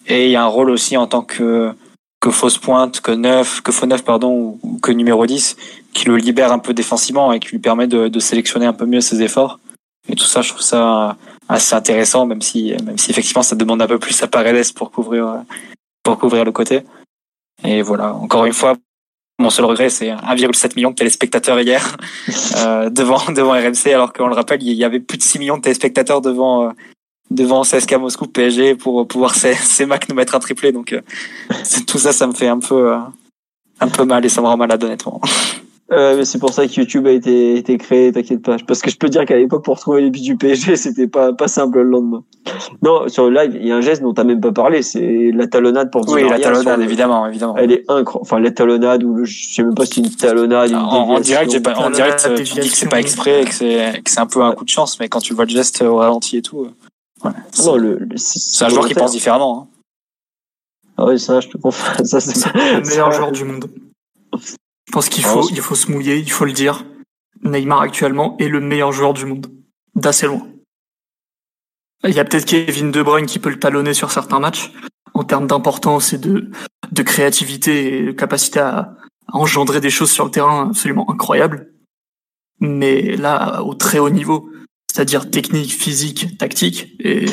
Et 0.06 0.26
il 0.26 0.30
y 0.30 0.36
a 0.36 0.42
un 0.42 0.46
rôle 0.46 0.70
aussi 0.70 0.96
en 0.96 1.06
tant 1.06 1.22
que 1.22 1.72
que 2.20 2.30
fausse 2.30 2.58
pointe, 2.58 3.00
que 3.00 3.12
neuf, 3.12 3.60
que 3.60 3.70
faux 3.70 3.86
neuf 3.86 4.02
pardon, 4.02 4.58
ou 4.62 4.78
que 4.78 4.90
numéro 4.90 5.24
10, 5.24 5.56
qui 5.92 6.06
le 6.06 6.16
libère 6.16 6.50
un 6.50 6.58
peu 6.58 6.74
défensivement 6.74 7.32
et 7.32 7.38
qui 7.38 7.50
lui 7.50 7.60
permet 7.60 7.86
de, 7.86 8.08
de 8.08 8.18
sélectionner 8.18 8.66
un 8.66 8.72
peu 8.72 8.86
mieux 8.86 9.00
ses 9.00 9.22
efforts. 9.22 9.60
Et 10.08 10.16
tout 10.16 10.24
ça, 10.24 10.42
je 10.42 10.48
trouve 10.48 10.62
ça 10.62 11.16
assez 11.48 11.76
intéressant, 11.76 12.26
même 12.26 12.42
si 12.42 12.74
même 12.84 12.98
si 12.98 13.10
effectivement 13.10 13.42
ça 13.42 13.54
demande 13.54 13.80
un 13.82 13.86
peu 13.86 13.98
plus 13.98 14.20
à 14.22 14.26
Paredes 14.26 14.72
pour 14.74 14.90
couvrir 14.90 15.44
pour 16.02 16.18
couvrir 16.18 16.44
le 16.44 16.52
côté. 16.52 16.82
Et 17.64 17.82
voilà, 17.82 18.14
encore 18.14 18.46
une 18.46 18.52
fois, 18.52 18.76
mon 19.38 19.50
seul 19.50 19.64
regret, 19.66 19.88
c'est 19.88 20.08
1,7 20.08 20.74
million 20.76 20.90
de 20.90 20.96
téléspectateurs 20.96 21.60
hier 21.60 21.96
euh, 22.56 22.90
devant 22.90 23.20
devant 23.32 23.52
RMC, 23.52 23.92
alors 23.92 24.12
qu'on 24.12 24.28
le 24.28 24.34
rappelle, 24.34 24.62
il 24.62 24.72
y 24.72 24.84
avait 24.84 25.00
plus 25.00 25.18
de 25.18 25.22
6 25.22 25.38
millions 25.38 25.56
de 25.56 25.62
téléspectateurs 25.62 26.20
devant 26.20 26.68
euh, 26.68 26.70
devant 27.30 27.62
CSK 27.62 27.94
Moscou 27.94 28.26
PSG 28.26 28.74
pour 28.74 29.06
pouvoir 29.06 29.34
ces, 29.34 29.54
ces 29.54 29.86
Mac 29.86 30.08
nous 30.08 30.14
mettre 30.14 30.34
un 30.34 30.40
triplé. 30.40 30.72
Donc 30.72 30.92
euh, 30.92 31.00
tout 31.86 31.98
ça, 31.98 32.12
ça 32.12 32.26
me 32.26 32.32
fait 32.32 32.48
un 32.48 32.58
peu 32.58 32.92
euh, 32.92 32.98
un 33.80 33.88
peu 33.88 34.04
mal 34.04 34.24
et 34.24 34.28
ça 34.28 34.40
me 34.40 34.46
rend 34.46 34.56
malade 34.56 34.82
honnêtement. 34.82 35.20
Euh, 35.90 36.18
mais 36.18 36.26
c'est 36.26 36.38
pour 36.38 36.52
ça 36.52 36.66
que 36.66 36.72
YouTube 36.72 37.06
a 37.06 37.12
été, 37.12 37.56
été 37.56 37.78
créé, 37.78 38.12
t'inquiète 38.12 38.42
pas. 38.42 38.56
Parce 38.66 38.82
que 38.82 38.90
je 38.90 38.98
peux 38.98 39.08
dire 39.08 39.24
qu'à 39.24 39.36
l'époque, 39.36 39.64
pour 39.64 39.80
trouver 39.80 40.02
les 40.02 40.10
buts 40.10 40.20
du 40.20 40.36
PSG, 40.36 40.76
c'était 40.76 41.08
pas, 41.08 41.32
pas 41.32 41.48
simple 41.48 41.78
le 41.78 41.84
lendemain. 41.84 42.24
Non, 42.82 43.08
sur 43.08 43.30
le 43.30 43.34
live, 43.34 43.56
il 43.58 43.66
y 43.66 43.72
a 43.72 43.76
un 43.76 43.80
geste 43.80 44.02
dont 44.02 44.12
t'as 44.12 44.24
même 44.24 44.40
pas 44.40 44.52
parlé, 44.52 44.82
c'est 44.82 45.30
la 45.32 45.46
talonnade 45.46 45.90
pour 45.90 46.06
Oui, 46.08 46.28
la 46.28 46.38
talonnade, 46.38 46.80
évidemment, 46.82 47.26
évidemment. 47.26 47.56
Elle 47.56 47.72
est 47.72 47.84
incroyable. 47.88 48.22
Enfin, 48.22 48.38
la 48.38 48.50
talonnade, 48.50 49.02
ou 49.02 49.14
le, 49.14 49.24
je 49.24 49.54
sais 49.54 49.62
même 49.62 49.74
pas 49.74 49.86
si 49.86 49.94
c'est 49.94 50.00
une 50.00 50.14
talonnade, 50.14 50.70
une 50.70 50.76
en, 50.76 51.08
en 51.08 51.20
direct, 51.20 51.52
j'ai 51.52 51.60
pas, 51.60 51.74
en 51.76 51.90
direct, 51.90 52.28
tu 52.36 52.42
dis 52.42 52.68
que 52.68 52.76
c'est 52.76 52.88
pas 52.88 53.00
exprès, 53.00 53.44
que 53.44 53.54
c'est, 53.54 54.02
que 54.04 54.10
c'est 54.10 54.20
un 54.20 54.26
peu 54.26 54.42
un 54.42 54.52
coup 54.52 54.64
de 54.64 54.70
chance, 54.70 55.00
mais 55.00 55.08
quand 55.08 55.20
tu 55.20 55.32
vois 55.32 55.44
le 55.44 55.50
geste 55.50 55.80
au 55.80 55.96
ralenti 55.96 56.36
et 56.36 56.42
tout, 56.42 56.66
ouais. 57.24 57.30
Non, 57.64 57.76
le, 57.76 57.98
le 57.98 58.16
c'est 58.16 58.64
un 58.64 58.68
joueur 58.68 58.86
qui 58.86 58.94
pense 58.94 59.12
différemment, 59.12 59.62
hein. 59.62 59.78
Ah 60.98 61.04
oui, 61.06 61.18
ça, 61.18 61.40
je 61.40 61.48
te 61.48 61.56
confirme. 61.56 62.04
Ça, 62.04 62.18
c'est 62.20 62.52
le 62.52 62.86
meilleur 62.86 63.12
joueur 63.12 63.30
du 63.30 63.44
monde. 63.44 63.70
Je 64.88 64.92
pense 64.92 65.10
qu'il 65.10 65.22
faut, 65.22 65.46
il 65.50 65.60
faut 65.60 65.74
se 65.74 65.92
mouiller, 65.92 66.16
il 66.16 66.32
faut 66.32 66.46
le 66.46 66.52
dire. 66.52 66.86
Neymar 67.42 67.82
actuellement 67.82 68.38
est 68.38 68.48
le 68.48 68.58
meilleur 68.58 68.90
joueur 68.90 69.12
du 69.12 69.26
monde. 69.26 69.46
D'assez 69.94 70.26
loin. 70.26 70.48
Il 72.04 72.14
y 72.14 72.18
a 72.18 72.24
peut-être 72.24 72.46
Kevin 72.46 72.90
De 72.90 73.02
Bruyne 73.02 73.26
qui 73.26 73.38
peut 73.38 73.50
le 73.50 73.58
talonner 73.58 73.92
sur 73.92 74.10
certains 74.10 74.40
matchs 74.40 74.72
en 75.12 75.24
termes 75.24 75.46
d'importance 75.46 76.14
et 76.14 76.18
de, 76.18 76.50
de 76.90 77.02
créativité 77.02 77.98
et 77.98 78.02
de 78.06 78.12
capacité 78.12 78.60
à, 78.60 78.96
à 79.26 79.36
engendrer 79.36 79.82
des 79.82 79.90
choses 79.90 80.10
sur 80.10 80.24
le 80.24 80.30
terrain 80.30 80.70
absolument 80.70 81.10
incroyables. 81.10 81.70
Mais 82.60 83.14
là, 83.16 83.62
au 83.62 83.74
très 83.74 83.98
haut 83.98 84.10
niveau, 84.10 84.50
c'est-à-dire 84.90 85.30
technique, 85.30 85.72
physique, 85.72 86.38
tactique 86.38 86.96
et 87.00 87.26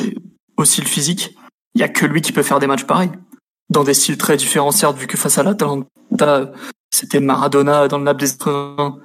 aussi 0.58 0.82
le 0.82 0.86
physique, 0.86 1.34
il 1.74 1.80
y 1.80 1.84
a 1.84 1.88
que 1.88 2.04
lui 2.04 2.20
qui 2.20 2.32
peut 2.32 2.42
faire 2.42 2.58
des 2.58 2.66
matchs 2.66 2.84
pareils. 2.84 3.12
Dans 3.70 3.84
des 3.84 3.94
styles 3.94 4.18
très 4.18 4.36
différents, 4.36 4.70
certes, 4.70 4.96
vu 4.96 5.06
que 5.06 5.16
face 5.16 5.38
à 5.38 5.42
l'Atalanta, 5.42 6.52
c'était 6.90 7.20
Maradona 7.20 7.88
dans 7.88 7.98
le 7.98 8.04
lab 8.04 8.18
des 8.18 8.28
80. 8.28 8.98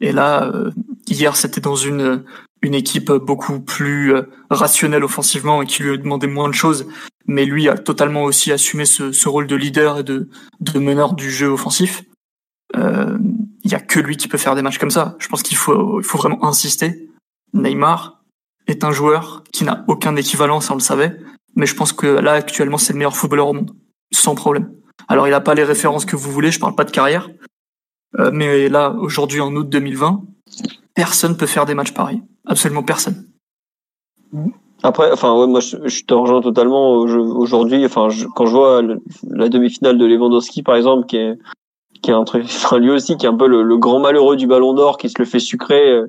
Et 0.00 0.12
là, 0.12 0.50
euh, 0.52 0.70
hier, 1.06 1.36
c'était 1.36 1.60
dans 1.60 1.76
une 1.76 2.24
une 2.62 2.74
équipe 2.74 3.10
beaucoup 3.10 3.60
plus 3.60 4.14
euh, 4.14 4.22
rationnelle 4.50 5.04
offensivement 5.04 5.62
et 5.62 5.66
qui 5.66 5.82
lui 5.82 5.98
demandait 5.98 6.26
moins 6.26 6.48
de 6.48 6.54
choses. 6.54 6.86
Mais 7.26 7.44
lui 7.44 7.68
a 7.68 7.78
totalement 7.78 8.24
aussi 8.24 8.52
assumé 8.52 8.84
ce, 8.84 9.12
ce 9.12 9.28
rôle 9.28 9.46
de 9.46 9.56
leader 9.56 9.98
et 9.98 10.02
de, 10.02 10.28
de 10.60 10.78
meneur 10.78 11.14
du 11.14 11.30
jeu 11.30 11.48
offensif. 11.48 12.02
Il 12.74 12.80
euh, 12.80 13.18
y 13.64 13.74
a 13.74 13.80
que 13.80 14.00
lui 14.00 14.16
qui 14.16 14.28
peut 14.28 14.38
faire 14.38 14.54
des 14.54 14.62
matchs 14.62 14.78
comme 14.78 14.90
ça. 14.90 15.16
Je 15.18 15.28
pense 15.28 15.42
qu'il 15.42 15.56
faut, 15.56 16.00
il 16.00 16.04
faut 16.04 16.18
vraiment 16.18 16.44
insister. 16.44 17.08
Neymar 17.52 18.22
est 18.66 18.84
un 18.84 18.92
joueur 18.92 19.42
qui 19.52 19.64
n'a 19.64 19.84
aucun 19.88 20.16
équivalent, 20.16 20.60
ça 20.60 20.72
on 20.72 20.76
le 20.76 20.82
savait. 20.82 21.16
Mais 21.56 21.66
je 21.66 21.74
pense 21.74 21.92
que 21.92 22.06
là, 22.06 22.32
actuellement, 22.32 22.78
c'est 22.78 22.92
le 22.92 22.98
meilleur 22.98 23.16
footballeur 23.16 23.48
au 23.48 23.52
monde. 23.52 23.72
Sans 24.12 24.34
problème. 24.34 24.72
Alors, 25.08 25.26
il 25.26 25.30
n'a 25.30 25.40
pas 25.40 25.54
les 25.54 25.64
références 25.64 26.04
que 26.04 26.16
vous 26.16 26.30
voulez, 26.30 26.50
je 26.50 26.60
parle 26.60 26.74
pas 26.74 26.84
de 26.84 26.90
carrière. 26.90 27.28
Euh, 28.18 28.30
mais 28.32 28.68
là, 28.68 28.94
aujourd'hui, 28.98 29.40
en 29.40 29.54
août 29.54 29.68
2020, 29.68 30.22
personne 30.94 31.36
peut 31.36 31.46
faire 31.46 31.66
des 31.66 31.74
matchs 31.74 31.92
pareils. 31.92 32.22
Absolument 32.46 32.82
personne. 32.82 33.26
Après, 34.82 35.10
enfin, 35.12 35.34
ouais, 35.38 35.46
moi, 35.46 35.60
je, 35.60 36.04
te 36.04 36.14
rejoins 36.14 36.40
totalement. 36.40 36.94
Aujourd'hui, 36.94 37.84
enfin, 37.84 38.08
quand 38.34 38.46
je 38.46 38.52
vois 38.52 38.82
la 39.28 39.48
demi-finale 39.48 39.98
de 39.98 40.06
Lewandowski, 40.06 40.62
par 40.62 40.76
exemple, 40.76 41.06
qui 41.06 41.16
est, 41.16 41.38
qui 42.02 42.10
est 42.10 42.14
un 42.14 42.24
truc, 42.24 42.44
enfin, 42.46 42.78
lui 42.78 42.90
aussi, 42.90 43.16
qui 43.16 43.26
est 43.26 43.28
un 43.28 43.36
peu 43.36 43.46
le, 43.46 43.62
le 43.62 43.76
grand 43.76 44.00
malheureux 44.00 44.36
du 44.36 44.46
Ballon 44.46 44.74
d'Or, 44.74 44.98
qui 44.98 45.08
se 45.08 45.18
le 45.18 45.24
fait 45.24 45.40
sucrer 45.40 45.90
euh, 45.90 46.06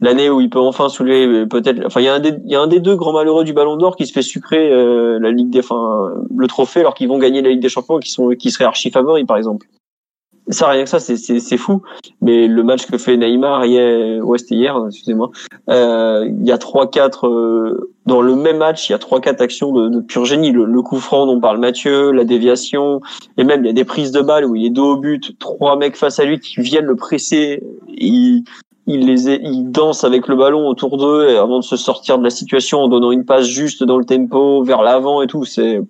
l'année 0.00 0.30
où 0.30 0.40
il 0.40 0.50
peut 0.50 0.58
enfin 0.58 0.88
soulever 0.88 1.26
euh, 1.26 1.46
peut-être. 1.46 1.84
Enfin, 1.86 2.00
il 2.00 2.04
y 2.04 2.08
a 2.08 2.14
un 2.14 2.20
des, 2.20 2.34
il 2.44 2.50
y 2.50 2.56
a 2.56 2.60
un 2.60 2.66
des 2.66 2.80
deux 2.80 2.96
grands 2.96 3.12
malheureux 3.12 3.44
du 3.44 3.52
Ballon 3.52 3.76
d'Or 3.76 3.96
qui 3.96 4.06
se 4.06 4.12
fait 4.12 4.22
sucrer 4.22 4.70
euh, 4.70 5.18
la 5.18 5.30
Ligue 5.30 5.50
des, 5.50 5.60
enfin, 5.60 6.12
le 6.34 6.46
trophée, 6.46 6.80
alors 6.80 6.94
qu'ils 6.94 7.08
vont 7.08 7.18
gagner 7.18 7.42
la 7.42 7.50
Ligue 7.50 7.60
des 7.60 7.68
Champions, 7.68 7.98
qui 7.98 8.10
sont, 8.10 8.30
qui 8.30 8.50
seraient 8.50 8.64
archi 8.64 8.90
favoris, 8.90 9.26
par 9.26 9.36
exemple. 9.36 9.66
ça 10.48 10.68
rien 10.68 10.84
que 10.84 10.90
ça, 10.90 11.00
c'est 11.00 11.56
fou. 11.56 11.82
Mais 12.20 12.46
le 12.46 12.62
match 12.62 12.86
que 12.86 12.98
fait 12.98 13.16
Neymar 13.16 13.64
hier, 13.66 14.24
ouais 14.24 14.38
c'était 14.38 14.54
hier, 14.54 14.80
excusez-moi. 14.86 15.30
Euh, 15.68 16.26
il 16.28 16.46
y 16.46 16.52
a 16.52 16.58
trois 16.58 16.90
quatre 16.90 17.26
euh, 17.26 17.92
dans 18.06 18.22
le 18.22 18.34
même 18.34 18.58
match, 18.58 18.88
il 18.88 18.92
y 18.92 18.94
a 18.94 18.98
trois 18.98 19.20
quatre 19.20 19.40
actions 19.40 19.72
de, 19.72 19.88
de 19.88 20.00
pur 20.00 20.24
génie. 20.24 20.52
Le, 20.52 20.82
coup 20.82 20.98
franc 20.98 21.26
dont 21.26 21.40
parle 21.40 21.58
Mathieu, 21.58 22.12
la 22.12 22.24
déviation, 22.24 23.00
et 23.36 23.44
même 23.44 23.64
il 23.64 23.66
y 23.66 23.70
a 23.70 23.74
des 23.74 23.84
prises 23.84 24.12
de 24.12 24.20
balles 24.20 24.46
où 24.46 24.54
il 24.56 24.64
est 24.64 24.70
dos 24.70 24.92
au 24.92 24.96
but, 24.96 25.38
trois 25.38 25.76
mecs 25.76 25.96
face 25.96 26.18
à 26.18 26.24
lui 26.24 26.38
qui 26.38 26.60
viennent 26.60 26.86
le 26.86 26.96
presser. 26.96 27.62
Il, 27.88 28.44
il 28.88 29.06
les 29.06 29.28
il 29.30 29.70
danse 29.70 30.02
avec 30.02 30.26
le 30.26 30.34
ballon 30.34 30.66
autour 30.66 30.96
d'eux 30.96 31.38
avant 31.38 31.58
de 31.58 31.64
se 31.64 31.76
sortir 31.76 32.18
de 32.18 32.24
la 32.24 32.30
situation 32.30 32.80
en 32.80 32.88
donnant 32.88 33.12
une 33.12 33.24
passe 33.24 33.46
juste 33.46 33.84
dans 33.84 33.98
le 33.98 34.04
tempo 34.04 34.64
vers 34.64 34.82
l'avant 34.82 35.22
et 35.22 35.26
tout. 35.26 35.44
C'est 35.44 35.80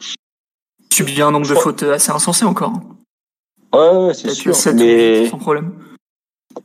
subit 0.93 1.23
un 1.23 1.31
nombre 1.31 1.49
de 1.49 1.55
fautes 1.55 1.85
assez 1.85 2.11
insensé 2.11 2.45
encore. 2.45 2.73
Ouais, 3.73 4.13
c'est 4.15 4.31
sûr. 4.31 4.53
Mais 4.75 5.27
sans 5.29 5.39
problème. 5.39 5.73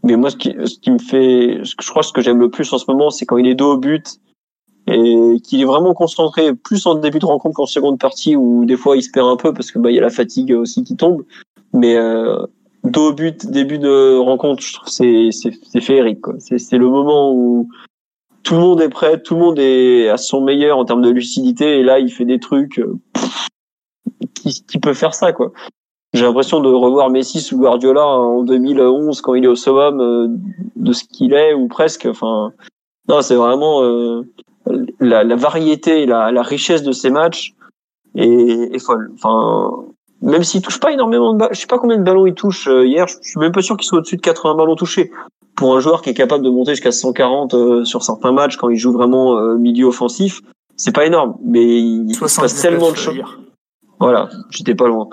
Mais 0.03 0.15
moi, 0.15 0.31
ce 0.31 0.37
qui, 0.37 0.55
ce 0.65 0.79
qui 0.79 0.89
me 0.89 0.97
fait, 0.97 1.63
je 1.63 1.89
crois, 1.89 2.01
ce 2.01 2.11
que 2.11 2.21
j'aime 2.21 2.39
le 2.39 2.49
plus 2.49 2.71
en 2.73 2.79
ce 2.79 2.85
moment, 2.87 3.11
c'est 3.11 3.25
quand 3.25 3.37
il 3.37 3.47
est 3.47 3.53
dos 3.53 3.73
au 3.73 3.77
but 3.77 4.17
et 4.87 5.37
qu'il 5.43 5.61
est 5.61 5.65
vraiment 5.65 5.93
concentré, 5.93 6.53
plus 6.53 6.85
en 6.87 6.95
début 6.95 7.19
de 7.19 7.25
rencontre 7.25 7.55
qu'en 7.55 7.65
seconde 7.65 7.99
partie, 7.99 8.35
où 8.35 8.65
des 8.65 8.75
fois 8.75 8.97
il 8.97 9.03
se 9.03 9.11
perd 9.11 9.27
un 9.27 9.37
peu 9.37 9.53
parce 9.53 9.71
que 9.71 9.79
bah 9.79 9.91
il 9.91 9.95
y 9.95 9.99
a 9.99 10.01
la 10.01 10.09
fatigue 10.09 10.51
aussi 10.51 10.83
qui 10.83 10.95
tombe. 10.95 11.23
Mais 11.73 11.95
euh, 11.95 12.45
dos 12.83 13.09
au 13.09 13.13
but, 13.13 13.45
début 13.47 13.79
de 13.79 14.17
rencontre, 14.17 14.61
je 14.61 14.73
trouve 14.73 14.89
c'est 14.89 15.29
c'est 15.31 15.81
féerique. 15.81 16.25
C'est 16.39 16.77
le 16.77 16.89
moment 16.89 17.31
où 17.33 17.69
tout 18.43 18.55
le 18.55 18.59
monde 18.59 18.81
est 18.81 18.89
prêt, 18.89 19.21
tout 19.21 19.35
le 19.35 19.41
monde 19.41 19.59
est 19.59 20.09
à 20.09 20.17
son 20.17 20.41
meilleur 20.41 20.77
en 20.77 20.85
termes 20.85 21.01
de 21.01 21.09
lucidité, 21.09 21.79
et 21.79 21.83
là 21.83 21.99
il 21.99 22.11
fait 22.11 22.25
des 22.25 22.39
trucs. 22.39 22.79
Euh, 22.79 22.97
qui, 24.35 24.65
qui 24.65 24.79
peut 24.79 24.93
faire 24.93 25.13
ça 25.13 25.31
quoi 25.31 25.53
j'ai 26.13 26.25
l'impression 26.25 26.59
de 26.59 26.69
revoir 26.69 27.09
Messi 27.09 27.41
sous 27.41 27.57
Guardiola 27.57 28.05
en 28.05 28.43
2011 28.43 29.21
quand 29.21 29.33
il 29.33 29.45
est 29.45 29.47
au 29.47 29.55
summum 29.55 29.99
euh, 29.99 30.27
de 30.75 30.93
ce 30.93 31.03
qu'il 31.03 31.33
est 31.33 31.55
ou 31.55 31.67
presque. 31.67 32.05
Enfin, 32.05 32.53
non, 33.09 33.21
c'est 33.21 33.35
vraiment 33.35 33.83
euh, 33.83 34.21
la, 34.99 35.23
la, 35.23 35.35
variété, 35.35 36.05
la, 36.05 36.31
la 36.31 36.43
richesse 36.43 36.83
de 36.83 36.91
ces 36.91 37.09
matchs 37.09 37.55
est, 38.15 38.75
est 38.75 38.79
folle. 38.79 39.11
Enfin, 39.15 39.85
même 40.23 40.43
s'il 40.43 40.61
touche 40.61 40.79
pas 40.79 40.91
énormément 40.91 41.33
de 41.33 41.39
balles, 41.39 41.49
je 41.51 41.59
sais 41.59 41.67
pas 41.67 41.77
combien 41.77 41.97
de 41.97 42.03
ballons 42.03 42.25
il 42.25 42.33
touche 42.33 42.67
euh, 42.67 42.85
hier. 42.85 43.07
Je 43.07 43.29
suis 43.29 43.39
même 43.39 43.51
pas 43.51 43.61
sûr 43.61 43.77
qu'il 43.77 43.87
soit 43.87 43.99
au-dessus 43.99 44.17
de 44.17 44.21
80 44.21 44.55
ballons 44.55 44.75
touchés. 44.75 45.11
Pour 45.55 45.75
un 45.75 45.79
joueur 45.79 46.01
qui 46.01 46.09
est 46.09 46.15
capable 46.15 46.43
de 46.43 46.49
monter 46.49 46.71
jusqu'à 46.71 46.91
140 46.91 47.85
sur 47.85 48.01
certains 48.01 48.31
matchs 48.31 48.57
quand 48.57 48.69
il 48.69 48.77
joue 48.77 48.91
vraiment 48.91 49.39
milieu 49.55 49.85
offensif, 49.85 50.41
c'est 50.77 50.95
pas 50.95 51.05
énorme. 51.05 51.35
Mais 51.43 51.63
il 51.63 52.17
passe 52.19 52.59
tellement 52.59 52.89
de 52.89 52.95
choses. 52.95 53.21
Voilà, 53.99 54.29
j'étais 54.49 54.73
pas 54.73 54.87
loin. 54.87 55.07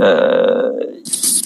Euh, 0.00 0.70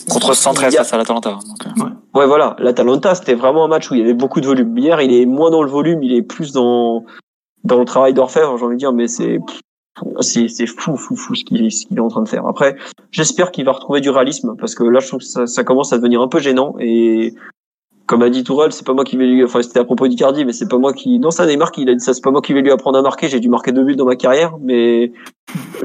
Contre 0.08 0.34
113 0.34 0.76
face 0.76 0.92
à 0.92 0.96
l'Atalanta. 0.96 1.30
Euh. 1.30 1.82
Ouais. 1.82 1.90
ouais, 2.14 2.26
voilà. 2.26 2.56
L'Atalanta, 2.58 3.14
c'était 3.14 3.34
vraiment 3.34 3.64
un 3.64 3.68
match 3.68 3.90
où 3.90 3.94
il 3.94 4.00
y 4.00 4.02
avait 4.02 4.14
beaucoup 4.14 4.40
de 4.40 4.46
volume. 4.46 4.76
Hier, 4.76 5.00
il 5.00 5.12
est 5.12 5.26
moins 5.26 5.50
dans 5.50 5.62
le 5.62 5.70
volume, 5.70 6.02
il 6.02 6.14
est 6.14 6.22
plus 6.22 6.52
dans 6.52 7.04
dans 7.64 7.78
le 7.78 7.86
travail 7.86 8.12
d'orfèvre, 8.12 8.58
j'ai 8.58 8.64
envie 8.64 8.74
de 8.74 8.78
dire, 8.78 8.92
mais 8.92 9.08
c'est 9.08 9.40
c'est 10.20 10.48
c'est 10.48 10.66
fou 10.66 10.96
fou 10.96 11.16
fou 11.16 11.34
ce 11.34 11.44
qu'il 11.44 11.70
ce 11.70 11.86
qu'il 11.86 11.96
est 11.96 12.00
en 12.00 12.08
train 12.08 12.22
de 12.22 12.28
faire. 12.28 12.46
Après, 12.46 12.76
j'espère 13.10 13.52
qu'il 13.52 13.64
va 13.64 13.72
retrouver 13.72 14.00
du 14.00 14.10
réalisme 14.10 14.56
parce 14.58 14.74
que 14.74 14.84
là, 14.84 15.00
je 15.00 15.08
trouve 15.08 15.20
que 15.20 15.26
ça, 15.26 15.46
ça 15.46 15.64
commence 15.64 15.92
à 15.92 15.98
devenir 15.98 16.20
un 16.20 16.28
peu 16.28 16.40
gênant 16.40 16.74
et 16.80 17.34
comme 18.06 18.22
a 18.22 18.28
dit 18.28 18.44
Tourelle, 18.44 18.72
c'est 18.72 18.86
pas 18.86 18.92
moi 18.92 19.04
qui 19.04 19.16
vais 19.16 19.26
lui, 19.26 19.42
enfin 19.44 19.62
c'était 19.62 19.80
à 19.80 19.84
propos 19.84 20.06
d'Icardi, 20.08 20.44
mais 20.44 20.52
c'est 20.52 20.68
pas 20.68 20.76
moi 20.76 20.92
qui, 20.92 21.18
non 21.18 21.30
c'est 21.30 21.46
Neymar 21.46 21.72
qui 21.72 21.82
il 21.82 21.88
a 21.88 21.94
dit 21.94 22.00
ça, 22.04 22.12
c'est 22.12 22.22
pas 22.22 22.30
moi 22.30 22.42
qui 22.42 22.52
vais 22.52 22.60
lui 22.60 22.70
apprendre 22.70 22.98
à 22.98 23.02
marquer, 23.02 23.28
j'ai 23.28 23.40
dû 23.40 23.48
marquer 23.48 23.72
deux 23.72 23.82
buts 23.82 23.96
dans 23.96 24.04
ma 24.04 24.16
carrière, 24.16 24.56
mais 24.60 25.12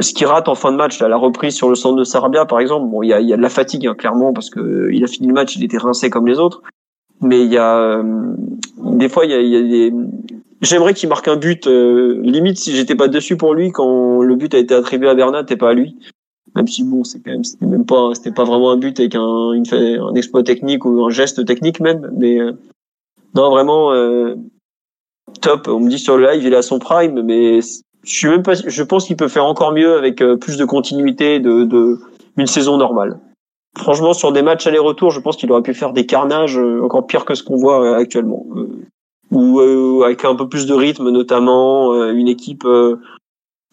ce 0.02 0.14
qui 0.14 0.26
rate 0.26 0.50
en 0.50 0.56
fin 0.56 0.72
de 0.72 0.78
match, 0.78 1.00
là, 1.00 1.08
la 1.08 1.16
reprise 1.16 1.56
sur 1.56 1.70
le 1.70 1.76
centre 1.76 1.96
de 1.96 2.04
Sarabia 2.04 2.46
par 2.46 2.60
exemple, 2.60 2.90
bon 2.90 3.04
il 3.04 3.10
y 3.10 3.14
a, 3.14 3.22
y 3.22 3.32
a 3.32 3.38
de 3.38 3.42
la 3.42 3.50
fatigue 3.50 3.88
hein, 3.88 3.96
clairement 3.96 4.34
parce 4.34 4.50
que 4.50 4.90
il 4.92 5.04
a 5.04 5.08
fini 5.08 5.28
le 5.28 5.34
match, 5.34 5.56
il 5.56 5.64
était 5.64 5.78
rincé 5.78 6.10
comme 6.10 6.28
les 6.28 6.40
autres, 6.40 6.62
mais 7.22 7.42
il 7.42 7.52
y 7.52 7.58
a 7.58 7.78
euh, 7.78 8.04
des 8.78 9.08
fois 9.08 9.26
il 9.26 9.32
y 9.32 9.34
a, 9.34 9.42
y 9.42 9.56
a 9.56 9.62
des, 9.62 9.94
j'aimerais 10.62 10.94
qu'il 10.94 11.10
marque 11.10 11.28
un 11.28 11.38
but, 11.38 11.68
euh, 11.68 12.20
limite 12.22 12.58
si 12.58 12.76
j'étais 12.76 12.96
pas 12.96 13.08
dessus 13.08 13.38
pour 13.38 13.54
lui 13.54 13.72
quand 13.72 14.22
le 14.22 14.36
but 14.36 14.54
a 14.54 14.58
été 14.58 14.74
attribué 14.74 15.10
à 15.10 15.16
Bernat 15.16 15.46
et 15.50 15.56
pas 15.56 15.70
à 15.70 15.74
lui. 15.74 15.96
Même 16.56 16.68
si 16.68 16.84
bon 16.84 17.04
c'est 17.04 17.20
quand 17.20 17.32
même 17.32 17.44
c'était 17.44 17.66
même 17.66 17.86
pas 17.86 18.12
c'était 18.16 18.32
pas 18.32 18.44
vraiment 18.44 18.72
un 18.72 18.78
but 18.78 19.00
avec 19.00 19.16
un 19.16 19.54
une, 19.54 19.64
un 19.72 20.16
exploit 20.16 20.44
technique 20.44 20.84
ou 20.86 21.06
un 21.06 21.10
geste 21.10 21.46
technique 21.46 21.80
même 21.80 22.12
mais 22.18 22.40
euh, 22.40 22.54
non 23.36 23.52
vraiment 23.52 23.94
euh, 23.94 24.36
top. 25.42 25.68
On 25.68 25.80
me 25.80 25.90
dit 25.90 26.00
sur 26.00 26.18
le 26.18 26.26
live 26.26 26.44
il 26.44 26.54
est 26.54 26.58
à 26.58 26.62
son 26.62 26.80
prime 26.80 27.22
mais 27.22 27.60
je 27.62 28.12
suis 28.12 28.28
même 28.28 28.44
pas 28.44 28.54
je 28.56 28.84
pense 28.84 29.06
qu'il 29.06 29.16
peut 29.16 29.28
faire 29.28 29.46
encore 29.46 29.74
mieux 29.74 29.96
avec 29.96 30.22
euh, 30.22 30.38
plus 30.38 30.58
de 30.58 30.66
continuité 30.66 31.40
de 31.40 31.66
de 31.66 32.00
une 32.38 32.48
saison 32.48 32.78
normale. 32.78 33.20
Franchement 33.78 34.14
sur 34.14 34.32
des 34.32 34.42
matchs 34.42 34.66
aller-retour 34.66 35.12
je 35.12 35.20
pense 35.20 35.38
qu'il 35.38 35.52
aurait 35.52 35.62
pu 35.62 35.76
faire 35.76 35.94
des 35.94 36.08
carnages 36.08 36.58
encore 36.58 37.06
pire 37.06 37.26
que 37.26 37.36
ce 37.36 37.44
qu'on 37.44 37.58
voit 37.58 37.96
actuellement 37.96 38.46
ou 39.32 40.04
avec 40.04 40.26
un 40.26 40.36
peu 40.36 40.50
plus 40.50 40.66
de 40.66 40.74
rythme 40.74 41.10
notamment 41.10 41.94
une 42.12 42.28
équipe 42.28 42.66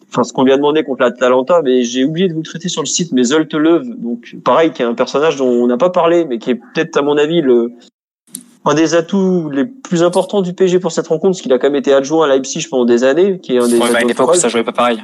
enfin 0.09 0.23
ce 0.23 0.33
qu'on 0.33 0.43
lui 0.43 0.51
a 0.51 0.57
demandé 0.57 0.83
contre 0.83 1.01
la 1.01 1.11
Talenta, 1.11 1.61
mais 1.63 1.83
j'ai 1.83 2.05
oublié 2.05 2.27
de 2.27 2.33
vous 2.33 2.39
le 2.39 2.45
traiter 2.45 2.69
sur 2.69 2.81
le 2.81 2.87
site, 2.87 3.11
mais 3.11 3.23
Zoltelöv, 3.23 3.83
donc 3.97 4.35
pareil, 4.43 4.71
qui 4.71 4.81
est 4.81 4.85
un 4.85 4.93
personnage 4.93 5.37
dont 5.37 5.49
on 5.49 5.67
n'a 5.67 5.77
pas 5.77 5.89
parlé, 5.89 6.25
mais 6.25 6.39
qui 6.39 6.51
est 6.51 6.55
peut-être 6.55 6.97
à 6.97 7.01
mon 7.01 7.17
avis 7.17 7.41
le 7.41 7.71
un 8.65 8.73
des 8.73 8.95
atouts 8.95 9.49
les 9.49 9.63
plus 9.63 10.03
importants 10.03 10.41
du 10.41 10.53
PSG 10.53 10.79
pour 10.79 10.91
cette 10.91 11.07
rencontre, 11.07 11.31
parce 11.31 11.41
qu'il 11.41 11.53
a 11.53 11.59
quand 11.59 11.67
même 11.67 11.77
été 11.77 11.93
adjoint 11.93 12.25
à 12.25 12.27
Leipzig 12.27 12.67
pendant 12.69 12.85
des 12.85 13.03
années, 13.03 13.39
qui 13.39 13.55
est 13.55 13.59
un 13.59 13.67
des. 13.67 13.77
Ouais, 13.77 13.89
mais 13.91 13.97
à 13.97 14.03
l'époque 14.03 14.35
ça 14.35 14.49
jouait 14.49 14.63
pas 14.63 14.73
pareil. 14.73 15.01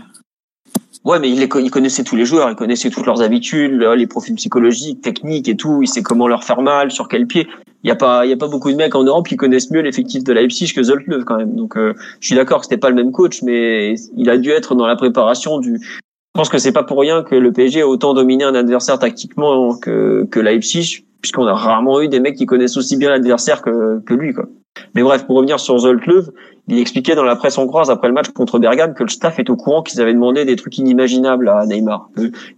Ouais, 1.05 1.19
mais 1.19 1.29
il, 1.29 1.41
il, 1.41 1.71
connaissait 1.71 2.03
tous 2.03 2.15
les 2.15 2.23
joueurs, 2.25 2.49
il 2.49 2.55
connaissait 2.55 2.89
toutes 2.89 3.05
leurs 3.05 3.21
habitudes, 3.21 3.73
les 3.73 4.07
profils 4.07 4.35
psychologiques, 4.35 5.01
techniques 5.01 5.49
et 5.49 5.57
tout. 5.57 5.81
Il 5.81 5.87
sait 5.87 6.01
comment 6.01 6.29
leur 6.29 6.45
faire 6.45 6.61
mal, 6.61 6.91
sur 6.91 7.09
quel 7.09 7.27
pied. 7.27 7.47
Il 7.83 7.89
y 7.89 7.91
a 7.91 7.95
pas, 7.95 8.25
il 8.25 8.29
y 8.29 8.33
a 8.33 8.37
pas 8.37 8.47
beaucoup 8.47 8.71
de 8.71 8.77
mecs 8.77 8.95
en 8.95 9.03
Europe 9.03 9.27
qui 9.27 9.35
connaissent 9.35 9.69
mieux 9.69 9.81
l'effectif 9.81 10.23
de 10.23 10.31
Leipzig 10.31 10.71
que 10.73 10.81
Zoltlev 10.81 11.25
quand 11.25 11.35
même. 11.35 11.55
Donc, 11.55 11.75
euh, 11.75 11.93
je 12.21 12.27
suis 12.27 12.35
d'accord 12.35 12.59
que 12.59 12.65
c'était 12.65 12.77
pas 12.77 12.89
le 12.89 12.95
même 12.95 13.11
coach, 13.11 13.41
mais 13.43 13.95
il 14.15 14.29
a 14.29 14.37
dû 14.37 14.51
être 14.51 14.75
dans 14.75 14.87
la 14.87 14.95
préparation 14.95 15.59
du. 15.59 15.77
Je 15.81 16.39
pense 16.39 16.47
que 16.47 16.57
c'est 16.57 16.71
pas 16.71 16.83
pour 16.83 16.99
rien 16.99 17.21
que 17.21 17.35
le 17.35 17.51
PSG 17.51 17.81
a 17.81 17.87
autant 17.87 18.13
dominé 18.13 18.45
un 18.45 18.55
adversaire 18.55 18.97
tactiquement 18.97 19.75
que 19.75 20.25
que 20.31 20.39
Leipzig, 20.39 21.03
puisqu'on 21.21 21.47
a 21.47 21.53
rarement 21.53 22.01
eu 22.01 22.07
des 22.07 22.21
mecs 22.21 22.37
qui 22.37 22.45
connaissent 22.45 22.77
aussi 22.77 22.95
bien 22.95 23.09
l'adversaire 23.09 23.61
que 23.61 23.99
que 24.05 24.13
lui, 24.13 24.33
quoi. 24.33 24.45
Mais 24.95 25.03
bref, 25.03 25.25
pour 25.25 25.37
revenir 25.37 25.59
sur 25.59 25.77
Zoltlev, 25.77 26.29
il 26.67 26.79
expliquait 26.79 27.15
dans 27.15 27.23
la 27.23 27.35
presse 27.35 27.57
hongroise 27.57 27.89
après 27.89 28.07
le 28.07 28.13
match 28.13 28.29
contre 28.29 28.59
Bergame 28.59 28.93
que 28.93 29.03
le 29.03 29.09
staff 29.09 29.39
est 29.39 29.49
au 29.49 29.55
courant 29.55 29.81
qu'ils 29.81 30.01
avaient 30.01 30.13
demandé 30.13 30.45
des 30.45 30.55
trucs 30.55 30.77
inimaginables 30.77 31.49
à 31.49 31.65
Neymar. 31.65 32.09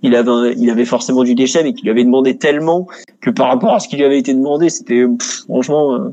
Il 0.02 0.16
avait, 0.16 0.86
forcément 0.86 1.24
du 1.24 1.34
déchet, 1.34 1.64
mais 1.64 1.74
qu'il 1.74 1.86
lui 1.86 1.92
avait 1.92 2.04
demandé 2.04 2.38
tellement 2.38 2.88
que 3.22 3.30
par 3.30 3.48
rapport 3.48 3.74
à 3.74 3.80
ce 3.80 3.88
qui 3.88 3.96
lui 3.96 4.04
avait 4.04 4.20
été 4.20 4.34
demandé, 4.34 4.70
c'était 4.70 5.06
franchement, 5.48 5.96
euh, 5.96 6.10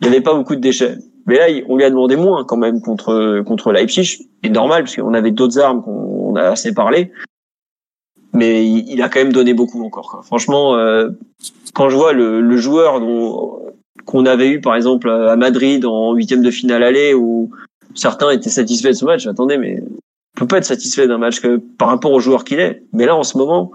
il 0.00 0.08
n'y 0.08 0.14
avait 0.14 0.22
pas 0.22 0.34
beaucoup 0.34 0.56
de 0.56 0.60
déchets. 0.60 0.96
Mais 1.26 1.36
là, 1.36 1.46
on 1.68 1.76
lui 1.76 1.84
a 1.84 1.90
demandé 1.90 2.16
moins 2.16 2.44
quand 2.44 2.56
même 2.56 2.80
contre 2.80 3.42
contre 3.42 3.72
Leipzig. 3.72 4.28
C'est 4.42 4.50
normal 4.50 4.84
parce 4.84 4.96
qu'on 4.96 5.14
avait 5.14 5.32
d'autres 5.32 5.58
armes 5.58 5.82
qu'on 5.82 6.36
a 6.36 6.42
assez 6.42 6.72
parlé. 6.72 7.10
Mais 8.32 8.66
il, 8.66 9.00
a 9.02 9.08
quand 9.08 9.20
même 9.20 9.32
donné 9.32 9.54
beaucoup 9.54 9.82
encore. 9.84 10.20
Franchement, 10.24 10.76
euh, 10.76 11.08
quand 11.74 11.88
je 11.88 11.96
vois 11.96 12.12
le, 12.12 12.42
le 12.42 12.56
joueur 12.58 13.00
dont 13.00 13.60
qu'on 14.06 14.24
avait 14.24 14.48
eu 14.48 14.60
par 14.60 14.74
exemple 14.74 15.10
à 15.10 15.36
Madrid 15.36 15.84
en 15.84 16.14
huitième 16.14 16.42
de 16.42 16.50
finale 16.50 16.82
aller 16.82 17.12
où 17.12 17.50
certains 17.94 18.30
étaient 18.30 18.50
satisfaits 18.50 18.88
de 18.88 18.92
ce 18.92 19.04
match. 19.04 19.26
Attendez, 19.26 19.58
mais 19.58 19.82
on 19.82 20.40
peut 20.40 20.46
pas 20.46 20.58
être 20.58 20.64
satisfait 20.64 21.06
d'un 21.06 21.18
match 21.18 21.40
que 21.40 21.56
par 21.56 21.88
rapport 21.88 22.12
au 22.12 22.20
joueur 22.20 22.44
qu'il 22.44 22.60
est. 22.60 22.82
Mais 22.92 23.06
là, 23.06 23.16
en 23.16 23.22
ce 23.22 23.36
moment, 23.36 23.72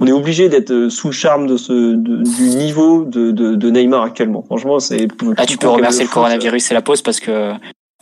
on 0.00 0.06
est 0.06 0.12
obligé 0.12 0.48
d'être 0.48 0.88
sous 0.88 1.08
le 1.08 1.12
charme 1.12 1.46
de 1.46 1.56
ce 1.56 1.94
du 1.94 2.56
niveau 2.56 3.04
de, 3.04 3.30
de, 3.30 3.54
de, 3.54 3.70
Neymar 3.70 4.02
actuellement. 4.02 4.42
Franchement, 4.42 4.78
c'est. 4.78 5.08
Là, 5.36 5.46
tu 5.46 5.56
peux 5.56 5.68
remercier 5.68 6.04
le 6.04 6.10
coronavirus 6.10 6.70
et 6.70 6.74
la 6.74 6.82
pause 6.82 7.02
parce 7.02 7.20
que 7.20 7.52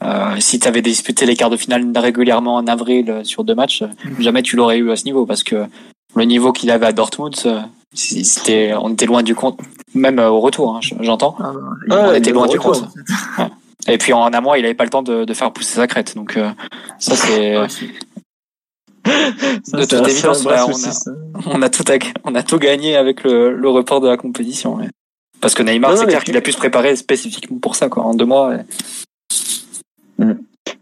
euh, 0.02 0.36
si 0.39 0.59
tu 0.59 0.66
avais 0.66 0.82
disputé 0.82 1.24
les 1.26 1.36
quarts 1.36 1.51
de 1.51 1.56
finale 1.56 1.86
régulièrement 1.97 2.56
en 2.56 2.66
avril 2.66 3.20
sur 3.22 3.44
deux 3.44 3.55
matchs, 3.55 3.82
mm. 3.82 4.20
jamais 4.20 4.43
tu 4.43 4.56
l'aurais 4.56 4.78
eu 4.78 4.90
à 4.90 4.97
ce 4.97 5.05
niveau 5.05 5.24
parce 5.26 5.44
que 5.44 5.66
le 6.16 6.24
niveau 6.24 6.52
qu'il 6.52 6.70
avait 6.70 6.86
à 6.86 6.93
Dortmund, 6.93 7.35
euh, 7.47 7.60
c'était, 7.94 8.74
on 8.74 8.92
était 8.92 9.06
loin 9.06 9.22
du 9.22 9.34
compte, 9.34 9.58
même 9.94 10.18
euh, 10.18 10.28
au 10.28 10.40
retour, 10.40 10.76
hein, 10.76 10.80
j'entends. 11.00 11.36
Ah, 11.38 11.52
on 11.90 12.14
était 12.14 12.32
loin 12.32 12.46
du 12.46 12.58
compte. 12.58 12.84
Et 13.86 13.98
puis 13.98 14.12
en 14.12 14.32
un 14.32 14.40
mois, 14.40 14.58
il 14.58 14.64
avait 14.64 14.74
pas 14.74 14.84
le 14.84 14.90
temps 14.90 15.02
de, 15.02 15.24
de 15.24 15.34
faire 15.34 15.52
pousser 15.52 15.74
sa 15.74 15.86
crête, 15.86 16.14
donc 16.16 16.36
euh, 16.36 16.50
ça 16.98 17.16
c'est. 17.16 17.54
de 19.04 19.84
toute 19.84 20.08
évidence, 20.08 20.44
bah, 20.44 20.66
on, 21.46 21.62
a, 21.62 21.68
tout, 21.68 21.84
on 22.24 22.34
a 22.34 22.42
tout 22.42 22.58
gagné 22.58 22.96
avec 22.96 23.22
le, 23.22 23.54
le 23.54 23.68
report 23.68 24.00
de 24.00 24.08
la 24.08 24.16
compétition. 24.16 24.78
Parce 25.40 25.54
que 25.54 25.62
Neymar, 25.62 25.98
c'est 25.98 26.06
clair 26.06 26.24
qu'il 26.24 26.36
a 26.36 26.40
pu 26.40 26.52
se 26.52 26.56
préparer 26.56 26.96
spécifiquement 26.96 27.58
pour 27.58 27.76
ça, 27.76 27.88
quoi, 27.88 28.04
en 28.04 28.14
deux 28.14 28.24
mois. 28.24 28.54
Mm. 30.18 30.32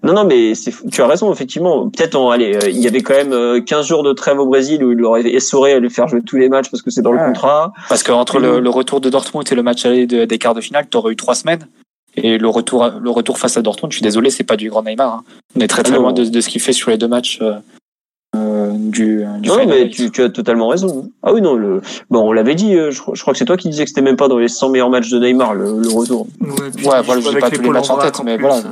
Non, 0.03 0.15
non, 0.15 0.25
mais 0.25 0.53
tu 0.91 1.03
as 1.03 1.07
raison, 1.07 1.33
effectivement. 1.33 1.89
Peut-être, 1.89 2.19
allez, 2.33 2.57
euh, 2.57 2.69
il 2.69 2.79
y 2.79 2.89
avait 2.89 3.03
quand 3.03 3.15
même 3.15 3.65
15 3.65 3.81
euh, 3.81 3.83
jours 3.89 4.03
de 4.03 4.13
trêve 4.13 4.39
au 4.41 4.47
Brésil 4.47 4.83
où 4.85 4.91
il 4.91 5.05
aurait 5.05 5.23
essoré 5.29 5.75
à 5.75 5.79
lui 5.79 5.91
faire 5.91 6.09
jouer 6.09 6.23
tous 6.23 6.37
les 6.37 6.49
matchs 6.49 6.71
parce 6.71 6.83
que 6.83 6.91
c'est 6.91 7.03
dans 7.03 7.13
le 7.13 7.25
contrat. 7.25 7.73
Parce 7.89 8.03
qu'entre 8.03 8.41
le, 8.41 8.59
le, 8.59 8.71
retour 8.71 9.01
de 9.01 9.09
Dortmund 9.11 9.47
et 9.51 9.55
le 9.55 9.63
match 9.63 9.87
aller 9.87 10.07
des 10.07 10.39
quarts 10.39 10.55
de 10.55 10.61
finale, 10.61 10.87
tu 10.91 10.97
aurais 10.97 11.13
eu 11.13 11.17
trois 11.17 11.37
semaines. 11.37 11.69
Et 12.17 12.37
le 12.37 12.49
retour, 12.49 12.91
le 13.01 13.11
retour 13.11 13.39
face 13.39 13.57
à 13.57 13.63
Dortmund, 13.63 13.93
je 13.93 13.99
suis 13.99 14.03
désolé, 14.03 14.31
c'est 14.31 14.45
pas 14.45 14.57
du 14.57 14.69
grand 14.71 14.83
Neymar. 14.83 15.15
Hein. 15.15 15.25
On 15.57 15.61
est 15.61 15.69
très 15.69 15.83
très 15.83 15.95
ah 15.95 15.99
loin 15.99 16.13
de, 16.13 16.25
de, 16.25 16.41
ce 16.41 16.49
qu'il 16.49 16.61
fait 16.61 16.75
sur 16.75 16.91
les 16.91 16.99
deux 16.99 17.09
matchs 17.09 17.41
euh, 17.41 18.73
du, 18.75 19.25
du 19.41 19.49
Non, 19.49 19.67
mais 19.67 19.89
tu, 19.89 20.11
tu, 20.11 20.23
as 20.23 20.29
totalement 20.29 20.69
raison. 20.69 21.11
Ah 21.23 21.33
oui, 21.33 21.41
non, 21.41 21.55
le, 21.55 21.81
bon, 22.11 22.29
on 22.29 22.33
l'avait 22.33 22.55
dit, 22.55 22.75
je, 22.75 23.01
crois- 23.01 23.15
je 23.15 23.23
crois 23.23 23.33
que 23.33 23.39
c'est 23.39 23.47
toi 23.47 23.57
qui 23.57 23.71
disais 23.71 23.85
que 23.85 23.89
c'était 23.89 24.03
même 24.03 24.17
pas 24.17 24.29
dans 24.29 24.39
les 24.39 24.49
100 24.49 24.69
meilleurs 24.71 24.91
matchs 24.91 25.11
de 25.11 25.19
Neymar, 25.19 25.55
le, 25.55 25.81
le 25.81 25.89
retour. 25.89 26.27
Ouais, 26.41 26.49
puis 26.75 26.87
Ouais, 26.87 26.97
il 26.99 27.05
voilà, 27.05 27.21
j'ai 27.23 27.29
avec 27.29 27.41
pas 27.41 27.51
tous 27.51 27.63
les 27.63 27.71
matchs 27.71 27.91
en 27.91 27.99
tête, 27.99 28.21
mais 28.25 28.37
plus, 28.37 28.47
voilà. 28.47 28.63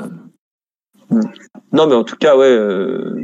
Euh. 1.12 1.20
Non, 1.72 1.86
mais 1.86 1.94
en 1.94 2.04
tout 2.04 2.16
cas, 2.16 2.36
ouais, 2.36 2.46
euh, 2.46 3.14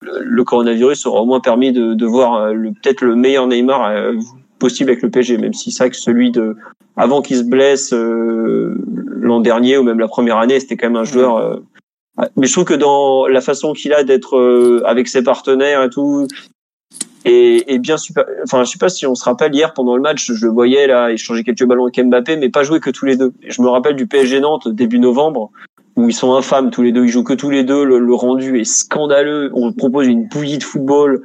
le, 0.00 0.44
coronavirus 0.44 1.06
aura 1.06 1.22
au 1.22 1.26
moins 1.26 1.40
permis 1.40 1.72
de, 1.72 1.94
de 1.94 2.06
voir 2.06 2.34
euh, 2.34 2.54
peut-être 2.82 3.02
le 3.02 3.16
meilleur 3.16 3.46
Neymar 3.46 3.86
euh, 3.86 4.14
possible 4.58 4.90
avec 4.90 5.02
le 5.02 5.10
PSG, 5.10 5.38
même 5.38 5.52
si 5.52 5.70
c'est 5.70 5.84
vrai 5.84 5.90
que 5.90 5.96
celui 5.96 6.30
de 6.30 6.56
avant 6.96 7.22
qu'il 7.22 7.36
se 7.36 7.42
blesse 7.42 7.92
euh, 7.92 8.74
l'an 9.06 9.40
dernier 9.40 9.78
ou 9.78 9.82
même 9.82 9.98
la 9.98 10.08
première 10.08 10.38
année, 10.38 10.60
c'était 10.60 10.76
quand 10.76 10.88
même 10.88 10.96
un 10.96 11.04
joueur. 11.04 11.36
euh, 11.36 11.56
mais 12.36 12.46
je 12.46 12.52
trouve 12.52 12.64
que 12.64 12.74
dans 12.74 13.26
la 13.26 13.40
façon 13.40 13.72
qu'il 13.72 13.94
a 13.94 14.04
d'être 14.04 14.36
euh, 14.36 14.82
avec 14.84 15.08
ses 15.08 15.22
partenaires 15.22 15.82
et 15.82 15.88
tout, 15.90 16.28
et, 17.24 17.78
bien 17.78 17.96
super. 17.96 18.24
Enfin, 18.44 18.64
je 18.64 18.70
sais 18.70 18.78
pas 18.78 18.88
si 18.88 19.06
on 19.06 19.14
se 19.14 19.24
rappelle 19.24 19.54
hier 19.54 19.72
pendant 19.74 19.96
le 19.96 20.02
match, 20.02 20.30
je 20.30 20.44
le 20.46 20.52
voyais 20.52 20.86
là 20.88 21.10
échanger 21.10 21.44
quelques 21.44 21.64
ballons 21.64 21.84
avec 21.84 22.04
Mbappé, 22.04 22.36
mais 22.36 22.50
pas 22.50 22.64
jouer 22.64 22.80
que 22.80 22.90
tous 22.90 23.06
les 23.06 23.16
deux. 23.16 23.32
Je 23.46 23.62
me 23.62 23.68
rappelle 23.68 23.96
du 23.96 24.06
PSG 24.06 24.40
Nantes 24.40 24.68
début 24.68 24.98
novembre 24.98 25.50
où 25.96 26.08
ils 26.08 26.14
sont 26.14 26.34
infâmes 26.34 26.70
tous 26.70 26.82
les 26.82 26.92
deux, 26.92 27.04
ils 27.04 27.08
jouent 27.10 27.24
que 27.24 27.34
tous 27.34 27.50
les 27.50 27.64
deux, 27.64 27.84
le, 27.84 27.98
le 27.98 28.14
rendu 28.14 28.58
est 28.60 28.64
scandaleux, 28.64 29.50
on 29.54 29.72
propose 29.72 30.06
une 30.06 30.26
bouillie 30.26 30.58
de 30.58 30.64
football, 30.64 31.22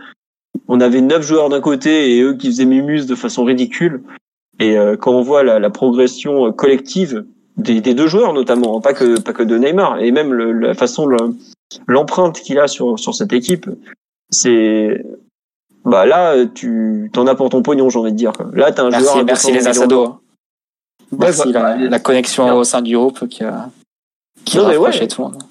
on 0.67 0.81
avait 0.81 1.01
neuf 1.01 1.21
joueurs 1.21 1.49
d'un 1.49 1.61
côté 1.61 2.15
et 2.17 2.21
eux 2.21 2.33
qui 2.33 2.47
faisaient 2.47 2.65
mimus 2.65 3.05
de 3.05 3.15
façon 3.15 3.43
ridicule. 3.45 4.03
Et 4.59 4.77
euh, 4.77 4.97
quand 4.97 5.11
on 5.13 5.21
voit 5.21 5.43
la, 5.43 5.59
la 5.59 5.69
progression 5.69 6.47
euh, 6.47 6.51
collective 6.51 7.25
des, 7.57 7.79
des 7.79 7.93
deux 7.93 8.07
joueurs 8.07 8.33
notamment, 8.33 8.77
hein, 8.77 8.81
pas 8.81 8.93
que 8.93 9.19
pas 9.19 9.33
que 9.33 9.43
de 9.43 9.57
Neymar, 9.57 9.99
et 9.99 10.11
même 10.11 10.33
le- 10.33 10.51
la 10.51 10.73
façon 10.73 11.05
le- 11.05 11.35
l'empreinte 11.87 12.39
qu'il 12.41 12.59
a 12.59 12.67
sur 12.67 12.97
sur 12.99 13.13
cette 13.15 13.33
équipe, 13.33 13.69
c'est 14.31 15.03
bah 15.85 16.05
là 16.05 16.45
tu 16.53 17.09
t'en 17.13 17.27
as 17.27 17.35
pour 17.35 17.49
ton 17.49 17.61
pognon, 17.61 17.89
j'ai 17.89 17.99
envie 17.99 18.11
de 18.11 18.17
dire. 18.17 18.33
Là 18.53 18.71
t'as 18.71 18.83
un 18.83 18.91
joueur 18.91 19.23
Merci, 19.23 19.49
à 19.51 19.53
merci 19.53 19.53
200 19.53 19.87
les 19.87 19.93
hein. 19.95 20.19
Merci 21.19 21.47
Ouais, 21.47 21.53
la, 21.53 21.61
bah, 21.61 21.75
la 21.77 21.99
connexion 21.99 22.53
au 22.57 22.63
sein 22.63 22.81
du 22.81 22.97
groupe 22.97 23.27
qui 23.29 23.43
a 23.43 23.69
qui 24.49 24.57
Non, 24.57 24.65
a 24.65 24.69
mais 24.69 24.75
rapproché 24.77 25.01
ouais. 25.01 25.07
tout 25.07 25.21
le 25.21 25.27
monde. 25.29 25.43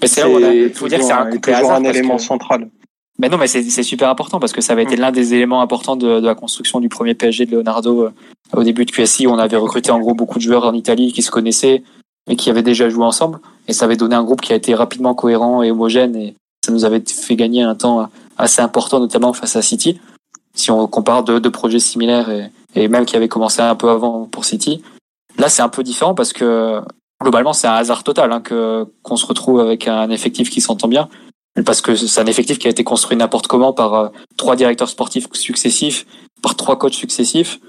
Mais 0.00 0.08
c'est 0.08 0.20
là 0.22 0.28
où 0.28 0.38
il 0.40 0.72
faut 0.74 0.88
dire 0.88 0.98
que 0.98 1.04
c'est 1.04 1.12
un 1.12 1.30
toujours, 1.30 1.72
un 1.72 1.84
élément 1.84 2.16
que- 2.16 2.22
central. 2.22 2.68
Mais 3.18 3.28
non, 3.28 3.36
mais 3.36 3.46
c'est 3.46 3.82
super 3.82 4.08
important 4.08 4.40
parce 4.40 4.52
que 4.52 4.60
ça 4.62 4.72
avait 4.72 4.82
été 4.84 4.96
l'un 4.96 5.12
des 5.12 5.34
éléments 5.34 5.60
importants 5.60 5.96
de, 5.96 6.18
de 6.18 6.26
la 6.26 6.34
construction 6.34 6.80
du 6.80 6.88
premier 6.88 7.14
PSG 7.14 7.44
de 7.46 7.52
Leonardo 7.52 8.04
euh, 8.04 8.10
au 8.56 8.64
début 8.64 8.84
de 8.86 8.90
QSI. 8.90 9.26
On 9.26 9.38
avait 9.38 9.58
recruté 9.58 9.90
en 9.92 10.00
gros 10.00 10.14
beaucoup 10.14 10.38
de 10.38 10.42
joueurs 10.42 10.64
en 10.64 10.72
Italie 10.72 11.12
qui 11.12 11.22
se 11.22 11.30
connaissaient 11.30 11.82
et 12.28 12.36
qui 12.36 12.48
avaient 12.50 12.62
déjà 12.62 12.88
joué 12.88 13.04
ensemble. 13.04 13.38
Et 13.68 13.74
ça 13.74 13.84
avait 13.84 13.96
donné 13.96 14.14
un 14.16 14.24
groupe 14.24 14.40
qui 14.40 14.52
a 14.52 14.56
été 14.56 14.74
rapidement 14.74 15.14
cohérent 15.14 15.62
et 15.62 15.70
homogène 15.70 16.16
et 16.16 16.34
ça 16.64 16.72
nous 16.72 16.84
avait 16.84 17.02
fait 17.06 17.36
gagner 17.36 17.62
un 17.62 17.74
temps 17.74 18.08
assez 18.38 18.62
important, 18.62 18.98
notamment 18.98 19.32
face 19.34 19.56
à 19.56 19.62
City. 19.62 20.00
Si 20.54 20.70
on 20.70 20.86
compare 20.88 21.22
deux, 21.22 21.38
deux 21.38 21.50
projets 21.50 21.78
similaires 21.80 22.30
et, 22.30 22.50
et 22.74 22.88
même 22.88 23.04
qui 23.04 23.14
avaient 23.14 23.28
commencé 23.28 23.60
un 23.60 23.74
peu 23.74 23.90
avant 23.90 24.24
pour 24.24 24.44
City. 24.46 24.82
Là, 25.38 25.48
c'est 25.48 25.62
un 25.62 25.68
peu 25.68 25.82
différent 25.82 26.14
parce 26.14 26.32
que 26.32 26.80
globalement, 27.22 27.52
c'est 27.52 27.66
un 27.66 27.74
hasard 27.74 28.04
total 28.04 28.32
hein, 28.32 28.40
que 28.40 28.86
qu'on 29.02 29.16
se 29.16 29.26
retrouve 29.26 29.60
avec 29.60 29.88
un 29.88 30.10
effectif 30.10 30.50
qui 30.50 30.60
s'entend 30.60 30.88
bien 30.88 31.08
parce 31.66 31.82
que 31.82 31.94
c'est 31.94 32.20
un 32.20 32.26
effectif 32.26 32.58
qui 32.58 32.66
a 32.66 32.70
été 32.70 32.82
construit 32.84 33.16
n'importe 33.16 33.46
comment 33.46 33.72
par 33.72 33.94
euh, 33.94 34.08
trois 34.36 34.56
directeurs 34.56 34.88
sportifs 34.88 35.28
successifs, 35.32 36.06
par 36.42 36.56
trois 36.56 36.78
coachs 36.78 36.94
successifs, 36.94 37.60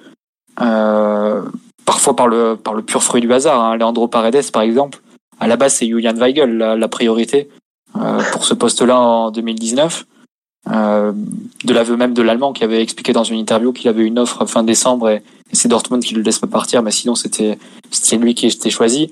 euh, 0.62 1.42
parfois 1.86 2.16
par 2.16 2.28
le 2.28 2.56
par 2.56 2.74
le 2.74 2.82
pur 2.82 3.04
fruit 3.04 3.22
du 3.22 3.32
hasard. 3.34 3.62
Hein. 3.62 3.76
Leandro 3.78 4.08
Paredes, 4.08 4.52
par 4.52 4.62
exemple, 4.62 5.02
à 5.40 5.48
la 5.48 5.58
base 5.58 5.76
c'est 5.76 5.88
Julian 5.88 6.14
Weigel 6.14 6.58
la, 6.58 6.76
la 6.78 6.88
priorité 6.88 7.50
euh, 7.98 8.22
pour 8.32 8.46
ce 8.46 8.54
poste-là 8.54 8.98
en 8.98 9.32
2019. 9.32 10.06
Euh, 10.72 11.12
de 11.66 11.74
l'aveu 11.74 11.98
même 11.98 12.14
de 12.14 12.22
l'Allemand 12.22 12.54
qui 12.54 12.64
avait 12.64 12.82
expliqué 12.82 13.12
dans 13.12 13.26
une 13.26 13.38
interview 13.38 13.74
qu'il 13.74 13.90
avait 13.90 14.06
une 14.06 14.18
offre 14.18 14.46
fin 14.46 14.64
décembre 14.64 15.10
et, 15.10 15.16
et 15.52 15.56
c'est 15.56 15.68
Dortmund 15.68 16.02
qui 16.02 16.14
le 16.14 16.22
laisse 16.22 16.40
pas 16.40 16.48
partir, 16.48 16.82
mais 16.82 16.92
sinon 16.92 17.16
c'était 17.16 17.60
c'était 17.92 18.16
lui 18.16 18.34
qui 18.34 18.48
était 18.48 18.70
choisi. 18.70 19.12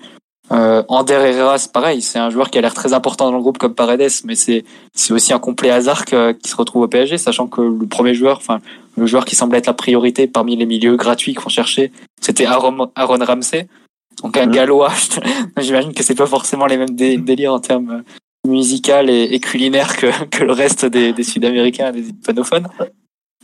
Euh, 0.51 0.83
Ander 0.89 1.13
Herrera, 1.13 1.57
c'est 1.57 1.71
pareil, 1.71 2.01
c'est 2.01 2.19
un 2.19 2.29
joueur 2.29 2.49
qui 2.49 2.57
a 2.57 2.61
l'air 2.61 2.73
très 2.73 2.91
important 2.93 3.31
dans 3.31 3.37
le 3.37 3.41
groupe 3.41 3.57
comme 3.57 3.73
Paredes, 3.73 4.09
mais 4.25 4.35
c'est 4.35 4.65
c'est 4.93 5.13
aussi 5.13 5.31
un 5.33 5.39
complet 5.39 5.69
hasard 5.69 6.03
que- 6.05 6.33
qui 6.33 6.49
se 6.49 6.55
retrouve 6.57 6.81
au 6.83 6.87
PSG, 6.87 7.17
sachant 7.17 7.47
que 7.47 7.61
le 7.61 7.85
premier 7.87 8.13
joueur, 8.13 8.37
enfin 8.37 8.59
le 8.97 9.05
joueur 9.05 9.23
qui 9.23 9.35
semblait 9.35 9.59
être 9.59 9.67
la 9.67 9.73
priorité 9.73 10.27
parmi 10.27 10.57
les 10.57 10.65
milieux 10.65 10.97
gratuits 10.97 11.33
qu'on 11.35 11.49
cherchait, 11.49 11.91
c'était 12.19 12.45
Aaron, 12.45 12.91
Aaron 12.95 13.23
Ramsey, 13.23 13.67
donc 14.23 14.35
un 14.35 14.47
Mhm. 14.47 14.51
gallois. 14.51 14.91
J'imagine 15.57 15.93
que 15.93 16.03
c'est 16.03 16.15
pas 16.15 16.25
forcément 16.25 16.65
les 16.65 16.75
mêmes 16.77 16.95
dé- 16.95 17.17
délires 17.17 17.53
en 17.53 17.59
termes 17.61 18.03
musical 18.45 19.09
et, 19.09 19.23
et 19.31 19.39
culinaires 19.39 19.95
que, 19.95 20.07
que 20.25 20.43
le 20.43 20.51
reste 20.51 20.85
des, 20.85 21.13
des 21.13 21.23
Sud-Américains 21.23 21.89
et 21.89 22.01
des 22.01 22.09
hispanophones. 22.09 22.67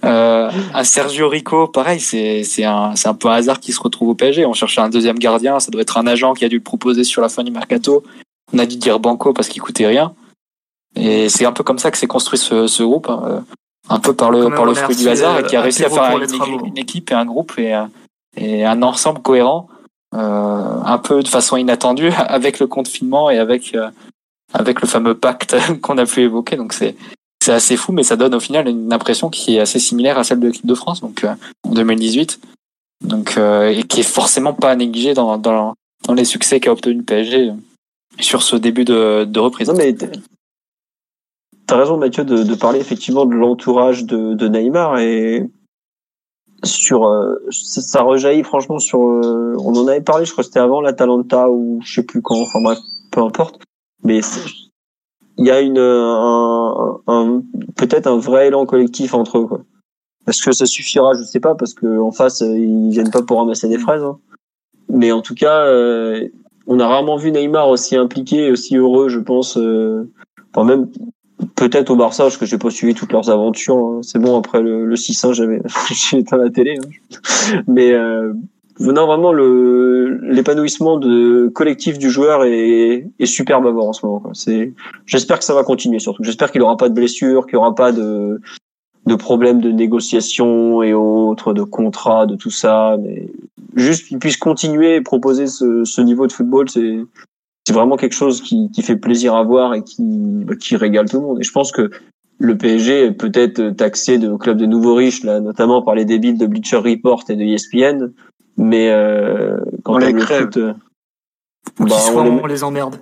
Euh, 0.03 0.51
un 0.73 0.83
Sergio 0.83 1.27
Rico, 1.27 1.67
pareil, 1.67 1.99
c'est 1.99 2.43
c'est 2.43 2.63
un, 2.63 2.95
c'est 2.95 3.07
un 3.07 3.13
peu 3.15 3.29
un 3.29 3.33
hasard 3.33 3.59
qui 3.59 3.71
se 3.71 3.79
retrouve 3.81 4.09
au 4.09 4.15
PSG. 4.15 4.45
On 4.45 4.53
cherchait 4.53 4.81
un 4.81 4.89
deuxième 4.89 5.17
gardien, 5.17 5.59
ça 5.59 5.71
doit 5.71 5.81
être 5.81 5.97
un 5.97 6.05
agent 6.07 6.33
qui 6.33 6.45
a 6.45 6.49
dû 6.49 6.57
le 6.57 6.63
proposer 6.63 7.03
sur 7.03 7.21
la 7.21 7.29
fin 7.29 7.43
du 7.43 7.51
mercato. 7.51 8.03
On 8.53 8.59
a 8.59 8.65
dû 8.65 8.77
dire 8.77 8.99
banco 8.99 9.33
parce 9.33 9.47
qu'il 9.49 9.61
coûtait 9.61 9.87
rien. 9.87 10.13
Et 10.95 11.29
c'est 11.29 11.45
un 11.45 11.51
peu 11.51 11.63
comme 11.63 11.79
ça 11.79 11.91
que 11.91 11.97
s'est 11.97 12.07
construit 12.07 12.39
ce, 12.39 12.67
ce 12.67 12.83
groupe, 12.83 13.09
hein, 13.09 13.21
euh, 13.25 13.39
un 13.89 13.99
peu 13.99 14.13
par 14.13 14.31
le, 14.31 14.49
par 14.49 14.65
fruit 14.75 14.95
du 14.95 15.09
hasard, 15.09 15.39
et 15.39 15.43
qui 15.43 15.55
a 15.55 15.59
euh, 15.59 15.63
réussi 15.63 15.83
à 15.83 15.89
faire 15.89 16.17
une, 16.65 16.77
équipe 16.77 17.11
et 17.11 17.13
un 17.13 17.25
groupe 17.25 17.53
et, 17.57 17.73
un- 17.73 17.89
et 18.35 18.65
un 18.65 18.81
ensemble 18.81 19.21
cohérent, 19.21 19.67
euh, 20.15 20.81
un 20.85 20.97
peu 20.97 21.21
de 21.23 21.27
façon 21.27 21.57
inattendue, 21.57 22.11
avec 22.17 22.59
le 22.59 22.67
confinement 22.67 23.29
et 23.29 23.37
avec 23.37 23.75
euh, 23.75 23.89
avec 24.53 24.81
le 24.81 24.87
fameux 24.87 25.15
pacte 25.15 25.55
qu'on 25.81 25.97
a 25.97 26.05
pu 26.05 26.21
évoquer. 26.21 26.55
Donc 26.55 26.73
c'est 26.73 26.95
c'est 27.47 27.53
assez 27.53 27.77
fou, 27.77 27.93
mais 27.93 28.03
ça 28.03 28.17
donne 28.17 28.35
au 28.35 28.41
final 28.41 28.67
une 28.67 28.91
impression 28.91 29.29
qui 29.29 29.55
est 29.55 29.61
assez 29.61 29.79
similaire 29.79 30.17
à 30.17 30.25
celle 30.25 30.41
de 30.41 30.47
l'équipe 30.47 30.65
de 30.65 30.75
France, 30.75 30.99
donc 30.99 31.23
euh, 31.23 31.33
en 31.63 31.71
2018, 31.71 32.41
donc 33.05 33.37
euh, 33.37 33.69
et 33.69 33.83
qui 33.83 34.01
est 34.01 34.03
forcément 34.03 34.53
pas 34.53 34.75
négligée 34.75 35.13
dans 35.13 35.37
dans, 35.37 35.73
les 36.13 36.25
succès 36.25 36.59
qu'a 36.59 36.73
obtenu 36.73 36.95
le 36.95 37.03
PSG 37.03 37.53
sur 38.19 38.43
ce 38.43 38.57
début 38.57 38.83
de, 38.83 39.39
reprise. 39.39 39.69
Non, 39.69 39.75
mais 39.75 39.95
t'as- 39.95 41.77
raison, 41.77 41.95
Mathieu, 41.95 42.25
de, 42.25 42.55
parler 42.55 42.79
effectivement 42.79 43.25
de 43.25 43.33
l'entourage 43.33 44.03
de, 44.03 44.47
Neymar 44.49 44.99
et 44.99 45.49
sur 46.65 47.07
euh, 47.07 47.35
ça, 47.49 48.01
rejaillit 48.01 48.43
franchement 48.43 48.79
sur. 48.79 48.99
euh, 48.99 49.55
on 49.59 49.73
en 49.73 49.87
avait 49.87 50.01
parlé, 50.01 50.25
je 50.25 50.33
crois 50.33 50.43
c'était 50.43 50.59
avant 50.59 50.81
l'Atalanta 50.81 51.49
ou 51.49 51.79
je 51.81 51.93
sais 51.93 52.03
plus 52.03 52.21
quand. 52.21 52.41
Enfin 52.41 52.59
bref, 52.61 52.79
peu 53.09 53.21
importe. 53.21 53.61
Mais 54.03 54.19
il 55.37 55.45
y 55.45 55.51
a 55.51 55.61
une 55.61 55.77
un, 55.79 56.99
un- 57.07 57.41
peut-être 57.75 58.07
un 58.07 58.17
vrai 58.17 58.47
élan 58.47 58.65
collectif 58.65 59.13
entre 59.13 59.39
eux. 59.39 59.45
Quoi. 59.47 59.61
Est-ce 60.27 60.43
que 60.43 60.51
ça 60.51 60.65
suffira 60.65 61.13
Je 61.13 61.23
sais 61.23 61.39
pas 61.39 61.55
parce 61.55 61.73
que 61.73 61.99
en 61.99 62.11
face 62.11 62.41
ils 62.41 62.89
viennent 62.89 63.11
pas 63.11 63.21
pour 63.21 63.39
ramasser 63.39 63.67
des 63.69 63.77
fraises. 63.77 64.03
hein. 64.03 64.17
Mais 64.89 65.11
en 65.11 65.21
tout 65.21 65.35
cas, 65.35 65.61
euh, 65.65 66.27
on 66.65 66.79
a 66.79 66.87
rarement 66.87 67.17
vu 67.17 67.31
Neymar 67.31 67.69
aussi 67.69 67.95
impliqué, 67.95 68.51
aussi 68.51 68.75
heureux, 68.77 69.09
je 69.09 69.19
pense. 69.19 69.57
Euh, 69.57 70.09
enfin 70.53 70.65
même 70.65 70.89
peut-être 71.55 71.91
au 71.91 71.95
Barça, 71.95 72.23
parce 72.23 72.37
que 72.37 72.45
j'ai 72.45 72.57
pas 72.57 72.69
suivi 72.71 72.93
toutes 72.93 73.11
leurs 73.11 73.29
aventures. 73.29 73.77
hein. 73.77 73.99
C'est 74.01 74.19
bon, 74.19 74.37
après 74.37 74.61
le, 74.61 74.85
le 74.85 74.95
6-1, 74.95 75.33
j'avais 75.33 75.61
j'ai 75.93 76.19
éteint 76.19 76.37
la 76.37 76.49
télé. 76.49 76.77
hein. 76.77 77.59
Mais 77.67 77.91
euh, 77.93 78.33
non, 78.79 79.05
vraiment 79.07 79.31
le 79.31 80.19
l'épanouissement 80.21 80.97
de 80.97 81.49
collectif 81.53 81.97
du 81.97 82.09
joueur 82.09 82.43
est, 82.43 83.07
est 83.19 83.25
superbe 83.25 83.65
à 83.65 83.71
voir 83.71 83.85
en 83.85 83.93
ce 83.93 84.05
moment. 84.05 84.21
C'est, 84.33 84.73
j'espère 85.05 85.39
que 85.39 85.45
ça 85.45 85.53
va 85.53 85.63
continuer 85.63 85.99
surtout. 85.99 86.23
J'espère 86.23 86.51
qu'il 86.51 86.61
aura 86.61 86.77
pas 86.77 86.89
de 86.89 86.93
blessures, 86.93 87.47
qu'il 87.47 87.57
aura 87.57 87.75
pas 87.75 87.91
de 87.91 88.39
de 89.05 89.15
problèmes 89.15 89.61
de 89.61 89.71
négociation 89.71 90.83
et 90.83 90.93
autres, 90.93 91.53
de 91.53 91.63
contrats, 91.63 92.25
de 92.25 92.35
tout 92.35 92.49
ça, 92.49 92.97
mais 93.01 93.29
juste 93.75 94.07
qu'il 94.07 94.19
puisse 94.19 94.35
continuer 94.35 94.95
et 94.95 95.01
proposer 95.01 95.47
ce, 95.47 95.85
ce 95.85 96.01
niveau 96.01 96.27
de 96.27 96.33
football, 96.33 96.69
c'est 96.69 96.99
c'est 97.67 97.73
vraiment 97.73 97.97
quelque 97.97 98.15
chose 98.15 98.41
qui, 98.41 98.71
qui 98.71 98.81
fait 98.81 98.95
plaisir 98.95 99.35
à 99.35 99.43
voir 99.43 99.73
et 99.73 99.83
qui, 99.83 100.01
bah, 100.01 100.55
qui 100.55 100.77
régale 100.77 101.09
tout 101.09 101.17
le 101.17 101.23
monde. 101.23 101.39
Et 101.41 101.43
je 101.43 101.51
pense 101.51 101.73
que 101.73 101.91
le 102.39 102.57
PSG 102.57 103.07
est 103.07 103.11
peut-être 103.11 103.71
taxé 103.71 104.17
de 104.17 104.33
club 104.37 104.57
de 104.57 104.65
nouveaux 104.65 104.95
riches, 104.95 105.23
là, 105.25 105.41
notamment 105.41 105.81
par 105.81 105.93
les 105.93 106.05
débiles 106.05 106.37
de 106.37 106.45
Bleacher 106.45 106.77
Report 106.77 107.25
et 107.27 107.35
de 107.35 107.43
ESPN, 107.43 108.13
mais 108.57 108.89
euh, 108.91 109.57
quand 109.83 109.95
On 109.95 109.97
les 109.97 110.11
le 110.11 110.19
crève. 110.19 110.43
foot, 110.45 110.57
euh, 110.57 110.73
Ou 111.79 111.85
bah, 111.85 111.95
on 112.13 112.23
les 112.23 112.29
on 112.29 112.45
les 112.47 112.63
emmerde. 112.63 112.95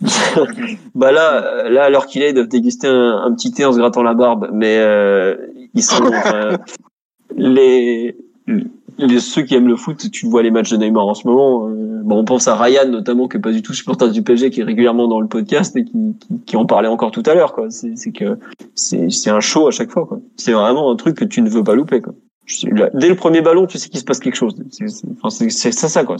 bah 0.94 1.12
là, 1.12 1.68
là, 1.68 1.84
alors 1.84 2.06
qu'il 2.06 2.22
est, 2.22 2.30
ils 2.30 2.34
doivent 2.34 2.48
déguster 2.48 2.86
un, 2.86 3.18
un 3.24 3.34
petit 3.34 3.52
thé 3.52 3.64
en 3.64 3.72
se 3.72 3.78
grattant 3.78 4.02
la 4.02 4.14
barbe. 4.14 4.48
Mais 4.52 4.78
euh, 4.78 5.36
ils 5.74 5.82
sont 5.82 6.10
euh, 6.34 6.56
les, 7.36 8.16
les 8.98 9.20
ceux 9.20 9.42
qui 9.42 9.54
aiment 9.54 9.68
le 9.68 9.76
foot. 9.76 10.10
Tu 10.10 10.26
vois 10.26 10.42
les 10.42 10.50
matchs 10.50 10.70
de 10.70 10.78
Neymar 10.78 11.06
en 11.06 11.14
ce 11.14 11.26
moment. 11.28 11.68
euh, 11.68 12.00
bon, 12.02 12.18
on 12.20 12.24
pense 12.24 12.48
à 12.48 12.56
Ryan 12.56 12.88
notamment, 12.88 13.28
qui 13.28 13.36
est 13.36 13.40
pas 13.40 13.52
du 13.52 13.60
tout 13.62 13.74
supporter 13.74 14.08
du 14.10 14.22
PSG, 14.22 14.48
qui 14.50 14.60
est 14.60 14.64
régulièrement 14.64 15.06
dans 15.06 15.20
le 15.20 15.28
podcast 15.28 15.76
et 15.76 15.84
qui, 15.84 15.92
qui, 16.18 16.40
qui 16.46 16.56
en 16.56 16.64
parlait 16.64 16.88
encore 16.88 17.10
tout 17.10 17.22
à 17.26 17.34
l'heure. 17.34 17.52
Quoi, 17.52 17.70
c'est 17.70 17.96
c'est 17.96 18.12
que 18.12 18.38
c'est 18.74 19.10
c'est 19.10 19.30
un 19.30 19.40
show 19.40 19.66
à 19.68 19.70
chaque 19.70 19.90
fois. 19.90 20.06
Quoi, 20.06 20.20
c'est 20.36 20.52
vraiment 20.52 20.90
un 20.90 20.96
truc 20.96 21.16
que 21.16 21.24
tu 21.26 21.42
ne 21.42 21.50
veux 21.50 21.62
pas 21.64 21.74
louper. 21.74 22.00
Quoi. 22.00 22.14
Dès 22.94 23.08
le 23.08 23.16
premier 23.16 23.40
ballon, 23.40 23.66
tu 23.66 23.78
sais 23.78 23.88
qu'il 23.88 24.00
se 24.00 24.04
passe 24.04 24.20
quelque 24.20 24.36
chose. 24.36 24.54
C'est 24.70 25.72
ça, 25.72 25.88
ça 25.88 26.04
quoi. 26.04 26.16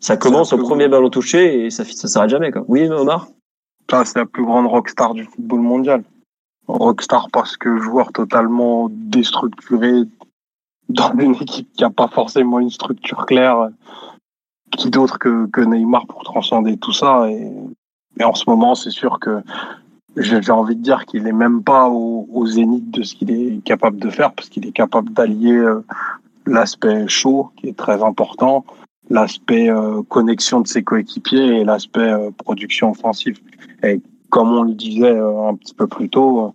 Ça 0.00 0.16
commence 0.16 0.52
au 0.52 0.58
premier 0.58 0.88
ballon 0.88 1.10
touché 1.10 1.64
et 1.64 1.70
ça, 1.70 1.84
ça 1.84 2.08
s'arrête 2.08 2.30
jamais. 2.30 2.52
Quoi. 2.52 2.64
Oui, 2.68 2.88
Omar? 2.88 3.28
Putain, 3.80 4.04
c'est 4.04 4.18
la 4.18 4.26
plus 4.26 4.44
grande 4.44 4.66
rockstar 4.66 5.14
du 5.14 5.24
football 5.24 5.60
mondial. 5.60 6.04
Rockstar 6.66 7.28
parce 7.32 7.56
que 7.56 7.78
joueur 7.78 8.12
totalement 8.12 8.88
déstructuré 8.90 10.02
dans 10.88 11.12
une 11.18 11.34
équipe 11.34 11.72
qui 11.72 11.82
n'a 11.82 11.90
pas 11.90 12.08
forcément 12.08 12.60
une 12.60 12.70
structure 12.70 13.26
claire. 13.26 13.68
Qui 14.76 14.90
d'autre 14.90 15.18
que, 15.18 15.46
que 15.46 15.62
Neymar 15.62 16.06
pour 16.06 16.22
transcender 16.24 16.76
tout 16.76 16.92
ça 16.92 17.30
et, 17.30 17.50
et 18.20 18.24
en 18.24 18.34
ce 18.34 18.44
moment, 18.46 18.74
c'est 18.74 18.90
sûr 18.90 19.18
que 19.18 19.42
j'ai 20.20 20.52
envie 20.52 20.76
de 20.76 20.82
dire 20.82 21.04
qu'il 21.06 21.26
est 21.26 21.32
même 21.32 21.62
pas 21.62 21.88
au, 21.88 22.26
au 22.32 22.46
zénith 22.46 22.90
de 22.90 23.02
ce 23.02 23.14
qu'il 23.14 23.30
est 23.30 23.62
capable 23.64 23.98
de 23.98 24.10
faire 24.10 24.32
parce 24.32 24.48
qu'il 24.48 24.66
est 24.66 24.72
capable 24.72 25.12
d'allier 25.12 25.52
euh, 25.52 25.84
l'aspect 26.46 27.06
chaud 27.08 27.50
qui 27.56 27.68
est 27.68 27.76
très 27.76 28.02
important, 28.02 28.64
l'aspect 29.10 29.70
euh, 29.70 30.02
connexion 30.02 30.60
de 30.60 30.66
ses 30.66 30.82
coéquipiers 30.82 31.60
et 31.60 31.64
l'aspect 31.64 32.00
euh, 32.00 32.30
production 32.30 32.90
offensive. 32.90 33.38
Et 33.82 34.00
comme 34.30 34.52
on 34.52 34.62
le 34.62 34.74
disait 34.74 35.18
un 35.18 35.54
petit 35.54 35.74
peu 35.74 35.86
plus 35.86 36.10
tôt, 36.10 36.54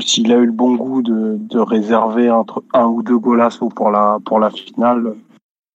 s'il 0.00 0.32
a 0.32 0.36
eu 0.36 0.46
le 0.46 0.52
bon 0.52 0.74
goût 0.74 1.02
de, 1.02 1.36
de 1.38 1.58
réserver 1.58 2.30
entre 2.30 2.62
un 2.74 2.86
ou 2.86 3.02
deux 3.02 3.18
golassos 3.18 3.70
pour 3.70 3.90
la 3.90 4.18
pour 4.24 4.38
la 4.38 4.50
finale, 4.50 5.14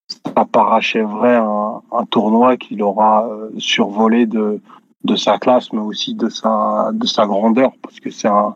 ça 0.07 0.45
parachèverait 0.45 1.37
un, 1.37 1.81
un 1.91 2.05
tournoi 2.05 2.57
qu'il 2.57 2.83
aura 2.83 3.27
survolé 3.57 4.27
de 4.27 4.61
de 5.05 5.15
sa 5.15 5.37
classe, 5.37 5.71
mais 5.71 5.81
aussi 5.81 6.15
de 6.15 6.29
sa, 6.29 6.91
de 6.93 7.05
sa 7.05 7.25
grandeur, 7.25 7.71
parce 7.81 7.99
que 7.99 8.09
c'est 8.09 8.27
un, 8.27 8.55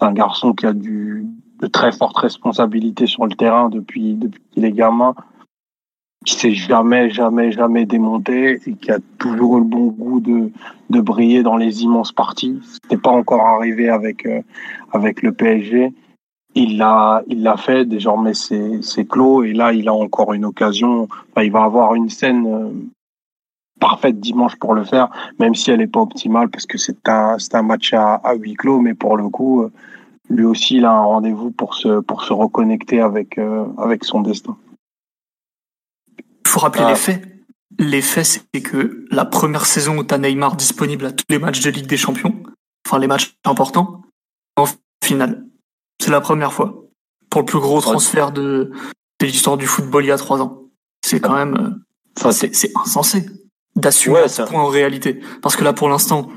un 0.00 0.12
garçon 0.12 0.52
qui 0.52 0.66
a 0.66 0.72
du, 0.72 1.26
de 1.60 1.66
très 1.66 1.92
fortes 1.92 2.16
responsabilités 2.16 3.06
sur 3.06 3.26
le 3.26 3.34
terrain 3.34 3.68
depuis, 3.68 4.14
depuis 4.14 4.42
qu'il 4.52 4.64
est 4.64 4.72
gamin, 4.72 5.14
qui 6.24 6.34
s'est 6.34 6.54
jamais, 6.54 7.10
jamais, 7.10 7.50
jamais 7.52 7.86
démonté 7.86 8.60
et 8.66 8.74
qui 8.74 8.90
a 8.90 8.98
toujours 9.18 9.56
eu 9.56 9.60
le 9.60 9.66
bon 9.66 9.86
goût 9.86 10.20
de, 10.20 10.50
de 10.90 11.00
briller 11.00 11.42
dans 11.42 11.56
les 11.56 11.82
immenses 11.82 12.12
parties. 12.12 12.58
C'était 12.82 13.00
pas 13.00 13.10
encore 13.10 13.46
arrivé 13.46 13.88
avec, 13.88 14.26
euh, 14.26 14.42
avec 14.92 15.22
le 15.22 15.32
PSG. 15.32 15.92
Il 16.54 16.78
l'a, 16.78 17.22
il 17.28 17.42
l'a 17.42 17.56
fait. 17.56 17.84
Désormais, 17.86 18.34
c'est, 18.34 18.82
c'est 18.82 19.06
clos. 19.06 19.44
Et 19.44 19.52
là, 19.52 19.72
il 19.72 19.88
a 19.88 19.94
encore 19.94 20.34
une 20.34 20.44
occasion. 20.44 21.08
Il 21.40 21.52
va 21.52 21.64
avoir 21.64 21.94
une 21.94 22.10
scène 22.10 22.46
euh, 22.46 22.70
parfaite 23.80 24.20
dimanche 24.20 24.56
pour 24.56 24.74
le 24.74 24.84
faire, 24.84 25.08
même 25.40 25.54
si 25.54 25.70
elle 25.70 25.78
n'est 25.78 25.88
pas 25.88 26.00
optimale 26.00 26.48
parce 26.50 26.66
que 26.66 26.78
c'est 26.78 27.08
un, 27.08 27.38
c'est 27.38 27.54
un 27.56 27.62
match 27.62 27.92
à, 27.92 28.14
à 28.14 28.34
huis 28.34 28.54
clos, 28.54 28.80
mais 28.80 28.94
pour 28.94 29.16
le 29.16 29.28
coup, 29.28 29.62
euh, 29.62 29.72
lui 30.28 30.44
aussi, 30.44 30.76
il 30.76 30.84
a 30.84 30.92
un 30.92 31.02
rendez-vous 31.02 31.50
pour 31.50 31.74
se, 31.74 32.00
pour 32.00 32.22
se 32.22 32.32
reconnecter 32.32 33.00
avec, 33.00 33.38
euh, 33.38 33.64
avec 33.78 34.04
son 34.04 34.20
destin. 34.20 34.56
Il 36.18 36.48
faut 36.48 36.60
rappeler 36.60 36.84
ah. 36.86 36.90
les 36.90 36.96
faits. 36.96 37.26
Les 37.78 38.02
faits, 38.02 38.44
c'est 38.54 38.60
que 38.60 39.06
la 39.10 39.24
première 39.24 39.64
saison 39.64 39.98
où 39.98 40.04
tu 40.04 40.14
as 40.14 40.18
Neymar 40.18 40.56
disponible 40.56 41.06
à 41.06 41.12
tous 41.12 41.24
les 41.28 41.38
matchs 41.38 41.60
de 41.60 41.70
Ligue 41.70 41.86
des 41.86 41.96
Champions, 41.96 42.34
enfin 42.86 42.98
les 42.98 43.06
matchs 43.06 43.34
importants, 43.44 44.02
en 44.56 44.66
finale. 45.02 45.46
C'est 46.00 46.10
la 46.10 46.20
première 46.20 46.52
fois. 46.52 46.84
Pour 47.30 47.40
le 47.40 47.46
plus 47.46 47.60
gros 47.60 47.80
transfert 47.80 48.32
de, 48.32 48.72
de 49.20 49.26
l'histoire 49.26 49.56
du 49.56 49.66
football 49.66 50.04
il 50.04 50.08
y 50.08 50.12
a 50.12 50.18
trois 50.18 50.42
ans. 50.42 50.64
C'est 51.04 51.20
quand 51.20 51.34
même. 51.34 51.54
Euh, 51.56 51.70
enfin, 52.18 52.32
c'est, 52.32 52.54
c'est 52.54 52.72
insensé 52.76 53.26
d'assumer 53.76 54.22
ouais, 54.22 54.28
ce 54.28 54.42
point 54.42 54.62
en 54.62 54.68
réalité. 54.68 55.20
Parce 55.42 55.56
que 55.56 55.64
là, 55.64 55.72
pour 55.72 55.88
l'instant, 55.88 56.30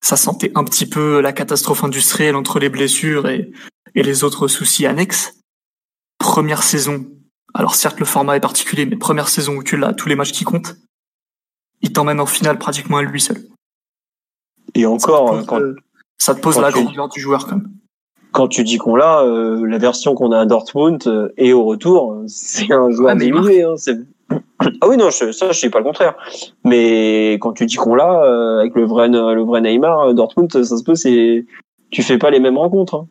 ça 0.00 0.16
sentait 0.16 0.52
un 0.54 0.64
petit 0.64 0.86
peu 0.86 1.20
la 1.20 1.32
catastrophe 1.32 1.84
industrielle 1.84 2.36
entre 2.36 2.58
les 2.58 2.68
blessures 2.68 3.28
et, 3.28 3.50
et 3.94 4.02
les 4.02 4.24
autres 4.24 4.48
soucis 4.48 4.86
annexes. 4.86 5.34
Première 6.18 6.62
saison. 6.62 7.06
Alors 7.54 7.74
certes, 7.74 7.98
le 7.98 8.06
format 8.06 8.36
est 8.36 8.40
particulier, 8.40 8.86
mais 8.86 8.96
première 8.96 9.28
saison 9.28 9.56
où 9.56 9.62
tu 9.62 9.76
l'as 9.76 9.92
tous 9.92 10.08
les 10.08 10.14
matchs 10.14 10.32
qui 10.32 10.44
comptent, 10.44 10.76
il 11.82 11.92
t'emmène 11.92 12.20
en 12.20 12.26
finale 12.26 12.58
pratiquement 12.58 12.98
à 12.98 13.02
lui 13.02 13.20
seul. 13.20 13.38
Et 14.74 14.86
encore, 14.86 15.34
ça 15.34 15.42
te 15.42 15.46
pose, 15.46 15.46
quand, 15.46 15.60
ça 16.18 16.34
te 16.34 16.40
pose 16.40 16.58
la 16.60 16.70
grandeur 16.70 17.08
du 17.08 17.20
joueur 17.20 17.46
quand 17.46 17.56
même. 17.56 17.72
Quand 18.32 18.46
tu 18.46 18.62
dis 18.62 18.78
qu'on 18.78 18.94
l'a, 18.94 19.22
euh, 19.22 19.66
la 19.66 19.78
version 19.78 20.14
qu'on 20.14 20.30
a 20.30 20.38
à 20.38 20.46
Dortmund 20.46 21.04
euh, 21.08 21.32
et 21.36 21.52
au 21.52 21.64
retour, 21.64 22.22
c'est 22.28 22.70
un 22.70 22.90
joueur 22.90 23.10
ah, 23.10 23.16
diminué. 23.16 23.64
Hein, 23.64 23.74
ah 24.82 24.88
oui, 24.88 24.96
non, 24.96 25.10
je, 25.10 25.32
ça, 25.32 25.52
je 25.52 25.60
dis 25.60 25.70
pas 25.70 25.78
le 25.78 25.84
contraire. 25.84 26.14
Mais 26.64 27.34
quand 27.40 27.52
tu 27.52 27.66
dis 27.66 27.76
qu'on 27.76 27.94
l'a, 27.94 28.22
euh, 28.22 28.60
avec 28.60 28.74
le 28.74 28.84
vrai, 28.84 29.08
le 29.08 29.42
vrai 29.42 29.60
Neymar, 29.60 30.00
euh, 30.00 30.12
Dortmund, 30.12 30.50
ça 30.50 30.76
se 30.76 30.82
peut, 30.82 30.94
c'est, 30.94 31.46
tu 31.90 32.02
fais 32.02 32.18
pas 32.18 32.30
les 32.30 32.40
mêmes 32.40 32.58
rencontres. 32.58 32.94
Hein. 32.94 33.06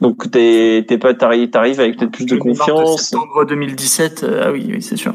Donc 0.00 0.30
t'es, 0.30 0.84
t'es 0.88 0.98
pas, 0.98 1.14
t'arrives, 1.14 1.50
t'arrives 1.50 1.78
avec 1.80 1.98
peut-être 1.98 2.10
plus 2.10 2.26
de 2.26 2.36
confiance. 2.36 2.96
De 2.96 3.00
septembre 3.00 3.44
2017, 3.44 4.24
euh, 4.24 4.42
ah 4.44 4.52
oui, 4.52 4.66
oui, 4.68 4.82
c'est 4.82 4.96
sûr. 4.96 5.14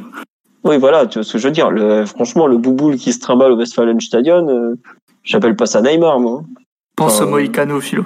Oui, 0.63 0.77
voilà, 0.77 1.05
tu 1.07 1.19
vois 1.19 1.23
ce 1.23 1.33
que 1.33 1.39
je 1.39 1.47
veux 1.47 1.53
dire. 1.53 1.71
Le, 1.71 2.05
franchement, 2.05 2.47
le 2.47 2.57
bouboule 2.57 2.95
qui 2.95 3.11
se 3.11 3.19
trimballe 3.19 3.51
au 3.51 3.57
Westfalenstadion, 3.57 4.47
euh, 4.47 4.75
j'appelle 5.23 5.55
pas 5.55 5.65
ça 5.65 5.81
Neymar, 5.81 6.19
moi. 6.19 6.43
Pense 6.95 7.15
enfin, 7.15 7.25
au 7.25 7.29
Moïcano, 7.29 7.81
Philo. 7.81 8.05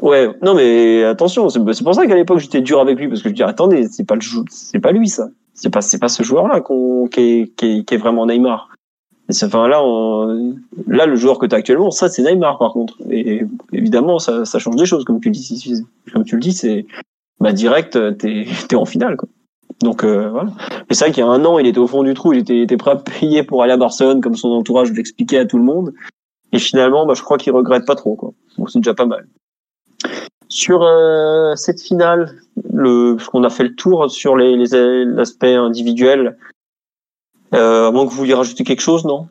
Ouais, 0.00 0.28
non 0.42 0.54
mais 0.54 1.04
attention, 1.04 1.48
c'est 1.48 1.60
pour 1.84 1.94
ça 1.94 2.06
qu'à 2.06 2.16
l'époque 2.16 2.40
j'étais 2.40 2.60
dur 2.60 2.80
avec 2.80 2.98
lui 2.98 3.08
parce 3.08 3.22
que 3.22 3.28
je 3.28 3.34
dis 3.34 3.42
attendez, 3.42 3.86
c'est 3.88 4.04
pas 4.04 4.16
le 4.16 4.20
c'est 4.50 4.80
pas 4.80 4.90
lui 4.90 5.08
ça 5.08 5.28
c'est 5.54 5.72
pas 5.72 5.80
c'est 5.80 5.98
pas 5.98 6.08
ce 6.08 6.22
joueur-là 6.22 6.60
qu'on 6.60 7.06
qui 7.08 7.54
est, 7.62 7.96
vraiment 7.96 8.26
Neymar. 8.26 8.68
Enfin 9.30 9.68
là, 9.68 9.82
on, 9.82 10.56
là 10.86 11.06
le 11.06 11.16
joueur 11.16 11.38
que 11.38 11.46
tu 11.46 11.54
as 11.54 11.58
actuellement, 11.58 11.90
ça 11.90 12.08
c'est 12.08 12.22
Neymar 12.22 12.58
par 12.58 12.72
contre. 12.72 12.96
Et 13.10 13.42
évidemment, 13.72 14.18
ça, 14.18 14.44
ça 14.44 14.58
change 14.58 14.76
des 14.76 14.86
choses 14.86 15.04
comme 15.04 15.20
tu 15.20 15.28
le 15.28 15.34
dis. 15.34 15.84
Comme 16.12 16.24
tu 16.24 16.34
le 16.34 16.40
dis, 16.40 16.52
c'est 16.52 16.86
bah 17.40 17.52
direct, 17.52 17.98
t'es 18.18 18.46
es 18.70 18.74
en 18.74 18.84
finale 18.84 19.16
quoi. 19.16 19.28
Donc 19.80 20.04
euh, 20.04 20.28
voilà. 20.30 20.50
Et 20.90 20.94
c'est 20.94 21.04
vrai 21.04 21.12
qu'il 21.12 21.24
y 21.24 21.26
a 21.26 21.30
un 21.30 21.44
an, 21.44 21.58
il 21.58 21.66
était 21.66 21.78
au 21.78 21.86
fond 21.86 22.02
du 22.02 22.14
trou, 22.14 22.32
il 22.32 22.40
était, 22.40 22.60
était 22.60 22.76
prêt 22.76 22.92
à 22.92 22.96
payer 22.96 23.42
pour 23.42 23.62
aller 23.62 23.72
à 23.72 23.76
Barcelone 23.76 24.20
comme 24.20 24.36
son 24.36 24.48
entourage 24.48 24.92
l'expliquait 24.92 25.38
à 25.38 25.46
tout 25.46 25.58
le 25.58 25.64
monde. 25.64 25.94
Et 26.52 26.58
finalement, 26.58 27.06
bah, 27.06 27.14
je 27.14 27.22
crois 27.22 27.38
qu'il 27.38 27.52
regrette 27.52 27.86
pas 27.86 27.96
trop 27.96 28.16
quoi. 28.16 28.32
Bon, 28.58 28.66
c'est 28.66 28.78
déjà 28.78 28.94
pas 28.94 29.06
mal. 29.06 29.26
Sur 30.54 30.84
euh, 30.84 31.56
cette 31.56 31.82
finale, 31.82 32.38
le, 32.72 33.16
parce 33.16 33.28
qu'on 33.28 33.42
a 33.42 33.50
fait 33.50 33.64
le 33.64 33.74
tour 33.74 34.08
sur 34.08 34.36
les, 34.36 34.56
les 34.56 35.04
l'aspect 35.04 35.56
individuel. 35.56 36.38
Euh, 37.52 37.88
à 37.88 37.90
moins 37.90 38.06
que 38.06 38.10
vous 38.10 38.18
vouliez 38.18 38.34
rajouter 38.34 38.62
quelque 38.62 38.80
chose, 38.80 39.04
non? 39.04 39.26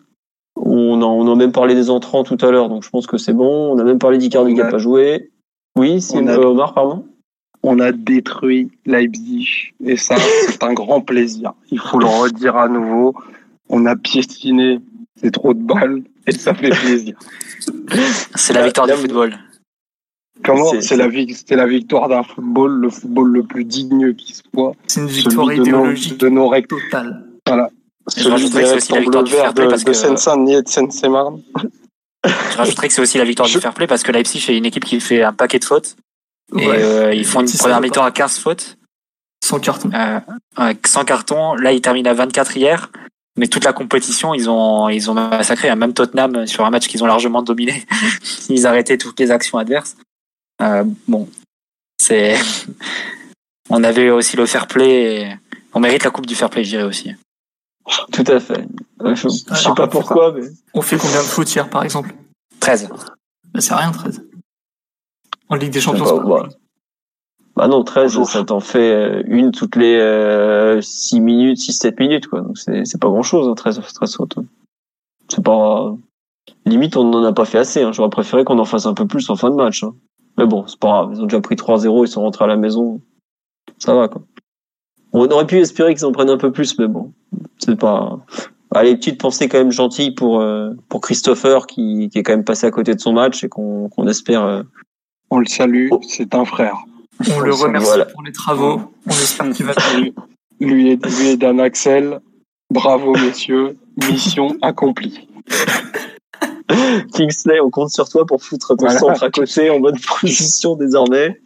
On 0.58 1.02
a, 1.02 1.06
on 1.06 1.32
a 1.32 1.36
même 1.38 1.54
parlé 1.54 1.76
des 1.76 1.90
entrants 1.90 2.26
tout 2.26 2.38
à 2.42 2.52
l'heure, 2.52 2.68
donc 2.68 2.84
je 2.84 2.90
pense 2.90 3.08
que 3.08 3.18
c'est 3.18 3.32
bon. 3.32 3.72
On 3.74 3.80
a 3.80 3.86
même 3.86 4.00
parlé 4.00 4.18
d'Icardi 4.18 4.54
qui 4.54 4.60
n'a 4.60 4.70
pas 4.70 4.80
joué. 4.80 5.32
Oui, 5.78 6.02
c'est 6.02 6.18
a... 6.28 6.38
Euh, 6.38 6.48
Omar, 6.48 6.74
pardon. 6.74 7.06
On 7.64 7.80
a 7.80 7.94
détruit 7.94 8.70
Leipzig 8.86 9.72
et 9.82 9.96
ça, 9.96 10.18
c'est 10.18 10.62
un 10.62 10.74
grand 10.74 11.00
plaisir. 11.00 11.54
Il 11.72 11.80
faut 11.80 12.00
le 12.00 12.06
redire 12.06 12.58
à 12.58 12.68
nouveau. 12.68 13.16
On 13.70 13.86
a 13.86 13.96
piétiné 13.96 14.82
ces 15.16 15.32
trop 15.32 15.54
de 15.54 15.64
balles 15.64 16.04
et 16.28 16.34
ça 16.34 16.54
fait 16.54 16.72
plaisir. 16.72 17.18
C'est 18.36 18.52
la 18.52 18.66
victoire 18.66 18.88
du 18.88 18.94
football. 18.94 19.38
Comment 20.44 20.82
C'est 20.82 20.96
la, 20.96 21.08
la 21.08 21.68
victoire 21.68 22.10
d'un 22.10 22.24
football, 22.24 22.80
le 22.82 22.90
football 22.90 23.32
le 23.32 23.44
plus 23.44 23.64
digne 23.64 24.14
qui 24.14 24.34
soit? 24.34 24.74
C'est 24.88 25.02
une 25.02 25.08
victoire 25.08 25.52
idéologique 25.54 26.20
de 26.20 26.30
nos, 26.30 26.48
règles 26.48 26.68
totale. 26.68 27.26
Voilà. 27.48 27.70
Je 28.18 28.30
rajouterais 28.30 28.64
que 28.64 28.68
c'est 28.68 28.76
aussi 28.76 28.92
la 28.94 29.00
victoire 29.00 29.24
du 29.24 29.32
fair 29.32 29.54
play 29.54 29.68
parce 29.68 29.84
que. 29.84 29.92
De 29.92 29.96
Seine-Saint-Denis 29.96 30.56
et 30.56 30.62
de 30.62 30.68
Seine-Sémarne. 30.68 31.42
Je 32.26 32.58
rajouterais 32.58 32.88
que 32.88 32.94
c'est 32.94 33.02
aussi 33.02 33.18
la 33.18 33.24
victoire 33.26 33.48
je... 33.48 33.58
du 33.58 33.62
fair 33.62 33.74
play 33.74 33.88
parce 33.88 34.04
que 34.04 34.12
Leipzig 34.12 34.46
est 34.50 34.58
une 34.58 34.66
équipe 34.66 34.86
qui 34.86 35.00
fait 35.00 35.24
un 35.24 35.34
paquet 35.34 35.60
de 35.60 35.66
fautes. 35.66 35.96
Et 36.58 36.68
ouais. 36.68 36.84
euh, 36.84 37.14
ils 37.14 37.26
font 37.26 37.42
une 37.42 37.52
première 37.52 37.82
mi-temps 37.82 38.04
à 38.04 38.12
15 38.12 38.40
fautes. 38.40 38.78
Sans 39.44 39.60
carton. 39.60 39.90
Euh, 39.94 40.74
sans 40.86 41.04
carton. 41.04 41.56
Là, 41.56 41.72
ils 41.72 41.82
terminent 41.82 42.10
à 42.10 42.14
24 42.14 42.56
hier. 42.56 42.92
Mais 43.38 43.48
toute 43.48 43.64
la 43.64 43.74
compétition, 43.74 44.34
ils 44.34 44.50
ont, 44.50 44.90
ils 44.90 45.10
ont 45.10 45.14
massacré. 45.16 45.74
Même 45.76 45.94
Tottenham, 45.94 46.46
sur 46.46 46.66
un 46.66 46.70
match 46.70 46.88
qu'ils 46.88 47.04
ont 47.04 47.08
largement 47.08 47.42
dominé, 47.42 47.84
ils 48.50 48.68
arrêtaient 48.68 48.98
toutes 48.98 49.20
les 49.20 49.32
actions 49.32 49.58
adverses. 49.58 49.98
Euh, 50.64 50.84
bon, 51.08 51.30
c'est. 52.00 52.36
on 53.70 53.84
avait 53.84 54.10
aussi 54.10 54.38
le 54.38 54.46
fair 54.46 54.68
play. 54.68 55.22
Et... 55.22 55.36
On 55.74 55.80
mérite 55.80 56.04
la 56.04 56.12
coupe 56.12 56.26
du 56.26 56.36
fair 56.36 56.50
play, 56.50 56.64
je 56.64 56.70
dirais 56.70 56.84
aussi. 56.84 57.12
Tout 58.12 58.24
à 58.28 58.40
fait. 58.40 58.66
Je, 59.04 59.14
je 59.16 59.28
sais 59.28 59.74
pas 59.76 59.88
pourquoi, 59.88 60.32
mais. 60.32 60.48
On 60.74 60.82
fait 60.82 60.98
combien 60.98 61.22
de 61.22 61.28
foot 61.28 61.54
hier, 61.54 61.70
par 61.70 61.84
exemple? 61.84 62.14
13. 62.60 62.90
Bah, 63.54 63.62
c'est 63.62 63.74
rien, 63.74 63.92
13. 63.92 64.24
En 65.50 65.56
Ligue 65.56 65.72
des 65.72 65.82
Champions, 65.82 66.06
bah, 66.06 66.24
bah. 66.26 66.50
bah, 67.56 67.68
non, 67.68 67.84
13, 67.84 68.24
ça 68.24 68.44
t'en 68.46 68.62
fait 68.62 68.94
euh, 68.94 69.24
une 69.28 69.52
toutes 69.52 69.76
les 69.76 69.96
euh, 69.96 70.82
6 70.82 71.20
minutes, 71.20 71.60
6-7 71.60 72.00
minutes, 72.00 72.28
quoi. 72.28 72.42
Donc 72.42 72.58
c'est 72.58 73.00
pas 73.00 73.10
grand 73.10 73.22
chose, 73.24 73.50
hein, 73.50 73.54
13, 73.54 73.82
13 73.94 74.16
fautes. 74.16 74.36
C'est 75.28 75.44
pas. 75.44 75.94
Limite, 76.66 76.96
on 76.96 77.04
n'en 77.04 77.24
a 77.24 77.34
pas 77.34 77.46
fait 77.46 77.60
assez. 77.60 77.82
Hein. 77.82 77.92
J'aurais 77.92 78.10
préféré 78.10 78.44
qu'on 78.46 78.60
en 78.60 78.66
fasse 78.66 78.86
un 78.86 78.94
peu 78.94 79.06
plus 79.06 79.30
en 79.30 79.36
fin 79.36 79.50
de 79.50 79.56
match. 79.56 79.84
Hein. 79.84 79.94
Mais 80.38 80.46
bon, 80.46 80.66
c'est 80.68 80.80
pas 80.80 80.88
grave. 80.90 81.12
Ils 81.14 81.22
ont 81.22 81.26
déjà 81.26 81.42
pris 81.42 81.56
3-0, 81.56 82.06
ils 82.06 82.08
sont 82.08 82.22
rentrés 82.22 82.46
à 82.46 82.48
la 82.48 82.56
maison. 82.56 83.02
Ça 83.78 83.94
va, 83.94 84.08
quoi. 84.08 84.22
On 85.14 85.28
aurait 85.30 85.46
pu 85.46 85.60
espérer 85.60 85.94
qu'ils 85.94 86.06
en 86.06 86.12
prennent 86.12 86.30
un 86.30 86.38
peu 86.38 86.52
plus, 86.52 86.78
mais 86.80 86.88
bon, 86.88 87.14
c'est 87.60 87.78
pas. 87.78 88.20
Allez, 88.72 88.96
petite 88.96 89.22
pensée 89.22 89.48
quand 89.48 89.60
même 89.60 89.72
gentille 89.72 90.12
pour 90.12 90.42
euh, 90.42 90.72
pour 90.90 91.02
Christopher 91.02 91.68
qui, 91.68 92.10
qui 92.10 92.18
est 92.18 92.24
quand 92.24 92.32
même 92.34 92.44
passé 92.44 92.66
à 92.66 92.72
côté 92.72 92.96
de 92.96 93.00
son 93.00 93.14
match 93.14 93.44
et 93.44 93.50
qu'on 93.50 93.90
qu'on 93.90 94.08
espère. 94.08 94.44
Euh... 94.44 94.64
On 95.30 95.38
le 95.38 95.46
salue, 95.46 95.90
oh. 95.92 96.02
c'est 96.08 96.34
un 96.34 96.46
frère. 96.46 96.78
On, 97.28 97.38
on 97.38 97.40
le 97.42 97.54
remercie 97.54 97.86
voilà. 97.86 98.06
pour 98.06 98.24
les 98.24 98.32
travaux. 98.32 98.82
On 99.06 99.12
espère 99.12 99.52
qu'il 99.52 99.68
va. 99.68 99.74
lui 99.96 100.14
et 100.60 100.66
lui 100.66 101.28
et 101.28 101.38
Dan 101.38 101.60
Axel, 101.60 102.20
bravo 102.72 103.14
messieurs, 103.14 103.78
mission 104.10 104.56
accomplie. 104.62 105.28
Kingsley, 107.14 107.60
on 107.60 107.70
compte 107.70 107.90
sur 107.90 108.08
toi 108.10 108.26
pour 108.26 108.44
foutre 108.44 108.76
ton 108.76 108.86
Voilà. 108.86 109.00
centre 109.00 109.24
à 109.24 109.30
côté 109.30 109.70
en 109.70 109.80
mode 109.80 109.98
position 110.20 110.76
désormais. 110.76 111.42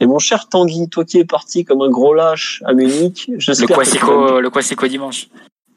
Et 0.00 0.06
mon 0.06 0.18
cher 0.18 0.48
Tanguy, 0.48 0.88
toi 0.88 1.04
qui 1.04 1.18
es 1.18 1.24
parti 1.24 1.64
comme 1.64 1.82
un 1.82 1.90
gros 1.90 2.14
lâche 2.14 2.62
à 2.66 2.72
Munich, 2.72 3.26
Le 3.28 3.38
j'espère 3.38 3.68
que 3.68 3.72
vas- 3.74 3.78
Quasico, 3.84 4.40
le 4.40 4.50
Quasico 4.50 4.86
dimanche. 4.88 5.28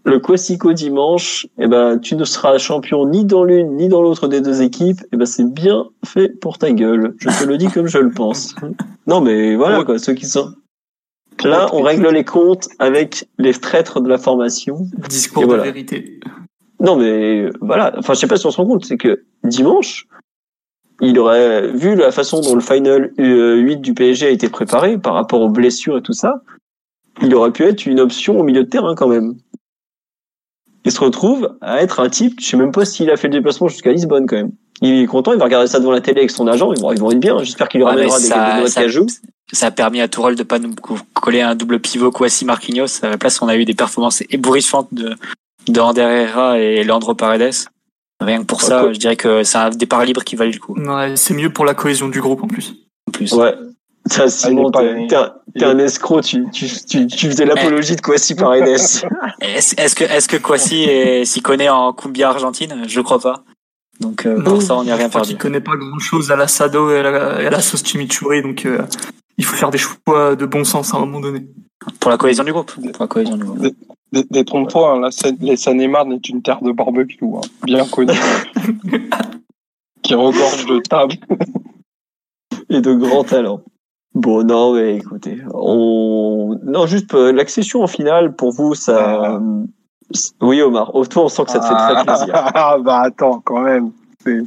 le 0.06 0.20
Quasico 0.20 0.72
dimanche, 0.74 1.46
eh 1.60 1.68
ben, 1.68 2.00
tu 2.00 2.16
ne 2.16 2.24
seras 2.24 2.58
champion 2.58 3.06
ni 3.06 3.26
dans 3.26 3.44
l'une 3.44 3.76
ni 3.76 3.90
dans 3.90 4.02
l'autre 4.02 4.28
des 4.30 4.40
deux 4.40 4.62
équipes. 4.62 5.02
Eh 5.12 5.18
ben, 5.18 5.26
c'est 5.26 5.44
bien 5.52 5.88
fait 6.06 6.30
pour 6.30 6.58
ta 6.58 6.72
gueule. 6.72 7.16
Je 7.20 7.28
te 7.30 7.44
le 7.44 7.58
dis 7.58 7.68
comme 7.68 7.88
je 7.88 7.98
le 7.98 8.12
pense. 8.12 8.56
Non, 9.08 9.20
mais 9.20 9.56
voilà, 9.56 9.84
quoi, 9.84 10.00
ceux 10.00 10.14
qui 10.14 10.26
sont. 10.26 10.54
Là, 11.44 11.68
on 11.74 11.82
règle 11.82 12.08
les 12.10 12.24
comptes 12.24 12.70
avec 12.80 13.28
les 13.38 13.54
traîtres 13.54 14.00
de 14.00 14.08
la 14.08 14.18
formation. 14.18 14.88
Discours 15.10 15.44
voilà. 15.46 15.64
de 15.64 15.68
vérité. 15.68 16.20
Non, 16.84 16.96
mais 16.98 17.50
voilà. 17.62 17.94
Enfin, 17.98 18.14
je 18.14 18.20
sais 18.20 18.28
pas 18.28 18.38
si 18.38 18.46
on 18.46 18.52
se 18.52 18.58
rend 18.58 18.66
compte, 18.68 18.86
c'est 18.86 18.98
que 18.98 19.24
dimanche, 19.44 20.06
il 21.02 21.18
aurait 21.18 21.72
vu 21.72 21.96
la 21.96 22.12
façon 22.12 22.42
dont 22.42 22.54
le 22.56 22.62
final 22.62 23.12
euh, 23.20 23.56
8 23.56 23.78
du 23.78 23.94
PSG 23.94 24.28
a 24.28 24.30
été 24.30 24.50
préparé 24.50 24.98
par 24.98 25.14
rapport 25.16 25.42
aux 25.42 25.50
blessures 25.50 25.98
et 25.98 26.02
tout 26.02 26.14
ça. 26.14 26.42
Il 27.22 27.34
aurait 27.36 27.52
pu 27.52 27.64
être 27.64 27.86
une 27.86 28.00
option 28.00 28.40
au 28.40 28.44
milieu 28.44 28.64
de 28.64 28.70
terrain 28.70 28.96
quand 28.96 29.08
même. 29.08 29.36
Il 30.86 30.92
se 30.92 31.00
retrouve 31.00 31.58
à 31.62 31.82
être 31.82 32.02
un 32.02 32.10
type, 32.10 32.40
je 32.42 32.46
sais 32.46 32.58
même 32.58 32.74
pas 32.74 32.84
s'il 32.84 33.10
a 33.10 33.16
fait 33.16 33.28
le 33.30 33.34
déplacement 33.36 33.70
jusqu'à 33.70 33.92
Lisbonne 33.94 34.26
quand 34.28 34.36
même. 34.36 34.52
Il 34.82 35.02
est 35.02 35.06
content, 35.06 35.32
il 35.32 35.40
va 35.40 35.46
regarder 35.46 35.68
ça 35.68 35.80
devant 35.80 35.92
la 35.94 36.02
télé 36.02 36.20
avec 36.20 36.32
son 36.32 36.46
agent, 36.48 36.74
ils 36.74 36.82
vont, 36.82 36.92
ils 36.92 37.00
vont 37.00 37.12
être 37.12 37.20
bien. 37.20 37.38
J'espère 37.42 37.70
qu'il 37.70 37.80
lui 37.80 37.86
Ouais, 37.86 37.92
ramènera 37.92 38.18
des, 38.20 38.26
ça- 38.26 38.48
des 38.50 38.54
noix 38.56 38.64
de 38.64 38.68
ça- 38.70 38.82
cajou. 38.82 39.06
Ça 39.54 39.68
a 39.68 39.72
permis 39.72 40.02
à 40.02 40.08
Tourelle 40.10 40.36
de 40.36 40.44
pas 40.44 40.60
nous 40.60 40.74
co- 40.76 40.98
coller 41.14 41.42
un 41.42 41.56
double 41.56 41.80
pivot 41.80 42.12
Kwasi 42.12 42.44
Marquinhos. 42.44 42.88
À 43.04 43.10
la 43.10 43.18
place, 43.18 43.42
on 43.42 43.48
a 43.48 43.56
eu 43.56 43.64
des 43.66 43.76
performances 43.76 44.24
ébouriffantes 44.30 44.94
de, 44.94 45.16
de 45.68 45.80
Ander 45.80 46.02
Herrera 46.02 46.60
et 46.60 46.84
Leandro 46.84 47.16
Paredes. 47.16 47.54
Rien 48.22 48.40
que 48.40 48.46
pour 48.46 48.62
ça, 48.62 48.82
Quoi. 48.82 48.94
je 48.94 49.00
dirais 49.00 49.16
que 49.16 49.44
c'est 49.44 49.58
un 49.58 49.70
départ 49.70 50.06
libre 50.06 50.24
qui 50.24 50.36
valait 50.36 50.52
le 50.52 50.60
coup. 50.60 50.76
Ouais, 50.80 51.16
c'est 51.16 51.34
mieux 51.34 51.52
pour 51.52 51.66
la 51.66 51.74
cohésion 51.74 52.08
du 52.08 52.22
groupe 52.22 52.44
en 52.44 52.48
plus. 52.48 52.74
En 53.08 53.12
plus. 53.12 53.34
Ouais. 53.34 53.54
Ça, 54.06 54.28
Simon, 54.30 54.70
pas- 54.70 54.82
t'es 54.82 55.08
t'es 55.08 55.16
un, 55.16 55.34
t'es 55.58 55.64
un 55.66 55.78
escroc, 55.80 56.22
tu, 56.22 56.46
tu, 56.52 56.68
tu, 56.88 57.08
tu 57.08 57.28
faisais 57.30 57.46
l'apologie 57.46 57.96
de 57.96 58.02
Kwasi 58.02 58.36
Paredes. 58.36 58.66
Est-ce 59.42 59.76
est-ce 59.78 59.96
que, 59.96 60.04
est-ce 60.04 60.28
que 60.28 60.38
Kwasi 60.38 60.84
est- 60.84 61.26
s'y 61.26 61.42
connaît 61.42 61.70
en 61.70 61.94
cumbia 61.94 62.30
argentine? 62.30 62.84
Je 62.88 63.00
crois 63.02 63.20
pas. 63.20 63.44
Donc 64.00 64.26
euh, 64.26 64.42
pour 64.42 64.62
ça, 64.62 64.76
on 64.76 64.84
n'y 64.84 64.92
a 64.92 64.96
rien 64.96 65.08
perdu. 65.10 65.30
qu'il 65.30 65.38
connaît 65.38 65.62
pas 65.62 65.76
grand 65.78 66.00
chose 66.00 66.32
à 66.32 66.36
la 66.36 66.48
Sado 66.48 66.92
et 66.92 67.00
à 67.00 67.04
la, 67.04 67.42
et 67.42 67.46
à 67.46 67.50
la 67.50 67.62
sauce 67.62 67.84
chimichurri, 67.86 68.42
donc 68.42 68.66
euh, 68.66 68.80
il 69.38 69.46
faut 69.46 69.56
faire 69.56 69.70
des 69.72 69.78
choix 69.78 70.36
de 70.36 70.46
bon 70.46 70.64
sens 70.66 70.94
à 70.94 70.98
un 70.98 71.02
moment 71.02 71.22
donné. 71.22 71.46
Pour 72.00 72.10
la 72.12 72.18
cohésion 72.18 72.44
du 72.44 72.52
groupe. 72.52 72.72
Pour 72.74 73.04
la 73.04 73.08
cohésion 73.08 73.38
du 73.38 73.44
groupe. 73.46 73.68
Dé- 74.14 74.26
Détrompe-toi, 74.30 75.00
hein, 75.06 75.10
les 75.42 75.58
Seine-et-Marne 75.58 76.14
est 76.14 76.30
une 76.30 76.42
terre 76.42 76.62
de 76.62 76.72
barbecue, 76.72 77.26
hein, 77.26 77.42
bien 77.64 77.86
connue. 77.86 78.14
qui 80.04 80.14
regorge 80.16 80.66
de 80.68 80.80
tables. 80.80 81.16
et 82.70 82.82
de 82.82 82.94
grands 82.94 83.24
talents. 83.24 83.62
Bon, 84.14 84.44
non, 84.44 84.74
mais 84.76 84.98
écoutez, 84.98 85.40
on, 85.54 86.60
non, 86.64 86.86
juste 86.86 87.14
euh, 87.16 87.32
l'accession 87.32 87.82
en 87.84 87.88
finale 87.88 88.36
pour 88.36 88.52
vous, 88.52 88.76
ça, 88.76 89.42
c- 90.14 90.32
oui, 90.42 90.62
Omar, 90.62 90.94
au 90.96 91.06
toi, 91.06 91.24
on 91.26 91.30
sent 91.30 91.46
que 91.46 91.52
ça 91.52 91.60
te 91.60 91.66
fait 91.66 91.74
très 91.74 92.06
plaisir. 92.06 92.34
Ah, 92.54 92.78
bah 92.80 93.00
attends, 93.06 93.42
quand 93.44 93.62
même. 93.62 93.92
C'est 94.24 94.40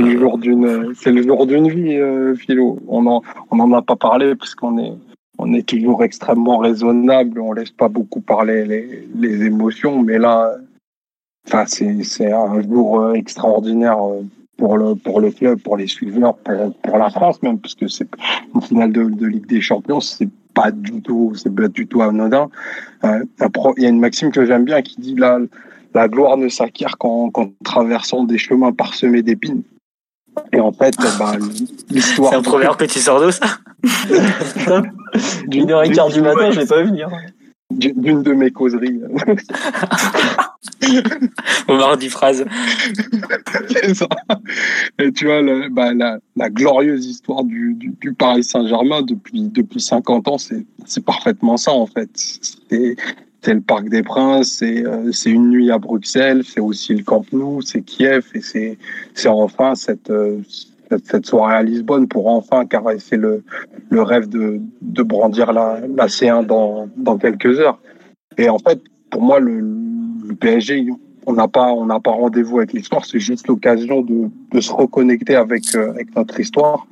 le 0.00 0.18
jour 0.18 0.38
d'une 0.38 0.94
c'est 0.94 1.10
le 1.12 1.22
jour 1.22 1.46
d'une 1.46 1.68
vie, 1.68 1.96
euh, 1.96 2.34
Philo. 2.34 2.78
On 2.88 3.06
en 3.06 3.20
on 3.50 3.58
en 3.60 3.72
a 3.72 3.82
pas 3.82 3.96
parlé 3.96 4.34
parce 4.36 4.54
qu'on 4.54 4.78
est 4.78 4.92
on 5.40 5.54
est 5.54 5.66
toujours 5.66 6.04
extrêmement 6.04 6.58
raisonnable. 6.58 7.40
On 7.40 7.52
laisse 7.52 7.70
pas 7.70 7.88
beaucoup 7.88 8.20
parler 8.20 8.64
les, 9.14 9.46
émotions, 9.46 10.02
mais 10.02 10.18
là, 10.18 10.54
enfin 11.46 11.64
c'est 11.66 12.32
un 12.32 12.60
jour 12.62 13.00
euh, 13.00 13.14
extraordinaire 13.14 13.98
euh, 14.04 14.22
pour 14.58 14.76
le 15.20 15.30
club, 15.30 15.60
pour 15.62 15.78
les 15.78 15.86
suiveurs, 15.86 16.36
pour 16.36 16.98
la 16.98 17.08
France 17.08 17.42
même, 17.42 17.58
parce 17.58 17.74
que 17.74 17.88
c'est 17.88 18.08
une 18.54 18.60
finale 18.60 18.92
de, 18.92 19.26
Ligue 19.26 19.46
des 19.46 19.62
Champions, 19.62 20.00
c'est 20.00 20.28
pas 20.52 20.70
du 20.70 21.00
tout 21.00 21.32
c'est 21.34 21.54
pas 21.54 21.68
du 21.68 21.86
tout 21.86 22.02
anodin. 22.02 22.50
Euh, 23.04 23.24
Il 23.76 23.82
y 23.82 23.86
a 23.86 23.88
une 23.88 24.00
maxime 24.00 24.30
que 24.30 24.44
j'aime 24.44 24.64
bien 24.64 24.82
qui 24.82 25.00
dit 25.00 25.14
là 25.14 25.38
la 25.94 26.06
gloire 26.08 26.36
ne 26.36 26.48
s'acquiert 26.48 26.98
qu'en 26.98 27.30
traversant 27.64 28.24
des 28.24 28.38
chemins 28.38 28.72
parsemés 28.72 29.22
d'épines. 29.22 29.62
Et 30.52 30.60
en 30.60 30.72
fait, 30.72 30.94
bah, 31.18 31.32
l'histoire 31.90 32.30
C'est 32.30 32.36
un 32.36 32.42
proverbe 32.42 32.76
que 32.76 32.84
tu 32.84 32.98
sors 32.98 33.32
ça 33.32 33.58
Une 35.52 35.70
heure 35.70 35.82
et 35.82 35.90
quart 35.90 36.08
du 36.08 36.20
matin, 36.20 36.50
je 36.50 36.60
vais 36.60 36.66
pas 36.66 36.82
venir. 36.82 37.08
d'une 37.70 38.00
d'une 38.00 38.22
de 38.22 38.32
mes 38.32 38.50
causeries. 38.50 39.00
Dit 41.98 42.08
phrase. 42.08 42.44
C'est 43.68 43.94
ça. 43.94 44.06
Et 44.98 45.12
tu 45.12 45.26
vois, 45.26 45.42
le- 45.42 45.68
bah, 45.68 45.92
la, 45.94 46.18
la 46.36 46.50
glorieuse 46.50 47.06
histoire 47.06 47.44
du, 47.44 47.74
du, 47.74 47.90
du 48.00 48.12
Paris 48.14 48.44
Saint-Germain 48.44 49.02
depuis, 49.02 49.42
depuis 49.48 49.80
50 49.80 50.28
ans, 50.28 50.38
c'est 50.38 50.64
c'est 50.86 51.04
parfaitement 51.04 51.56
ça, 51.56 51.72
en 51.72 51.86
fait. 51.86 52.08
C'est 53.42 53.54
le 53.54 53.62
Parc 53.62 53.88
des 53.88 54.02
Princes, 54.02 54.56
c'est 54.58 54.84
euh, 54.84 55.10
une 55.24 55.48
nuit 55.48 55.70
à 55.70 55.78
Bruxelles, 55.78 56.42
c'est 56.44 56.60
aussi 56.60 56.94
le 56.94 57.02
Camp 57.02 57.24
Nou, 57.32 57.62
c'est 57.62 57.80
Kiev, 57.80 58.26
et 58.34 58.40
c'est 58.42 58.76
enfin 59.28 59.74
cette, 59.74 60.10
euh, 60.10 60.40
cette, 61.04 61.24
soirée 61.24 61.54
à 61.54 61.62
Lisbonne 61.62 62.06
pour 62.06 62.26
enfin 62.26 62.66
caresser 62.66 63.16
le, 63.16 63.42
le 63.88 64.02
rêve 64.02 64.28
de, 64.28 64.60
de 64.82 65.02
brandir 65.02 65.54
la, 65.54 65.80
la 65.96 66.06
C1 66.06 66.44
dans, 66.44 66.88
dans 66.96 67.16
quelques 67.16 67.58
heures. 67.60 67.80
Et 68.36 68.50
en 68.50 68.58
fait, 68.58 68.80
pour 69.10 69.22
moi, 69.22 69.40
le, 69.40 69.60
le 69.60 70.34
PSG, 70.34 70.88
on 71.26 71.32
n'a 71.32 71.48
pas, 71.48 71.72
on 71.72 71.86
n'a 71.86 72.00
pas 72.00 72.10
rendez-vous 72.10 72.58
avec 72.58 72.74
l'histoire, 72.74 73.04
c'est 73.04 73.20
juste 73.20 73.48
l'occasion 73.48 74.02
de, 74.02 74.28
de 74.52 74.60
se 74.60 74.72
reconnecter 74.72 75.36
avec, 75.36 75.74
euh, 75.74 75.90
avec 75.90 76.14
notre 76.14 76.38
histoire. 76.38 76.86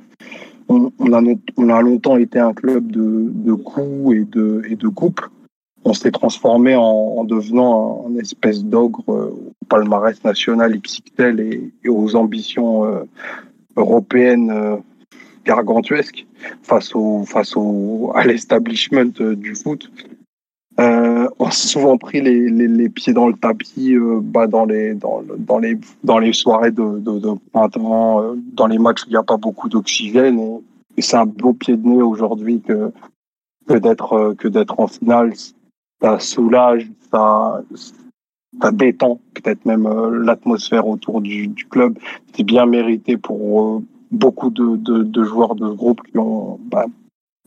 On, 0.67 0.91
on, 0.99 1.13
a, 1.13 1.21
on 1.57 1.69
a 1.69 1.81
longtemps 1.81 2.17
été 2.17 2.39
un 2.39 2.53
club 2.53 2.91
de, 2.91 3.27
de 3.29 3.53
coups 3.53 4.15
et 4.15 4.25
de, 4.25 4.63
et 4.69 4.75
de 4.75 4.87
coupes. 4.87 5.21
On 5.85 5.93
s'est 5.93 6.11
transformé 6.11 6.75
en, 6.75 6.81
en 6.81 7.23
devenant 7.23 8.05
un, 8.05 8.11
un 8.11 8.19
espèce 8.19 8.63
d'ogre 8.63 9.03
euh, 9.09 9.29
au 9.31 9.65
palmarès 9.67 10.21
national 10.23 10.77
XXL 10.79 11.39
et, 11.39 11.71
et 11.83 11.89
aux 11.89 12.15
ambitions 12.15 12.85
euh, 12.85 13.03
européennes 13.77 14.51
euh, 14.51 14.75
gargantuesques 15.45 16.25
face 16.63 16.93
au, 16.95 17.23
face 17.25 17.55
au, 17.55 18.11
à 18.13 18.25
l'establishment 18.25 19.13
euh, 19.21 19.35
du 19.35 19.55
foot. 19.55 19.89
Euh, 20.79 21.27
on 21.39 21.51
s'est 21.51 21.67
souvent 21.67 21.97
pris 21.97 22.21
les, 22.21 22.49
les, 22.49 22.67
les 22.67 22.89
pieds 22.89 23.13
dans 23.13 23.27
le 23.27 23.33
tapis 23.33 23.95
bah, 24.21 24.47
dans, 24.47 24.65
les, 24.65 24.93
dans, 24.93 25.21
dans, 25.37 25.59
les, 25.59 25.77
dans 26.03 26.19
les 26.19 26.31
soirées 26.31 26.71
de, 26.71 26.99
de, 26.99 27.19
de 27.19 27.31
printemps, 27.51 28.35
dans 28.53 28.67
les 28.67 28.77
matchs 28.77 29.03
où 29.03 29.07
il 29.07 29.11
n'y 29.11 29.17
a 29.17 29.23
pas 29.23 29.35
beaucoup 29.35 29.67
d'oxygène. 29.67 30.39
Et, 30.39 30.59
et 30.97 31.01
c'est 31.01 31.17
un 31.17 31.25
beau 31.25 31.53
pied 31.53 31.75
de 31.75 31.85
nez 31.85 32.01
aujourd'hui 32.01 32.61
que, 32.61 32.91
que 33.67 33.73
d'être 33.73 34.35
que 34.37 34.47
d'être 34.47 34.79
en 34.79 34.87
finale. 34.87 35.33
Ça 36.01 36.19
soulage, 36.19 36.89
ça, 37.11 37.61
ça 38.61 38.71
détend 38.71 39.19
peut-être 39.33 39.65
même 39.65 39.85
euh, 39.85 40.23
l'atmosphère 40.23 40.87
autour 40.87 41.21
du, 41.21 41.47
du 41.47 41.65
club. 41.65 41.97
C'est 42.33 42.43
bien 42.43 42.65
mérité 42.65 43.17
pour 43.17 43.61
euh, 43.61 43.83
beaucoup 44.11 44.49
de, 44.49 44.77
de, 44.77 45.03
de 45.03 45.23
joueurs 45.23 45.55
de 45.55 45.67
ce 45.67 45.73
groupe 45.75 46.01
qui 46.03 46.17
ont. 46.17 46.59
bah, 46.71 46.85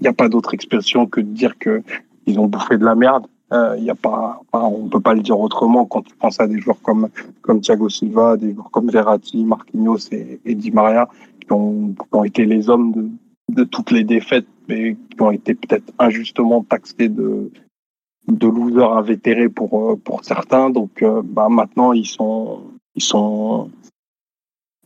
Il 0.01 0.03
n'y 0.03 0.09
a 0.09 0.13
pas 0.13 0.29
d'autre 0.29 0.55
expression 0.55 1.07
que 1.07 1.21
de 1.21 1.29
dire 1.29 1.59
que 1.59 1.83
ils 2.27 2.39
ont 2.39 2.47
bouffé 2.47 2.77
de 2.79 2.85
la 2.85 2.95
merde. 2.95 3.27
Euh, 3.53 3.77
y 3.79 3.91
a 3.91 3.95
pas, 3.95 4.41
enfin, 4.53 4.65
on 4.67 4.89
peut 4.89 5.01
pas 5.01 5.13
le 5.15 5.21
dire 5.21 5.39
autrement 5.39 5.85
quand 5.85 6.03
tu 6.03 6.15
penses 6.17 6.41
à 6.41 6.47
des 6.47 6.59
joueurs 6.59 6.81
comme 6.83 7.09
comme 7.43 7.61
Thiago 7.61 7.89
Silva, 7.89 8.37
des 8.39 8.55
joueurs 8.55 8.71
comme 8.71 8.89
Verratti, 8.91 9.45
Marquinhos 9.45 10.09
et, 10.11 10.41
et 10.45 10.55
Di 10.55 10.71
Maria 10.71 11.09
qui 11.41 11.53
ont, 11.53 11.89
qui 11.89 12.09
ont 12.13 12.25
été 12.25 12.47
les 12.47 12.71
hommes 12.71 12.93
de, 12.93 13.09
de 13.51 13.65
toutes 13.65 13.91
les 13.91 14.05
défaites, 14.05 14.47
mais 14.69 14.97
qui 15.11 15.21
ont 15.21 15.31
été 15.31 15.55
peut-être 15.55 15.93
injustement 15.99 16.63
taxés 16.63 17.09
de 17.09 17.51
de 18.29 18.47
losers 18.47 18.93
invétérés 18.93 19.49
pour 19.49 19.93
euh, 19.93 19.97
pour 19.97 20.25
certains. 20.25 20.71
Donc 20.71 21.03
euh, 21.03 21.23
bah, 21.25 21.49
maintenant 21.51 21.93
ils 21.93 22.07
sont 22.07 22.61
ils 22.95 23.03
sont 23.03 23.71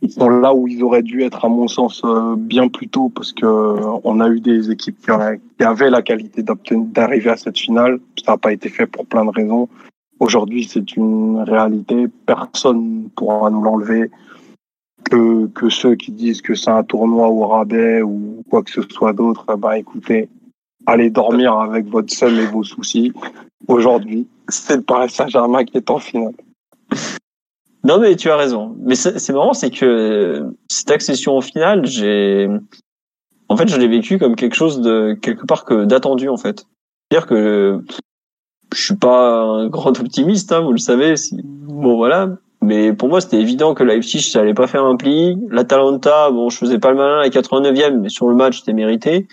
ils 0.02 0.10
sont 0.10 0.28
là 0.28 0.54
où 0.54 0.68
ils 0.68 0.82
auraient 0.82 1.02
dû 1.02 1.22
être 1.22 1.44
à 1.44 1.48
mon 1.48 1.68
sens 1.68 2.02
euh, 2.04 2.34
bien 2.36 2.68
plus 2.68 2.88
tôt 2.88 3.08
parce 3.08 3.32
que 3.32 3.46
on 4.04 4.20
a 4.20 4.28
eu 4.28 4.40
des 4.40 4.70
équipes 4.70 4.98
qui, 5.00 5.10
avaient 5.64 5.90
la 5.90 6.02
qualité 6.02 6.42
d'arriver 6.42 7.30
à 7.30 7.36
cette 7.36 7.58
finale. 7.58 7.98
Ça 8.24 8.32
n'a 8.32 8.38
pas 8.38 8.52
été 8.52 8.68
fait 8.68 8.86
pour 8.86 9.06
plein 9.06 9.24
de 9.24 9.30
raisons. 9.30 9.68
Aujourd'hui, 10.18 10.64
c'est 10.64 10.96
une 10.96 11.40
réalité. 11.40 12.06
Personne 12.26 13.04
ne 13.04 13.08
pourra 13.08 13.50
nous 13.50 13.62
l'enlever. 13.62 14.10
Que, 15.04 15.46
que 15.46 15.68
ceux 15.68 15.94
qui 15.94 16.10
disent 16.10 16.42
que 16.42 16.56
c'est 16.56 16.70
un 16.70 16.82
tournoi 16.82 17.28
au 17.28 17.46
rabais 17.46 18.02
ou 18.02 18.42
quoi 18.50 18.64
que 18.64 18.72
ce 18.72 18.82
soit 18.82 19.12
d'autre, 19.12 19.56
bah 19.56 19.78
écoutez, 19.78 20.28
allez 20.86 21.10
dormir 21.10 21.54
avec 21.54 21.86
votre 21.86 22.12
seum 22.12 22.38
et 22.38 22.46
vos 22.46 22.62
soucis. 22.62 23.12
Aujourd'hui, 23.68 24.26
c'est 24.48 24.76
le 24.76 24.82
Paris 24.82 25.10
Saint-Germain 25.10 25.64
qui 25.64 25.76
est 25.76 25.90
en 25.90 25.98
finale. 25.98 26.34
Non, 27.84 28.00
mais 28.00 28.16
tu 28.16 28.30
as 28.30 28.36
raison. 28.36 28.76
Mais 28.80 28.96
c'est 28.96 29.32
marrant, 29.32 29.52
c'est 29.52 29.70
que 29.70 30.44
cette 30.68 30.90
accession 30.90 31.36
au 31.36 31.40
final, 31.40 31.86
j'ai, 31.86 32.48
en 33.48 33.56
fait, 33.56 33.68
je 33.68 33.76
l'ai 33.76 33.88
vécu 33.88 34.18
comme 34.18 34.34
quelque 34.34 34.56
chose 34.56 34.80
de 34.80 35.16
quelque 35.20 35.46
part 35.46 35.64
que 35.64 35.84
d'attendu 35.84 36.28
en 36.28 36.36
fait. 36.36 36.66
C'est-à-dire 37.10 37.28
que 37.28 37.80
je 38.74 38.82
suis 38.82 38.96
pas 38.96 39.42
un 39.42 39.68
grand 39.68 39.98
optimiste, 40.00 40.50
hein, 40.52 40.60
vous 40.60 40.72
le 40.72 40.78
savez. 40.78 41.14
Bon 41.32 41.96
voilà, 41.96 42.30
Mais 42.60 42.92
pour 42.92 43.08
moi, 43.08 43.20
c'était 43.20 43.40
évident 43.40 43.74
que 43.74 43.84
Leipzig, 43.84 44.20
ça 44.20 44.40
allait 44.40 44.54
pas 44.54 44.66
faire 44.66 44.84
un 44.84 44.96
pli. 44.96 45.36
L'Atalanta, 45.50 46.30
bon, 46.32 46.50
je 46.50 46.58
faisais 46.58 46.78
pas 46.78 46.90
le 46.90 46.96
malin 46.96 47.20
à 47.20 47.28
89e, 47.28 48.00
mais 48.00 48.08
sur 48.08 48.28
le 48.28 48.34
match, 48.34 48.58
c'était 48.58 48.72
mérité. 48.72 49.28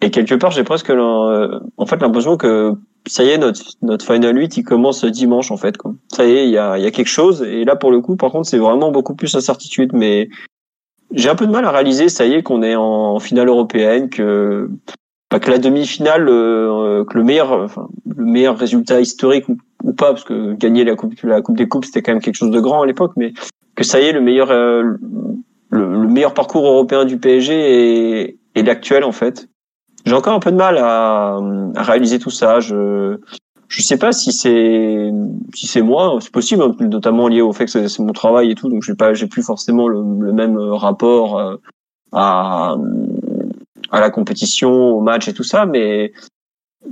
Et 0.00 0.10
quelque 0.10 0.34
part, 0.34 0.50
j'ai 0.50 0.64
presque 0.64 0.90
euh, 0.90 1.60
en 1.76 1.86
fait 1.86 2.00
l'impression 2.00 2.36
que 2.36 2.74
ça 3.06 3.22
y 3.22 3.28
est, 3.28 3.38
notre, 3.38 3.62
notre 3.82 4.04
Final 4.04 4.36
8, 4.36 4.56
il 4.56 4.64
commence 4.64 5.04
dimanche, 5.04 5.50
en 5.50 5.56
fait. 5.56 5.76
Quoi. 5.76 5.94
Ça 6.12 6.26
y 6.26 6.32
est, 6.32 6.44
il 6.44 6.50
y 6.50 6.58
a, 6.58 6.78
y 6.78 6.86
a 6.86 6.90
quelque 6.90 7.08
chose. 7.08 7.42
Et 7.42 7.64
là, 7.64 7.76
pour 7.76 7.90
le 7.90 8.00
coup, 8.00 8.16
par 8.16 8.32
contre, 8.32 8.48
c'est 8.48 8.58
vraiment 8.58 8.90
beaucoup 8.90 9.14
plus 9.14 9.34
incertitude. 9.34 9.92
Mais 9.92 10.28
j'ai 11.12 11.28
un 11.28 11.36
peu 11.36 11.46
de 11.46 11.52
mal 11.52 11.64
à 11.64 11.70
réaliser, 11.70 12.08
ça 12.08 12.26
y 12.26 12.34
est, 12.34 12.42
qu'on 12.42 12.62
est 12.62 12.76
en 12.76 13.18
finale 13.20 13.48
européenne, 13.48 14.10
que 14.10 14.68
pas 15.28 15.40
que 15.40 15.50
la 15.50 15.58
demi-finale, 15.58 16.28
euh, 16.28 17.04
que 17.04 17.18
le 17.18 17.24
meilleur, 17.24 17.52
enfin, 17.52 17.88
le 18.16 18.24
meilleur 18.24 18.58
résultat 18.58 19.00
historique 19.00 19.48
ou, 19.48 19.58
pas, 19.92 20.10
parce 20.10 20.24
que 20.24 20.54
gagner 20.54 20.84
la 20.84 20.96
coupe, 20.96 21.14
la 21.22 21.42
coupe 21.42 21.56
des 21.56 21.68
coupes, 21.68 21.84
c'était 21.84 22.02
quand 22.02 22.12
même 22.12 22.22
quelque 22.22 22.36
chose 22.36 22.50
de 22.50 22.60
grand 22.60 22.82
à 22.82 22.86
l'époque, 22.86 23.12
mais 23.16 23.32
que 23.76 23.84
ça 23.84 24.00
y 24.00 24.04
est, 24.04 24.12
le 24.12 24.20
meilleur, 24.20 24.50
euh, 24.50 24.82
le, 25.70 26.08
meilleur 26.08 26.34
parcours 26.34 26.66
européen 26.66 27.04
du 27.04 27.18
PSG 27.18 27.54
est, 27.54 28.36
est 28.54 28.62
l'actuel 28.62 29.04
en 29.04 29.12
fait. 29.12 29.48
J'ai 30.06 30.14
encore 30.14 30.34
un 30.34 30.40
peu 30.40 30.52
de 30.52 30.56
mal 30.56 30.78
à, 30.78 31.38
réaliser 31.76 32.18
tout 32.18 32.30
ça. 32.30 32.60
Je 32.60 33.18
je 33.68 33.82
sais 33.82 33.98
pas 33.98 34.12
si 34.12 34.32
c'est 34.32 35.10
si 35.52 35.66
c'est 35.66 35.82
moi, 35.82 36.18
c'est 36.20 36.30
possible, 36.30 36.62
hein, 36.62 36.74
notamment 36.80 37.26
lié 37.26 37.40
au 37.40 37.52
fait 37.52 37.66
que 37.66 37.88
c'est 37.88 38.02
mon 38.02 38.12
travail 38.12 38.52
et 38.52 38.54
tout, 38.54 38.68
donc 38.68 38.84
j'ai 38.84 38.94
pas 38.94 39.12
j'ai 39.12 39.26
plus 39.26 39.42
forcément 39.42 39.88
le, 39.88 40.32
même 40.32 40.56
rapport 40.56 41.38
euh, 41.38 41.56
à 42.12 42.76
à 43.90 44.00
la 44.00 44.10
compétition, 44.10 44.70
au 44.70 45.00
match 45.00 45.26
et 45.26 45.34
tout 45.34 45.42
ça, 45.42 45.66
mais 45.66 46.12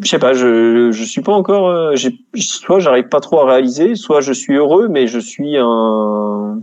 je 0.00 0.08
sais 0.08 0.18
pas, 0.18 0.32
je 0.32 0.90
je 0.90 1.04
suis 1.04 1.22
pas 1.22 1.32
encore, 1.32 1.68
euh, 1.68 1.94
soit 2.36 2.80
j'arrive 2.80 3.08
pas 3.08 3.20
trop 3.20 3.40
à 3.40 3.46
réaliser, 3.46 3.94
soit 3.94 4.20
je 4.20 4.32
suis 4.32 4.54
heureux, 4.56 4.88
mais 4.88 5.06
je 5.06 5.20
suis 5.20 5.56
un, 5.56 6.60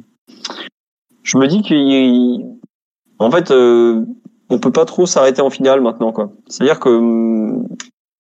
je 1.24 1.38
me 1.38 1.48
dis 1.48 1.62
qu'il, 1.62 2.46
en 3.20 3.32
fait, 3.32 3.52
euh, 3.52 4.06
on 4.52 4.60
peut 4.60 4.72
pas 4.72 4.86
trop 4.86 5.06
s'arrêter 5.06 5.42
en 5.42 5.50
finale 5.50 5.82
maintenant, 5.82 6.12
quoi. 6.12 6.32
C'est-à-dire 6.48 6.80
que 6.80 6.90
hum, 6.90 7.68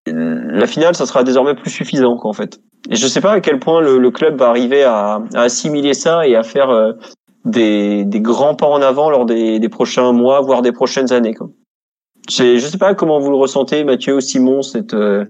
la 0.05 0.67
finale, 0.67 0.95
ça 0.95 1.05
sera 1.05 1.23
désormais 1.23 1.55
plus 1.55 1.69
suffisant, 1.69 2.17
en 2.23 2.33
fait. 2.33 2.59
Et 2.89 2.95
je 2.95 3.07
sais 3.07 3.21
pas 3.21 3.33
à 3.33 3.39
quel 3.41 3.59
point 3.59 3.81
le, 3.81 3.99
le 3.99 4.11
club 4.11 4.37
va 4.37 4.49
arriver 4.49 4.83
à, 4.83 5.21
à, 5.33 5.41
assimiler 5.41 5.93
ça 5.93 6.27
et 6.27 6.35
à 6.35 6.43
faire 6.43 6.69
euh, 6.69 6.93
des, 7.45 8.05
des 8.05 8.19
grands 8.19 8.55
pas 8.55 8.67
en 8.67 8.81
avant 8.81 9.09
lors 9.09 9.25
des, 9.25 9.59
des 9.59 9.69
prochains 9.69 10.11
mois, 10.11 10.41
voire 10.41 10.61
des 10.61 10.71
prochaines 10.71 11.13
années, 11.13 11.33
quoi. 11.33 11.49
Je 12.29 12.59
sais 12.59 12.77
pas 12.77 12.93
comment 12.93 13.19
vous 13.19 13.31
le 13.31 13.35
ressentez, 13.35 13.83
Mathieu, 13.83 14.21
Simon, 14.21 14.61
cette 14.61 14.93
euh, 14.93 15.25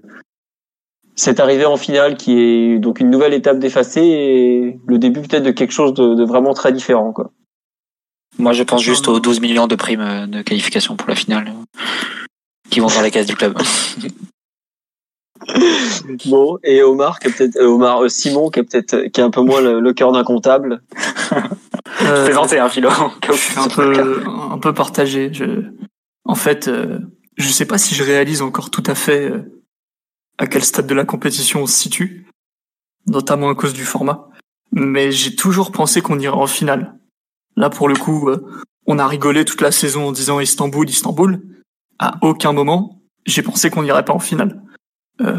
cette 1.16 1.40
arrivée 1.40 1.66
en 1.66 1.78
finale 1.78 2.16
qui 2.16 2.40
est 2.40 2.80
donc 2.80 3.00
une 3.00 3.10
nouvelle 3.10 3.34
étape 3.34 3.60
d'effacée 3.60 4.02
et 4.02 4.80
le 4.88 4.98
début 4.98 5.22
peut-être 5.22 5.44
de 5.44 5.52
quelque 5.52 5.72
chose 5.72 5.94
de, 5.94 6.16
de, 6.16 6.24
vraiment 6.26 6.54
très 6.54 6.72
différent, 6.72 7.12
quoi. 7.12 7.32
Moi, 8.38 8.54
je 8.54 8.64
pense 8.64 8.82
juste 8.82 9.08
aux 9.08 9.20
12 9.20 9.42
millions 9.42 9.68
de 9.68 9.76
primes 9.76 10.02
euh, 10.02 10.26
de 10.28 10.42
qualification 10.42 10.96
pour 10.96 11.10
la 11.10 11.16
finale 11.16 11.50
euh, 11.50 11.82
qui 12.70 12.80
vont 12.80 12.88
dans 12.88 13.02
la 13.02 13.12
caisse 13.12 13.28
du 13.28 13.36
club. 13.36 13.58
bon, 16.26 16.58
et 16.64 16.82
Omar, 16.84 17.20
qui 17.20 17.28
est 17.28 17.32
peut-être 17.32 17.60
Omar 17.60 18.10
Simon, 18.10 18.50
qui 18.50 18.60
est 18.60 18.64
peut-être 18.64 19.08
qui 19.12 19.22
a 19.22 19.26
un 19.26 19.32
peu 19.32 19.42
moins 19.42 19.62
le, 19.62 19.94
cœur 19.94 20.12
d'un 20.12 20.24
comptable. 20.24 20.82
Euh, 22.04 22.26
Présenter 22.26 22.58
un 22.58 22.70
philo. 22.70 22.90
Je 23.28 23.34
suis 23.34 23.60
un 23.60 23.68
peu 23.68 24.24
un 24.26 24.58
peu 24.58 24.74
partagé. 24.74 25.32
Je 25.34 25.72
en 26.26 26.36
fait, 26.36 26.68
euh, 26.68 27.00
je 27.38 27.50
sais 27.50 27.66
pas 27.66 27.78
si 27.78 27.96
je 27.96 28.04
réalise 28.04 28.42
encore 28.42 28.70
tout 28.70 28.84
à 28.86 28.96
fait 28.96 29.30
euh, 29.30 29.62
à 30.38 30.48
quel 30.48 30.64
stade 30.64 30.88
de 30.88 30.94
la 30.94 31.06
compétition 31.06 31.64
on 31.64 31.68
se 31.68 31.78
situe, 31.78 32.28
notamment 33.08 33.50
à 33.50 33.56
cause 33.56 33.74
du 33.74 33.84
format. 33.84 34.30
Mais 34.72 35.12
j'ai 35.12 35.36
toujours 35.36 35.72
pensé 35.72 36.02
qu'on 36.02 36.20
irait 36.20 36.36
en 36.36 36.48
finale. 36.48 36.98
Là, 37.56 37.70
pour 37.70 37.88
le 37.88 37.96
coup, 37.96 38.30
euh, 38.30 38.46
on 38.88 39.00
a 39.00 39.08
rigolé 39.08 39.46
toute 39.46 39.62
la 39.62 39.72
saison 39.72 40.08
en 40.08 40.12
disant 40.12 40.40
Istanbul, 40.40 40.90
Istanbul. 40.90 41.42
À 42.00 42.18
aucun 42.22 42.52
moment, 42.52 43.02
j'ai 43.26 43.42
pensé 43.42 43.70
qu'on 43.70 43.84
n'irait 43.84 44.06
pas 44.06 44.14
en 44.14 44.20
finale. 44.20 44.62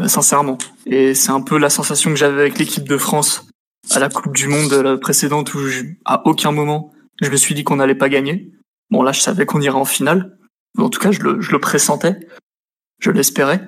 sincèrement. 0.07 0.57
Et 0.85 1.13
c'est 1.13 1.31
un 1.31 1.41
peu 1.41 1.57
la 1.57 1.69
sensation 1.69 2.09
que 2.11 2.15
j'avais 2.15 2.41
avec 2.41 2.57
l'équipe 2.57 2.87
de 2.87 2.97
France 2.97 3.45
à 3.91 3.99
la 3.99 4.07
Coupe 4.07 4.33
du 4.33 4.47
Monde 4.47 4.97
précédente 5.01 5.53
où 5.55 5.59
à 6.05 6.25
aucun 6.25 6.53
moment 6.53 6.93
je 7.21 7.29
me 7.29 7.35
suis 7.35 7.53
dit 7.53 7.65
qu'on 7.65 7.75
n'allait 7.75 7.95
pas 7.95 8.07
gagner. 8.07 8.49
Bon 8.91 9.03
là 9.03 9.11
je 9.11 9.19
savais 9.19 9.45
qu'on 9.45 9.59
irait 9.59 9.77
en 9.77 9.83
finale, 9.83 10.37
en 10.77 10.89
tout 10.89 10.99
cas, 10.99 11.11
je 11.11 11.21
le, 11.21 11.59
pressentais. 11.59 12.19
Je 12.99 13.11
l'espérais. 13.11 13.61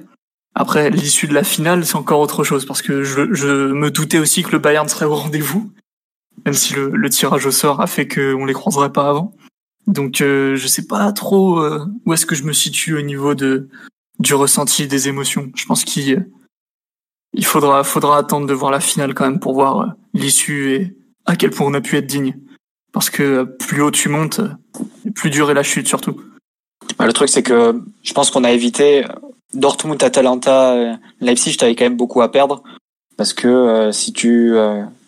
Après, 0.55 0.89
l'issue 0.89 1.27
de 1.27 1.33
la 1.33 1.43
finale, 1.43 1.85
c'est 1.85 1.95
encore 1.95 2.19
autre 2.19 2.43
chose 2.43 2.65
parce 2.65 2.81
que 2.81 3.03
je, 3.03 3.33
je, 3.33 3.47
me 3.47 3.91
doutais 3.91 4.19
aussi 4.19 4.43
que 4.43 4.51
le 4.51 4.59
Bayern 4.59 4.87
serait 4.87 5.05
au 5.05 5.15
rendez-vous, 5.15 5.71
même 6.45 6.53
si 6.53 6.73
le, 6.73 6.89
le 6.89 7.09
tirage 7.09 7.45
au 7.45 7.51
sort 7.51 7.81
a 7.81 7.87
fait 7.87 8.07
qu'on 8.07 8.45
les 8.45 8.53
croiserait 8.53 8.93
pas 8.93 9.09
avant. 9.09 9.33
Donc, 9.87 10.21
euh, 10.21 10.55
je 10.55 10.67
sais 10.67 10.87
pas 10.87 11.11
trop 11.11 11.59
euh, 11.59 11.85
où 12.05 12.13
est-ce 12.13 12.25
que 12.25 12.35
je 12.35 12.43
me 12.43 12.53
situe 12.53 12.97
au 12.97 13.01
niveau 13.01 13.35
de 13.35 13.69
du 14.19 14.33
ressenti 14.33 14.87
des 14.87 15.07
émotions. 15.07 15.51
Je 15.55 15.65
pense 15.65 15.83
qu'il 15.83 16.27
il 17.33 17.45
faudra 17.45 17.83
faudra 17.83 18.17
attendre 18.17 18.47
de 18.47 18.53
voir 18.53 18.71
la 18.71 18.79
finale 18.79 19.13
quand 19.13 19.25
même 19.25 19.39
pour 19.39 19.53
voir 19.53 19.79
euh, 19.81 19.87
l'issue 20.13 20.71
et 20.73 20.97
à 21.25 21.35
quel 21.35 21.51
point 21.51 21.67
on 21.67 21.73
a 21.73 21.81
pu 21.81 21.97
être 21.97 22.07
digne. 22.07 22.37
Parce 22.93 23.09
que 23.09 23.43
plus 23.43 23.81
haut 23.81 23.91
tu 23.91 24.07
montes, 24.07 24.39
plus 25.15 25.29
dur 25.29 25.51
est 25.51 25.55
la 25.55 25.63
chute 25.63 25.87
surtout. 25.87 26.21
Bah, 26.97 27.05
le 27.05 27.13
truc, 27.13 27.29
c'est 27.29 27.43
que 27.43 27.81
je 28.03 28.13
pense 28.13 28.31
qu'on 28.31 28.43
a 28.43 28.51
évité 28.51 29.05
Dortmund, 29.53 30.01
Atalanta, 30.01 30.73
euh, 30.73 30.93
Leipzig, 31.19 31.57
t'avais 31.57 31.75
quand 31.75 31.85
même 31.85 31.97
beaucoup 31.97 32.21
à 32.21 32.31
perdre. 32.31 32.63
Parce 33.17 33.33
que 33.33 33.47
euh, 33.47 33.91
si 33.91 34.13
tu 34.13 34.53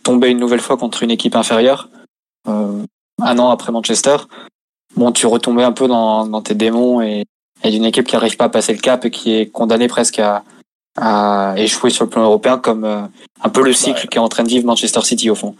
euh, 0.08 0.14
tombais 0.14 0.32
une 0.32 0.40
nouvelle 0.40 0.60
fois 0.60 0.78
contre 0.78 1.04
une 1.04 1.12
équipe 1.12 1.36
inférieure, 1.36 1.90
un 2.46 3.40
an 3.40 3.50
après 3.50 3.72
Manchester, 3.72 4.18
bon, 4.96 5.12
tu 5.12 5.26
retombais 5.28 5.64
un 5.64 5.72
peu 5.72 5.88
dans, 5.88 6.26
dans 6.26 6.42
tes 6.42 6.56
démons 6.56 7.02
et, 7.02 7.26
et 7.64 7.72
d'une 7.72 7.86
équipe 7.86 8.08
qui 8.08 8.16
n'arrive 8.16 8.38
pas 8.38 8.46
à 8.46 8.50
passer 8.50 8.74
le 8.74 8.80
cap 8.80 9.06
et 9.06 9.12
qui 9.12 9.34
est 9.34 9.48
condamnée 9.48 9.88
presque 9.88 10.20
à, 10.20 10.44
à 10.96 11.54
échouer 11.58 11.90
sur 11.90 12.06
le 12.06 12.10
plan 12.10 12.24
européen 12.24 12.58
comme 12.58 12.86
un 12.86 13.50
peu 13.50 13.64
le 13.64 13.74
cycle 13.74 14.08
qui 14.08 14.18
est 14.18 14.22
en 14.22 14.30
train 14.30 14.44
de 14.44 14.50
vivre 14.50 14.66
Manchester 14.66 15.02
City 15.02 15.30
au 15.30 15.36
fond. 15.36 15.56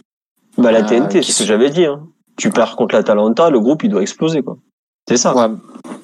Bah 0.56 0.72
la 0.72 0.82
TNT, 0.82 1.22
c'est 1.22 1.32
ce 1.32 1.38
que 1.40 1.44
j'avais 1.44 1.70
dit. 1.70 1.84
Hein. 1.84 2.02
Tu 2.36 2.50
perds 2.50 2.76
contre 2.76 2.94
l'Atalanta, 2.94 3.50
le 3.50 3.60
groupe 3.60 3.82
il 3.84 3.90
doit 3.90 4.02
exploser 4.02 4.42
quoi. 4.42 4.56
C'est 5.08 5.16
ça. 5.16 5.34
Ouais. 5.34 5.54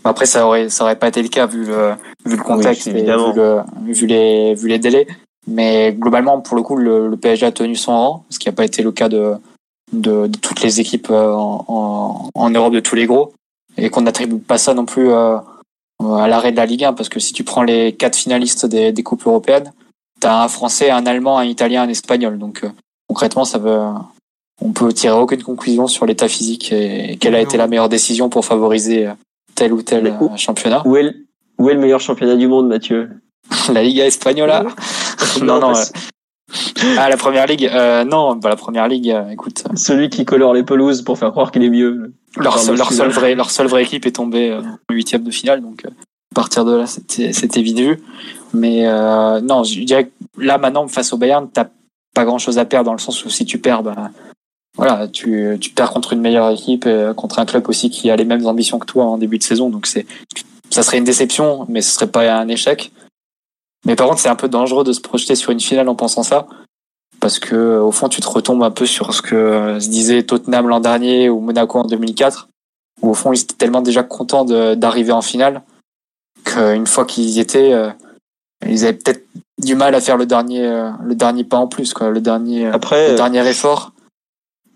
Après, 0.04 0.26
ça 0.26 0.46
aurait, 0.46 0.68
ça 0.68 0.84
aurait 0.84 0.98
pas 0.98 1.08
été 1.08 1.22
le 1.22 1.28
cas 1.28 1.46
vu 1.46 1.64
le, 1.64 1.94
vu 2.24 2.36
le 2.36 2.42
contexte 2.42 2.86
et 2.86 2.92
vu, 2.92 3.04
le, 3.04 3.62
vu, 3.92 4.06
les, 4.06 4.54
vu 4.54 4.68
les 4.68 4.78
délais. 4.78 5.06
Mais 5.46 5.92
globalement, 5.92 6.40
pour 6.40 6.56
le 6.56 6.62
coup, 6.62 6.76
le, 6.76 7.08
le 7.08 7.16
PSG 7.16 7.46
a 7.46 7.52
tenu 7.52 7.76
son 7.76 7.92
rang, 7.92 8.24
ce 8.30 8.38
qui 8.38 8.48
n'a 8.48 8.52
pas 8.52 8.64
été 8.64 8.82
le 8.82 8.92
cas 8.92 9.08
de, 9.08 9.34
de, 9.92 10.26
de 10.26 10.38
toutes 10.38 10.62
les 10.62 10.80
équipes 10.80 11.08
euh, 11.10 11.32
en, 11.32 11.64
en, 11.68 12.30
en, 12.34 12.50
Europe 12.50 12.72
de 12.72 12.80
tous 12.80 12.94
les 12.94 13.06
gros. 13.06 13.32
Et 13.76 13.90
qu'on 13.90 14.02
n'attribue 14.02 14.38
pas 14.38 14.58
ça 14.58 14.72
non 14.72 14.86
plus 14.86 15.10
euh, 15.10 15.36
à 16.00 16.28
l'arrêt 16.28 16.52
de 16.52 16.56
la 16.56 16.66
Ligue 16.66 16.84
1, 16.84 16.92
parce 16.94 17.08
que 17.08 17.20
si 17.20 17.32
tu 17.32 17.44
prends 17.44 17.62
les 17.62 17.92
quatre 17.92 18.16
finalistes 18.16 18.66
des, 18.66 18.92
des 18.92 19.02
coupes 19.02 19.26
européennes, 19.26 19.72
tu 20.20 20.26
as 20.26 20.42
un 20.42 20.48
Français, 20.48 20.90
un 20.90 21.06
Allemand, 21.06 21.38
un 21.38 21.44
Italien, 21.44 21.82
un 21.82 21.88
Espagnol. 21.88 22.38
Donc 22.38 22.64
euh, 22.64 22.68
concrètement, 23.08 23.44
ça 23.44 23.58
veut, 23.58 23.80
on 24.62 24.72
peut 24.72 24.92
tirer 24.92 25.18
aucune 25.18 25.42
conclusion 25.42 25.88
sur 25.88 26.06
l'état 26.06 26.28
physique 26.28 26.72
et 26.72 27.18
quelle 27.20 27.34
a 27.34 27.40
été 27.40 27.56
la 27.56 27.66
meilleure 27.66 27.88
décision 27.88 28.28
pour 28.28 28.44
favoriser 28.44 29.08
tel 29.54 29.72
ou 29.72 29.82
tel 29.82 30.16
championnat. 30.36 30.82
Où 30.86 30.96
est, 30.96 31.02
le, 31.02 31.26
où 31.58 31.68
est 31.68 31.74
le 31.74 31.80
meilleur 31.80 32.00
championnat 32.00 32.36
du 32.36 32.48
monde, 32.48 32.68
Mathieu? 32.68 33.10
La 33.72 33.82
Liga 33.82 34.06
Espagnola 34.06 34.64
Non, 35.42 35.60
non. 35.60 35.74
Euh, 35.74 36.96
ah, 36.98 37.08
la 37.08 37.16
première 37.16 37.46
ligue 37.46 37.66
euh, 37.72 38.04
Non, 38.04 38.36
bah, 38.36 38.48
la 38.48 38.56
première 38.56 38.88
ligue, 38.88 39.10
euh, 39.10 39.30
écoute. 39.30 39.64
Celui 39.76 40.08
qui 40.08 40.24
colore 40.24 40.54
les 40.54 40.62
pelouses 40.62 41.02
pour 41.02 41.18
faire 41.18 41.30
croire 41.30 41.50
qu'il 41.50 41.62
est 41.62 41.70
mieux. 41.70 42.12
Leur, 42.36 42.58
seul, 42.58 42.76
leur, 42.76 42.92
seule 42.92 43.10
vraie, 43.10 43.34
leur 43.34 43.50
seule 43.50 43.66
vraie 43.66 43.82
équipe 43.82 44.06
est 44.06 44.12
tombée 44.12 44.52
en 44.52 44.92
huitième 44.92 45.22
de 45.22 45.30
finale, 45.30 45.60
donc 45.60 45.84
à 45.84 46.34
partir 46.34 46.64
de 46.64 46.74
là, 46.74 46.86
c'était 46.86 47.62
vu. 47.62 48.02
Mais 48.52 48.82
non, 49.42 49.62
je 49.62 49.80
dirais 49.80 50.06
que 50.06 50.10
là, 50.36 50.58
maintenant, 50.58 50.88
face 50.88 51.12
au 51.12 51.16
Bayern, 51.16 51.48
t'as 51.52 51.66
pas 52.12 52.24
grand 52.24 52.38
chose 52.38 52.58
à 52.58 52.64
perdre 52.64 52.86
dans 52.86 52.92
le 52.92 52.98
sens 52.98 53.24
où 53.24 53.30
si 53.30 53.44
tu 53.44 53.58
perds, 53.58 53.84
bah, 53.84 54.10
voilà, 54.76 55.06
tu, 55.06 55.56
tu 55.60 55.70
perds 55.70 55.92
contre 55.92 56.12
une 56.12 56.20
meilleure 56.20 56.50
équipe, 56.50 56.86
et 56.86 57.12
contre 57.16 57.38
un 57.38 57.46
club 57.46 57.68
aussi 57.68 57.88
qui 57.88 58.10
a 58.10 58.16
les 58.16 58.24
mêmes 58.24 58.46
ambitions 58.46 58.80
que 58.80 58.86
toi 58.86 59.04
en 59.04 59.16
début 59.16 59.38
de 59.38 59.44
saison. 59.44 59.70
Donc 59.70 59.86
c'est, 59.86 60.04
ça 60.70 60.82
serait 60.82 60.98
une 60.98 61.04
déception, 61.04 61.66
mais 61.68 61.82
ce 61.82 61.92
serait 61.92 62.08
pas 62.08 62.32
un 62.34 62.48
échec. 62.48 62.90
Mais 63.84 63.96
par 63.96 64.08
contre, 64.08 64.20
c'est 64.20 64.28
un 64.28 64.36
peu 64.36 64.48
dangereux 64.48 64.84
de 64.84 64.92
se 64.92 65.00
projeter 65.00 65.34
sur 65.34 65.50
une 65.50 65.60
finale 65.60 65.88
en 65.88 65.94
pensant 65.94 66.22
ça, 66.22 66.46
parce 67.20 67.38
que 67.38 67.78
au 67.78 67.90
fond, 67.90 68.08
tu 68.08 68.20
te 68.20 68.28
retombes 68.28 68.62
un 68.62 68.70
peu 68.70 68.86
sur 68.86 69.14
ce 69.14 69.22
que 69.22 69.78
se 69.78 69.88
disait 69.88 70.22
Tottenham 70.22 70.68
l'an 70.68 70.80
dernier 70.80 71.28
ou 71.28 71.40
Monaco 71.40 71.78
en 71.78 71.84
2004, 71.84 72.48
où 73.02 73.10
au 73.10 73.14
fond 73.14 73.32
ils 73.32 73.42
étaient 73.42 73.54
tellement 73.54 73.82
déjà 73.82 74.02
contents 74.02 74.44
d'arriver 74.44 75.12
en 75.12 75.22
finale 75.22 75.62
qu'une 76.44 76.86
fois 76.86 77.04
qu'ils 77.04 77.30
y 77.30 77.40
étaient, 77.40 77.72
euh, 77.72 77.90
ils 78.66 78.84
avaient 78.84 78.98
peut-être 78.98 79.24
du 79.62 79.74
mal 79.74 79.94
à 79.94 80.00
faire 80.00 80.16
le 80.16 80.26
dernier, 80.26 80.66
euh, 80.66 80.90
le 81.02 81.14
dernier 81.14 81.44
pas 81.44 81.56
en 81.56 81.66
plus, 81.66 81.94
quoi, 81.94 82.10
le 82.10 82.20
dernier, 82.20 82.66
Après, 82.66 83.10
le 83.10 83.16
dernier 83.16 83.46
effort 83.48 83.92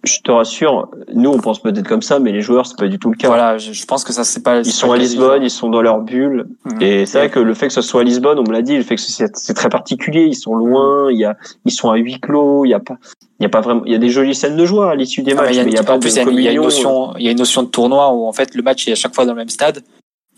je 0.08 0.20
te 0.22 0.30
rassure, 0.30 0.88
nous 1.14 1.30
on 1.30 1.38
pense 1.38 1.60
peut-être 1.60 1.86
comme 1.86 2.02
ça, 2.02 2.18
mais 2.18 2.32
les 2.32 2.40
joueurs 2.40 2.66
c'est 2.66 2.78
pas 2.78 2.88
du 2.88 2.98
tout 2.98 3.10
le 3.10 3.16
cas. 3.16 3.28
Voilà, 3.28 3.58
je, 3.58 3.72
je 3.72 3.84
pense 3.86 4.04
que 4.04 4.12
ça 4.12 4.24
c'est 4.24 4.42
pas. 4.42 4.58
Ils 4.60 4.72
sont 4.72 4.88
pas 4.88 4.94
à 4.94 4.96
Lisbonne, 4.96 5.42
ils 5.42 5.50
sont 5.50 5.68
dans 5.68 5.82
leur 5.82 6.00
bulle, 6.00 6.46
Mhm. 6.64 6.82
et 6.82 7.06
c'est 7.06 7.18
vrai 7.18 7.30
que 7.30 7.38
le 7.40 7.54
fait 7.54 7.68
que 7.68 7.72
ce 7.72 7.82
soit 7.82 8.00
à 8.00 8.04
Lisbonne, 8.04 8.38
on 8.38 8.42
me 8.42 8.52
l'a 8.52 8.62
dit, 8.62 8.76
le 8.76 8.82
fait 8.82 8.96
que 8.96 9.00
c'est 9.00 9.54
très 9.54 9.68
particulier, 9.68 10.24
ils 10.24 10.34
sont 10.34 10.54
loin, 10.54 11.10
il 11.12 11.18
y 11.18 11.24
a, 11.24 11.36
ils 11.64 11.72
sont 11.72 11.90
à 11.90 11.96
huis 11.96 12.18
clos, 12.20 12.64
il 12.64 12.70
y 12.70 12.74
a 12.74 12.80
pas, 12.80 12.96
il 13.38 13.42
y 13.44 13.46
a 13.46 13.48
pas 13.48 13.60
vraiment, 13.60 13.82
il 13.84 13.92
y 13.92 13.94
a 13.94 13.98
des 13.98 14.08
jolies 14.10 14.34
scènes 14.34 14.56
de 14.56 14.64
joie 14.66 14.90
à 14.90 14.94
l'issue 14.94 15.22
des 15.22 15.32
Ah, 15.32 15.42
matchs, 15.42 15.50
il 15.50 15.56
y 15.56 15.60
a 15.60 15.64
mais 15.64 15.70
il 15.70 15.72
une- 15.72 15.76
y 15.76 15.80
a 15.80 15.84
pas 15.84 15.98
plus, 15.98 16.14
de 16.14 16.30
il 16.32 16.40
y 16.40 16.48
a 16.48 16.52
une- 16.52 16.62
notion, 16.62 17.14
il 17.18 17.24
y 17.24 17.28
a 17.28 17.30
une 17.30 17.38
notion 17.38 17.62
de 17.62 17.68
tournoi 17.68 18.12
où 18.12 18.26
en 18.26 18.32
fait 18.32 18.54
le 18.54 18.62
match 18.62 18.88
est 18.88 18.92
à 18.92 18.96
chaque 18.96 19.14
fois 19.14 19.24
dans 19.26 19.32
le 19.32 19.38
même 19.38 19.48
stade 19.48 19.82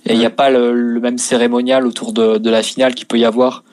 et 0.06 0.12
il 0.14 0.18
n'y 0.18 0.26
a 0.26 0.30
pas 0.30 0.50
le, 0.50 0.72
le 0.72 1.00
même 1.00 1.18
cérémonial 1.18 1.86
autour 1.86 2.12
de, 2.12 2.38
de 2.38 2.50
la 2.50 2.62
finale 2.62 2.94
qu'il 2.94 3.06
peut 3.06 3.18
y 3.18 3.24
avoir, 3.24 3.64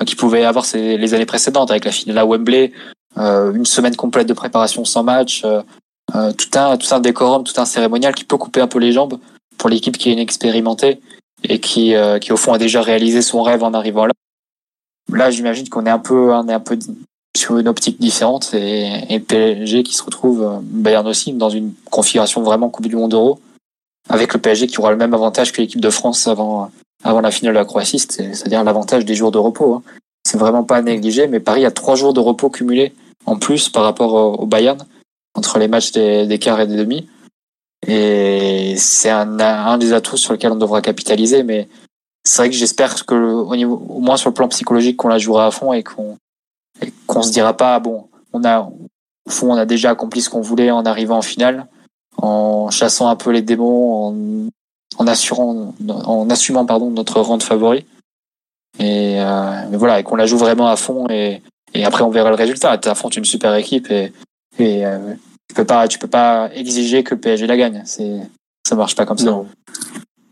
euh, 0.00 0.04
qui 0.04 0.16
pouvait 0.16 0.42
y 0.42 0.44
avoir 0.44 0.64
ces, 0.64 0.96
les 0.98 1.14
années 1.14 1.26
précédentes 1.26 1.70
avec 1.70 1.84
la 1.84 1.92
finale 1.92 2.18
à 2.18 2.26
Wembley, 2.26 2.72
euh, 2.74 2.78
une 3.54 3.66
semaine 3.66 3.96
complète 3.96 4.26
de 4.28 4.32
préparation 4.34 4.84
sans 4.84 5.02
match, 5.02 5.42
euh, 5.44 5.62
euh, 6.14 6.32
tout 6.32 6.58
un 6.58 6.76
tout 6.76 6.92
un 6.94 7.00
décorum, 7.00 7.44
tout 7.44 7.58
un 7.60 7.64
cérémonial 7.64 8.14
qui 8.14 8.24
peut 8.24 8.36
couper 8.36 8.60
un 8.60 8.66
peu 8.68 8.78
les 8.78 8.92
jambes 8.92 9.18
pour 9.58 9.68
l'équipe 9.70 9.96
qui 9.96 10.08
est 10.10 10.12
inexpérimentée 10.12 11.00
et 11.44 11.60
qui 11.60 11.94
euh, 11.94 12.18
qui 12.18 12.32
au 12.32 12.36
fond 12.36 12.52
a 12.52 12.58
déjà 12.58 12.82
réalisé 12.82 13.22
son 13.22 13.42
rêve 13.42 13.62
en 13.62 13.74
arrivant 13.74 14.06
là. 14.06 14.12
Là, 15.12 15.30
j'imagine 15.30 15.68
qu'on 15.68 15.84
est 15.86 15.90
un 15.90 15.98
peu 15.98 16.32
on 16.32 16.48
est 16.48 16.52
un 16.54 16.60
peu 16.60 16.78
sur 17.36 17.58
une 17.58 17.68
optique 17.68 17.98
différente 18.00 18.52
et, 18.54 18.90
et 19.08 19.18
PSG 19.20 19.82
qui 19.82 19.94
se 19.94 20.02
retrouve, 20.02 20.42
euh, 20.42 20.58
Bayern 20.62 21.06
aussi, 21.06 21.32
dans 21.32 21.48
une 21.50 21.72
configuration 21.90 22.42
vraiment 22.42 22.68
Coupe 22.68 22.86
du 22.88 22.96
Monde 22.96 23.14
Euro, 23.14 23.40
avec 24.10 24.34
le 24.34 24.40
PSG 24.40 24.66
qui 24.66 24.78
aura 24.78 24.90
le 24.90 24.98
même 24.98 25.14
avantage 25.14 25.50
que 25.52 25.60
l'équipe 25.62 25.80
de 25.80 25.90
France 25.90 26.26
avant, 26.28 26.70
avant 27.04 27.20
la 27.20 27.30
finale 27.30 27.54
de 27.54 27.58
la 27.58 27.64
Croatie, 27.64 27.98
c'est- 27.98 28.34
c'est-à-dire 28.34 28.62
l'avantage 28.64 29.04
des 29.06 29.14
jours 29.14 29.32
de 29.32 29.38
repos. 29.38 29.74
hein. 29.74 29.82
C'est 30.26 30.36
vraiment 30.38 30.62
pas 30.62 30.76
à 30.76 30.82
mais 30.82 31.40
Paris 31.40 31.64
a 31.66 31.70
trois 31.70 31.96
jours 31.96 32.12
de 32.12 32.20
repos 32.20 32.50
cumulés 32.50 32.92
en 33.26 33.36
plus 33.36 33.68
par 33.68 33.84
rapport 33.84 34.40
au, 34.40 34.46
Bayern, 34.46 34.78
entre 35.34 35.58
les 35.58 35.68
matchs 35.68 35.92
des, 35.92 36.26
des 36.26 36.38
quarts 36.38 36.60
et 36.60 36.66
des 36.66 36.76
demi. 36.76 37.08
Et 37.86 38.74
c'est 38.76 39.10
un, 39.10 39.78
des 39.78 39.92
atouts 39.92 40.16
sur 40.16 40.32
lequel 40.32 40.52
on 40.52 40.56
devra 40.56 40.80
capitaliser, 40.80 41.42
mais 41.42 41.68
c'est 42.24 42.42
vrai 42.42 42.50
que 42.50 42.56
j'espère 42.56 42.94
que, 43.04 43.14
au, 43.14 43.56
niveau, 43.56 43.82
au 43.88 44.00
moins 44.00 44.16
sur 44.16 44.30
le 44.30 44.34
plan 44.34 44.48
psychologique, 44.48 44.96
qu'on 44.96 45.08
la 45.08 45.18
jouera 45.18 45.46
à 45.46 45.50
fond 45.50 45.72
et 45.72 45.82
qu'on 45.82 46.16
qu'on 47.06 47.22
se 47.22 47.30
dira 47.30 47.56
pas 47.56 47.78
bon 47.78 48.08
on 48.32 48.44
a 48.44 48.60
au 48.60 49.30
fond 49.30 49.52
on 49.52 49.56
a 49.56 49.66
déjà 49.66 49.90
accompli 49.90 50.20
ce 50.20 50.30
qu'on 50.30 50.40
voulait 50.40 50.70
en 50.70 50.84
arrivant 50.84 51.18
en 51.18 51.22
finale 51.22 51.66
en 52.16 52.70
chassant 52.70 53.08
un 53.08 53.16
peu 53.16 53.30
les 53.30 53.42
démons 53.42 54.06
en, 54.08 54.48
en 54.98 55.06
assurant 55.06 55.74
en 55.88 56.30
assumant 56.30 56.66
pardon 56.66 56.90
notre 56.90 57.20
rang 57.20 57.38
de 57.38 57.42
favori 57.42 57.86
et 58.78 59.20
euh, 59.20 59.68
mais 59.70 59.76
voilà 59.76 60.00
et 60.00 60.02
qu'on 60.02 60.16
la 60.16 60.26
joue 60.26 60.38
vraiment 60.38 60.68
à 60.68 60.76
fond 60.76 61.08
et, 61.08 61.42
et 61.74 61.84
après 61.84 62.02
on 62.02 62.10
verra 62.10 62.30
le 62.30 62.36
résultat 62.36 62.76
t'affrontes 62.78 63.16
une 63.16 63.24
super 63.24 63.54
équipe 63.54 63.90
et, 63.90 64.12
et 64.58 64.84
euh, 64.86 65.14
tu 65.48 65.54
peux 65.54 65.64
pas 65.64 65.88
tu 65.88 65.98
peux 65.98 66.08
pas 66.08 66.50
exiger 66.54 67.02
que 67.04 67.14
le 67.14 67.20
PSG 67.20 67.46
la 67.46 67.56
gagne 67.56 67.82
c'est 67.84 68.18
ça 68.66 68.76
marche 68.76 68.94
pas 68.96 69.06
comme 69.06 69.18
ça 69.18 69.24
Non. 69.26 69.46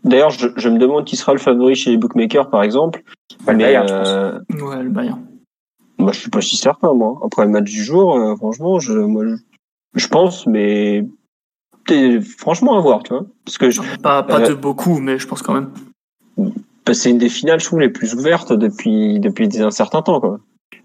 D'ailleurs, 0.03 0.31
je, 0.31 0.47
je 0.55 0.67
me 0.69 0.79
demande 0.79 1.05
qui 1.05 1.15
sera 1.15 1.31
le 1.33 1.37
favori 1.39 1.75
chez 1.75 1.91
les 1.91 1.97
bookmakers, 1.97 2.49
par 2.49 2.63
exemple. 2.63 3.03
Pas 3.45 3.51
le 3.51 3.59
mais 3.59 3.65
Bayern, 3.65 3.87
je 3.87 3.93
pense. 3.93 4.07
euh, 4.07 4.39
Ouais, 4.65 4.81
le 4.81 4.89
Bayern. 4.89 5.21
Bah, 5.99 6.11
je 6.11 6.19
suis 6.21 6.31
pas 6.31 6.41
si 6.41 6.57
certain, 6.57 6.93
moi. 6.93 7.19
Après 7.23 7.43
le 7.45 7.51
match 7.51 7.65
du 7.69 7.83
jour, 7.83 8.15
euh, 8.17 8.35
franchement, 8.35 8.79
je, 8.79 8.93
moi, 8.93 9.25
je, 9.27 9.35
je 9.93 10.07
pense, 10.07 10.47
mais 10.47 11.05
t'es- 11.85 12.19
franchement, 12.19 12.75
à 12.77 12.81
voir, 12.81 13.03
tu 13.03 13.13
vois. 13.13 13.25
Parce 13.45 13.59
que 13.59 13.69
je, 13.69 13.81
Pas, 14.01 14.23
pas 14.23 14.39
Euh, 14.41 14.47
de 14.47 14.53
beaucoup, 14.55 14.97
mais 14.99 15.19
je 15.19 15.27
pense 15.27 15.43
quand 15.43 15.53
même. 15.53 15.69
que 16.85 16.93
c'est 16.93 17.11
une 17.11 17.19
des 17.19 17.29
finales, 17.29 17.59
je 17.59 17.65
trouve, 17.65 17.81
les 17.81 17.89
plus 17.89 18.15
ouvertes 18.15 18.53
depuis, 18.53 19.19
depuis 19.19 19.61
un 19.61 19.69
certain 19.69 20.01
temps, 20.01 20.19
quoi. 20.19 20.39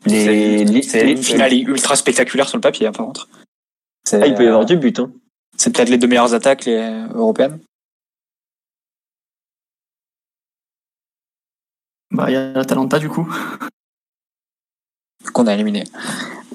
Les, 0.07 0.25
c'est 0.25 0.65
les- 0.65 0.83
c'est 0.83 1.05
les- 1.05 1.13
une 1.13 1.23
finale 1.23 1.53
ultra 1.55 1.97
spectaculaire 1.97 2.49
sur 2.49 2.57
le 2.57 2.61
papier 2.63 2.87
hein, 2.87 2.93
par 2.93 3.07
contre 3.07 3.29
Ah, 4.13 4.27
il 4.27 4.35
peut 4.35 4.45
y 4.45 4.47
euh, 4.47 4.51
avoir 4.51 4.67
du 4.67 4.77
but, 4.77 4.99
hein. 5.01 5.11
C'est 5.57 5.75
peut-être 5.75 5.89
les 5.89 5.99
deux 5.99 6.07
meilleures 6.07 6.35
attaques 6.35 6.65
les 6.67 6.77
euh, 6.77 7.07
européennes. 7.15 7.59
Bah, 12.11 12.27
il 12.29 12.35
y 12.35 12.37
a 12.37 12.53
l'Atalanta, 12.53 12.99
du 12.99 13.09
coup. 13.09 13.29
qu'on 15.33 15.47
a 15.49 15.55
éliminé. 15.55 15.83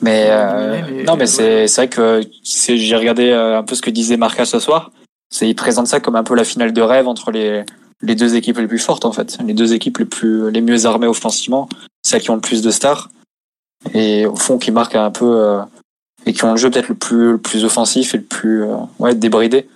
Mais, 0.01 0.27
euh, 0.29 0.75
Éliminé, 0.77 0.97
mais- 0.99 1.03
non, 1.03 1.17
mais 1.17 1.27
c'est 1.27 1.67
c'est 1.67 1.81
vrai 1.81 1.89
que 1.89 2.21
j'ai 2.47 2.95
regardé 2.95 3.29
euh, 3.29 3.59
un 3.59 3.63
peu 3.63 3.75
ce 3.75 3.81
que 3.81 3.89
disait 3.89 4.15
Marca 4.17 4.45
ce 4.45 4.59
soir. 4.59 4.91
C'est 5.29 5.47
il 5.47 5.55
présente 5.55 5.87
ça 5.87 5.99
comme 5.99 6.15
un 6.15 6.23
peu 6.23 6.35
la 6.35 6.43
finale 6.45 6.71
de 6.73 6.81
rêve 6.81 7.07
entre 7.07 7.31
les 7.31 7.63
les 8.01 8.15
deux 8.15 8.35
équipes 8.35 8.57
les 8.57 8.67
plus 8.67 8.79
fortes 8.79 9.05
en 9.05 9.11
fait, 9.11 9.37
les 9.45 9.53
deux 9.53 9.73
équipes 9.73 9.99
les 9.99 10.05
plus 10.05 10.49
les 10.49 10.61
mieux 10.61 10.85
armées 10.87 11.05
offensivement, 11.07 11.69
celles 12.01 12.21
qui 12.21 12.31
ont 12.31 12.35
le 12.35 12.41
plus 12.41 12.61
de 12.63 12.71
stars 12.71 13.09
et 13.93 14.25
au 14.25 14.35
fond 14.35 14.57
qui 14.57 14.71
marquent 14.71 14.95
un 14.95 15.11
peu 15.11 15.25
euh, 15.25 15.61
et 16.25 16.33
qui 16.33 16.43
ont 16.43 16.51
le 16.51 16.57
jeu 16.57 16.69
peut-être 16.69 16.89
le 16.89 16.95
plus 16.95 17.31
le 17.31 17.37
plus 17.37 17.65
offensif 17.65 18.13
et 18.13 18.17
le 18.17 18.23
plus 18.23 18.63
euh, 18.63 18.75
ouais 18.99 19.15
débridé. 19.15 19.67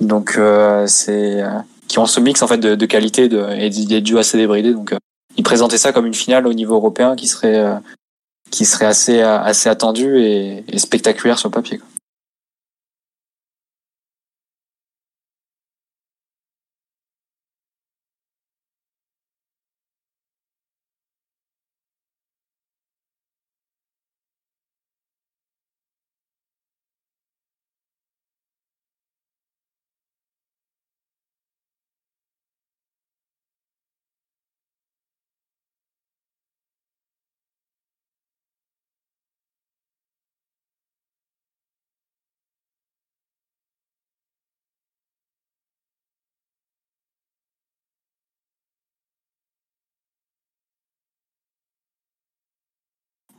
Donc 0.00 0.34
euh, 0.36 0.86
c'est 0.86 1.42
euh, 1.42 1.50
qui 1.88 1.98
ont 1.98 2.06
ce 2.06 2.20
mix 2.20 2.42
en 2.42 2.46
fait 2.46 2.58
de, 2.58 2.74
de 2.74 2.86
qualité 2.86 3.28
de, 3.28 3.46
et 3.52 3.70
des 3.70 4.00
de 4.00 4.06
jeux 4.06 4.18
assez 4.18 4.36
débridés. 4.36 4.72
Donc 4.72 4.92
euh, 4.92 4.98
ils 5.36 5.44
présentaient 5.44 5.78
ça 5.78 5.92
comme 5.92 6.06
une 6.06 6.14
finale 6.14 6.46
au 6.46 6.52
niveau 6.52 6.74
européen 6.74 7.16
qui 7.16 7.28
serait 7.28 7.58
euh, 7.58 7.76
qui 8.50 8.64
serait 8.64 8.86
assez 8.86 9.20
assez 9.20 9.68
attendu 9.68 10.18
et, 10.18 10.64
et 10.68 10.78
spectaculaire 10.78 11.38
sur 11.38 11.48
le 11.48 11.54
papier. 11.54 11.78
Quoi. 11.78 11.88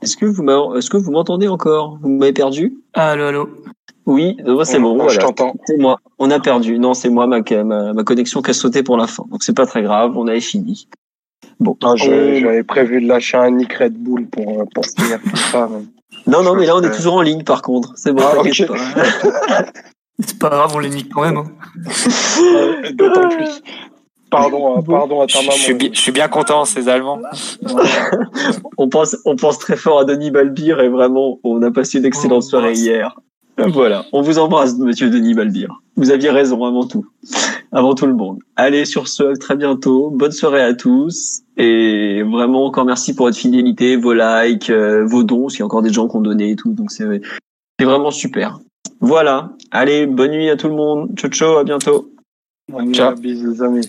Est-ce 0.06 0.16
que 0.16 0.24
vous 0.26 0.44
m'en- 0.44 0.76
est-ce 0.76 0.88
que 0.88 0.96
vous 0.96 1.10
m'entendez 1.10 1.48
encore? 1.48 1.98
Vous 2.00 2.08
m'avez 2.08 2.32
perdu? 2.32 2.74
Allô, 2.94 3.24
allô? 3.24 3.48
Oui, 4.06 4.36
euh, 4.46 4.62
c'est 4.62 4.78
bon, 4.78 4.94
Moi, 4.94 5.08
je 5.08 5.14
voilà. 5.14 5.26
t'entends. 5.34 5.56
C'est 5.64 5.78
moi. 5.78 5.98
On 6.20 6.30
a 6.30 6.38
perdu. 6.38 6.78
Non, 6.78 6.94
c'est 6.94 7.08
moi, 7.08 7.26
ma, 7.26 7.40
ma, 7.64 7.92
ma 7.92 8.04
connexion 8.04 8.40
qui 8.40 8.50
a 8.52 8.54
sauté 8.54 8.84
pour 8.84 8.96
la 8.96 9.08
fin. 9.08 9.24
Donc 9.32 9.42
c'est 9.42 9.52
pas 9.52 9.66
très 9.66 9.82
grave, 9.82 10.12
on 10.16 10.28
avait 10.28 10.40
fini. 10.40 10.86
Bon. 11.58 11.76
Non, 11.82 11.96
je- 11.96 12.08
On- 12.36 12.40
J'avais 12.40 12.62
prévu 12.62 13.00
de 13.02 13.08
lâcher 13.08 13.36
un 13.36 13.50
Nick 13.50 13.72
Red 13.72 13.94
Bull 13.94 14.28
pour, 14.28 14.60
euh, 14.60 14.64
pour 14.72 14.84
finir 14.86 15.18
tout 15.28 15.34
ça. 15.36 15.68
Non, 16.28 16.44
non, 16.44 16.54
mais 16.54 16.66
là 16.66 16.76
on 16.76 16.82
est 16.82 16.92
toujours 16.94 17.14
en 17.14 17.22
ligne 17.22 17.42
par 17.42 17.62
contre. 17.62 17.94
C'est 17.96 18.12
bon, 18.12 18.22
Ah. 18.24 18.42
C'est 20.20 20.38
pas 20.38 20.50
grave, 20.50 20.70
on 20.72 20.78
les 20.78 20.88
nique 20.88 21.12
quand 21.12 21.22
même. 21.22 21.36
hein. 21.38 21.46
D'autant 22.94 23.28
plus. 23.28 23.60
Pardon, 24.30 24.78
euh, 24.78 24.82
pardon 24.82 25.20
à 25.20 25.26
ta 25.26 25.34
Je, 25.40 25.46
maman. 25.46 25.56
je 25.56 25.62
suis 25.62 25.74
bi- 25.74 25.90
je 25.92 26.00
suis 26.00 26.12
bien 26.12 26.28
content 26.28 26.64
ces 26.64 26.88
Allemands. 26.88 27.20
On 28.78 28.88
pense, 28.88 29.16
on 29.24 29.36
pense 29.36 29.58
très 29.58 29.76
fort 29.76 30.00
à 30.00 30.04
Denis 30.04 30.30
Balbir 30.30 30.80
et 30.80 30.88
vraiment, 30.88 31.38
on 31.44 31.62
a 31.62 31.70
passé 31.70 31.98
une 31.98 32.04
excellente 32.04 32.42
soirée 32.42 32.74
hier. 32.74 33.18
Voilà, 33.58 34.04
on 34.12 34.20
vous 34.20 34.38
embrasse, 34.38 34.76
monsieur 34.76 35.08
Denis 35.08 35.32
Balbir. 35.32 35.80
Vous 35.96 36.10
aviez 36.10 36.28
raison 36.28 36.62
avant 36.64 36.86
tout, 36.86 37.06
avant 37.72 37.94
tout 37.94 38.06
le 38.06 38.12
monde. 38.12 38.38
Allez, 38.56 38.84
sur 38.84 39.08
ce, 39.08 39.22
à 39.22 39.36
très 39.36 39.56
bientôt. 39.56 40.10
Bonne 40.10 40.32
soirée 40.32 40.60
à 40.62 40.74
tous. 40.74 41.40
Et 41.56 42.22
vraiment, 42.22 42.66
encore 42.66 42.84
merci 42.84 43.14
pour 43.14 43.26
votre 43.26 43.38
fidélité, 43.38 43.96
vos 43.96 44.12
likes, 44.12 44.68
euh, 44.68 45.06
vos 45.06 45.22
dons, 45.22 45.42
parce 45.42 45.54
qu'il 45.54 45.60
y 45.60 45.62
a 45.62 45.66
encore 45.66 45.80
des 45.82 45.92
gens 45.92 46.06
qui 46.06 46.16
ont 46.16 46.20
donné 46.20 46.50
et 46.50 46.56
tout, 46.56 46.72
donc 46.72 46.90
c'est, 46.90 47.22
c'est 47.78 47.86
vraiment 47.86 48.10
super. 48.10 48.58
Voilà. 49.00 49.52
Allez, 49.70 50.06
bonne 50.06 50.32
nuit 50.32 50.50
à 50.50 50.56
tout 50.56 50.68
le 50.68 50.74
monde. 50.74 51.10
Ciao, 51.16 51.30
ciao, 51.30 51.56
à 51.56 51.64
bientôt. 51.64 52.10
Ciao. 52.92 53.14
Bisous, 53.14 53.52
les 53.52 53.62
amis. 53.62 53.88